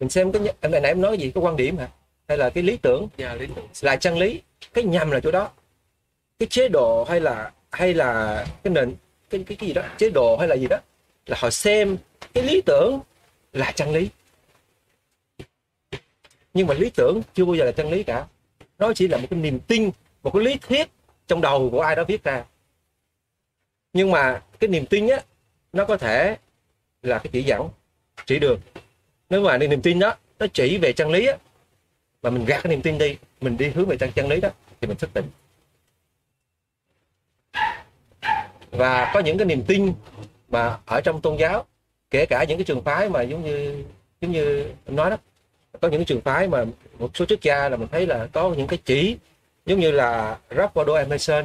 mình 0.00 0.08
xem 0.08 0.32
cái 0.32 0.42
anh 0.60 0.70
này 0.70 0.80
nãy 0.80 0.90
em 0.90 1.00
nói 1.00 1.18
gì 1.18 1.30
cái 1.34 1.42
quan 1.42 1.56
điểm 1.56 1.76
hả? 1.76 1.88
Hay 2.28 2.38
là 2.38 2.50
cái 2.50 2.62
lý 2.64 2.76
tưởng? 2.76 3.08
Dạ, 3.16 3.34
lý 3.34 3.46
tưởng. 3.56 3.66
là 3.80 3.96
chân 3.96 4.18
lý 4.18 4.42
cái 4.74 4.84
nhầm 4.84 5.10
là 5.10 5.20
chỗ 5.20 5.30
đó. 5.30 5.50
Cái 6.38 6.46
chế 6.50 6.68
độ 6.68 7.04
hay 7.04 7.20
là 7.20 7.52
hay 7.70 7.94
là 7.94 8.44
cái 8.62 8.72
nền 8.72 8.94
cái 9.30 9.44
cái 9.46 9.56
cái 9.56 9.68
gì 9.68 9.74
đó 9.74 9.82
chế 9.98 10.10
độ 10.10 10.36
hay 10.36 10.48
là 10.48 10.54
gì 10.54 10.66
đó 10.70 10.76
là 11.26 11.36
họ 11.40 11.50
xem 11.50 11.96
cái 12.34 12.44
lý 12.44 12.60
tưởng 12.60 13.00
là 13.54 13.72
chân 13.72 13.90
lý. 13.90 14.10
Nhưng 16.54 16.66
mà 16.66 16.74
lý 16.74 16.90
tưởng 16.90 17.22
chưa 17.34 17.44
bao 17.44 17.54
giờ 17.54 17.64
là 17.64 17.72
chân 17.72 17.90
lý 17.90 18.02
cả. 18.02 18.26
Nó 18.78 18.92
chỉ 18.94 19.08
là 19.08 19.18
một 19.18 19.26
cái 19.30 19.38
niềm 19.40 19.60
tin, 19.60 19.90
một 20.22 20.30
cái 20.34 20.42
lý 20.42 20.58
thuyết 20.58 20.88
trong 21.26 21.40
đầu 21.40 21.70
của 21.70 21.80
ai 21.80 21.96
đó 21.96 22.04
viết 22.04 22.24
ra. 22.24 22.44
Nhưng 23.92 24.10
mà 24.10 24.42
cái 24.60 24.68
niềm 24.68 24.86
tin 24.86 25.08
á, 25.08 25.20
nó 25.72 25.84
có 25.84 25.96
thể 25.96 26.36
là 27.02 27.18
cái 27.18 27.30
chỉ 27.32 27.42
dẫn, 27.42 27.68
chỉ 28.26 28.38
đường. 28.38 28.60
Nếu 29.30 29.40
mà 29.40 29.58
niềm 29.58 29.82
tin 29.82 29.98
đó, 29.98 30.16
nó 30.38 30.46
chỉ 30.52 30.78
về 30.78 30.92
chân 30.92 31.10
lý 31.10 31.26
á, 31.26 31.36
mà 32.22 32.30
mình 32.30 32.44
gạt 32.44 32.60
cái 32.62 32.70
niềm 32.70 32.82
tin 32.82 32.98
đi, 32.98 33.18
mình 33.40 33.56
đi 33.56 33.68
hướng 33.68 33.86
về 33.86 33.96
chân 33.96 34.12
chân 34.12 34.28
lý 34.28 34.40
đó, 34.40 34.48
thì 34.80 34.88
mình 34.88 34.96
thức 34.96 35.10
tỉnh. 35.14 35.26
Và 38.70 39.10
có 39.14 39.20
những 39.20 39.38
cái 39.38 39.46
niềm 39.46 39.64
tin 39.66 39.94
mà 40.48 40.78
ở 40.86 41.00
trong 41.04 41.20
tôn 41.20 41.36
giáo 41.36 41.66
kể 42.14 42.26
cả 42.26 42.44
những 42.44 42.58
cái 42.58 42.64
trường 42.64 42.84
phái 42.84 43.08
mà 43.08 43.22
giống 43.22 43.44
như 43.44 43.84
giống 44.20 44.32
như 44.32 44.68
em 44.86 44.96
nói 44.96 45.10
đó, 45.10 45.16
có 45.80 45.88
những 45.88 46.00
cái 46.00 46.04
trường 46.04 46.20
phái 46.20 46.48
mà 46.48 46.64
một 46.98 47.10
số 47.14 47.24
triết 47.24 47.42
gia 47.42 47.68
là 47.68 47.76
mình 47.76 47.88
thấy 47.92 48.06
là 48.06 48.28
có 48.32 48.54
những 48.56 48.66
cái 48.66 48.78
chỉ, 48.84 49.16
giống 49.66 49.80
như 49.80 49.90
là 49.90 50.38
Ralph 50.50 50.96
Emerson 50.96 51.44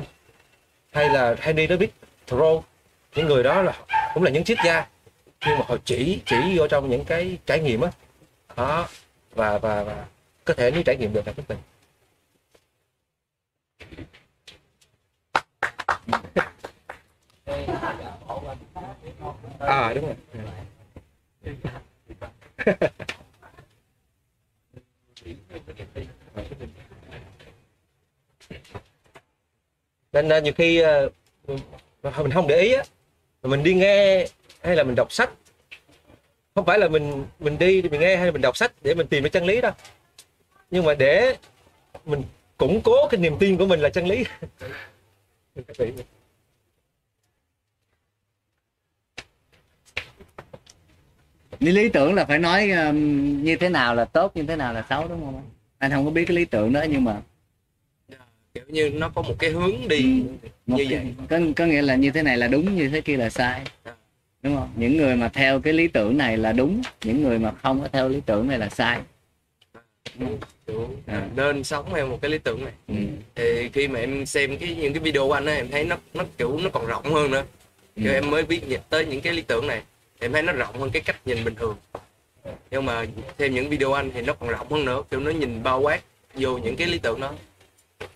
hay 0.92 1.10
là 1.10 1.36
Henry 1.40 1.68
David 1.68 1.90
Thoreau, 2.28 2.64
những 3.16 3.28
người 3.28 3.44
đó 3.44 3.62
là 3.62 3.82
cũng 4.14 4.24
là 4.24 4.32
những 4.32 4.44
triết 4.44 4.58
gia, 4.66 4.88
nhưng 5.46 5.60
mà 5.60 5.66
họ 5.68 5.78
chỉ 5.86 6.22
chỉ 6.26 6.58
vô 6.58 6.68
trong 6.68 6.90
những 6.90 7.06
cái 7.06 7.38
trải 7.46 7.60
nghiệm 7.60 7.82
á. 7.82 7.92
Đó, 8.56 8.88
và 9.36 9.58
và 9.58 9.84
và 9.84 10.06
có 10.46 10.54
thể 10.54 10.72
nếu 10.72 10.84
trải 10.84 10.98
nghiệm 11.00 11.14
được 11.14 11.28
là 11.28 11.34
các 11.34 11.46
mình. 11.50 11.58
À 19.60 19.94
đúng 19.94 20.06
rồi. 20.06 20.16
Nên 30.14 30.28
uh, 30.28 30.44
nhiều 30.44 30.54
khi 30.54 30.84
uh, 30.84 31.14
mình 32.18 32.32
không 32.32 32.48
để 32.48 32.62
ý 32.62 32.74
á 32.74 32.84
mình 33.44 33.64
đi 33.64 33.74
nghe 33.74 34.28
hay 34.62 34.76
là 34.76 34.84
mình 34.84 34.96
đọc 34.96 35.12
sách. 35.12 35.30
Không 36.56 36.66
phải 36.66 36.80
là 36.80 36.88
mình 36.88 37.26
mình 37.40 37.58
đi 37.60 37.82
mình 37.82 38.02
nghe 38.02 38.16
hay 38.16 38.26
là 38.26 38.32
mình 38.32 38.42
đọc 38.42 38.58
sách 38.58 38.74
để 38.82 38.94
mình 38.94 39.08
tìm 39.08 39.24
ra 39.24 39.30
chân 39.30 39.46
lý 39.46 39.62
đâu. 39.62 39.72
Nhưng 40.72 40.86
mà 40.86 40.94
để 40.94 41.36
mình 42.06 42.24
củng 42.58 42.82
cố 42.82 43.08
cái 43.08 43.22
niềm 43.22 43.38
tin 43.40 43.58
của 43.58 43.66
mình 43.66 43.80
là 43.80 43.90
chân 43.90 44.08
lý 44.08 44.24
lý 51.60 51.72
lý 51.72 51.90
tưởng 51.90 52.14
là 52.14 52.26
phải 52.26 52.40
nói 52.40 52.70
um, 52.72 53.44
như 53.44 53.56
thế 53.56 53.70
nào 53.70 53.96
là 53.96 54.06
tốt 54.06 54.32
như 54.36 54.44
thế 54.44 54.56
nào 54.56 54.74
là 54.74 54.86
xấu 54.90 55.08
đúng 55.08 55.26
không 55.26 55.42
anh 55.78 55.92
không 55.92 56.06
có 56.06 56.12
biết 56.12 56.26
cái 56.28 56.38
lý 56.38 56.46
tưởng 56.46 56.74
đó 56.74 56.84
nhưng 56.90 57.04
mà 57.04 57.22
kiểu 58.54 58.64
như 58.68 58.90
nó 58.90 59.10
có 59.10 59.22
một 59.22 59.34
cái 59.40 59.50
hướng 59.50 59.88
đi. 59.88 60.24
Một 60.68 60.78
như 60.78 60.86
cái- 60.90 61.00
vậy. 61.00 61.14
có, 61.30 61.40
có 61.56 61.66
nghĩa 61.66 61.82
là 61.82 61.96
như 61.96 62.12
thế 62.12 62.24
này 62.24 62.38
là 62.38 62.48
đúng 62.48 62.76
như 62.76 62.90
thế 62.90 63.02
kia 63.02 63.18
là 63.18 63.30
sai. 63.30 63.62
Đúng 64.44 64.56
không? 64.56 64.70
Những 64.76 64.98
người 64.98 65.16
mà 65.16 65.30
theo 65.30 65.60
cái 65.60 65.74
lý 65.74 65.88
tưởng 65.88 66.18
này 66.18 66.38
là 66.38 66.52
đúng 66.52 66.82
những 67.04 67.24
người 67.24 67.40
mà 67.40 67.52
không 67.64 67.82
có 67.82 67.88
theo 67.88 68.10
lý 68.10 68.20
tưởng 68.26 68.48
này 68.48 68.58
là 68.60 68.70
sai. 68.70 69.00
Kiểu 70.68 70.90
À. 71.06 71.28
nên 71.36 71.64
sống 71.64 71.86
theo 71.96 72.08
một 72.08 72.20
cái 72.22 72.32
lý 72.32 72.38
tưởng 72.38 72.64
này. 72.66 72.74
Ừ. 72.88 72.96
thì 73.36 73.70
khi 73.74 73.88
mà 73.88 74.00
em 74.00 74.26
xem 74.26 74.58
cái 74.58 74.76
những 74.76 74.94
cái 74.94 75.00
video 75.04 75.28
của 75.28 75.34
anh 75.34 75.46
á 75.46 75.54
em 75.54 75.68
thấy 75.72 75.84
nó 75.86 75.98
nó 76.14 76.24
kiểu 76.38 76.58
nó 76.64 76.70
còn 76.70 76.86
rộng 76.88 77.04
hơn 77.14 77.32
nữa. 77.32 77.44
Kiểu 77.96 78.12
Ừ. 78.12 78.14
em 78.14 78.30
mới 78.32 78.44
biết 78.44 78.62
tới 78.90 79.06
những 79.06 79.22
cái 79.22 79.34
lý 79.34 79.42
tưởng 79.42 79.68
này 79.68 79.82
em 80.20 80.34
thấy 80.34 80.42
nó 80.42 80.54
rộng 80.54 80.80
hơn 80.80 80.90
cái 80.92 81.02
cách 81.02 81.20
nhìn 81.26 81.44
bình 81.44 81.56
thường. 81.56 81.76
Nhưng 82.72 82.86
mà 82.86 83.06
thêm 83.38 83.54
những 83.54 83.70
video 83.70 83.94
anh 83.94 84.12
thì 84.14 84.22
nó 84.22 84.34
còn 84.34 84.50
rộng 84.50 84.70
hơn 84.72 84.86
nữa 84.86 85.04
kiểu 85.12 85.20
nó 85.20 85.32
nhìn 85.32 85.64
bao 85.64 85.80
quát 85.82 86.02
vô 86.36 86.58
những 86.58 86.76
cái 86.76 86.88
lý 86.88 86.98
tưởng 87.00 87.20
đó. 87.20 87.34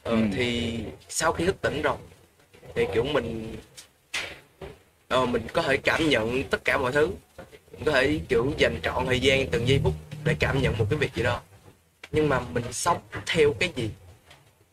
Ờ, 0.03 0.11
Ừ. 0.11 0.17
thì 0.35 0.79
sau 1.09 1.33
khi 1.33 1.45
thức 1.45 1.61
tỉnh 1.61 1.81
rồi 1.81 1.95
thì 2.75 2.85
kiểu 2.93 3.03
mình 3.03 3.55
ờ, 5.07 5.25
mình 5.25 5.41
có 5.53 5.61
thể 5.61 5.77
cảm 5.77 6.09
nhận 6.09 6.43
tất 6.43 6.65
cả 6.65 6.77
mọi 6.77 6.91
thứ. 6.91 7.09
Mình 7.71 7.83
có 7.85 7.91
thể 7.91 8.19
kiểu 8.29 8.51
dành 8.57 8.79
trọn 8.83 9.05
thời 9.05 9.19
gian 9.19 9.47
từng 9.51 9.67
giây 9.67 9.79
phút 9.83 9.93
để 10.23 10.35
cảm 10.39 10.61
nhận 10.61 10.77
một 10.77 10.85
cái 10.89 10.99
việc 10.99 11.13
gì 11.15 11.23
đó. 11.23 11.41
Nhưng 12.11 12.29
mà 12.29 12.39
mình 12.39 12.63
sống 12.71 12.97
theo 13.25 13.53
cái 13.59 13.69
gì? 13.75 13.89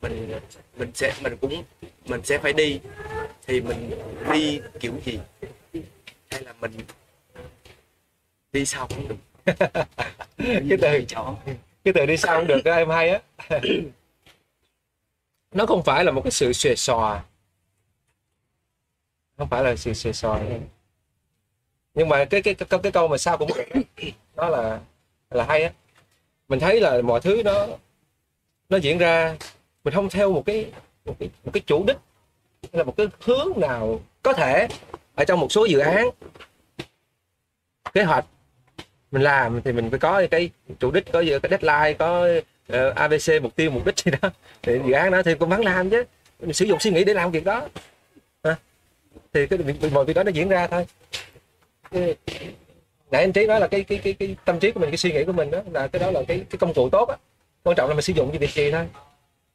Mình 0.02 0.32
mình 0.76 0.90
sẽ 0.94 1.14
mình 1.22 1.36
cũng 1.40 1.62
mình 2.06 2.20
sẽ 2.24 2.38
phải 2.38 2.52
đi. 2.52 2.80
Thì 3.46 3.60
mình 3.60 3.90
đi 4.32 4.60
kiểu 4.80 4.92
gì? 5.04 5.18
Hay 6.30 6.42
là 6.42 6.52
mình 6.60 6.72
đi 8.52 8.66
sao 8.66 8.88
cũng 8.88 9.08
được. 9.08 9.16
Cái 10.68 10.78
từ 10.80 11.06
cái 11.84 11.94
từ 11.94 12.06
đi 12.06 12.16
sau 12.16 12.36
không 12.36 12.46
được 12.46 12.64
đó, 12.64 12.74
em 12.74 12.90
hay 12.90 13.10
á. 13.10 13.20
Nó 15.54 15.66
không 15.66 15.82
phải 15.82 16.04
là 16.04 16.12
một 16.12 16.20
cái 16.24 16.30
sự 16.30 16.52
xuề 16.52 16.74
xòa. 16.76 17.24
Không 19.36 19.48
phải 19.48 19.64
là 19.64 19.76
sự 19.76 19.94
xuề 19.94 20.12
xòa. 20.12 20.40
Nhưng 21.94 22.08
mà 22.08 22.24
cái 22.24 22.42
cái 22.42 22.54
cái, 22.54 22.80
cái 22.82 22.92
câu 22.92 23.08
mà 23.08 23.18
sao 23.18 23.38
cũng 23.38 23.50
nó 24.36 24.48
là 24.48 24.80
là 25.30 25.44
hay 25.44 25.62
á. 25.62 25.72
Mình 26.48 26.60
thấy 26.60 26.80
là 26.80 27.02
mọi 27.02 27.20
thứ 27.20 27.42
nó 27.42 27.66
nó 28.68 28.76
diễn 28.76 28.98
ra 28.98 29.36
mình 29.84 29.94
không 29.94 30.10
theo 30.10 30.32
một 30.32 30.42
cái 30.46 30.72
một 31.04 31.16
cái 31.18 31.30
một 31.44 31.50
cái 31.52 31.60
chủ 31.66 31.84
đích 31.86 31.96
hay 32.62 32.78
là 32.78 32.84
một 32.84 32.96
cái 32.96 33.06
hướng 33.20 33.48
nào 33.56 34.00
có 34.22 34.32
thể 34.32 34.68
ở 35.14 35.24
trong 35.24 35.40
một 35.40 35.52
số 35.52 35.64
dự 35.64 35.78
án 35.78 36.08
kế 37.92 38.02
hoạch 38.02 38.26
mình 39.10 39.22
làm 39.22 39.62
thì 39.62 39.72
mình 39.72 39.90
phải 39.90 39.98
có 39.98 40.22
cái 40.30 40.50
chủ 40.80 40.90
đích 40.90 41.12
có 41.12 41.22
cái 41.42 41.50
deadline 41.50 41.96
có 41.98 42.28
ờ, 42.68 42.88
uh, 42.88 42.94
abc 42.96 43.42
mục 43.42 43.56
tiêu 43.56 43.70
mục 43.70 43.86
đích 43.86 43.98
gì 43.98 44.12
đó. 44.22 44.30
Thì 44.62 44.80
dự 44.86 44.92
án 44.92 45.10
đó 45.12 45.22
thì 45.22 45.34
cũng 45.34 45.48
vẫn 45.48 45.64
làm 45.64 45.90
chứ. 45.90 46.04
Mình 46.40 46.52
sử 46.52 46.64
dụng 46.64 46.80
suy 46.80 46.90
nghĩ 46.90 47.04
để 47.04 47.14
làm 47.14 47.30
việc 47.30 47.44
đó. 47.44 47.68
À. 48.42 48.56
thì 49.32 49.46
cái 49.46 49.58
việc 49.58 49.92
mọi 49.92 50.04
việc 50.04 50.14
đó 50.14 50.22
nó 50.22 50.30
diễn 50.30 50.48
ra 50.48 50.66
thôi. 50.66 50.86
Nãy 53.10 53.22
anh 53.22 53.32
trí 53.32 53.46
nói 53.46 53.60
là 53.60 53.66
cái 53.66 53.84
cái 53.84 53.98
cái 53.98 54.12
cái 54.12 54.36
tâm 54.44 54.58
trí 54.58 54.72
của 54.72 54.80
mình 54.80 54.90
cái 54.90 54.96
suy 54.96 55.12
nghĩ 55.12 55.24
của 55.24 55.32
mình 55.32 55.50
đó 55.50 55.58
là 55.72 55.88
cái 55.88 56.00
đó 56.00 56.10
là 56.10 56.22
cái 56.28 56.44
cái 56.50 56.58
công 56.58 56.74
cụ 56.74 56.88
tốt 56.88 57.08
á. 57.08 57.16
Quan 57.62 57.76
trọng 57.76 57.88
là 57.88 57.94
mình 57.94 58.02
sử 58.02 58.12
dụng 58.12 58.32
như 58.32 58.38
việc 58.38 58.50
gì 58.50 58.70
thôi. 58.70 58.86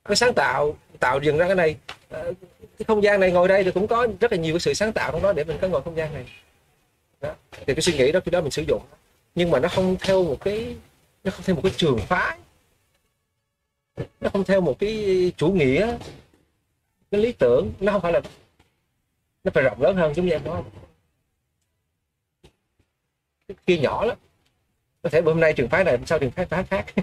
Cái 0.06 0.16
sáng 0.16 0.34
tạo 0.34 0.78
tạo 1.00 1.20
dừng 1.20 1.38
ra 1.38 1.46
cái 1.46 1.56
này. 1.56 1.76
Ờ, 2.10 2.34
cái 2.78 2.86
không 2.88 3.04
gian 3.04 3.20
này 3.20 3.32
ngồi 3.32 3.48
đây 3.48 3.64
thì 3.64 3.72
cũng 3.72 3.88
có 3.88 4.08
rất 4.20 4.32
là 4.32 4.38
nhiều 4.38 4.54
cái 4.54 4.60
sự 4.60 4.74
sáng 4.74 4.92
tạo 4.92 5.12
trong 5.12 5.22
đó 5.22 5.34
để 5.34 5.44
mình 5.44 5.58
có 5.62 5.68
ngồi 5.68 5.82
không 5.82 5.98
gian 5.98 6.14
này. 6.14 6.26
Đó. 7.22 7.34
thì 7.68 7.74
cái 7.74 7.82
suy 7.82 7.94
nghĩ 7.94 8.12
đó 8.12 8.20
khi 8.26 8.32
đó 8.32 8.42
mình 8.42 8.52
sử 8.52 8.64
dụng 8.68 8.82
nhưng 9.36 9.52
mà 9.52 9.60
nó 9.60 9.70
không 9.70 9.96
theo 10.00 10.24
một 10.24 10.38
cái, 10.42 10.76
nó 11.24 11.32
không 11.32 11.44
theo 11.44 11.56
một 11.56 11.62
cái 11.64 11.74
trường 11.78 12.00
phái. 12.00 12.38
Nó 14.22 14.30
không 14.30 14.44
theo 14.44 14.62
một 14.62 14.76
cái 14.80 15.32
chủ 15.38 15.52
nghĩa, 15.52 15.98
cái 17.12 17.22
lý 17.22 17.32
tưởng. 17.32 17.74
Nó 17.80 17.92
không 17.92 18.02
phải 18.02 18.14
là, 18.14 18.22
nó 19.44 19.52
phải 19.54 19.64
rộng 19.64 19.82
lớn 19.82 19.96
hơn 19.96 20.14
chúng 20.16 20.30
em 20.30 20.44
nói. 20.44 20.64
Cái 23.48 23.58
kia 23.66 23.78
nhỏ 23.78 24.06
lắm. 24.06 24.18
Có 25.04 25.10
thể 25.10 25.22
bữa 25.22 25.32
hôm 25.32 25.40
nay 25.40 25.54
trường 25.54 25.70
phái 25.70 25.84
này 25.84 25.98
sau 26.06 26.20
trường 26.20 26.32
phái 26.32 26.46
phái 26.46 26.64
khác. 26.64 26.86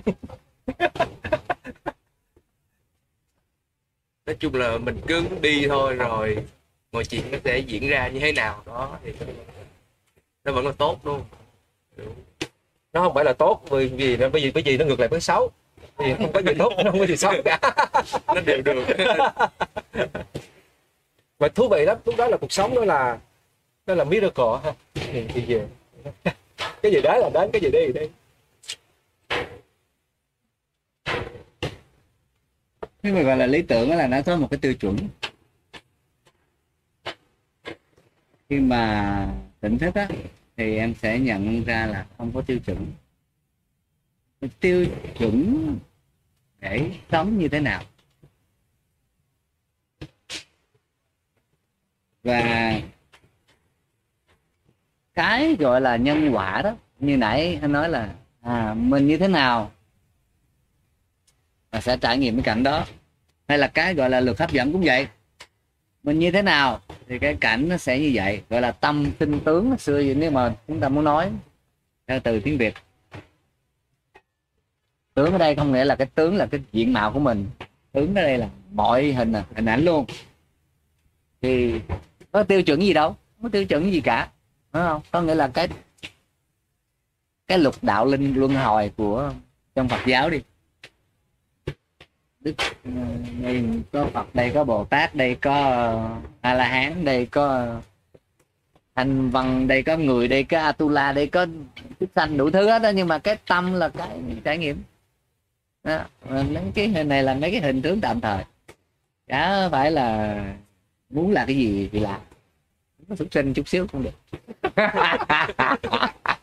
Nói 4.27 4.37
chung 4.41 4.55
là 4.55 4.79
mình 4.79 5.01
cứ 5.07 5.29
đi 5.41 5.67
thôi 5.69 5.95
rồi, 5.95 6.45
mọi 6.93 7.05
chuyện 7.05 7.31
nó 7.31 7.39
sẽ 7.45 7.59
diễn 7.59 7.89
ra 7.89 8.09
như 8.09 8.21
thế 8.21 8.33
nào 8.33 8.63
đó 8.67 8.99
thì 9.05 9.13
nó 10.45 10.53
vẫn 10.53 10.67
là 10.67 10.73
tốt 10.73 11.07
luôn 11.07 11.25
nó 12.93 13.03
không 13.03 13.15
phải 13.15 13.25
là 13.25 13.33
tốt 13.33 13.63
vì 13.71 13.89
vì 13.89 14.17
nó 14.17 14.29
bởi 14.29 14.43
vì 14.43 14.51
bởi 14.51 14.63
vì 14.63 14.77
nó 14.77 14.85
ngược 14.85 15.01
lại 15.01 15.09
với 15.09 15.21
xấu. 15.21 15.51
Thì 15.99 16.15
không 16.19 16.33
có 16.33 16.43
gì 16.43 16.53
tốt 16.59 16.73
nó 16.85 16.91
không 16.91 17.01
có 17.01 17.07
gì 17.07 17.17
xấu 17.17 17.33
cả. 17.45 17.59
Nó 18.27 18.41
đều 18.47 18.63
được. 18.63 18.85
Mà 21.39 21.49
thú 21.49 21.69
vị 21.69 21.85
lắm 21.85 21.99
lúc 22.05 22.17
đó 22.19 22.29
là 22.29 22.37
cuộc 22.37 22.53
sống 22.53 22.75
đó 22.75 22.85
là 22.85 23.19
đó 23.87 23.95
là 23.95 24.05
miracle 24.05 24.45
ha. 24.65 24.73
Thì, 24.95 25.25
thì 25.35 25.41
về. 25.41 25.67
Cái 26.83 26.93
gì 26.93 27.01
đó 27.01 27.17
là 27.17 27.31
đến 27.35 27.51
cái 27.53 27.63
gì 27.63 27.69
đi 27.73 27.93
đi. 28.01 28.07
Cái 33.03 33.13
mà 33.13 33.23
gọi 33.23 33.37
là 33.37 33.47
lý 33.47 33.63
tưởng 33.63 33.91
đó 33.91 33.97
là 33.97 34.07
nó 34.07 34.23
có 34.27 34.37
một 34.37 34.49
cái 34.51 34.59
tiêu 34.59 34.75
chuẩn. 34.75 34.97
Khi 38.49 38.61
mà 38.61 39.29
tỉnh 39.61 39.79
thức 39.79 39.95
á 39.95 40.09
thì 40.57 40.77
em 40.77 40.95
sẽ 40.95 41.19
nhận 41.19 41.65
ra 41.65 41.87
là 41.87 42.07
không 42.19 42.33
có 42.33 42.43
tiêu 42.43 42.59
chuẩn. 42.59 42.93
Tiêu 44.61 44.87
chuẩn 45.19 45.79
để 46.61 46.91
sống 47.11 47.39
như 47.39 47.49
thế 47.49 47.61
nào? 47.61 47.83
Và 52.23 52.81
cái 55.15 55.57
gọi 55.59 55.81
là 55.81 55.97
nhân 55.97 56.31
quả 56.33 56.63
đó 56.63 56.77
như 56.99 57.17
nãy 57.17 57.59
anh 57.63 57.73
nói 57.73 57.89
là 57.89 58.15
à, 58.41 58.75
mình 58.75 59.07
như 59.07 59.19
thế 59.19 59.29
nào? 59.29 59.73
Và 61.71 61.81
sẽ 61.81 61.97
trải 61.97 62.19
nghiệm 62.19 62.37
cái 62.37 62.45
cảnh 62.45 62.63
đó. 62.63 62.87
Hay 63.49 63.59
là 63.59 63.69
cái 63.69 63.95
gọi 63.95 64.11
là 64.11 64.21
luật 64.21 64.39
hấp 64.39 64.53
dẫn 64.53 64.73
cũng 64.73 64.83
vậy 64.85 65.09
mình 66.03 66.19
như 66.19 66.31
thế 66.31 66.43
nào? 66.43 66.81
Thì 67.09 67.19
cái 67.19 67.37
cảnh 67.41 67.69
nó 67.69 67.77
sẽ 67.77 67.99
như 67.99 68.11
vậy. 68.15 68.43
Gọi 68.51 68.61
là 68.61 68.73
tâm 68.73 69.13
tinh 69.19 69.41
tướng 69.41 69.79
xưa 69.79 69.95
vậy 69.95 70.15
nếu 70.15 70.31
mà 70.31 70.55
chúng 70.69 70.81
ta 70.81 70.89
muốn 70.89 71.05
nói. 71.05 71.31
Theo 72.07 72.21
từ 72.21 72.41
tiếng 72.41 72.59
việt. 72.59 72.75
Tướng 75.15 75.33
ở 75.33 75.39
đây 75.39 75.55
không 75.55 75.73
nghĩa 75.73 75.85
là 75.85 75.95
cái 75.97 76.07
tướng 76.15 76.37
là 76.37 76.47
cái 76.47 76.61
diện 76.73 76.93
mạo 76.93 77.13
của 77.13 77.19
mình? 77.19 77.47
Tướng 77.93 78.15
ở 78.15 78.23
đây 78.23 78.39
là 78.39 78.49
mọi 78.73 79.13
hình 79.13 79.33
à, 79.33 79.45
hình 79.55 79.67
ảnh 79.67 79.85
luôn. 79.85 80.07
Thì 81.43 81.81
có 82.33 82.43
tiêu 82.43 82.63
chuẩn 82.63 82.83
gì 82.83 82.93
đâu, 82.93 83.09
không 83.09 83.43
có 83.43 83.49
tiêu 83.49 83.65
chuẩn 83.65 83.93
gì 83.93 84.01
cả. 84.01 84.29
Đúng 84.73 84.83
không? 84.83 85.03
Có 85.11 85.23
nghĩa 85.23 85.35
là 85.35 85.49
cái 85.49 85.69
cái 87.47 87.59
lục 87.59 87.75
đạo 87.83 88.07
linh 88.07 88.35
luân 88.35 88.55
hồi 88.55 88.93
của 88.97 89.33
trong 89.75 89.89
Phật 89.89 90.01
giáo 90.07 90.31
đi 90.31 90.41
đức 92.45 92.55
đây 93.43 93.65
có 93.93 94.07
Phật 94.13 94.35
đây 94.35 94.51
có 94.55 94.65
Bồ 94.65 94.85
Tát 94.85 95.15
đây 95.15 95.35
có 95.35 95.55
ờ, 95.55 96.11
A 96.41 96.55
La 96.55 96.65
Hán 96.65 97.05
đây 97.05 97.27
có 97.27 97.49
ờ, 97.49 97.81
thành 98.95 99.31
văn 99.31 99.69
đây 99.69 99.83
có 99.83 99.97
người 99.97 100.29
đây 100.29 100.45
có 100.45 100.59
Atula 100.59 101.13
đây 101.13 101.27
có 101.27 101.47
chúng 102.01 102.09
sanh 102.15 102.37
đủ 102.37 102.51
thứ 102.51 102.69
hết 102.69 102.83
đó. 102.83 102.89
Nhưng 102.89 103.09
mà 103.09 103.19
cái 103.19 103.37
tâm 103.47 103.73
là 103.73 103.89
cái 103.89 104.09
trải 104.45 104.59
nghiệm. 104.59 104.83
Đó. 105.85 105.99
Mấy 106.31 106.63
cái 106.75 106.89
hình 106.89 107.09
này 107.09 107.23
là 107.23 107.35
mấy 107.35 107.51
cái 107.51 107.61
hình 107.61 107.83
tướng 107.83 108.01
tạm 108.01 108.21
thời. 108.21 108.45
Chả 109.27 109.69
phải 109.69 109.91
là 109.91 110.39
muốn 111.11 111.33
là 111.33 111.45
cái 111.47 111.57
gì 111.57 111.89
thì 111.93 112.01
làm. 112.01 112.21
Nó 113.09 113.17
xuất 113.17 113.29
sinh 113.31 113.55
chút 113.55 113.69
xíu 113.69 113.87
cũng 113.93 114.03
được. 114.03 114.11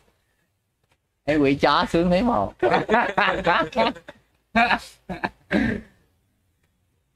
Ê, 1.24 1.36
quỷ 1.36 1.54
chó 1.54 1.84
sướng 1.88 2.10
thấy 2.10 2.22
một. 2.22 2.54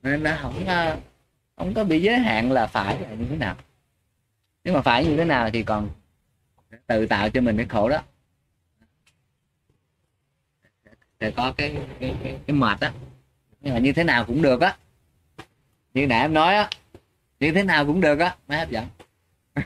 nên 0.05 0.23
nó 0.23 0.37
không 0.41 0.67
ờ, 0.67 0.97
không 1.57 1.75
có 1.75 1.85
bị 1.85 2.03
giới 2.03 2.19
hạn 2.19 2.53
là 2.53 2.67
phải 2.67 3.01
là 3.01 3.15
như 3.15 3.27
thế 3.31 3.37
nào. 3.37 3.57
Nếu 4.65 4.75
mà 4.75 4.83
phải 4.83 5.05
như 5.05 5.17
thế 5.17 5.25
nào 5.25 5.51
thì 5.51 5.63
còn 5.63 5.91
tự 6.87 7.07
tạo 7.07 7.31
cho 7.31 7.41
mình 7.41 7.57
cái 7.57 7.67
khổ 7.67 7.89
đó. 7.89 8.03
Sẽ 11.21 11.31
có 11.31 11.53
cái 11.57 11.77
cái, 12.01 12.15
cái, 12.23 12.39
cái 12.47 12.57
mệt 12.57 12.81
á. 12.81 12.93
Nhưng 13.61 13.75
mà 13.75 13.81
như 13.81 13.93
thế 13.93 14.05
nào 14.05 14.25
cũng 14.25 14.43
được 14.43 14.61
á. 14.61 14.77
Như 15.95 16.07
nãy 16.07 16.21
em 16.21 16.35
nói 16.35 16.55
á 16.55 16.71
như 17.41 17.53
thế 17.53 17.63
nào 17.63 17.87
cũng 17.87 18.01
được 18.01 18.19
á 18.19 18.37
mới 18.49 18.59
hấp 18.59 18.71
dẫn. 18.71 18.87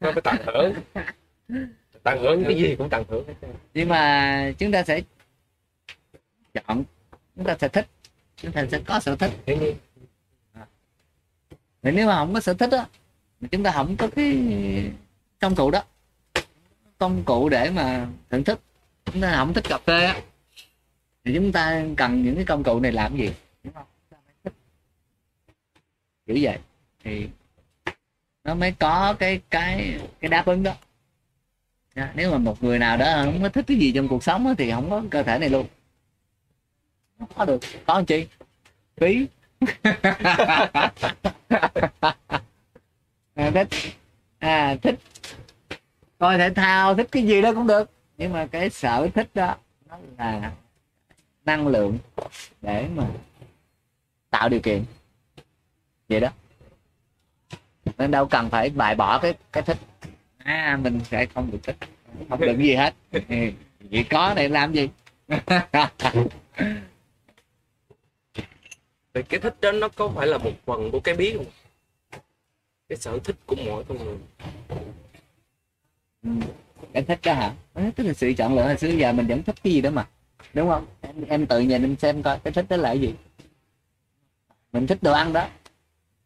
Nó 0.00 0.12
phải 0.12 0.22
tận 0.24 0.36
hưởng. 0.46 0.74
Tận 2.02 2.22
hưởng 2.22 2.44
cái 2.44 2.56
gì 2.56 2.74
cũng 2.78 2.88
tận 2.90 3.04
hưởng 3.08 3.24
nhưng 3.74 3.88
mà 3.88 4.52
chúng 4.58 4.72
ta 4.72 4.82
sẽ 4.82 5.00
chọn 6.54 6.84
chúng 7.36 7.44
ta 7.44 7.56
sẽ 7.60 7.68
thích 7.68 7.86
chúng 8.42 8.52
ta 8.52 8.66
sẽ 8.70 8.80
có 8.86 9.00
sở 9.00 9.16
thích. 9.16 9.30
Nhiên 9.46 9.74
Thì 11.82 11.90
nếu 11.92 12.06
mà 12.06 12.16
không 12.16 12.34
có 12.34 12.40
sở 12.40 12.54
thích 12.54 12.70
á 12.72 12.86
thì 13.40 13.48
chúng 13.50 13.62
ta 13.62 13.72
không 13.72 13.96
có 13.96 14.08
cái 14.16 14.36
công 15.40 15.54
cụ 15.54 15.70
đó. 15.70 15.82
Công 16.98 17.24
cụ 17.24 17.48
để 17.48 17.70
mà 17.70 18.06
thưởng 18.30 18.44
thức. 18.44 18.60
Chúng 19.04 19.22
ta 19.22 19.36
không 19.36 19.54
thích 19.54 19.64
cà 19.68 19.78
phê 19.78 20.04
á 20.06 20.20
thì 21.24 21.34
chúng 21.34 21.52
ta 21.52 21.84
cần 21.96 22.22
những 22.22 22.34
cái 22.34 22.44
công 22.44 22.62
cụ 22.62 22.80
này 22.80 22.92
làm 22.92 23.16
gì? 23.16 23.32
Đúng 23.64 23.74
không? 23.74 23.86
Kiểu 26.26 26.36
vậy. 26.40 26.58
Thì 27.04 27.28
nó 28.44 28.54
mới 28.54 28.72
có 28.72 29.14
cái 29.18 29.40
cái 29.50 30.00
cái 30.20 30.28
đáp 30.28 30.46
ứng 30.46 30.62
đó. 30.62 30.72
Nếu 32.14 32.32
mà 32.32 32.38
một 32.38 32.62
người 32.62 32.78
nào 32.78 32.96
đó 32.96 33.20
không 33.24 33.42
có 33.42 33.48
thích 33.48 33.64
cái 33.68 33.76
gì 33.76 33.92
trong 33.92 34.08
cuộc 34.08 34.22
sống 34.22 34.46
á, 34.46 34.54
thì 34.58 34.70
không 34.70 34.90
có 34.90 35.02
cơ 35.10 35.22
thể 35.22 35.38
này 35.38 35.48
luôn 35.48 35.66
không 37.18 37.28
có 37.36 37.44
được. 37.44 37.60
Có 37.86 37.94
làm 37.94 38.06
chi? 38.06 38.26
Phí. 38.96 39.26
À, 43.34 43.50
thích. 43.50 43.68
À 44.38 44.76
thích. 44.82 44.98
Coi 46.18 46.38
thể 46.38 46.50
thao 46.50 46.94
thích 46.94 47.08
cái 47.12 47.22
gì 47.22 47.42
đó 47.42 47.52
cũng 47.54 47.66
được. 47.66 47.90
Nhưng 48.18 48.32
mà 48.32 48.46
cái 48.46 48.70
sở 48.70 49.08
thích 49.14 49.28
đó 49.34 49.56
nó 49.88 49.96
là 50.18 50.52
năng 51.44 51.66
lượng 51.66 51.98
để 52.62 52.88
mà 52.94 53.06
tạo 54.30 54.48
điều 54.48 54.60
kiện. 54.60 54.84
Vậy 56.08 56.20
đó. 56.20 56.28
Nên 57.98 58.10
đâu 58.10 58.26
cần 58.26 58.50
phải 58.50 58.70
bài 58.70 58.94
bỏ 58.94 59.18
cái 59.18 59.34
cái 59.52 59.62
thích. 59.62 59.78
À 60.38 60.78
mình 60.82 61.00
sẽ 61.04 61.26
không 61.26 61.50
được 61.50 61.58
thích. 61.62 61.76
Không 62.28 62.40
được 62.40 62.58
gì 62.58 62.74
hết. 62.74 62.94
Chỉ 63.90 64.02
có 64.04 64.34
để 64.34 64.48
làm 64.48 64.72
gì 64.72 64.88
Vậy 69.18 69.22
cái 69.28 69.40
thích 69.40 69.54
đó 69.60 69.72
nó 69.72 69.88
có 69.88 70.08
phải 70.08 70.26
là 70.26 70.38
một 70.38 70.50
phần 70.66 70.90
của 70.90 71.00
cái 71.00 71.14
biết 71.14 71.36
không? 71.36 71.46
Cái 72.88 72.98
sở 72.98 73.18
thích 73.24 73.36
của 73.46 73.56
mỗi 73.66 73.84
con 73.88 73.98
người. 74.04 74.16
Ừ, 76.22 76.30
cái 76.92 77.02
thích 77.02 77.18
đó 77.24 77.32
hả? 77.34 77.54
Ờ, 77.74 77.82
tức 77.96 78.04
là 78.04 78.12
sự 78.12 78.32
chọn 78.32 78.56
lựa. 78.56 78.62
Hồi 78.62 78.76
xưa 78.76 78.88
giờ 78.88 79.12
mình 79.12 79.26
vẫn 79.26 79.42
thích 79.42 79.56
cái 79.64 79.72
gì 79.72 79.80
đó 79.80 79.90
mà. 79.90 80.06
Đúng 80.54 80.68
không? 80.68 80.86
Em, 81.00 81.24
em 81.28 81.46
tự 81.46 81.60
nhìn 81.60 81.82
em 81.82 81.96
xem 81.96 82.22
coi 82.22 82.38
cái 82.38 82.52
thích 82.52 82.66
đó 82.68 82.76
là 82.76 82.88
cái 82.88 83.00
gì. 83.00 83.14
Mình 84.72 84.86
thích 84.86 84.98
đồ 85.02 85.12
ăn 85.12 85.32
đó. 85.32 85.48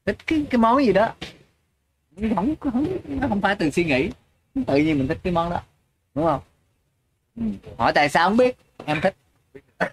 Thích 0.07 0.17
cái 0.27 0.45
cái 0.51 0.59
món 0.59 0.85
gì 0.85 0.93
đó. 0.93 1.15
Không 2.35 2.55
không 2.61 2.87
nó 3.09 3.29
không 3.29 3.41
phải 3.41 3.57
từ 3.57 3.71
suy 3.71 3.85
nghĩ. 3.85 4.11
Tự 4.67 4.77
nhiên 4.77 4.99
mình 4.99 5.09
thích 5.09 5.19
cái 5.23 5.33
món 5.33 5.51
đó. 5.51 5.61
Đúng 6.15 6.25
không? 6.25 6.41
Ừ. 7.37 7.43
hỏi 7.79 7.93
tại 7.95 8.09
sao 8.09 8.29
không 8.29 8.37
biết? 8.37 8.57
Em 8.85 9.01
thích 9.01 9.15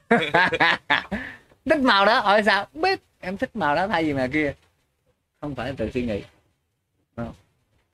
thích 1.70 1.80
màu 1.80 2.06
đó 2.06 2.20
hỏi 2.20 2.44
sao? 2.44 2.68
Biết 2.74 3.00
em 3.20 3.38
thích 3.38 3.56
màu 3.56 3.76
đó 3.76 3.88
thay 3.88 4.04
vì 4.04 4.14
mà 4.14 4.28
kia. 4.34 4.54
Không 5.42 5.56
phải 5.56 5.74
từ 5.78 5.90
suy 5.94 6.06
nghĩ. 6.06 6.24
Không? 7.16 7.34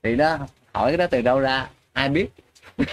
thì 0.02 0.16
đó 0.16 0.38
hỏi 0.72 0.90
cái 0.90 0.96
đó 0.96 1.06
từ 1.10 1.22
đâu 1.22 1.40
ra? 1.40 1.68
Ai 1.92 2.08
biết? 2.08 2.28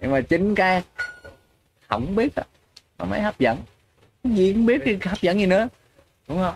Nhưng 0.00 0.12
mà 0.12 0.20
chính 0.20 0.54
cái 0.54 0.82
không 1.88 2.14
biết 2.14 2.34
đó, 2.36 2.42
mà 2.98 3.04
mới 3.04 3.20
hấp 3.20 3.38
dẫn. 3.38 3.58
Cái 4.24 4.32
gì 4.32 4.52
cũng 4.52 4.66
biết 4.66 4.82
thì 4.84 4.98
hấp 5.02 5.20
dẫn 5.20 5.38
gì 5.38 5.46
nữa. 5.46 5.68
Đúng 6.28 6.38
không? 6.38 6.54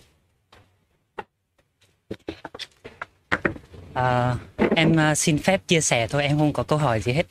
à, 3.93 4.35
em 4.75 4.95
ờ, 4.95 5.15
xin 5.15 5.37
phép 5.37 5.61
chia 5.67 5.81
sẻ 5.81 6.07
thôi, 6.07 6.23
em 6.23 6.37
không 6.37 6.53
có 6.53 6.63
câu 6.63 6.79
hỏi 6.79 7.01
gì 7.01 7.13
hết. 7.13 7.27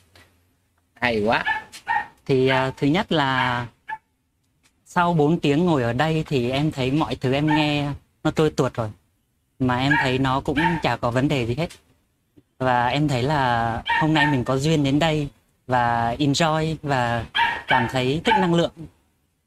hay 0.93 1.23
quá 1.25 1.43
Thì 2.25 2.47
ờ, 2.47 2.71
thứ 2.77 2.87
nhất 2.87 3.11
là 3.11 3.67
sau 4.85 5.13
4 5.13 5.39
tiếng 5.39 5.65
ngồi 5.65 5.83
ở 5.83 5.93
đây 5.93 6.23
thì 6.27 6.51
em 6.51 6.71
thấy 6.71 6.91
mọi 6.91 7.15
thứ 7.15 7.33
em 7.33 7.47
nghe 7.47 7.87
nó 8.23 8.31
trôi 8.31 8.49
tuột 8.49 8.73
rồi. 8.73 8.89
Mà 9.59 9.77
em 9.77 9.93
thấy 10.01 10.17
nó 10.17 10.39
cũng 10.41 10.57
chả 10.83 10.95
có 10.95 11.11
vấn 11.11 11.27
đề 11.27 11.45
gì 11.45 11.55
hết. 11.55 11.69
Và 12.57 12.87
em 12.87 13.07
thấy 13.07 13.23
là 13.23 13.83
hôm 14.01 14.13
nay 14.13 14.25
mình 14.31 14.43
có 14.43 14.57
duyên 14.57 14.83
đến 14.83 14.99
đây 14.99 15.27
và 15.67 16.15
enjoy 16.19 16.75
và 16.81 17.25
cảm 17.67 17.87
thấy 17.91 18.21
thích 18.23 18.35
năng 18.41 18.53
lượng. 18.53 18.71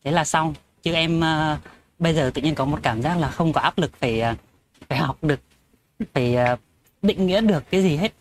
Thế 0.04 0.10
là 0.10 0.24
xong. 0.24 0.54
Chứ 0.82 0.92
em 0.92 1.20
ờ, 1.20 1.58
bây 1.98 2.14
giờ 2.14 2.30
tự 2.34 2.42
nhiên 2.42 2.54
có 2.54 2.64
một 2.64 2.78
cảm 2.82 3.02
giác 3.02 3.18
là 3.18 3.30
không 3.30 3.52
có 3.52 3.60
áp 3.60 3.78
lực 3.78 3.90
phải 4.00 4.20
ờ, 4.20 4.34
phải 4.88 4.98
học 4.98 5.16
được 5.22 5.40
phải 6.12 6.34
ờ, 6.36 6.56
định 7.02 7.26
nghĩa 7.26 7.40
được 7.40 7.70
cái 7.70 7.82
gì 7.82 7.96
hết? 7.96 8.12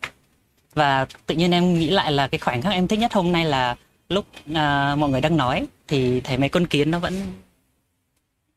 Và 0.74 1.06
tự 1.26 1.36
nhiên 1.36 1.52
em 1.52 1.74
nghĩ 1.74 1.90
lại 1.90 2.12
là 2.12 2.28
cái 2.28 2.40
khoảnh 2.40 2.62
khắc 2.62 2.74
em 2.74 2.88
thích 2.88 3.00
nhất 3.00 3.14
hôm 3.14 3.32
nay 3.32 3.46
là 3.46 3.76
lúc 4.10 4.26
à, 4.54 4.96
mọi 4.96 5.10
người 5.10 5.22
đang 5.22 5.38
nói. 5.38 5.68
Thì 5.88 6.22
thấy 6.22 6.38
mấy 6.38 6.50
con 6.50 6.66
kiến 6.66 6.92
nó 6.92 7.00
vẫn 7.00 7.14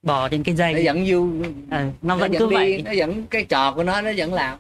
bò 0.03 0.29
trên 0.29 0.43
cái 0.43 0.55
dây. 0.55 0.75
Nó 0.75 0.81
vẫn 0.93 1.07
du 1.07 1.31
Ờ, 1.71 1.85
nó 2.03 2.17
vẫn 2.17 2.33
vẫn 2.33 2.39
cứ 2.39 2.51
đi, 2.51 2.57
vậy. 2.57 2.83
nó 2.85 2.93
vẫn 2.97 3.27
cái 3.27 3.45
trò 3.45 3.73
của 3.73 3.83
nó 3.83 4.01
nó 4.01 4.11
vẫn 4.17 4.35
làm. 4.35 4.59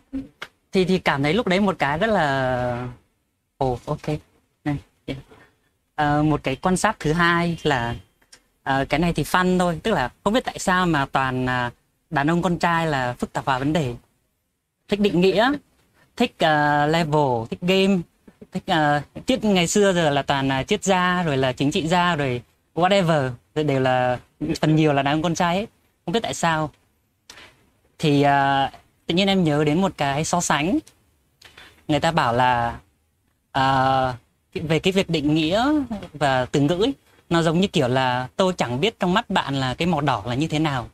Thì 0.72 0.84
thì 0.84 0.98
cảm 0.98 1.22
thấy 1.22 1.34
lúc 1.34 1.46
đấy 1.46 1.60
một 1.60 1.76
cái 1.78 1.98
rất 1.98 2.06
là 2.06 2.88
ồ 3.56 3.78
ok. 3.86 4.06
Này 4.64 4.76
yeah. 5.06 5.20
Ờ, 5.94 6.22
một 6.22 6.40
cái 6.42 6.56
quan 6.56 6.76
sát 6.76 6.96
thứ 7.00 7.12
hai 7.12 7.58
là 7.62 7.94
ờ, 8.62 8.84
cái 8.88 9.00
này 9.00 9.12
thì 9.12 9.22
fun 9.22 9.58
thôi. 9.58 9.80
Tức 9.82 9.90
là 9.90 10.10
không 10.24 10.32
biết 10.32 10.44
tại 10.44 10.58
sao 10.58 10.86
mà 10.86 11.06
toàn 11.06 11.46
à, 11.46 11.70
đàn 12.10 12.30
ông 12.30 12.42
con 12.42 12.58
trai 12.58 12.86
là 12.86 13.12
phức 13.12 13.32
tạp 13.32 13.46
hóa 13.46 13.58
vấn 13.58 13.72
đề 13.72 13.94
thích 14.88 15.00
định 15.00 15.20
nghĩa 15.20 15.52
thích 16.16 16.34
uh, 16.34 16.90
level 16.90 17.46
thích 17.50 17.60
game 17.62 17.98
thích 18.52 18.62
ờ, 18.66 19.02
uh, 19.18 19.26
triết 19.26 19.44
ngày 19.44 19.66
xưa 19.66 19.92
giờ 19.92 20.10
là 20.10 20.22
toàn 20.22 20.48
là 20.48 20.62
triết 20.62 20.84
gia 20.84 21.22
rồi 21.22 21.36
là 21.36 21.52
chính 21.52 21.70
trị 21.70 21.86
gia 21.86 22.16
rồi 22.16 22.42
whatever 22.74 23.30
rồi 23.54 23.64
đều 23.64 23.80
là 23.80 24.18
phần 24.60 24.76
nhiều 24.76 24.92
là 24.92 25.02
đàn 25.02 25.14
ông 25.14 25.22
con 25.22 25.34
trai 25.34 25.56
hết. 25.56 25.66
Không 26.04 26.12
biết 26.12 26.20
tại 26.22 26.34
sao. 26.34 26.70
Thì 27.98 28.24
uh, 28.24 28.72
tự 29.06 29.14
nhiên 29.14 29.28
em 29.28 29.44
nhớ 29.44 29.64
đến 29.64 29.80
một 29.80 29.92
cái 29.96 30.24
so 30.24 30.40
sánh. 30.40 30.78
Người 31.88 32.00
ta 32.00 32.10
bảo 32.10 32.32
là 32.32 32.78
uh, 33.58 34.14
về 34.54 34.78
cái 34.78 34.92
việc 34.92 35.10
định 35.10 35.34
nghĩa 35.34 35.72
và 36.12 36.44
từ 36.44 36.60
ngữ 36.60 36.82
ấy, 36.82 36.94
nó 37.30 37.42
giống 37.42 37.60
như 37.60 37.68
kiểu 37.68 37.88
là 37.88 38.28
tôi 38.36 38.52
chẳng 38.56 38.80
biết 38.80 39.00
trong 39.00 39.14
mắt 39.14 39.30
bạn 39.30 39.54
là 39.54 39.74
cái 39.74 39.86
màu 39.86 40.00
đỏ 40.00 40.22
là 40.26 40.34
như 40.34 40.48
thế 40.48 40.58
nào 40.58 40.88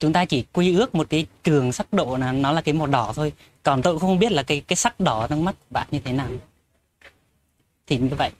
chúng 0.00 0.12
ta 0.12 0.24
chỉ 0.24 0.44
quy 0.52 0.76
ước 0.76 0.94
một 0.94 1.06
cái 1.10 1.26
trường 1.44 1.72
sắc 1.72 1.92
độ 1.92 2.16
là 2.16 2.32
nó 2.32 2.52
là 2.52 2.60
cái 2.60 2.74
màu 2.74 2.86
đỏ 2.86 3.12
thôi. 3.16 3.32
Còn 3.62 3.82
tôi 3.82 3.92
cũng 3.94 4.00
không 4.00 4.18
biết 4.18 4.32
là 4.32 4.42
cái 4.42 4.60
cái 4.60 4.76
sắc 4.76 5.00
đỏ 5.00 5.26
trong 5.30 5.44
mắt 5.44 5.56
bạn 5.70 5.86
như 5.90 6.00
thế 6.00 6.12
nào. 6.12 6.28
Thì 7.86 7.98
như 7.98 8.08
vậy. 8.18 8.30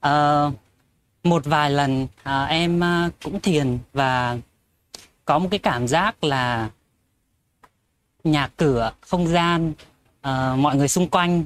Ờ, 0.00 0.52
một 1.24 1.44
vài 1.44 1.70
lần 1.70 2.06
à, 2.22 2.44
em 2.44 2.84
à, 2.84 3.10
cũng 3.22 3.40
thiền 3.40 3.78
và 3.92 4.38
có 5.24 5.38
một 5.38 5.48
cái 5.50 5.58
cảm 5.58 5.88
giác 5.88 6.24
là 6.24 6.70
nhà 8.24 8.48
cửa 8.56 8.92
không 9.00 9.28
gian 9.28 9.72
à, 10.20 10.56
mọi 10.56 10.76
người 10.76 10.88
xung 10.88 11.08
quanh 11.08 11.44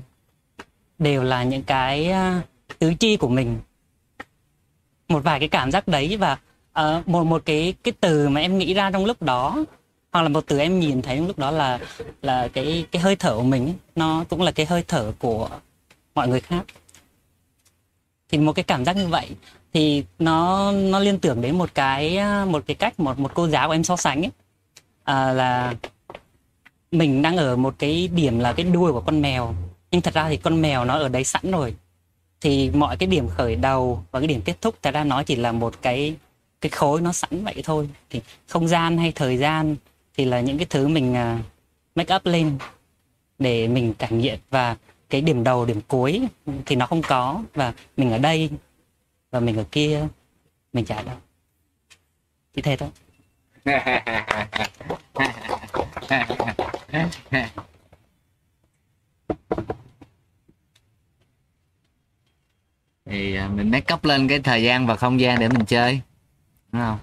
đều 0.98 1.22
là 1.22 1.42
những 1.42 1.62
cái 1.62 2.10
à, 2.10 2.42
tứ 2.78 2.94
chi 2.94 3.16
của 3.16 3.28
mình. 3.28 3.60
Một 5.08 5.24
vài 5.24 5.38
cái 5.38 5.48
cảm 5.48 5.70
giác 5.70 5.88
đấy 5.88 6.16
và 6.16 6.38
uh, 6.80 7.08
một 7.08 7.24
một 7.24 7.42
cái 7.44 7.74
cái 7.82 7.92
từ 8.00 8.28
mà 8.28 8.40
em 8.40 8.58
nghĩ 8.58 8.74
ra 8.74 8.90
trong 8.90 9.04
lúc 9.04 9.22
đó 9.22 9.64
hoặc 10.12 10.22
là 10.22 10.28
một 10.28 10.44
từ 10.46 10.58
em 10.58 10.80
nhìn 10.80 11.02
thấy 11.02 11.16
trong 11.16 11.26
lúc 11.26 11.38
đó 11.38 11.50
là 11.50 11.78
là 12.22 12.48
cái 12.48 12.86
cái 12.90 13.02
hơi 13.02 13.16
thở 13.16 13.36
của 13.36 13.42
mình 13.42 13.74
nó 13.96 14.24
cũng 14.28 14.42
là 14.42 14.50
cái 14.50 14.66
hơi 14.66 14.84
thở 14.88 15.12
của 15.18 15.48
mọi 16.14 16.28
người 16.28 16.40
khác. 16.40 16.64
Thì 18.28 18.38
một 18.38 18.52
cái 18.52 18.62
cảm 18.62 18.84
giác 18.84 18.96
như 18.96 19.08
vậy 19.08 19.28
thì 19.72 20.04
nó 20.18 20.72
nó 20.72 20.98
liên 20.98 21.18
tưởng 21.18 21.40
đến 21.40 21.58
một 21.58 21.70
cái 21.74 22.18
một 22.46 22.62
cái 22.66 22.74
cách 22.74 23.00
một 23.00 23.18
một 23.18 23.30
cô 23.34 23.48
giáo 23.48 23.68
của 23.68 23.74
em 23.74 23.84
so 23.84 23.96
sánh 23.96 24.22
ấy. 24.22 24.30
À, 25.04 25.32
là 25.32 25.74
mình 26.92 27.22
đang 27.22 27.36
ở 27.36 27.56
một 27.56 27.74
cái 27.78 28.08
điểm 28.14 28.38
là 28.38 28.52
cái 28.52 28.66
đuôi 28.66 28.92
của 28.92 29.00
con 29.00 29.20
mèo 29.20 29.54
nhưng 29.90 30.00
thật 30.00 30.14
ra 30.14 30.28
thì 30.28 30.36
con 30.36 30.62
mèo 30.62 30.84
nó 30.84 30.98
ở 30.98 31.08
đấy 31.08 31.24
sẵn 31.24 31.50
rồi. 31.50 31.74
Thì 32.40 32.70
mọi 32.70 32.96
cái 32.96 33.06
điểm 33.06 33.28
khởi 33.28 33.56
đầu 33.56 34.04
và 34.10 34.20
cái 34.20 34.26
điểm 34.26 34.40
kết 34.44 34.60
thúc 34.60 34.74
thật 34.82 34.94
ra 34.94 35.04
nó 35.04 35.22
chỉ 35.22 35.36
là 35.36 35.52
một 35.52 35.74
cái 35.82 36.14
cái 36.60 36.70
khối 36.70 37.00
nó 37.00 37.12
sẵn 37.12 37.44
vậy 37.44 37.60
thôi. 37.64 37.88
Thì 38.10 38.20
không 38.48 38.68
gian 38.68 38.98
hay 38.98 39.12
thời 39.12 39.36
gian 39.38 39.76
thì 40.16 40.24
là 40.24 40.40
những 40.40 40.58
cái 40.58 40.66
thứ 40.70 40.88
mình 40.88 41.14
à, 41.14 41.38
make 41.94 42.14
up 42.16 42.26
lên 42.26 42.58
để 43.38 43.68
mình 43.68 43.94
cảm 43.98 44.20
nhận 44.20 44.38
và 44.50 44.76
cái 45.10 45.20
điểm 45.20 45.44
đầu, 45.44 45.66
điểm 45.66 45.80
cuối 45.88 46.22
thì 46.66 46.76
nó 46.76 46.86
không 46.86 47.02
có. 47.02 47.42
Và 47.54 47.72
mình 47.96 48.12
ở 48.12 48.18
đây 48.18 48.50
và 49.30 49.40
mình 49.40 49.56
ở 49.56 49.64
kia, 49.72 50.06
mình 50.72 50.84
chả 50.84 51.02
đâu. 51.02 51.16
Chỉ 52.54 52.62
thế 52.62 52.76
thôi. 52.76 52.88
Thì 63.10 63.36
à, 63.36 63.48
mình 63.48 63.70
make 63.70 63.94
up 63.94 64.04
lên 64.04 64.28
cái 64.28 64.38
thời 64.38 64.62
gian 64.62 64.86
và 64.86 64.96
không 64.96 65.20
gian 65.20 65.38
để 65.40 65.48
mình 65.48 65.64
chơi 65.66 66.00
đúng 66.72 66.82
không? 66.82 66.98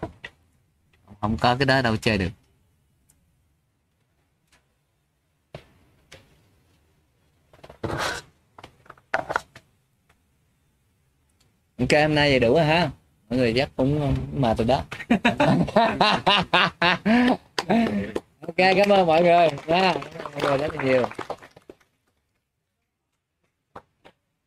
Không 1.22 1.38
có 1.38 1.56
cái 1.56 1.66
đó 1.66 1.82
đâu 1.82 1.98
chơi 1.98 2.18
được. 2.18 2.30
Ok 11.80 11.92
hôm 12.02 12.16
nay 12.16 12.30
vậy 12.30 12.40
đủ 12.40 12.54
rồi 12.54 12.66
ha. 12.66 12.90
Mọi 13.30 13.40
người 13.40 13.54
chắc 13.58 13.70
cũng 13.76 14.16
mệt 14.36 14.58
rồi 14.58 14.68
đó. 14.68 14.84
Ok 18.48 18.56
cảm 18.58 18.90
ơn 18.90 19.08
mọi 19.08 19.24
người. 19.24 19.48
Nha 19.68 19.94
mọi 20.34 20.42
người 20.42 20.58
rất 20.58 20.76
là 20.76 20.84
nhiều. 20.84 21.02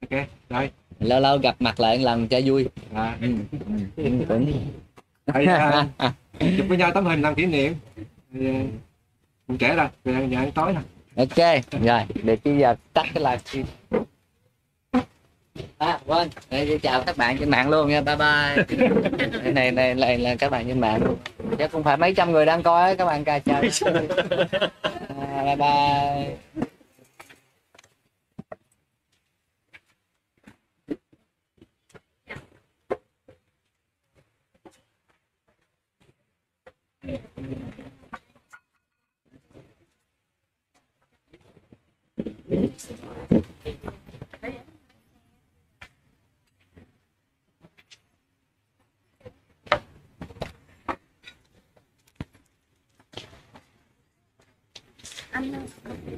Ok 0.00 0.20
rồi. 0.50 0.70
Lâu 1.00 1.20
lâu 1.20 1.38
gặp 1.38 1.56
mặt 1.58 1.80
lại 1.80 1.98
một 1.98 2.04
lần 2.04 2.28
cho 2.28 2.40
vui. 2.44 2.68
À, 2.94 3.18
ừ. 3.20 3.28
Ừ, 3.96 4.04
cũng 4.28 4.52
Đây, 5.34 5.46
à, 5.46 5.86
chụp 6.56 6.66
với 6.68 6.78
nhau 6.78 6.90
tấm 6.94 7.04
hình 7.04 7.22
làm 7.22 7.34
kỷ 7.34 7.46
niệm. 7.46 7.74
Thì, 8.32 8.46
à, 8.46 8.62
mình 9.48 9.58
trễ 9.58 9.74
rồi 9.74 9.86
về 10.04 10.26
giờ 10.30 10.38
ăn 10.38 10.52
tối 10.52 10.72
rồi 10.72 10.82
ok 11.16 11.62
rồi 11.82 12.00
để 12.22 12.36
bây 12.44 12.58
giờ 12.58 12.74
tắt 12.92 13.06
cái 13.14 13.24
livestream 13.24 13.66
à 15.78 15.98
quên 16.06 16.28
đây 16.50 16.78
chào 16.82 17.02
các 17.02 17.16
bạn 17.16 17.38
trên 17.38 17.50
mạng 17.50 17.70
luôn 17.70 17.88
nha 17.88 18.00
bye 18.00 18.16
bye. 18.16 18.78
Này 19.42 19.52
này 19.52 19.72
này 19.72 19.94
lại 19.94 20.18
là 20.18 20.34
các 20.34 20.50
bạn 20.50 20.68
trên 20.68 20.80
mạng. 20.80 21.00
Luôn 21.04 21.16
chắc 21.58 21.72
cũng 21.72 21.82
phải 21.82 21.96
mấy 21.96 22.14
trăm 22.14 22.32
người 22.32 22.46
đang 22.46 22.62
coi 22.62 22.96
các 22.96 23.04
bạn 23.04 23.24
ca 23.24 23.38
chào. 23.38 23.62
À, 25.18 25.44
bye 25.44 25.56
bye 25.56 26.68
anh, 37.08 37.20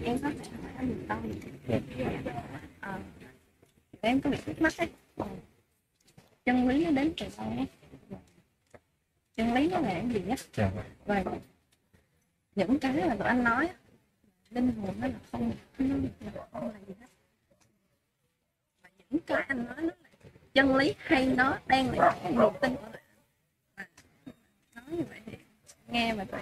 em 0.04 0.18
có 0.22 0.30
thể 0.30 0.50
hỏi 0.62 0.72
anh 0.76 0.88
một 0.88 0.94
câu 1.08 1.18
em 4.00 4.20
có 4.20 4.30
bị 4.30 4.36
thắc 4.46 4.60
mắc 4.60 4.76
ấy. 4.76 4.88
Ờ, 5.16 5.26
chân 6.44 6.68
lý 6.68 6.84
nó 6.84 6.90
đến 6.90 7.12
từ 7.16 7.26
đâu 7.36 7.46
ấy? 7.46 7.79
Chân 9.36 9.54
lý 9.54 9.68
nó 9.68 9.80
là 9.80 9.88
cái 9.88 10.08
gì 10.08 10.22
á? 10.56 10.70
Và 11.06 11.24
những 12.54 12.78
cái 12.78 12.92
mà 12.92 13.14
tụi 13.14 13.28
anh 13.28 13.44
nói 13.44 13.70
linh 14.50 14.72
hồn 14.72 14.94
nó 15.00 15.06
là 15.06 15.14
không 15.32 15.52
nó 15.78 15.96
là 16.20 16.46
không 16.52 16.70
là 16.72 16.78
gì 16.86 16.94
hết. 17.00 17.06
Và 18.82 18.90
những 18.98 19.20
cái 19.26 19.44
anh 19.48 19.64
nói 19.64 19.76
nó 19.76 19.82
là 19.82 20.10
chân 20.54 20.76
lý 20.76 20.94
hay 20.98 21.26
nó 21.26 21.58
đang 21.66 21.98
là 21.98 22.16
cái 22.22 22.32
niềm 22.32 22.52
tin 22.60 22.76
của 22.76 22.88
Và 23.76 23.86
nói 24.74 24.84
như 24.90 25.02
vậy 25.08 25.20
thì 25.26 25.36
nghe 25.88 26.12
mà 26.12 26.24
tụi 26.24 26.38